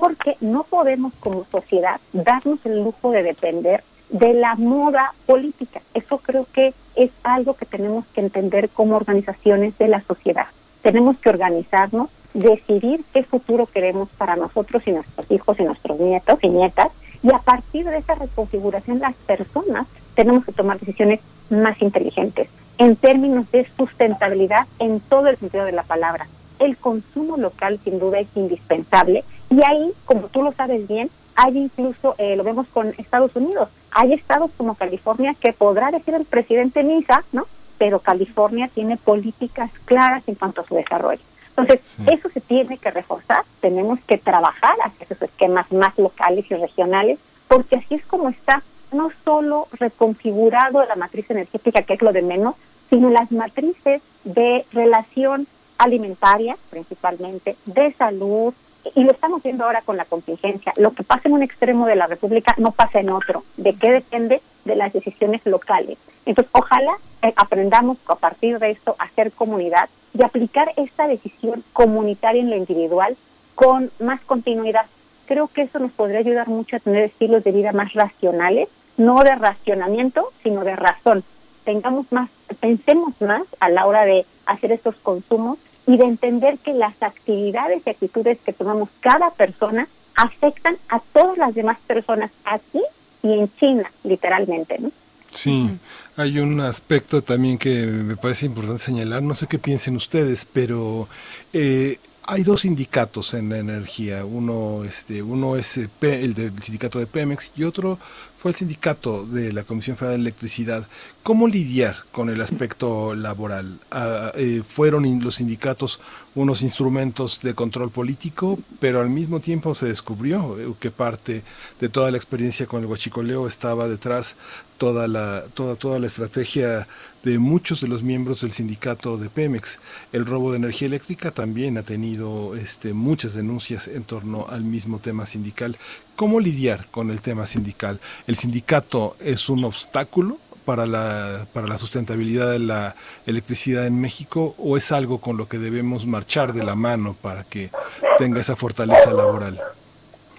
porque 0.00 0.36
no 0.40 0.64
podemos 0.64 1.12
como 1.20 1.44
sociedad 1.50 2.00
darnos 2.12 2.58
el 2.64 2.82
lujo 2.82 3.10
de 3.10 3.22
depender 3.22 3.82
de 4.10 4.34
la 4.34 4.54
moda 4.54 5.14
política. 5.26 5.80
Eso 5.94 6.18
creo 6.18 6.46
que 6.52 6.74
es 6.94 7.10
algo 7.22 7.54
que 7.54 7.66
tenemos 7.66 8.04
que 8.14 8.20
entender 8.20 8.68
como 8.68 8.96
organizaciones 8.96 9.76
de 9.78 9.88
la 9.88 10.02
sociedad. 10.02 10.46
Tenemos 10.82 11.18
que 11.18 11.30
organizarnos, 11.30 12.10
decidir 12.34 13.04
qué 13.12 13.22
futuro 13.22 13.66
queremos 13.66 14.08
para 14.10 14.36
nosotros 14.36 14.86
y 14.86 14.92
nuestros 14.92 15.30
hijos 15.30 15.58
y 15.58 15.64
nuestros 15.64 15.98
nietos 15.98 16.38
y 16.42 16.48
nietas, 16.48 16.88
y 17.22 17.32
a 17.32 17.38
partir 17.38 17.86
de 17.86 17.98
esa 17.98 18.14
reconfiguración 18.14 18.98
las 18.98 19.14
personas 19.14 19.86
tenemos 20.14 20.44
que 20.44 20.52
tomar 20.52 20.78
decisiones 20.78 21.20
más 21.50 21.80
inteligentes 21.80 22.48
en 22.78 22.96
términos 22.96 23.50
de 23.52 23.66
sustentabilidad 23.76 24.66
en 24.78 25.00
todo 25.00 25.28
el 25.28 25.36
sentido 25.36 25.64
de 25.64 25.72
la 25.72 25.84
palabra. 25.84 26.26
El 26.62 26.76
consumo 26.76 27.36
local 27.36 27.80
sin 27.82 27.98
duda 27.98 28.20
es 28.20 28.28
indispensable 28.36 29.24
y 29.50 29.60
ahí, 29.66 29.92
como 30.04 30.28
tú 30.28 30.42
lo 30.42 30.52
sabes 30.52 30.86
bien, 30.86 31.10
hay 31.34 31.58
incluso, 31.58 32.14
eh, 32.18 32.36
lo 32.36 32.44
vemos 32.44 32.68
con 32.68 32.94
Estados 32.98 33.34
Unidos, 33.34 33.68
hay 33.90 34.12
estados 34.12 34.52
como 34.56 34.76
California 34.76 35.34
que 35.34 35.52
podrá 35.52 35.90
decir 35.90 36.14
el 36.14 36.24
presidente 36.24 36.84
Nisa, 36.84 37.24
¿no? 37.32 37.46
Pero 37.78 37.98
California 37.98 38.70
tiene 38.72 38.96
políticas 38.96 39.72
claras 39.86 40.22
en 40.28 40.36
cuanto 40.36 40.60
a 40.60 40.64
su 40.64 40.76
desarrollo. 40.76 41.20
Entonces, 41.48 41.80
eso 42.06 42.28
se 42.28 42.40
tiene 42.40 42.78
que 42.78 42.92
reforzar, 42.92 43.44
tenemos 43.60 43.98
que 44.06 44.18
trabajar 44.18 44.74
hacia 44.84 45.04
esos 45.04 45.20
esquemas 45.20 45.70
más 45.72 45.98
locales 45.98 46.48
y 46.48 46.54
regionales, 46.54 47.18
porque 47.48 47.76
así 47.76 47.96
es 47.96 48.06
como 48.06 48.28
está 48.28 48.62
no 48.92 49.10
solo 49.24 49.66
reconfigurado 49.72 50.84
la 50.84 50.94
matriz 50.94 51.28
energética, 51.28 51.82
que 51.82 51.94
es 51.94 52.02
lo 52.02 52.12
de 52.12 52.22
menos, 52.22 52.54
sino 52.88 53.10
las 53.10 53.32
matrices 53.32 54.00
de 54.22 54.64
relación 54.70 55.48
alimentaria, 55.78 56.56
principalmente, 56.70 57.56
de 57.66 57.92
salud, 57.92 58.54
y 58.94 59.04
lo 59.04 59.12
estamos 59.12 59.42
viendo 59.42 59.64
ahora 59.64 59.82
con 59.82 59.96
la 59.96 60.04
contingencia. 60.04 60.72
Lo 60.76 60.92
que 60.92 61.04
pasa 61.04 61.28
en 61.28 61.34
un 61.34 61.42
extremo 61.42 61.86
de 61.86 61.96
la 61.96 62.06
República 62.06 62.54
no 62.58 62.72
pasa 62.72 63.00
en 63.00 63.10
otro. 63.10 63.44
¿De 63.56 63.74
qué 63.74 63.92
depende? 63.92 64.42
De 64.64 64.76
las 64.76 64.92
decisiones 64.92 65.44
locales. 65.44 65.98
Entonces, 66.26 66.50
ojalá 66.52 66.92
eh, 67.22 67.32
aprendamos 67.36 67.98
a 68.06 68.16
partir 68.16 68.58
de 68.58 68.70
esto 68.70 68.96
a 68.98 69.04
hacer 69.04 69.32
comunidad 69.32 69.88
y 70.16 70.22
aplicar 70.22 70.72
esta 70.76 71.06
decisión 71.06 71.64
comunitaria 71.72 72.42
en 72.42 72.50
lo 72.50 72.56
individual 72.56 73.16
con 73.54 73.90
más 74.00 74.20
continuidad. 74.22 74.86
Creo 75.26 75.48
que 75.48 75.62
eso 75.62 75.78
nos 75.78 75.92
podría 75.92 76.18
ayudar 76.18 76.48
mucho 76.48 76.76
a 76.76 76.80
tener 76.80 77.04
estilos 77.04 77.44
de 77.44 77.52
vida 77.52 77.72
más 77.72 77.92
racionales, 77.94 78.68
no 78.96 79.22
de 79.22 79.34
racionamiento, 79.34 80.30
sino 80.42 80.64
de 80.64 80.76
razón. 80.76 81.24
Tengamos 81.64 82.10
más, 82.10 82.28
pensemos 82.54 83.20
más 83.20 83.42
a 83.60 83.68
la 83.68 83.86
hora 83.86 84.04
de 84.04 84.24
hacer 84.46 84.72
estos 84.72 84.96
consumos 84.96 85.58
y 85.86 85.96
de 85.96 86.04
entender 86.04 86.58
que 86.58 86.72
las 86.72 87.02
actividades 87.02 87.82
y 87.86 87.90
actitudes 87.90 88.38
que 88.44 88.52
tomamos 88.52 88.88
cada 89.00 89.30
persona 89.30 89.88
afectan 90.14 90.76
a 90.88 91.00
todas 91.12 91.38
las 91.38 91.54
demás 91.54 91.78
personas 91.86 92.30
aquí 92.44 92.82
y 93.22 93.32
en 93.32 93.50
China, 93.56 93.90
literalmente, 94.04 94.78
¿no? 94.78 94.90
Sí, 95.34 95.70
hay 96.16 96.38
un 96.38 96.60
aspecto 96.60 97.22
también 97.22 97.56
que 97.56 97.86
me 97.86 98.16
parece 98.16 98.46
importante 98.46 98.82
señalar, 98.82 99.22
no 99.22 99.34
sé 99.34 99.46
qué 99.46 99.58
piensen 99.58 99.96
ustedes, 99.96 100.46
pero 100.52 101.08
eh, 101.54 101.98
hay 102.24 102.42
dos 102.42 102.60
sindicatos 102.60 103.34
en 103.34 103.48
la 103.48 103.58
energía. 103.58 104.24
Uno, 104.24 104.84
este, 104.84 105.22
uno 105.22 105.56
es 105.56 105.78
eh, 105.78 105.88
el 106.02 106.34
del 106.34 106.62
sindicato 106.62 106.98
de 106.98 107.06
Pemex 107.06 107.50
y 107.56 107.64
otro 107.64 107.98
fue 108.42 108.50
el 108.50 108.56
sindicato 108.56 109.24
de 109.24 109.52
la 109.52 109.62
Comisión 109.62 109.96
Federal 109.96 110.18
de 110.18 110.22
Electricidad. 110.22 110.88
¿Cómo 111.22 111.46
lidiar 111.46 111.94
con 112.10 112.28
el 112.28 112.40
aspecto 112.40 113.14
laboral? 113.14 113.78
Ah, 113.92 114.32
eh, 114.34 114.62
fueron 114.66 115.04
los 115.22 115.36
sindicatos 115.36 116.00
unos 116.34 116.62
instrumentos 116.62 117.38
de 117.40 117.54
control 117.54 117.90
político, 117.90 118.58
pero 118.80 119.00
al 119.00 119.10
mismo 119.10 119.38
tiempo 119.38 119.76
se 119.76 119.86
descubrió 119.86 120.58
eh, 120.58 120.74
que 120.80 120.90
parte 120.90 121.44
de 121.78 121.88
toda 121.88 122.10
la 122.10 122.16
experiencia 122.16 122.66
con 122.66 122.80
el 122.80 122.86
huachicoleo 122.86 123.46
estaba 123.46 123.86
detrás 123.86 124.34
toda 124.76 125.06
la, 125.06 125.44
toda, 125.54 125.76
toda 125.76 126.00
la 126.00 126.08
estrategia 126.08 126.88
de 127.22 127.38
muchos 127.38 127.80
de 127.80 127.88
los 127.88 128.02
miembros 128.02 128.40
del 128.40 128.52
sindicato 128.52 129.16
de 129.16 129.30
Pemex. 129.30 129.78
El 130.12 130.26
robo 130.26 130.50
de 130.50 130.58
energía 130.58 130.86
eléctrica 130.86 131.30
también 131.30 131.78
ha 131.78 131.82
tenido 131.82 132.56
este, 132.56 132.92
muchas 132.92 133.34
denuncias 133.34 133.88
en 133.88 134.04
torno 134.04 134.46
al 134.48 134.64
mismo 134.64 134.98
tema 134.98 135.26
sindical. 135.26 135.76
¿Cómo 136.16 136.40
lidiar 136.40 136.86
con 136.90 137.10
el 137.10 137.20
tema 137.20 137.46
sindical? 137.46 138.00
¿El 138.26 138.36
sindicato 138.36 139.16
es 139.20 139.48
un 139.48 139.64
obstáculo 139.64 140.38
para 140.64 140.86
la, 140.86 141.46
para 141.52 141.66
la 141.66 141.78
sustentabilidad 141.78 142.50
de 142.50 142.58
la 142.58 142.94
electricidad 143.26 143.86
en 143.86 144.00
México 144.00 144.54
o 144.58 144.76
es 144.76 144.92
algo 144.92 145.20
con 145.20 145.36
lo 145.36 145.48
que 145.48 145.58
debemos 145.58 146.06
marchar 146.06 146.52
de 146.52 146.64
la 146.64 146.76
mano 146.76 147.16
para 147.20 147.44
que 147.44 147.70
tenga 148.18 148.40
esa 148.40 148.56
fortaleza 148.56 149.12
laboral? 149.12 149.60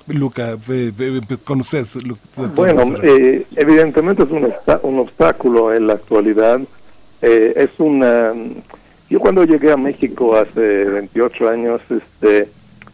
Luca, 0.08 0.58
con 1.44 1.62
usted. 1.62 1.86
Bueno, 2.56 2.96
eh, 3.02 3.46
evidentemente 3.56 4.24
es 4.24 4.30
un, 4.32 4.54
un, 4.84 5.00
obstáculo 5.00 5.74
en 5.74 5.88
la 5.88 5.94
actualidad. 5.94 6.60
Eh, 7.22 7.54
es 7.56 7.70
una. 7.78 8.34
Yo 9.10 9.20
cuando 9.20 9.46
llegué 9.46 9.72
a 9.72 9.78
México 9.78 10.36
hace 10.36 10.86
28 10.86 11.50
años, 11.50 11.82
este, 11.90 12.50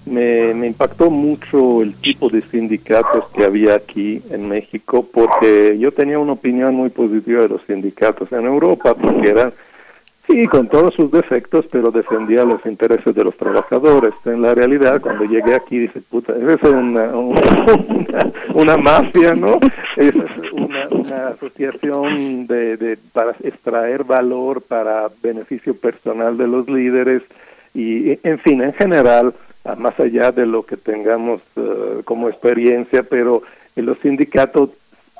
me, 0.06 0.54
me 0.54 0.68
impactó 0.68 1.10
mucho 1.10 1.82
el 1.82 1.96
tipo 1.96 2.30
de 2.30 2.42
sindicatos 2.42 3.26
que 3.34 3.46
había 3.46 3.76
aquí 3.76 4.22
en 4.30 4.48
México, 4.48 5.08
porque 5.12 5.78
yo 5.80 5.92
tenía 5.92 6.20
una 6.20 6.34
opinión 6.34 6.76
muy 6.76 6.90
positiva 6.90 7.44
de 7.44 7.50
los 7.50 7.64
sindicatos 7.64 8.32
en 8.32 8.46
Europa, 8.46 8.94
porque 8.94 9.30
eran 9.30 9.54
Sí, 10.30 10.46
con 10.46 10.68
todos 10.68 10.94
sus 10.94 11.12
defectos, 11.12 11.66
pero 11.72 11.90
defendía 11.90 12.46
los 12.46 12.64
intereses 12.68 13.16
de 13.16 13.24
los 13.24 13.36
trabajadores. 13.36 14.14
En 14.26 14.44
la 14.44 14.54
realidad, 14.54 15.02
cuando 15.02 15.26
llegué 15.26 15.56
aquí, 15.56 15.80
dice, 15.80 16.02
puta, 16.02 16.34
es 16.34 16.62
una, 16.62 17.06
una, 17.18 18.32
una 18.54 18.78
mafia, 18.78 19.34
¿no? 19.34 19.60
Es 19.98 20.14
una, 20.54 20.88
una 20.92 21.28
asociación 21.30 22.46
de, 22.46 22.78
de, 22.78 22.98
para 23.12 23.32
extraer 23.44 24.04
valor 24.04 24.62
para 24.62 25.08
beneficio 25.24 25.76
personal 25.76 26.38
de 26.38 26.48
los 26.48 26.70
líderes 26.70 27.24
y, 27.74 28.20
en 28.22 28.38
fin, 28.38 28.62
en 28.62 28.74
general, 28.74 29.34
más 29.80 30.00
allá 30.00 30.32
de 30.32 30.46
lo 30.46 30.62
que 30.62 30.78
tengamos 30.78 31.42
uh, 31.56 32.04
como 32.06 32.30
experiencia, 32.30 33.02
pero 33.02 33.42
los 33.76 33.98
sindicatos 33.98 34.70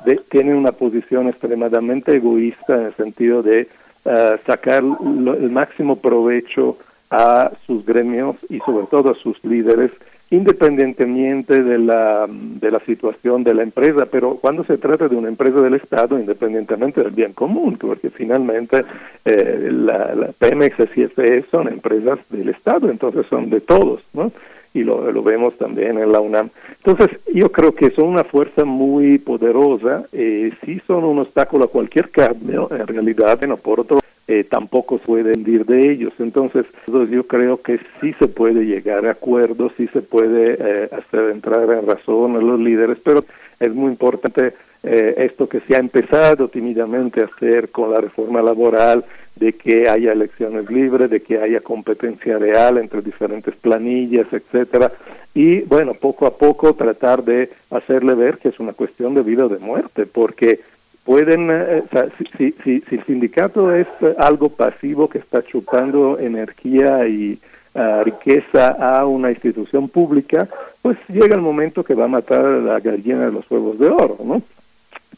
de, 0.04 0.20
tienen 0.30 0.54
una 0.54 0.70
posición 0.70 1.28
extremadamente 1.28 2.14
egoísta 2.14 2.76
en 2.76 2.86
el 2.86 2.94
sentido 2.94 3.42
de 3.42 3.68
uh, 4.04 4.36
sacar 4.46 4.82
lo, 4.82 5.34
el 5.34 5.50
máximo 5.50 5.96
provecho 5.96 6.76
a 7.10 7.50
sus 7.66 7.84
gremios 7.84 8.36
y 8.48 8.58
sobre 8.60 8.86
todo 8.86 9.10
a 9.10 9.14
sus 9.14 9.42
líderes, 9.44 9.90
independientemente 10.30 11.62
de 11.62 11.78
la, 11.78 12.26
de 12.28 12.70
la 12.70 12.78
situación 12.80 13.42
de 13.42 13.52
la 13.52 13.64
empresa, 13.64 14.06
pero 14.06 14.36
cuando 14.36 14.62
se 14.62 14.78
trata 14.78 15.08
de 15.08 15.16
una 15.16 15.28
empresa 15.28 15.60
del 15.60 15.74
Estado, 15.74 16.20
independientemente 16.20 17.02
del 17.02 17.12
bien 17.12 17.32
común, 17.32 17.76
porque 17.76 18.10
finalmente 18.10 18.84
eh, 19.24 19.70
la, 19.72 20.14
la 20.14 20.28
Pemex 20.38 20.78
y 20.78 21.06
CFE 21.06 21.44
son 21.50 21.66
empresas 21.66 22.20
del 22.30 22.50
Estado, 22.50 22.88
entonces 22.90 23.26
son 23.26 23.50
de 23.50 23.60
todos, 23.60 24.02
¿no? 24.12 24.30
Y 24.72 24.84
lo, 24.84 25.10
lo, 25.10 25.22
vemos 25.22 25.56
también 25.56 25.98
en 25.98 26.12
la 26.12 26.20
UNAM. 26.20 26.50
Entonces, 26.84 27.18
yo 27.34 27.50
creo 27.50 27.74
que 27.74 27.90
son 27.90 28.08
una 28.08 28.24
fuerza 28.24 28.64
muy 28.64 29.18
poderosa, 29.18 30.04
eh, 30.12 30.52
sí 30.64 30.80
son 30.86 31.04
un 31.04 31.18
obstáculo 31.18 31.64
a 31.64 31.68
cualquier 31.68 32.10
cambio, 32.10 32.68
en 32.70 32.86
realidad, 32.86 33.40
no 33.42 33.56
por 33.56 33.80
otro 33.80 34.00
eh, 34.30 34.44
tampoco 34.44 34.98
pueden 34.98 35.40
ir 35.40 35.66
de 35.66 35.90
ellos. 35.90 36.12
Entonces, 36.20 36.64
yo 36.86 37.24
creo 37.24 37.60
que 37.60 37.80
sí 38.00 38.12
se 38.12 38.28
puede 38.28 38.64
llegar 38.64 39.04
a 39.06 39.10
acuerdos, 39.10 39.72
sí 39.76 39.88
se 39.88 40.02
puede 40.02 40.56
eh, 40.60 40.88
hacer 40.92 41.30
entrar 41.30 41.68
en 41.72 41.84
razón 41.84 42.36
a 42.36 42.40
los 42.40 42.60
líderes, 42.60 42.98
pero 43.02 43.24
es 43.58 43.74
muy 43.74 43.90
importante 43.90 44.54
eh, 44.82 45.14
esto 45.18 45.48
que 45.48 45.60
se 45.60 45.76
ha 45.76 45.78
empezado 45.78 46.48
tímidamente 46.48 47.20
a 47.20 47.26
hacer 47.26 47.70
con 47.70 47.90
la 47.90 48.00
reforma 48.00 48.40
laboral, 48.40 49.04
de 49.36 49.52
que 49.54 49.88
haya 49.88 50.12
elecciones 50.12 50.70
libres, 50.70 51.08
de 51.08 51.22
que 51.22 51.38
haya 51.38 51.60
competencia 51.60 52.38
real 52.38 52.78
entre 52.78 53.00
diferentes 53.00 53.54
planillas, 53.56 54.26
etcétera, 54.32 54.92
y 55.34 55.60
bueno, 55.62 55.94
poco 55.94 56.26
a 56.26 56.36
poco 56.36 56.74
tratar 56.74 57.22
de 57.24 57.50
hacerle 57.70 58.14
ver 58.14 58.38
que 58.38 58.48
es 58.48 58.60
una 58.60 58.72
cuestión 58.72 59.14
de 59.14 59.22
vida 59.22 59.46
o 59.46 59.48
de 59.48 59.58
muerte, 59.58 60.06
porque 60.06 60.60
pueden, 61.04 61.48
eh, 61.50 61.82
si, 62.18 62.52
si, 62.62 62.80
si, 62.82 62.94
el 62.94 63.04
sindicato 63.04 63.74
es 63.74 63.86
algo 64.18 64.48
pasivo 64.50 65.08
que 65.08 65.18
está 65.18 65.42
chupando 65.42 66.18
energía 66.18 67.06
y 67.08 67.38
uh, 67.74 68.04
riqueza 68.04 68.68
a 68.68 69.06
una 69.06 69.30
institución 69.30 69.88
pública, 69.88 70.48
pues 70.82 70.98
llega 71.08 71.34
el 71.34 71.40
momento 71.40 71.84
que 71.84 71.94
va 71.94 72.04
a 72.04 72.08
matar 72.08 72.44
a 72.44 72.58
la 72.58 72.80
gallina 72.80 73.26
de 73.26 73.32
los 73.32 73.50
huevos 73.50 73.78
de 73.78 73.88
oro, 73.88 74.18
¿no? 74.22 74.42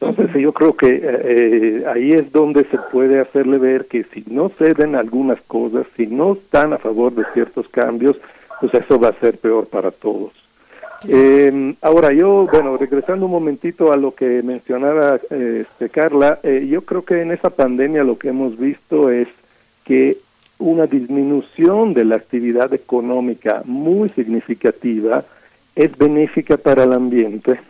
Entonces 0.03 0.43
yo 0.43 0.53
creo 0.53 0.77
que 0.77 1.01
eh, 1.03 1.85
ahí 1.87 2.13
es 2.13 2.33
donde 2.33 2.65
se 2.65 2.79
puede 2.91 3.21
hacerle 3.21 3.59
ver 3.59 3.87
que 3.87 4.03
si 4.03 4.25
no 4.27 4.49
ceden 4.49 4.97
algunas 4.97 5.41
cosas, 5.43 5.87
si 5.97 6.09
no 6.09 6.33
están 6.33 6.73
a 6.73 6.79
favor 6.79 7.15
de 7.15 7.25
ciertos 7.33 7.69
cambios, 7.69 8.17
pues 8.61 8.75
eso 8.75 8.99
va 8.99 9.09
a 9.09 9.21
ser 9.21 9.39
peor 9.39 9.67
para 9.69 9.93
todos. 9.93 10.33
Eh, 11.07 11.75
ahora 11.83 12.13
yo, 12.13 12.49
bueno, 12.51 12.77
regresando 12.77 13.27
un 13.27 13.33
momentito 13.33 13.93
a 13.93 13.97
lo 13.97 14.13
que 14.13 14.43
mencionaba 14.43 15.21
este, 15.31 15.89
Carla, 15.89 16.41
eh, 16.43 16.67
yo 16.69 16.83
creo 16.83 17.05
que 17.05 17.23
en 17.23 17.31
esa 17.33 17.51
pandemia 17.51 18.03
lo 18.03 18.19
que 18.19 18.29
hemos 18.29 18.59
visto 18.59 19.11
es 19.11 19.29
que 19.85 20.19
una 20.59 20.87
disminución 20.87 21.95
de 21.95 22.05
la 22.05 22.17
actividad 22.17 22.73
económica 22.75 23.63
muy 23.65 24.09
significativa 24.11 25.25
es 25.75 25.97
benéfica 25.97 26.57
para 26.57 26.85
el 26.85 26.93
ambiente, 26.93 27.61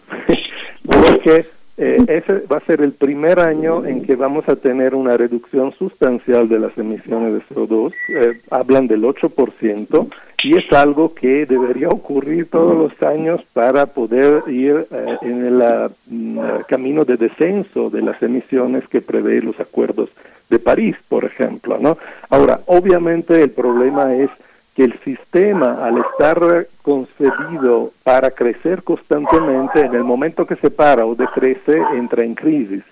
porque 0.85 1.47
eh, 1.79 2.05
ese 2.07 2.47
va 2.47 2.59
a 2.59 2.67
ser 2.67 2.83
el 2.83 2.93
primer 2.93 3.41
año 3.41 3.85
en 3.87 4.03
que 4.03 4.15
vamos 4.15 4.49
a 4.49 4.57
tener 4.57 4.95
una 4.95 5.17
reducción 5.17 5.73
sustancial 5.73 6.49
de 6.49 6.59
las 6.59 6.77
emisiones 6.77 7.33
de 7.33 7.55
CO2, 7.55 7.93
eh, 8.09 8.41
hablan 8.51 8.87
del 8.89 9.03
8%, 9.05 10.09
y 10.45 10.57
es 10.57 10.71
algo 10.73 11.15
que 11.15 11.47
debería 11.47 11.89
ocurrir 11.89 12.51
todos 12.51 12.77
los 12.77 13.03
años 13.03 13.41
para 13.53 13.87
poder 13.87 14.43
ir 14.49 14.87
eh, 14.91 15.17
en 15.23 15.47
el 15.47 15.63
mm, 16.07 16.39
camino 16.69 17.05
de 17.05 17.17
descenso 17.17 17.89
de 17.89 18.03
las 18.03 18.23
emisiones 18.23 18.87
que 18.89 19.01
prevé 19.01 19.41
los 19.41 19.59
acuerdos 19.61 20.11
de 20.51 20.59
París, 20.59 20.97
por 21.09 21.25
ejemplo, 21.25 21.79
¿no? 21.81 21.97
Ahora, 22.29 22.61
obviamente 22.67 23.43
el 23.43 23.51
problema 23.51 24.15
es 24.15 24.31
que 24.75 24.85
el 24.85 24.99
sistema, 25.01 25.85
al 25.85 25.99
estar 25.99 26.67
concebido 26.81 27.91
para 28.03 28.31
crecer 28.31 28.83
constantemente, 28.83 29.81
en 29.81 29.95
el 29.95 30.05
momento 30.05 30.47
que 30.47 30.57
se 30.57 30.71
para 30.71 31.05
o 31.05 31.15
decrece, 31.15 31.83
entra 31.95 32.25
en 32.25 32.35
crisis. 32.35 32.83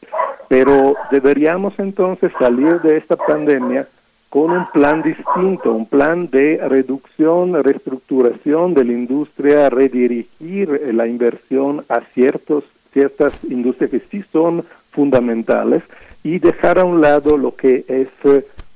Pero 0.48 0.94
deberíamos 1.10 1.78
entonces 1.78 2.32
salir 2.38 2.80
de 2.80 2.96
esta 2.96 3.16
pandemia 3.16 3.86
con 4.28 4.52
un 4.52 4.66
plan 4.70 5.02
distinto, 5.02 5.72
un 5.72 5.86
plan 5.86 6.28
de 6.28 6.60
reducción, 6.68 7.62
reestructuración 7.62 8.74
de 8.74 8.84
la 8.84 8.92
industria, 8.92 9.70
redirigir 9.70 10.92
la 10.94 11.06
inversión 11.06 11.84
a 11.88 12.00
ciertos, 12.00 12.64
ciertas 12.92 13.32
industrias 13.48 13.90
que 13.90 14.00
sí 14.00 14.22
son 14.32 14.64
fundamentales 14.92 15.82
y 16.22 16.38
dejar 16.38 16.78
a 16.78 16.84
un 16.84 17.00
lado 17.00 17.36
lo 17.36 17.56
que 17.56 17.84
es 17.88 18.08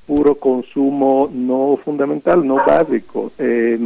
puro 0.06 0.34
consumo 0.34 1.30
no 1.32 1.78
fundamental, 1.82 2.46
no 2.46 2.56
básico. 2.56 3.32
Eh, 3.38 3.78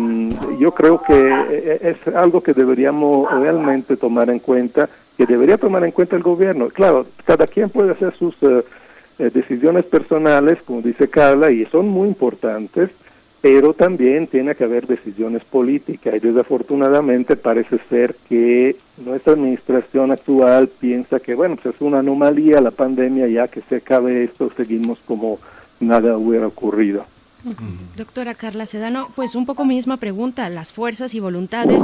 yo 0.58 0.72
creo 0.72 1.00
que 1.02 1.14
eh, 1.14 1.96
es 2.06 2.14
algo 2.14 2.42
que 2.42 2.54
deberíamos 2.54 3.30
realmente 3.30 3.96
tomar 3.96 4.30
en 4.30 4.40
cuenta, 4.40 4.88
que 5.16 5.26
debería 5.26 5.58
tomar 5.58 5.84
en 5.84 5.92
cuenta 5.92 6.16
el 6.16 6.22
gobierno. 6.22 6.68
Claro, 6.68 7.06
cada 7.24 7.46
quien 7.46 7.70
puede 7.70 7.92
hacer 7.92 8.14
sus 8.14 8.40
uh, 8.42 8.62
decisiones 9.18 9.84
personales, 9.84 10.58
como 10.62 10.82
dice 10.82 11.08
Carla, 11.08 11.50
y 11.50 11.64
son 11.66 11.88
muy 11.88 12.08
importantes, 12.08 12.90
pero 13.40 13.72
también 13.72 14.26
tiene 14.26 14.54
que 14.56 14.64
haber 14.64 14.86
decisiones 14.86 15.44
políticas 15.44 16.16
y 16.16 16.18
desafortunadamente 16.18 17.36
parece 17.36 17.78
ser 17.88 18.16
que 18.28 18.74
nuestra 19.04 19.34
administración 19.34 20.10
actual 20.10 20.68
piensa 20.68 21.20
que, 21.20 21.34
bueno, 21.34 21.56
pues 21.62 21.76
es 21.76 21.80
una 21.80 22.00
anomalía 22.00 22.60
la 22.60 22.72
pandemia, 22.72 23.28
ya 23.28 23.46
que 23.46 23.60
se 23.60 23.76
acabe 23.76 24.24
esto, 24.24 24.50
seguimos 24.56 24.98
como 25.06 25.38
nada 25.80 26.16
hubiera 26.16 26.46
ocurrido. 26.46 27.04
Doctora 27.96 28.34
Carla 28.34 28.66
Sedano, 28.66 29.08
pues 29.14 29.34
un 29.34 29.46
poco 29.46 29.64
misma 29.64 29.96
pregunta, 29.96 30.48
las 30.48 30.72
fuerzas 30.72 31.14
y 31.14 31.20
voluntades 31.20 31.82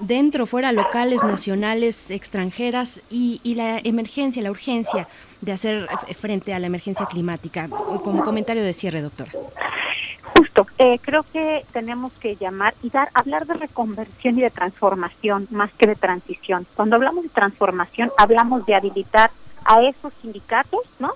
dentro, 0.00 0.46
fuera, 0.46 0.72
locales, 0.72 1.24
nacionales, 1.24 2.10
extranjeras 2.10 3.00
y, 3.08 3.40
y, 3.42 3.54
la 3.54 3.78
emergencia, 3.78 4.42
la 4.42 4.50
urgencia 4.50 5.08
de 5.40 5.52
hacer 5.52 5.88
frente 6.18 6.52
a 6.52 6.58
la 6.58 6.66
emergencia 6.66 7.06
climática. 7.06 7.68
Como 7.68 8.24
comentario 8.24 8.62
de 8.62 8.72
cierre, 8.72 9.00
doctora. 9.00 9.30
Justo, 10.36 10.66
eh, 10.78 10.98
creo 11.00 11.24
que 11.32 11.64
tenemos 11.72 12.12
que 12.14 12.36
llamar 12.36 12.74
y 12.82 12.90
dar, 12.90 13.10
hablar 13.14 13.46
de 13.46 13.54
reconversión 13.54 14.38
y 14.38 14.42
de 14.42 14.50
transformación 14.50 15.46
más 15.50 15.72
que 15.72 15.86
de 15.86 15.94
transición. 15.94 16.66
Cuando 16.74 16.96
hablamos 16.96 17.24
de 17.24 17.30
transformación, 17.30 18.10
hablamos 18.16 18.64
de 18.66 18.74
habilitar 18.74 19.30
a 19.64 19.82
esos 19.82 20.12
sindicatos, 20.22 20.80
¿no? 20.98 21.12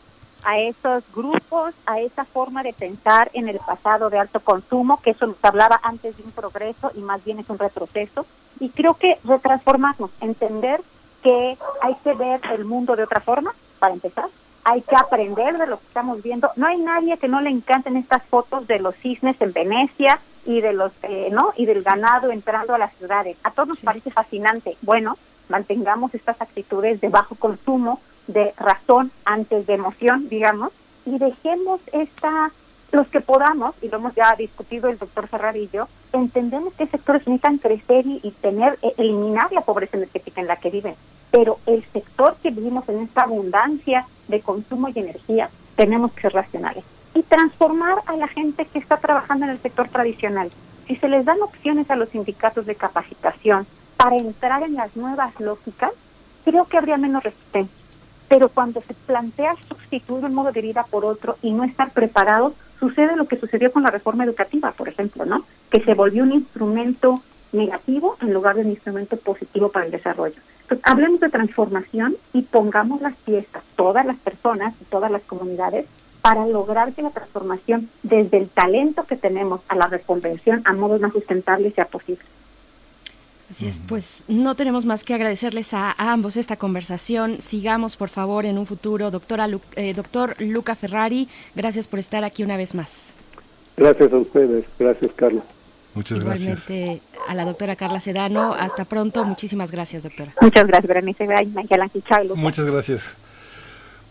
A 0.49 0.60
esos 0.60 1.02
grupos, 1.12 1.75
a 1.86 2.00
esa 2.00 2.25
forma 2.25 2.62
de 2.62 2.73
pensar 2.73 3.31
en 3.33 3.49
el 3.49 3.58
pasado 3.58 4.10
de 4.10 4.18
alto 4.18 4.39
consumo, 4.39 5.00
que 5.02 5.10
eso 5.10 5.26
nos 5.26 5.44
hablaba 5.44 5.81
antes 5.83 6.16
de 6.16 6.23
un 6.23 6.31
progreso 6.31 6.92
y 6.94 7.00
más 7.00 7.25
bien 7.25 7.41
es 7.41 7.50
un 7.50 7.58
retroceso. 7.58 8.25
Y 8.60 8.68
creo 8.70 8.94
que 8.94 9.18
retransformarnos, 9.25 10.10
entender 10.20 10.81
que 11.23 11.58
hay 11.83 11.97
que 12.05 12.15
ver 12.15 12.41
el 12.52 12.65
mundo 12.65 12.94
de 12.94 13.02
otra 13.02 13.20
forma, 13.20 13.52
para 13.81 13.94
empezar, 13.94 14.28
hay 14.62 14.83
que 14.83 14.97
aprender 14.97 15.58
de 15.58 15.66
lo 15.66 15.78
que 15.78 15.86
estamos 15.86 16.23
viendo. 16.23 16.50
No 16.57 16.66
hay 16.66 16.78
nadie 16.78 17.18
que 17.18 17.28
no 17.28 17.41
le 17.41 17.50
encanten 17.50 17.97
estas 17.97 18.23
fotos 18.25 18.66
de 18.66 18.78
los 18.78 18.94
cisnes 18.97 19.41
en 19.41 19.52
Venecia 19.52 20.20
y 20.44 20.60
de 20.60 20.73
los 20.73 20.92
eh, 21.02 21.28
no 21.31 21.52
y 21.57 21.66
del 21.66 21.83
ganado 21.83 22.31
entrando 22.31 22.75
a 22.75 22.78
las 22.78 22.92
ciudades. 22.94 23.36
A 23.44 23.50
todos 23.50 23.68
nos 23.68 23.81
parece 23.81 24.10
fascinante. 24.10 24.76
Bueno, 24.83 25.18
mantengamos 25.49 26.15
estas 26.15 26.41
actitudes 26.41 27.00
de 27.00 27.08
bajo 27.08 27.36
consumo, 27.36 28.00
de 28.27 28.53
razón 28.57 29.11
antes 29.25 29.67
de 29.67 29.75
emoción, 29.75 30.29
digamos, 30.29 30.73
y 31.05 31.19
dejemos 31.19 31.81
esta 31.93 32.51
los 32.93 33.09
que 33.09 33.21
podamos, 33.21 33.75
y 33.83 33.89
lo 33.89 33.99
hemos 33.99 34.15
ya 34.15 34.35
discutido 34.37 34.89
el 34.89 34.99
doctor 34.99 35.27
Ferrarillo, 35.29 35.89
entendemos 36.13 36.73
que 36.75 36.87
sectores 36.87 37.27
necesitan 37.27 37.59
crecer 37.59 38.07
y, 38.07 38.21
y 38.23 38.31
tener, 38.31 38.79
e, 38.81 38.95
eliminar 38.97 39.53
la 39.53 39.63
pobreza 39.63 39.97
energética 39.97 40.41
en 40.41 40.47
la 40.47 40.57
que 40.57 40.71
viven. 40.71 40.95
Pero 41.31 41.59
el 41.67 41.85
sector 41.93 42.37
que 42.43 42.51
vivimos 42.51 42.89
en 42.89 43.01
esta 43.01 43.23
abundancia 43.23 44.07
de 44.29 44.41
consumo 44.41 44.89
y 44.89 44.99
energía, 44.99 45.51
tenemos 45.75 46.13
que 46.13 46.23
ser 46.23 46.33
racionales. 46.33 46.85
Y 47.15 47.23
transformar 47.23 47.99
a 48.07 48.17
la 48.17 48.29
gente 48.29 48.67
que 48.67 48.79
está 48.79 48.99
trabajando 48.99 49.47
en 49.47 49.53
el 49.53 49.61
sector 49.61 49.89
tradicional. 49.89 50.51
Si 50.87 50.97
se 50.97 51.09
les 51.09 51.25
dan 51.25 51.43
opciones 51.43 51.91
a 51.91 51.97
los 51.97 52.11
sindicatos 52.11 52.67
de 52.67 52.77
capacitación 52.77 53.67
para 53.97 54.17
entrar 54.17 54.63
en 54.63 54.75
las 54.75 54.95
nuevas 54.97 55.39
lógicas, 55.41 55.91
creo 56.45 56.67
que 56.67 56.79
habría 56.79 56.97
menos 56.97 57.25
resistencia. 57.25 57.85
Pero 58.29 58.49
cuando 58.49 58.83
se 58.83 58.95
plantea 58.95 59.55
sustituir 59.69 60.25
un 60.25 60.35
modo 60.35 60.53
de 60.53 60.61
vida 60.61 60.85
por 60.91 61.05
otro 61.05 61.37
y 61.43 61.53
no 61.53 61.65
estar 61.65 61.93
preparados, 61.93 62.55
sucede 62.79 63.17
lo 63.17 63.27
que 63.27 63.39
sucedió 63.39 63.73
con 63.73 63.83
la 63.83 63.91
reforma 63.91 64.25
educativa, 64.25 64.73
por 64.73 64.89
ejemplo, 64.89 65.25
¿no? 65.25 65.45
Que 65.71 65.81
se 65.81 65.95
volvió 65.95 66.23
un 66.23 66.33
instrumento 66.33 67.23
negativo 67.53 68.17
en 68.21 68.33
lugar 68.33 68.57
de 68.57 68.63
un 68.63 68.71
instrumento 68.71 69.17
positivo 69.17 69.71
para 69.71 69.87
el 69.87 69.93
desarrollo. 69.93 70.37
Entonces, 70.63 70.85
hablemos 70.85 71.21
de 71.21 71.31
transformación 71.31 72.17
y 72.33 72.43
pongamos 72.43 73.01
las 73.01 73.15
piezas, 73.17 73.63
todas 73.77 74.05
las 74.05 74.17
personas 74.17 74.75
y 74.81 74.85
todas 74.85 75.11
las 75.11 75.23
comunidades, 75.23 75.87
para 76.23 76.45
lograr 76.45 76.93
que 76.93 77.03
la 77.03 77.11
transformación 77.11 77.89
desde 78.03 78.39
el 78.39 78.49
talento 78.49 79.05
que 79.05 79.17
tenemos 79.17 79.61
a 79.69 79.77
la 79.77 79.87
reconversión 79.87 80.61
a 80.65 80.73
modos 80.73 81.01
más 81.01 81.13
sustentables 81.13 81.75
sea 81.75 81.85
posible. 81.85 82.25
Así 83.50 83.68
es, 83.68 83.81
pues 83.86 84.25
no 84.26 84.57
tenemos 84.57 84.84
más 84.86 85.05
que 85.05 85.15
agradecerles 85.15 85.73
a, 85.73 85.91
a, 85.91 86.12
ambos 86.12 86.36
esta 86.36 86.57
conversación. 86.57 87.41
Sigamos, 87.41 87.97
por 87.97 88.08
favor, 88.08 88.44
en 88.44 88.58
un 88.58 88.66
futuro. 88.66 89.10
Doctora 89.10 89.47
Lu, 89.47 89.60
eh, 89.76 89.94
doctor 89.94 90.34
Luca 90.41 90.75
Ferrari, 90.75 91.28
gracias 91.55 91.86
por 91.86 92.00
estar 92.00 92.25
aquí 92.25 92.42
una 92.42 92.57
vez 92.57 92.75
más. 92.75 93.15
Gracias 93.76 94.12
a 94.12 94.16
ustedes. 94.16 94.65
Gracias, 94.78 95.12
Carlos. 95.15 95.44
Muchas 95.94 96.18
Igualmente 96.18 97.00
gracias. 97.00 97.28
a 97.28 97.34
la 97.34 97.44
doctora 97.44 97.76
Carla 97.76 98.00
Sedano. 98.00 98.52
Hasta 98.52 98.84
pronto. 98.84 99.25
Muchísimas 99.25 99.70
gracias, 99.70 100.02
doctora. 100.02 100.33
Muchas 100.41 100.66
gracias, 100.66 100.89
Berenice. 100.89 101.26
Muchas 102.34 102.65
gracias. 102.65 103.02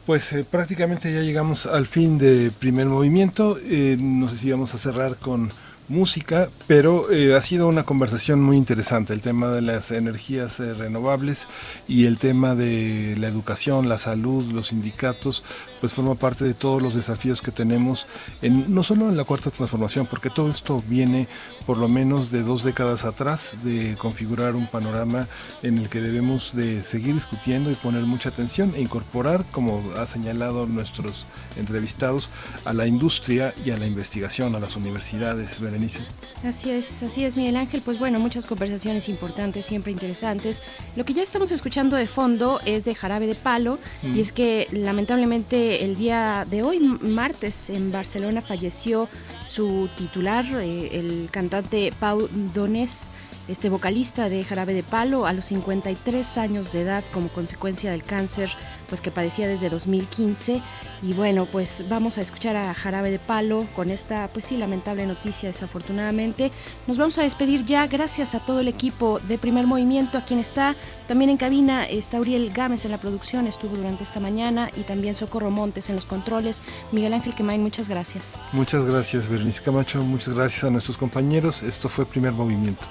Pues 0.05 0.31
eh, 0.33 0.45
prácticamente 0.49 1.11
ya 1.13 1.21
llegamos 1.21 1.65
al 1.65 1.87
fin 1.87 2.17
de 2.17 2.51
primer 2.57 2.85
movimiento. 2.85 3.57
Eh, 3.63 3.97
no 3.99 4.29
sé 4.29 4.37
si 4.37 4.51
vamos 4.51 4.73
a 4.75 4.77
cerrar 4.77 5.17
con 5.17 5.51
música, 5.87 6.49
pero 6.67 7.11
eh, 7.11 7.35
ha 7.35 7.41
sido 7.41 7.67
una 7.67 7.83
conversación 7.83 8.41
muy 8.41 8.57
interesante 8.57 9.13
el 9.13 9.21
tema 9.21 9.49
de 9.49 9.61
las 9.61 9.91
energías 9.91 10.59
eh, 10.59 10.73
renovables 10.73 11.47
y 11.87 12.05
el 12.05 12.17
tema 12.17 12.55
de 12.55 13.15
la 13.19 13.27
educación, 13.27 13.87
la 13.87 13.97
salud, 13.97 14.51
los 14.51 14.67
sindicatos, 14.67 15.43
pues 15.79 15.93
forma 15.93 16.15
parte 16.15 16.43
de 16.43 16.53
todos 16.53 16.81
los 16.81 16.95
desafíos 16.95 17.41
que 17.41 17.51
tenemos, 17.51 18.07
en, 18.41 18.73
no 18.73 18.83
solo 18.83 19.09
en 19.09 19.17
la 19.17 19.23
cuarta 19.23 19.51
transformación, 19.51 20.07
porque 20.07 20.29
todo 20.29 20.49
esto 20.49 20.83
viene 20.87 21.27
por 21.65 21.77
lo 21.77 21.87
menos 21.87 22.31
de 22.31 22.43
dos 22.43 22.63
décadas 22.63 23.05
atrás 23.05 23.51
de 23.63 23.95
configurar 23.97 24.55
un 24.55 24.67
panorama 24.67 25.27
en 25.63 25.77
el 25.77 25.89
que 25.89 26.01
debemos 26.01 26.55
de 26.55 26.81
seguir 26.81 27.15
discutiendo 27.15 27.71
y 27.71 27.75
poner 27.75 28.03
mucha 28.03 28.29
atención 28.29 28.73
e 28.75 28.81
incorporar, 28.81 29.45
como 29.51 29.83
ha 29.97 30.05
señalado 30.05 30.65
nuestros 30.65 31.25
entrevistados, 31.57 32.29
a 32.65 32.73
la 32.73 32.87
industria 32.87 33.53
y 33.65 33.71
a 33.71 33.77
la 33.77 33.87
investigación, 33.87 34.55
a 34.55 34.59
las 34.59 34.75
universidades. 34.75 35.59
Berenice. 35.75 35.99
Así 36.43 36.71
es, 36.71 37.03
así 37.03 37.25
es, 37.25 37.35
Miguel 37.35 37.57
Ángel. 37.57 37.81
Pues 37.83 37.99
bueno, 37.99 38.19
muchas 38.19 38.45
conversaciones 38.45 39.09
importantes, 39.09 39.65
siempre 39.65 39.91
interesantes. 39.91 40.61
Lo 40.95 41.05
que 41.05 41.13
ya 41.13 41.23
estamos 41.23 41.51
escuchando 41.51 41.95
de 41.95 42.07
fondo 42.07 42.59
es 42.65 42.85
de 42.85 42.95
Jarabe 42.95 43.27
de 43.27 43.35
Palo, 43.35 43.77
mm. 44.03 44.15
y 44.15 44.21
es 44.21 44.31
que 44.31 44.67
lamentablemente 44.71 45.83
el 45.83 45.97
día 45.97 46.45
de 46.49 46.63
hoy, 46.63 46.79
martes, 46.79 47.69
en 47.69 47.91
Barcelona 47.91 48.41
falleció 48.41 49.09
su 49.47 49.89
titular, 49.97 50.45
eh, 50.45 50.89
el 50.93 51.29
cantante 51.31 51.93
Pau 51.99 52.29
Donés 52.53 53.09
este 53.47 53.69
vocalista 53.69 54.27
de 54.27 54.43
Jarabe 54.43 54.73
de 54.73 54.83
Palo 54.83 55.25
a 55.25 55.33
los 55.33 55.45
53 55.45 56.37
años 56.37 56.71
de 56.71 56.81
edad 56.81 57.03
como 57.13 57.29
consecuencia 57.29 57.91
del 57.91 58.03
cáncer 58.03 58.49
pues 58.85 59.01
que 59.01 59.11
padecía 59.11 59.47
desde 59.47 59.69
2015 59.69 60.61
y 61.01 61.13
bueno 61.13 61.45
pues 61.45 61.83
vamos 61.89 62.17
a 62.17 62.21
escuchar 62.21 62.55
a 62.55 62.73
Jarabe 62.73 63.11
de 63.11 63.19
Palo 63.19 63.65
con 63.75 63.89
esta 63.89 64.27
pues 64.29 64.45
sí 64.45 64.57
lamentable 64.57 65.05
noticia 65.05 65.49
desafortunadamente. 65.49 66.51
Nos 66.87 66.97
vamos 66.97 67.17
a 67.17 67.23
despedir 67.23 67.65
ya 67.65 67.87
gracias 67.87 68.35
a 68.35 68.39
todo 68.39 68.59
el 68.59 68.67
equipo 68.67 69.19
de 69.27 69.37
Primer 69.37 69.67
Movimiento 69.67 70.17
a 70.17 70.21
quien 70.21 70.39
está 70.39 70.75
también 71.07 71.29
en 71.29 71.37
cabina. 71.37 71.85
Está 71.85 72.19
Uriel 72.19 72.51
Gámez 72.51 72.85
en 72.85 72.91
la 72.91 72.97
producción 72.97 73.47
estuvo 73.47 73.75
durante 73.75 74.03
esta 74.03 74.19
mañana 74.19 74.69
y 74.75 74.81
también 74.81 75.15
Socorro 75.15 75.51
Montes 75.51 75.89
en 75.89 75.95
los 75.95 76.05
controles. 76.05 76.61
Miguel 76.91 77.13
Ángel 77.13 77.33
Quemain 77.33 77.61
muchas 77.61 77.89
gracias. 77.89 78.35
Muchas 78.51 78.85
gracias 78.85 79.27
Bernice 79.27 79.61
Camacho. 79.61 80.03
Muchas 80.03 80.33
gracias 80.33 80.63
a 80.63 80.69
nuestros 80.69 80.97
compañeros. 80.97 81.63
Esto 81.63 81.89
fue 81.89 82.05
Primer 82.05 82.33
Movimiento. 82.33 82.85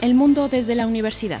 El 0.00 0.14
mundo 0.14 0.48
desde 0.48 0.74
la 0.74 0.86
universidad. 0.86 1.40